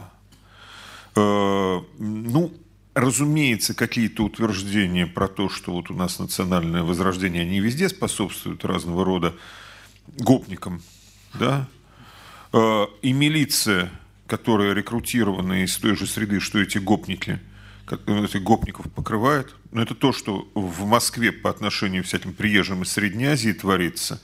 Э, 1.14 1.80
ну, 1.98 2.52
разумеется, 2.94 3.74
какие-то 3.74 4.24
утверждения 4.24 5.06
про 5.06 5.28
то, 5.28 5.48
что 5.48 5.72
вот 5.72 5.90
у 5.90 5.94
нас 5.94 6.18
национальное 6.18 6.82
возрождение, 6.82 7.42
они 7.42 7.60
везде 7.60 7.88
способствуют 7.88 8.64
разного 8.64 9.04
рода 9.04 9.34
гопникам, 10.18 10.82
да, 11.34 11.68
э, 12.52 12.86
и 13.02 13.12
милиция, 13.12 13.90
которая 14.26 14.74
рекрутирована 14.74 15.64
из 15.64 15.76
той 15.76 15.96
же 15.96 16.06
среды, 16.06 16.40
что 16.40 16.58
эти 16.58 16.78
гопники, 16.78 17.40
этих 18.06 18.42
гопников 18.42 18.90
покрывает, 18.92 19.54
но 19.70 19.82
это 19.82 19.94
то, 19.94 20.12
что 20.12 20.48
в 20.54 20.84
Москве 20.84 21.32
по 21.32 21.50
отношению 21.50 22.04
к 22.04 22.06
всяким 22.06 22.32
приезжим 22.32 22.82
из 22.82 22.92
Средней 22.92 23.26
Азии 23.26 23.52
творится. 23.52 24.22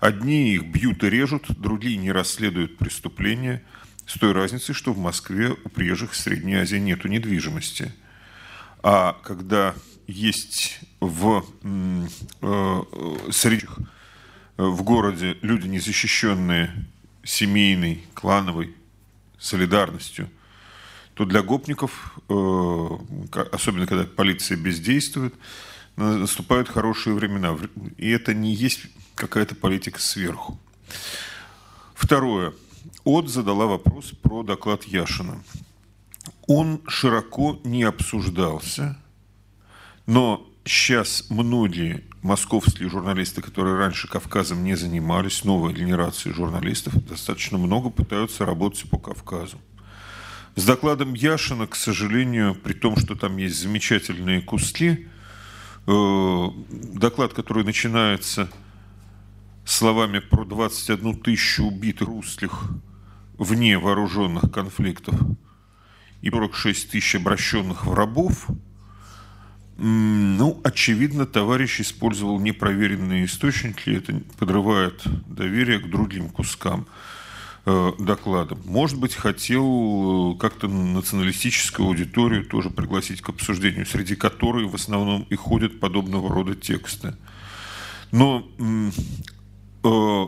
Одни 0.00 0.54
их 0.54 0.66
бьют 0.66 1.04
и 1.04 1.10
режут, 1.10 1.46
другие 1.58 1.96
не 1.96 2.12
расследуют 2.12 2.78
преступления– 2.78 3.62
с 4.06 4.18
той 4.18 4.32
разницей, 4.32 4.74
что 4.74 4.92
в 4.92 4.98
Москве 4.98 5.50
у 5.50 5.68
приезжих 5.68 6.12
из 6.12 6.20
Средней 6.20 6.56
Азии 6.56 6.76
нету 6.76 7.08
недвижимости. 7.08 7.92
А 8.82 9.16
когда 9.22 9.74
есть 10.06 10.80
в 11.00 11.44
э, 11.62 12.82
среди 13.30 13.66
э, 13.66 14.62
в 14.62 14.82
городе 14.82 15.36
люди, 15.42 15.68
незащищенные 15.68 16.72
семейной, 17.22 18.04
клановой 18.14 18.74
солидарностью, 19.38 20.28
то 21.14 21.24
для 21.24 21.42
гопников, 21.42 22.18
э, 22.28 22.88
особенно 23.52 23.86
когда 23.86 24.04
полиция 24.04 24.56
бездействует, 24.56 25.34
наступают 25.96 26.68
хорошие 26.68 27.14
времена. 27.14 27.56
И 27.98 28.10
это 28.10 28.34
не 28.34 28.54
есть 28.54 28.86
какая-то 29.14 29.54
политика 29.54 30.00
сверху. 30.00 30.58
Второе. 31.94 32.54
От 33.04 33.28
задала 33.28 33.66
вопрос 33.66 34.12
про 34.22 34.42
доклад 34.42 34.84
Яшина. 34.84 35.42
Он 36.54 36.82
широко 36.86 37.58
не 37.64 37.82
обсуждался, 37.82 38.98
но 40.04 40.46
сейчас 40.66 41.24
многие 41.30 42.04
московские 42.20 42.90
журналисты, 42.90 43.40
которые 43.40 43.76
раньше 43.76 44.06
Кавказом 44.06 44.62
не 44.62 44.74
занимались, 44.74 45.44
новая 45.44 45.72
генерация 45.72 46.34
журналистов, 46.34 46.92
достаточно 47.06 47.56
много 47.56 47.88
пытаются 47.88 48.44
работать 48.44 48.84
по 48.90 48.98
Кавказу. 48.98 49.56
С 50.54 50.66
докладом 50.66 51.14
Яшина, 51.14 51.66
к 51.66 51.74
сожалению, 51.74 52.54
при 52.54 52.74
том, 52.74 52.98
что 52.98 53.14
там 53.14 53.38
есть 53.38 53.58
замечательные 53.58 54.42
куски, 54.42 55.08
э, 55.86 56.46
доклад, 56.92 57.32
который 57.32 57.64
начинается 57.64 58.50
словами 59.64 60.18
про 60.18 60.44
21 60.44 61.14
тысячу 61.14 61.64
убитых 61.64 62.08
русских 62.08 62.68
вне 63.38 63.78
вооруженных 63.78 64.52
конфликтов 64.52 65.14
и 66.22 66.30
46 66.30 66.90
тысяч 66.90 67.14
обращенных 67.16 67.84
в 67.84 67.92
рабов, 67.92 68.46
ну, 69.76 70.60
очевидно, 70.62 71.26
товарищ 71.26 71.80
использовал 71.80 72.38
непроверенные 72.38 73.24
источники, 73.24 73.90
это 73.90 74.22
подрывает 74.38 75.02
доверие 75.26 75.80
к 75.80 75.90
другим 75.90 76.28
кускам 76.28 76.86
э, 77.66 77.92
доклада. 77.98 78.56
Может 78.64 79.00
быть, 79.00 79.14
хотел 79.14 80.34
э, 80.34 80.38
как-то 80.38 80.68
националистическую 80.68 81.88
аудиторию 81.88 82.44
тоже 82.44 82.70
пригласить 82.70 83.22
к 83.22 83.30
обсуждению, 83.30 83.86
среди 83.86 84.14
которой 84.14 84.66
в 84.66 84.74
основном 84.76 85.26
и 85.30 85.34
ходят 85.34 85.80
подобного 85.80 86.32
рода 86.32 86.54
тексты. 86.54 87.16
Но 88.12 88.46
э, 89.82 90.26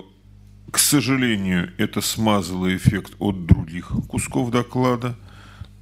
к 0.72 0.78
сожалению, 0.78 1.72
это 1.78 2.00
смазало 2.00 2.74
эффект 2.74 3.12
от 3.20 3.46
других 3.46 3.92
кусков 4.08 4.50
доклада, 4.50 5.16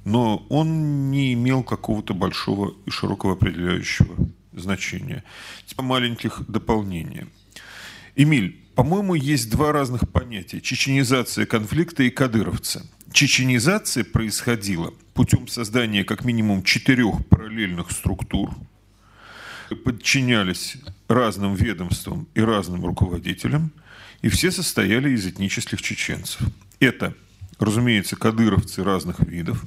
но 0.05 0.45
он 0.49 1.11
не 1.11 1.33
имел 1.33 1.63
какого-то 1.63 2.13
большого 2.13 2.73
и 2.85 2.89
широкого 2.89 3.33
определяющего 3.33 4.15
значения. 4.51 5.23
Типа 5.65 5.83
маленьких 5.83 6.43
дополнений. 6.47 7.25
Эмиль, 8.15 8.59
по-моему, 8.75 9.15
есть 9.15 9.49
два 9.49 9.71
разных 9.71 10.09
понятия– 10.09 10.61
чеченизация 10.61 11.45
конфликта 11.45 12.03
и 12.03 12.09
кадыровцы. 12.09 12.83
Чеченизация 13.11 14.03
происходила 14.03 14.93
путем 15.13 15.47
создания 15.47 16.03
как 16.03 16.25
минимум 16.25 16.63
четырех 16.63 17.25
параллельных 17.27 17.91
структур, 17.91 18.51
подчинялись 19.85 20.77
разным 21.07 21.55
ведомствам 21.55 22.27
и 22.33 22.41
разным 22.41 22.85
руководителям– 22.85 23.71
и 24.23 24.29
все 24.29 24.51
состояли 24.51 25.11
из 25.11 25.27
этнических 25.27 25.81
чеченцев. 25.81 26.41
Это, 26.79 27.13
разумеется, 27.59 28.15
кадыровцы 28.15 28.83
разных 28.83 29.19
видов, 29.19 29.63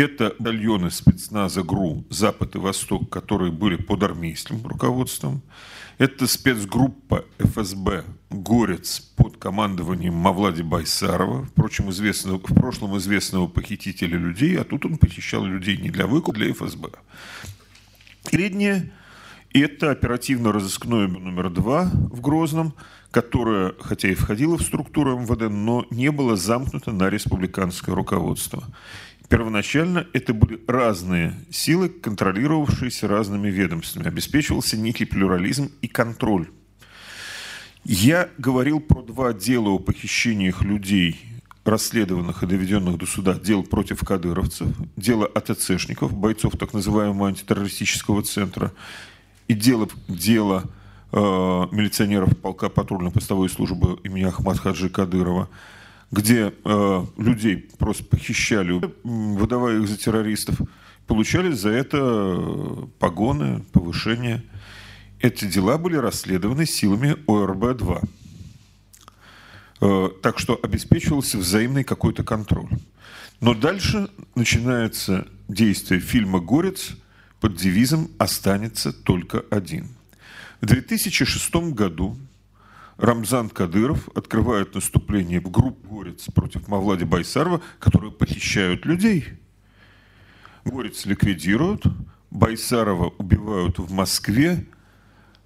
это 0.00 0.34
батальоны 0.38 0.90
спецназа 0.90 1.62
ГРУ 1.62 2.04
«Запад 2.08 2.54
и 2.54 2.58
Восток», 2.58 3.10
которые 3.10 3.52
были 3.52 3.76
под 3.76 4.02
армейским 4.02 4.66
руководством. 4.66 5.42
Это 5.98 6.26
спецгруппа 6.26 7.26
ФСБ 7.38 8.04
«Горец» 8.30 9.00
под 9.16 9.36
командованием 9.36 10.14
Мавлади 10.14 10.62
Байсарова, 10.62 11.44
впрочем, 11.44 11.90
известного, 11.90 12.38
в 12.38 12.54
прошлом 12.54 12.96
известного 12.96 13.46
похитителя 13.46 14.16
людей, 14.16 14.58
а 14.58 14.64
тут 14.64 14.86
он 14.86 14.96
похищал 14.96 15.44
людей 15.44 15.76
не 15.76 15.90
для 15.90 16.06
выкупа, 16.06 16.36
а 16.36 16.38
для 16.38 16.52
ФСБ. 16.54 16.88
Среднее– 18.24 18.92
это 19.52 19.90
оперативно-розыскное 19.90 21.08
номер 21.08 21.50
два 21.50 21.90
в 21.92 22.22
Грозном– 22.22 22.74
которая, 23.10 23.74
хотя 23.80 24.08
и 24.08 24.14
входила 24.14 24.56
в 24.56 24.62
структуру 24.62 25.18
МВД, 25.18 25.50
но 25.50 25.86
не 25.90 26.10
была 26.10 26.36
замкнута 26.36 26.92
на 26.92 27.10
республиканское 27.10 27.94
руководство. 27.94 28.64
Первоначально 29.30 30.06
это 30.12 30.34
были 30.34 30.60
разные 30.66 31.34
силы, 31.50 31.88
контролировавшиеся 31.88 33.08
разными 33.08 33.48
ведомствами. 33.48 34.08
Обеспечивался 34.08 34.76
некий 34.76 35.06
плюрализм 35.06 35.70
и 35.80 35.88
контроль. 35.88 36.50
Я 37.84 38.28
говорил 38.36 38.80
про 38.80 39.02
два 39.02 39.32
дела 39.32 39.70
о 39.70 39.78
похищениях 39.78 40.60
людей, 40.60 41.18
расследованных 41.64 42.42
и 42.42 42.46
доведенных 42.46 42.98
до 42.98 43.06
суда 43.06 43.34
дел 43.34 43.62
против 43.62 44.00
кадыровцев, 44.00 44.68
дело 44.96 45.26
АТЦшников, 45.26 46.12
бойцов 46.12 46.58
так 46.58 46.74
называемого 46.74 47.28
антитеррористического 47.28 48.22
центра, 48.22 48.72
и 49.48 49.54
дело, 49.54 49.88
дело 50.08 50.68
Э, 51.12 51.66
милиционеров 51.72 52.36
полка 52.38 52.68
патрульно-постовой 52.68 53.48
службы 53.48 53.98
имени 54.04 54.24
Ахмад 54.24 54.60
Хаджи 54.60 54.88
Кадырова, 54.88 55.48
где 56.10 56.52
э, 56.64 57.06
людей 57.16 57.68
просто 57.78 58.04
похищали, 58.04 58.80
выдавая 59.04 59.80
их 59.80 59.88
за 59.88 59.96
террористов, 59.96 60.60
получали 61.06 61.52
за 61.52 61.70
это 61.70 61.98
э, 62.00 62.86
погоны, 62.98 63.62
повышения. 63.72 64.44
Эти 65.20 65.44
дела 65.44 65.78
были 65.78 65.96
расследованы 65.96 66.66
силами 66.66 67.16
ОРБ-2. 67.26 68.08
Э, 69.82 70.08
так 70.22 70.38
что 70.38 70.58
обеспечивался 70.62 71.38
взаимный 71.38 71.84
какой-то 71.84 72.24
контроль. 72.24 72.70
Но 73.40 73.54
дальше 73.54 74.10
начинается 74.34 75.26
действие 75.48 76.00
фильма 76.00 76.40
«Горец» 76.40 76.90
под 77.40 77.56
девизом 77.56 78.10
«Останется 78.18 78.92
только 78.92 79.44
один». 79.50 79.88
В 80.60 80.66
2006 80.66 81.54
году 81.72 82.18
Рамзан 83.00 83.48
Кадыров 83.48 84.08
открывает 84.14 84.74
наступление 84.74 85.40
в 85.40 85.50
группу 85.50 85.96
«Горец» 85.96 86.26
против 86.34 86.68
Мавлади 86.68 87.04
Байсарова, 87.04 87.62
которые 87.78 88.12
похищают 88.12 88.84
людей. 88.84 89.24
Горец 90.66 91.06
ликвидируют, 91.06 91.84
Байсарова 92.30 93.14
убивают 93.16 93.78
в 93.78 93.90
Москве, 93.90 94.66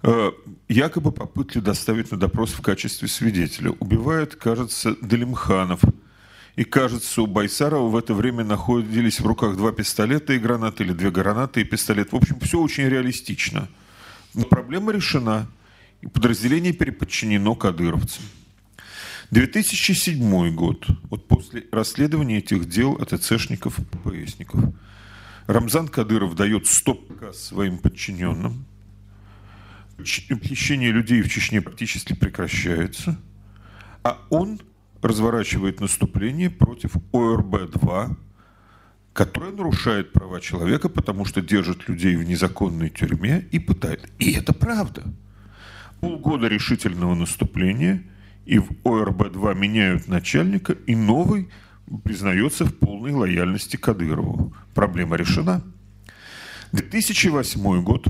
э, 0.03 0.31
якобы 0.67 1.13
попытки 1.13 1.59
доставить 1.59 2.11
на 2.11 2.17
допрос 2.17 2.51
в 2.51 2.61
качестве 2.61 3.07
свидетеля. 3.07 3.71
Убивает, 3.79 4.35
кажется, 4.35 4.95
Далимханов. 5.01 5.79
И, 6.57 6.65
кажется, 6.65 7.21
у 7.21 7.27
Байсарова 7.27 7.87
в 7.87 7.95
это 7.95 8.13
время 8.13 8.43
находились 8.43 9.21
в 9.21 9.25
руках 9.25 9.55
два 9.55 9.71
пистолета 9.71 10.33
и 10.33 10.39
гранаты, 10.39 10.83
или 10.83 10.91
две 10.91 11.09
гранаты 11.09 11.61
и 11.61 11.63
пистолет. 11.63 12.11
В 12.11 12.17
общем, 12.17 12.37
все 12.41 12.59
очень 12.59 12.83
реалистично– 12.89 13.69
но 14.35 14.43
проблема 14.43 14.91
решена, 14.91 15.47
подразделение 16.13 16.73
переподчинено 16.73 17.55
кадыровцам. 17.55 18.23
2007 19.31 20.53
год, 20.53 20.85
вот 21.09 21.27
после 21.27 21.65
расследования 21.71 22.37
этих 22.37 22.69
дел 22.69 22.93
от 22.93 23.13
АТЦшников 23.13 23.79
и 23.79 23.83
ППСников, 23.83 24.61
Рамзан 25.47 25.87
Кадыров 25.87 26.35
дает 26.35 26.67
стоп-приказ 26.67 27.39
своим 27.43 27.77
подчиненным, 27.77 28.65
похищение 29.97 30.91
людей 30.91 31.21
в 31.21 31.29
Чечне 31.29 31.61
практически 31.61 32.13
прекращается, 32.13 33.19
а 34.03 34.21
он 34.29 34.59
разворачивает 35.01 35.79
наступление 35.79 36.49
против 36.49 36.95
ОРБ-2, 37.11 38.15
которая 39.13 39.51
нарушает 39.51 40.11
права 40.11 40.41
человека, 40.41 40.89
потому 40.89 41.25
что 41.25 41.41
держит 41.41 41.87
людей 41.87 42.15
в 42.15 42.23
незаконной 42.23 42.89
тюрьме 42.89 43.47
и 43.51 43.59
пытает. 43.59 44.11
И 44.19 44.33
это 44.33 44.53
правда. 44.53 45.03
Полгода 46.05 46.47
решительного 46.47 47.15
наступления, 47.15 48.03
и 48.45 48.59
в 48.59 48.69
ОРБ-2 48.83 49.55
меняют 49.55 50.07
начальника, 50.07 50.73
и 50.73 50.95
новый 50.95 51.49
признается 52.03 52.65
в 52.65 52.75
полной 52.75 53.11
лояльности 53.11 53.75
Кадырову. 53.75 54.53
Проблема 54.75 55.15
решена. 55.15 55.63
2008 56.73 57.81
год. 57.81 58.07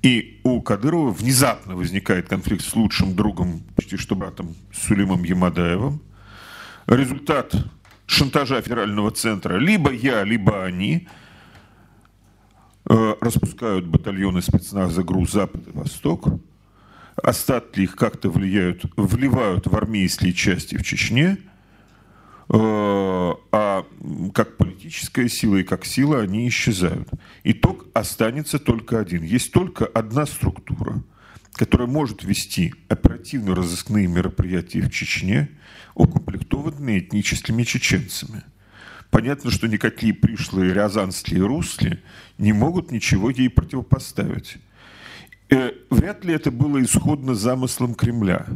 И 0.00 0.40
у 0.42 0.62
Кадырова 0.62 1.10
внезапно 1.10 1.76
возникает 1.76 2.28
конфликт 2.28 2.64
с 2.64 2.74
лучшим 2.74 3.14
другом, 3.14 3.62
почти 3.76 3.98
что 3.98 4.14
братом 4.14 4.54
Сулимом 4.72 5.22
Ямадаевым. 5.22 6.00
Результат 6.86 7.54
шантажа 8.06 8.62
федерального 8.62 9.10
центра 9.10 9.58
либо 9.58 9.92
я, 9.92 10.24
либо 10.24 10.64
они 10.64 11.06
э, 12.88 13.14
распускают 13.20 13.86
батальоны 13.86 14.40
спецназа 14.40 15.02
ГРУ 15.02 15.26
«Запад» 15.26 15.68
и 15.68 15.72
«Восток», 15.72 16.40
остатки 17.22 17.80
их 17.80 17.96
как-то 17.96 18.30
влияют, 18.30 18.84
вливают 18.96 19.66
в 19.66 19.76
армейские 19.76 20.32
части 20.32 20.76
в 20.76 20.82
Чечне, 20.82 21.38
э, 22.48 22.52
а 22.52 23.86
как 24.34 24.56
политическая 24.56 25.28
сила 25.28 25.56
и 25.56 25.62
как 25.62 25.84
сила 25.84 26.20
они 26.20 26.48
исчезают. 26.48 27.08
Итог 27.44 27.86
останется 27.94 28.58
только 28.58 28.98
один. 28.98 29.22
Есть 29.22 29.52
только 29.52 29.86
одна 29.86 30.26
структура, 30.26 31.02
которая 31.54 31.88
может 31.88 32.24
вести 32.24 32.74
оперативно-розыскные 32.88 34.06
мероприятия 34.06 34.82
в 34.82 34.90
Чечне– 34.90 35.48
укомплектованные 35.94 37.00
этническими 37.00 37.62
чеченцами. 37.62 38.42
Понятно, 39.10 39.50
что 39.50 39.66
никакие 39.66 40.14
пришлые 40.14 40.72
рязанские 40.72 41.44
русли 41.44 42.00
не 42.38 42.52
могут 42.52 42.92
ничего 42.92 43.30
ей 43.30 43.50
противопоставить. 43.50 44.56
Э, 45.50 45.72
вряд 45.90 46.24
ли 46.24 46.34
это 46.34 46.50
было 46.50 46.82
исходно 46.82 47.34
замыслом 47.34 47.94
Кремля. 47.94 48.46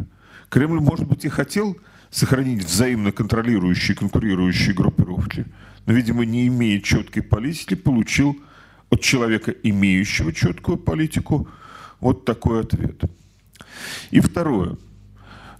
Кремль, 0.48 0.80
может 0.80 1.06
быть, 1.06 1.24
и 1.24 1.28
хотел 1.28 1.76
сохранить 2.10 2.64
взаимно 2.64 3.12
контролирующие 3.12 3.96
конкурирующие 3.96 4.74
группировки, 4.74 5.46
но, 5.86 5.92
видимо, 5.92 6.24
не 6.24 6.46
имея 6.46 6.80
четкой 6.80 7.22
политики, 7.22 7.74
получил 7.74 8.38
от 8.90 9.00
человека, 9.00 9.50
имеющего 9.50 10.32
четкую 10.32 10.78
политику, 10.78 11.48
вот 12.00 12.24
такой 12.24 12.60
ответ. 12.60 13.02
И 14.10 14.20
второе– 14.20 14.76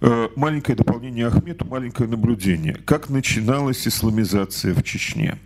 Э, 0.01 0.29
маленькое 0.35 0.75
дополнение 0.75 1.27
Ахмету, 1.27 1.65
маленькое 1.65 2.09
наблюдение. 2.09 2.75
Как 2.85 3.09
начиналась 3.09 3.87
исламизация 3.87 4.73
в 4.73 4.83
Чечне? 4.83 5.39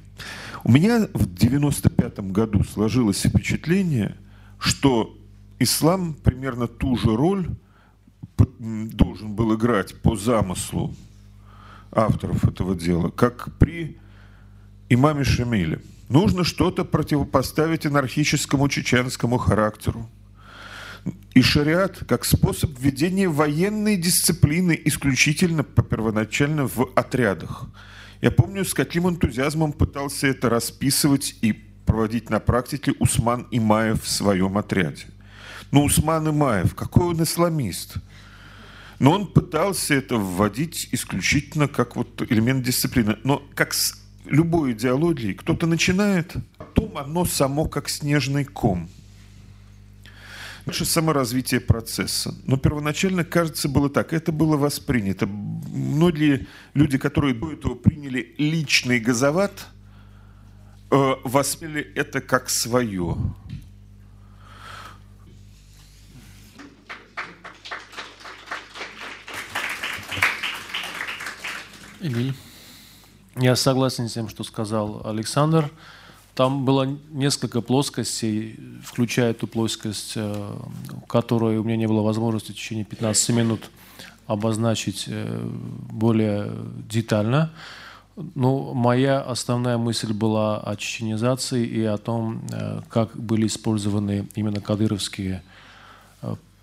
У 0.64 0.72
меня 0.72 1.08
в 1.14 1.34
95 1.34 2.20
году 2.32 2.64
сложилось 2.64 3.22
впечатление, 3.22 4.18
что 4.60 5.18
ислам 5.60 6.14
примерно 6.14 6.68
ту 6.68 6.96
же 6.98 7.16
роль 7.16 7.48
должен 8.58 9.36
был 9.36 9.56
играть 9.56 10.02
по 10.02 10.16
замыслу 10.16 10.96
авторов 11.92 12.46
этого 12.46 12.76
дела, 12.76 13.10
как 13.10 13.58
при 13.58 13.98
имаме 14.90 15.24
Шамиле. 15.24 15.82
Нужно 16.08 16.44
что-то 16.44 16.86
противопоставить 16.86 17.86
анархическому 17.86 18.68
чеченскому 18.70 19.38
характеру. 19.38 20.10
И 21.34 21.42
шариат 21.42 22.00
как 22.08 22.26
способ 22.26 22.78
введения 22.78 23.30
военной 23.30 23.96
дисциплины 23.96 24.80
исключительно 24.86 25.64
по 25.64 25.82
первоначально 25.82 26.68
в 26.68 26.92
отрядах. 26.96 27.68
Я 28.22 28.32
помню, 28.32 28.66
с 28.66 28.74
каким 28.74 29.08
энтузиазмом 29.08 29.72
пытался 29.72 30.28
это 30.28 30.50
расписывать 30.50 31.36
и 31.42 31.54
проводить 31.86 32.30
на 32.30 32.40
практике 32.40 32.94
Усман 33.00 33.48
Имаев 33.52 34.04
в 34.04 34.10
своем 34.10 34.58
отряде. 34.58 35.06
Но 35.72 35.84
Усман 35.84 36.30
Имаев, 36.30 36.76
какой 36.76 37.08
он 37.08 37.24
исламист? 37.24 37.98
Но 39.00 39.12
он 39.12 39.28
пытался 39.28 39.94
это 39.94 40.18
вводить 40.18 40.90
исключительно 40.92 41.68
как 41.68 41.96
вот 41.96 42.22
элемент 42.30 42.64
дисциплины. 42.64 43.18
Но 43.24 43.42
как 43.56 43.74
с 43.74 43.96
любой 44.26 44.74
идеологией, 44.74 45.36
кто-то 45.36 45.68
начинает, 45.68 46.36
потом 46.58 46.98
оно 46.98 47.26
само 47.26 47.66
как 47.66 47.88
снежный 47.88 48.46
ком. 48.46 48.90
Дальше 50.66 50.86
саморазвитие 50.86 51.62
процесса. 51.62 52.36
Но 52.46 52.58
первоначально, 52.58 53.24
кажется, 53.24 53.70
было 53.70 53.90
так. 53.90 54.14
Это 54.14 54.32
было 54.32 54.58
воспринято. 54.58 55.26
Многие 55.26 56.48
люди, 56.74 56.98
которые 56.98 57.34
до 57.34 57.54
этого 57.54 57.76
приняли 57.76 58.36
личный 58.38 59.00
газоват, 59.00 59.68
э, 60.92 61.14
восприняли 61.24 61.92
это 61.96 62.22
как 62.22 62.50
свое. 62.50 63.18
Эмиль. 72.02 72.34
Я 73.36 73.56
согласен 73.56 74.08
с 74.08 74.14
тем, 74.14 74.30
что 74.30 74.44
сказал 74.44 75.02
Александр. 75.06 75.72
Там 76.36 76.64
было 76.64 76.88
несколько 77.12 77.62
плоскостей, 77.62 78.58
включая 78.84 79.34
ту 79.34 79.48
плоскость, 79.48 80.14
э, 80.16 80.56
которую 81.08 81.62
у 81.62 81.64
меня 81.66 81.76
не 81.76 81.88
было 81.88 82.02
возможности 82.02 82.52
в 82.52 82.56
течение 82.56 82.86
15 82.86 83.30
минут 83.36 83.70
обозначить 84.26 85.06
э, 85.08 85.50
более 85.92 86.54
детально. 86.90 87.52
Ну, 88.36 88.74
моя 88.74 89.22
основная 89.22 89.78
мысль 89.78 90.14
была 90.14 90.60
о 90.60 90.76
чеченизации 90.76 91.66
и 91.66 91.84
о 91.84 91.98
том, 91.98 92.42
э, 92.52 92.82
как 92.90 93.18
были 93.18 93.48
использованы 93.48 94.28
именно 94.36 94.62
кадыровские 94.62 95.44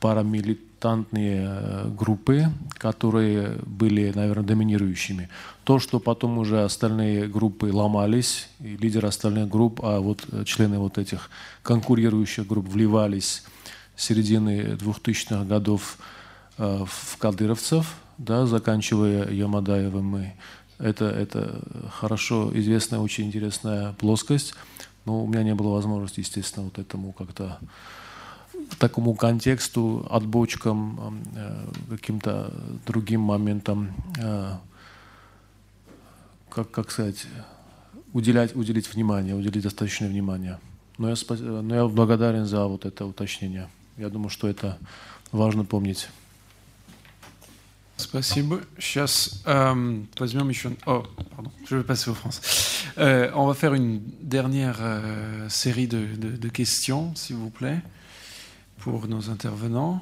парамилитарные 0.00 0.75
милитантные 0.86 1.46
э, 1.48 1.88
группы, 1.88 2.46
которые 2.78 3.58
были, 3.66 4.12
наверное, 4.14 4.44
доминирующими. 4.44 5.28
То, 5.64 5.78
что 5.78 5.98
потом 5.98 6.38
уже 6.38 6.64
остальные 6.64 7.26
группы 7.28 7.72
ломались, 7.72 8.48
и 8.60 8.76
лидеры 8.76 9.08
остальных 9.08 9.48
групп, 9.48 9.80
а 9.82 10.00
вот 10.00 10.24
э, 10.30 10.44
члены 10.44 10.78
вот 10.78 10.98
этих 10.98 11.30
конкурирующих 11.62 12.46
групп 12.46 12.68
вливались 12.68 13.42
с 13.96 14.04
середины 14.04 14.76
2000-х 14.78 15.44
годов 15.44 15.98
э, 16.58 16.84
в 16.86 17.18
кадыровцев, 17.18 17.94
да, 18.18 18.46
заканчивая 18.46 19.30
Ямадаевым. 19.30 20.32
Это, 20.78 21.06
это 21.06 21.60
хорошо 21.90 22.50
известная, 22.54 23.00
очень 23.00 23.26
интересная 23.26 23.92
плоскость. 23.94 24.54
Но 25.04 25.24
у 25.24 25.26
меня 25.26 25.42
не 25.42 25.54
было 25.54 25.70
возможности, 25.70 26.20
естественно, 26.20 26.64
вот 26.64 26.78
этому 26.78 27.12
как-то 27.12 27.58
такому 28.78 29.14
контексту, 29.14 30.06
отбочкам, 30.10 31.22
э, 31.34 31.66
каким-то 31.90 32.52
другим 32.86 33.20
моментам, 33.20 33.92
э, 34.18 34.52
как, 36.50 36.70
как 36.70 36.90
сказать, 36.90 37.26
уделять, 38.12 38.56
уделить 38.56 38.92
внимание, 38.92 39.34
уделить 39.34 39.62
достаточное 39.62 40.08
внимание. 40.08 40.58
Но 40.98 41.10
я, 41.10 41.16
но 41.62 41.74
я 41.74 41.86
благодарен 41.86 42.46
за 42.46 42.66
вот 42.66 42.86
это 42.86 43.04
уточнение. 43.04 43.68
Я 43.98 44.08
думаю, 44.08 44.30
что 44.30 44.48
это 44.48 44.78
важно 45.32 45.64
помнить. 45.64 46.08
Спасибо. 47.98 48.60
Сейчас, 48.78 49.42
euh, 49.46 50.04
возьмем 50.18 50.50
еще... 50.50 50.68
Oh, 50.86 51.06
pardon, 51.34 51.50
je 51.66 51.76
vais 51.76 51.82
passer 51.82 52.10
au 52.10 52.14
France. 52.14 52.42
Euh, 52.98 53.30
on 53.34 53.46
va 53.46 53.54
faire 53.54 53.72
une 53.72 54.02
dernière 54.20 54.76
euh, 54.80 55.48
série 55.48 55.86
de, 55.86 56.04
de, 56.14 56.36
de 56.36 56.48
questions, 56.48 57.14
s'il 57.14 57.36
vous 57.36 57.48
plaît. 57.50 57.80
Pour 58.86 59.08
nos 59.08 59.30
intervenants. 59.30 60.00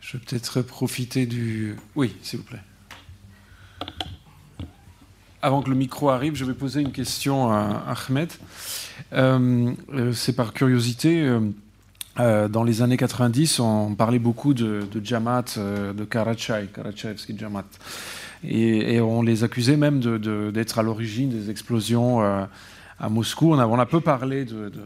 Je 0.00 0.16
vais 0.16 0.24
peut-être 0.24 0.62
profiter 0.62 1.26
du... 1.26 1.76
Oui, 1.94 2.16
s'il 2.22 2.38
vous 2.38 2.44
plaît. 2.46 2.62
Avant 5.42 5.60
que 5.60 5.68
le 5.68 5.76
micro 5.76 6.08
arrive, 6.08 6.36
je 6.36 6.46
vais 6.46 6.54
poser 6.54 6.80
une 6.80 6.90
question 6.90 7.52
à 7.52 7.84
Ahmed. 8.08 8.32
Euh, 9.12 9.74
euh, 9.92 10.12
c'est 10.14 10.32
par 10.32 10.54
curiosité. 10.54 11.38
Euh, 12.18 12.48
dans 12.48 12.64
les 12.64 12.80
années 12.80 12.96
90, 12.96 13.60
on 13.60 13.94
parlait 13.94 14.18
beaucoup 14.18 14.54
de, 14.54 14.88
de 14.90 14.98
de 14.98 16.04
Karachay, 16.04 16.66
Karachaevski 16.74 17.36
Jamaat. 17.36 17.66
Et, 18.42 19.02
on 19.02 19.20
les 19.20 19.44
accusait 19.44 19.76
même 19.76 20.00
d'être 20.00 20.78
à 20.78 20.82
l'origine 20.82 21.28
des 21.28 21.50
explosions 21.50 22.22
à 23.00 23.08
Moscou. 23.08 23.52
On 23.52 23.58
a, 23.58 23.66
on 23.66 23.86
peu 23.86 24.00
parlé 24.00 24.44
de, 24.44 24.68
de, 24.68 24.80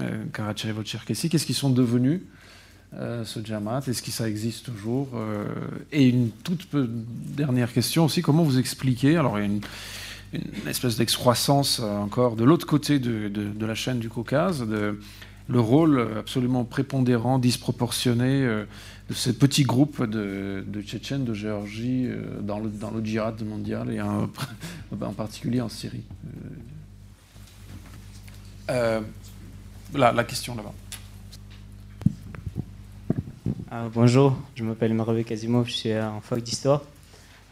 euh, 0.00 0.24
Karachaevo-Cherkessi. 0.32 1.28
Qu'est-ce 1.28 1.46
qu'ils 1.46 1.54
sont 1.54 1.70
devenus, 1.70 2.20
euh, 2.94 3.24
ce 3.24 3.44
Jamaat? 3.44 3.82
Est-ce 3.86 4.02
que 4.02 4.10
ça 4.10 4.28
existe 4.28 4.66
toujours 4.66 5.08
euh, 5.14 5.44
Et 5.92 6.08
une 6.08 6.30
toute 6.30 6.68
dernière 6.74 7.72
question 7.72 8.04
aussi, 8.04 8.22
comment 8.22 8.42
vous 8.42 8.58
expliquez 8.58 9.16
Alors, 9.16 9.38
il 9.38 9.42
y 9.42 9.44
a 9.44 9.46
une, 9.46 9.60
espèce 10.66 10.96
d'excroissance 10.96 11.78
encore 11.78 12.34
de 12.34 12.42
l'autre 12.42 12.66
côté 12.66 12.98
de, 12.98 13.28
de, 13.28 13.66
la 13.66 13.76
chaîne 13.76 14.00
du 14.00 14.08
Caucase, 14.08 14.66
de, 14.66 14.98
le 15.48 15.60
rôle 15.60 16.00
absolument 16.18 16.64
prépondérant, 16.64 17.38
disproportionné 17.38 18.40
de 18.44 19.14
ces 19.14 19.34
petits 19.34 19.64
groupes 19.64 20.02
de, 20.02 20.64
de 20.66 20.82
Tchétchènes, 20.82 21.24
de 21.24 21.34
Géorgie, 21.34 22.08
dans 22.40 22.60
le, 22.60 22.70
dans 22.70 22.90
le 22.90 23.04
djihad 23.04 23.44
mondial 23.44 23.92
et 23.92 24.00
en, 24.00 24.28
particulier 25.16 25.60
en 25.60 25.68
Syrie. 25.68 26.04
Euh, 28.70 29.00
la, 29.92 30.12
la, 30.12 30.24
question 30.24 30.54
là-bas. 30.54 30.72
Euh, 33.72 33.88
bonjour, 33.92 34.38
je 34.54 34.64
m'appelle 34.64 34.94
Marové 34.94 35.24
Kazimov, 35.24 35.66
je 35.66 35.72
suis 35.72 35.98
en 35.98 36.20
fac 36.22 36.42
d'histoire. 36.42 36.82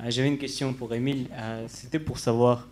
Euh, 0.00 0.04
j'avais 0.08 0.28
une 0.28 0.38
question 0.38 0.72
pour 0.72 0.94
Émile. 0.94 1.28
C'était 1.68 1.98
pour 1.98 2.18
savoir, 2.18 2.66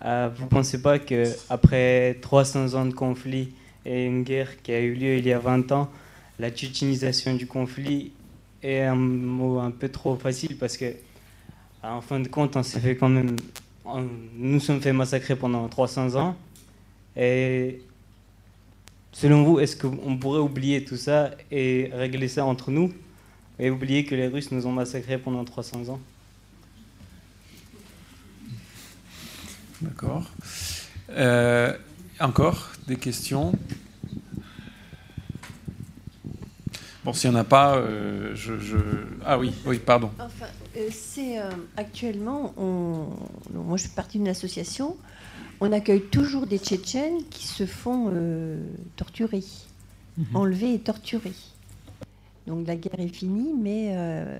vous 0.00 0.44
ne 0.44 0.48
pensez 0.48 0.82
pas 0.82 0.98
qu'après 0.98 2.18
300 2.20 2.74
ans 2.74 2.86
de 2.86 2.94
conflit 2.94 3.52
et 3.84 4.06
une 4.06 4.22
guerre 4.22 4.62
qui 4.62 4.72
a 4.72 4.80
eu 4.80 4.94
lieu 4.94 5.16
il 5.18 5.26
y 5.26 5.32
a 5.32 5.38
20 5.38 5.72
ans, 5.72 5.90
la 6.38 6.50
tchétchénisation 6.50 7.34
du 7.34 7.46
conflit 7.46 8.12
est 8.62 8.82
un 8.82 8.94
mot 8.94 9.58
un 9.58 9.70
peu 9.70 9.88
trop 9.88 10.16
facile 10.16 10.56
parce 10.56 10.76
que, 10.76 10.94
en 11.82 12.00
fin 12.00 12.20
de 12.20 12.28
compte, 12.28 12.56
on 12.56 12.62
s'est 12.62 12.80
fait 12.80 12.96
quand 12.96 13.08
même. 13.08 13.36
nous 13.84 14.08
nous 14.36 14.60
sommes 14.60 14.80
fait 14.80 14.92
massacrer 14.92 15.36
pendant 15.36 15.68
300 15.68 16.16
ans 16.16 16.36
et 17.16 17.82
selon 19.12 19.44
vous, 19.44 19.60
est-ce 19.60 19.76
qu'on 19.76 20.16
pourrait 20.16 20.40
oublier 20.40 20.84
tout 20.84 20.96
ça 20.96 21.30
et 21.50 21.90
régler 21.92 22.28
ça 22.28 22.44
entre 22.44 22.70
nous 22.70 22.92
et 23.58 23.70
oublier 23.70 24.04
que 24.04 24.14
les 24.14 24.26
Russes 24.26 24.50
nous 24.50 24.66
ont 24.66 24.72
massacrés 24.72 25.18
pendant 25.18 25.44
300 25.44 25.90
ans? 25.90 26.00
D'accord. 29.80 30.30
Euh, 31.10 31.76
encore? 32.18 32.73
Des 32.86 32.96
questions 32.96 33.52
Bon, 37.04 37.12
s'il 37.12 37.30
n'y 37.30 37.36
en 37.36 37.40
a 37.40 37.44
pas, 37.44 37.76
euh, 37.76 38.34
je, 38.34 38.54
Ah 39.26 39.38
oui, 39.38 39.52
oui, 39.66 39.78
pardon. 39.78 40.10
Enfin, 40.18 40.46
euh, 40.76 40.88
c'est 40.90 41.36
actuellement, 41.76 42.54
on... 42.56 43.08
moi 43.52 43.76
je 43.76 43.82
suis 43.82 43.90
partie 43.90 44.16
d'une 44.16 44.28
association 44.28 44.96
on 45.60 45.72
accueille 45.72 46.02
toujours 46.02 46.46
des 46.46 46.58
Tchétchènes 46.58 47.24
qui 47.30 47.46
se 47.46 47.66
font 47.66 48.10
euh, 48.12 48.60
torturer, 48.96 49.42
mhm. 50.18 50.26
enlever 50.34 50.74
et 50.74 50.78
torturer. 50.78 51.32
Donc 52.46 52.66
la 52.66 52.76
guerre 52.76 53.00
est 53.00 53.08
finie, 53.08 53.54
mais 53.58 53.92
euh, 53.96 54.38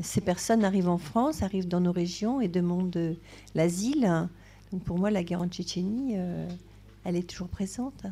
ces 0.00 0.20
personnes 0.20 0.64
arrivent 0.64 0.88
en 0.88 0.98
France, 0.98 1.42
arrivent 1.42 1.66
dans 1.66 1.80
nos 1.80 1.90
régions 1.90 2.40
et 2.40 2.48
demandent 2.48 2.96
euh, 2.96 3.14
l'asile. 3.54 4.28
Donc 4.72 4.82
pour 4.84 4.98
moi, 4.98 5.10
la 5.10 5.24
guerre 5.24 5.42
en 5.42 5.48
Tchétchénie, 5.48 6.16
elle 7.04 7.16
est 7.16 7.28
toujours 7.28 7.48
présente. 7.48 8.06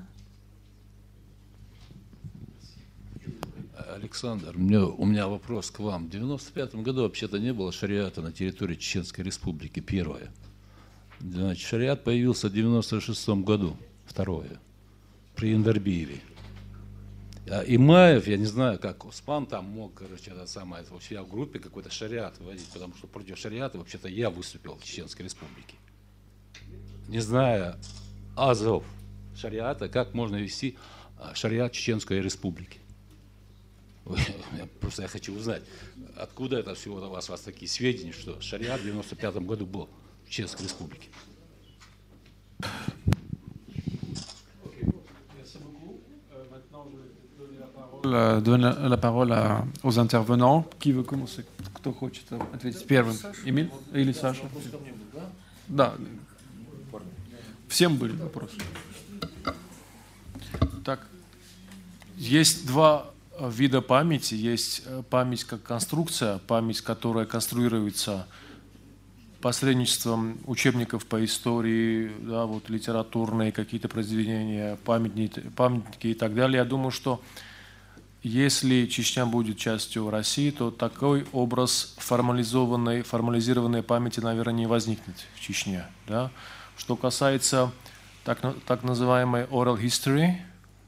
Александр, 3.88 4.54
у 4.56 5.06
меня 5.06 5.26
вопрос 5.26 5.70
к 5.70 5.80
вам. 5.80 6.04
В 6.04 6.08
1995 6.08 6.74
году 6.84 7.02
вообще-то 7.02 7.38
не 7.38 7.52
было 7.52 7.72
шариата 7.72 8.22
на 8.22 8.30
территории 8.30 8.74
Чеченской 8.74 9.24
республики, 9.24 9.80
первое. 9.80 10.30
Значит, 11.20 11.66
шариат 11.66 12.04
появился 12.04 12.48
в 12.48 12.52
96 12.52 13.28
году, 13.44 13.76
второе, 14.06 14.60
при 15.34 15.54
Инвербиеве. 15.54 16.20
Имаев, 17.66 18.28
я 18.28 18.36
не 18.36 18.44
знаю, 18.44 18.78
как 18.78 19.04
Успан 19.04 19.46
там 19.46 19.64
мог, 19.64 19.94
короче, 19.94 20.30
это 20.30 20.46
самое, 20.46 20.84
вообще 20.88 21.16
я 21.16 21.22
в 21.22 21.28
группе 21.28 21.58
какой-то 21.58 21.90
шариат 21.90 22.38
вводить, 22.38 22.68
потому 22.72 22.94
что 22.94 23.06
против 23.08 23.38
шариата 23.38 23.76
вообще-то 23.76 24.08
я 24.08 24.30
выступил 24.30 24.76
в 24.76 24.84
Чеченской 24.84 25.24
Республике. 25.24 25.74
Не 27.08 27.18
зная 27.18 27.76
азов 28.40 28.84
шариата, 29.36 29.88
как 29.88 30.14
можно 30.14 30.36
вести 30.36 30.76
шариат 31.34 31.72
Чеченской 31.72 32.20
Республики. 32.20 32.78
Просто 34.80 35.02
я 35.02 35.08
хочу 35.08 35.34
узнать, 35.34 35.62
откуда 36.16 36.58
это 36.58 36.74
все 36.74 36.90
у 36.90 37.10
вас, 37.10 37.28
у 37.28 37.32
вас 37.32 37.40
такие 37.42 37.68
сведения, 37.68 38.12
что 38.12 38.40
шариат 38.40 38.80
в 38.80 38.84
95 38.84 39.36
году 39.36 39.66
был 39.66 39.88
в 40.26 40.30
Чеченской 40.30 40.64
Республике. 40.64 41.08
donne 48.02 48.62
la 48.62 48.96
parole 48.96 49.32
à, 49.32 49.64
aux 49.82 49.98
intervenants. 49.98 50.66
Qui 50.78 50.92
veut 50.92 51.02
commencer 51.02 51.44
Кто 51.74 51.92
хочет 51.92 52.24
ответить 52.52 52.86
первым? 52.86 53.14
Эмиль 53.44 53.70
или 53.92 54.12
Саша? 54.12 54.42
Да. 55.68 55.94
Всем 57.70 57.96
были 57.96 58.16
вопросы. 58.16 58.56
Так, 60.84 61.06
есть 62.16 62.66
два 62.66 63.10
вида 63.40 63.80
памяти. 63.80 64.34
Есть 64.34 64.82
память 65.08 65.44
как 65.44 65.62
конструкция, 65.62 66.38
память, 66.38 66.80
которая 66.80 67.26
конструируется 67.26 68.26
посредничеством 69.40 70.38
учебников 70.46 71.06
по 71.06 71.24
истории, 71.24 72.10
да, 72.18 72.44
вот 72.44 72.68
литературные 72.68 73.52
какие-то 73.52 73.88
произведения, 73.88 74.76
памятники, 74.84 75.40
памятники 75.56 76.08
и 76.08 76.14
так 76.14 76.34
далее. 76.34 76.58
Я 76.58 76.64
думаю, 76.64 76.90
что 76.90 77.22
если 78.24 78.86
Чечня 78.86 79.26
будет 79.26 79.58
частью 79.58 80.10
России, 80.10 80.50
то 80.50 80.72
такой 80.72 81.24
образ 81.32 81.94
формализованной, 81.98 83.02
формализированной 83.02 83.84
памяти, 83.84 84.18
наверное, 84.18 84.54
не 84.54 84.66
возникнет 84.66 85.14
в 85.36 85.40
Чечне. 85.40 85.86
Да? 86.08 86.32
Что 86.80 86.96
касается 86.96 87.72
так, 88.24 88.38
так 88.64 88.84
называемой 88.84 89.44
oral 89.44 89.78
history, 89.78 90.36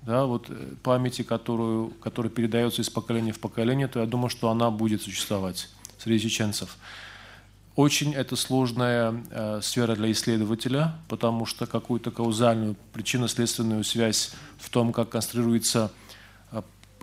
да, 0.00 0.24
вот 0.24 0.50
памяти, 0.82 1.20
которую, 1.22 1.90
которая 2.02 2.32
передается 2.32 2.80
из 2.80 2.88
поколения 2.88 3.32
в 3.32 3.38
поколение, 3.38 3.88
то 3.88 4.00
я 4.00 4.06
думаю, 4.06 4.30
что 4.30 4.48
она 4.48 4.70
будет 4.70 5.02
существовать 5.02 5.68
среди 5.98 6.30
чеченцев. 6.30 6.78
Очень 7.76 8.14
это 8.14 8.36
сложная 8.36 9.22
э, 9.30 9.60
сфера 9.62 9.94
для 9.94 10.10
исследователя, 10.12 10.94
потому 11.08 11.44
что 11.44 11.66
какую-то 11.66 12.10
каузальную 12.10 12.74
причинно-следственную 12.94 13.84
связь 13.84 14.32
в 14.58 14.70
том, 14.70 14.94
как 14.94 15.10
конструируется 15.10 15.92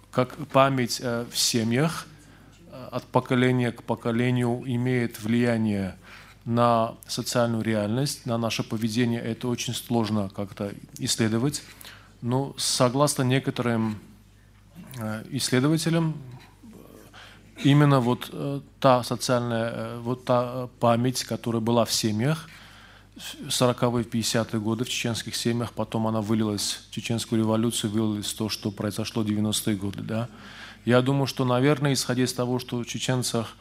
как 0.10 0.36
память 0.48 1.00
в 1.00 1.36
семьях 1.36 2.08
от 2.92 3.04
поколения 3.04 3.72
к 3.72 3.84
поколению 3.84 4.64
имеет 4.66 5.22
влияние 5.22 5.96
на 6.46 6.96
социальную 7.08 7.64
реальность, 7.64 8.26
на 8.26 8.38
наше 8.38 8.64
поведение, 8.64 9.22
это 9.22 9.48
очень 9.48 9.74
сложно 9.74 10.30
как-то 10.36 10.74
исследовать. 10.98 11.62
Но 12.22 12.54
согласно 12.58 13.24
некоторым 13.24 14.00
исследователям, 15.30 16.16
именно 17.64 18.00
вот 18.00 18.34
та 18.80 19.04
социальная, 19.04 19.98
вот 20.00 20.26
та 20.26 20.68
память, 20.80 21.24
которая 21.24 21.62
была 21.62 21.86
в 21.86 21.92
семьях, 21.92 22.50
40-е, 23.48 24.06
50-е 24.06 24.60
годы 24.62 24.86
в 24.86 24.90
чеченских 24.90 25.36
семьях, 25.36 25.74
потом 25.74 26.08
она 26.08 26.22
вылилась 26.22 26.80
в 26.90 26.96
чеченскую 26.96 27.42
революцию, 27.42 27.92
вылилась 27.92 28.34
то, 28.34 28.48
что 28.48 28.72
произошло 28.72 29.24
в 29.24 29.28
90-е 29.28 29.76
годы. 29.76 30.02
Да? 30.04 30.30
Я 30.86 31.02
думаю, 31.02 31.28
что, 31.28 31.44
наверное, 31.44 31.92
исходя 31.92 32.24
из 32.24 32.34
того, 32.34 32.60
что 32.60 32.78
в 32.78 32.86
чеченцах 32.86 33.56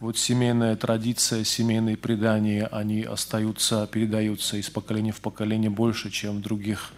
вот 0.00 0.18
семейная 0.18 0.76
традиция, 0.76 1.44
семейные 1.44 1.96
предания, 1.96 2.66
они 2.66 3.02
остаются, 3.02 3.86
передаются 3.86 4.56
из 4.56 4.70
поколения 4.70 5.12
в 5.12 5.20
поколение 5.20 5.70
больше, 5.70 6.10
чем 6.10 6.38
в 6.38 6.40
других 6.40 6.92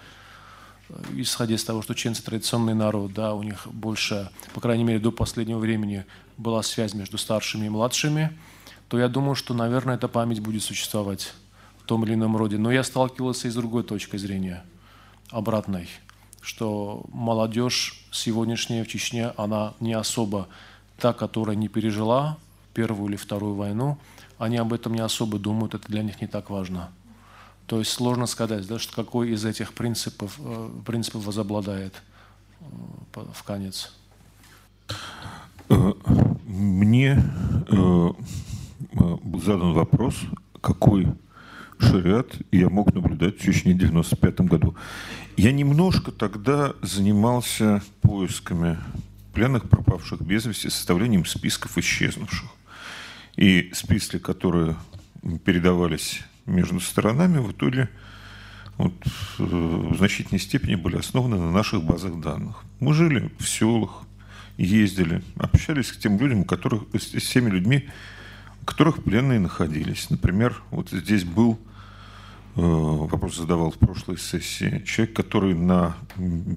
исходя 1.14 1.54
из 1.54 1.64
того, 1.64 1.82
что 1.82 1.94
чеченцы 1.94 2.22
традиционный 2.22 2.74
народ, 2.74 3.12
да, 3.12 3.34
у 3.34 3.42
них 3.42 3.66
больше, 3.66 4.30
по 4.54 4.60
крайней 4.60 4.84
мере, 4.84 4.98
до 4.98 5.10
последнего 5.10 5.58
времени 5.58 6.04
была 6.36 6.62
связь 6.62 6.94
между 6.94 7.18
старшими 7.18 7.66
и 7.66 7.68
младшими, 7.68 8.36
то 8.88 8.98
я 8.98 9.08
думаю, 9.08 9.34
что, 9.34 9.52
наверное, 9.54 9.96
эта 9.96 10.06
память 10.06 10.40
будет 10.40 10.62
существовать 10.62 11.32
том 11.86 12.04
или 12.04 12.14
ином 12.14 12.36
роде. 12.36 12.58
Но 12.58 12.70
я 12.70 12.84
сталкивался 12.84 13.48
и 13.48 13.50
с 13.50 13.54
другой 13.54 13.82
точкой 13.82 14.18
зрения, 14.18 14.64
обратной, 15.30 15.88
что 16.40 17.04
молодежь 17.12 18.06
сегодняшняя 18.12 18.84
в 18.84 18.88
Чечне, 18.88 19.32
она 19.36 19.74
не 19.80 19.94
особо 19.94 20.48
та, 20.98 21.12
которая 21.12 21.56
не 21.56 21.68
пережила 21.68 22.38
Первую 22.76 23.08
или 23.08 23.16
Вторую 23.16 23.54
войну, 23.54 23.96
они 24.38 24.58
об 24.58 24.70
этом 24.74 24.92
не 24.92 25.00
особо 25.00 25.38
думают, 25.38 25.74
это 25.74 25.88
для 25.88 26.02
них 26.02 26.20
не 26.20 26.26
так 26.26 26.50
важно. 26.50 26.90
То 27.66 27.78
есть 27.78 27.90
сложно 27.90 28.26
сказать, 28.26 28.66
да, 28.66 28.78
что 28.78 28.94
какой 28.94 29.30
из 29.30 29.46
этих 29.46 29.72
принципов, 29.72 30.38
принципов 30.84 31.24
возобладает 31.24 32.02
в 33.14 33.42
конец. 33.44 33.94
Мне 36.46 37.24
был 38.92 39.40
задан 39.42 39.72
вопрос, 39.72 40.14
какой 40.60 41.08
шариат 41.78 42.36
я 42.52 42.68
мог 42.68 42.92
наблюдать 42.92 43.38
в 43.38 43.40
Чечне 43.40 43.72
в 43.72 43.76
1995 43.76 44.40
году. 44.42 44.76
Я 45.38 45.50
немножко 45.52 46.12
тогда 46.12 46.74
занимался 46.82 47.82
поисками 48.02 48.78
пленных, 49.32 49.66
пропавших 49.68 50.20
без 50.20 50.44
вести, 50.44 50.68
составлением 50.68 51.24
списков 51.24 51.78
исчезнувших. 51.78 52.50
И 53.36 53.70
списки, 53.74 54.18
которые 54.18 54.76
передавались 55.44 56.22
между 56.46 56.80
сторонами, 56.80 57.38
в 57.38 57.52
итоге 57.52 57.90
вот, 58.78 58.92
в 59.38 59.96
значительной 59.96 60.40
степени 60.40 60.74
были 60.74 60.96
основаны 60.96 61.38
на 61.38 61.50
наших 61.50 61.82
базах 61.82 62.20
данных. 62.20 62.62
Мы 62.80 62.94
жили 62.94 63.30
в 63.38 63.48
селах, 63.48 64.02
ездили, 64.58 65.22
общались 65.38 65.88
с 65.88 65.96
тем 65.96 66.18
людям, 66.18 66.44
которых, 66.44 66.82
с 66.94 67.28
теми 67.28 67.50
людьми, 67.50 67.88
которых 68.64 69.02
пленные 69.02 69.40
находились. 69.40 70.10
Например, 70.10 70.62
вот 70.70 70.90
здесь 70.90 71.24
был 71.24 71.58
э, 72.56 72.60
вопрос 72.60 73.36
задавал 73.36 73.70
в 73.70 73.78
прошлой 73.78 74.18
сессии. 74.18 74.82
Человек, 74.84 75.14
который 75.16 75.54
на 75.54 75.96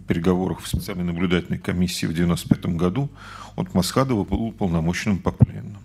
переговорах 0.07 0.61
в 0.61 0.67
специальной 0.67 1.03
наблюдательной 1.03 1.59
комиссии 1.59 2.05
в 2.05 2.11
1995 2.11 2.75
году 2.75 3.09
от 3.55 3.73
Масхадова 3.73 4.25
был 4.25 4.41
уполномоченным 4.41 5.19
по 5.19 5.31
пленным. 5.31 5.77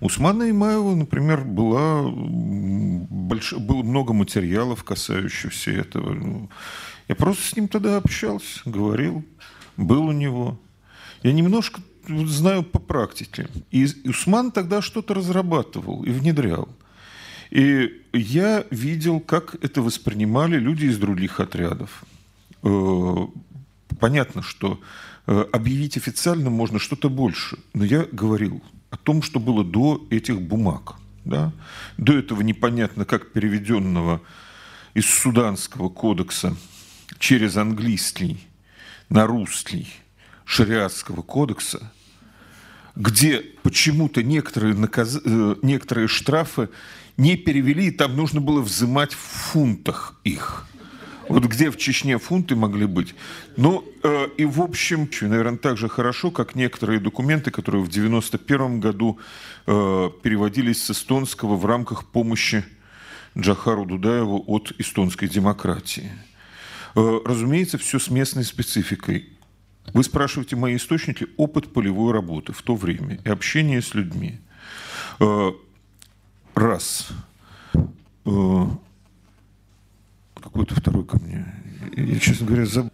У 0.00 0.06
Усмана 0.06 0.48
Имаева, 0.48 0.94
например, 0.94 1.44
была 1.44 2.02
больш... 2.10 3.52
было 3.52 3.82
много 3.82 4.12
материалов, 4.14 4.82
касающихся 4.82 5.70
этого. 5.72 6.48
Я 7.08 7.14
просто 7.14 7.46
с 7.46 7.56
ним 7.56 7.68
тогда 7.68 7.98
общался, 7.98 8.60
говорил, 8.64 9.24
был 9.76 10.06
у 10.06 10.12
него. 10.12 10.58
Я 11.22 11.32
немножко 11.32 11.82
знаю 12.08 12.62
по 12.62 12.78
практике. 12.78 13.48
И 13.70 13.86
Усман 14.06 14.52
тогда 14.52 14.80
что-то 14.80 15.12
разрабатывал 15.14 16.02
и 16.04 16.10
внедрял. 16.10 16.68
И 17.50 18.02
я 18.14 18.64
видел, 18.70 19.20
как 19.20 19.56
это 19.62 19.82
воспринимали 19.82 20.56
люди 20.56 20.86
из 20.86 20.98
других 20.98 21.40
отрядов. 21.40 22.04
Понятно, 23.98 24.42
что 24.42 24.80
объявить 25.26 25.96
официально 25.98 26.48
можно 26.48 26.78
что-то 26.78 27.10
больше, 27.10 27.58
но 27.74 27.84
я 27.84 28.06
говорил 28.10 28.62
о 28.90 28.96
том, 28.96 29.22
что 29.22 29.40
было 29.40 29.64
до 29.64 30.06
этих 30.10 30.40
бумаг. 30.40 30.94
Да? 31.24 31.52
До 31.96 32.12
этого 32.12 32.42
непонятно, 32.42 33.04
как 33.04 33.32
переведенного 33.32 34.20
из 34.94 35.06
Суданского 35.06 35.88
кодекса 35.88 36.56
через 37.18 37.56
английский 37.56 38.38
на 39.08 39.26
русский 39.26 39.88
шариатского 40.44 41.22
кодекса, 41.22 41.92
где 42.96 43.40
почему-то 43.62 44.22
некоторые, 44.22 44.74
наказ... 44.74 45.20
некоторые 45.62 46.08
штрафы 46.08 46.68
не 47.16 47.36
перевели, 47.36 47.88
и 47.88 47.90
там 47.90 48.16
нужно 48.16 48.40
было 48.40 48.60
взимать 48.60 49.12
в 49.12 49.18
фунтах 49.18 50.18
их. 50.24 50.66
Вот 51.30 51.44
где 51.44 51.70
в 51.70 51.76
Чечне 51.76 52.18
фунты 52.18 52.56
могли 52.56 52.86
быть. 52.86 53.14
Ну, 53.56 53.84
э, 54.02 54.26
и 54.36 54.44
в 54.44 54.60
общем, 54.60 55.08
наверное, 55.20 55.58
так 55.58 55.76
же 55.76 55.88
хорошо, 55.88 56.32
как 56.32 56.56
некоторые 56.56 56.98
документы, 56.98 57.52
которые 57.52 57.84
в 57.84 57.88
91 57.88 58.80
году 58.80 59.20
э, 59.64 60.10
переводились 60.24 60.82
с 60.82 60.90
эстонского 60.90 61.54
в 61.54 61.64
рамках 61.66 62.06
помощи 62.06 62.64
Джахару 63.38 63.84
Дудаеву 63.84 64.42
от 64.48 64.72
эстонской 64.78 65.28
демократии. 65.28 66.10
Э, 66.96 67.20
разумеется, 67.24 67.78
все 67.78 68.00
с 68.00 68.10
местной 68.10 68.42
спецификой. 68.42 69.28
Вы 69.94 70.02
спрашиваете 70.02 70.56
мои 70.56 70.74
источники, 70.74 71.28
опыт 71.36 71.72
полевой 71.72 72.12
работы 72.12 72.52
в 72.52 72.60
то 72.62 72.74
время 72.74 73.20
и 73.24 73.28
общение 73.28 73.82
с 73.82 73.94
людьми. 73.94 74.40
Раз. 76.54 77.08
Какой-то 80.42 80.74
второй 80.74 81.04
ко 81.04 81.18
мне. 81.18 81.46
Я, 81.96 82.18
честно 82.18 82.46
говоря, 82.46 82.66
забыл. 82.66 82.90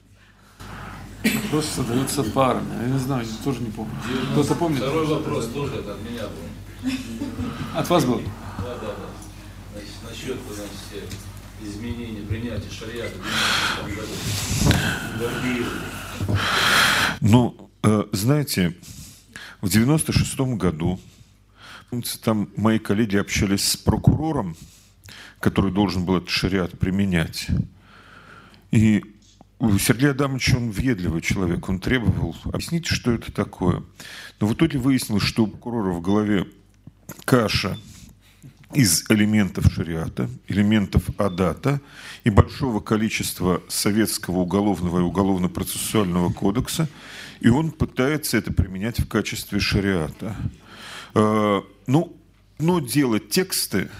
Вопрос 1.25 1.75
задается 1.75 2.23
парами. 2.23 2.83
Я 2.83 2.89
не 2.89 2.99
знаю, 2.99 3.26
я 3.26 3.44
тоже 3.44 3.60
не 3.60 3.70
помню. 3.70 3.94
Кто-то 4.33 4.55
помнит? 4.55 4.78
Второй 4.78 5.07
вопрос 5.07 5.49
тоже 5.49 5.75
это 5.76 5.94
от 5.94 6.02
меня 6.02 6.23
был. 6.23 6.92
От 7.75 7.91
вас 7.91 8.05
был? 8.05 8.20
Да, 8.58 8.75
да, 8.81 8.86
да. 8.86 9.08
Значит, 9.73 9.91
насчет 10.08 10.36
значит, 10.55 11.15
изменения, 11.62 12.23
принятия 12.23 12.70
шариата 12.70 13.15
в 13.83 13.86
90 13.86 14.05
году. 15.18 15.65
Ну, 17.20 17.70
э, 17.83 18.05
знаете, 18.12 18.76
в 19.60 19.68
96 19.68 20.39
году 20.57 21.00
помните, 21.91 22.18
там 22.23 22.49
мои 22.57 22.78
коллеги 22.78 23.16
общались 23.16 23.68
с 23.68 23.76
прокурором, 23.76 24.57
который 25.47 25.70
должен 25.70 26.05
был 26.05 26.16
этот 26.16 26.31
шариат 26.31 26.76
применять. 26.76 27.47
И 28.73 29.05
Сергей 29.78 30.10
Адамович, 30.10 30.55
он 30.55 30.73
въедливый 30.73 31.20
человек, 31.20 31.68
он 31.68 31.78
требовал 31.78 32.34
объяснить, 32.52 32.86
что 32.86 33.12
это 33.12 33.31
такое. 33.31 33.84
Но 34.41 34.49
в 34.49 34.55
итоге 34.55 34.81
выяснилось, 34.81 35.23
что 35.23 35.44
у 35.44 35.47
прокурора 35.47 35.92
в 35.92 36.00
голове 36.00 36.49
каша 37.25 37.78
из 38.75 39.08
элементов 39.08 39.73
шариата, 39.73 40.28
элементов 40.49 41.10
адата 41.16 41.81
и 42.25 42.31
большого 42.31 42.81
количества 42.81 43.62
советского 43.68 44.39
уголовного 44.39 44.99
и 44.99 45.02
уголовно-процессуального 45.02 46.33
кодекса, 46.33 46.89
и 47.39 47.50
он 47.50 47.70
пытается 47.70 48.36
это 48.36 48.52
применять 48.52 48.99
в 48.99 49.07
качестве 49.07 49.60
шариата. 49.60 50.34
Э, 51.15 51.60
ну, 51.86 52.16
но 52.58 52.81
делать 52.81 53.28
тексты, 53.28 53.91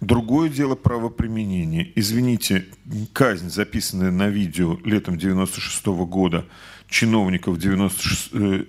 Другое 0.00 0.48
дело 0.48 0.76
правоприменение. 0.76 1.92
Извините, 1.94 2.66
казнь, 3.12 3.50
записанная 3.50 4.10
на 4.10 4.28
видео 4.28 4.78
летом 4.84 5.18
96 5.18 5.86
-го 5.86 6.06
года 6.06 6.46
чиновников 6.88 7.58
96, 7.58 8.30
э, 8.32 8.64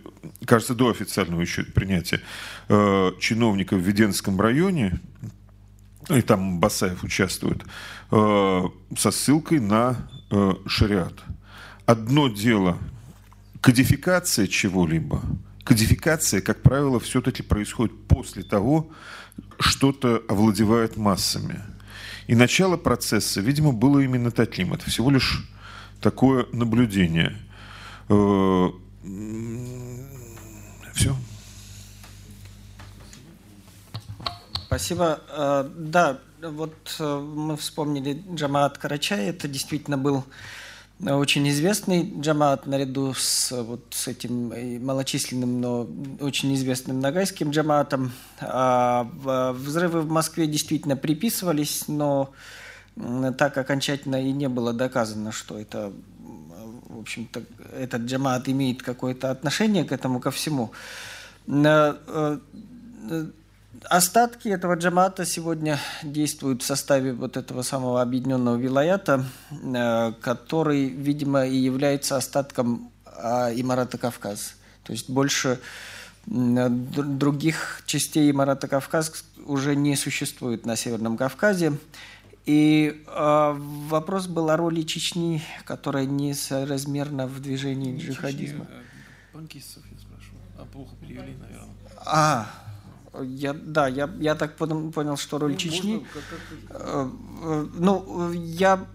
кажется, 0.45 0.75
до 0.75 0.89
официального 0.89 1.41
еще 1.41 1.63
принятия, 1.63 2.21
э, 2.69 3.11
чиновников 3.19 3.79
в 3.79 3.83
Веденском 3.83 4.39
районе, 4.39 4.99
и 6.09 6.21
там 6.21 6.59
Басаев 6.59 7.03
участвует, 7.03 7.63
э, 8.11 8.63
со 8.97 9.11
ссылкой 9.11 9.59
на 9.59 10.09
шариат. 10.65 11.13
Одно 11.85 12.29
дело 12.29 12.77
кодификация 13.59 14.47
чего-либо. 14.47 15.21
Кодификация, 15.65 16.39
как 16.39 16.61
правило, 16.61 17.01
все-таки 17.01 17.43
происходит 17.43 18.07
после 18.07 18.43
того, 18.43 18.91
что-то 19.61 20.21
овладевает 20.27 20.97
массами. 20.97 21.61
И 22.27 22.35
начало 22.35 22.77
процесса, 22.77 23.41
видимо, 23.41 23.71
было 23.71 23.99
именно 23.99 24.31
таким. 24.31 24.73
Это 24.73 24.89
всего 24.89 25.09
лишь 25.09 25.47
такое 26.01 26.45
наблюдение. 26.51 27.37
Э, 28.09 28.69
Все. 30.93 31.15
Спасибо. 34.65 35.21
Э, 35.29 35.69
да, 35.75 36.19
вот 36.41 36.95
э, 36.99 37.19
мы 37.19 37.57
вспомнили 37.57 38.23
Джамаат 38.33 38.77
Карачай. 38.77 39.25
Это 39.27 39.47
действительно 39.47 39.97
был 39.97 40.23
очень 41.03 41.49
известный 41.49 42.13
джамаат 42.19 42.67
наряду 42.67 43.13
с, 43.13 43.51
вот, 43.51 43.85
с 43.91 44.07
этим 44.07 44.53
малочисленным, 44.85 45.59
но 45.59 45.87
очень 46.19 46.53
известным 46.53 46.99
нагайским 46.99 47.49
джамаатом. 47.51 48.11
А 48.39 49.07
взрывы 49.53 50.01
в 50.01 50.09
Москве 50.09 50.47
действительно 50.47 50.95
приписывались, 50.95 51.87
но 51.87 52.31
так 53.37 53.57
окончательно 53.57 54.21
и 54.21 54.31
не 54.31 54.49
было 54.49 54.73
доказано, 54.73 55.31
что 55.31 55.57
это, 55.57 55.91
в 56.89 56.99
общем-то, 56.99 57.43
этот 57.75 58.03
джамаат 58.03 58.49
имеет 58.49 58.83
какое-то 58.83 59.31
отношение 59.31 59.85
к 59.85 59.91
этому, 59.91 60.19
ко 60.19 60.29
всему. 60.29 60.71
Э, 63.81 63.85
Остатки 63.87 64.47
этого 64.47 64.75
джамата 64.75 65.25
сегодня 65.25 65.79
действуют 66.03 66.61
в 66.61 66.65
составе 66.65 67.13
вот 67.13 67.37
этого 67.37 67.61
самого 67.61 68.01
объединенного 68.01 68.57
вилаята, 68.57 69.25
э, 69.51 70.13
который, 70.21 70.89
видимо, 70.89 71.45
и 71.45 71.57
является 71.57 72.17
остатком 72.17 72.91
а, 73.05 73.51
Имарата 73.53 73.97
Кавказ. 73.97 74.55
То 74.83 74.93
есть 74.93 75.09
больше 75.09 75.59
других 76.25 77.81
частей 77.85 78.29
Имарата 78.29 78.67
Кавказ 78.67 79.25
уже 79.45 79.75
не 79.75 79.95
существует 79.95 80.65
на 80.65 80.75
Северном 80.75 81.17
Кавказе. 81.17 81.77
И 82.45 83.03
э, 83.05 83.53
вопрос 83.55 84.27
был 84.27 84.49
о 84.49 84.57
роли 84.57 84.81
Чечни, 84.81 85.43
которая 85.63 86.05
несоразмерна 86.05 87.27
в 87.27 87.39
движении 87.39 87.97
джихадизма. 87.97 88.67
Банкистов 89.33 89.83
я 89.91 89.99
спрашиваю. 89.99 90.41
А 90.57 90.65
плохо 90.65 90.95
перевели, 90.99 91.35
наверное. 91.39 91.69
А, 92.05 92.47
я, 93.19 93.53
да, 93.53 93.87
я, 93.87 94.09
я 94.19 94.35
так 94.35 94.55
понял, 94.55 95.17
что 95.17 95.37
роль 95.37 95.51
ну, 95.51 95.57
Чечни... 95.57 95.93
Можно, 95.93 96.07
как, 96.13 96.23
как... 96.69 96.81
Э, 96.81 97.09
э, 97.43 97.67
ну, 97.77 98.31
я... 98.33 98.85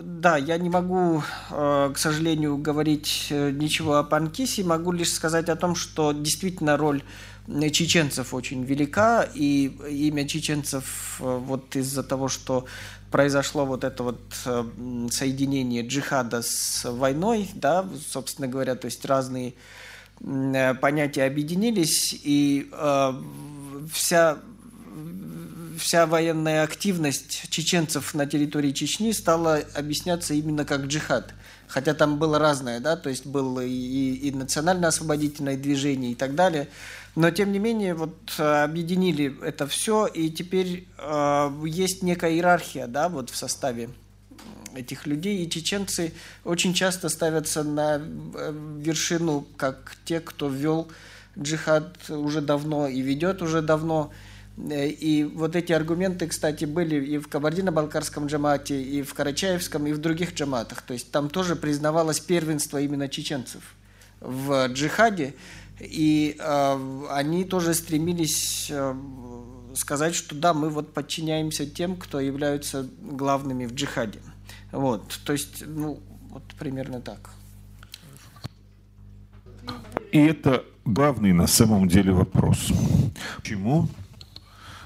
Да, 0.00 0.36
я 0.36 0.58
не 0.58 0.68
могу, 0.68 1.22
э, 1.50 1.90
к 1.94 1.98
сожалению, 1.98 2.58
говорить 2.58 3.28
ничего 3.30 3.96
о 3.96 4.04
Панкисе, 4.04 4.62
могу 4.62 4.92
лишь 4.92 5.12
сказать 5.12 5.48
о 5.48 5.56
том, 5.56 5.74
что 5.74 6.12
действительно 6.12 6.76
роль 6.76 7.02
чеченцев 7.72 8.34
очень 8.34 8.64
велика, 8.64 9.26
и 9.34 9.66
имя 9.88 10.28
чеченцев 10.28 11.16
вот 11.18 11.76
из-за 11.76 12.02
того, 12.02 12.28
что 12.28 12.66
произошло 13.10 13.64
вот 13.64 13.84
это 13.84 14.02
вот 14.02 14.20
соединение 15.10 15.86
джихада 15.86 16.42
с 16.42 16.84
войной, 16.90 17.48
да, 17.54 17.88
собственно 18.08 18.48
говоря, 18.48 18.74
то 18.74 18.86
есть 18.86 19.04
разные 19.04 19.54
понятия 20.20 21.24
объединились, 21.24 22.18
и 22.22 22.70
вся, 23.92 24.38
вся 25.78 26.06
военная 26.06 26.62
активность 26.62 27.48
чеченцев 27.50 28.14
на 28.14 28.26
территории 28.26 28.72
Чечни 28.72 29.12
стала 29.12 29.62
объясняться 29.74 30.34
именно 30.34 30.64
как 30.64 30.86
джихад. 30.86 31.34
Хотя 31.68 31.94
там 31.94 32.18
было 32.18 32.38
разное, 32.38 32.80
да, 32.80 32.96
то 32.96 33.10
есть 33.10 33.26
было 33.26 33.60
и, 33.60 34.14
и 34.14 34.30
национально-освободительное 34.30 35.56
движение 35.56 36.12
и 36.12 36.14
так 36.14 36.34
далее. 36.34 36.68
Но, 37.16 37.30
тем 37.30 37.50
не 37.50 37.58
менее, 37.58 37.94
вот 37.94 38.34
э, 38.38 38.62
объединили 38.62 39.36
это 39.42 39.66
все, 39.66 40.06
и 40.06 40.30
теперь 40.30 40.86
э, 40.98 41.62
есть 41.64 42.02
некая 42.02 42.32
иерархия, 42.32 42.86
да, 42.86 43.08
вот 43.08 43.30
в 43.30 43.36
составе 43.36 43.90
этих 44.74 45.06
людей, 45.06 45.44
и 45.44 45.50
чеченцы 45.50 46.12
очень 46.44 46.74
часто 46.74 47.08
ставятся 47.08 47.62
на 47.62 47.98
э, 47.98 48.78
вершину, 48.78 49.46
как 49.56 49.96
те, 50.04 50.20
кто 50.20 50.48
ввел 50.48 50.88
джихад 51.38 52.10
уже 52.10 52.40
давно 52.40 52.88
и 52.88 53.00
ведет 53.00 53.42
уже 53.42 53.62
давно. 53.62 54.12
Э, 54.56 54.88
и 54.88 55.24
вот 55.24 55.56
эти 55.56 55.72
аргументы, 55.72 56.26
кстати, 56.26 56.64
были 56.64 57.04
и 57.04 57.18
в 57.18 57.28
Кабардино-Балкарском 57.28 58.26
джамате, 58.26 58.82
и 58.82 59.02
в 59.02 59.14
Карачаевском, 59.14 59.86
и 59.86 59.92
в 59.92 59.98
других 59.98 60.34
джаматах. 60.34 60.82
То 60.82 60.94
есть 60.94 61.10
там 61.10 61.28
тоже 61.28 61.56
признавалось 61.56 62.20
первенство 62.20 62.80
именно 62.80 63.08
чеченцев 63.08 63.62
в 64.20 64.68
джихаде. 64.68 65.34
И 65.78 66.36
э, 66.38 67.06
они 67.10 67.44
тоже 67.44 67.74
стремились 67.74 68.68
э, 68.70 68.94
сказать, 69.74 70.14
что 70.14 70.34
да, 70.34 70.54
мы 70.54 70.70
вот 70.70 70.94
подчиняемся 70.94 71.66
тем, 71.66 71.96
кто 71.96 72.18
являются 72.18 72.88
главными 73.00 73.66
в 73.66 73.74
джихаде. 73.74 74.20
Вот, 74.76 75.20
то 75.24 75.32
есть, 75.32 75.64
ну, 75.66 76.02
вот 76.28 76.44
примерно 76.58 77.00
так. 77.00 77.30
И 80.12 80.18
это 80.18 80.66
главный 80.84 81.32
на 81.32 81.46
самом 81.46 81.88
деле 81.88 82.12
вопрос. 82.12 82.70
Почему? 83.38 83.88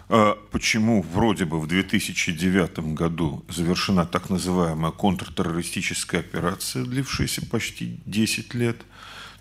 А, 0.09 0.39
почему 0.52 1.02
вроде 1.02 1.44
бы 1.44 1.60
в 1.60 1.67
2009 1.67 2.94
году 2.94 3.44
завершена 3.49 4.07
так 4.07 4.31
называемая 4.31 4.93
контртеррористическая 4.93 6.20
операция, 6.20 6.85
длившаяся 6.85 7.44
почти 7.47 8.01
10 8.07 8.55
лет, 8.55 8.77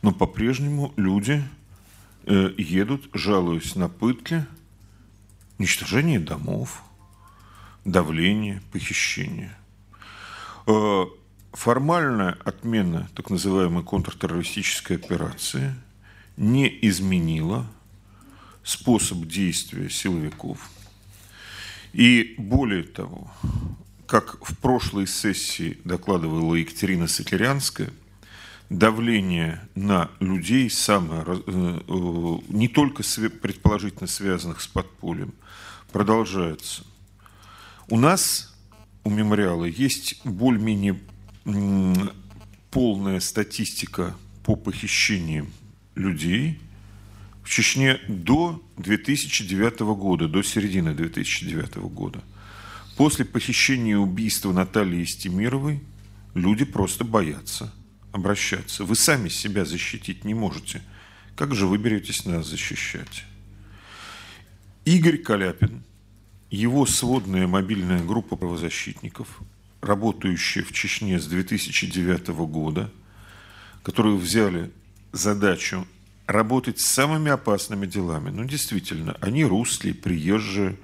но 0.01 0.11
по-прежнему 0.11 0.93
люди 0.97 1.43
э, 2.25 2.53
едут, 2.57 3.07
жалуясь 3.13 3.75
на 3.75 3.87
пытки, 3.87 4.47
уничтожение 5.59 6.19
домов, 6.19 6.81
давление, 7.85 8.63
похищение. 8.71 9.55
Э, 10.71 11.07
формальная 11.51 12.37
отмена 12.45 13.09
так 13.15 13.31
называемой 13.31 13.83
контртеррористической 13.83 14.97
операции 14.97 15.73
не 16.37 16.67
изменила 16.83 17.65
способ 18.63 19.25
действия 19.25 19.89
силовиков. 19.89 20.69
И 21.91 22.35
более 22.37 22.83
того, 22.83 23.31
как 24.05 24.45
в 24.47 24.55
прошлой 24.57 25.07
сессии 25.07 25.79
докладывала 25.85 26.53
Екатерина 26.53 27.07
Сокирянская, 27.07 27.89
давление 28.69 29.67
на 29.73 30.11
людей 30.19 30.69
самое, 30.69 31.23
э, 31.25 31.79
э, 31.87 32.37
не 32.49 32.67
только 32.67 33.01
предположительно 33.41 34.05
связанных 34.05 34.61
с 34.61 34.67
подпольем, 34.67 35.33
продолжается. 35.91 36.83
У 37.87 37.97
нас, 37.97 38.48
у 39.09 39.11
мемориала, 39.11 39.65
есть 39.65 40.21
более-менее 40.23 40.99
полная 42.69 43.19
статистика 43.19 44.15
по 44.43 44.55
похищениям 44.55 45.51
людей 45.95 46.59
в 47.43 47.49
Чечне 47.49 47.99
до 48.07 48.63
2009 48.77 49.79
года, 49.79 50.27
до 50.27 50.43
середины 50.43 50.93
2009 50.93 51.77
года. 51.91 52.23
После 52.97 53.25
похищения 53.25 53.93
и 53.93 53.95
убийства 53.95 54.51
Натальи 54.53 55.03
Истемировой 55.03 55.81
люди 56.35 56.65
просто 56.65 57.03
боятся 57.03 57.73
обращаться. 58.11 58.83
Вы 58.83 58.95
сами 58.95 59.29
себя 59.29 59.65
защитить 59.65 60.23
не 60.23 60.35
можете. 60.35 60.83
Как 61.35 61.55
же 61.55 61.65
вы 61.65 61.79
беретесь 61.79 62.25
нас 62.25 62.45
защищать? 62.45 63.25
Игорь 64.85 65.17
Каляпин, 65.17 65.83
его 66.49 66.85
сводная 66.85 67.47
мобильная 67.47 68.03
группа 68.03 68.35
правозащитников, 68.35 69.27
работающая 69.81 70.63
в 70.63 70.71
Чечне 70.71 71.19
с 71.19 71.25
2009 71.27 72.29
года, 72.49 72.91
которую 73.83 74.17
взяли 74.17 74.71
задачу 75.11 75.87
работать 76.25 76.79
с 76.79 76.85
самыми 76.85 77.31
опасными 77.31 77.85
делами. 77.85 78.29
Ну, 78.29 78.45
действительно, 78.45 79.17
они 79.21 79.45
русские, 79.45 79.93
приезжие, 79.93 80.77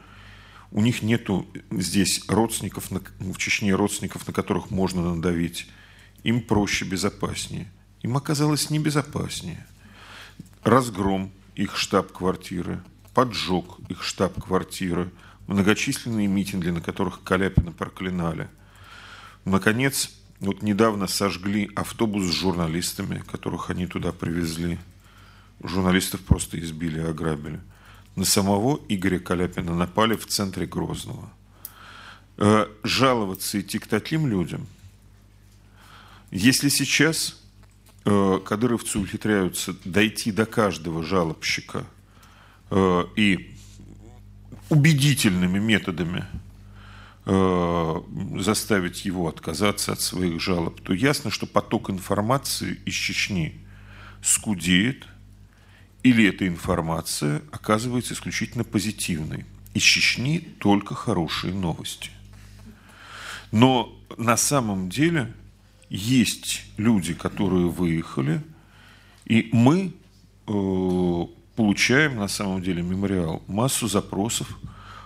у 0.71 0.81
них 0.81 1.01
нету 1.01 1.47
здесь 1.71 2.23
родственников, 2.27 2.89
в 2.89 3.37
Чечне 3.37 3.73
родственников, 3.73 4.27
на 4.27 4.33
которых 4.33 4.71
можно 4.71 5.15
надавить. 5.15 5.67
Им 6.23 6.41
проще, 6.41 6.85
безопаснее. 6.85 7.71
Им 8.01 8.17
оказалось 8.17 8.69
небезопаснее. 8.69 9.65
Разгром 10.63 11.31
их 11.55 11.77
штаб-квартиры, 11.77 12.83
поджог 13.13 13.79
их 13.87 14.03
штаб-квартиры, 14.03 15.11
многочисленные 15.47 16.27
митинги, 16.27 16.69
на 16.69 16.81
которых 16.81 17.23
Каляпина 17.23 17.71
проклинали. 17.71 18.47
Наконец, 19.45 20.11
вот 20.39 20.61
недавно 20.61 21.07
сожгли 21.07 21.69
автобус 21.75 22.25
с 22.25 22.33
журналистами, 22.33 23.23
которых 23.31 23.69
они 23.69 23.87
туда 23.87 24.11
привезли. 24.11 24.79
Журналистов 25.63 26.21
просто 26.21 26.59
избили 26.59 26.99
и 26.99 27.05
ограбили. 27.05 27.59
На 28.15 28.25
самого 28.25 28.79
Игоря 28.87 29.19
Каляпина 29.19 29.75
напали 29.75 30.15
в 30.15 30.25
центре 30.25 30.65
Грозного. 30.65 31.29
Э, 32.37 32.67
жаловаться 32.83 33.59
идти 33.61 33.79
к 33.79 33.87
таким 33.87 34.27
людям, 34.27 34.67
если 36.31 36.67
сейчас 36.67 37.41
э, 38.03 38.39
кадыровцы 38.45 38.99
ухитряются 38.99 39.73
дойти 39.85 40.33
до 40.33 40.45
каждого 40.45 41.01
жалобщика 41.01 41.85
э, 42.71 43.03
и 43.15 43.54
убедительными 44.69 45.59
методами 45.59 46.25
э, 47.25 48.01
заставить 48.39 49.05
его 49.05 49.27
отказаться 49.27 49.93
от 49.93 50.01
своих 50.01 50.41
жалоб, 50.41 50.81
то 50.81 50.93
ясно, 50.93 51.31
что 51.31 51.45
поток 51.45 51.89
информации 51.89 52.79
из 52.85 52.93
Чечни 52.93 53.59
скудеет, 54.21 55.05
или 56.03 56.27
эта 56.27 56.47
информация 56.47 57.41
оказывается 57.51 58.13
исключительно 58.13 58.63
позитивной. 58.63 59.45
Из 59.73 59.81
Чечни 59.81 60.39
только 60.59 60.95
хорошие 60.95 61.53
новости. 61.53 62.11
Но 63.51 63.93
на 64.17 64.37
самом 64.37 64.89
деле 64.89 65.33
есть 65.89 66.63
люди, 66.77 67.13
которые 67.13 67.69
выехали, 67.69 68.41
и 69.25 69.49
мы 69.51 69.93
э, 70.47 71.25
получаем 71.55 72.17
на 72.17 72.27
самом 72.27 72.61
деле 72.61 72.81
мемориал 72.81 73.43
массу 73.47 73.87
запросов 73.87 74.47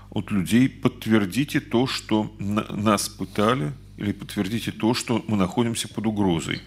от 0.10 0.32
людей, 0.32 0.68
подтвердите 0.68 1.60
то, 1.60 1.88
что 1.88 2.34
нас 2.40 3.10
пытали, 3.10 3.74
или 3.98 4.12
подтвердите 4.12 4.72
то, 4.72 4.94
что 4.94 5.24
мы 5.28 5.38
находимся 5.38 5.88
под 5.88 6.08
угрозой. 6.08 6.62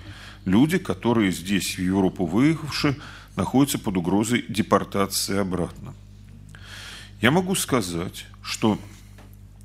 Люди, 0.44 0.78
которые 0.78 1.32
здесь, 1.32 1.76
в 1.76 1.82
Европу 1.82 2.26
выехавшие, 2.26 2.96
находятся 3.36 3.78
под 3.78 3.96
угрозой 3.96 4.44
депортации 4.48 5.38
обратно. 5.38 5.94
Я 7.20 7.30
могу 7.30 7.54
сказать, 7.54 8.26
что 8.42 8.78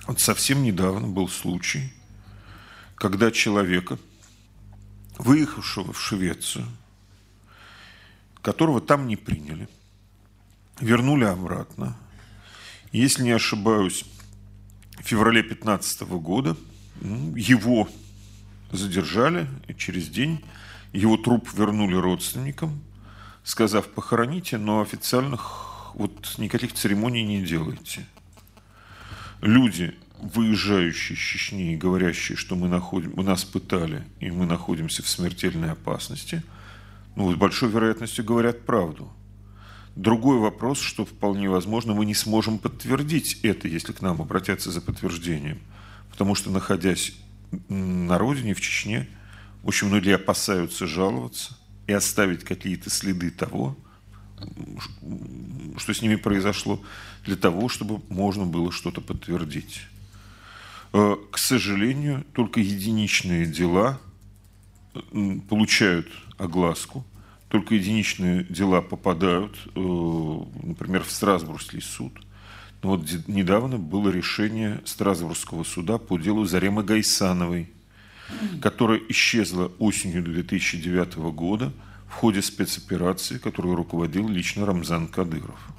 вот 0.08 0.20
совсем 0.22 0.64
недавно 0.64 1.08
был 1.08 1.28
случай, 1.28 1.92
когда 2.96 3.32
человека, 3.32 4.00
выехавшего 5.18 5.92
в 5.92 6.00
Швецию, 6.00 6.66
которого 8.42 8.80
там 8.80 9.08
не 9.08 9.18
приняли, 9.18 9.68
вернули 10.80 11.26
обратно. 11.26 11.96
Если 12.92 13.24
не 13.24 13.32
ошибаюсь, 13.32 14.06
в 15.00 15.04
феврале 15.04 15.42
2015 15.42 16.02
года 16.02 16.56
его 17.02 17.88
задержали, 18.72 19.48
и 19.68 19.74
через 19.74 20.10
день 20.10 20.44
его 20.94 21.18
труп 21.18 21.50
вернули 21.54 21.96
родственникам, 21.96 22.82
сказав, 23.44 23.88
похороните, 23.88 24.58
но 24.58 24.82
официальных 24.82 25.94
вот 25.94 26.36
никаких 26.38 26.74
церемоний 26.74 27.24
не 27.24 27.44
делайте. 27.44 28.06
Люди, 29.42 29.96
выезжающие 30.20 31.16
из 31.16 31.22
Чечни 31.22 31.74
и 31.74 31.78
говорящие, 31.78 32.36
что 32.36 32.56
мы, 32.56 32.68
находим, 32.68 33.14
мы 33.16 33.24
нас 33.24 33.44
пытали, 33.44 34.04
и 34.20 34.32
мы 34.32 34.46
находимся 34.46 35.04
в 35.04 35.08
смертельной 35.08 35.72
опасности, 35.72 36.44
ну, 37.16 37.32
с 37.32 37.36
большой 37.36 37.70
вероятностью 37.70 38.26
говорят 38.26 38.66
правду. 38.66 39.12
Другой 39.98 40.38
вопрос, 40.38 40.80
что 40.80 41.06
вполне 41.06 41.50
возможно, 41.50 41.96
мы 41.96 42.06
не 42.06 42.14
сможем 42.14 42.60
подтвердить 42.60 43.40
это, 43.42 43.68
если 43.68 43.94
к 43.94 44.02
нам 44.04 44.22
обратятся 44.22 44.70
за 44.70 44.80
подтверждением. 44.80 45.60
Потому 46.12 46.36
что, 46.36 46.52
находясь 46.52 47.16
на 47.68 48.20
родине, 48.20 48.54
в 48.54 48.62
Чечне, 48.62 49.10
очень 49.64 49.88
многие 49.88 50.14
опасаются 50.14 50.86
жаловаться 50.86 51.58
и 51.88 51.94
оставить 51.94 52.44
какие-то 52.44 52.92
следы 52.92 53.32
того, 53.32 53.76
что 55.78 55.94
с 55.96 56.02
ними 56.04 56.16
произошло, 56.16 56.80
для 57.26 57.36
того, 57.36 57.68
чтобы 57.68 58.00
можно 58.10 58.46
было 58.46 58.72
что-то 58.72 59.02
подтвердить. 59.02 59.82
Э, 60.94 61.16
к 61.32 61.40
сожалению, 61.40 62.24
только 62.34 62.60
единичные 62.60 63.48
дела 63.48 64.00
получают 65.50 66.08
огласку– 66.38 67.04
только 67.50 67.76
единичные 67.76 68.44
дела 68.44 68.82
попадают, 68.82 69.58
э, 69.74 69.80
например, 70.64 71.04
в 71.04 71.12
Страсбургский 71.12 71.80
суд. 71.82 72.12
Но 72.84 72.90
вот 72.92 73.08
недавно 73.28 73.78
было 73.78 74.10
решение 74.10 74.82
Страсбургского 74.86 75.64
суда 75.64 75.98
по 75.98 76.18
делу 76.18 76.46
Заремы 76.46 76.84
Гайсановой, 76.84 77.70
которая 78.62 79.00
исчезла 79.10 79.72
осенью 79.80 80.24
2009 80.24 81.32
года 81.32 81.72
в 82.10 82.14
ходе 82.14 82.42
спецоперации, 82.42 83.38
которую 83.38 83.76
руководил 83.76 84.28
лично 84.28 84.66
Рамзан 84.66 85.08
Кадыров. 85.08 85.70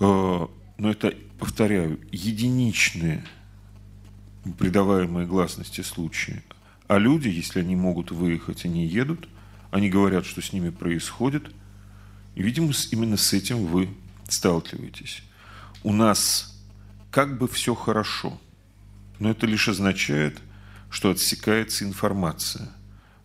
Э, 0.00 0.46
но 0.76 0.90
это, 0.90 1.14
повторяю, 1.38 2.00
единичные 2.12 3.24
придаваемые 4.58 5.26
гласности 5.26 5.80
случаи. 5.80 6.42
А 6.86 6.98
люди, 6.98 7.28
если 7.28 7.60
они 7.60 7.76
могут 7.76 8.10
выехать, 8.10 8.66
они 8.66 8.84
едут– 8.84 9.26
они 9.74 9.90
говорят, 9.90 10.24
что 10.24 10.40
с 10.40 10.52
ними 10.52 10.70
происходит. 10.70 11.50
И, 12.36 12.44
видимо, 12.44 12.72
именно 12.92 13.16
с 13.16 13.32
этим 13.32 13.66
вы 13.66 13.88
сталкиваетесь. 14.28 15.24
У 15.82 15.92
нас 15.92 16.56
как 17.10 17.38
бы 17.38 17.48
все 17.48 17.74
хорошо, 17.74 18.40
но 19.18 19.30
это 19.30 19.48
лишь 19.48 19.68
означает, 19.68 20.40
что 20.90 21.10
отсекается 21.10 21.84
информация. 21.84 22.70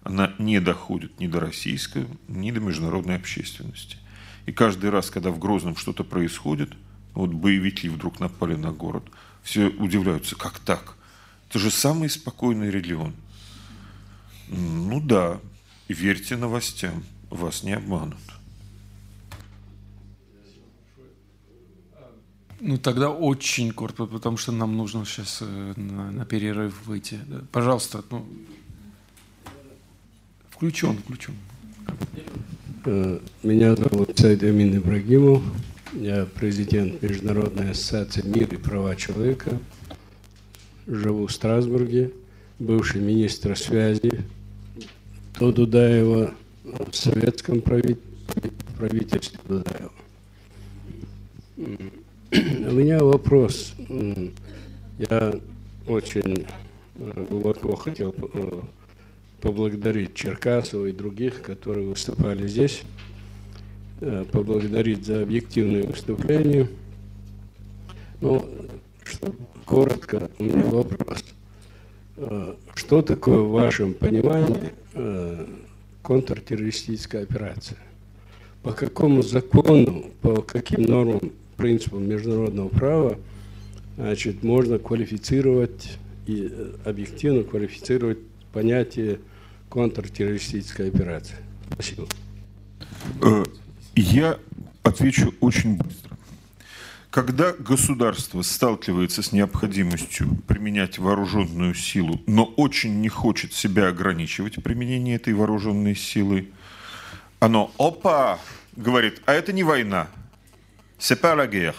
Она 0.01 0.33
не 0.39 0.59
доходит 0.59 1.19
ни 1.19 1.27
до 1.27 1.39
российской, 1.39 2.07
ни 2.27 2.49
до 2.49 2.59
международной 2.61 3.17
общественности. 3.17 3.97
И 4.47 4.51
каждый 4.51 4.89
раз, 4.89 5.11
когда 5.11 5.29
в 5.29 5.37
Грозном 5.37 5.75
что-то 5.75 6.03
происходит, 6.03 6.71
вот 7.13 7.29
боевики 7.29 7.89
вдруг 7.89 8.19
напали 8.19 8.55
на 8.55 8.71
город, 8.71 9.03
все 9.43 9.67
удивляются, 9.67 10.35
как 10.35 10.57
так? 10.57 10.95
Это 11.47 11.59
же 11.59 11.69
самый 11.69 12.09
спокойный 12.09 12.71
регион. 12.71 13.13
Ну 14.47 14.99
да, 14.99 15.39
верьте 15.93 16.37
новостям, 16.37 17.03
вас 17.29 17.63
не 17.63 17.73
обманут. 17.73 18.17
Ну, 22.61 22.77
тогда 22.77 23.09
очень 23.09 23.71
коротко, 23.71 24.05
потому 24.05 24.37
что 24.37 24.51
нам 24.51 24.75
нужно 24.75 25.05
сейчас 25.05 25.39
э, 25.41 25.73
на, 25.77 26.11
на 26.11 26.25
перерыв 26.25 26.85
выйти. 26.85 27.19
Пожалуйста, 27.53 28.03
ну, 28.11 28.25
включен, 30.49 30.97
включен. 30.97 31.35
Э, 32.85 33.19
меня 33.43 33.75
зовут 33.77 34.17
Сайд 34.19 34.43
Амин 34.43 34.77
Ибрагимов. 34.77 35.41
Я 35.93 36.25
президент 36.25 37.01
Международной 37.01 37.71
ассоциации 37.71 38.27
«Мир 38.27 38.53
и 38.53 38.57
права 38.57 38.95
человека». 38.97 39.57
Живу 40.85 41.27
в 41.27 41.31
Страсбурге, 41.31 42.11
бывший 42.59 42.99
министр 42.99 43.57
связи 43.57 44.25
до 45.39 45.53
Дудаева 45.53 46.33
в 46.63 46.93
советском 46.93 47.61
правительстве 47.61 49.39
Дудаева. 49.47 49.91
У 52.67 52.71
меня 52.73 52.99
вопрос. 52.99 53.73
Я 54.97 55.33
очень 55.87 56.45
э, 56.95 57.25
глубоко 57.29 57.77
хотел 57.77 58.13
э, 58.33 58.61
поблагодарить 59.39 60.13
Черкасова 60.13 60.87
и 60.87 60.91
других, 60.91 61.41
которые 61.41 61.87
выступали 61.87 62.45
здесь, 62.45 62.81
э, 64.01 64.25
поблагодарить 64.29 65.05
за 65.05 65.21
объективное 65.23 65.83
выступление. 65.83 66.67
Ну, 68.19 68.45
коротко, 69.65 70.29
у 70.37 70.43
меня 70.43 70.65
вопрос. 70.65 71.23
Что 72.75 73.01
такое 73.01 73.39
в 73.39 73.51
вашем 73.51 73.93
понимании 73.93 74.73
контртеррористическая 76.01 77.23
операция? 77.23 77.77
По 78.63 78.73
какому 78.73 79.21
закону, 79.21 80.11
по 80.21 80.41
каким 80.41 80.83
нормам, 80.83 81.31
принципам 81.55 82.07
международного 82.07 82.69
права 82.69 83.19
значит, 83.97 84.43
можно 84.43 84.79
квалифицировать 84.79 85.97
и 86.25 86.51
объективно 86.85 87.43
квалифицировать 87.43 88.19
понятие 88.53 89.19
контртеррористическая 89.69 90.87
операция. 90.87 91.39
Спасибо. 91.71 92.07
Я 93.95 94.39
отвечу 94.83 95.33
очень 95.41 95.77
быстро. 95.77 96.17
Когда 97.09 97.53
государство 97.53 98.43
сталкивается 98.43 99.23
с 99.23 99.31
необходимостью 99.31 100.29
применять 100.47 100.99
вооруженную 100.99 101.73
силу, 101.73 102.21
но 102.27 102.43
очень 102.45 103.01
не 103.01 103.09
хочет 103.09 103.51
себя 103.51 103.87
ограничивать 103.87 104.57
в 104.57 104.61
применении 104.61 105.15
этой 105.15 105.33
вооруженной 105.33 105.95
силы, 105.95 106.49
оно, 107.39 107.71
опа, 107.79 108.39
говорит, 108.75 109.23
а 109.25 109.33
это 109.33 109.53
не 109.53 109.63
война, 109.63 110.07
c'est 110.99 111.19
pas 111.19 111.35
la 111.35 111.47
guerre. 111.47 111.75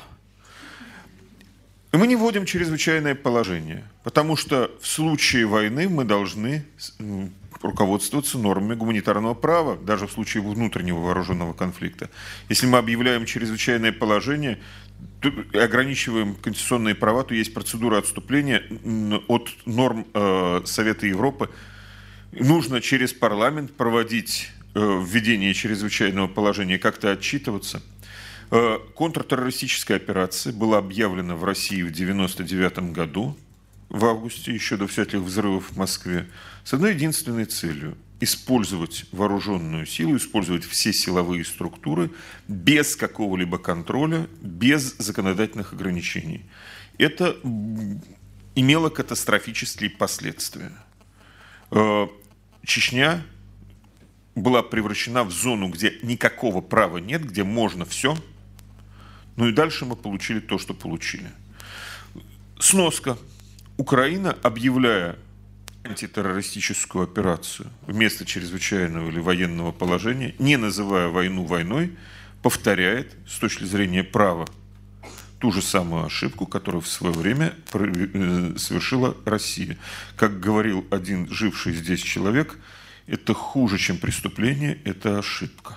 И 1.92 1.96
мы 1.96 2.08
не 2.08 2.16
вводим 2.16 2.44
чрезвычайное 2.44 3.14
положение, 3.14 3.84
потому 4.02 4.36
что 4.36 4.70
в 4.80 4.86
случае 4.86 5.46
войны 5.46 5.88
мы 5.88 6.04
должны 6.04 6.64
руководствоваться 7.62 8.38
нормами 8.38 8.74
гуманитарного 8.74 9.34
права, 9.34 9.76
даже 9.76 10.06
в 10.06 10.12
случае 10.12 10.42
внутреннего 10.42 10.98
вооруженного 10.98 11.52
конфликта. 11.52 12.08
Если 12.48 12.66
мы 12.66 12.78
объявляем 12.78 13.26
чрезвычайное 13.26 13.92
положение, 13.92 14.58
ограничиваем 15.52 16.34
конституционные 16.34 16.94
права, 16.94 17.24
то 17.24 17.34
есть 17.34 17.52
процедура 17.52 17.98
отступления 17.98 18.62
от 19.28 19.50
норм 19.66 20.06
э, 20.14 20.62
Совета 20.64 21.06
Европы. 21.06 21.50
Нужно 22.32 22.80
через 22.80 23.12
парламент 23.12 23.72
проводить 23.72 24.50
э, 24.74 24.80
введение 24.80 25.52
чрезвычайного 25.52 26.28
положения, 26.28 26.78
как-то 26.78 27.10
отчитываться. 27.10 27.82
Э, 28.50 28.78
контртеррористическая 28.96 29.98
операция 29.98 30.52
была 30.52 30.78
объявлена 30.78 31.36
в 31.36 31.44
России 31.44 31.82
в 31.82 31.90
1999 31.90 32.92
году, 32.92 33.36
в 33.88 34.04
августе, 34.04 34.52
еще 34.52 34.76
до 34.76 34.86
всяких 34.86 35.18
взрывов 35.18 35.70
в 35.70 35.76
Москве, 35.76 36.28
с 36.64 36.72
одной 36.72 36.94
единственной 36.94 37.44
целью– 37.44 37.96
использовать 38.20 39.06
вооруженную 39.12 39.86
силу, 39.86 40.16
использовать 40.16 40.64
все 40.64 40.92
силовые 40.92 41.44
структуры 41.44 42.10
без 42.48 42.94
какого-либо 42.94 43.58
контроля, 43.58 44.28
без 44.42 44.94
законодательных 44.98 45.72
ограничений. 45.72 46.44
Это 46.98 47.36
имело 48.54 48.90
катастрофические 48.90 49.90
последствия. 49.90 50.70
Э, 51.70 52.08
Чечня 52.64 53.24
была 54.34 54.62
превращена 54.62 55.24
в 55.24 55.30
зону, 55.30 55.68
где 55.68 55.98
никакого 56.02 56.60
права 56.60 56.98
нет, 56.98 57.24
где 57.24 57.42
можно 57.42 57.86
все. 57.86 58.16
Ну 59.36 59.48
и 59.48 59.52
дальше 59.52 59.86
мы 59.86 59.96
получили 59.96 60.40
то, 60.40 60.58
что 60.58 60.74
получили. 60.74 61.30
Сноска. 62.58 63.16
Украина, 63.78 64.36
объявляя 64.42 65.16
антитеррористическую 65.84 67.04
операцию 67.04 67.70
вместо 67.86 68.24
чрезвычайного 68.24 69.08
или 69.08 69.18
военного 69.18 69.72
положения, 69.72 70.34
не 70.38 70.56
называя 70.56 71.08
войну 71.08 71.44
войной, 71.44 71.96
повторяет 72.42 73.14
с 73.26 73.38
точки 73.38 73.64
зрения 73.64 74.04
права 74.04 74.46
ту 75.40 75.52
же 75.52 75.62
самую 75.62 76.04
ошибку, 76.04 76.46
которую 76.46 76.82
в 76.82 76.88
свое 76.88 77.14
время 77.14 77.54
э, 77.72 78.54
совершила 78.58 79.16
Россия. 79.24 79.78
Как 80.16 80.38
говорил 80.38 80.86
один 80.90 81.28
живший 81.30 81.72
здесь 81.72 82.00
человек, 82.00 82.58
это 83.06 83.32
хуже, 83.34 83.78
чем 83.78 83.96
преступление, 83.96 84.78
это 84.84 85.18
ошибка. 85.18 85.76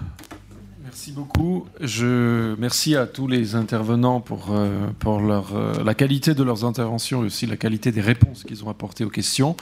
Merci 0.93 1.11
beaucoup. 1.11 1.65
Je 1.81 2.53
merci 2.59 2.95
à 2.95 3.07
tous 3.07 3.27
les 3.27 3.55
intervenants 3.55 4.21
pour, 4.21 4.51
euh, 4.51 4.91
leur, 5.27 5.55
euh, 5.55 5.83
la 5.83 5.95
qualité 5.95 6.35
de 6.35 6.43
leurs 6.43 6.65
interventions 6.65 7.23
et 7.23 7.25
aussi 7.25 7.47
la 7.47 7.57
qualité 7.57 7.91
des 7.91 7.99
réponses 7.99 8.43
qu'ils 8.43 8.63
ont 8.63 8.69
apportées 8.69 9.03
aux 9.03 9.09
questions. 9.09 9.55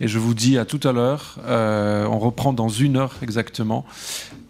Et 0.00 0.08
je 0.08 0.18
vous 0.18 0.34
dis 0.34 0.58
à 0.58 0.64
tout 0.64 0.80
à 0.82 0.90
l'heure. 0.90 1.38
Euh, 1.46 2.04
on 2.06 2.18
reprend 2.18 2.52
dans 2.52 2.68
une 2.68 2.96
heure 2.96 3.14
exactement 3.22 3.86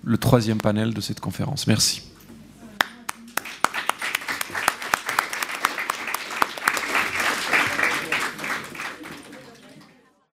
le 0.04 0.16
troisième 0.16 0.58
panel 0.58 0.94
de 0.94 1.02
cette 1.02 1.20
conférence. 1.20 1.66
Merci. 1.66 2.02